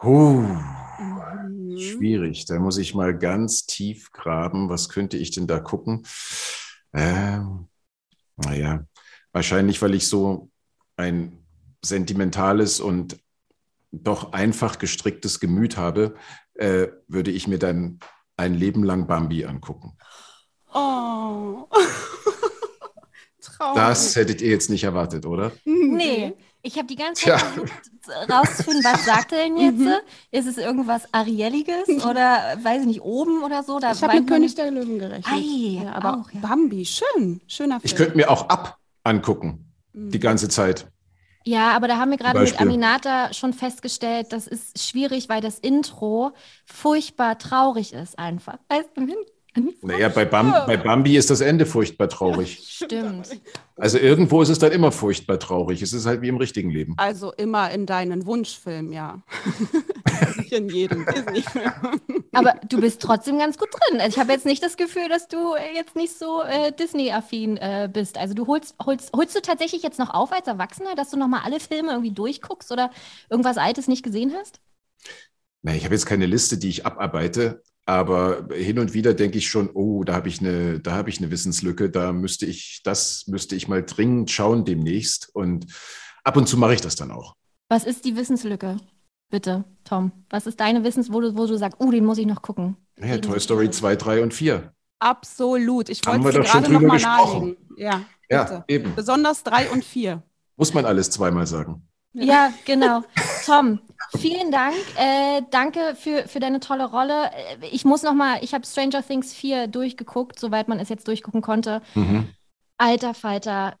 Huh, 0.00 0.46
Mhm. 1.00 1.78
schwierig. 1.78 2.44
Da 2.46 2.58
muss 2.58 2.78
ich 2.78 2.94
mal 2.94 3.16
ganz 3.16 3.66
tief 3.66 4.12
graben. 4.12 4.68
Was 4.68 4.88
könnte 4.88 5.16
ich 5.16 5.30
denn 5.30 5.46
da 5.46 5.60
gucken? 5.60 6.06
Ähm, 6.92 7.68
naja, 8.36 8.84
wahrscheinlich, 9.32 9.80
weil 9.82 9.94
ich 9.94 10.08
so 10.08 10.50
ein 10.96 11.44
sentimentales 11.84 12.80
und 12.80 13.18
doch 13.90 14.32
einfach 14.32 14.78
gestricktes 14.78 15.40
Gemüt 15.40 15.76
habe, 15.76 16.14
äh, 16.54 16.88
würde 17.06 17.30
ich 17.30 17.48
mir 17.48 17.58
dann 17.58 18.00
ein 18.36 18.54
Leben 18.54 18.84
lang 18.84 19.06
Bambi 19.06 19.44
angucken. 19.44 19.96
Oh. 20.74 21.66
Traurig. 23.40 23.76
Das 23.76 24.14
hättet 24.16 24.40
ihr 24.40 24.50
jetzt 24.50 24.70
nicht 24.70 24.84
erwartet, 24.84 25.26
oder? 25.26 25.52
Nee, 25.64 26.34
ich 26.62 26.76
habe 26.76 26.86
die 26.86 26.96
ganze 26.96 27.24
Zeit 27.24 27.40
versucht 27.40 27.72
rauszufinden, 28.30 28.84
was 28.84 29.04
sagt 29.04 29.32
er 29.32 29.38
denn 29.38 29.56
jetzt? 29.78 30.02
Ist 30.30 30.46
es 30.46 30.58
irgendwas 30.58 31.12
Arieliges 31.12 31.88
oder 32.04 32.56
weiß 32.62 32.82
ich 32.82 32.86
nicht, 32.86 33.02
oben 33.02 33.42
oder 33.42 33.62
so? 33.62 33.78
Da 33.78 33.92
Ich 33.92 34.02
habe 34.02 34.16
mit 34.20 34.28
König 34.28 34.42
nicht. 34.42 34.58
der 34.58 34.70
Löwen 34.70 34.98
gerechnet. 34.98 35.26
Ei, 35.32 35.82
ja, 35.84 35.92
aber 35.92 36.20
auch, 36.20 36.30
ja. 36.30 36.40
Bambi, 36.40 36.84
schön, 36.84 37.40
schöner 37.46 37.80
Film. 37.80 37.82
Ich 37.84 37.96
könnte 37.96 38.16
mir 38.16 38.30
auch 38.30 38.48
ab 38.48 38.78
angucken, 39.04 39.72
die 39.92 40.18
ganze 40.20 40.48
Zeit. 40.48 40.90
Ja, 41.44 41.70
aber 41.72 41.88
da 41.88 41.96
haben 41.96 42.10
wir 42.10 42.18
gerade 42.18 42.40
mit. 42.40 42.60
Aminata 42.60 43.32
schon 43.32 43.52
festgestellt, 43.52 44.32
das 44.32 44.46
ist 44.46 44.82
schwierig, 44.82 45.28
weil 45.28 45.40
das 45.40 45.58
Intro 45.58 46.32
furchtbar 46.66 47.38
traurig 47.38 47.92
ist 47.92 48.18
einfach. 48.18 48.58
Weißt 48.68 48.90
du, 48.94 49.06
Naja, 49.82 50.08
bei, 50.08 50.24
Bam 50.24 50.54
bei 50.66 50.76
Bambi 50.76 51.16
ist 51.16 51.30
das 51.30 51.40
Ende 51.40 51.66
furchtbar 51.66 52.08
traurig. 52.08 52.60
Stimmt. 52.62 53.28
Also 53.76 53.98
irgendwo 53.98 54.42
ist 54.42 54.48
es 54.48 54.58
dann 54.58 54.72
immer 54.72 54.92
furchtbar 54.92 55.38
traurig. 55.38 55.82
Es 55.82 55.92
ist 55.92 56.06
halt 56.06 56.20
wie 56.20 56.28
im 56.28 56.36
richtigen 56.36 56.70
Leben. 56.70 56.94
Also 56.96 57.32
immer 57.32 57.70
in 57.70 57.86
deinen 57.86 58.26
Wunschfilm, 58.26 58.92
ja. 58.92 59.22
Nicht 60.36 60.52
in 60.52 60.68
jedem 60.68 61.06
Disney-Film. 61.06 61.72
Aber 62.32 62.54
du 62.68 62.80
bist 62.80 63.00
trotzdem 63.00 63.38
ganz 63.38 63.56
gut 63.56 63.68
drin. 63.72 64.00
Also 64.00 64.16
ich 64.16 64.18
habe 64.18 64.32
jetzt 64.32 64.46
nicht 64.46 64.62
das 64.62 64.76
Gefühl, 64.76 65.08
dass 65.08 65.28
du 65.28 65.54
äh, 65.54 65.74
jetzt 65.74 65.96
nicht 65.96 66.16
so 66.16 66.42
äh, 66.42 66.72
Disney-affin 66.72 67.56
äh, 67.56 67.88
bist. 67.92 68.18
Also 68.18 68.34
du 68.34 68.46
holst, 68.46 68.74
holst, 68.84 69.12
holst 69.14 69.36
du 69.36 69.40
tatsächlich 69.40 69.82
jetzt 69.82 69.98
noch 69.98 70.10
auf 70.10 70.32
als 70.32 70.46
Erwachsener, 70.46 70.94
dass 70.94 71.10
du 71.10 71.16
nochmal 71.16 71.42
alle 71.44 71.60
Filme 71.60 71.92
irgendwie 71.92 72.12
durchguckst 72.12 72.70
oder 72.72 72.90
irgendwas 73.30 73.58
Altes 73.58 73.88
nicht 73.88 74.02
gesehen 74.02 74.34
hast? 74.36 74.60
Na, 75.62 75.74
ich 75.74 75.84
habe 75.84 75.94
jetzt 75.94 76.06
keine 76.06 76.26
Liste, 76.26 76.58
die 76.58 76.68
ich 76.68 76.86
abarbeite, 76.86 77.62
Aber 77.88 78.48
hin 78.54 78.78
und 78.78 78.92
wieder 78.92 79.14
denke 79.14 79.38
ich 79.38 79.48
schon, 79.48 79.70
oh, 79.72 80.04
da 80.04 80.12
habe 80.12 80.28
ich 80.28 80.40
eine, 80.40 80.78
da 80.78 80.92
habe 80.92 81.08
ich 81.08 81.18
eine 81.20 81.30
Wissenslücke, 81.30 81.88
da 81.88 82.12
müsste 82.12 82.44
ich, 82.44 82.82
das 82.84 83.24
müsste 83.28 83.56
ich 83.56 83.66
mal 83.66 83.82
dringend 83.82 84.30
schauen 84.30 84.66
demnächst. 84.66 85.30
Und 85.34 85.64
ab 86.22 86.36
und 86.36 86.46
zu 86.46 86.58
mache 86.58 86.74
ich 86.74 86.82
das 86.82 86.96
dann 86.96 87.10
auch. 87.10 87.32
Was 87.70 87.84
ist 87.84 88.04
die 88.04 88.14
Wissenslücke? 88.14 88.76
Bitte, 89.30 89.64
Tom. 89.84 90.12
Was 90.28 90.46
ist 90.46 90.60
deine 90.60 90.84
Wissens, 90.84 91.10
wo 91.10 91.22
du, 91.22 91.34
wo 91.34 91.46
du 91.46 91.56
sagst, 91.56 91.78
oh, 91.80 91.90
den 91.90 92.04
muss 92.04 92.18
ich 92.18 92.26
noch 92.26 92.42
gucken? 92.42 92.76
Naja, 92.96 93.14
Den 93.16 93.22
Toy 93.22 93.40
Story 93.40 93.64
noch- 93.66 93.72
2, 93.72 93.96
3 93.96 94.22
und 94.22 94.34
4. 94.34 94.70
Absolut. 94.98 95.88
Ich 95.88 96.02
Haben 96.06 96.24
wollte 96.24 96.40
wir 96.40 96.44
sie 96.44 96.48
doch 96.52 96.54
schon 96.66 96.74
drüber 96.74 96.92
gesprochen. 96.94 97.38
nahelegen. 97.40 97.56
Ja, 97.78 98.04
Ja, 98.30 98.42
bitte. 98.44 98.64
eben. 98.68 98.94
Besonders 98.96 99.42
drei 99.44 99.70
und 99.70 99.82
vier. 99.82 100.22
Muss 100.58 100.74
man 100.74 100.84
alles 100.84 101.08
zweimal 101.10 101.46
sagen. 101.46 101.88
Ja, 102.12 102.52
genau. 102.64 103.02
Tom, 103.44 103.80
vielen 104.16 104.50
Dank. 104.50 104.74
Äh, 104.96 105.42
danke 105.50 105.94
für, 105.94 106.26
für 106.26 106.40
deine 106.40 106.60
tolle 106.60 106.86
Rolle. 106.90 107.30
Äh, 107.60 107.66
Ich 107.70 107.84
muss 107.84 108.02
noch 108.02 108.14
mal, 108.14 108.38
ich 108.42 108.54
habe 108.54 108.66
Stranger 108.66 109.02
Things 109.06 109.32
4 109.34 109.66
durchgeguckt, 109.68 110.38
soweit 110.38 110.68
man 110.68 110.80
es 110.80 110.88
jetzt 110.88 111.06
durchgucken 111.06 111.42
konnte. 111.42 111.82
Mhm. 111.94 112.28
Alter 112.80 113.12
Falter, 113.12 113.74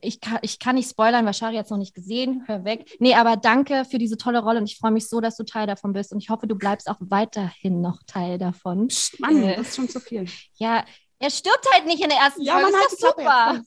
ich 0.00 0.20
kann, 0.20 0.38
ich 0.42 0.60
kann 0.60 0.76
nicht 0.76 0.88
spoilern, 0.88 1.26
weil 1.26 1.34
Shari 1.34 1.56
jetzt 1.56 1.70
noch 1.72 1.78
nicht 1.78 1.94
gesehen. 1.94 2.44
Hör 2.46 2.64
weg. 2.64 2.88
Nee, 3.00 3.14
aber 3.14 3.36
danke 3.36 3.84
für 3.84 3.98
diese 3.98 4.16
tolle 4.16 4.38
Rolle 4.40 4.60
und 4.60 4.70
ich 4.70 4.78
freue 4.78 4.92
mich 4.92 5.08
so, 5.08 5.20
dass 5.20 5.36
du 5.36 5.42
Teil 5.44 5.66
davon 5.66 5.92
bist 5.92 6.12
und 6.12 6.18
ich 6.22 6.30
hoffe, 6.30 6.46
du 6.46 6.54
bleibst 6.54 6.88
auch 6.88 6.96
weiterhin 7.00 7.80
noch 7.80 8.02
Teil 8.06 8.38
davon. 8.38 8.86
Mann, 9.18 9.42
Äh. 9.42 9.56
das 9.56 9.68
ist 9.68 9.76
schon 9.76 9.88
zu 9.88 9.98
viel. 9.98 10.26
Ja, 10.58 10.84
er 11.18 11.30
stirbt 11.30 11.66
halt 11.72 11.86
nicht 11.86 12.02
in 12.02 12.08
der 12.10 12.18
ersten 12.18 12.42
Ja, 12.42 12.58
Folge. 12.58 12.72
man 12.72 12.80
ist 12.86 13.02
doch 13.02 13.16
super. 13.16 13.62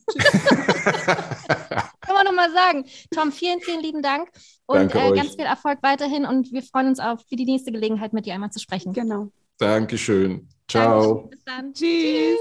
Kann 2.00 2.14
man 2.14 2.24
noch 2.24 2.32
mal 2.34 2.50
sagen. 2.52 2.84
Tom, 3.14 3.32
vielen, 3.32 3.60
vielen 3.60 3.80
lieben 3.80 4.02
Dank 4.02 4.28
und 4.66 4.76
Danke 4.76 4.98
äh, 4.98 5.10
euch. 5.10 5.16
ganz 5.20 5.34
viel 5.34 5.44
Erfolg 5.46 5.78
weiterhin 5.82 6.24
und 6.26 6.52
wir 6.52 6.62
freuen 6.62 6.88
uns 6.88 7.00
auf 7.00 7.20
für 7.28 7.36
die 7.36 7.44
nächste 7.44 7.72
Gelegenheit, 7.72 8.12
mit 8.12 8.26
dir 8.26 8.34
einmal 8.34 8.50
zu 8.50 8.58
sprechen. 8.60 8.92
Genau. 8.92 9.28
Dankeschön. 9.58 10.48
Ciao. 10.68 11.28
Dankeschön. 11.28 11.28
Bis 11.30 11.44
dann. 11.44 11.74
Tschüss. 11.74 12.38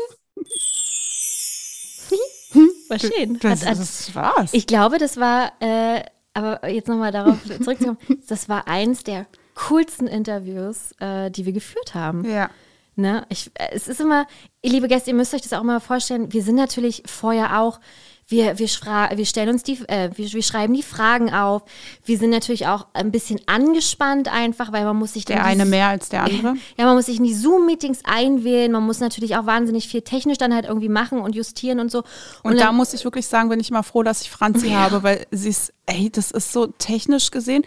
War 2.90 3.00
schön. 3.00 3.38
Das, 3.40 3.62
Hat- 3.62 3.70
hat- 3.72 3.80
das 3.80 4.16
war's. 4.16 4.54
Ich 4.54 4.66
glaube, 4.68 4.98
das 4.98 5.18
war, 5.18 5.52
äh, 5.60 6.04
aber 6.34 6.68
jetzt 6.70 6.88
nochmal 6.88 7.12
darauf 7.12 7.38
zurückzukommen, 7.44 7.98
das 8.28 8.50
war 8.50 8.68
eins 8.68 9.04
der 9.04 9.28
coolsten 9.68 10.08
Interviews, 10.08 10.94
äh, 11.00 11.30
die 11.30 11.46
wir 11.46 11.54
geführt 11.54 11.94
haben. 11.96 12.24
ja. 12.30 12.50
Ne? 12.96 13.26
Ich, 13.30 13.50
äh, 13.56 13.70
es 13.74 13.88
ist 13.88 14.02
immer, 14.02 14.28
liebe 14.64 14.88
Gäste, 14.88 15.12
ihr 15.12 15.16
müsst 15.16 15.34
euch 15.34 15.42
das 15.42 15.54
auch 15.54 15.64
mal 15.64 15.80
vorstellen, 15.80 16.34
wir 16.34 16.44
sind 16.44 16.56
natürlich 16.56 17.04
vorher 17.06 17.60
auch, 17.62 17.80
wir, 18.28 18.60
wir, 18.60 18.68
wir 18.68 19.26
stellen 19.26 19.50
uns 19.50 19.64
die, 19.64 19.80
äh, 19.88 20.12
wir, 20.16 20.32
wir 20.34 20.44
schreiben 20.44 20.74
die 20.76 20.84
Fragen 20.84 21.34
auf. 21.34 21.64
Wir 22.06 22.16
sind 22.20 22.30
natürlich 22.30 22.68
auch 22.68 22.86
ein 22.94 23.10
bisschen 23.12 23.40
angespannt 23.48 24.28
einfach, 24.32 24.72
weil 24.72 24.84
man 24.86 24.98
muss 24.98 25.14
sich 25.14 25.26
Der 25.26 25.38
die- 25.38 25.42
eine 25.44 25.66
mehr 25.66 25.88
als 25.88 26.10
der 26.10 26.26
andere. 26.26 26.56
ja, 26.78 26.86
man 26.86 26.96
muss 26.96 27.08
sich 27.08 27.18
in 27.18 27.24
die 27.24 27.34
Zoom-Meetings 27.34 28.02
einwählen, 28.04 28.72
man 28.72 28.84
muss 28.86 29.00
natürlich 29.00 29.36
auch 29.36 29.48
wahnsinnig 29.48 29.88
viel 29.88 30.02
technisch 30.04 30.38
dann 30.38 30.54
halt 30.54 30.66
irgendwie 30.66 30.90
machen 30.90 31.22
und 31.22 31.34
justieren 31.36 31.80
und 31.80 31.90
so. 31.90 32.04
Und, 32.44 32.60
da 32.60 32.66
dann- 32.66 32.76
muss 32.76 32.94
ich 32.94 33.04
wirklich 33.04 33.26
sagen, 33.26 33.50
bin 33.50 33.60
ich 33.60 33.72
mal 33.72 33.82
froh, 33.82 34.04
dass 34.04 34.22
ich 34.22 34.30
Franzi 34.30 34.70
habe, 34.72 35.02
weil 35.02 35.26
sie 35.32 35.50
ist, 35.50 35.74
ey, 35.88 36.12
das 36.12 36.30
ist 36.30 36.52
so 36.52 36.68
technisch 36.68 37.32
gesehen. 37.32 37.64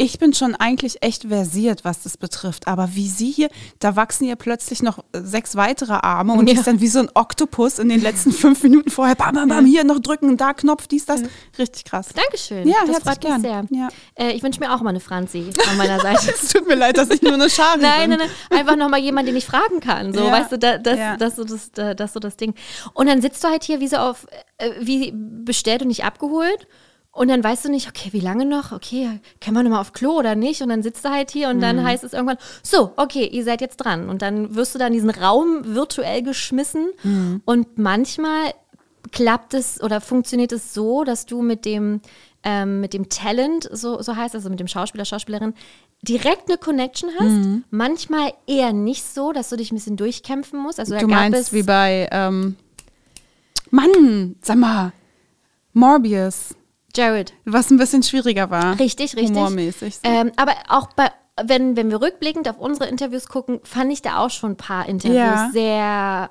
Ich 0.00 0.20
bin 0.20 0.32
schon 0.32 0.54
eigentlich 0.54 1.02
echt 1.02 1.24
versiert, 1.24 1.84
was 1.84 2.02
das 2.04 2.16
betrifft. 2.16 2.68
Aber 2.68 2.90
wie 2.94 3.08
sie 3.08 3.32
hier, 3.32 3.48
da 3.80 3.96
wachsen 3.96 4.24
ihr 4.28 4.36
plötzlich 4.36 4.80
noch 4.80 5.00
sechs 5.12 5.56
weitere 5.56 5.94
Arme 5.94 6.34
und 6.34 6.46
Ja. 6.48 6.54
ist 6.54 6.68
dann 6.68 6.80
wie 6.80 6.86
so 6.86 7.00
ein 7.00 7.08
Oktopus 7.14 7.80
in 7.80 7.88
den 7.88 8.00
letzten 8.00 8.30
fünf 8.30 8.62
Minuten 8.62 8.90
vorher. 8.90 9.16
Bam, 9.16 9.34
bam, 9.34 9.48
bam, 9.48 9.66
hier 9.66 9.82
noch 9.82 9.98
drücken, 9.98 10.36
da 10.36 10.52
Knopf, 10.54 10.86
dies, 10.86 11.04
das. 11.04 11.22
Richtig 11.58 11.84
krass. 11.84 12.10
Dankeschön. 12.14 12.68
Ja, 12.68 12.76
das 12.86 12.98
freut 13.00 13.06
mich 13.06 13.20
gern. 13.28 13.40
sehr. 13.40 13.66
Ja. 13.70 13.88
Äh, 14.14 14.30
ich 14.34 14.42
wünsche 14.44 14.60
mir 14.60 14.72
auch 14.72 14.82
mal 14.82 14.90
eine 14.90 15.00
Franzi 15.00 15.50
von 15.58 15.76
meiner 15.76 15.98
Seite. 16.00 16.30
Es 16.32 16.52
tut 16.52 16.68
mir 16.68 16.76
leid, 16.76 16.96
dass 16.96 17.10
ich 17.10 17.20
nur 17.20 17.34
eine 17.34 17.50
Schari 17.50 17.78
Nein, 17.80 18.10
bin. 18.10 18.18
nein, 18.20 18.30
nein, 18.50 18.58
einfach 18.60 18.76
nochmal 18.76 19.00
jemand, 19.00 19.26
den 19.26 19.34
ich 19.36 19.46
fragen 19.46 19.80
kann. 19.80 20.14
So, 20.14 20.20
Ja. 20.20 20.30
weißt 20.30 20.52
du, 20.52 20.58
da, 20.60 20.78
das, 20.78 20.96
Ja. 20.98 21.16
das, 21.16 21.34
so 21.34 21.42
das, 21.42 21.72
da- 21.72 21.94
das 21.94 22.12
so 22.12 22.20
das 22.20 22.36
Ding. 22.36 22.54
Und 22.94 23.08
dann 23.08 23.20
sitzt 23.20 23.42
du 23.42 23.48
halt 23.48 23.64
hier 23.64 23.80
wie 23.80 23.88
so 23.88 23.96
auf, 23.96 24.28
äh, 24.58 24.70
wie 24.80 25.12
bestellt 25.12 25.82
und 25.82 25.88
nicht 25.88 26.04
abgeholt. 26.04 26.68
Und 27.18 27.28
dann 27.28 27.42
weißt 27.42 27.64
du 27.64 27.68
nicht, 27.70 27.88
okay, 27.88 28.10
wie 28.12 28.20
lange 28.20 28.44
noch? 28.46 28.72
Okay, 28.72 29.20
können 29.40 29.56
wir 29.56 29.62
nochmal 29.62 29.80
auf 29.80 29.92
Klo 29.92 30.12
oder 30.12 30.34
nicht? 30.34 30.62
Und 30.62 30.68
dann 30.68 30.82
sitzt 30.82 31.04
du 31.04 31.10
halt 31.10 31.30
hier 31.30 31.48
und 31.48 31.56
Mhm. 31.56 31.60
dann 31.62 31.84
heißt 31.84 32.04
es 32.04 32.12
irgendwann, 32.12 32.38
so, 32.62 32.92
okay, 32.96 33.26
ihr 33.26 33.44
seid 33.44 33.60
jetzt 33.60 33.78
dran. 33.78 34.08
Und 34.08 34.22
dann 34.22 34.54
wirst 34.54 34.74
du 34.74 34.78
da 34.78 34.86
in 34.86 34.92
diesen 34.92 35.10
Raum 35.10 35.74
virtuell 35.74 36.22
geschmissen. 36.22 36.88
Mhm. 37.02 37.42
Und 37.44 37.76
manchmal 37.78 38.52
klappt 39.10 39.54
es 39.54 39.80
oder 39.82 40.00
funktioniert 40.00 40.52
es 40.52 40.74
so, 40.74 41.02
dass 41.04 41.26
du 41.26 41.42
mit 41.42 41.64
dem, 41.64 42.00
ähm, 42.44 42.80
mit 42.80 42.94
dem 42.94 43.08
Talent, 43.08 43.68
so, 43.72 44.00
so 44.02 44.14
heißt 44.14 44.34
also 44.34 44.48
mit 44.50 44.60
dem 44.60 44.68
Schauspieler, 44.68 45.04
Schauspielerin, 45.04 45.54
direkt 46.02 46.48
eine 46.48 46.58
Connection 46.58 47.10
hast. 47.18 47.24
Mhm. 47.30 47.64
Manchmal 47.70 48.32
eher 48.46 48.72
nicht 48.72 49.02
so, 49.04 49.32
dass 49.32 49.48
du 49.48 49.56
dich 49.56 49.72
ein 49.72 49.74
bisschen 49.76 49.96
durchkämpfen 49.96 50.60
musst. 50.60 50.78
Also 50.78 50.94
Du 50.94 51.00
gab 51.00 51.10
meinst 51.10 51.40
es 51.40 51.52
wie 51.52 51.62
bei, 51.64 52.08
ähm, 52.12 52.56
Mann, 53.70 54.36
sag 54.42 54.56
mal, 54.58 54.92
Morbius, 55.72 56.54
Jared. 56.98 57.32
was 57.44 57.70
ein 57.70 57.76
bisschen 57.78 58.02
schwieriger 58.02 58.50
war. 58.50 58.78
Richtig, 58.78 59.16
richtig. 59.16 59.28
Humormäßig. 59.36 59.94
So. 59.96 60.00
Ähm, 60.04 60.32
aber 60.36 60.52
auch 60.68 60.88
bei, 60.94 61.08
wenn, 61.42 61.76
wenn 61.76 61.90
wir 61.90 62.00
rückblickend 62.02 62.48
auf 62.48 62.58
unsere 62.58 62.88
Interviews 62.88 63.28
gucken, 63.28 63.60
fand 63.62 63.92
ich 63.92 64.02
da 64.02 64.18
auch 64.18 64.30
schon 64.30 64.52
ein 64.52 64.56
paar 64.56 64.88
Interviews 64.88 65.16
Ja. 65.16 65.50
sehr. 65.52 66.30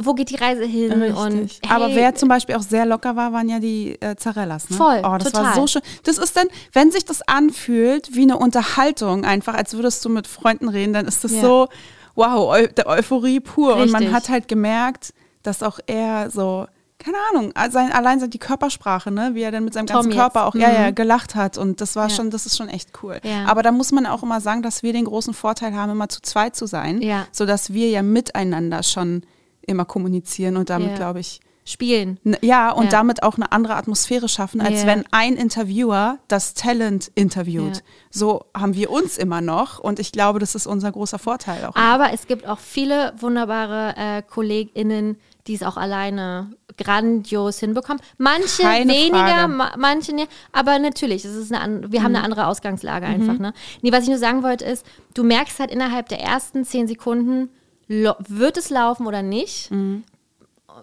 Wo 0.00 0.14
geht 0.14 0.30
die 0.30 0.36
Reise 0.36 0.64
hin? 0.64 0.92
Und 0.92 1.32
Richtig. 1.40 1.60
hey, 1.66 1.74
Aber 1.74 1.92
wer 1.92 2.14
zum 2.14 2.28
Beispiel 2.28 2.54
auch 2.54 2.62
sehr 2.62 2.86
locker 2.86 3.16
war, 3.16 3.32
waren 3.32 3.48
ja 3.48 3.58
die 3.58 4.00
äh, 4.00 4.14
Zarellas. 4.14 4.70
Ne? 4.70 4.76
Voll, 4.76 4.98
Oh, 5.04 5.16
das 5.18 5.34
war 5.34 5.42
total. 5.42 5.54
so 5.56 5.66
schön. 5.66 5.82
Das 6.04 6.18
ist 6.18 6.36
dann, 6.36 6.46
wenn 6.72 6.92
sich 6.92 7.04
das 7.04 7.20
anfühlt 7.26 8.14
wie 8.14 8.22
eine 8.22 8.36
Unterhaltung, 8.38 9.24
einfach 9.24 9.54
als 9.54 9.74
würdest 9.74 10.04
du 10.04 10.08
mit 10.08 10.28
Freunden 10.28 10.68
reden, 10.68 10.92
dann 10.92 11.06
ist 11.06 11.24
das 11.24 11.32
Ja. 11.32 11.40
so, 11.40 11.68
wow, 12.14 12.54
Eu 12.56 12.68
der 12.68 12.86
Euphorie 12.86 13.40
pur. 13.40 13.74
Und 13.74 13.90
man 13.90 14.02
Richtig. 14.04 14.12
hat 14.14 14.28
halt 14.28 14.46
gemerkt, 14.46 15.12
dass 15.42 15.64
auch 15.64 15.80
er 15.88 16.30
so, 16.30 16.68
keine 16.98 17.16
Ahnung, 17.30 17.52
sein, 17.70 17.92
allein 17.92 18.18
sein- 18.20 18.30
die 18.30 18.38
Körpersprache, 18.38 19.10
ne, 19.10 19.30
wie 19.34 19.42
er 19.42 19.52
dann 19.52 19.64
mit 19.64 19.72
seinem 19.74 19.86
Tom 19.86 19.96
ganzen 19.96 20.10
jetzt. 20.10 20.18
Körper 20.20 20.46
auch 20.46 20.54
ja, 20.54 20.68
Mhm. 20.68 20.74
ja, 20.74 20.90
gelacht 20.90 21.34
hat. 21.36 21.56
Und 21.56 21.80
das 21.80 21.94
war 21.96 22.08
Ja. 22.08 22.14
schon, 22.14 22.30
das 22.30 22.44
ist 22.44 22.56
schon 22.56 22.68
echt 22.68 22.90
cool. 23.02 23.20
Ja. 23.22 23.44
Aber 23.46 23.62
da 23.62 23.70
muss 23.72 23.92
man 23.92 24.04
auch 24.06 24.22
immer 24.22 24.40
sagen, 24.40 24.62
dass 24.62 24.82
wir 24.82 24.92
den 24.92 25.04
großen 25.04 25.32
Vorteil 25.34 25.74
haben, 25.74 25.92
immer 25.92 26.08
zu 26.08 26.20
zweit 26.22 26.56
zu 26.56 26.66
sein, 26.66 27.00
Ja. 27.00 27.26
sodass 27.32 27.72
wir 27.72 27.88
ja 27.88 28.02
miteinander 28.02 28.82
schon 28.82 29.22
immer 29.62 29.84
kommunizieren 29.84 30.56
und 30.56 30.70
damit, 30.70 30.90
Ja. 30.90 30.96
glaube 30.96 31.20
ich, 31.20 31.40
spielen. 31.64 32.18
Ja, 32.40 32.70
und 32.72 32.84
Ja. 32.84 32.90
damit 32.90 33.22
auch 33.22 33.34
eine 33.36 33.52
andere 33.52 33.76
Atmosphäre 33.76 34.26
schaffen, 34.28 34.62
als 34.62 34.80
Ja. 34.80 34.86
wenn 34.86 35.04
ein 35.10 35.34
Interviewer 35.36 36.18
das 36.26 36.54
Talent 36.54 37.12
interviewt. 37.14 37.76
Ja. 37.76 37.82
So 38.10 38.46
haben 38.56 38.74
wir 38.74 38.90
uns 38.90 39.18
immer 39.18 39.42
noch 39.42 39.78
und 39.78 39.98
ich 40.00 40.10
glaube, 40.10 40.38
das 40.38 40.54
ist 40.54 40.66
unser 40.66 40.90
großer 40.90 41.18
Vorteil 41.18 41.66
auch. 41.66 41.76
Aber 41.76 42.12
es 42.14 42.26
gibt 42.26 42.46
auch 42.48 42.58
viele 42.58 43.12
wunderbare 43.20 43.94
äh, 43.98 44.22
KollegInnen, 44.22 45.18
die 45.46 45.54
es 45.56 45.62
auch 45.62 45.76
alleine 45.76 46.52
grandios 46.78 47.58
hinbekommen. 47.60 48.00
Manche 48.16 48.62
Keine 48.62 48.92
weniger, 48.92 49.48
ma 49.48 49.72
manche 49.76 50.14
nicht. 50.14 50.30
Aber 50.52 50.78
natürlich, 50.78 51.24
es 51.24 51.34
ist 51.34 51.52
eine 51.52 51.90
wir 51.92 52.02
haben 52.02 52.12
Mhm. 52.12 52.16
eine 52.16 52.24
andere 52.24 52.46
Ausgangslage 52.46 53.06
einfach. 53.06 53.38
Ne? 53.38 53.52
Nee, 53.82 53.92
was 53.92 54.04
ich 54.04 54.08
nur 54.08 54.18
sagen 54.18 54.42
wollte 54.42 54.64
ist, 54.64 54.86
du 55.14 55.24
merkst 55.24 55.58
halt 55.60 55.70
innerhalb 55.70 56.08
der 56.08 56.20
ersten 56.20 56.64
zehn 56.64 56.88
Sekunden, 56.88 57.50
wird 57.88 58.56
es 58.56 58.70
laufen 58.70 59.06
oder 59.06 59.22
nicht. 59.22 59.70
Mhm. 59.70 60.04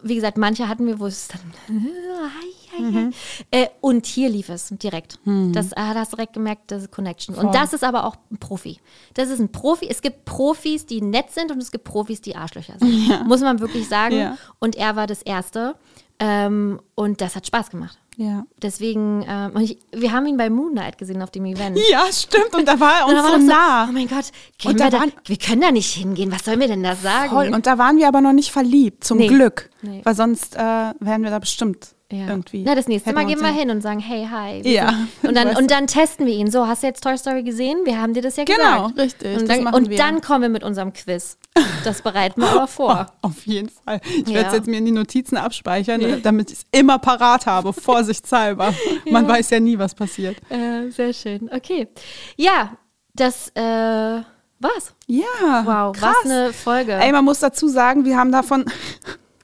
Wie 0.03 0.15
gesagt, 0.15 0.37
manche 0.37 0.67
hatten 0.67 0.85
wir, 0.87 0.99
wo 0.99 1.05
es 1.07 1.27
dann. 1.29 1.41
Hi, 1.69 2.64
Mhm. 2.79 3.13
Äh, 3.51 3.67
und 3.81 4.05
hier 4.05 4.29
lief 4.29 4.49
es 4.49 4.69
direkt. 4.69 5.19
Das 5.25 5.71
äh, 5.71 5.75
hast 5.77 6.13
direkt 6.13 6.33
gemerkt, 6.33 6.71
das 6.71 6.83
ist 6.83 6.91
Connection. 6.91 7.35
Und 7.35 7.43
Voll. 7.45 7.51
das 7.53 7.73
ist 7.73 7.83
aber 7.83 8.05
auch 8.05 8.15
ein 8.31 8.37
Profi. 8.37 8.79
Das 9.13 9.29
ist 9.29 9.39
ein 9.39 9.51
Profi. 9.51 9.87
Es 9.89 10.01
gibt 10.01 10.25
Profis, 10.25 10.85
die 10.85 11.01
nett 11.01 11.31
sind 11.31 11.51
und 11.51 11.61
es 11.61 11.71
gibt 11.71 11.83
Profis, 11.83 12.21
die 12.21 12.35
Arschlöcher 12.35 12.75
sind. 12.79 13.25
Muss 13.27 13.41
man 13.41 13.59
wirklich 13.59 13.87
sagen. 13.87 14.15
Ja. 14.17 14.37
Und 14.59 14.75
er 14.75 14.95
war 14.95 15.07
das 15.07 15.21
Erste. 15.21 15.75
Ähm, 16.19 16.79
und 16.95 17.19
das 17.19 17.35
hat 17.35 17.45
Spaß 17.45 17.69
gemacht. 17.69 17.97
Ja. 18.17 18.45
Deswegen, 18.61 19.25
ähm, 19.27 19.51
und 19.53 19.61
ich, 19.61 19.77
wir 19.91 20.13
haben 20.13 20.25
ihn 20.25 20.37
bei 20.37 20.49
Moonlight 20.49 20.97
gesehen 20.97 21.21
auf 21.21 21.31
dem 21.31 21.43
Event. 21.45 21.77
ja, 21.91 22.05
stimmt. 22.11 22.55
Und 22.55 22.65
da 22.67 22.79
war 22.79 22.99
er 22.99 23.05
Und 23.07 23.15
uns 23.15 23.23
war 23.23 23.39
so 23.39 23.45
nah. 23.45 23.87
oh 23.89 23.91
mein 23.91 24.07
Gott, 24.07 24.31
geht 24.57 24.71
Und 24.71 24.79
da 24.79 24.89
wir 25.25 25.37
können 25.37 25.61
da 25.61 25.71
nicht 25.71 25.93
hingehen. 25.93 26.31
Was 26.31 26.45
sollen 26.45 26.61
wir 26.61 26.67
denn 26.69 26.83
da 26.83 26.95
sagen? 26.95 27.31
Voll. 27.31 27.53
Und 27.53 27.67
da 27.67 27.77
waren 27.77 27.97
wir 27.97 28.07
aber 28.07 28.21
noch 28.21 28.31
nicht 28.31 28.51
verliebt, 28.51 29.03
zum 29.03 29.17
Nee. 29.17 29.27
Glück. 29.27 29.69
Nee. 29.81 29.99
Weil 30.05 30.15
sonst 30.15 30.55
äh, 30.55 30.59
wären 30.59 31.23
wir 31.23 31.29
da 31.29 31.39
bestimmt 31.39 31.95
Ja. 32.19 32.27
irgendwie. 32.27 32.63
Na, 32.65 32.75
das 32.75 32.87
nächste 32.87 33.13
Mal 33.13 33.25
gehen 33.25 33.39
wir 33.41 33.47
ja- 33.49 33.53
hin 33.53 33.69
und 33.69 33.81
sagen, 33.81 33.99
hey, 33.99 34.27
hi. 34.31 34.61
Ja. 34.67 34.89
sind- 35.21 35.29
Und 35.29 35.35
dann, 35.37 35.55
und 35.57 35.71
dann 35.71 35.87
testen 35.87 36.25
wir 36.25 36.33
ihn. 36.33 36.49
So, 36.51 36.67
hast 36.67 36.83
du 36.83 36.87
jetzt 36.87 37.03
Toy 37.03 37.17
Story 37.17 37.43
gesehen? 37.43 37.77
Wir 37.85 38.01
haben 38.01 38.13
dir 38.13 38.21
das 38.21 38.35
ja 38.35 38.43
Genau, 38.43 38.89
gesagt. 38.89 38.99
richtig, 38.99 39.37
Und 39.37 39.49
dann, 39.49 39.67
und 39.73 39.99
dann 39.99 40.21
kommen 40.21 40.41
wir 40.43 40.49
mit 40.49 40.63
unserem 40.63 40.93
Quiz. 40.93 41.37
Das 41.83 42.01
bereiten 42.01 42.41
wir 42.41 42.49
aber 42.49 42.67
vor. 42.67 43.07
Auf 43.21 43.45
jeden 43.45 43.69
Fall. 43.69 44.01
Ich 44.05 44.27
Ja. 44.27 44.35
werde 44.35 44.47
es 44.49 44.53
jetzt 44.55 44.67
mir 44.67 44.77
in 44.77 44.85
die 44.85 44.91
Notizen 44.91 45.37
abspeichern, 45.37 46.21
damit 46.23 46.51
ich 46.51 46.59
es 46.59 46.65
immer 46.71 46.99
parat 46.99 47.45
habe, 47.45 47.73
vorsichtshalber. 48.05 48.73
Man 49.09 49.27
weiß 49.27 49.49
ja 49.51 49.59
nie, 49.59 49.77
was 49.79 49.93
passiert. 49.95 50.37
Äh, 50.49 50.89
sehr 50.91 51.13
schön. 51.13 51.49
Okay. 51.53 51.87
Ja, 52.37 52.77
das 53.13 53.49
äh, 53.55 53.61
war's. 53.61 54.93
Ja, 55.07 55.23
Wow, 55.65 55.95
krass. 55.95 56.15
was 56.23 56.31
eine 56.31 56.53
Folge. 56.53 56.93
Ey, 56.93 57.11
man 57.11 57.23
muss 57.25 57.39
dazu 57.39 57.67
sagen, 57.67 58.03
wir 58.05 58.17
haben 58.17 58.31
davon, 58.31 58.65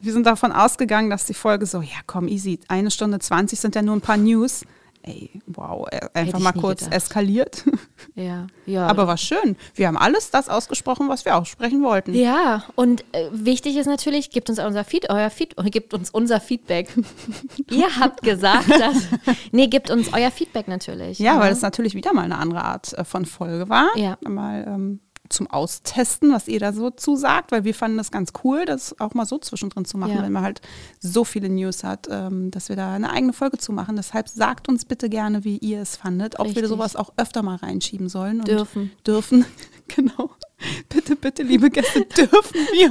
wir 0.02 0.14
sind 0.14 0.26
davon 0.26 0.52
ausgegangen, 0.52 1.10
dass 1.10 1.26
die 1.26 1.34
Folge 1.34 1.66
so, 1.66 1.82
ja 1.82 2.00
komm, 2.08 2.28
easy, 2.28 2.60
eine 2.68 2.92
Stunde 2.92 3.20
20 3.20 3.60
sind 3.60 3.76
ja 3.76 3.82
nur 3.82 3.96
ein 3.96 4.02
paar 4.02 4.18
News. 4.18 4.64
Ey, 5.04 5.32
wow, 5.48 5.88
äh, 5.90 6.08
einfach 6.14 6.40
mal 6.40 6.52
kurz 6.52 6.82
gedacht. 6.82 6.96
eskaliert. 6.96 7.64
Ja, 8.14 8.48
ja. 8.66 8.88
Aber 8.88 9.08
war 9.08 9.16
schön. 9.16 9.56
Wir 9.74 9.88
haben 9.88 9.96
alles 9.96 10.32
das 10.32 10.50
ausgesprochen, 10.50 11.08
was 11.08 11.24
wir 11.24 11.38
aussprechen 11.38 11.82
wollten. 11.82 12.14
Ja, 12.14 12.66
und 12.76 13.06
äh, 13.14 13.30
wichtig 13.32 13.78
ist 13.78 13.86
natürlich, 13.86 14.32
gebt 14.32 14.50
uns 14.50 14.60
unser 14.60 14.84
Feed, 14.84 15.10
euer 15.10 15.30
Feed, 15.30 15.56
gebt 15.72 15.94
uns 15.94 16.10
unser 16.10 16.42
Feedback. 16.42 16.90
Ihr 17.72 17.88
habt 18.00 18.22
gesagt, 18.22 18.70
dass. 18.70 19.08
Nee, 19.54 19.68
gebt 19.68 19.90
uns 19.90 20.12
euer 20.14 20.30
Feedback 20.30 20.68
natürlich. 20.68 21.20
Ja, 21.20 21.40
weil 21.40 21.54
es 21.54 21.62
natürlich 21.62 21.96
wieder 21.96 22.12
mal 22.12 22.24
eine 22.24 22.38
andere 22.38 22.64
Art 22.66 22.92
äh, 22.98 23.06
von 23.06 23.26
Folge 23.26 23.70
war. 23.70 23.88
Ja. 23.96 24.18
Mal 24.28 24.66
ähm, 24.68 25.00
zum 25.32 25.48
Austesten, 25.48 26.32
was 26.32 26.48
ihr 26.48 26.60
da 26.60 26.74
so 26.74 26.90
zusagt, 26.90 27.51
weil 27.51 27.64
wir 27.64 27.74
fanden 27.74 27.98
das 27.98 28.11
ganz 28.11 28.32
cool, 28.43 28.66
das 28.66 29.00
auch 29.00 29.14
mal 29.14 29.26
so 29.26 29.38
zwischendrin 29.38 29.85
zu 29.85 29.98
machen, 29.98 30.16
Ja. 30.16 30.24
wenn 30.24 30.32
man 30.32 30.43
halt 30.43 30.61
so 31.00 31.24
viele 31.24 31.50
News 31.50 31.84
hat, 31.84 32.08
ähm, 32.11 32.51
dass 32.51 32.69
wir 32.69 32.76
da 32.76 32.93
eine 32.93 33.10
eigene 33.11 33.34
Folge 33.34 33.58
zu 33.58 33.72
machen. 33.72 33.95
Deshalb 33.95 34.30
sagt 34.30 34.69
uns 34.69 34.85
bitte 34.85 35.10
gerne, 35.10 35.43
wie 35.43 35.58
ihr 35.58 35.82
es 35.82 35.95
fandet, 35.95 36.40
ob 36.40 36.48
wir 36.48 36.56
Richtig. 36.58 36.69
sowas 36.69 36.95
auch 36.95 37.14
öfter 37.18 37.42
mal 37.43 37.56
reinschieben 37.56 38.10
sollen. 38.10 38.40
Und 38.40 38.48
Dürfen. 38.48 38.92
Dürfen, 39.06 39.45
genau. 39.88 40.32
Bitte, 40.90 41.15
bitte, 41.15 41.43
liebe 41.43 41.69
Gäste, 41.69 42.06
dürfen 42.06 42.67
wir. 42.72 42.90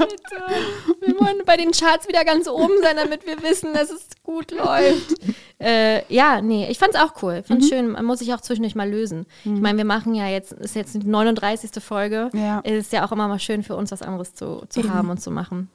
Wir 1.00 1.20
wollen 1.20 1.42
bei 1.44 1.56
den 1.56 1.70
Charts 1.70 2.08
wieder 2.08 2.24
ganz 2.24 2.48
oben 2.48 2.74
sein, 2.82 2.96
damit 2.96 3.26
wir 3.26 3.42
wissen, 3.42 3.72
dass 3.74 3.90
es 3.90 4.08
gut 4.22 4.50
läuft. 4.50 5.14
Äh, 5.60 6.02
ja, 6.12 6.40
nee, 6.40 6.68
ich 6.70 6.78
fand's 6.78 6.96
auch 6.96 7.22
cool. 7.22 7.42
Fand's 7.46 7.68
schön. 7.68 7.90
Man 7.90 8.04
muss 8.04 8.20
sich 8.20 8.32
auch 8.32 8.40
zwischendurch 8.40 8.74
mal 8.74 8.88
lösen. 8.88 9.26
Ich 9.44 9.60
meine, 9.60 9.78
wir 9.78 9.84
machen 9.84 10.14
ja 10.14 10.26
jetzt, 10.28 10.52
ist 10.52 10.74
jetzt 10.74 10.94
die 10.94 11.06
39. 11.06 11.82
Folge. 11.82 12.30
Ja. 12.32 12.60
Ist 12.60 12.92
ja 12.92 13.06
auch 13.06 13.12
immer 13.12 13.28
mal 13.28 13.38
schön 13.38 13.62
für 13.62 13.76
uns, 13.76 13.92
was 13.92 14.02
anderes 14.02 14.34
zu, 14.34 14.64
zu 14.68 14.92
haben 14.92 15.10
und 15.10 15.20
zu 15.20 15.30
machen. 15.30 15.68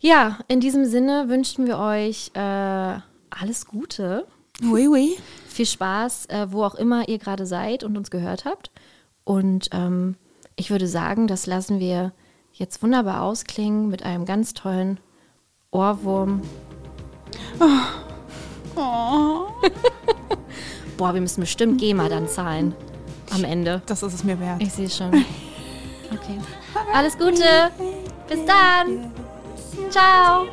Ja, 0.00 0.40
in 0.48 0.60
diesem 0.60 0.84
Sinne 0.84 1.28
wünschen 1.28 1.66
wir 1.66 1.78
euch 1.78 2.32
äh, 2.34 2.98
alles 3.30 3.66
Gute. 3.66 4.26
Oui, 4.62 4.88
oui. 4.88 5.16
Viel 5.48 5.66
Spaß, 5.66 6.26
äh, 6.26 6.46
wo 6.50 6.64
auch 6.64 6.74
immer 6.74 7.08
ihr 7.08 7.18
gerade 7.18 7.46
seid 7.46 7.84
und 7.84 7.96
uns 7.96 8.10
gehört 8.10 8.44
habt. 8.44 8.70
Und 9.24 9.68
ähm, 9.72 10.16
ich 10.56 10.70
würde 10.70 10.86
sagen, 10.86 11.26
das 11.26 11.46
lassen 11.46 11.78
wir 11.78 12.12
jetzt 12.52 12.82
wunderbar 12.82 13.22
ausklingen 13.22 13.88
mit 13.88 14.02
einem 14.04 14.24
ganz 14.24 14.54
tollen 14.54 15.00
Ohrwurm. 15.70 16.42
Oh, 18.76 19.46
Boah, 20.96 21.14
wir 21.14 21.20
müssen 21.20 21.40
bestimmt 21.40 21.80
GEMA 21.80 22.08
dann 22.08 22.28
zahlen 22.28 22.74
am 23.30 23.44
Ende. 23.44 23.82
das 23.86 24.02
ist 24.02 24.12
es 24.12 24.24
mir 24.24 24.38
wert. 24.38 24.62
Ich 24.62 24.72
sehe 24.72 24.90
schon. 24.90 25.08
Okay. 26.12 26.38
Alles 26.92 27.16
Gute. 27.16 27.70
Bis 28.28 28.40
dann. 28.44 29.10
Ciao. 29.90 30.46